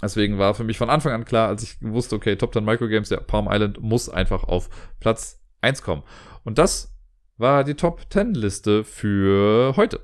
Deswegen 0.02 0.38
war 0.38 0.54
für 0.54 0.64
mich 0.64 0.78
von 0.78 0.90
Anfang 0.90 1.12
an 1.12 1.24
klar, 1.24 1.48
als 1.48 1.62
ich 1.62 1.76
wusste, 1.80 2.16
okay, 2.16 2.36
Top 2.36 2.52
10 2.52 2.64
Microgames, 2.64 3.08
der 3.08 3.16
Palm 3.16 3.48
Island 3.50 3.80
muss 3.80 4.08
einfach 4.08 4.44
auf 4.44 4.68
Platz 5.00 5.40
1 5.62 5.82
kommen. 5.82 6.02
Und 6.44 6.58
das 6.58 6.94
war 7.38 7.64
die 7.64 7.74
Top 7.74 8.02
10 8.10 8.34
Liste 8.34 8.84
für 8.84 9.74
heute. 9.76 10.00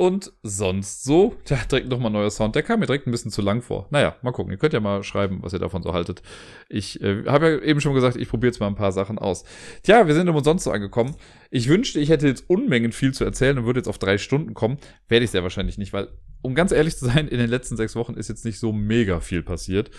Und 0.00 0.32
sonst 0.42 1.04
so, 1.04 1.36
ja, 1.46 1.58
direkt 1.70 1.90
nochmal 1.90 2.10
neuer 2.10 2.30
Sound. 2.30 2.54
Der 2.54 2.62
kam 2.62 2.80
mir 2.80 2.86
direkt 2.86 3.06
ein 3.06 3.10
bisschen 3.10 3.30
zu 3.30 3.42
lang 3.42 3.60
vor. 3.60 3.86
Naja, 3.90 4.16
mal 4.22 4.32
gucken. 4.32 4.50
Ihr 4.50 4.56
könnt 4.56 4.72
ja 4.72 4.80
mal 4.80 5.02
schreiben, 5.02 5.40
was 5.42 5.52
ihr 5.52 5.58
davon 5.58 5.82
so 5.82 5.92
haltet. 5.92 6.22
Ich 6.70 7.02
äh, 7.02 7.26
habe 7.26 7.50
ja 7.50 7.58
eben 7.58 7.82
schon 7.82 7.92
gesagt, 7.92 8.16
ich 8.16 8.30
probiere 8.30 8.50
jetzt 8.50 8.60
mal 8.60 8.68
ein 8.68 8.76
paar 8.76 8.92
Sachen 8.92 9.18
aus. 9.18 9.44
Tja, 9.82 10.06
wir 10.06 10.14
sind 10.14 10.26
um 10.30 10.36
umsonst 10.36 10.64
so 10.64 10.70
angekommen. 10.70 11.16
Ich 11.50 11.68
wünschte, 11.68 12.00
ich 12.00 12.08
hätte 12.08 12.26
jetzt 12.26 12.48
Unmengen 12.48 12.92
viel 12.92 13.12
zu 13.12 13.24
erzählen 13.24 13.58
und 13.58 13.66
würde 13.66 13.80
jetzt 13.80 13.88
auf 13.88 13.98
drei 13.98 14.16
Stunden 14.16 14.54
kommen. 14.54 14.78
Werde 15.08 15.26
ich 15.26 15.32
sehr 15.32 15.42
wahrscheinlich 15.42 15.76
nicht, 15.76 15.92
weil, 15.92 16.08
um 16.40 16.54
ganz 16.54 16.72
ehrlich 16.72 16.96
zu 16.96 17.04
sein, 17.04 17.28
in 17.28 17.36
den 17.36 17.50
letzten 17.50 17.76
sechs 17.76 17.94
Wochen 17.94 18.14
ist 18.14 18.30
jetzt 18.30 18.46
nicht 18.46 18.58
so 18.58 18.72
mega 18.72 19.20
viel 19.20 19.42
passiert. 19.42 19.90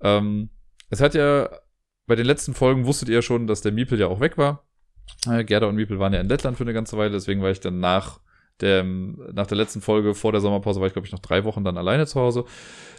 Ähm, 0.00 0.50
es 0.90 1.00
hat 1.00 1.14
ja, 1.14 1.50
bei 2.06 2.14
den 2.14 2.26
letzten 2.26 2.54
Folgen 2.54 2.86
wusstet 2.86 3.08
ihr 3.08 3.16
ja 3.16 3.22
schon, 3.22 3.48
dass 3.48 3.62
der 3.62 3.72
Miepel 3.72 3.98
ja 3.98 4.06
auch 4.06 4.20
weg 4.20 4.38
war. 4.38 4.68
Äh, 5.26 5.42
Gerda 5.42 5.66
und 5.66 5.74
Miepel 5.74 5.98
waren 5.98 6.12
ja 6.12 6.20
in 6.20 6.28
Lettland 6.28 6.56
für 6.56 6.62
eine 6.62 6.72
ganze 6.72 6.96
Weile, 6.96 7.10
deswegen 7.10 7.42
war 7.42 7.50
ich 7.50 7.58
dann 7.58 7.80
nach 7.80 8.20
der, 8.60 8.84
nach 8.84 9.46
der 9.46 9.56
letzten 9.56 9.80
Folge 9.80 10.14
vor 10.14 10.32
der 10.32 10.40
Sommerpause 10.40 10.80
war 10.80 10.86
ich, 10.86 10.92
glaube 10.92 11.06
ich, 11.06 11.12
noch 11.12 11.20
drei 11.20 11.44
Wochen 11.44 11.64
dann 11.64 11.78
alleine 11.78 12.06
zu 12.06 12.20
Hause. 12.20 12.44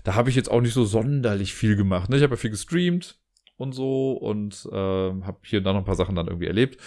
Da 0.03 0.15
habe 0.15 0.30
ich 0.30 0.35
jetzt 0.35 0.49
auch 0.49 0.61
nicht 0.61 0.73
so 0.73 0.85
sonderlich 0.85 1.53
viel 1.53 1.75
gemacht. 1.75 2.09
Ne? 2.09 2.17
Ich 2.17 2.23
habe 2.23 2.33
ja 2.33 2.38
viel 2.38 2.49
gestreamt 2.49 3.19
und 3.57 3.73
so 3.73 4.14
und 4.14 4.67
äh, 4.72 4.75
habe 4.75 5.38
hier 5.43 5.59
und 5.59 5.65
da 5.65 5.73
noch 5.73 5.80
ein 5.80 5.85
paar 5.85 5.95
Sachen 5.95 6.15
dann 6.15 6.27
irgendwie 6.27 6.48
erlebt. 6.48 6.81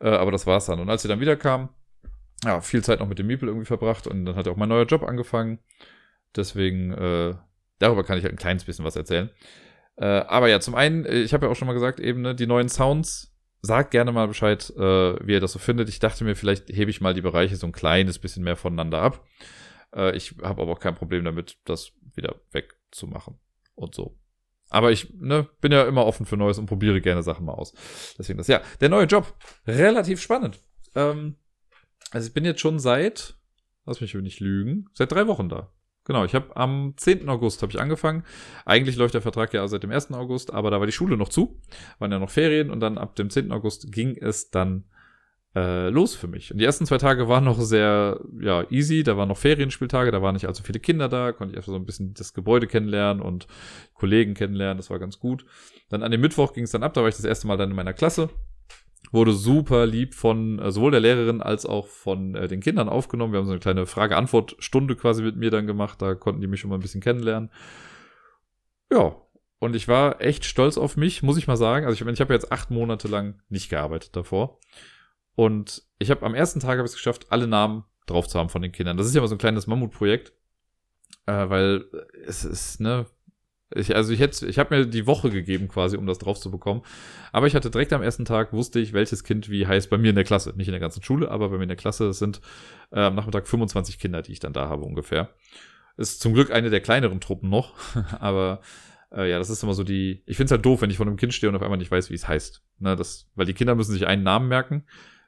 Äh, 0.00 0.10
aber 0.10 0.32
das 0.32 0.46
war's 0.46 0.66
dann. 0.66 0.80
Und 0.80 0.90
als 0.90 1.02
sie 1.02 1.08
dann 1.08 1.20
wieder 1.20 1.36
kam, 1.36 1.70
ja, 2.44 2.60
viel 2.60 2.82
Zeit 2.82 3.00
noch 3.00 3.08
mit 3.08 3.18
dem 3.18 3.26
Miepel 3.26 3.48
irgendwie 3.48 3.66
verbracht 3.66 4.06
und 4.06 4.24
dann 4.24 4.36
hat 4.36 4.48
auch 4.48 4.56
mein 4.56 4.68
neuer 4.68 4.86
Job 4.86 5.02
angefangen. 5.02 5.60
Deswegen, 6.34 6.92
äh, 6.92 7.34
darüber 7.78 8.04
kann 8.04 8.18
ich 8.18 8.24
halt 8.24 8.34
ein 8.34 8.38
kleines 8.38 8.64
bisschen 8.64 8.84
was 8.84 8.96
erzählen. 8.96 9.30
Äh, 9.96 10.06
aber 10.06 10.48
ja, 10.48 10.60
zum 10.60 10.74
einen, 10.74 11.04
äh, 11.04 11.20
ich 11.20 11.34
habe 11.34 11.46
ja 11.46 11.52
auch 11.52 11.56
schon 11.56 11.66
mal 11.66 11.74
gesagt, 11.74 12.00
eben 12.00 12.22
ne, 12.22 12.34
die 12.34 12.46
neuen 12.46 12.68
Sounds 12.68 13.31
sagt 13.62 13.92
gerne 13.92 14.12
mal 14.12 14.28
Bescheid, 14.28 14.70
äh, 14.76 15.26
wie 15.26 15.32
ihr 15.32 15.40
das 15.40 15.52
so 15.52 15.58
findet. 15.58 15.88
Ich 15.88 16.00
dachte 16.00 16.24
mir, 16.24 16.34
vielleicht 16.34 16.68
hebe 16.68 16.90
ich 16.90 17.00
mal 17.00 17.14
die 17.14 17.22
Bereiche 17.22 17.56
so 17.56 17.66
ein 17.66 17.72
kleines 17.72 18.18
bisschen 18.18 18.42
mehr 18.42 18.56
voneinander 18.56 19.00
ab. 19.00 19.24
Äh, 19.94 20.16
ich 20.16 20.34
habe 20.42 20.62
aber 20.62 20.72
auch 20.72 20.80
kein 20.80 20.96
Problem 20.96 21.24
damit, 21.24 21.58
das 21.64 21.92
wieder 22.14 22.34
wegzumachen 22.50 23.38
und 23.74 23.94
so. 23.94 24.18
Aber 24.68 24.90
ich 24.90 25.14
ne, 25.14 25.48
bin 25.60 25.70
ja 25.70 25.84
immer 25.84 26.06
offen 26.06 26.26
für 26.26 26.36
Neues 26.36 26.58
und 26.58 26.66
probiere 26.66 27.00
gerne 27.00 27.22
Sachen 27.22 27.46
mal 27.46 27.52
aus. 27.52 27.72
Deswegen 28.18 28.38
das, 28.38 28.48
ja. 28.48 28.62
Der 28.80 28.88
neue 28.88 29.06
Job, 29.06 29.34
relativ 29.66 30.20
spannend. 30.20 30.60
Ähm, 30.94 31.36
also 32.10 32.26
ich 32.26 32.34
bin 32.34 32.44
jetzt 32.44 32.60
schon 32.60 32.78
seit, 32.78 33.36
lass 33.84 34.00
mich 34.00 34.14
nicht 34.14 34.40
lügen, 34.40 34.86
seit 34.94 35.12
drei 35.12 35.26
Wochen 35.26 35.48
da. 35.48 35.70
Genau, 36.04 36.24
ich 36.24 36.34
habe 36.34 36.56
am 36.56 36.94
10. 36.96 37.28
August 37.28 37.62
habe 37.62 37.72
ich 37.72 37.80
angefangen. 37.80 38.24
Eigentlich 38.64 38.96
läuft 38.96 39.14
der 39.14 39.22
Vertrag 39.22 39.54
ja 39.54 39.66
seit 39.68 39.84
dem 39.84 39.92
1. 39.92 40.12
August, 40.12 40.52
aber 40.52 40.70
da 40.70 40.80
war 40.80 40.86
die 40.86 40.92
Schule 40.92 41.16
noch 41.16 41.28
zu, 41.28 41.60
waren 41.98 42.10
ja 42.10 42.18
noch 42.18 42.30
Ferien 42.30 42.70
und 42.70 42.80
dann 42.80 42.98
ab 42.98 43.14
dem 43.14 43.30
10. 43.30 43.52
August 43.52 43.92
ging 43.92 44.16
es 44.16 44.50
dann 44.50 44.84
äh, 45.54 45.90
los 45.90 46.14
für 46.16 46.26
mich. 46.26 46.50
Und 46.50 46.58
die 46.58 46.64
ersten 46.64 46.86
zwei 46.86 46.98
Tage 46.98 47.28
waren 47.28 47.44
noch 47.44 47.60
sehr 47.60 48.20
ja, 48.40 48.68
easy, 48.70 49.04
da 49.04 49.16
waren 49.16 49.28
noch 49.28 49.36
Ferienspieltage, 49.36 50.10
da 50.10 50.22
waren 50.22 50.34
nicht 50.34 50.46
allzu 50.46 50.62
viele 50.62 50.80
Kinder 50.80 51.08
da, 51.08 51.32
konnte 51.32 51.52
ich 51.52 51.56
einfach 51.58 51.72
so 51.72 51.76
ein 51.76 51.86
bisschen 51.86 52.14
das 52.14 52.32
Gebäude 52.32 52.66
kennenlernen 52.66 53.22
und 53.22 53.46
Kollegen 53.94 54.34
kennenlernen, 54.34 54.78
das 54.78 54.90
war 54.90 54.98
ganz 54.98 55.18
gut. 55.18 55.44
Dann 55.88 56.02
an 56.02 56.10
dem 56.10 56.20
Mittwoch 56.20 56.52
ging 56.52 56.64
es 56.64 56.70
dann 56.70 56.82
ab, 56.82 56.94
da 56.94 57.02
war 57.02 57.08
ich 57.08 57.16
das 57.16 57.24
erste 57.24 57.46
Mal 57.46 57.58
dann 57.58 57.70
in 57.70 57.76
meiner 57.76 57.92
Klasse 57.92 58.30
wurde 59.10 59.32
super 59.32 59.86
lieb 59.86 60.14
von 60.14 60.58
äh, 60.58 60.70
sowohl 60.70 60.92
der 60.92 61.00
Lehrerin 61.00 61.42
als 61.42 61.66
auch 61.66 61.86
von 61.86 62.34
äh, 62.34 62.48
den 62.48 62.60
Kindern 62.60 62.88
aufgenommen. 62.88 63.32
Wir 63.32 63.38
haben 63.38 63.46
so 63.46 63.52
eine 63.52 63.60
kleine 63.60 63.86
Frage-Antwort-Stunde 63.86 64.96
quasi 64.96 65.22
mit 65.22 65.36
mir 65.36 65.50
dann 65.50 65.66
gemacht. 65.66 66.00
Da 66.00 66.14
konnten 66.14 66.40
die 66.40 66.46
mich 66.46 66.60
schon 66.60 66.70
mal 66.70 66.76
ein 66.76 66.82
bisschen 66.82 67.00
kennenlernen. 67.00 67.50
Ja, 68.90 69.16
und 69.58 69.76
ich 69.76 69.88
war 69.88 70.20
echt 70.20 70.44
stolz 70.44 70.76
auf 70.76 70.96
mich, 70.96 71.22
muss 71.22 71.36
ich 71.36 71.46
mal 71.46 71.56
sagen. 71.56 71.86
Also 71.86 71.94
ich, 71.94 72.12
ich 72.12 72.20
habe 72.20 72.34
jetzt 72.34 72.50
acht 72.52 72.70
Monate 72.70 73.08
lang 73.08 73.40
nicht 73.48 73.68
gearbeitet 73.68 74.16
davor. 74.16 74.58
Und 75.34 75.82
ich 75.98 76.10
habe 76.10 76.26
am 76.26 76.34
ersten 76.34 76.60
Tag 76.60 76.78
habe 76.78 76.82
ich 76.82 76.90
es 76.90 76.96
geschafft, 76.96 77.26
alle 77.30 77.46
Namen 77.46 77.84
drauf 78.06 78.28
zu 78.28 78.38
haben 78.38 78.48
von 78.48 78.62
den 78.62 78.72
Kindern. 78.72 78.96
Das 78.96 79.06
ist 79.06 79.14
ja 79.14 79.20
mal 79.20 79.28
so 79.28 79.34
ein 79.34 79.38
kleines 79.38 79.66
Mammutprojekt, 79.66 80.32
äh, 81.26 81.48
weil 81.48 81.84
es 82.26 82.44
ist, 82.44 82.80
ne, 82.80 83.06
Ich, 83.74 83.94
also 83.94 84.12
ich 84.12 84.20
hätte, 84.20 84.46
ich 84.46 84.58
habe 84.58 84.76
mir 84.76 84.86
die 84.86 85.06
Woche 85.06 85.30
gegeben 85.30 85.68
quasi, 85.68 85.96
um 85.96 86.06
das 86.06 86.18
drauf 86.18 86.38
zu 86.38 86.50
bekommen. 86.50 86.82
Aber 87.32 87.46
ich 87.46 87.54
hatte 87.54 87.70
direkt 87.70 87.92
am 87.92 88.02
ersten 88.02 88.24
Tag 88.24 88.52
wusste 88.52 88.80
ich, 88.80 88.92
welches 88.92 89.24
Kind 89.24 89.48
wie 89.50 89.66
heißt 89.66 89.90
bei 89.90 89.98
mir 89.98 90.10
in 90.10 90.16
der 90.16 90.24
Klasse. 90.24 90.52
Nicht 90.56 90.68
in 90.68 90.72
der 90.72 90.80
ganzen 90.80 91.02
Schule, 91.02 91.30
aber 91.30 91.48
bei 91.48 91.56
mir 91.56 91.64
in 91.64 91.68
der 91.68 91.76
Klasse. 91.76 92.08
Es 92.08 92.18
sind 92.18 92.40
äh, 92.90 93.00
am 93.00 93.14
Nachmittag 93.14 93.46
25 93.46 93.98
Kinder, 93.98 94.22
die 94.22 94.32
ich 94.32 94.40
dann 94.40 94.52
da 94.52 94.68
habe 94.68 94.84
ungefähr. 94.84 95.30
Ist 95.96 96.20
zum 96.20 96.34
Glück 96.34 96.50
eine 96.50 96.70
der 96.70 96.80
kleineren 96.80 97.20
Truppen 97.20 97.50
noch, 97.50 97.74
aber 98.20 98.60
äh, 99.14 99.30
ja, 99.30 99.38
das 99.38 99.50
ist 99.50 99.62
immer 99.62 99.74
so 99.74 99.84
die. 99.84 100.22
Ich 100.26 100.36
finde 100.36 100.46
es 100.46 100.52
halt 100.52 100.64
doof, 100.64 100.82
wenn 100.82 100.90
ich 100.90 100.96
vor 100.96 101.06
einem 101.06 101.16
Kind 101.16 101.34
stehe 101.34 101.50
und 101.50 101.56
auf 101.56 101.62
einmal 101.62 101.78
nicht 101.78 101.90
weiß, 101.90 102.10
wie 102.10 102.14
es 102.14 102.28
heißt. 102.28 102.62
Ne, 102.78 102.96
das, 102.96 103.28
weil 103.34 103.46
die 103.46 103.54
Kinder 103.54 103.74
müssen 103.74 103.92
sich 103.92 104.06
einen 104.06 104.22
Namen 104.22 104.48
merken. 104.48 104.84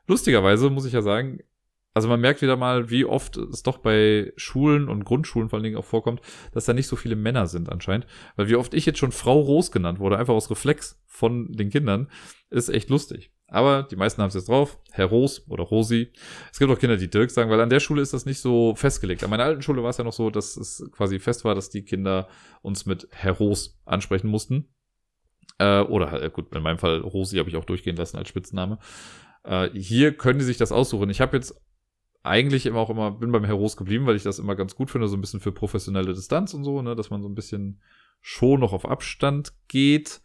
Lustigerweise 0.07 0.71
muss 0.71 0.85
ich 0.85 0.93
ja 0.93 1.03
sagen, 1.03 1.41
also 1.95 2.09
man 2.09 2.21
merkt 2.21 2.43
wieder 2.43 2.57
mal, 2.57 2.91
wie 2.91 3.05
oft 3.05 3.37
es 3.37 3.63
doch 3.63 3.79
bei 3.79 4.33
Schulen 4.37 4.89
und 4.89 5.05
Grundschulen 5.05 5.49
vor 5.49 5.59
allen 5.59 5.65
Dingen 5.65 5.77
auch 5.77 5.85
vorkommt, 5.85 6.21
dass 6.53 6.65
da 6.65 6.73
nicht 6.73 6.89
so 6.89 6.97
viele 6.97 7.15
Männer 7.15 7.47
sind 7.47 7.71
anscheinend. 7.71 8.07
Weil 8.35 8.49
wie 8.49 8.57
oft 8.57 8.75
ich 8.75 8.85
jetzt 8.85 8.99
schon 8.99 9.13
Frau 9.13 9.39
Ros 9.41 9.71
genannt 9.71 10.01
wurde, 10.01 10.19
einfach 10.19 10.35
aus 10.35 10.51
Reflex 10.51 11.01
von 11.07 11.53
den 11.53 11.71
Kindern, 11.71 12.11
ist 12.51 12.69
echt 12.69 12.91
lustig. 12.91 13.33
Aber 13.47 13.85
die 13.85 13.95
meisten 13.95 14.21
haben 14.21 14.29
es 14.29 14.35
jetzt 14.35 14.49
drauf. 14.49 14.81
Herr 14.91 15.07
Ros 15.07 15.47
oder 15.49 15.63
Rosi. 15.63 16.13
Es 16.51 16.59
gibt 16.59 16.73
auch 16.73 16.79
Kinder, 16.79 16.97
die 16.97 17.11
Dirk 17.11 17.31
sagen, 17.31 17.51
weil 17.51 17.61
an 17.61 17.71
der 17.71 17.79
Schule 17.79 18.03
ist 18.03 18.13
das 18.13 18.27
nicht 18.27 18.41
so 18.41 18.75
festgelegt. 18.75 19.23
An 19.23 19.31
meiner 19.31 19.45
alten 19.45 19.63
Schule 19.63 19.85
war 19.85 19.91
es 19.91 19.99
ja 19.99 20.03
noch 20.03 20.13
so, 20.13 20.31
dass 20.31 20.57
es 20.57 20.85
quasi 20.91 21.21
fest 21.21 21.45
war, 21.45 21.55
dass 21.55 21.71
die 21.71 21.85
Kinder 21.85 22.27
uns 22.63 22.87
mit 22.87 23.07
Herr 23.13 23.33
Ros 23.33 23.81
ansprechen 23.85 24.29
mussten. 24.29 24.75
Äh, 25.59 25.81
oder 25.83 26.11
halt, 26.11 26.33
gut, 26.33 26.53
in 26.53 26.63
meinem 26.63 26.79
Fall 26.79 26.99
Rosi 26.99 27.37
habe 27.37 27.49
ich 27.49 27.57
auch 27.57 27.65
durchgehen 27.65 27.95
lassen 27.95 28.17
als 28.17 28.29
Spitzname. 28.29 28.81
Äh, 29.45 29.71
hier 29.79 30.17
können 30.17 30.41
die 30.41 30.45
sich 30.45 30.57
das 30.57 30.73
aussuchen. 30.73 31.11
Ich 31.11 31.21
habe 31.21 31.37
jetzt 31.37 31.55
eigentlich 32.25 32.65
immer 32.65 32.81
auch 32.81 32.91
immer, 32.91 33.13
bin 33.13 33.31
beim 33.31 33.45
Heros 33.45 33.77
geblieben, 33.77 34.07
weil 34.07 34.17
ich 34.17 34.23
das 34.23 34.39
immer 34.39 34.57
ganz 34.57 34.75
gut 34.75 34.91
finde, 34.91 35.09
so 35.09 35.17
ein 35.17 35.21
bisschen 35.21 35.41
für 35.41 35.53
professionelle 35.53 36.15
Distanz 36.15 36.55
und 36.55 36.65
so, 36.65 36.81
ne, 36.83 36.97
dass 36.97 37.11
man 37.11 37.23
so 37.23 37.29
ein 37.29 37.35
bisschen 37.35 37.81
schon 38.23 38.61
noch 38.61 38.73
auf 38.73 38.89
Abstand 38.89 39.53
geht. 39.69 40.23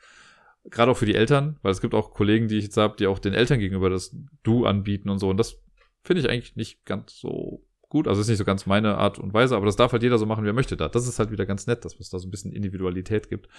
Gerade 0.64 0.92
auch 0.92 0.98
für 0.98 1.06
die 1.06 1.16
Eltern, 1.16 1.60
weil 1.62 1.72
es 1.72 1.82
gibt 1.82 1.94
auch 1.94 2.14
Kollegen, 2.14 2.48
die 2.48 2.58
ich 2.58 2.64
jetzt 2.64 2.78
habe, 2.78 2.96
die 2.98 3.08
auch 3.08 3.20
den 3.20 3.34
Eltern 3.34 3.60
gegenüber 3.60 3.90
das 3.90 4.16
Du 4.44 4.66
anbieten 4.66 5.10
und 5.10 5.20
so. 5.20 5.30
Und 5.30 5.38
das 5.38 5.62
finde 6.02 6.22
ich 6.22 6.30
eigentlich 6.30 6.56
nicht 6.56 6.86
ganz 6.86 7.20
so 7.20 7.66
gut. 7.90 8.08
Also 8.08 8.22
ist 8.22 8.30
nicht 8.30 8.38
so 8.38 8.46
ganz 8.46 8.66
meine 8.66 8.98
Art 8.98 9.20
und 9.20 9.34
Weise, 9.34 9.58
aber 9.58 9.66
das 9.66 9.76
darf 9.76 9.92
halt 9.92 10.04
jeder 10.04 10.18
so 10.18 10.26
machen, 10.26 10.46
wie 10.46 10.50
er 10.50 10.54
möchte 10.54 10.78
da. 10.78 10.88
Das 10.88 11.08
ist 11.08 11.20
halt 11.20 11.32
wieder 11.32 11.46
ganz 11.46 11.68
nett, 11.68 11.84
dass 11.84 12.00
es 12.00 12.10
da 12.10 12.20
so 12.20 12.28
ein 12.28 12.32
bisschen 12.32 12.54
Individualität 12.54 13.30
gibt. 13.30 13.50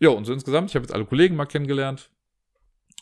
Ja, 0.00 0.08
und 0.08 0.24
so 0.24 0.32
insgesamt, 0.32 0.70
ich 0.70 0.74
habe 0.74 0.84
jetzt 0.84 0.94
alle 0.94 1.06
Kollegen 1.06 1.36
mal 1.36 1.46
kennengelernt. 1.46 2.10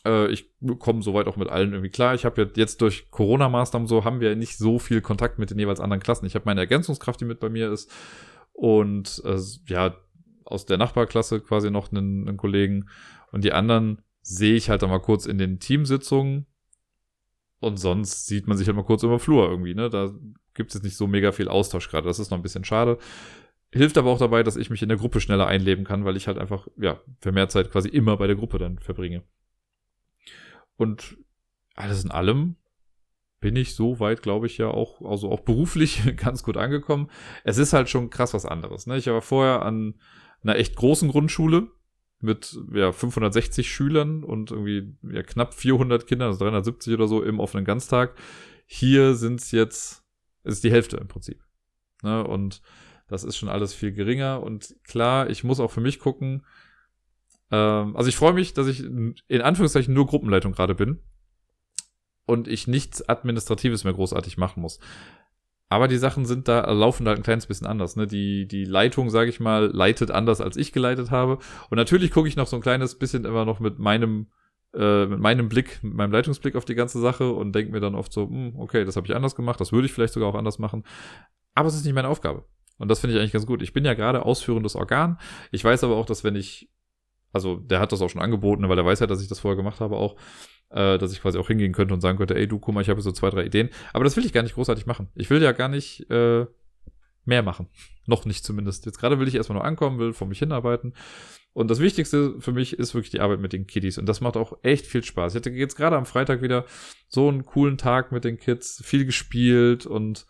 Äh, 0.05 0.31
ich 0.31 0.49
komme 0.79 1.01
soweit 1.01 1.27
auch 1.27 1.37
mit 1.37 1.49
allen 1.49 1.71
irgendwie 1.71 1.89
klar. 1.89 2.13
Ich 2.15 2.25
habe 2.25 2.51
jetzt 2.55 2.81
durch 2.81 3.09
Corona-Maßnahmen 3.11 3.87
so, 3.87 4.03
haben 4.03 4.19
wir 4.19 4.35
nicht 4.35 4.57
so 4.57 4.79
viel 4.79 5.01
Kontakt 5.01 5.39
mit 5.39 5.49
den 5.49 5.59
jeweils 5.59 5.79
anderen 5.79 6.03
Klassen. 6.03 6.25
Ich 6.25 6.35
habe 6.35 6.45
meine 6.45 6.61
Ergänzungskraft, 6.61 7.21
die 7.21 7.25
mit 7.25 7.39
bei 7.39 7.49
mir 7.49 7.71
ist. 7.71 7.91
Und 8.53 9.21
äh, 9.25 9.39
ja, 9.67 9.95
aus 10.45 10.65
der 10.65 10.77
Nachbarklasse 10.77 11.41
quasi 11.41 11.71
noch 11.71 11.91
einen, 11.91 12.27
einen 12.27 12.37
Kollegen. 12.37 12.89
Und 13.31 13.43
die 13.43 13.53
anderen 13.53 14.01
sehe 14.21 14.55
ich 14.55 14.69
halt 14.69 14.81
dann 14.81 14.89
mal 14.89 14.99
kurz 14.99 15.25
in 15.25 15.37
den 15.37 15.59
Teamsitzungen. 15.59 16.45
Und 17.59 17.77
sonst 17.77 18.27
sieht 18.27 18.47
man 18.47 18.57
sich 18.57 18.67
halt 18.67 18.75
mal 18.75 18.83
kurz 18.83 19.03
über 19.03 19.19
Flur 19.19 19.49
irgendwie, 19.49 19.73
ne? 19.73 19.89
Da 19.89 20.11
gibt 20.53 20.69
es 20.69 20.75
jetzt 20.75 20.83
nicht 20.83 20.97
so 20.97 21.07
mega 21.07 21.31
viel 21.31 21.47
Austausch 21.47 21.89
gerade. 21.89 22.07
Das 22.07 22.19
ist 22.19 22.29
noch 22.29 22.37
ein 22.37 22.43
bisschen 22.43 22.65
schade. 22.65 22.97
Hilft 23.71 23.97
aber 23.97 24.11
auch 24.11 24.19
dabei, 24.19 24.43
dass 24.43 24.57
ich 24.57 24.69
mich 24.69 24.83
in 24.83 24.89
der 24.89 24.97
Gruppe 24.97 25.19
schneller 25.19 25.47
einleben 25.47 25.85
kann, 25.85 26.05
weil 26.05 26.17
ich 26.17 26.27
halt 26.27 26.37
einfach, 26.37 26.67
ja, 26.77 26.99
für 27.21 27.31
mehr 27.31 27.49
Zeit 27.49 27.71
quasi 27.71 27.89
immer 27.89 28.17
bei 28.17 28.27
der 28.27 28.35
Gruppe 28.35 28.59
dann 28.59 28.79
verbringe. 28.79 29.23
Und 30.77 31.17
alles 31.75 32.03
in 32.03 32.11
allem 32.11 32.55
bin 33.39 33.55
ich 33.55 33.75
so 33.75 33.99
weit, 33.99 34.21
glaube 34.21 34.47
ich, 34.47 34.57
ja 34.57 34.67
auch, 34.67 35.01
also 35.01 35.29
auch 35.29 35.41
beruflich 35.41 36.01
ganz 36.15 36.43
gut 36.43 36.57
angekommen. 36.57 37.09
Es 37.43 37.57
ist 37.57 37.73
halt 37.73 37.89
schon 37.89 38.09
krass 38.09 38.33
was 38.33 38.45
anderes. 38.45 38.87
Ne? 38.87 38.97
Ich 38.97 39.07
war 39.07 39.21
vorher 39.21 39.63
an 39.63 39.95
einer 40.41 40.55
echt 40.55 40.75
großen 40.75 41.09
Grundschule 41.09 41.67
mit 42.19 42.57
ja, 42.73 42.93
560 42.93 43.69
Schülern 43.69 44.23
und 44.23 44.51
irgendwie 44.51 44.95
ja, 45.11 45.23
knapp 45.23 45.53
400 45.53 46.07
Kindern, 46.07 46.29
also 46.29 46.39
370 46.39 46.93
oder 46.93 47.07
so 47.07 47.21
im 47.21 47.41
offenen 47.41 47.65
Ganztag. 47.65 48.15
Hier 48.65 49.15
sind 49.15 49.41
es 49.41 49.51
jetzt, 49.51 50.05
ist 50.43 50.63
die 50.63 50.71
Hälfte 50.71 50.95
im 50.97 51.09
Prinzip. 51.09 51.43
Ne? 52.01 52.25
Und 52.25 52.61
das 53.07 53.25
ist 53.25 53.35
schon 53.35 53.49
alles 53.49 53.73
viel 53.73 53.91
geringer. 53.91 54.41
Und 54.41 54.73
klar, 54.85 55.29
ich 55.29 55.43
muss 55.43 55.59
auch 55.59 55.71
für 55.71 55.81
mich 55.81 55.99
gucken, 55.99 56.45
ähm, 57.53 57.95
also 57.95 58.09
ich 58.09 58.15
freue 58.15 58.33
mich, 58.33 58.53
dass 58.55 58.67
ich 58.67 58.83
in 58.83 59.41
Anführungszeichen 59.41 59.93
nur 59.93 60.07
Gruppenleitung 60.07 60.53
gerade 60.53 60.73
bin 60.73 60.99
und 62.25 62.47
ich 62.47 62.67
nichts 62.67 63.07
Administratives 63.07 63.83
mehr 63.83 63.93
großartig 63.93 64.37
machen 64.37 64.61
muss. 64.61 64.79
Aber 65.69 65.87
die 65.87 65.97
Sachen 65.97 66.25
sind 66.25 66.47
da, 66.47 66.69
laufen 66.71 67.05
da 67.05 67.13
ein 67.13 67.23
kleines 67.23 67.45
bisschen 67.45 67.67
anders. 67.67 67.95
Ne? 67.95 68.07
Die, 68.07 68.47
die 68.47 68.65
Leitung, 68.65 69.09
sage 69.11 69.29
ich 69.29 69.39
mal, 69.39 69.71
leitet 69.71 70.09
anders, 70.09 70.41
als 70.41 70.57
ich 70.57 70.71
geleitet 70.71 71.11
habe. 71.11 71.37
Und 71.69 71.77
natürlich 71.77 72.11
gucke 72.11 72.27
ich 72.27 72.35
noch 72.35 72.47
so 72.47 72.55
ein 72.55 72.61
kleines 72.61 72.97
bisschen 72.97 73.23
immer 73.25 73.45
noch 73.45 73.59
mit 73.59 73.77
meinem, 73.77 74.27
äh, 74.73 75.05
mit 75.05 75.19
meinem 75.19 75.47
Blick, 75.47 75.83
mit 75.83 75.93
meinem 75.93 76.11
Leitungsblick 76.11 76.55
auf 76.55 76.65
die 76.65 76.75
ganze 76.75 76.99
Sache 76.99 77.31
und 77.31 77.53
denke 77.53 77.71
mir 77.71 77.79
dann 77.79 77.95
oft 77.95 78.13
so, 78.13 78.27
hm, 78.27 78.53
okay, 78.57 78.83
das 78.83 78.95
habe 78.95 79.05
ich 79.07 79.15
anders 79.15 79.35
gemacht, 79.35 79.59
das 79.61 79.71
würde 79.71 79.85
ich 79.85 79.93
vielleicht 79.93 80.13
sogar 80.13 80.29
auch 80.29 80.35
anders 80.35 80.57
machen. 80.57 80.83
Aber 81.53 81.67
es 81.67 81.75
ist 81.75 81.85
nicht 81.85 81.93
meine 81.93 82.07
Aufgabe. 82.07 82.45
Und 82.77 82.89
das 82.89 82.99
finde 82.99 83.15
ich 83.15 83.19
eigentlich 83.19 83.33
ganz 83.33 83.45
gut. 83.45 83.61
Ich 83.61 83.73
bin 83.73 83.85
ja 83.85 83.93
gerade 83.93 84.25
ausführendes 84.25 84.75
Organ. 84.75 85.19
Ich 85.51 85.63
weiß 85.63 85.83
aber 85.83 85.95
auch, 85.95 86.05
dass 86.05 86.23
wenn 86.23 86.35
ich 86.35 86.69
also 87.33 87.57
der 87.57 87.79
hat 87.79 87.91
das 87.91 88.01
auch 88.01 88.09
schon 88.09 88.21
angeboten, 88.21 88.69
weil 88.69 88.77
er 88.77 88.85
weiß 88.85 88.99
ja, 88.99 89.07
dass 89.07 89.21
ich 89.21 89.27
das 89.27 89.39
vorher 89.39 89.57
gemacht 89.57 89.81
habe 89.81 89.97
auch, 89.97 90.15
äh, 90.69 90.97
dass 90.97 91.11
ich 91.11 91.21
quasi 91.21 91.37
auch 91.39 91.47
hingehen 91.47 91.73
könnte 91.73 91.93
und 91.93 92.01
sagen 92.01 92.17
könnte, 92.17 92.35
ey 92.35 92.47
du, 92.47 92.59
guck 92.59 92.73
mal, 92.73 92.81
ich 92.81 92.89
habe 92.89 93.01
so 93.01 93.11
zwei, 93.11 93.29
drei 93.29 93.45
Ideen. 93.45 93.69
Aber 93.91 94.03
das 94.03 94.15
will 94.15 94.25
ich 94.25 94.33
gar 94.33 94.43
nicht 94.43 94.55
großartig 94.55 94.85
machen. 94.85 95.09
Ich 95.15 95.29
will 95.29 95.41
ja 95.41 95.51
gar 95.51 95.67
nicht 95.67 96.09
äh, 96.09 96.45
mehr 97.25 97.43
machen. 97.43 97.67
Noch 98.05 98.25
nicht 98.25 98.45
zumindest. 98.45 98.85
Jetzt 98.85 98.99
gerade 98.99 99.19
will 99.19 99.27
ich 99.27 99.35
erstmal 99.35 99.57
nur 99.57 99.65
ankommen, 99.65 99.97
will 99.97 100.13
vor 100.13 100.27
mich 100.27 100.39
hinarbeiten. 100.39 100.93
Und 101.53 101.69
das 101.69 101.79
Wichtigste 101.79 102.39
für 102.39 102.51
mich 102.51 102.77
ist 102.77 102.95
wirklich 102.95 103.11
die 103.11 103.19
Arbeit 103.19 103.39
mit 103.39 103.53
den 103.53 103.67
Kiddies. 103.67 103.97
Und 103.97 104.07
das 104.07 104.21
macht 104.21 104.37
auch 104.37 104.57
echt 104.63 104.85
viel 104.85 105.03
Spaß. 105.03 105.33
Ich 105.33 105.37
hatte 105.37 105.51
jetzt 105.51 105.75
gerade 105.75 105.95
am 105.95 106.05
Freitag 106.05 106.41
wieder 106.41 106.65
so 107.07 107.29
einen 107.29 107.45
coolen 107.45 107.77
Tag 107.77 108.11
mit 108.11 108.23
den 108.23 108.37
Kids, 108.37 108.81
viel 108.83 109.05
gespielt 109.05 109.85
und 109.85 110.25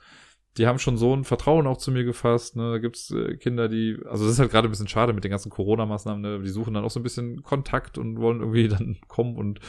die 0.57 0.67
haben 0.67 0.77
schon 0.77 0.98
so 0.98 1.15
ein 1.15 1.23
Vertrauen 1.23 1.65
auch 1.65 1.77
zu 1.77 1.91
mir 1.91 2.03
gefasst. 2.03 2.56
Ne? 2.56 2.72
Da 2.72 2.77
gibt's 2.77 3.09
äh, 3.11 3.38
Kinder, 3.38 3.67
die, 3.67 3.98
also 4.06 4.25
das 4.25 4.33
ist 4.33 4.40
halt 4.40 4.51
gerade 4.51 4.67
ein 4.67 4.72
bisschen 4.72 4.88
schade 4.88 5.14
mit 5.14 5.23
den 5.23 5.32
ganzen 5.32 5.49
Corona-Maßnahmen, 5.49 6.22
ne? 6.22 6.41
die 6.43 6.49
suchen 6.49 6.73
dann 6.73 6.83
auch 6.83 6.91
so 6.91 6.99
ein 6.99 7.03
bisschen 7.03 7.41
Kontakt 7.41 7.98
und 7.98 8.19
wollen 8.19 8.40
irgendwie 8.40 8.67
dann 8.69 8.98
kommen 9.07 9.35
und 9.35 9.59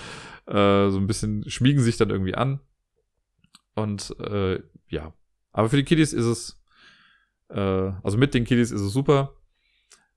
äh, 0.47 0.91
so 0.91 0.99
ein 0.99 1.07
bisschen 1.07 1.49
schmiegen 1.49 1.83
sich 1.83 1.97
dann 1.97 2.11
irgendwie 2.11 2.35
an. 2.35 2.61
Und 3.75 4.15
äh, 4.21 4.61
ja, 4.89 5.13
aber 5.53 5.69
für 5.71 5.77
die 5.77 5.85
Kiddies 5.85 6.13
ist 6.13 6.27
es, 6.27 6.63
äh, 7.49 7.61
also 8.03 8.19
mit 8.19 8.35
den 8.35 8.45
Kiddies 8.45 8.71
ist 8.71 8.83
es 8.83 8.93
super. 8.93 9.35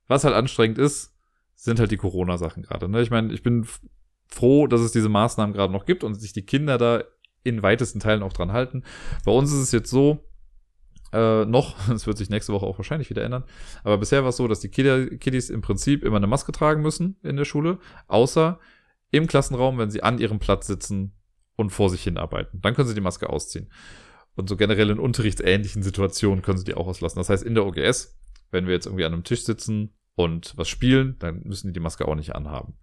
Was 0.07 0.23
halt 0.23 0.35
anstrengend 0.35 0.77
ist, 0.77 1.15
sind 1.55 1.79
halt 1.79 1.91
die 1.91 1.97
Corona-Sachen 1.97 2.63
gerade. 2.63 2.87
Ne? 2.89 3.01
Ich 3.01 3.09
meine, 3.09 3.33
ich 3.33 3.41
bin 3.41 3.65
froh, 4.27 4.67
dass 4.67 4.81
es 4.81 4.91
diese 4.91 5.09
Maßnahmen 5.09 5.53
gerade 5.53 5.73
noch 5.73 5.85
gibt 5.85 6.03
und 6.03 6.15
sich 6.15 6.33
die 6.33 6.45
Kinder 6.45 6.77
da 6.77 7.03
in 7.43 7.63
weitesten 7.63 7.99
Teilen 7.99 8.23
auch 8.23 8.33
dran 8.33 8.51
halten. 8.51 8.83
Bei 9.25 9.31
uns 9.31 9.51
ist 9.51 9.59
es 9.59 9.71
jetzt 9.71 9.89
so, 9.89 10.26
äh, 11.13 11.45
noch. 11.45 11.75
Das 11.87 12.07
wird 12.07 12.17
sich 12.17 12.29
nächste 12.29 12.53
Woche 12.53 12.65
auch 12.65 12.77
wahrscheinlich 12.77 13.09
wieder 13.09 13.23
ändern. 13.23 13.43
Aber 13.83 13.97
bisher 13.97 14.23
war 14.23 14.29
es 14.29 14.37
so, 14.37 14.47
dass 14.47 14.59
die 14.59 14.69
Kiddies 14.69 15.49
im 15.49 15.61
Prinzip 15.61 16.03
immer 16.03 16.17
eine 16.17 16.27
Maske 16.27 16.51
tragen 16.51 16.81
müssen 16.81 17.17
in 17.23 17.37
der 17.37 17.45
Schule, 17.45 17.79
außer 18.07 18.59
im 19.11 19.27
Klassenraum, 19.27 19.77
wenn 19.77 19.89
sie 19.89 20.03
an 20.03 20.19
ihrem 20.19 20.39
Platz 20.39 20.67
sitzen 20.67 21.13
und 21.55 21.71
vor 21.71 21.89
sich 21.89 22.03
hin 22.03 22.17
arbeiten. 22.17 22.59
Dann 22.61 22.75
können 22.75 22.87
sie 22.87 22.95
die 22.95 23.01
Maske 23.01 23.29
ausziehen. 23.29 23.71
Und 24.35 24.49
so 24.49 24.55
generell 24.55 24.91
in 24.91 24.99
unterrichtsähnlichen 24.99 25.81
Situationen 25.81 26.43
können 26.43 26.59
sie 26.59 26.65
die 26.65 26.75
auch 26.75 26.87
auslassen. 26.87 27.17
Das 27.17 27.29
heißt, 27.29 27.43
in 27.43 27.55
der 27.55 27.65
OGS, 27.65 28.19
wenn 28.51 28.67
wir 28.67 28.73
jetzt 28.73 28.85
irgendwie 28.85 29.05
an 29.05 29.13
einem 29.13 29.23
Tisch 29.23 29.43
sitzen 29.43 29.95
und 30.15 30.53
was 30.57 30.69
spielen, 30.69 31.15
dann 31.19 31.41
müssen 31.43 31.67
die 31.67 31.73
die 31.73 31.79
Maske 31.79 32.07
auch 32.07 32.15
nicht 32.15 32.35
anhaben. 32.35 32.75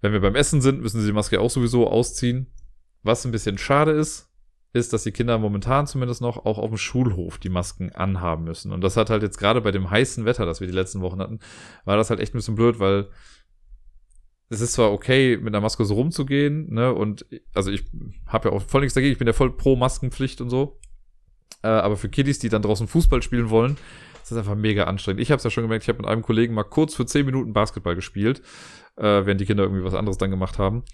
Wenn 0.00 0.12
wir 0.12 0.20
beim 0.20 0.36
Essen 0.36 0.60
sind, 0.60 0.80
müssen 0.80 1.00
sie 1.00 1.08
die 1.08 1.12
Maske 1.12 1.40
auch 1.40 1.50
sowieso 1.50 1.88
ausziehen. 1.88 2.52
Was 3.02 3.24
ein 3.24 3.32
bisschen 3.32 3.58
schade 3.58 3.92
ist, 3.92 4.27
ist, 4.78 4.92
dass 4.92 5.02
die 5.02 5.12
Kinder 5.12 5.38
momentan 5.38 5.86
zumindest 5.86 6.20
noch 6.20 6.44
auch 6.44 6.58
auf 6.58 6.70
dem 6.70 6.78
Schulhof 6.78 7.38
die 7.38 7.48
Masken 7.48 7.92
anhaben 7.92 8.44
müssen. 8.44 8.72
Und 8.72 8.82
das 8.82 8.96
hat 8.96 9.10
halt 9.10 9.22
jetzt 9.22 9.38
gerade 9.38 9.60
bei 9.60 9.70
dem 9.70 9.90
heißen 9.90 10.24
Wetter, 10.24 10.46
das 10.46 10.60
wir 10.60 10.66
die 10.66 10.74
letzten 10.74 11.00
Wochen 11.00 11.20
hatten, 11.20 11.40
war 11.84 11.96
das 11.96 12.10
halt 12.10 12.20
echt 12.20 12.34
ein 12.34 12.38
bisschen 12.38 12.54
blöd, 12.54 12.78
weil 12.78 13.08
es 14.48 14.60
ist 14.60 14.72
zwar 14.72 14.92
okay, 14.92 15.36
mit 15.36 15.54
einer 15.54 15.60
Maske 15.60 15.84
so 15.84 15.94
rumzugehen, 15.94 16.72
ne, 16.72 16.92
und 16.94 17.26
also 17.54 17.70
ich 17.70 17.84
habe 18.26 18.48
ja 18.48 18.54
auch 18.54 18.62
voll 18.62 18.80
nichts 18.80 18.94
dagegen, 18.94 19.12
ich 19.12 19.18
bin 19.18 19.26
ja 19.26 19.34
voll 19.34 19.54
pro 19.54 19.76
Maskenpflicht 19.76 20.40
und 20.40 20.48
so. 20.48 20.78
Äh, 21.62 21.68
aber 21.68 21.96
für 21.96 22.08
Kiddies, 22.08 22.38
die 22.38 22.48
dann 22.48 22.62
draußen 22.62 22.86
Fußball 22.86 23.22
spielen 23.22 23.50
wollen, 23.50 23.76
ist 24.22 24.30
das 24.30 24.38
einfach 24.38 24.54
mega 24.54 24.84
anstrengend. 24.84 25.20
Ich 25.20 25.30
habe 25.30 25.38
es 25.38 25.44
ja 25.44 25.50
schon 25.50 25.64
gemerkt, 25.64 25.84
ich 25.84 25.88
habe 25.88 25.98
mit 25.98 26.06
einem 26.06 26.22
Kollegen 26.22 26.54
mal 26.54 26.64
kurz 26.64 26.94
für 26.94 27.04
10 27.04 27.26
Minuten 27.26 27.52
Basketball 27.52 27.94
gespielt, 27.94 28.40
äh, 28.96 29.02
während 29.02 29.40
die 29.40 29.46
Kinder 29.46 29.64
irgendwie 29.64 29.84
was 29.84 29.94
anderes 29.94 30.18
dann 30.18 30.30
gemacht 30.30 30.58
haben. 30.58 30.84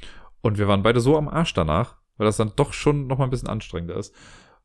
Und 0.41 0.59
wir 0.59 0.69
waren 0.69 0.83
beide 0.83 1.01
so 1.01 1.17
am 1.17 1.29
Arsch 1.29 1.55
danach, 1.55 1.97
weil 2.17 2.27
das 2.27 2.37
dann 2.37 2.53
doch 2.57 2.73
schon 2.73 3.07
noch 3.07 3.19
mal 3.19 3.25
ein 3.25 3.31
bisschen 3.31 3.49
anstrengender 3.49 3.97
ist. 3.97 4.15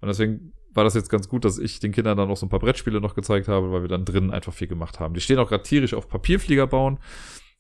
Und 0.02 0.08
deswegen 0.08 0.54
war 0.74 0.84
das 0.84 0.94
jetzt 0.94 1.10
ganz 1.10 1.28
gut, 1.28 1.46
dass 1.46 1.58
ich 1.58 1.80
den 1.80 1.92
Kindern 1.92 2.18
dann 2.18 2.28
noch 2.28 2.38
so 2.38 2.46
ein 2.46 2.50
paar 2.50 2.60
Brettspiele 2.60 3.02
noch 3.02 3.16
gezeigt 3.16 3.48
habe, 3.48 3.72
weil 3.72 3.82
wir 3.82 3.90
dann 3.90 4.06
drinnen 4.06 4.32
einfach 4.32 4.54
viel 4.54 4.68
gemacht 4.68 5.00
haben. 5.00 5.14
Die 5.14 5.22
stehen 5.22 5.40
auch 5.40 5.50
gerade 5.50 5.64
tierisch 5.64 5.94
auf 5.94 6.08
Papierflieger 6.08 6.68
bauen. 6.68 7.00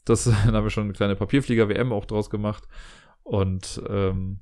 Das 0.05 0.23
dann 0.45 0.53
haben 0.53 0.63
wir 0.63 0.69
schon 0.69 0.83
eine 0.83 0.93
kleine 0.93 1.15
Papierflieger-WM 1.15 1.91
auch 1.91 2.05
draus 2.05 2.29
gemacht. 2.29 2.67
Und 3.23 3.81
ähm, 3.89 4.39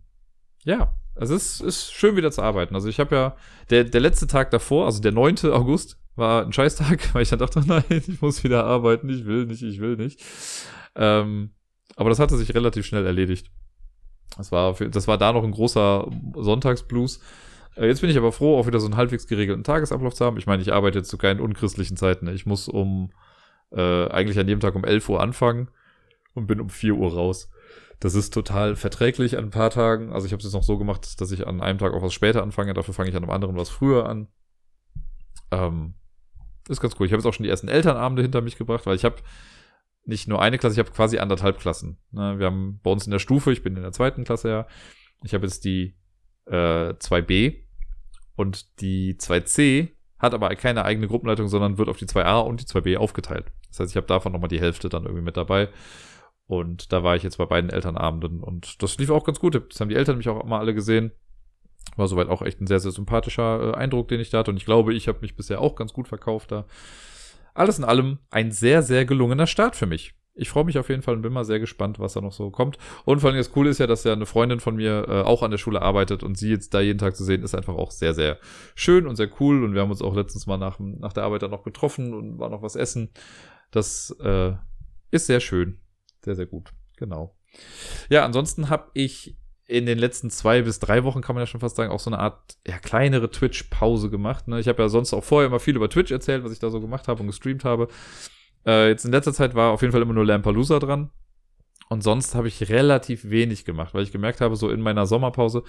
ja, 0.63 0.95
es 1.15 1.29
ist, 1.29 1.61
ist 1.61 1.91
schön 1.91 2.15
wieder 2.15 2.31
zu 2.31 2.41
arbeiten. 2.41 2.75
Also 2.75 2.89
ich 2.89 2.99
habe 2.99 3.15
ja, 3.15 3.35
der, 3.69 3.83
der 3.85 4.01
letzte 4.01 4.27
Tag 4.27 4.51
davor, 4.51 4.85
also 4.85 5.01
der 5.01 5.11
9. 5.11 5.37
August, 5.51 5.97
war 6.15 6.45
ein 6.45 6.51
Scheißtag, 6.51 7.09
weil 7.13 7.23
ich 7.23 7.29
dann 7.29 7.39
dachte, 7.39 7.63
nein, 7.65 7.83
ich 7.89 8.21
muss 8.21 8.43
wieder 8.43 8.65
arbeiten, 8.65 9.09
ich 9.09 9.25
will 9.25 9.45
nicht, 9.45 9.63
ich 9.63 9.79
will 9.79 9.95
nicht. 9.95 10.21
Ähm, 10.95 11.51
aber 11.95 12.09
das 12.09 12.19
hatte 12.19 12.37
sich 12.37 12.53
relativ 12.53 12.85
schnell 12.85 13.05
erledigt. 13.05 13.49
Das 14.35 14.51
war, 14.51 14.75
für, 14.75 14.89
das 14.89 15.07
war 15.07 15.17
da 15.17 15.31
noch 15.31 15.43
ein 15.43 15.51
großer 15.51 16.09
Sonntagsblues. 16.35 17.21
Äh, 17.75 17.87
jetzt 17.87 18.01
bin 18.01 18.09
ich 18.09 18.17
aber 18.17 18.31
froh, 18.31 18.57
auch 18.57 18.67
wieder 18.67 18.79
so 18.79 18.87
einen 18.87 18.97
halbwegs 18.97 19.27
geregelten 19.27 19.63
Tagesablauf 19.63 20.13
zu 20.13 20.25
haben. 20.25 20.37
Ich 20.37 20.47
meine, 20.47 20.61
ich 20.61 20.73
arbeite 20.73 20.99
jetzt 20.99 21.09
zu 21.09 21.17
keinen 21.17 21.39
unchristlichen 21.39 21.97
Zeiten. 21.97 22.27
Ich 22.27 22.45
muss 22.45 22.67
um 22.67 23.11
äh, 23.71 24.07
eigentlich 24.09 24.39
an 24.39 24.47
jedem 24.47 24.59
Tag 24.59 24.75
um 24.75 24.83
11 24.83 25.09
Uhr 25.09 25.21
anfangen 25.21 25.69
und 26.33 26.47
bin 26.47 26.59
um 26.59 26.69
4 26.69 26.95
Uhr 26.95 27.13
raus. 27.13 27.49
Das 27.99 28.13
ist 28.13 28.33
total 28.33 28.75
verträglich 28.75 29.37
an 29.37 29.45
ein 29.45 29.49
paar 29.49 29.71
Tagen. 29.71 30.11
Also 30.11 30.27
ich 30.27 30.31
habe 30.31 30.39
es 30.39 30.45
jetzt 30.45 30.53
noch 30.53 30.63
so 30.63 30.77
gemacht, 30.77 31.19
dass 31.19 31.31
ich 31.31 31.47
an 31.47 31.61
einem 31.61 31.79
Tag 31.79 31.93
auch 31.93 32.03
was 32.03 32.13
später 32.13 32.43
anfange. 32.43 32.73
Dafür 32.73 32.93
fange 32.93 33.09
ich 33.09 33.15
an 33.15 33.23
einem 33.23 33.31
anderen 33.31 33.57
was 33.57 33.69
früher 33.69 34.07
an. 34.07 34.27
Ähm, 35.51 35.95
ist 36.69 36.81
ganz 36.81 36.95
cool. 36.99 37.07
Ich 37.07 37.11
habe 37.11 37.21
jetzt 37.21 37.25
auch 37.25 37.33
schon 37.33 37.43
die 37.45 37.49
ersten 37.49 37.69
Elternabende 37.69 38.21
hinter 38.21 38.41
mich 38.41 38.57
gebracht, 38.57 38.85
weil 38.85 38.95
ich 38.95 39.05
habe 39.05 39.15
nicht 40.07 40.27
nur 40.27 40.41
eine 40.41 40.57
Klasse, 40.57 40.73
ich 40.73 40.79
habe 40.79 40.95
quasi 40.95 41.19
anderthalb 41.19 41.59
Klassen. 41.59 41.97
Ne? 42.11 42.39
Wir 42.39 42.47
haben 42.47 42.79
bei 42.81 42.89
uns 42.89 43.05
in 43.05 43.11
der 43.11 43.19
Stufe, 43.19 43.51
ich 43.51 43.61
bin 43.61 43.75
in 43.75 43.83
der 43.83 43.91
zweiten 43.91 44.23
Klasse 44.23 44.49
ja, 44.49 44.67
ich 45.23 45.33
habe 45.33 45.45
jetzt 45.45 45.65
die 45.65 45.95
äh, 46.45 46.93
2b 46.93 47.55
und 48.35 48.79
die 48.81 49.15
2c 49.15 49.89
hat 50.17 50.33
aber 50.33 50.55
keine 50.55 50.85
eigene 50.85 51.07
Gruppenleitung, 51.07 51.47
sondern 51.47 51.77
wird 51.77 51.89
auf 51.89 51.97
die 51.97 52.05
2a 52.05 52.39
und 52.39 52.61
die 52.61 52.65
2b 52.65 52.97
aufgeteilt. 52.97 53.51
Das 53.69 53.79
heißt, 53.81 53.91
ich 53.91 53.97
habe 53.97 54.07
davon 54.07 54.31
nochmal 54.31 54.47
die 54.47 54.59
Hälfte 54.59 54.89
dann 54.89 55.03
irgendwie 55.03 55.23
mit 55.23 55.37
dabei. 55.37 55.69
Und 56.47 56.93
da 56.93 57.03
war 57.03 57.15
ich 57.15 57.23
jetzt 57.23 57.37
bei 57.37 57.45
beiden 57.45 57.69
Elternabenden 57.69 58.41
und 58.41 58.81
das 58.81 58.97
lief 58.97 59.09
auch 59.09 59.25
ganz 59.25 59.39
gut. 59.39 59.61
Das 59.69 59.81
haben 59.81 59.89
die 59.89 59.95
Eltern 59.95 60.17
mich 60.17 60.29
auch 60.29 60.43
mal 60.45 60.59
alle 60.59 60.73
gesehen. 60.73 61.11
War 61.97 62.07
soweit 62.07 62.29
auch 62.29 62.41
echt 62.41 62.61
ein 62.61 62.67
sehr, 62.67 62.79
sehr 62.79 62.91
sympathischer 62.91 63.73
äh, 63.73 63.75
Eindruck, 63.75 64.07
den 64.07 64.21
ich 64.21 64.29
da 64.29 64.39
hatte. 64.39 64.51
Und 64.51 64.57
ich 64.57 64.65
glaube, 64.65 64.93
ich 64.93 65.07
habe 65.09 65.19
mich 65.21 65.35
bisher 65.35 65.59
auch 65.59 65.75
ganz 65.75 65.91
gut 65.91 66.07
verkauft 66.07 66.51
da. 66.51 66.65
Alles 67.57 67.79
in 67.79 67.85
allem 67.85 68.19
ein 68.29 68.51
sehr, 68.51 68.83
sehr 68.83 69.05
gelungener 69.05 69.47
Start 69.47 69.75
für 69.75 69.87
mich. 69.87 70.13
Ich 70.35 70.49
freue 70.49 70.65
mich 70.65 70.77
auf 70.77 70.89
jeden 70.89 71.01
Fall 71.01 71.15
und 71.15 71.23
bin 71.23 71.33
mal 71.33 71.43
sehr 71.43 71.59
gespannt, 71.59 71.97
was 71.97 72.13
da 72.13 72.21
noch 72.21 72.31
so 72.31 72.51
kommt. 72.51 72.77
Und 73.05 73.19
vor 73.19 73.29
allem 73.29 73.37
das 73.37 73.51
Coole 73.51 73.71
ist 73.71 73.79
ja, 73.79 73.87
dass 73.87 74.03
ja 74.03 74.13
eine 74.13 74.27
Freundin 74.27 74.59
von 74.59 74.75
mir 74.75 75.05
äh, 75.07 75.21
auch 75.23 75.41
an 75.41 75.49
der 75.49 75.57
Schule 75.57 75.81
arbeitet 75.81 76.21
und 76.21 76.37
sie 76.37 76.51
jetzt 76.51 76.75
da 76.75 76.81
jeden 76.81 76.99
Tag 76.99 77.15
zu 77.15 77.23
sehen, 77.23 77.41
ist 77.41 77.55
einfach 77.55 77.73
auch 77.73 77.89
sehr, 77.89 78.13
sehr 78.13 78.37
schön 78.75 79.07
und 79.07 79.15
sehr 79.15 79.29
cool. 79.39 79.63
Und 79.63 79.73
wir 79.73 79.81
haben 79.81 79.89
uns 79.89 80.03
auch 80.03 80.15
letztens 80.15 80.45
mal 80.45 80.59
nach, 80.59 80.77
nach 80.77 81.13
der 81.13 81.23
Arbeit 81.23 81.41
dann 81.41 81.49
noch 81.49 81.63
getroffen 81.63 82.13
und 82.13 82.37
war 82.37 82.49
noch 82.49 82.61
was 82.61 82.75
essen. 82.75 83.09
Das 83.71 84.15
äh, 84.21 84.53
ist 85.09 85.25
sehr 85.25 85.39
schön. 85.39 85.79
Sehr, 86.23 86.35
sehr 86.35 86.45
gut. 86.45 86.73
Genau. 86.97 87.35
Ja, 88.09 88.23
ansonsten 88.23 88.69
habe 88.69 88.91
ich 88.93 89.35
in 89.67 89.85
den 89.85 89.97
letzten 89.97 90.29
zwei 90.29 90.61
bis 90.61 90.79
drei 90.79 91.03
Wochen, 91.03 91.21
kann 91.21 91.35
man 91.35 91.41
ja 91.41 91.47
schon 91.47 91.59
fast 91.59 91.75
sagen, 91.75 91.91
auch 91.91 91.99
so 91.99 92.09
eine 92.09 92.19
Art 92.19 92.57
ja, 92.65 92.79
kleinere 92.79 93.29
Twitch-Pause 93.29 94.09
gemacht. 94.09 94.47
Ne? 94.47 94.59
Ich 94.59 94.67
habe 94.67 94.81
ja 94.81 94.89
sonst 94.89 95.13
auch 95.13 95.23
vorher 95.23 95.47
immer 95.47 95.59
viel 95.59 95.75
über 95.75 95.89
Twitch 95.89 96.11
erzählt, 96.11 96.43
was 96.43 96.53
ich 96.53 96.59
da 96.59 96.69
so 96.69 96.79
gemacht 96.79 97.07
habe 97.07 97.21
und 97.21 97.27
gestreamt 97.27 97.65
habe. 97.65 97.89
Äh, 98.65 98.87
jetzt 98.89 99.03
in 99.03 99.11
letzter 99.11 99.33
Zeit 99.33 99.55
war 99.55 99.71
auf 99.71 99.81
jeden 99.81 99.91
Fall 99.91 100.01
immer 100.01 100.13
nur 100.13 100.25
Lampalooza 100.25 100.79
dran. 100.79 101.09
Und 101.89 102.01
sonst 102.01 102.33
habe 102.35 102.47
ich 102.47 102.69
relativ 102.69 103.29
wenig 103.29 103.65
gemacht, 103.65 103.93
weil 103.93 104.03
ich 104.03 104.11
gemerkt 104.11 104.41
habe, 104.41 104.55
so 104.55 104.69
in 104.69 104.81
meiner 104.81 105.05
Sommerpause 105.05 105.63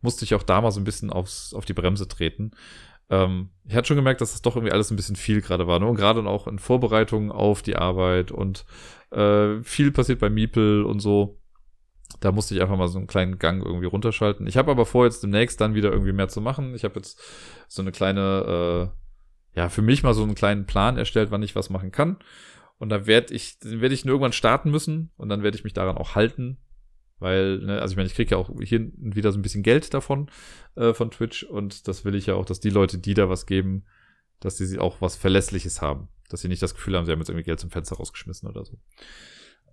musste 0.00 0.24
ich 0.24 0.34
auch 0.34 0.42
da 0.42 0.60
mal 0.60 0.70
so 0.70 0.80
ein 0.80 0.84
bisschen 0.84 1.10
aufs, 1.10 1.54
auf 1.54 1.64
die 1.64 1.72
Bremse 1.72 2.08
treten. 2.08 2.52
Ähm, 3.10 3.50
ich 3.66 3.74
hatte 3.74 3.88
schon 3.88 3.96
gemerkt, 3.96 4.20
dass 4.22 4.32
das 4.32 4.42
doch 4.42 4.56
irgendwie 4.56 4.72
alles 4.72 4.90
ein 4.90 4.96
bisschen 4.96 5.16
viel 5.16 5.42
gerade 5.42 5.66
war. 5.66 5.78
Ne? 5.78 5.86
Und 5.86 5.96
gerade 5.96 6.24
auch 6.26 6.46
in 6.46 6.58
Vorbereitungen 6.58 7.30
auf 7.30 7.62
die 7.62 7.76
Arbeit 7.76 8.30
und 8.32 8.64
äh, 9.10 9.62
viel 9.62 9.92
passiert 9.92 10.20
bei 10.20 10.30
Miepel 10.30 10.84
und 10.84 11.00
so. 11.00 11.38
Da 12.22 12.32
musste 12.32 12.54
ich 12.54 12.62
einfach 12.62 12.76
mal 12.76 12.88
so 12.88 12.98
einen 12.98 13.06
kleinen 13.06 13.38
Gang 13.38 13.64
irgendwie 13.64 13.86
runterschalten. 13.86 14.46
Ich 14.46 14.56
habe 14.56 14.70
aber 14.70 14.86
vor, 14.86 15.04
jetzt 15.04 15.22
demnächst 15.22 15.60
dann 15.60 15.74
wieder 15.74 15.90
irgendwie 15.90 16.12
mehr 16.12 16.28
zu 16.28 16.40
machen. 16.40 16.74
Ich 16.74 16.84
habe 16.84 16.94
jetzt 16.96 17.20
so 17.68 17.82
eine 17.82 17.92
kleine 17.92 18.90
äh, 18.92 19.02
ja, 19.54 19.68
für 19.68 19.82
mich 19.82 20.02
mal 20.02 20.14
so 20.14 20.22
einen 20.22 20.34
kleinen 20.34 20.66
Plan 20.66 20.96
erstellt, 20.96 21.30
wann 21.30 21.42
ich 21.42 21.54
was 21.54 21.70
machen 21.70 21.92
kann. 21.92 22.18
Und 22.78 22.88
da 22.88 23.06
werde 23.06 23.34
ich, 23.34 23.58
werde 23.62 23.94
ich 23.94 24.04
nur 24.04 24.14
irgendwann 24.14 24.32
starten 24.32 24.70
müssen 24.70 25.10
und 25.16 25.28
dann 25.28 25.42
werde 25.42 25.56
ich 25.56 25.64
mich 25.64 25.74
daran 25.74 25.98
auch 25.98 26.14
halten. 26.14 26.58
Weil, 27.18 27.58
ne, 27.58 27.80
also 27.80 27.92
ich 27.92 27.96
meine, 27.96 28.08
ich 28.08 28.14
kriege 28.14 28.32
ja 28.32 28.36
auch 28.38 28.50
hier 28.60 28.90
wieder 28.96 29.30
so 29.30 29.38
ein 29.38 29.42
bisschen 29.42 29.62
Geld 29.62 29.94
davon, 29.94 30.28
äh, 30.74 30.92
von 30.92 31.10
Twitch. 31.10 31.44
Und 31.44 31.86
das 31.86 32.04
will 32.04 32.14
ich 32.14 32.26
ja 32.26 32.34
auch, 32.34 32.44
dass 32.44 32.60
die 32.60 32.70
Leute, 32.70 32.98
die 32.98 33.14
da 33.14 33.28
was 33.28 33.46
geben, 33.46 33.84
dass 34.40 34.56
sie 34.56 34.78
auch 34.78 35.00
was 35.00 35.16
Verlässliches 35.16 35.80
haben. 35.80 36.08
Dass 36.28 36.40
sie 36.40 36.48
nicht 36.48 36.62
das 36.62 36.74
Gefühl 36.74 36.96
haben, 36.96 37.04
sie 37.04 37.12
haben 37.12 37.20
jetzt 37.20 37.28
irgendwie 37.28 37.44
Geld 37.44 37.60
zum 37.60 37.70
Fenster 37.70 37.96
rausgeschmissen 37.96 38.48
oder 38.48 38.64
so. 38.64 38.78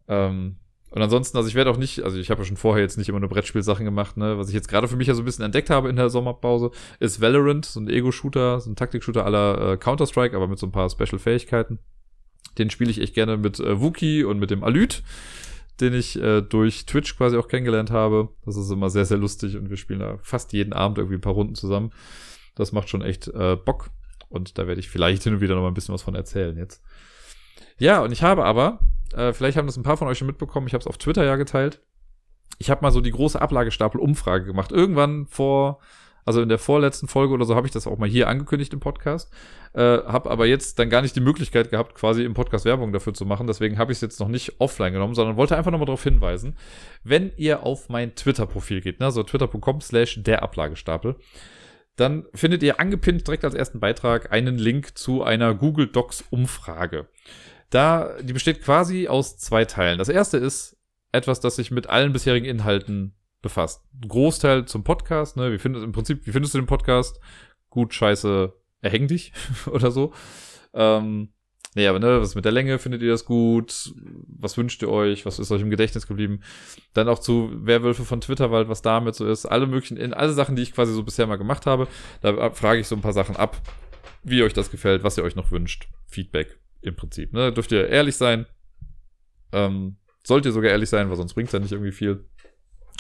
Ähm, 0.08 0.60
und 0.92 1.02
ansonsten, 1.02 1.38
also 1.38 1.48
ich 1.48 1.56
werde 1.56 1.70
auch 1.70 1.78
nicht, 1.78 2.04
also 2.04 2.18
ich 2.18 2.32
habe 2.32 2.42
ja 2.42 2.46
schon 2.46 2.58
vorher 2.58 2.82
jetzt 2.82 2.98
nicht 2.98 3.10
immer 3.10 3.20
nur 3.20 3.30
Brettspielsachen 3.30 3.86
gemacht, 3.86 4.18
ne? 4.18 4.38
Was 4.38 4.50
ich 4.50 4.56
jetzt 4.56 4.68
gerade 4.68 4.88
für 4.88 4.96
mich 4.96 5.08
ja 5.08 5.14
so 5.14 5.22
ein 5.22 5.26
bisschen 5.26 5.46
entdeckt 5.46 5.70
habe 5.70 5.90
in 5.90 5.96
der 5.96 6.10
Sommerpause, 6.10 6.72
ist 7.00 7.22
Valorant, 7.22 7.66
so 7.66 7.80
ein 7.80 7.90
Ego-Shooter, 7.90 8.60
so 8.60 8.72
ein 8.72 8.76
Taktik-Shooter 8.76 9.26
aller 9.26 9.74
äh, 9.74 9.78
Counter-Strike, 9.78 10.36
aber 10.36 10.48
mit 10.48 10.58
so 10.58 10.66
ein 10.66 10.72
paar 10.72 10.90
Special-Fähigkeiten. 10.90 11.80
Den 12.58 12.72
spiele 12.72 12.90
ich 12.90 13.00
echt 13.00 13.14
gerne 13.14 13.38
mit 13.38 13.60
äh, 13.60 13.80
Wookie 13.80 14.24
und 14.24 14.40
mit 14.40 14.50
dem 14.50 14.64
Alyt, 14.64 15.04
den 15.80 15.94
ich 15.94 16.20
äh, 16.20 16.42
durch 16.42 16.86
Twitch 16.88 17.16
quasi 17.16 17.38
auch 17.38 17.48
kennengelernt 17.48 17.92
habe. 17.92 18.30
Das 18.46 18.58
ist 18.58 18.72
immer 18.72 18.90
sehr, 18.90 19.06
sehr 19.06 19.18
lustig 19.18 19.58
und 19.58 19.70
wir 19.70 19.78
spielen 19.78 20.00
da 20.00 20.18
fast 20.24 20.54
jeden 20.54 20.74
Abend 20.74 20.98
irgendwie 20.98 21.18
ein 21.18 21.22
paar 21.22 21.34
Runden 21.34 21.56
zusammen. 21.56 21.92
Das 22.56 22.72
macht 22.72 22.90
schon 22.90 23.04
echt 23.04 23.28
äh, 23.28 23.56
Bock. 23.56 23.92
Und 24.28 24.58
da 24.58 24.68
werde 24.68 24.80
ich 24.80 24.90
vielleicht 24.90 25.24
hin 25.24 25.36
und 25.36 25.42
wieder 25.42 25.56
noch 25.56 25.62
mal 25.62 25.70
ein 25.70 25.74
bisschen 25.74 25.94
was 25.94 26.02
von 26.02 26.16
erzählen 26.16 26.58
jetzt. 26.58 26.84
Ja, 27.78 28.02
und 28.02 28.12
ich 28.12 28.24
habe 28.24 28.44
aber 28.44 28.80
äh, 29.14 29.34
vielleicht 29.34 29.58
haben 29.58 29.66
das 29.66 29.78
ein 29.78 29.84
paar 29.84 29.98
von 29.98 30.08
euch 30.08 30.18
schon 30.18 30.28
mitbekommen. 30.28 30.68
Ich 30.68 30.74
habe 30.74 30.82
es 30.82 30.88
auf 30.88 30.98
Twitter 30.98 31.26
ja 31.26 31.36
geteilt. 31.36 31.82
Ich 32.58 32.70
habe 32.70 32.82
mal 32.82 32.92
so 32.92 33.02
die 33.02 33.12
große 33.12 33.42
Ablagestapel-Umfrage 33.42 34.46
gemacht. 34.46 34.72
Irgendwann 34.72 35.28
vor, 35.28 35.80
also 36.26 36.42
in 36.42 36.50
der 36.50 36.58
vorletzten 36.58 37.08
Folge 37.08 37.34
oder 37.34 37.46
so, 37.46 37.56
habe 37.56 37.68
ich 37.68 37.74
das 37.74 37.88
auch 37.88 37.98
mal 37.98 38.10
hier 38.10 38.28
angekündigt 38.28 38.74
im 38.74 38.80
Podcast. 38.80 39.32
Äh, 39.74 39.82
habe 39.82 40.30
aber 40.30 40.46
jetzt 40.46 40.80
dann 40.80 40.90
gar 40.90 41.02
nicht 41.02 41.16
die 41.16 41.22
Möglichkeit 41.22 41.70
gehabt, 41.70 41.96
quasi 41.96 42.24
im 42.24 42.34
Podcast 42.34 42.66
Werbung 42.66 42.92
dafür 42.92 43.14
zu 43.14 43.26
machen. 43.26 43.48
Deswegen 43.48 43.78
habe 43.78 43.92
ich 43.92 43.98
es 43.98 44.02
jetzt 44.02 44.20
noch 44.20 44.28
nicht 44.28 44.60
offline 44.60 44.94
genommen, 44.94 45.16
sondern 45.16 45.38
wollte 45.38 45.56
einfach 45.56 45.72
nochmal 45.72 45.86
darauf 45.86 46.04
hinweisen, 46.04 46.58
wenn 47.04 47.32
ihr 47.38 47.64
auf 47.64 47.88
mein 47.88 48.16
Twitter-Profil 48.16 48.82
geht, 48.82 49.00
ne, 49.00 49.12
so 49.12 49.24
twitter.com 49.24 49.80
slash 49.80 50.22
der 50.24 50.44
Ablagestapel, 50.44 51.16
dann 51.96 52.26
findet 52.34 52.64
ihr 52.64 52.80
angepinnt 52.80 53.28
direkt 53.28 53.44
als 53.44 53.54
ersten 53.54 53.80
Beitrag 53.80 54.32
einen 54.32 54.58
Link 54.58 54.98
zu 54.98 55.24
einer 55.24 55.54
Google 55.54 55.88
Docs 55.88 56.26
Umfrage. 56.30 57.08
Da, 57.70 58.16
die 58.22 58.34
besteht 58.34 58.64
quasi 58.64 59.08
aus 59.08 59.38
zwei 59.38 59.66
Teilen. 59.66 60.00
Das 60.00 60.10
erste 60.10 60.38
ist 60.38 60.78
etwas, 61.12 61.40
das 61.40 61.56
sich 61.56 61.72
mit 61.72 61.88
allen 61.88 62.14
bisherigen 62.14 62.46
Inhalten 62.46 63.14
befasst. 63.42 63.84
Großteil 64.08 64.66
zum 64.66 64.84
Podcast, 64.84 65.38
ne? 65.38 65.52
Wie 65.52 65.60
findest 65.60 65.86
im 65.86 65.92
Prinzip, 65.92 66.26
wie 66.26 66.32
findest 66.32 66.54
du 66.54 66.60
den 66.60 66.68
Podcast? 66.68 67.20
Gut, 67.70 67.94
scheiße, 67.94 68.54
erhäng 68.82 69.08
dich 69.08 69.34
oder 69.72 69.92
so. 69.92 70.14
Ähm, 70.74 71.30
nee, 71.76 71.88
aber 71.88 72.00
ne, 72.00 72.22
was 72.22 72.36
mit 72.36 72.46
der 72.46 72.52
Länge 72.52 72.80
findet 72.80 73.02
ihr 73.02 73.12
das 73.12 73.26
gut? 73.26 73.94
Was 74.28 74.58
wünscht 74.58 74.82
ihr 74.82 74.90
euch? 74.90 75.26
Was 75.26 75.40
ist 75.40 75.52
euch 75.52 75.62
im 75.62 75.70
Gedächtnis 75.70 76.08
geblieben? 76.08 76.42
Dann 76.94 77.08
auch 77.08 77.20
zu 77.20 77.52
Werwölfe 77.66 78.04
von 78.04 78.22
Twitterwald, 78.22 78.68
was 78.68 78.82
damit 78.82 79.16
so 79.16 79.28
ist. 79.28 79.46
Alle 79.46 79.68
möglichen, 79.68 79.98
in 79.98 80.14
alle 80.14 80.34
Sachen, 80.34 80.56
die 80.56 80.64
ich 80.64 80.74
quasi 80.74 80.94
so 80.94 81.04
bisher 81.04 81.28
mal 81.28 81.38
gemacht 81.38 81.66
habe. 81.66 81.88
Da 82.22 82.52
frage 82.52 82.82
ich 82.82 82.88
so 82.88 82.96
ein 82.96 83.02
paar 83.02 83.14
Sachen 83.14 83.36
ab, 83.36 83.62
wie 84.24 84.44
euch 84.44 84.54
das 84.54 84.72
gefällt, 84.72 85.04
was 85.04 85.18
ihr 85.18 85.24
euch 85.24 85.36
noch 85.36 85.52
wünscht. 85.52 85.88
Feedback. 86.08 86.60
Im 86.82 86.96
Prinzip. 86.96 87.34
Ne? 87.34 87.52
Dürft 87.52 87.72
ihr 87.72 87.88
ehrlich 87.88 88.16
sein. 88.16 88.46
Ähm, 89.52 89.98
sollt 90.24 90.46
ihr 90.46 90.52
sogar 90.52 90.72
ehrlich 90.72 90.90
sein, 90.90 91.10
weil 91.10 91.18
sonst 91.18 91.34
bringt 91.34 91.48
es 91.48 91.54
ja 91.54 91.60
nicht 91.60 91.72
irgendwie 91.72 91.92
viel. 91.92 92.26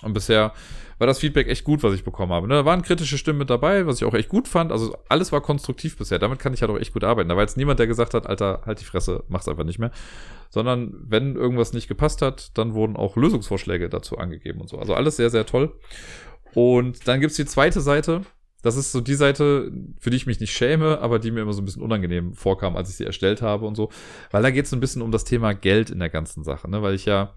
Und 0.01 0.14
bisher 0.14 0.53
war 0.98 1.08
das 1.08 1.19
Feedback 1.19 1.48
echt 1.48 1.64
gut, 1.64 1.83
was 1.83 1.93
ich 1.93 2.03
bekommen 2.03 2.32
habe. 2.32 2.48
Ne? 2.48 2.56
Da 2.56 2.66
waren 2.66 2.82
kritische 2.82 3.17
Stimmen 3.17 3.40
mit 3.40 3.49
dabei, 3.49 3.85
was 3.85 3.98
ich 3.98 4.06
auch 4.06 4.14
echt 4.14 4.30
gut 4.30 4.48
fand. 4.48 4.72
Also 4.72 4.98
alles 5.08 5.32
war 5.32 5.41
konstruktiv 5.41 5.98
bisher. 5.98 6.19
Damit 6.19 6.40
kann 6.40 6.53
ich 6.53 6.61
halt 6.61 6.72
auch 6.72 6.80
echt 6.80 6.93
gut 6.93 7.03
arbeiten. 7.03 7.30
Da 7.30 7.35
war 7.35 7.43
jetzt 7.43 7.58
niemand, 7.58 7.80
der 7.80 7.88
gesagt 7.88 8.14
hat, 8.14 8.27
Alter, 8.27 8.61
halt 8.66 8.80
die 8.80 8.85
Fresse, 8.85 9.24
mach's 9.27 9.48
einfach 9.48 9.64
nicht 9.64 9.80
mehr. 9.80 9.91
Sondern 10.49 10.93
wenn 11.06 11.35
irgendwas 11.35 11.74
nicht 11.74 11.88
gepasst 11.88 12.22
hat, 12.22 12.58
dann 12.58 12.74
wurden 12.74 12.95
auch 12.95 13.16
Lösungsvorschläge 13.17 13.90
dazu 13.90 14.17
angegeben 14.17 14.61
und 14.61 14.69
so. 14.69 14.77
Also 14.77 14.93
alles 14.93 15.17
sehr, 15.17 15.30
sehr 15.30 15.45
toll. 15.45 15.77
Und 16.53 17.08
dann 17.08 17.19
gibt's 17.19 17.35
die 17.35 17.45
zweite 17.45 17.82
Seite, 17.82 18.22
das 18.61 18.75
ist 18.75 18.91
so 18.91 18.99
die 18.99 19.15
Seite, 19.15 19.71
für 19.99 20.09
die 20.09 20.17
ich 20.17 20.25
mich 20.25 20.39
nicht 20.39 20.51
schäme, 20.51 20.99
aber 20.99 21.19
die 21.19 21.31
mir 21.31 21.41
immer 21.41 21.53
so 21.53 21.61
ein 21.61 21.65
bisschen 21.65 21.81
unangenehm 21.81 22.33
vorkam, 22.33 22.75
als 22.75 22.89
ich 22.89 22.97
sie 22.97 23.05
erstellt 23.05 23.41
habe 23.41 23.65
und 23.65 23.75
so. 23.75 23.89
Weil 24.31 24.43
da 24.43 24.51
geht 24.51 24.65
es 24.65 24.73
ein 24.73 24.81
bisschen 24.81 25.01
um 25.01 25.11
das 25.11 25.23
Thema 25.23 25.53
Geld 25.53 25.89
in 25.89 25.99
der 25.99 26.09
ganzen 26.09 26.43
Sache, 26.43 26.69
ne? 26.69 26.81
Weil 26.81 26.93
ich 26.93 27.05
ja 27.05 27.35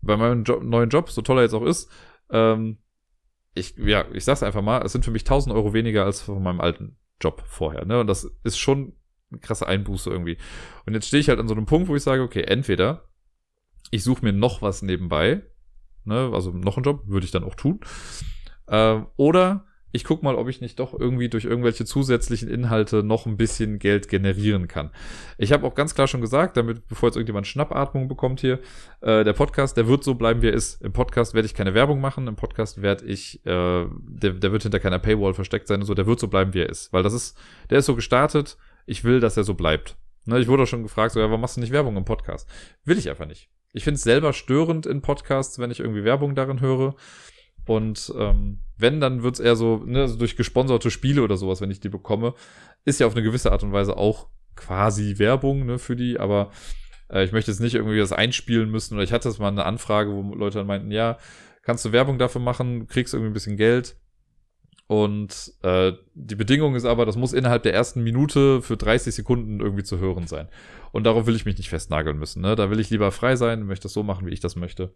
bei 0.00 0.16
meinem 0.16 0.44
Job, 0.44 0.62
neuen 0.62 0.90
Job, 0.90 1.10
so 1.10 1.22
toll 1.22 1.38
er 1.38 1.42
jetzt 1.42 1.54
auch 1.54 1.64
ist, 1.64 1.90
ähm, 2.30 2.78
ich, 3.54 3.76
ja, 3.76 4.04
ich 4.12 4.24
sag's 4.24 4.42
einfach 4.42 4.62
mal, 4.62 4.82
es 4.84 4.92
sind 4.92 5.04
für 5.04 5.10
mich 5.10 5.22
1000 5.22 5.54
Euro 5.54 5.72
weniger 5.72 6.04
als 6.04 6.20
von 6.20 6.42
meinem 6.42 6.60
alten 6.60 6.96
Job 7.20 7.42
vorher, 7.46 7.84
ne? 7.84 8.00
Und 8.00 8.06
das 8.08 8.24
ist 8.44 8.58
schon 8.58 8.94
eine 9.30 9.40
krasse 9.40 9.66
Einbuße 9.66 10.10
irgendwie. 10.10 10.38
Und 10.86 10.94
jetzt 10.94 11.08
stehe 11.08 11.20
ich 11.20 11.28
halt 11.28 11.38
an 11.38 11.48
so 11.48 11.54
einem 11.54 11.66
Punkt, 11.66 11.88
wo 11.88 11.96
ich 11.96 12.02
sage, 12.02 12.22
okay, 12.22 12.42
entweder 12.42 13.08
ich 13.90 14.02
suche 14.04 14.24
mir 14.24 14.32
noch 14.32 14.62
was 14.62 14.82
nebenbei, 14.82 15.42
ne? 16.04 16.30
Also 16.32 16.50
noch 16.50 16.76
einen 16.76 16.84
Job, 16.84 17.02
würde 17.06 17.24
ich 17.24 17.32
dann 17.32 17.44
auch 17.44 17.54
tun. 17.54 17.80
Äh, 18.66 19.00
oder 19.16 19.67
ich 19.90 20.04
guck 20.04 20.22
mal, 20.22 20.34
ob 20.34 20.48
ich 20.48 20.60
nicht 20.60 20.78
doch 20.78 20.98
irgendwie 20.98 21.28
durch 21.28 21.44
irgendwelche 21.44 21.84
zusätzlichen 21.84 22.48
Inhalte 22.48 23.02
noch 23.02 23.26
ein 23.26 23.36
bisschen 23.36 23.78
Geld 23.78 24.08
generieren 24.08 24.68
kann. 24.68 24.90
Ich 25.38 25.52
habe 25.52 25.66
auch 25.66 25.74
ganz 25.74 25.94
klar 25.94 26.06
schon 26.06 26.20
gesagt, 26.20 26.56
damit, 26.56 26.86
bevor 26.88 27.08
jetzt 27.08 27.16
irgendjemand 27.16 27.46
Schnappatmung 27.46 28.06
bekommt 28.06 28.40
hier, 28.40 28.60
äh, 29.00 29.24
der 29.24 29.32
Podcast, 29.32 29.76
der 29.76 29.88
wird 29.88 30.04
so 30.04 30.14
bleiben, 30.14 30.42
wie 30.42 30.48
er 30.48 30.52
ist. 30.52 30.82
Im 30.82 30.92
Podcast 30.92 31.34
werde 31.34 31.46
ich 31.46 31.54
keine 31.54 31.74
Werbung 31.74 32.00
machen, 32.00 32.26
im 32.26 32.36
Podcast 32.36 32.82
werde 32.82 33.06
ich, 33.06 33.44
äh, 33.46 33.86
der, 33.90 34.32
der 34.34 34.52
wird 34.52 34.62
hinter 34.62 34.80
keiner 34.80 34.98
Paywall 34.98 35.34
versteckt 35.34 35.68
sein 35.68 35.80
und 35.80 35.86
so, 35.86 35.94
der 35.94 36.06
wird 36.06 36.20
so 36.20 36.28
bleiben, 36.28 36.52
wie 36.52 36.60
er 36.60 36.68
ist. 36.68 36.92
Weil 36.92 37.02
das 37.02 37.14
ist, 37.14 37.38
der 37.70 37.78
ist 37.78 37.86
so 37.86 37.94
gestartet, 37.94 38.58
ich 38.84 39.04
will, 39.04 39.20
dass 39.20 39.36
er 39.36 39.44
so 39.44 39.54
bleibt. 39.54 39.96
Ne, 40.26 40.38
ich 40.38 40.48
wurde 40.48 40.64
auch 40.64 40.68
schon 40.68 40.82
gefragt, 40.82 41.12
so, 41.12 41.20
ja, 41.20 41.26
warum 41.26 41.40
machst 41.40 41.56
du 41.56 41.60
nicht 41.60 41.72
Werbung 41.72 41.96
im 41.96 42.04
Podcast? 42.04 42.46
Will 42.84 42.98
ich 42.98 43.08
einfach 43.08 43.26
nicht. 43.26 43.48
Ich 43.72 43.84
finde 43.84 43.96
es 43.96 44.02
selber 44.02 44.34
störend 44.34 44.84
in 44.84 45.00
Podcasts, 45.00 45.58
wenn 45.58 45.70
ich 45.70 45.80
irgendwie 45.80 46.04
Werbung 46.04 46.34
darin 46.34 46.60
höre. 46.60 46.94
Und 47.66 48.12
ähm, 48.18 48.60
wenn, 48.78 49.00
dann 49.00 49.22
wird's 49.22 49.40
eher 49.40 49.56
so, 49.56 49.82
ne, 49.84 50.02
also 50.02 50.16
durch 50.16 50.36
gesponserte 50.36 50.90
Spiele 50.90 51.22
oder 51.22 51.36
sowas, 51.36 51.60
wenn 51.60 51.70
ich 51.70 51.80
die 51.80 51.88
bekomme, 51.88 52.34
ist 52.84 53.00
ja 53.00 53.06
auf 53.06 53.14
eine 53.14 53.22
gewisse 53.22 53.52
Art 53.52 53.62
und 53.62 53.72
Weise 53.72 53.96
auch 53.96 54.28
quasi 54.54 55.18
Werbung 55.18 55.66
ne, 55.66 55.78
für 55.78 55.96
die, 55.96 56.18
aber 56.18 56.50
äh, 57.10 57.24
ich 57.24 57.32
möchte 57.32 57.50
jetzt 57.50 57.60
nicht 57.60 57.74
irgendwie 57.74 57.98
das 57.98 58.12
einspielen 58.12 58.70
müssen. 58.70 58.94
Oder 58.94 59.04
ich 59.04 59.12
hatte 59.12 59.28
jetzt 59.28 59.38
mal 59.38 59.48
eine 59.48 59.64
Anfrage, 59.64 60.10
wo 60.10 60.34
Leute 60.34 60.58
dann 60.58 60.66
meinten, 60.66 60.90
ja, 60.90 61.18
kannst 61.62 61.84
du 61.84 61.92
Werbung 61.92 62.18
dafür 62.18 62.40
machen, 62.40 62.86
kriegst 62.86 63.14
irgendwie 63.14 63.30
ein 63.30 63.34
bisschen 63.34 63.56
Geld. 63.56 63.96
Und 64.86 65.52
äh, 65.62 65.92
die 66.14 66.34
Bedingung 66.34 66.74
ist 66.74 66.86
aber, 66.86 67.04
das 67.04 67.16
muss 67.16 67.34
innerhalb 67.34 67.62
der 67.62 67.74
ersten 67.74 68.02
Minute 68.02 68.62
für 68.62 68.78
30 68.78 69.14
Sekunden 69.14 69.60
irgendwie 69.60 69.82
zu 69.82 69.98
hören 69.98 70.26
sein. 70.26 70.48
Und 70.92 71.04
darauf 71.04 71.26
will 71.26 71.36
ich 71.36 71.44
mich 71.44 71.58
nicht 71.58 71.68
festnageln 71.68 72.18
müssen. 72.18 72.40
Ne? 72.40 72.56
Da 72.56 72.70
will 72.70 72.80
ich 72.80 72.88
lieber 72.88 73.12
frei 73.12 73.36
sein, 73.36 73.64
möchte 73.64 73.82
das 73.82 73.92
so 73.92 74.02
machen, 74.02 74.26
wie 74.26 74.32
ich 74.32 74.40
das 74.40 74.56
möchte. 74.56 74.94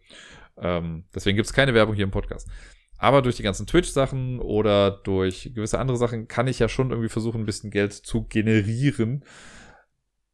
Ähm, 0.57 1.03
deswegen 1.13 1.35
gibt 1.35 1.45
es 1.45 1.53
keine 1.53 1.75
Werbung 1.75 1.93
hier 1.93 2.05
im 2.05 2.11
Podcast. 2.11 2.49
Aber 2.97 3.21
durch 3.21 3.35
die 3.35 3.43
ganzen 3.43 3.67
Twitch-Sachen 3.67 4.39
oder 4.39 4.91
durch 4.91 5.51
gewisse 5.53 5.79
andere 5.79 5.97
Sachen 5.97 6.27
kann 6.27 6.47
ich 6.47 6.59
ja 6.59 6.69
schon 6.69 6.91
irgendwie 6.91 7.09
versuchen, 7.09 7.41
ein 7.41 7.45
bisschen 7.45 7.71
Geld 7.71 7.93
zu 7.93 8.23
generieren. 8.23 9.25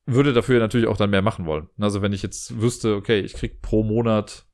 Würde 0.05 0.33
dafür 0.33 0.59
natürlich 0.59 0.87
auch 0.87 0.97
dann 0.97 1.09
mehr 1.09 1.21
machen 1.21 1.45
wollen. 1.45 1.69
Also 1.79 2.01
wenn 2.01 2.13
ich 2.13 2.23
jetzt 2.23 2.61
wüsste, 2.61 2.95
okay, 2.95 3.19
ich 3.19 3.33
krieg 3.33 3.61
pro 3.61 3.83
Monat 3.83 4.45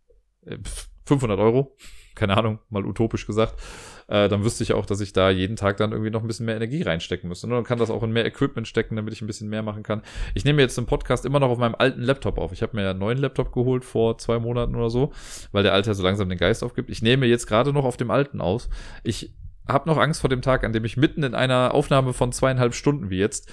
500 1.06 1.38
äh, 1.38 1.42
Euro, 1.42 1.78
keine 2.14 2.38
Ahnung, 2.38 2.60
mal 2.70 2.86
utopisch 2.86 3.26
gesagt, 3.26 3.62
äh, 4.08 4.30
dann 4.30 4.44
wüsste 4.44 4.64
ich 4.64 4.74
auch, 4.74 4.86
dass 4.86 5.02
ich 5.02 5.14
da 5.14 5.30
jeden 5.30 5.56
Tag 5.56 5.78
dann 5.78 5.92
irgendwie 5.92 6.12
noch 6.12 6.22
ein 6.22 6.28
bisschen 6.28 6.46
mehr 6.46 6.56
Energie 6.56 6.84
reinstecken 6.84 7.28
müsste. 7.28 7.48
Und 7.48 7.54
dann 7.54 7.64
kann 7.64 7.80
das 7.80 7.90
auch 7.90 8.04
in 8.04 8.12
mehr 8.12 8.26
Equipment 8.26 8.68
stecken, 8.68 8.96
damit 8.96 9.14
ich 9.14 9.22
ein 9.22 9.28
bisschen 9.28 9.50
mehr 9.50 9.64
machen 9.64 9.84
kann. 9.84 10.04
Ich 10.34 10.46
nehme 10.46 10.62
jetzt 10.62 10.78
den 10.78 10.86
Podcast 10.86 11.26
immer 11.26 11.40
noch 11.40 11.50
auf 11.50 11.58
meinem 11.58 11.76
alten 11.76 12.02
Laptop 12.02 12.38
auf. 12.38 12.52
Ich 12.52 12.62
habe 12.62 12.76
mir 12.76 12.90
einen 12.90 13.00
neuen 13.00 13.18
Laptop 13.18 13.52
geholt 13.52 13.84
vor 13.84 14.18
zwei 14.18 14.40
Monaten 14.40 14.76
oder 14.76 14.90
so, 14.90 15.12
weil 15.52 15.64
der 15.64 15.74
alte 15.74 15.94
so 15.96 16.04
langsam 16.04 16.30
den 16.30 16.38
Geist 16.38 16.64
aufgibt. 16.64 16.90
Ich 16.90 17.02
nehme 17.02 17.26
jetzt 17.26 17.48
gerade 17.48 17.74
noch 17.74 17.86
auf 17.86 17.98
dem 17.98 18.12
alten 18.12 18.42
aus. 18.42 18.70
Ich 19.04 19.34
habe 19.68 19.90
noch 19.90 19.98
Angst 19.98 20.22
vor 20.22 20.30
dem 20.30 20.44
Tag, 20.44 20.64
an 20.64 20.74
dem 20.74 20.86
ich 20.86 20.98
mitten 20.98 21.24
in 21.24 21.34
einer 21.34 21.74
Aufnahme 21.74 22.14
von 22.14 22.32
zweieinhalb 22.32 22.76
Stunden 22.76 23.10
wie 23.10 23.18
jetzt 23.18 23.52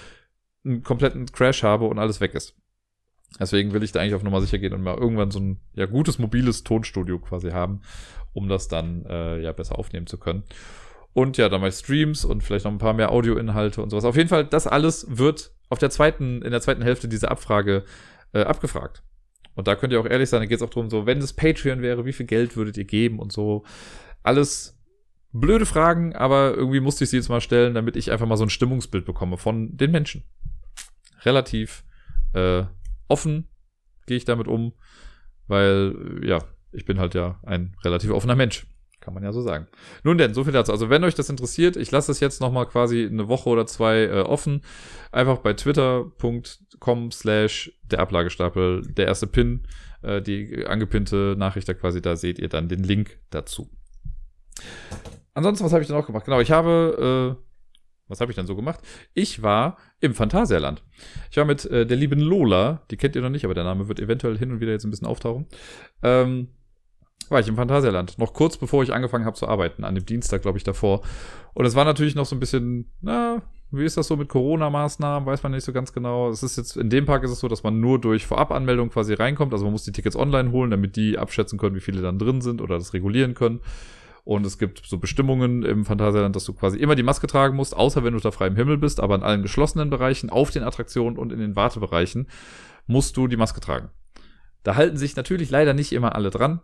einen 0.65 0.83
kompletten 0.83 1.27
Crash 1.27 1.63
habe 1.63 1.87
und 1.87 1.99
alles 1.99 2.21
weg 2.21 2.35
ist. 2.35 2.55
Deswegen 3.39 3.73
will 3.73 3.83
ich 3.83 3.93
da 3.93 4.01
eigentlich 4.01 4.15
auf 4.15 4.23
Nummer 4.23 4.41
sicher 4.41 4.59
gehen 4.59 4.73
und 4.73 4.83
mal 4.83 4.97
irgendwann 4.97 5.31
so 5.31 5.41
ein 5.41 5.61
ja 5.75 5.87
gutes 5.87 6.19
mobiles 6.19 6.65
Tonstudio 6.65 7.19
quasi 7.19 7.51
haben, 7.51 7.81
um 8.33 8.49
das 8.49 8.69
dann 8.69 9.05
äh, 9.07 9.41
ja 9.41 9.53
besser 9.53 9.79
aufnehmen 9.79 10.07
zu 10.07 10.19
können. 10.19 10.45
Und 11.15 11.37
ja, 11.37 11.49
dann 11.49 11.61
mal 11.61 11.73
Streams 11.73 12.25
und 12.25 12.43
vielleicht 12.43 12.65
noch 12.65 12.73
ein 12.73 12.79
paar 12.79 12.95
mehr 12.95 13.13
Audioinhalte 13.13 13.83
und 13.83 13.91
sowas. 13.91 14.05
Auf 14.05 14.17
jeden 14.17 14.29
Fall, 14.29 14.47
das 14.47 14.67
alles 14.67 15.07
wird 15.11 15.53
auf 15.69 15.79
der 15.79 15.91
zweiten, 15.91 16.43
in 16.43 16.51
der 16.51 16.61
zweiten 16.61 16.83
Hälfte 16.83 17.09
dieser 17.09 17.31
Abfrage 17.31 17.85
äh, 18.33 18.43
abgefragt. 18.43 19.03
Und 19.55 19.69
da 19.69 19.75
könnt 19.75 19.93
ihr 19.93 20.01
auch 20.01 20.07
ehrlich 20.07 20.31
sein, 20.31 20.41
da 20.41 20.47
geht 20.47 20.57
es 20.57 20.63
auch 20.63 20.71
darum, 20.71 20.89
so, 20.89 21.05
wenn 21.05 21.19
es 21.19 21.35
Patreon 21.35 21.83
wäre, 21.83 22.07
wie 22.07 22.15
viel 22.15 22.27
Geld 22.27 22.57
würdet 22.57 22.79
ihr 22.79 22.85
geben 22.85 23.19
und 23.19 23.33
so. 23.33 23.65
Alles 24.23 24.79
blöde 25.33 25.67
Fragen, 25.67 26.15
aber 26.15 26.55
irgendwie 26.55 26.81
musste 26.81 27.05
ich 27.05 27.11
sie 27.11 27.17
jetzt 27.17 27.29
mal 27.29 27.41
stellen, 27.41 27.75
damit 27.75 27.97
ich 27.97 28.11
einfach 28.11 28.27
mal 28.27 28.37
so 28.37 28.45
ein 28.45 28.51
Stimmungsbild 28.51 29.05
bekomme 29.05 29.37
von 29.37 29.77
den 29.77 29.91
Menschen. 29.91 30.25
Relativ 31.25 31.85
äh, 32.33 32.65
offen 33.13 33.49
gehe 34.07 34.17
ich 34.17 34.25
damit 34.25 34.49
um, 34.49 34.73
weil, 35.47 36.21
ja, 36.25 36.39
ich 36.73 36.85
bin 36.85 36.99
halt 36.99 37.15
ja 37.15 37.39
ein 37.45 37.77
relativ 37.85 38.11
offener 38.11 38.37
Mensch. 38.37 38.67
Kann 39.01 39.15
man 39.15 39.25
ja 39.25 39.33
so 39.33 39.41
sagen. 39.41 39.67
Nun 40.05 40.17
denn, 40.17 40.33
so 40.33 40.45
viel 40.45 40.53
dazu. 40.53 40.71
Also 40.71 40.89
wenn 40.89 41.03
euch 41.03 41.17
das 41.17 41.29
interessiert, 41.29 41.77
ich 41.77 41.91
lasse 41.91 42.13
es 42.13 42.21
jetzt 42.21 42.41
nochmal 42.41 42.67
quasi 42.67 43.05
eine 43.05 43.27
Woche 43.27 43.51
oder 43.51 43.67
zwei 43.67 44.05
äh, 44.05 44.21
offen. 44.21 44.63
Einfach 45.11 45.39
bei 45.39 45.55
twitter.com 45.55 47.11
slash 47.11 47.73
der 47.83 47.99
Ablagestapel, 47.99 48.83
der 48.83 49.07
erste 49.07 49.27
Pin, 49.27 49.67
äh, 50.03 50.23
die 50.23 50.65
angepinnte 50.67 51.35
Nachricht 51.37 51.69
da 51.69 51.75
quasi, 51.75 52.01
da 52.01 52.15
seht 52.15 52.39
ihr 52.39 52.49
dann 52.49 52.69
den 52.69 52.85
Link 52.85 53.19
dazu. 53.31 53.69
Ansonsten, 55.35 55.65
was 55.65 55.73
habe 55.73 55.83
ich 55.83 55.89
denn 55.89 55.97
auch 55.97 56.07
gemacht? 56.07 56.25
Genau, 56.25 56.39
ich 56.39 56.53
habe 56.53 57.37
äh, 57.37 57.52
was 58.13 58.21
habe 58.21 58.31
ich 58.31 58.37
dann 58.37 58.47
so 58.47 58.55
gemacht? 58.55 58.81
Ich 59.15 59.43
war 59.43 59.79
im 60.01 60.15
Phantasialand. 60.15 60.85
Ich 61.31 61.37
war 61.37 61.45
mit 61.45 61.65
äh, 61.65 61.87
der 61.87 61.97
lieben 61.97 62.21
Lola, 62.21 62.83
die 62.91 62.97
kennt 62.97 63.17
ihr 63.17 63.23
noch 63.23 63.31
nicht, 63.31 63.45
aber 63.45 63.55
der 63.55 63.65
Name 63.65 63.89
wird 63.89 63.99
eventuell 63.99 64.39
hin 64.39 64.53
und 64.53 64.61
wieder 64.61 64.73
jetzt 64.73 64.85
ein 64.85 64.91
bisschen 64.91 65.09
auftauchen. 65.09 65.47
Ähm, 66.03 66.49
war 67.29 67.41
ich 67.41 67.49
im 67.49 67.57
Phantasialand. 67.57 68.19
Noch 68.19 68.35
kurz 68.35 68.57
bevor 68.57 68.83
ich 68.83 68.93
angefangen 68.93 69.25
habe 69.25 69.37
zu 69.37 69.49
arbeiten, 69.49 69.85
an 69.85 69.95
dem 69.95 70.07
Dienstag, 70.07 70.43
glaube 70.43 70.59
ich, 70.59 70.65
davor. 70.65 71.01
Und 71.55 71.65
es 71.65 71.75
war 71.75 71.85
natürlich 71.85 72.15
noch 72.15 72.27
so 72.27 72.37
ein 72.37 72.41
bisschen, 72.41 72.93
na, 73.01 73.43
wie 73.71 73.85
ist 73.85 73.97
das 73.97 74.07
so 74.07 74.17
mit 74.17 74.29
Corona-Maßnahmen? 74.29 75.27
Weiß 75.27 75.43
man 75.43 75.53
nicht 75.53 75.65
so 75.65 75.73
ganz 75.73 75.95
genau. 75.95 76.29
Es 76.29 76.43
ist 76.43 76.57
jetzt, 76.57 76.77
in 76.77 76.91
dem 76.91 77.07
Park 77.07 77.25
ist 77.25 77.31
es 77.31 77.41
so, 77.41 77.49
dass 77.49 77.63
man 77.63 77.81
nur 77.81 77.99
durch 77.99 78.27
Vorabanmeldung 78.27 78.91
quasi 78.91 79.15
reinkommt. 79.15 79.53
Also 79.55 79.65
man 79.65 79.73
muss 79.73 79.85
die 79.85 79.93
Tickets 79.93 80.15
online 80.15 80.53
holen, 80.53 80.71
damit 80.71 80.97
die 80.97 81.19
abschätzen 81.19 81.59
können, 81.59 81.75
wie 81.75 81.81
viele 81.81 82.03
dann 82.03 82.19
drin 82.19 82.43
sind 82.43 82.61
oder 82.61 82.77
das 82.77 82.93
regulieren 82.93 83.33
können. 83.33 83.61
Und 84.25 84.47
es 84.47 84.59
gibt 84.59 84.83
so 84.87 84.99
Bestimmungen 84.99 85.65
im 85.65 85.85
Phantasialand, 85.85 86.37
dass 86.37 86.45
du 86.45 86.53
quasi 86.53 86.79
immer 86.79 86.95
die 86.95 87.03
Maske 87.03 87.27
tragen 87.27 87.57
musst, 87.57 87.77
außer 87.77 88.05
wenn 88.05 88.13
du 88.13 88.19
unter 88.19 88.31
freiem 88.31 88.55
Himmel 88.55 88.79
bist, 88.79 89.01
aber 89.01 89.17
in 89.17 89.23
allen 89.23 89.43
geschlossenen 89.43 89.91
Bereichen, 89.91 90.31
auf 90.31 90.51
den 90.51 90.63
Attraktionen 90.63 91.19
und 91.19 91.33
in 91.33 91.41
den 91.41 91.57
Wartebereichen 91.57 92.29
musst 92.87 93.17
du 93.17 93.27
die 93.27 93.37
Maske 93.37 93.61
tragen. 93.61 93.91
Da 94.63 94.77
halten 94.77 94.97
sich 94.97 95.17
natürlich 95.17 95.51
leider 95.51 95.75
nicht 95.75 95.93
immer 95.93 96.15
alle 96.15 96.31
dran. 96.31 96.61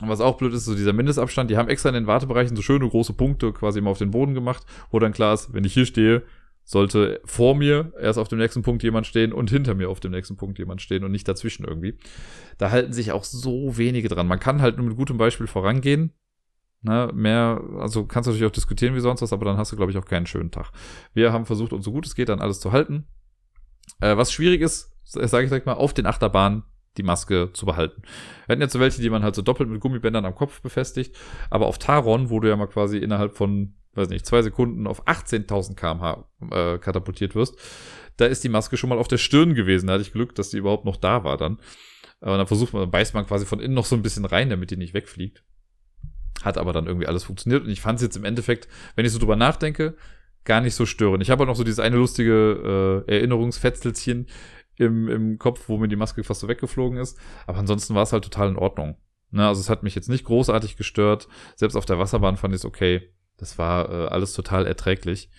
Und 0.00 0.08
was 0.08 0.20
auch 0.20 0.38
blöd 0.38 0.54
ist, 0.54 0.64
so 0.64 0.74
dieser 0.74 0.92
Mindestabstand, 0.92 1.50
die 1.50 1.56
haben 1.56 1.68
extra 1.68 1.88
in 1.90 1.94
den 1.94 2.06
Wartebereichen 2.06 2.56
so 2.56 2.62
schöne 2.62 2.88
große 2.88 3.12
Punkte 3.14 3.52
quasi 3.52 3.80
immer 3.80 3.90
auf 3.90 3.98
den 3.98 4.12
Boden 4.12 4.32
gemacht, 4.32 4.64
wo 4.90 4.98
dann 4.98 5.12
klar 5.12 5.34
ist, 5.34 5.52
wenn 5.52 5.64
ich 5.64 5.74
hier 5.74 5.86
stehe, 5.86 6.22
sollte 6.64 7.20
vor 7.24 7.54
mir 7.54 7.92
erst 8.00 8.18
auf 8.18 8.28
dem 8.28 8.38
nächsten 8.38 8.62
Punkt 8.62 8.82
jemand 8.82 9.06
stehen 9.06 9.32
und 9.32 9.50
hinter 9.50 9.74
mir 9.74 9.90
auf 9.90 10.00
dem 10.00 10.12
nächsten 10.12 10.36
Punkt 10.36 10.58
jemand 10.58 10.80
stehen 10.80 11.02
und 11.02 11.10
nicht 11.10 11.26
dazwischen 11.26 11.64
irgendwie. 11.64 11.98
Da 12.58 12.70
halten 12.70 12.92
sich 12.92 13.10
auch 13.10 13.24
so 13.24 13.76
wenige 13.76 14.08
dran. 14.08 14.28
Man 14.28 14.38
kann 14.38 14.62
halt 14.62 14.76
nur 14.76 14.86
mit 14.86 14.96
gutem 14.96 15.16
Beispiel 15.16 15.46
vorangehen, 15.46 16.12
Ne, 16.88 17.10
mehr, 17.12 17.60
also 17.80 18.06
kannst 18.06 18.26
du 18.26 18.30
natürlich 18.30 18.50
auch 18.50 18.54
diskutieren 18.54 18.94
wie 18.94 19.00
sonst 19.00 19.20
was, 19.20 19.34
aber 19.34 19.44
dann 19.44 19.58
hast 19.58 19.70
du, 19.70 19.76
glaube 19.76 19.92
ich, 19.92 19.98
auch 19.98 20.06
keinen 20.06 20.24
schönen 20.24 20.50
Tag. 20.50 20.72
Wir 21.12 21.34
haben 21.34 21.44
versucht, 21.44 21.74
uns 21.74 21.84
so 21.84 21.92
gut 21.92 22.06
es 22.06 22.14
geht, 22.14 22.30
dann 22.30 22.40
alles 22.40 22.60
zu 22.60 22.72
halten. 22.72 23.06
Äh, 24.00 24.16
was 24.16 24.32
schwierig 24.32 24.62
ist, 24.62 24.96
sage 25.04 25.44
ich 25.44 25.50
direkt 25.50 25.66
mal, 25.66 25.74
auf 25.74 25.92
den 25.92 26.06
Achterbahnen 26.06 26.62
die 26.96 27.02
Maske 27.02 27.50
zu 27.52 27.66
behalten. 27.66 28.00
Wir 28.46 28.54
hatten 28.54 28.62
jetzt 28.62 28.72
so 28.72 28.80
welche, 28.80 29.02
die 29.02 29.10
man 29.10 29.22
halt 29.22 29.34
so 29.34 29.42
doppelt 29.42 29.68
mit 29.68 29.82
Gummibändern 29.82 30.24
am 30.24 30.34
Kopf 30.34 30.62
befestigt, 30.62 31.14
aber 31.50 31.66
auf 31.66 31.76
Taron, 31.76 32.30
wo 32.30 32.40
du 32.40 32.48
ja 32.48 32.56
mal 32.56 32.68
quasi 32.68 32.96
innerhalb 32.96 33.36
von, 33.36 33.74
weiß 33.92 34.08
nicht, 34.08 34.24
zwei 34.24 34.40
Sekunden 34.40 34.86
auf 34.86 35.06
18.000 35.06 35.74
kmh 35.74 36.24
äh, 36.52 36.78
katapultiert 36.78 37.34
wirst, 37.34 37.58
da 38.16 38.24
ist 38.24 38.44
die 38.44 38.48
Maske 38.48 38.78
schon 38.78 38.88
mal 38.88 38.98
auf 38.98 39.08
der 39.08 39.18
Stirn 39.18 39.54
gewesen. 39.54 39.88
Da 39.88 39.92
hatte 39.92 40.02
ich 40.02 40.12
Glück, 40.12 40.34
dass 40.36 40.48
die 40.48 40.56
überhaupt 40.56 40.86
noch 40.86 40.96
da 40.96 41.22
war 41.22 41.36
dann. 41.36 41.58
Und 42.20 42.28
dann 42.38 42.46
versucht 42.46 42.72
man, 42.72 42.80
dann 42.80 42.90
beißt 42.90 43.12
man 43.12 43.26
quasi 43.26 43.44
von 43.44 43.60
innen 43.60 43.74
noch 43.74 43.84
so 43.84 43.94
ein 43.94 44.02
bisschen 44.02 44.24
rein, 44.24 44.48
damit 44.48 44.70
die 44.70 44.78
nicht 44.78 44.94
wegfliegt. 44.94 45.44
Hat 46.42 46.58
aber 46.58 46.72
dann 46.72 46.86
irgendwie 46.86 47.06
alles 47.06 47.24
funktioniert. 47.24 47.64
Und 47.64 47.70
ich 47.70 47.80
fand 47.80 47.96
es 47.96 48.02
jetzt 48.02 48.16
im 48.16 48.24
Endeffekt, 48.24 48.68
wenn 48.96 49.04
ich 49.04 49.12
so 49.12 49.18
drüber 49.18 49.36
nachdenke, 49.36 49.96
gar 50.44 50.60
nicht 50.60 50.74
so 50.74 50.86
störend. 50.86 51.22
Ich 51.22 51.30
habe 51.30 51.42
auch 51.42 51.46
noch 51.46 51.56
so 51.56 51.64
dieses 51.64 51.80
eine 51.80 51.96
lustige 51.96 53.04
äh, 53.06 53.12
Erinnerungsfetzelchen 53.12 54.26
im, 54.76 55.08
im 55.08 55.38
Kopf, 55.38 55.68
wo 55.68 55.76
mir 55.78 55.88
die 55.88 55.96
Maske 55.96 56.24
fast 56.24 56.40
so 56.40 56.48
weggeflogen 56.48 56.98
ist. 56.98 57.18
Aber 57.46 57.58
ansonsten 57.58 57.94
war 57.94 58.04
es 58.04 58.12
halt 58.12 58.24
total 58.24 58.48
in 58.48 58.56
Ordnung. 58.56 58.96
Ne, 59.30 59.46
also 59.46 59.60
es 59.60 59.68
hat 59.68 59.82
mich 59.82 59.94
jetzt 59.94 60.08
nicht 60.08 60.24
großartig 60.24 60.76
gestört. 60.76 61.28
Selbst 61.56 61.76
auf 61.76 61.84
der 61.84 61.98
Wasserbahn 61.98 62.36
fand 62.36 62.54
ich 62.54 62.60
es 62.60 62.64
okay. 62.64 63.12
Das 63.36 63.58
war 63.58 63.90
äh, 63.90 64.08
alles 64.08 64.32
total 64.32 64.66
erträglich. 64.66 65.30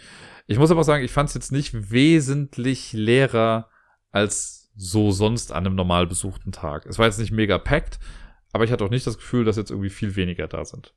Ich 0.48 0.60
muss 0.60 0.72
aber 0.72 0.84
sagen, 0.84 1.04
ich 1.04 1.12
fand 1.12 1.30
es 1.30 1.36
jetzt 1.36 1.52
nicht 1.52 1.92
wesentlich 1.92 2.94
leerer 2.94 3.70
als 4.12 4.72
so 4.76 5.12
sonst 5.12 5.52
an 5.52 5.66
einem 5.66 5.76
normal 5.76 6.08
besuchten 6.08 6.52
Tag. 6.52 6.86
Es 6.86 6.98
war 6.98 7.06
jetzt 7.06 7.20
nicht 7.20 7.32
mega 7.32 7.58
packed, 7.58 8.00
aber 8.52 8.64
ich 8.64 8.72
hatte 8.72 8.84
auch 8.84 8.90
nicht 8.90 9.08
das 9.08 9.18
Gefühl, 9.18 9.46
dass 9.46 9.58
jetzt 9.58 9.72
irgendwie 9.72 9.90
viel 9.90 10.16
weniger 10.16 10.48
da 10.48 10.66
sind. 10.66 10.94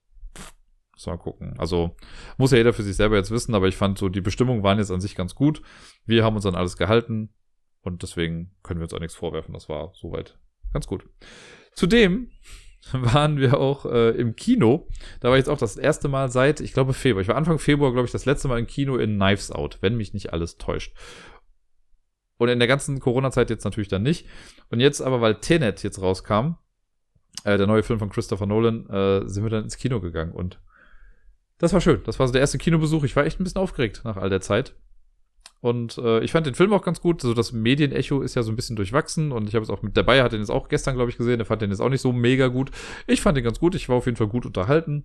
Muss 0.93 1.07
mal 1.07 1.17
gucken. 1.17 1.55
Also 1.59 1.97
muss 2.37 2.51
ja 2.51 2.59
jeder 2.59 2.73
für 2.73 2.83
sich 2.83 2.97
selber 2.97 3.17
jetzt 3.17 3.31
wissen, 3.31 3.55
aber 3.55 3.69
ich 3.69 3.77
fand 3.77 3.99
so, 3.99 4.09
die 4.09 4.21
Bestimmungen 4.21 4.63
waren 4.63 4.79
jetzt 4.79 4.91
an 4.91 5.01
sich 5.01 5.15
ganz 5.15 5.35
gut. 5.35 5.63
Wir 6.05 6.25
haben 6.25 6.37
uns 6.37 6.47
an 6.47 6.55
alles 6.55 6.77
gehalten 6.77 7.31
und 7.81 8.03
deswegen 8.03 8.55
können 8.63 8.81
wir 8.81 8.85
uns 8.85 8.95
auch 8.95 9.01
nichts 9.01 9.17
vorwerfen. 9.17 9.55
Das 9.55 9.69
war 9.69 9.93
soweit 9.95 10.39
ganz 10.73 10.87
gut. 10.87 11.05
Zudem 11.75 12.31
waren 12.93 13.39
wir 13.39 13.59
auch 13.59 13.87
äh, 13.87 14.11
im 14.11 14.37
Kino. 14.37 14.89
Da 15.21 15.31
war 15.31 15.37
jetzt 15.37 15.49
auch 15.49 15.59
das 15.59 15.77
erste 15.77 16.09
Mal 16.09 16.31
seit, 16.31 16.61
ich 16.61 16.73
glaube, 16.73 16.93
Februar. 16.93 17.23
Ich 17.23 17.29
war 17.29 17.37
Anfang 17.37 17.59
Februar, 17.59 17.93
glaube 17.93 18.07
ich, 18.07 18.13
das 18.13 18.25
letzte 18.25 18.49
Mal 18.49 18.59
im 18.59 18.67
Kino 18.67 18.97
in 18.97 19.17
Knives 19.17 19.51
Out, 19.51 19.79
wenn 19.81 19.97
mich 19.97 20.15
nicht 20.15 20.33
alles 20.33 20.57
täuscht. 20.57 20.95
Und 22.39 22.49
in 22.49 22.59
der 22.59 22.69
ganzen 22.69 22.99
Corona-Zeit 22.99 23.51
jetzt 23.51 23.65
natürlich 23.65 23.89
dann 23.89 24.03
nicht. 24.03 24.27
Und 24.69 24.81
jetzt 24.81 25.01
aber, 25.01 25.21
weil 25.21 25.37
Tenet 25.37 25.83
jetzt 25.85 26.01
rauskam, 26.01 26.57
äh, 27.45 27.59
der 27.59 27.67
neue 27.67 27.83
Film 27.83 27.99
von 27.99 28.11
Christopher 28.11 28.47
Nolan, 28.47 28.89
äh, 28.89 29.29
sind 29.29 29.43
wir 29.43 29.51
dann 29.51 29.65
ins 29.65 29.77
Kino 29.77 30.01
gegangen 30.01 30.33
und 30.33 30.59
das 31.59 31.73
war 31.73 31.81
schön. 31.81 32.01
Das 32.05 32.19
war 32.19 32.27
so 32.27 32.33
der 32.33 32.41
erste 32.41 32.59
Kinobesuch. 32.59 33.05
Ich 33.05 33.15
war 33.15 33.25
echt 33.25 33.39
ein 33.39 33.45
bisschen 33.45 33.61
aufgeregt 33.61 34.03
nach 34.05 34.17
all 34.17 34.29
der 34.29 34.41
Zeit. 34.41 34.75
Und 35.61 35.97
äh, 35.97 36.19
ich 36.25 36.33
fand 36.33 36.45
den 36.45 36.57
Film 36.57 36.73
auch 36.73 36.83
ganz 36.83 37.01
gut. 37.01 37.21
So 37.21 37.35
das 37.35 37.53
Medienecho 37.53 38.21
ist 38.21 38.35
ja 38.35 38.43
so 38.43 38.51
ein 38.51 38.57
bisschen 38.57 38.75
durchwachsen 38.75 39.31
und 39.31 39.49
ich 39.49 39.55
habe 39.55 39.63
es 39.63 39.71
auch 39.71 39.81
mit 39.81 39.97
dabei, 39.97 40.25
hat 40.25 40.33
den 40.33 40.41
jetzt 40.41 40.51
auch 40.51 40.69
gestern, 40.69 40.97
glaube 40.97 41.11
ich, 41.11 41.17
gesehen. 41.17 41.39
Der 41.39 41.47
fand 41.47 41.63
den 41.63 41.71
jetzt 41.71 41.79
auch 41.79 41.89
nicht 41.89 42.01
so 42.01 42.13
mega 42.13 42.49
gut. 42.49 42.73
Ich 43.07 43.23
fand 43.23 43.37
den 43.37 43.45
ganz 43.45 43.61
gut. 43.61 43.77
Ich 43.77 43.89
war 43.89 43.95
auf 43.95 44.07
jeden 44.07 44.17
Fall 44.17 44.27
gut 44.27 44.45
unterhalten. 44.45 45.05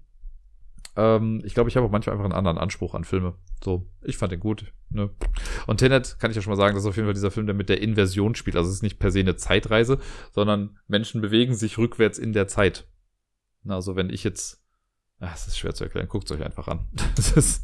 Ähm, 0.97 1.41
ich 1.45 1.53
glaube, 1.53 1.69
ich 1.69 1.77
habe 1.77 1.85
auch 1.85 1.91
manchmal 1.91 2.15
einfach 2.15 2.25
einen 2.25 2.33
anderen 2.33 2.57
Anspruch 2.57 2.95
an 2.95 3.03
Filme. 3.03 3.35
So, 3.63 3.87
ich 4.01 4.17
fand 4.17 4.31
den 4.31 4.39
gut. 4.39 4.73
Ne? 4.89 5.11
Und 5.67 5.77
Tenet 5.77 6.17
kann 6.19 6.31
ich 6.31 6.35
ja 6.35 6.41
schon 6.41 6.51
mal 6.51 6.57
sagen, 6.57 6.73
das 6.73 6.83
ist 6.83 6.89
auf 6.89 6.95
jeden 6.95 7.07
Fall 7.07 7.13
dieser 7.13 7.31
Film, 7.31 7.45
der 7.45 7.55
mit 7.55 7.69
der 7.69 7.81
Inversion 7.81 8.33
spielt. 8.33 8.55
Also 8.55 8.69
es 8.69 8.77
ist 8.77 8.83
nicht 8.83 8.97
per 8.97 9.11
se 9.11 9.19
eine 9.19 9.35
Zeitreise, 9.35 9.99
sondern 10.31 10.77
Menschen 10.87 11.21
bewegen 11.21 11.53
sich 11.53 11.77
rückwärts 11.77 12.17
in 12.17 12.33
der 12.33 12.47
Zeit. 12.47 12.87
Also 13.67 13.95
wenn 13.95 14.09
ich 14.09 14.23
jetzt, 14.23 14.63
ach, 15.19 15.35
es 15.35 15.47
ist 15.47 15.59
schwer 15.59 15.75
zu 15.75 15.83
erklären, 15.83 16.07
guckt 16.07 16.31
euch 16.31 16.43
einfach 16.43 16.67
an. 16.67 16.87
Das 17.15 17.31
ist 17.33 17.63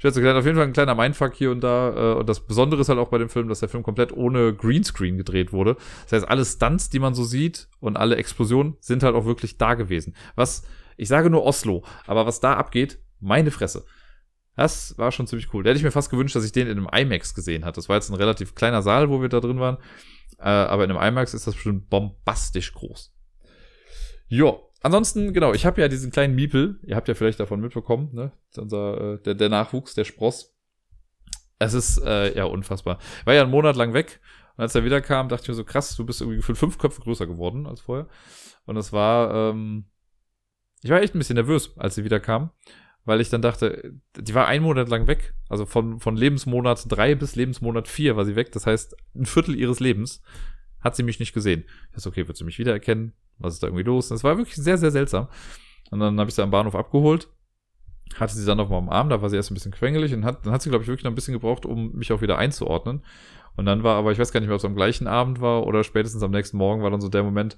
schwer 0.00 0.12
zu 0.12 0.18
erklären. 0.18 0.36
Auf 0.36 0.44
jeden 0.44 0.56
Fall 0.56 0.66
ein 0.66 0.72
kleiner 0.72 0.96
Mindfuck 0.96 1.34
hier 1.34 1.52
und 1.52 1.60
da. 1.60 2.14
Äh, 2.14 2.18
und 2.18 2.28
das 2.28 2.44
Besondere 2.44 2.80
ist 2.80 2.88
halt 2.88 2.98
auch 2.98 3.08
bei 3.08 3.18
dem 3.18 3.28
Film, 3.28 3.48
dass 3.48 3.60
der 3.60 3.68
Film 3.68 3.84
komplett 3.84 4.12
ohne 4.12 4.52
Greenscreen 4.52 5.16
gedreht 5.16 5.52
wurde. 5.52 5.76
Das 6.04 6.12
heißt, 6.12 6.28
alle 6.28 6.44
Stunts, 6.44 6.90
die 6.90 6.98
man 6.98 7.14
so 7.14 7.22
sieht 7.22 7.68
und 7.78 7.96
alle 7.96 8.16
Explosionen 8.16 8.76
sind 8.80 9.04
halt 9.04 9.14
auch 9.14 9.26
wirklich 9.26 9.58
da 9.58 9.74
gewesen. 9.74 10.16
Was, 10.34 10.64
ich 10.96 11.08
sage 11.08 11.30
nur 11.30 11.44
Oslo, 11.44 11.84
aber 12.06 12.26
was 12.26 12.40
da 12.40 12.54
abgeht, 12.54 12.98
meine 13.20 13.50
Fresse. 13.50 13.84
Das 14.56 14.96
war 14.98 15.10
schon 15.10 15.26
ziemlich 15.26 15.52
cool. 15.52 15.64
Da 15.64 15.70
hätte 15.70 15.78
ich 15.78 15.84
mir 15.84 15.90
fast 15.90 16.10
gewünscht, 16.10 16.36
dass 16.36 16.44
ich 16.44 16.52
den 16.52 16.68
in 16.68 16.78
einem 16.78 16.88
IMAX 16.92 17.34
gesehen 17.34 17.64
hatte. 17.64 17.76
Das 17.76 17.88
war 17.88 17.96
jetzt 17.96 18.10
ein 18.10 18.14
relativ 18.14 18.54
kleiner 18.54 18.82
Saal, 18.82 19.10
wo 19.10 19.20
wir 19.20 19.28
da 19.28 19.40
drin 19.40 19.58
waren. 19.58 19.78
Äh, 20.38 20.44
aber 20.44 20.84
in 20.84 20.90
einem 20.90 21.02
IMAX 21.02 21.34
ist 21.34 21.46
das 21.46 21.54
bestimmt 21.54 21.90
bombastisch 21.90 22.72
groß. 22.72 23.12
Jo, 24.28 24.70
Ansonsten, 24.84 25.32
genau, 25.32 25.54
ich 25.54 25.64
habe 25.64 25.80
ja 25.80 25.88
diesen 25.88 26.10
kleinen 26.10 26.34
Miepel, 26.34 26.78
ihr 26.82 26.94
habt 26.94 27.08
ja 27.08 27.14
vielleicht 27.14 27.40
davon 27.40 27.58
mitbekommen, 27.58 28.10
ne? 28.12 28.32
Unser, 28.58 29.14
äh, 29.14 29.22
der, 29.22 29.34
der 29.34 29.48
Nachwuchs, 29.48 29.94
der 29.94 30.04
Spross. 30.04 30.54
Es 31.58 31.72
ist 31.72 32.02
äh, 32.04 32.36
ja 32.36 32.44
unfassbar. 32.44 32.98
War 33.24 33.32
ja 33.32 33.40
einen 33.40 33.50
Monat 33.50 33.76
lang 33.76 33.94
weg. 33.94 34.20
Und 34.58 34.62
als 34.62 34.74
er 34.74 34.84
wiederkam, 34.84 35.30
dachte 35.30 35.44
ich 35.44 35.48
mir 35.48 35.54
so, 35.54 35.64
krass, 35.64 35.96
du 35.96 36.04
bist 36.04 36.20
irgendwie 36.20 36.36
gefühlt 36.36 36.58
fünf 36.58 36.76
Köpfe 36.76 37.00
größer 37.00 37.26
geworden 37.26 37.66
als 37.66 37.80
vorher. 37.80 38.08
Und 38.66 38.76
es 38.76 38.92
war, 38.92 39.52
ähm, 39.52 39.86
ich 40.84 40.90
war 40.90 41.00
echt 41.00 41.14
ein 41.14 41.18
bisschen 41.18 41.36
nervös, 41.36 41.72
als 41.78 41.94
sie 41.94 42.04
wiederkam, 42.04 42.50
weil 43.06 43.22
ich 43.22 43.30
dann 43.30 43.40
dachte, 43.40 43.94
die 44.18 44.34
war 44.34 44.46
einen 44.46 44.62
Monat 44.62 44.90
lang 44.90 45.06
weg. 45.06 45.32
Also 45.48 45.64
von, 45.64 45.98
von 45.98 46.14
Lebensmonat 46.14 46.84
drei 46.88 47.14
bis 47.14 47.36
Lebensmonat 47.36 47.88
vier 47.88 48.16
war 48.16 48.26
sie 48.26 48.36
weg. 48.36 48.52
Das 48.52 48.66
heißt, 48.66 48.94
ein 49.14 49.24
Viertel 49.24 49.54
ihres 49.54 49.80
Lebens 49.80 50.20
hat 50.80 50.94
sie 50.94 51.02
mich 51.02 51.20
nicht 51.20 51.32
gesehen. 51.32 51.64
Ich 51.88 51.96
dachte, 51.96 52.10
okay, 52.10 52.28
wird 52.28 52.36
sie 52.36 52.44
mich 52.44 52.58
wiedererkennen? 52.58 53.14
Was 53.38 53.54
ist 53.54 53.62
da 53.62 53.68
irgendwie 53.68 53.84
los? 53.84 54.10
Es 54.10 54.24
war 54.24 54.36
wirklich 54.36 54.56
sehr, 54.56 54.76
sehr 54.76 54.90
seltsam. 54.90 55.28
Und 55.90 56.00
dann 56.00 56.20
habe 56.20 56.28
ich 56.28 56.36
sie 56.36 56.42
am 56.42 56.50
Bahnhof 56.50 56.74
abgeholt, 56.74 57.28
hatte 58.16 58.34
sie 58.34 58.44
dann 58.44 58.60
auf 58.60 58.68
meinem 58.68 58.90
Arm, 58.90 59.08
da 59.08 59.22
war 59.22 59.30
sie 59.30 59.36
erst 59.36 59.50
ein 59.50 59.54
bisschen 59.54 59.72
quengelig 59.72 60.12
und 60.12 60.26
hat, 60.26 60.44
dann 60.44 60.52
hat 60.52 60.60
sie, 60.60 60.68
glaube 60.68 60.82
ich, 60.82 60.88
wirklich 60.88 61.04
noch 61.04 61.12
ein 61.12 61.14
bisschen 61.14 61.34
gebraucht, 61.34 61.64
um 61.64 61.92
mich 61.92 62.12
auch 62.12 62.20
wieder 62.20 62.36
einzuordnen. 62.36 63.02
Und 63.56 63.64
dann 63.64 63.84
war 63.84 63.96
aber, 63.96 64.12
ich 64.12 64.18
weiß 64.18 64.32
gar 64.32 64.40
nicht 64.40 64.48
mehr, 64.48 64.56
ob 64.56 64.60
es 64.60 64.66
am 64.66 64.76
gleichen 64.76 65.06
Abend 65.06 65.40
war 65.40 65.66
oder 65.66 65.82
spätestens 65.82 66.22
am 66.22 66.30
nächsten 66.30 66.58
Morgen 66.58 66.82
war 66.82 66.90
dann 66.90 67.00
so 67.00 67.08
der 67.08 67.22
Moment, 67.22 67.56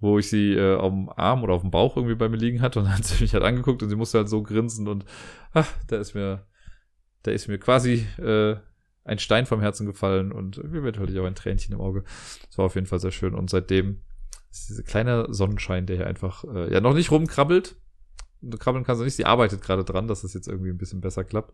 wo 0.00 0.18
ich 0.18 0.28
sie 0.28 0.52
äh, 0.52 0.76
auf 0.76 0.92
dem 0.92 1.08
Arm 1.08 1.42
oder 1.42 1.54
auf 1.54 1.62
dem 1.62 1.70
Bauch 1.70 1.96
irgendwie 1.96 2.14
bei 2.14 2.28
mir 2.28 2.36
liegen 2.36 2.60
hatte 2.60 2.78
und 2.80 2.86
dann 2.86 2.98
hat 2.98 3.04
sie 3.04 3.22
mich 3.22 3.34
halt 3.34 3.44
angeguckt 3.44 3.82
und 3.82 3.88
sie 3.88 3.96
musste 3.96 4.18
halt 4.18 4.28
so 4.28 4.42
grinsen 4.42 4.88
und 4.88 5.04
ach, 5.52 5.72
da 5.88 5.96
ist 5.96 6.14
mir, 6.14 6.46
da 7.22 7.30
ist 7.30 7.48
mir 7.48 7.58
quasi 7.58 8.06
äh, 8.18 8.56
ein 9.04 9.18
Stein 9.18 9.46
vom 9.46 9.60
Herzen 9.60 9.86
gefallen 9.86 10.32
und 10.32 10.58
eventuell 10.58 11.18
auch 11.20 11.26
ein 11.26 11.34
Tränchen 11.34 11.74
im 11.74 11.80
Auge. 11.80 12.02
Das 12.48 12.58
war 12.58 12.66
auf 12.66 12.74
jeden 12.74 12.86
Fall 12.86 12.98
sehr 12.98 13.12
schön 13.12 13.34
und 13.34 13.50
seitdem 13.50 14.02
ist 14.50 14.68
dieser 14.68 14.82
kleine 14.82 15.26
Sonnenschein, 15.32 15.86
der 15.86 15.96
hier 15.96 16.06
einfach 16.06 16.44
äh, 16.44 16.72
ja 16.72 16.80
noch 16.80 16.94
nicht 16.94 17.10
rumkrabbelt. 17.10 17.76
Krabbeln 18.58 18.84
kann 18.84 18.96
sie 18.96 19.04
nicht, 19.04 19.16
sie 19.16 19.24
arbeitet 19.24 19.62
gerade 19.62 19.84
dran, 19.84 20.08
dass 20.08 20.24
es 20.24 20.34
jetzt 20.34 20.46
irgendwie 20.46 20.70
ein 20.70 20.78
bisschen 20.78 21.00
besser 21.00 21.24
klappt. 21.24 21.52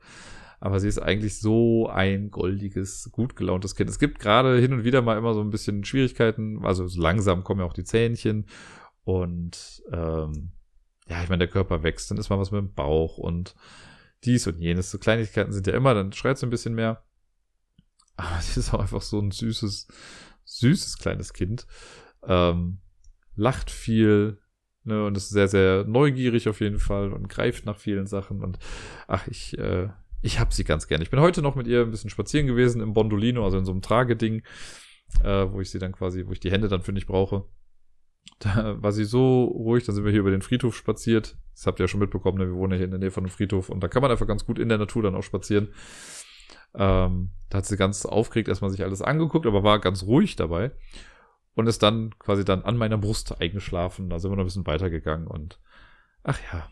Aber 0.63 0.79
sie 0.79 0.87
ist 0.87 1.01
eigentlich 1.01 1.41
so 1.41 1.89
ein 1.89 2.31
goldiges, 2.31 3.11
gut 3.11 3.35
gelauntes 3.35 3.75
Kind. 3.75 3.91
Es 3.91 3.99
gibt 3.99 4.21
gerade 4.21 4.61
hin 4.61 4.73
und 4.73 4.85
wieder 4.85 5.03
mal 5.03 5.19
immer 5.19 5.35
so 5.35 5.41
ein 5.41 5.51
bisschen 5.51 5.85
Schwierigkeiten. 5.85 6.65
Also 6.65 6.87
so 6.87 7.03
langsam 7.03 7.43
kommen 7.43 7.59
ja 7.59 7.67
auch 7.67 7.73
die 7.73 7.83
Zähnchen. 7.83 8.47
Und 9.03 9.83
ähm, 9.91 10.53
ja, 11.09 11.21
ich 11.21 11.29
meine, 11.29 11.41
der 11.41 11.49
Körper 11.49 11.83
wächst, 11.83 12.13
dann 12.13 12.19
ist 12.19 12.31
mal 12.31 12.39
was 12.39 12.53
mit 12.53 12.61
dem 12.61 12.75
Bauch 12.75 13.19
und 13.19 13.57
dies 14.23 14.47
und 14.47 14.61
jenes. 14.61 14.93
So 14.93 14.99
Kleinigkeiten 14.99 15.51
sind 15.51 15.67
ja 15.67 15.75
immer, 15.75 15.95
dann 15.95 16.13
schreit 16.13 16.39
sie 16.39 16.47
ein 16.47 16.51
bisschen 16.51 16.77
mehr. 16.77 17.03
Aber 18.15 18.41
sie 18.41 18.61
ist 18.61 18.73
auch 18.73 18.79
einfach 18.79 19.03
so 19.03 19.19
ein 19.19 19.33
süßes, 19.33 19.89
süßes 20.45 20.99
kleines 20.99 21.33
Kind. 21.33 21.67
Ähm, 22.23 22.79
lacht 23.35 23.69
viel, 23.69 24.39
ne, 24.85 25.05
und 25.07 25.17
ist 25.17 25.31
sehr, 25.31 25.49
sehr 25.49 25.83
neugierig 25.89 26.49
auf 26.49 26.61
jeden 26.61 26.79
Fall 26.79 27.13
und 27.13 27.29
greift 27.29 27.67
nach 27.67 27.81
vielen 27.81 28.07
Sachen. 28.07 28.45
Und 28.45 28.61
ach, 29.09 29.27
ich, 29.27 29.59
äh, 29.59 29.89
ich 30.23 30.39
hab 30.41 30.53
sie 30.53 30.65
ganz 30.65 30.87
gerne. 30.87 31.03
Ich 31.03 31.11
bin 31.11 31.21
heute 31.21 31.43
noch 31.43 31.57
mit 31.57 31.67
ihr 31.67 31.83
ein 31.83 31.91
bisschen 31.91 32.11
spazieren 32.11 32.47
gewesen 32.47 32.81
im 32.81 32.95
Bondolino, 32.95 33.45
also 33.45 33.59
in 33.59 33.65
so 33.65 33.73
einem 33.73 33.83
Trageding, 33.83 34.43
äh, 35.23 35.47
wo 35.51 35.61
ich 35.61 35.71
sie 35.71 35.79
dann 35.79 35.93
quasi, 35.93 36.27
wo 36.27 36.33
ich 36.33 36.41
die 36.41 36.51
Hände 36.51 36.69
dann 36.69 36.83
für 36.83 36.93
nicht 36.93 37.07
brauche. 37.07 37.45
Da 38.39 38.81
war 38.81 38.93
sie 38.93 39.05
so 39.05 39.45
ruhig, 39.45 39.85
dann 39.85 39.95
sind 39.95 40.05
wir 40.05 40.13
hier 40.13 40.21
über 40.21 40.31
den 40.31 40.43
Friedhof 40.43 40.77
spaziert. 40.77 41.37
Das 41.55 41.67
habt 41.67 41.81
ihr 41.81 41.85
ja 41.85 41.89
schon 41.89 42.01
mitbekommen, 42.01 42.39
ne? 42.39 42.47
wir 42.47 42.55
wohnen 42.55 42.73
ja 42.73 42.77
hier 42.79 42.85
in 42.85 42.93
der 42.93 43.01
Nähe 43.01 43.11
von 43.11 43.25
dem 43.25 43.31
Friedhof 43.31 43.69
und 43.69 43.83
da 43.83 43.89
kann 43.89 44.01
man 44.01 44.11
einfach 44.11 44.27
ganz 44.27 44.47
gut 44.47 44.59
in 44.59 44.69
der 44.69 44.79
Natur 44.79 45.03
dann 45.03 45.15
auch 45.15 45.23
spazieren. 45.23 45.69
Ähm, 46.75 47.31
da 47.51 47.59
hat 47.59 47.67
sie 47.67 47.77
ganz 47.77 48.07
aufgeregt 48.07 48.49
erstmal 48.49 48.71
sich 48.71 48.83
alles 48.83 49.03
angeguckt, 49.03 49.47
aber 49.47 49.63
war 49.63 49.81
ganz 49.81 50.05
ruhig 50.05 50.37
dabei 50.37 50.73
und 51.55 51.67
ist 51.67 51.83
dann 51.83 52.17
quasi 52.19 52.45
dann 52.45 52.63
an 52.63 52.77
meiner 52.77 52.97
Brust 52.97 53.41
eingeschlafen. 53.41 54.09
Da 54.09 54.19
sind 54.19 54.31
wir 54.31 54.37
noch 54.37 54.45
ein 54.45 54.47
bisschen 54.47 54.67
weitergegangen 54.67 55.27
und 55.27 55.61
ach 56.23 56.41
ja, 56.53 56.69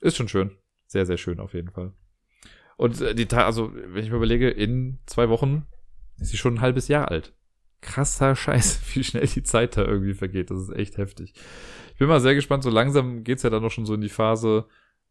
ist 0.00 0.16
schon 0.16 0.28
schön. 0.28 0.56
Sehr, 0.86 1.06
sehr 1.06 1.18
schön 1.18 1.38
auf 1.38 1.54
jeden 1.54 1.70
Fall. 1.70 1.92
Und 2.76 3.00
äh, 3.00 3.14
die 3.14 3.28
also 3.34 3.72
wenn 3.74 4.04
ich 4.04 4.10
mir 4.10 4.16
überlege, 4.16 4.50
in 4.50 4.98
zwei 5.06 5.28
Wochen 5.28 5.66
ist 6.18 6.30
sie 6.30 6.36
schon 6.36 6.54
ein 6.54 6.60
halbes 6.60 6.88
Jahr 6.88 7.10
alt. 7.10 7.32
Krasser 7.80 8.34
Scheiß, 8.36 8.80
wie 8.94 9.04
schnell 9.04 9.26
die 9.26 9.42
Zeit 9.42 9.76
da 9.76 9.84
irgendwie 9.84 10.14
vergeht. 10.14 10.50
Das 10.50 10.60
ist 10.60 10.74
echt 10.74 10.98
heftig. 10.98 11.34
Ich 11.92 11.98
bin 11.98 12.08
mal 12.08 12.20
sehr 12.20 12.34
gespannt. 12.34 12.62
So 12.62 12.70
langsam 12.70 13.24
geht's 13.24 13.42
ja 13.42 13.50
dann 13.50 13.62
noch 13.62 13.70
schon 13.70 13.86
so 13.86 13.94
in 13.94 14.00
die 14.00 14.08
Phase, 14.08 14.66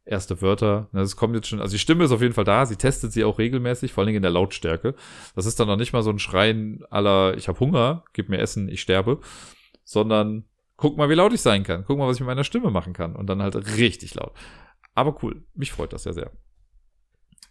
erste 0.05 0.41
Wörter. 0.41 0.89
Das 0.93 1.15
kommt 1.15 1.35
jetzt 1.35 1.47
schon, 1.47 1.59
also 1.59 1.73
die 1.73 1.79
Stimme 1.79 2.03
ist 2.03 2.11
auf 2.11 2.21
jeden 2.21 2.33
Fall 2.33 2.43
da, 2.43 2.65
sie 2.65 2.75
testet 2.75 3.11
sie 3.11 3.23
auch 3.23 3.39
regelmäßig, 3.39 3.91
vor 3.91 4.01
allen 4.01 4.07
Dingen 4.07 4.17
in 4.17 4.23
der 4.23 4.31
Lautstärke. 4.31 4.95
Das 5.35 5.45
ist 5.45 5.59
dann 5.59 5.67
noch 5.67 5.77
nicht 5.77 5.93
mal 5.93 6.03
so 6.03 6.11
ein 6.11 6.19
Schreien 6.19 6.83
aller, 6.89 7.35
ich 7.37 7.47
habe 7.47 7.59
Hunger, 7.59 8.03
gib 8.13 8.29
mir 8.29 8.37
Essen, 8.37 8.69
ich 8.69 8.81
sterbe, 8.81 9.19
sondern 9.83 10.45
guck 10.77 10.97
mal, 10.97 11.09
wie 11.09 11.15
laut 11.15 11.33
ich 11.33 11.41
sein 11.41 11.63
kann, 11.63 11.85
guck 11.85 11.97
mal, 11.97 12.07
was 12.07 12.17
ich 12.17 12.21
mit 12.21 12.27
meiner 12.27 12.43
Stimme 12.43 12.69
machen 12.69 12.93
kann 12.93 13.15
und 13.15 13.27
dann 13.27 13.41
halt 13.41 13.55
richtig 13.77 14.13
laut. 14.13 14.33
Aber 14.93 15.21
cool, 15.23 15.43
mich 15.55 15.71
freut 15.71 15.91
das 15.91 16.05
ja 16.05 16.13
sehr. 16.13 16.31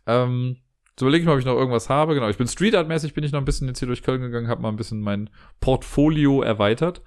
Ähm, 0.06 0.56
so 0.98 1.06
überlege 1.06 1.22
ich 1.22 1.26
mal, 1.26 1.32
ob 1.32 1.40
ich 1.40 1.44
noch 1.44 1.56
irgendwas 1.56 1.88
habe. 1.88 2.14
Genau, 2.14 2.28
ich 2.28 2.36
bin 2.36 2.46
Street 2.46 2.74
Art 2.74 2.88
mäßig, 2.88 3.14
bin 3.14 3.24
ich 3.24 3.32
noch 3.32 3.40
ein 3.40 3.44
bisschen 3.44 3.66
jetzt 3.66 3.80
hier 3.80 3.88
durch 3.88 4.02
Köln 4.02 4.20
gegangen, 4.20 4.48
habe 4.48 4.62
mal 4.62 4.68
ein 4.68 4.76
bisschen 4.76 5.00
mein 5.00 5.30
Portfolio 5.60 6.42
erweitert. 6.42 7.02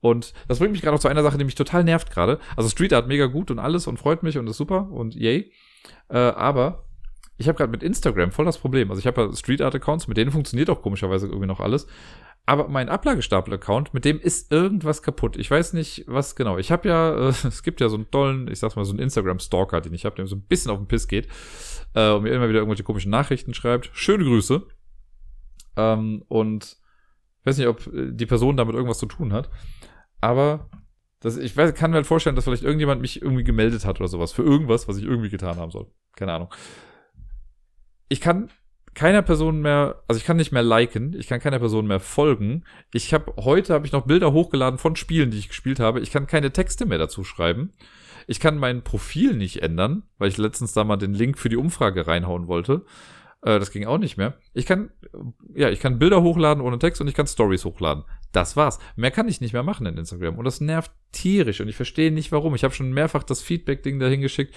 Und 0.00 0.32
das 0.48 0.58
bringt 0.58 0.72
mich 0.72 0.82
gerade 0.82 0.94
noch 0.94 1.00
zu 1.00 1.08
einer 1.08 1.22
Sache, 1.22 1.38
die 1.38 1.44
mich 1.44 1.54
total 1.54 1.84
nervt 1.84 2.10
gerade. 2.10 2.38
Also 2.56 2.68
Street 2.68 2.92
Art 2.92 3.08
mega 3.08 3.26
gut 3.26 3.50
und 3.50 3.58
alles 3.58 3.86
und 3.86 3.98
freut 3.98 4.22
mich 4.22 4.38
und 4.38 4.46
ist 4.46 4.56
super 4.56 4.90
und 4.90 5.14
yay. 5.14 5.52
Äh, 6.08 6.18
aber 6.18 6.84
ich 7.36 7.48
habe 7.48 7.56
gerade 7.56 7.70
mit 7.70 7.82
Instagram 7.82 8.32
voll 8.32 8.44
das 8.44 8.58
Problem. 8.58 8.90
Also 8.90 9.00
ich 9.00 9.06
habe 9.06 9.22
ja 9.22 9.32
Street 9.34 9.62
Art 9.62 9.74
Accounts, 9.74 10.08
mit 10.08 10.16
denen 10.16 10.30
funktioniert 10.30 10.68
auch 10.68 10.82
komischerweise 10.82 11.26
irgendwie 11.26 11.46
noch 11.46 11.60
alles. 11.60 11.86
Aber 12.46 12.68
mein 12.68 12.88
Ablagestapel-Account, 12.88 13.94
mit 13.94 14.04
dem 14.04 14.18
ist 14.18 14.50
irgendwas 14.50 15.02
kaputt. 15.02 15.36
Ich 15.36 15.50
weiß 15.50 15.72
nicht, 15.72 16.04
was 16.08 16.34
genau. 16.34 16.58
Ich 16.58 16.72
habe 16.72 16.88
ja, 16.88 17.28
äh, 17.28 17.32
es 17.46 17.62
gibt 17.62 17.80
ja 17.80 17.88
so 17.88 17.96
einen 17.96 18.10
tollen, 18.10 18.48
ich 18.50 18.58
sag's 18.58 18.76
mal, 18.76 18.84
so 18.84 18.92
einen 18.92 19.00
Instagram-Stalker, 19.00 19.80
den 19.80 19.94
ich 19.94 20.04
habe, 20.04 20.16
der 20.16 20.26
so 20.26 20.36
ein 20.36 20.42
bisschen 20.42 20.70
auf 20.70 20.78
den 20.78 20.88
Piss 20.88 21.06
geht 21.06 21.28
äh, 21.94 22.10
und 22.10 22.22
mir 22.22 22.30
immer 22.30 22.48
wieder 22.48 22.58
irgendwelche 22.58 22.82
komischen 22.82 23.10
Nachrichten 23.10 23.54
schreibt. 23.54 23.90
Schöne 23.92 24.24
Grüße. 24.24 24.66
Ähm, 25.76 26.24
und 26.28 26.76
ich 27.40 27.46
weiß 27.46 27.58
nicht, 27.58 27.68
ob 27.68 27.86
äh, 27.86 28.10
die 28.12 28.26
Person 28.26 28.56
damit 28.56 28.74
irgendwas 28.74 28.98
zu 28.98 29.06
tun 29.06 29.32
hat. 29.32 29.50
Aber 30.20 30.68
das, 31.20 31.36
ich 31.36 31.56
weiß, 31.56 31.74
kann 31.74 31.90
mir 31.90 31.96
halt 31.96 32.06
vorstellen, 32.06 32.36
dass 32.36 32.44
vielleicht 32.44 32.64
irgendjemand 32.64 33.00
mich 33.00 33.22
irgendwie 33.22 33.44
gemeldet 33.44 33.84
hat 33.84 34.00
oder 34.00 34.08
sowas 34.08 34.32
für 34.32 34.42
irgendwas, 34.42 34.88
was 34.88 34.96
ich 34.96 35.04
irgendwie 35.04 35.30
getan 35.30 35.56
haben 35.56 35.70
soll. 35.70 35.86
Keine 36.16 36.32
Ahnung. 36.32 36.52
Ich 38.08 38.20
kann 38.20 38.50
keiner 38.94 39.22
Person 39.22 39.60
mehr, 39.60 40.02
also 40.08 40.18
ich 40.18 40.24
kann 40.24 40.36
nicht 40.36 40.52
mehr 40.52 40.62
liken, 40.62 41.14
ich 41.18 41.28
kann 41.28 41.40
keiner 41.40 41.58
Person 41.58 41.86
mehr 41.86 42.00
folgen. 42.00 42.64
Ich 42.92 43.14
habe 43.14 43.32
heute 43.36 43.74
habe 43.74 43.86
ich 43.86 43.92
noch 43.92 44.06
Bilder 44.06 44.32
hochgeladen 44.32 44.78
von 44.78 44.96
Spielen, 44.96 45.30
die 45.30 45.38
ich 45.38 45.48
gespielt 45.48 45.80
habe. 45.80 46.00
Ich 46.00 46.10
kann 46.10 46.26
keine 46.26 46.52
Texte 46.52 46.86
mehr 46.86 46.98
dazu 46.98 47.24
schreiben. 47.24 47.72
Ich 48.26 48.40
kann 48.40 48.58
mein 48.58 48.82
Profil 48.82 49.34
nicht 49.34 49.62
ändern, 49.62 50.04
weil 50.18 50.28
ich 50.28 50.38
letztens 50.38 50.72
da 50.72 50.84
mal 50.84 50.96
den 50.96 51.14
Link 51.14 51.38
für 51.38 51.48
die 51.48 51.56
Umfrage 51.56 52.06
reinhauen 52.06 52.48
wollte. 52.48 52.84
Äh, 53.42 53.58
das 53.58 53.70
ging 53.70 53.86
auch 53.86 53.98
nicht 53.98 54.16
mehr. 54.16 54.34
Ich 54.54 54.66
kann, 54.66 54.90
ja, 55.54 55.70
ich 55.70 55.80
kann 55.80 55.98
Bilder 55.98 56.22
hochladen 56.22 56.62
ohne 56.62 56.78
Text 56.78 57.00
und 57.00 57.08
ich 57.08 57.14
kann 57.14 57.26
Stories 57.26 57.64
hochladen. 57.64 58.04
Das 58.32 58.56
war's. 58.56 58.78
Mehr 58.96 59.10
kann 59.10 59.28
ich 59.28 59.40
nicht 59.40 59.52
mehr 59.52 59.62
machen 59.62 59.86
in 59.86 59.96
Instagram. 59.96 60.38
Und 60.38 60.44
das 60.44 60.60
nervt 60.60 60.92
tierisch 61.12 61.60
und 61.60 61.68
ich 61.68 61.76
verstehe 61.76 62.12
nicht 62.12 62.30
warum. 62.32 62.54
Ich 62.54 62.64
habe 62.64 62.74
schon 62.74 62.92
mehrfach 62.92 63.24
das 63.24 63.42
Feedback-Ding 63.42 63.98
dahin 63.98 64.20
geschickt. 64.20 64.54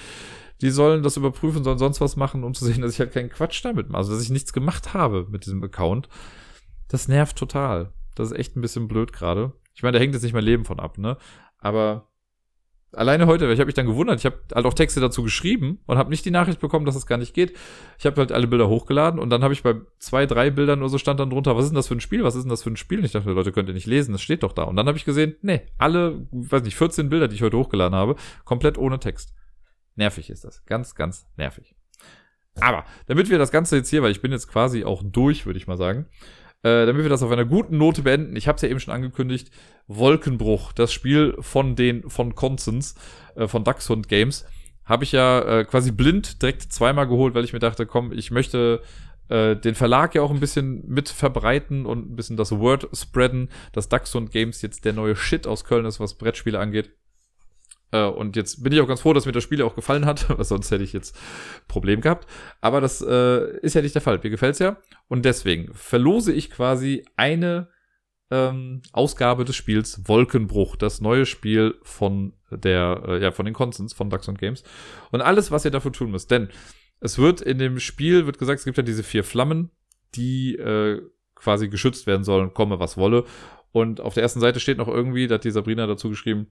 Die 0.62 0.70
sollen 0.70 1.02
das 1.04 1.18
überprüfen, 1.18 1.64
sollen 1.64 1.80
sonst 1.80 2.00
was 2.00 2.16
machen, 2.16 2.44
um 2.44 2.54
zu 2.54 2.66
sehen, 2.66 2.82
dass 2.84 2.94
ich 2.94 3.00
halt 3.00 3.14
keinen 3.14 3.30
Quatsch 3.30 3.64
damit 3.66 3.90
mache. 3.90 4.00
Also, 4.00 4.14
dass 4.14 4.24
ich 4.24 4.30
nichts 4.30 4.54
gemacht 4.54 4.94
habe 4.94 5.28
mit 5.30 5.46
diesem 5.46 5.64
Account. 5.64 6.08
Das 6.88 7.08
nervt 7.08 7.38
total. 7.38 7.92
Das 8.16 8.32
ist 8.32 8.38
echt 8.38 8.56
ein 8.56 8.62
bisschen 8.62 8.88
blöd 8.88 9.12
gerade. 9.12 9.54
Ich 9.74 9.82
meine, 9.82 9.98
da 9.98 10.02
hängt 10.02 10.14
jetzt 10.14 10.24
nicht 10.24 10.34
mein 10.34 10.44
Leben 10.44 10.66
von 10.66 10.80
ab, 10.80 11.00
ne? 11.00 11.18
Aber 11.58 12.10
alleine 12.94 13.28
heute, 13.28 13.52
ich 13.52 13.60
habe 13.60 13.66
mich 13.66 13.76
dann 13.76 13.86
gewundert, 13.86 14.20
ich 14.20 14.26
habe 14.26 14.40
halt 14.54 14.66
auch 14.66 14.74
Texte 14.74 15.00
dazu 15.00 15.24
geschrieben 15.24 15.80
und 15.86 15.98
habe 15.98 16.10
nicht 16.10 16.26
die 16.26 16.32
Nachricht 16.32 16.60
bekommen, 16.60 16.86
dass 16.86 16.96
es 16.96 17.02
das 17.02 17.08
gar 17.08 17.18
nicht 17.18 17.34
geht. 17.34 17.54
Ich 17.98 18.06
habe 18.06 18.18
halt 18.18 18.32
alle 18.32 18.48
Bilder 18.48 18.70
hochgeladen 18.70 19.20
und 19.20 19.30
dann 19.30 19.44
habe 19.44 19.54
ich 19.54 19.64
bei 19.64 19.76
zwei, 20.00 20.26
drei 20.26 20.50
Bildern 20.50 20.80
nur 20.80 20.90
so 20.90 20.98
stand 20.98 21.20
dann 21.20 21.30
drunter, 21.30 21.56
was 21.56 21.66
ist 21.66 21.72
denn 21.72 21.76
das 21.76 21.88
für 21.88 21.96
ein 21.96 22.02
Spiel, 22.02 22.24
was 22.24 22.36
ist 22.36 22.44
denn 22.44 22.50
das 22.50 22.64
für 22.64 22.72
ein 22.72 22.78
Spiel? 22.78 23.00
Und 23.00 23.06
ich 23.06 23.12
dachte, 23.12 23.32
Leute, 23.32 23.52
könnt 23.52 23.70
ihr 23.70 23.74
nicht 23.74 23.88
lesen, 23.88 24.12
das 24.12 24.22
steht 24.22 24.44
doch 24.44 24.54
da. 24.54 24.64
Und 24.64 24.76
dann 24.76 24.88
habe 24.88 24.98
ich 24.98 25.06
gesehen, 25.06 25.36
nee, 25.42 25.62
alle, 25.78 26.28
weiß 26.32 26.64
nicht, 26.64 26.76
14 26.76 27.10
Bilder, 27.10 27.28
die 27.28 27.36
ich 27.36 27.42
heute 27.42 27.58
hochgeladen 27.58 27.96
habe, 27.96 28.16
komplett 28.46 28.78
ohne 28.78 29.00
Text. 29.00 29.34
Nervig 29.96 30.30
ist 30.30 30.44
das. 30.44 30.66
Ganz, 30.66 30.96
ganz 30.96 31.28
nervig. 31.38 31.76
Aber 32.60 32.86
damit 33.08 33.30
wir 33.30 33.38
das 33.38 33.52
Ganze 33.52 33.78
jetzt 33.78 33.90
hier, 33.90 34.04
weil 34.04 34.12
ich 34.12 34.22
bin 34.22 34.32
jetzt 34.32 34.48
quasi 34.48 34.84
auch 34.84 35.02
durch, 35.04 35.46
würde 35.46 35.58
ich 35.58 35.68
mal 35.68 35.78
sagen, 35.78 36.06
äh, 36.64 36.86
damit 36.86 37.04
wir 37.04 37.10
das 37.10 37.24
auf 37.24 37.32
einer 37.32 37.46
guten 37.46 37.78
Note 37.78 38.02
beenden, 38.02 38.36
ich 38.36 38.48
habe 38.48 38.56
es 38.56 38.62
ja 38.62 38.70
eben 38.70 38.80
schon 38.80 38.94
angekündigt, 38.94 39.52
Wolkenbruch, 39.88 40.72
das 40.72 40.92
Spiel 40.94 41.36
von 41.40 41.76
den 41.76 42.10
von 42.10 42.36
Consens, 42.36 42.96
äh, 43.36 43.48
von 43.48 43.64
Dachshund 43.64 44.08
Games, 44.08 44.46
habe 44.86 45.04
ich 45.04 45.12
ja 45.12 45.42
äh, 45.42 45.66
quasi 45.66 45.92
blind 45.92 46.42
direkt 46.42 46.62
zweimal 46.62 47.08
geholt, 47.08 47.36
weil 47.36 47.44
ich 47.44 47.54
mir 47.54 47.60
dachte, 47.60 47.86
komm, 47.86 48.12
ich 48.12 48.32
möchte 48.32 48.82
äh, 49.30 49.56
den 49.56 49.76
Verlag 49.76 50.16
ja 50.16 50.22
auch 50.22 50.32
ein 50.32 50.40
bisschen 50.40 50.84
mit 50.88 51.10
verbreiten 51.10 51.86
und 51.86 52.12
ein 52.12 52.16
bisschen 52.16 52.38
das 52.38 52.52
Word 52.52 52.88
spreaden, 52.94 53.50
dass 53.72 53.90
Dachshund 53.90 54.32
Games 54.32 54.62
jetzt 54.62 54.86
der 54.86 54.94
neue 54.94 55.16
Shit 55.16 55.48
aus 55.48 55.66
Köln 55.66 55.86
ist, 55.86 56.00
was 56.00 56.16
Brettspiele 56.16 56.60
angeht. 56.60 56.92
Äh, 57.94 58.06
und 58.06 58.36
jetzt 58.36 58.64
bin 58.64 58.74
ich 58.74 58.82
auch 58.82 58.88
ganz 58.88 59.02
froh, 59.02 59.14
dass 59.14 59.26
mir 59.26 59.32
das 59.32 59.44
Spiel 59.44 59.62
auch 59.62 59.76
gefallen 59.76 60.06
hat, 60.06 60.28
weil 60.38 60.44
sonst 60.44 60.72
hätte 60.72 60.84
ich 60.84 60.92
jetzt 60.92 61.16
Problem 61.68 62.02
gehabt. 62.02 62.28
Aber 62.60 62.82
das 62.82 63.02
äh, 63.02 63.58
ist 63.60 63.76
ja 63.76 63.82
nicht 63.82 63.96
der 63.96 64.02
Fall. 64.02 64.20
Mir 64.22 64.32
gefällt's 64.32 64.60
ja. 64.60 64.78
Und 65.08 65.24
deswegen 65.24 65.74
verlose 65.74 66.34
ich 66.34 66.50
quasi 66.50 67.06
eine 67.16 67.70
ähm, 68.32 68.82
Ausgabe 68.92 69.46
des 69.46 69.56
Spiels 69.56 70.08
Wolkenbruch, 70.08 70.76
das 70.76 71.02
neue 71.02 71.26
Spiel 71.26 71.76
von 71.84 72.34
der, 72.50 73.04
äh, 73.08 73.22
ja, 73.22 73.32
von 73.32 73.46
den 73.46 73.54
Consens, 73.54 73.94
von 73.94 74.10
Ducks 74.10 74.28
Games. 74.38 74.64
Und 75.12 75.22
alles, 75.22 75.52
was 75.52 75.66
ihr 75.66 75.72
dafür 75.72 75.94
tun 75.94 76.12
müsst. 76.12 76.32
Denn 76.32 76.50
es 77.00 77.20
wird 77.20 77.42
in 77.42 77.60
dem 77.60 77.80
Spiel, 77.80 78.26
wird 78.26 78.40
gesagt, 78.40 78.60
es 78.60 78.66
gibt 78.66 78.78
ja 78.78 78.84
diese 78.84 79.04
vier 79.04 79.24
Flammen, 79.24 79.70
die 80.16 80.56
äh, 80.56 81.02
quasi 81.36 81.68
geschützt 81.68 82.08
werden 82.08 82.24
sollen, 82.24 82.54
komme 82.54 82.80
was 82.80 82.98
wolle. 82.98 83.26
Und 83.72 84.02
auf 84.02 84.14
der 84.14 84.24
ersten 84.24 84.40
Seite 84.40 84.60
steht 84.60 84.78
noch 84.78 84.88
irgendwie, 84.88 85.28
da 85.28 85.36
hat 85.36 85.44
die 85.44 85.52
Sabrina 85.52 85.86
dazu 85.86 86.10
geschrieben, 86.10 86.48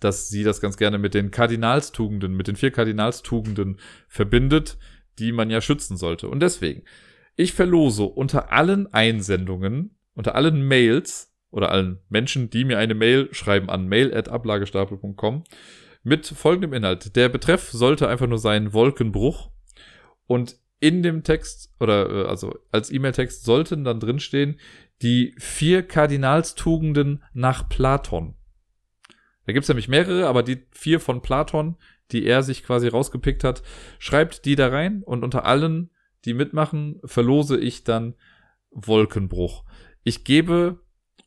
dass 0.00 0.28
sie 0.28 0.44
das 0.44 0.60
ganz 0.60 0.76
gerne 0.76 0.98
mit 0.98 1.14
den 1.14 1.30
Kardinalstugenden, 1.30 2.34
mit 2.34 2.48
den 2.48 2.56
vier 2.56 2.70
Kardinalstugenden 2.70 3.78
verbindet, 4.08 4.78
die 5.18 5.32
man 5.32 5.50
ja 5.50 5.60
schützen 5.60 5.96
sollte. 5.96 6.28
Und 6.28 6.40
deswegen, 6.40 6.84
ich 7.36 7.52
verlose 7.52 8.04
unter 8.04 8.52
allen 8.52 8.92
Einsendungen, 8.92 9.96
unter 10.14 10.34
allen 10.34 10.66
Mails 10.66 11.32
oder 11.50 11.70
allen 11.70 11.98
Menschen, 12.08 12.50
die 12.50 12.64
mir 12.64 12.78
eine 12.78 12.94
Mail 12.94 13.28
schreiben 13.32 13.70
an 13.70 13.88
mail.ablagestapel.com 13.88 15.44
mit 16.02 16.26
folgendem 16.26 16.72
Inhalt. 16.72 17.14
Der 17.16 17.28
Betreff 17.28 17.70
sollte 17.70 18.08
einfach 18.08 18.26
nur 18.26 18.38
sein 18.38 18.72
Wolkenbruch 18.72 19.50
und 20.26 20.56
in 20.80 21.02
dem 21.02 21.22
Text 21.22 21.72
oder 21.78 22.10
äh, 22.10 22.28
also 22.28 22.58
als 22.72 22.90
E-Mail-Text 22.90 23.44
sollten 23.44 23.84
dann 23.84 24.00
drinstehen 24.00 24.58
die 25.00 25.34
vier 25.38 25.86
Kardinalstugenden 25.86 27.22
nach 27.32 27.68
Platon. 27.68 28.34
Da 29.46 29.52
gibt's 29.52 29.68
nämlich 29.68 29.88
mehrere, 29.88 30.26
aber 30.26 30.42
die 30.42 30.66
vier 30.70 31.00
von 31.00 31.22
Platon, 31.22 31.76
die 32.10 32.26
er 32.26 32.42
sich 32.42 32.62
quasi 32.62 32.88
rausgepickt 32.88 33.44
hat, 33.44 33.62
schreibt 33.98 34.44
die 34.44 34.56
da 34.56 34.68
rein 34.68 35.02
und 35.02 35.24
unter 35.24 35.44
allen, 35.44 35.90
die 36.24 36.34
mitmachen, 36.34 37.00
verlose 37.04 37.58
ich 37.58 37.84
dann 37.84 38.14
Wolkenbruch. 38.70 39.64
Ich 40.04 40.24
gebe 40.24 40.80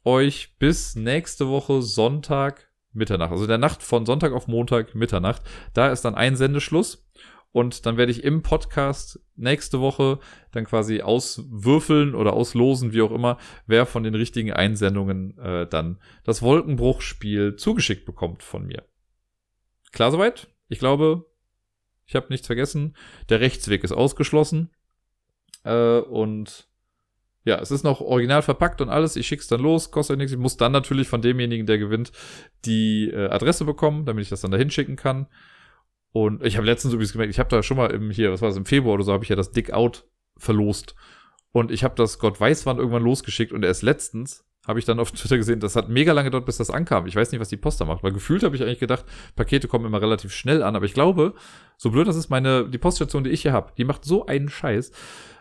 euch 0.04 0.56
bis 0.60 0.96
nächste 0.96 1.50
Woche 1.50 1.82
Sonntag 1.82 2.70
Mitternacht, 2.94 3.32
also 3.32 3.46
der 3.46 3.58
Nacht 3.58 3.84
von 3.84 4.06
Sonntag 4.06 4.32
auf 4.32 4.48
Montag 4.48 4.96
Mitternacht. 4.96 5.42
Da 5.74 5.92
ist 5.92 6.06
dann 6.06 6.16
ein 6.16 6.38
Sendeschluss. 6.38 7.06
Und 7.56 7.86
dann 7.86 7.96
werde 7.96 8.12
ich 8.12 8.26
im 8.26 8.42
Podcast 8.42 9.18
nächste 9.38 9.80
Woche 9.80 10.20
dann 10.52 10.66
quasi 10.66 11.00
auswürfeln 11.00 12.14
oder 12.14 12.34
auslosen, 12.34 12.92
wie 12.92 13.02
auch 13.02 13.12
immer, 13.12 13.38
wer 13.66 13.86
von 13.86 14.04
den 14.04 14.14
richtigen 14.14 14.52
Einsendungen 14.52 15.38
äh, 15.38 15.66
dann 15.66 16.02
das 16.26 16.42
Wolkenbruchspiel 16.42 17.56
zugeschickt 17.56 18.06
bekommt 18.06 18.44
von 18.44 18.68
mir. 18.68 18.84
Klar 19.94 20.12
soweit? 20.12 20.50
Ich 20.68 20.80
glaube, 20.80 21.28
ich 22.06 22.18
habe 22.18 22.28
nichts 22.28 22.46
vergessen. 22.46 22.98
Der 23.30 23.40
Rechtsweg 23.40 23.86
ist 23.86 23.94
ausgeschlossen. 23.94 24.70
Äh, 25.64 26.00
und 26.00 26.68
ja, 27.46 27.58
es 27.62 27.72
ist 27.72 27.84
noch 27.84 28.02
original 28.02 28.42
verpackt 28.42 28.82
und 28.82 28.90
alles. 28.90 29.16
Ich 29.16 29.28
schick's 29.28 29.48
dann 29.48 29.62
los, 29.62 29.92
kostet 29.92 30.18
nichts. 30.18 30.34
Ich 30.34 30.40
muss 30.40 30.58
dann 30.58 30.74
natürlich 30.74 31.08
von 31.08 31.22
demjenigen, 31.22 31.66
der 31.66 31.78
gewinnt, 31.78 32.12
die 32.66 33.10
äh, 33.12 33.30
Adresse 33.30 33.64
bekommen, 33.64 34.06
damit 34.06 34.24
ich 34.24 34.30
das 34.30 34.42
dann 34.42 34.52
dahin 34.52 34.72
schicken 34.72 34.98
kann. 34.98 35.28
Und 36.16 36.46
ich 36.46 36.56
habe 36.56 36.66
letztens 36.66 36.94
übrigens 36.94 37.12
gemerkt, 37.12 37.34
ich 37.34 37.40
habe 37.40 37.50
da 37.50 37.62
schon 37.62 37.76
mal 37.76 37.92
im 37.92 38.10
hier, 38.10 38.32
was 38.32 38.42
war 38.42 38.48
das, 38.48 38.56
im 38.56 38.66
Februar 38.66 38.94
oder 38.94 39.04
so, 39.04 39.12
habe 39.12 39.26
ich 39.26 39.30
ja 39.30 39.36
das 39.36 39.52
Dick 39.52 39.74
Out 39.74 40.06
verlost. 40.38 40.96
Und 41.52 41.72
ich 41.72 41.84
habe 41.84 41.96
das 41.96 42.20
Gott 42.20 42.40
weiß 42.40 42.66
wann 42.66 42.78
irgendwann 42.78 43.04
losgeschickt 43.04 43.52
und 43.52 43.66
erst 43.66 43.84
letztens 43.84 44.46
habe 44.66 44.80
ich 44.80 44.86
dann 44.86 45.02
auf 45.02 45.12
Twitter 45.12 45.36
gesehen, 45.36 45.60
das 45.60 45.76
hat 45.76 45.90
mega 45.90 46.14
lange 46.14 46.32
dort, 46.32 46.46
bis 46.46 46.56
das 46.56 46.70
ankam. 46.70 47.06
Ich 47.06 47.18
weiß 47.18 47.34
nicht, 47.34 47.42
was 47.42 47.50
die 47.50 47.58
Post 47.58 47.82
da 47.82 47.86
macht, 47.86 48.02
weil 48.02 48.14
gefühlt 48.14 48.44
habe 48.44 48.56
ich 48.56 48.64
eigentlich 48.64 48.80
gedacht, 48.80 49.04
Pakete 49.36 49.68
kommen 49.68 49.84
immer 49.84 50.02
relativ 50.02 50.32
schnell 50.32 50.64
an, 50.64 50.78
aber 50.78 50.86
ich 50.86 50.94
glaube, 50.94 51.34
so 51.76 51.92
blöd 51.92 52.08
das 52.08 52.16
ist 52.16 52.30
meine, 52.30 52.70
die 52.70 52.78
Poststation, 52.78 53.26
die 53.26 53.32
ich 53.32 53.42
hier 53.42 53.52
habe, 53.52 53.74
die 53.78 53.84
macht 53.84 54.06
so 54.06 54.26
einen 54.26 54.48
Scheiß, 54.48 54.94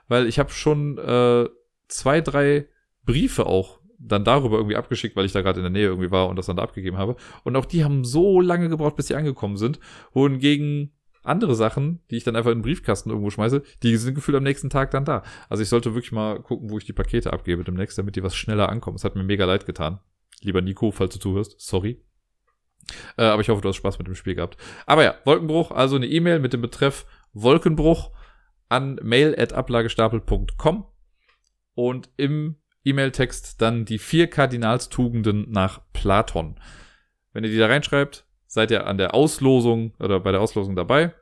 weil 0.08 0.26
ich 0.26 0.40
habe 0.40 0.50
schon 0.50 0.98
äh, 0.98 1.48
zwei, 1.86 2.20
drei 2.20 2.66
Briefe 3.04 3.46
auch 3.46 3.78
dann 3.98 4.24
darüber 4.24 4.56
irgendwie 4.56 4.76
abgeschickt, 4.76 5.16
weil 5.16 5.24
ich 5.24 5.32
da 5.32 5.42
gerade 5.42 5.60
in 5.60 5.64
der 5.64 5.70
Nähe 5.70 5.86
irgendwie 5.86 6.10
war 6.10 6.28
und 6.28 6.36
das 6.36 6.46
dann 6.46 6.56
da 6.56 6.62
abgegeben 6.62 6.98
habe. 6.98 7.16
Und 7.42 7.56
auch 7.56 7.64
die 7.64 7.84
haben 7.84 8.04
so 8.04 8.40
lange 8.40 8.68
gebraucht, 8.68 8.96
bis 8.96 9.08
sie 9.08 9.14
angekommen 9.14 9.56
sind. 9.56 9.80
Wohingegen 10.12 10.92
andere 11.22 11.54
Sachen, 11.54 12.00
die 12.10 12.16
ich 12.16 12.24
dann 12.24 12.36
einfach 12.36 12.50
in 12.50 12.58
den 12.58 12.62
Briefkasten 12.62 13.10
irgendwo 13.10 13.30
schmeiße, 13.30 13.62
die 13.82 13.96
sind 13.96 14.14
gefühlt 14.14 14.36
am 14.36 14.42
nächsten 14.42 14.70
Tag 14.70 14.90
dann 14.90 15.04
da. 15.04 15.22
Also 15.48 15.62
ich 15.62 15.68
sollte 15.68 15.94
wirklich 15.94 16.12
mal 16.12 16.40
gucken, 16.40 16.70
wo 16.70 16.78
ich 16.78 16.84
die 16.84 16.92
Pakete 16.92 17.32
abgebe 17.32 17.64
demnächst, 17.64 17.96
damit 17.96 18.16
die 18.16 18.22
was 18.22 18.36
schneller 18.36 18.68
ankommen. 18.68 18.96
Es 18.96 19.04
hat 19.04 19.16
mir 19.16 19.24
mega 19.24 19.44
leid 19.46 19.66
getan. 19.66 20.00
Lieber 20.42 20.60
Nico, 20.60 20.90
falls 20.90 21.14
du 21.14 21.20
zuhörst, 21.20 21.56
sorry. 21.58 22.02
Äh, 23.16 23.24
aber 23.24 23.40
ich 23.40 23.48
hoffe, 23.48 23.62
du 23.62 23.68
hast 23.68 23.76
Spaß 23.76 23.98
mit 23.98 24.06
dem 24.06 24.14
Spiel 24.14 24.34
gehabt. 24.34 24.58
Aber 24.86 25.02
ja, 25.02 25.14
Wolkenbruch, 25.24 25.70
also 25.70 25.96
eine 25.96 26.06
E-Mail 26.06 26.40
mit 26.40 26.52
dem 26.52 26.60
Betreff 26.60 27.06
Wolkenbruch 27.32 28.10
an 28.68 28.98
mail.ablagestapel.com 29.02 30.86
und 31.74 32.10
im 32.16 32.56
E-Mail-Text 32.84 33.60
dann 33.60 33.84
die 33.84 33.98
vier 33.98 34.28
Kardinalstugenden 34.28 35.50
nach 35.50 35.80
Platon. 35.92 36.56
Wenn 37.32 37.44
ihr 37.44 37.50
die 37.50 37.58
da 37.58 37.66
reinschreibt, 37.66 38.24
seid 38.46 38.70
ihr 38.70 38.86
an 38.86 38.98
der 38.98 39.14
Auslosung 39.14 39.92
oder 39.98 40.20
bei 40.20 40.32
der 40.32 40.40
Auslosung 40.40 40.76
dabei. 40.76 41.12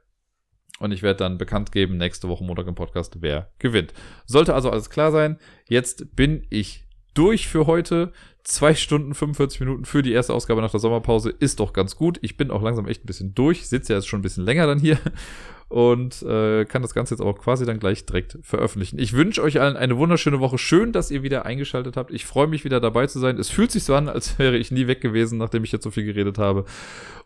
Und 0.78 0.92
ich 0.92 1.02
werde 1.02 1.18
dann 1.18 1.38
bekannt 1.38 1.72
geben, 1.72 1.96
nächste 1.96 2.28
Woche 2.28 2.44
Montag 2.44 2.66
im 2.66 2.74
Podcast, 2.74 3.18
wer 3.20 3.50
gewinnt. 3.58 3.94
Sollte 4.26 4.54
also 4.54 4.70
alles 4.70 4.90
klar 4.90 5.12
sein. 5.12 5.38
Jetzt 5.68 6.16
bin 6.16 6.46
ich 6.50 6.84
durch 7.14 7.48
für 7.48 7.66
heute. 7.66 8.12
Zwei 8.42 8.74
Stunden 8.74 9.14
45 9.14 9.60
Minuten 9.60 9.84
für 9.84 10.02
die 10.02 10.12
erste 10.12 10.34
Ausgabe 10.34 10.60
nach 10.60 10.72
der 10.72 10.80
Sommerpause 10.80 11.30
ist 11.30 11.60
doch 11.60 11.72
ganz 11.72 11.94
gut. 11.94 12.18
Ich 12.22 12.36
bin 12.36 12.50
auch 12.50 12.62
langsam 12.62 12.88
echt 12.88 13.04
ein 13.04 13.06
bisschen 13.06 13.34
durch. 13.34 13.68
Sitze 13.68 13.92
ja 13.92 13.98
jetzt 13.98 14.08
schon 14.08 14.18
ein 14.18 14.24
bisschen 14.24 14.44
länger 14.44 14.66
dann 14.66 14.80
hier 14.80 14.98
und 15.72 16.20
äh, 16.20 16.66
kann 16.66 16.82
das 16.82 16.92
Ganze 16.92 17.14
jetzt 17.14 17.22
auch 17.22 17.38
quasi 17.38 17.64
dann 17.64 17.80
gleich 17.80 18.04
direkt 18.04 18.38
veröffentlichen. 18.42 18.98
Ich 18.98 19.14
wünsche 19.14 19.42
euch 19.42 19.58
allen 19.58 19.78
eine 19.78 19.96
wunderschöne 19.96 20.38
Woche. 20.38 20.58
Schön, 20.58 20.92
dass 20.92 21.10
ihr 21.10 21.22
wieder 21.22 21.46
eingeschaltet 21.46 21.96
habt. 21.96 22.10
Ich 22.10 22.26
freue 22.26 22.46
mich 22.46 22.66
wieder 22.66 22.78
dabei 22.78 23.06
zu 23.06 23.18
sein. 23.18 23.38
Es 23.38 23.48
fühlt 23.48 23.70
sich 23.70 23.84
so 23.84 23.94
an, 23.94 24.10
als 24.10 24.38
wäre 24.38 24.58
ich 24.58 24.70
nie 24.70 24.86
weg 24.86 25.00
gewesen, 25.00 25.38
nachdem 25.38 25.64
ich 25.64 25.72
jetzt 25.72 25.84
so 25.84 25.90
viel 25.90 26.04
geredet 26.04 26.36
habe. 26.36 26.66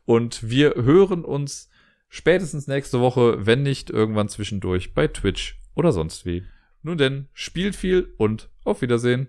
Und 0.05 0.49
wir 0.49 0.77
hören 0.77 1.25
uns 1.25 1.71
spätestens 2.09 2.69
nächste 2.69 3.01
Woche, 3.01 3.45
wenn 3.45 3.65
nicht 3.65 3.91
irgendwann 3.91 4.29
zwischendurch 4.29 4.95
bei 4.95 5.09
Twitch 5.09 5.59
oder 5.75 5.91
sonst 5.91 6.25
wie. 6.25 6.45
Nun 6.85 6.99
denn, 6.99 7.27
spielt 7.33 7.75
viel 7.75 8.15
und 8.17 8.49
auf 8.63 8.81
Wiedersehen. 8.81 9.27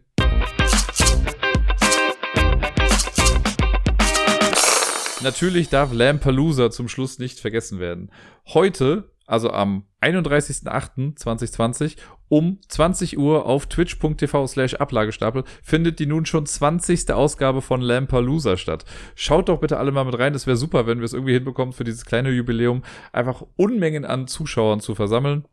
Natürlich 5.23 5.69
darf 5.69 5.93
Lampalooza 5.93 6.69
zum 6.69 6.87
Schluss 6.87 7.17
nicht 7.17 7.39
vergessen 7.39 7.79
werden. 7.79 8.11
Heute, 8.45 9.11
also 9.25 9.49
am 9.49 9.85
31.08.2020 10.01 11.95
um 12.29 12.59
20 12.67 13.17
Uhr 13.17 13.45
auf 13.45 13.65
twitch.tv 13.65 14.47
slash 14.47 14.75
Ablagestapel 14.75 15.43
findet 15.63 15.99
die 15.99 16.05
nun 16.05 16.25
schon 16.25 16.45
20. 16.45 17.11
Ausgabe 17.11 17.61
von 17.61 17.81
Lampalooza 17.81 18.57
statt. 18.57 18.85
Schaut 19.15 19.49
doch 19.49 19.59
bitte 19.59 19.77
alle 19.77 19.91
mal 19.91 20.05
mit 20.05 20.19
rein. 20.19 20.33
Das 20.33 20.45
wäre 20.45 20.57
super, 20.57 20.85
wenn 20.85 20.99
wir 20.99 21.05
es 21.05 21.13
irgendwie 21.13 21.33
hinbekommen, 21.33 21.73
für 21.73 21.83
dieses 21.83 22.05
kleine 22.05 22.29
Jubiläum 22.29 22.83
einfach 23.11 23.43
Unmengen 23.55 24.05
an 24.05 24.27
Zuschauern 24.27 24.81
zu 24.81 24.93
versammeln. 24.93 25.45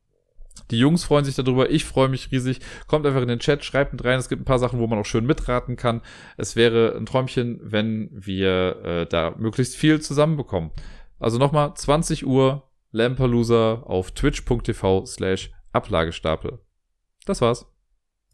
Die 0.71 0.79
Jungs 0.79 1.05
freuen 1.05 1.25
sich 1.25 1.35
darüber, 1.35 1.71
ich 1.71 1.85
freue 1.85 2.09
mich 2.09 2.31
riesig. 2.33 2.61
Kommt 2.87 3.07
einfach 3.07 3.23
in 3.23 3.29
den 3.29 3.39
Chat, 3.39 3.65
schreibt 3.65 3.93
mit 3.93 4.05
rein. 4.05 4.19
Es 4.19 4.29
gibt 4.29 4.43
ein 4.43 4.47
paar 4.47 4.59
Sachen, 4.59 4.79
wo 4.79 4.87
man 4.87 4.99
auch 4.99 5.05
schön 5.05 5.27
mitraten 5.27 5.77
kann. 5.77 6.01
Es 6.37 6.57
wäre 6.57 6.97
ein 6.97 7.07
Träumchen, 7.07 7.61
wenn 7.63 8.09
wir 8.13 8.83
äh, 8.85 9.07
da 9.07 9.35
möglichst 9.37 9.77
viel 9.77 10.01
zusammenbekommen. 10.01 10.71
Also 11.19 11.39
nochmal, 11.39 11.75
20 11.75 12.27
Uhr, 12.27 12.69
Lampalooza 12.93 13.83
auf 13.85 14.13
twitch.tv 14.13 15.05
slash 15.07 15.51
Ablagestapel. 15.73 16.61
Das 17.27 17.41
war's. 17.41 17.74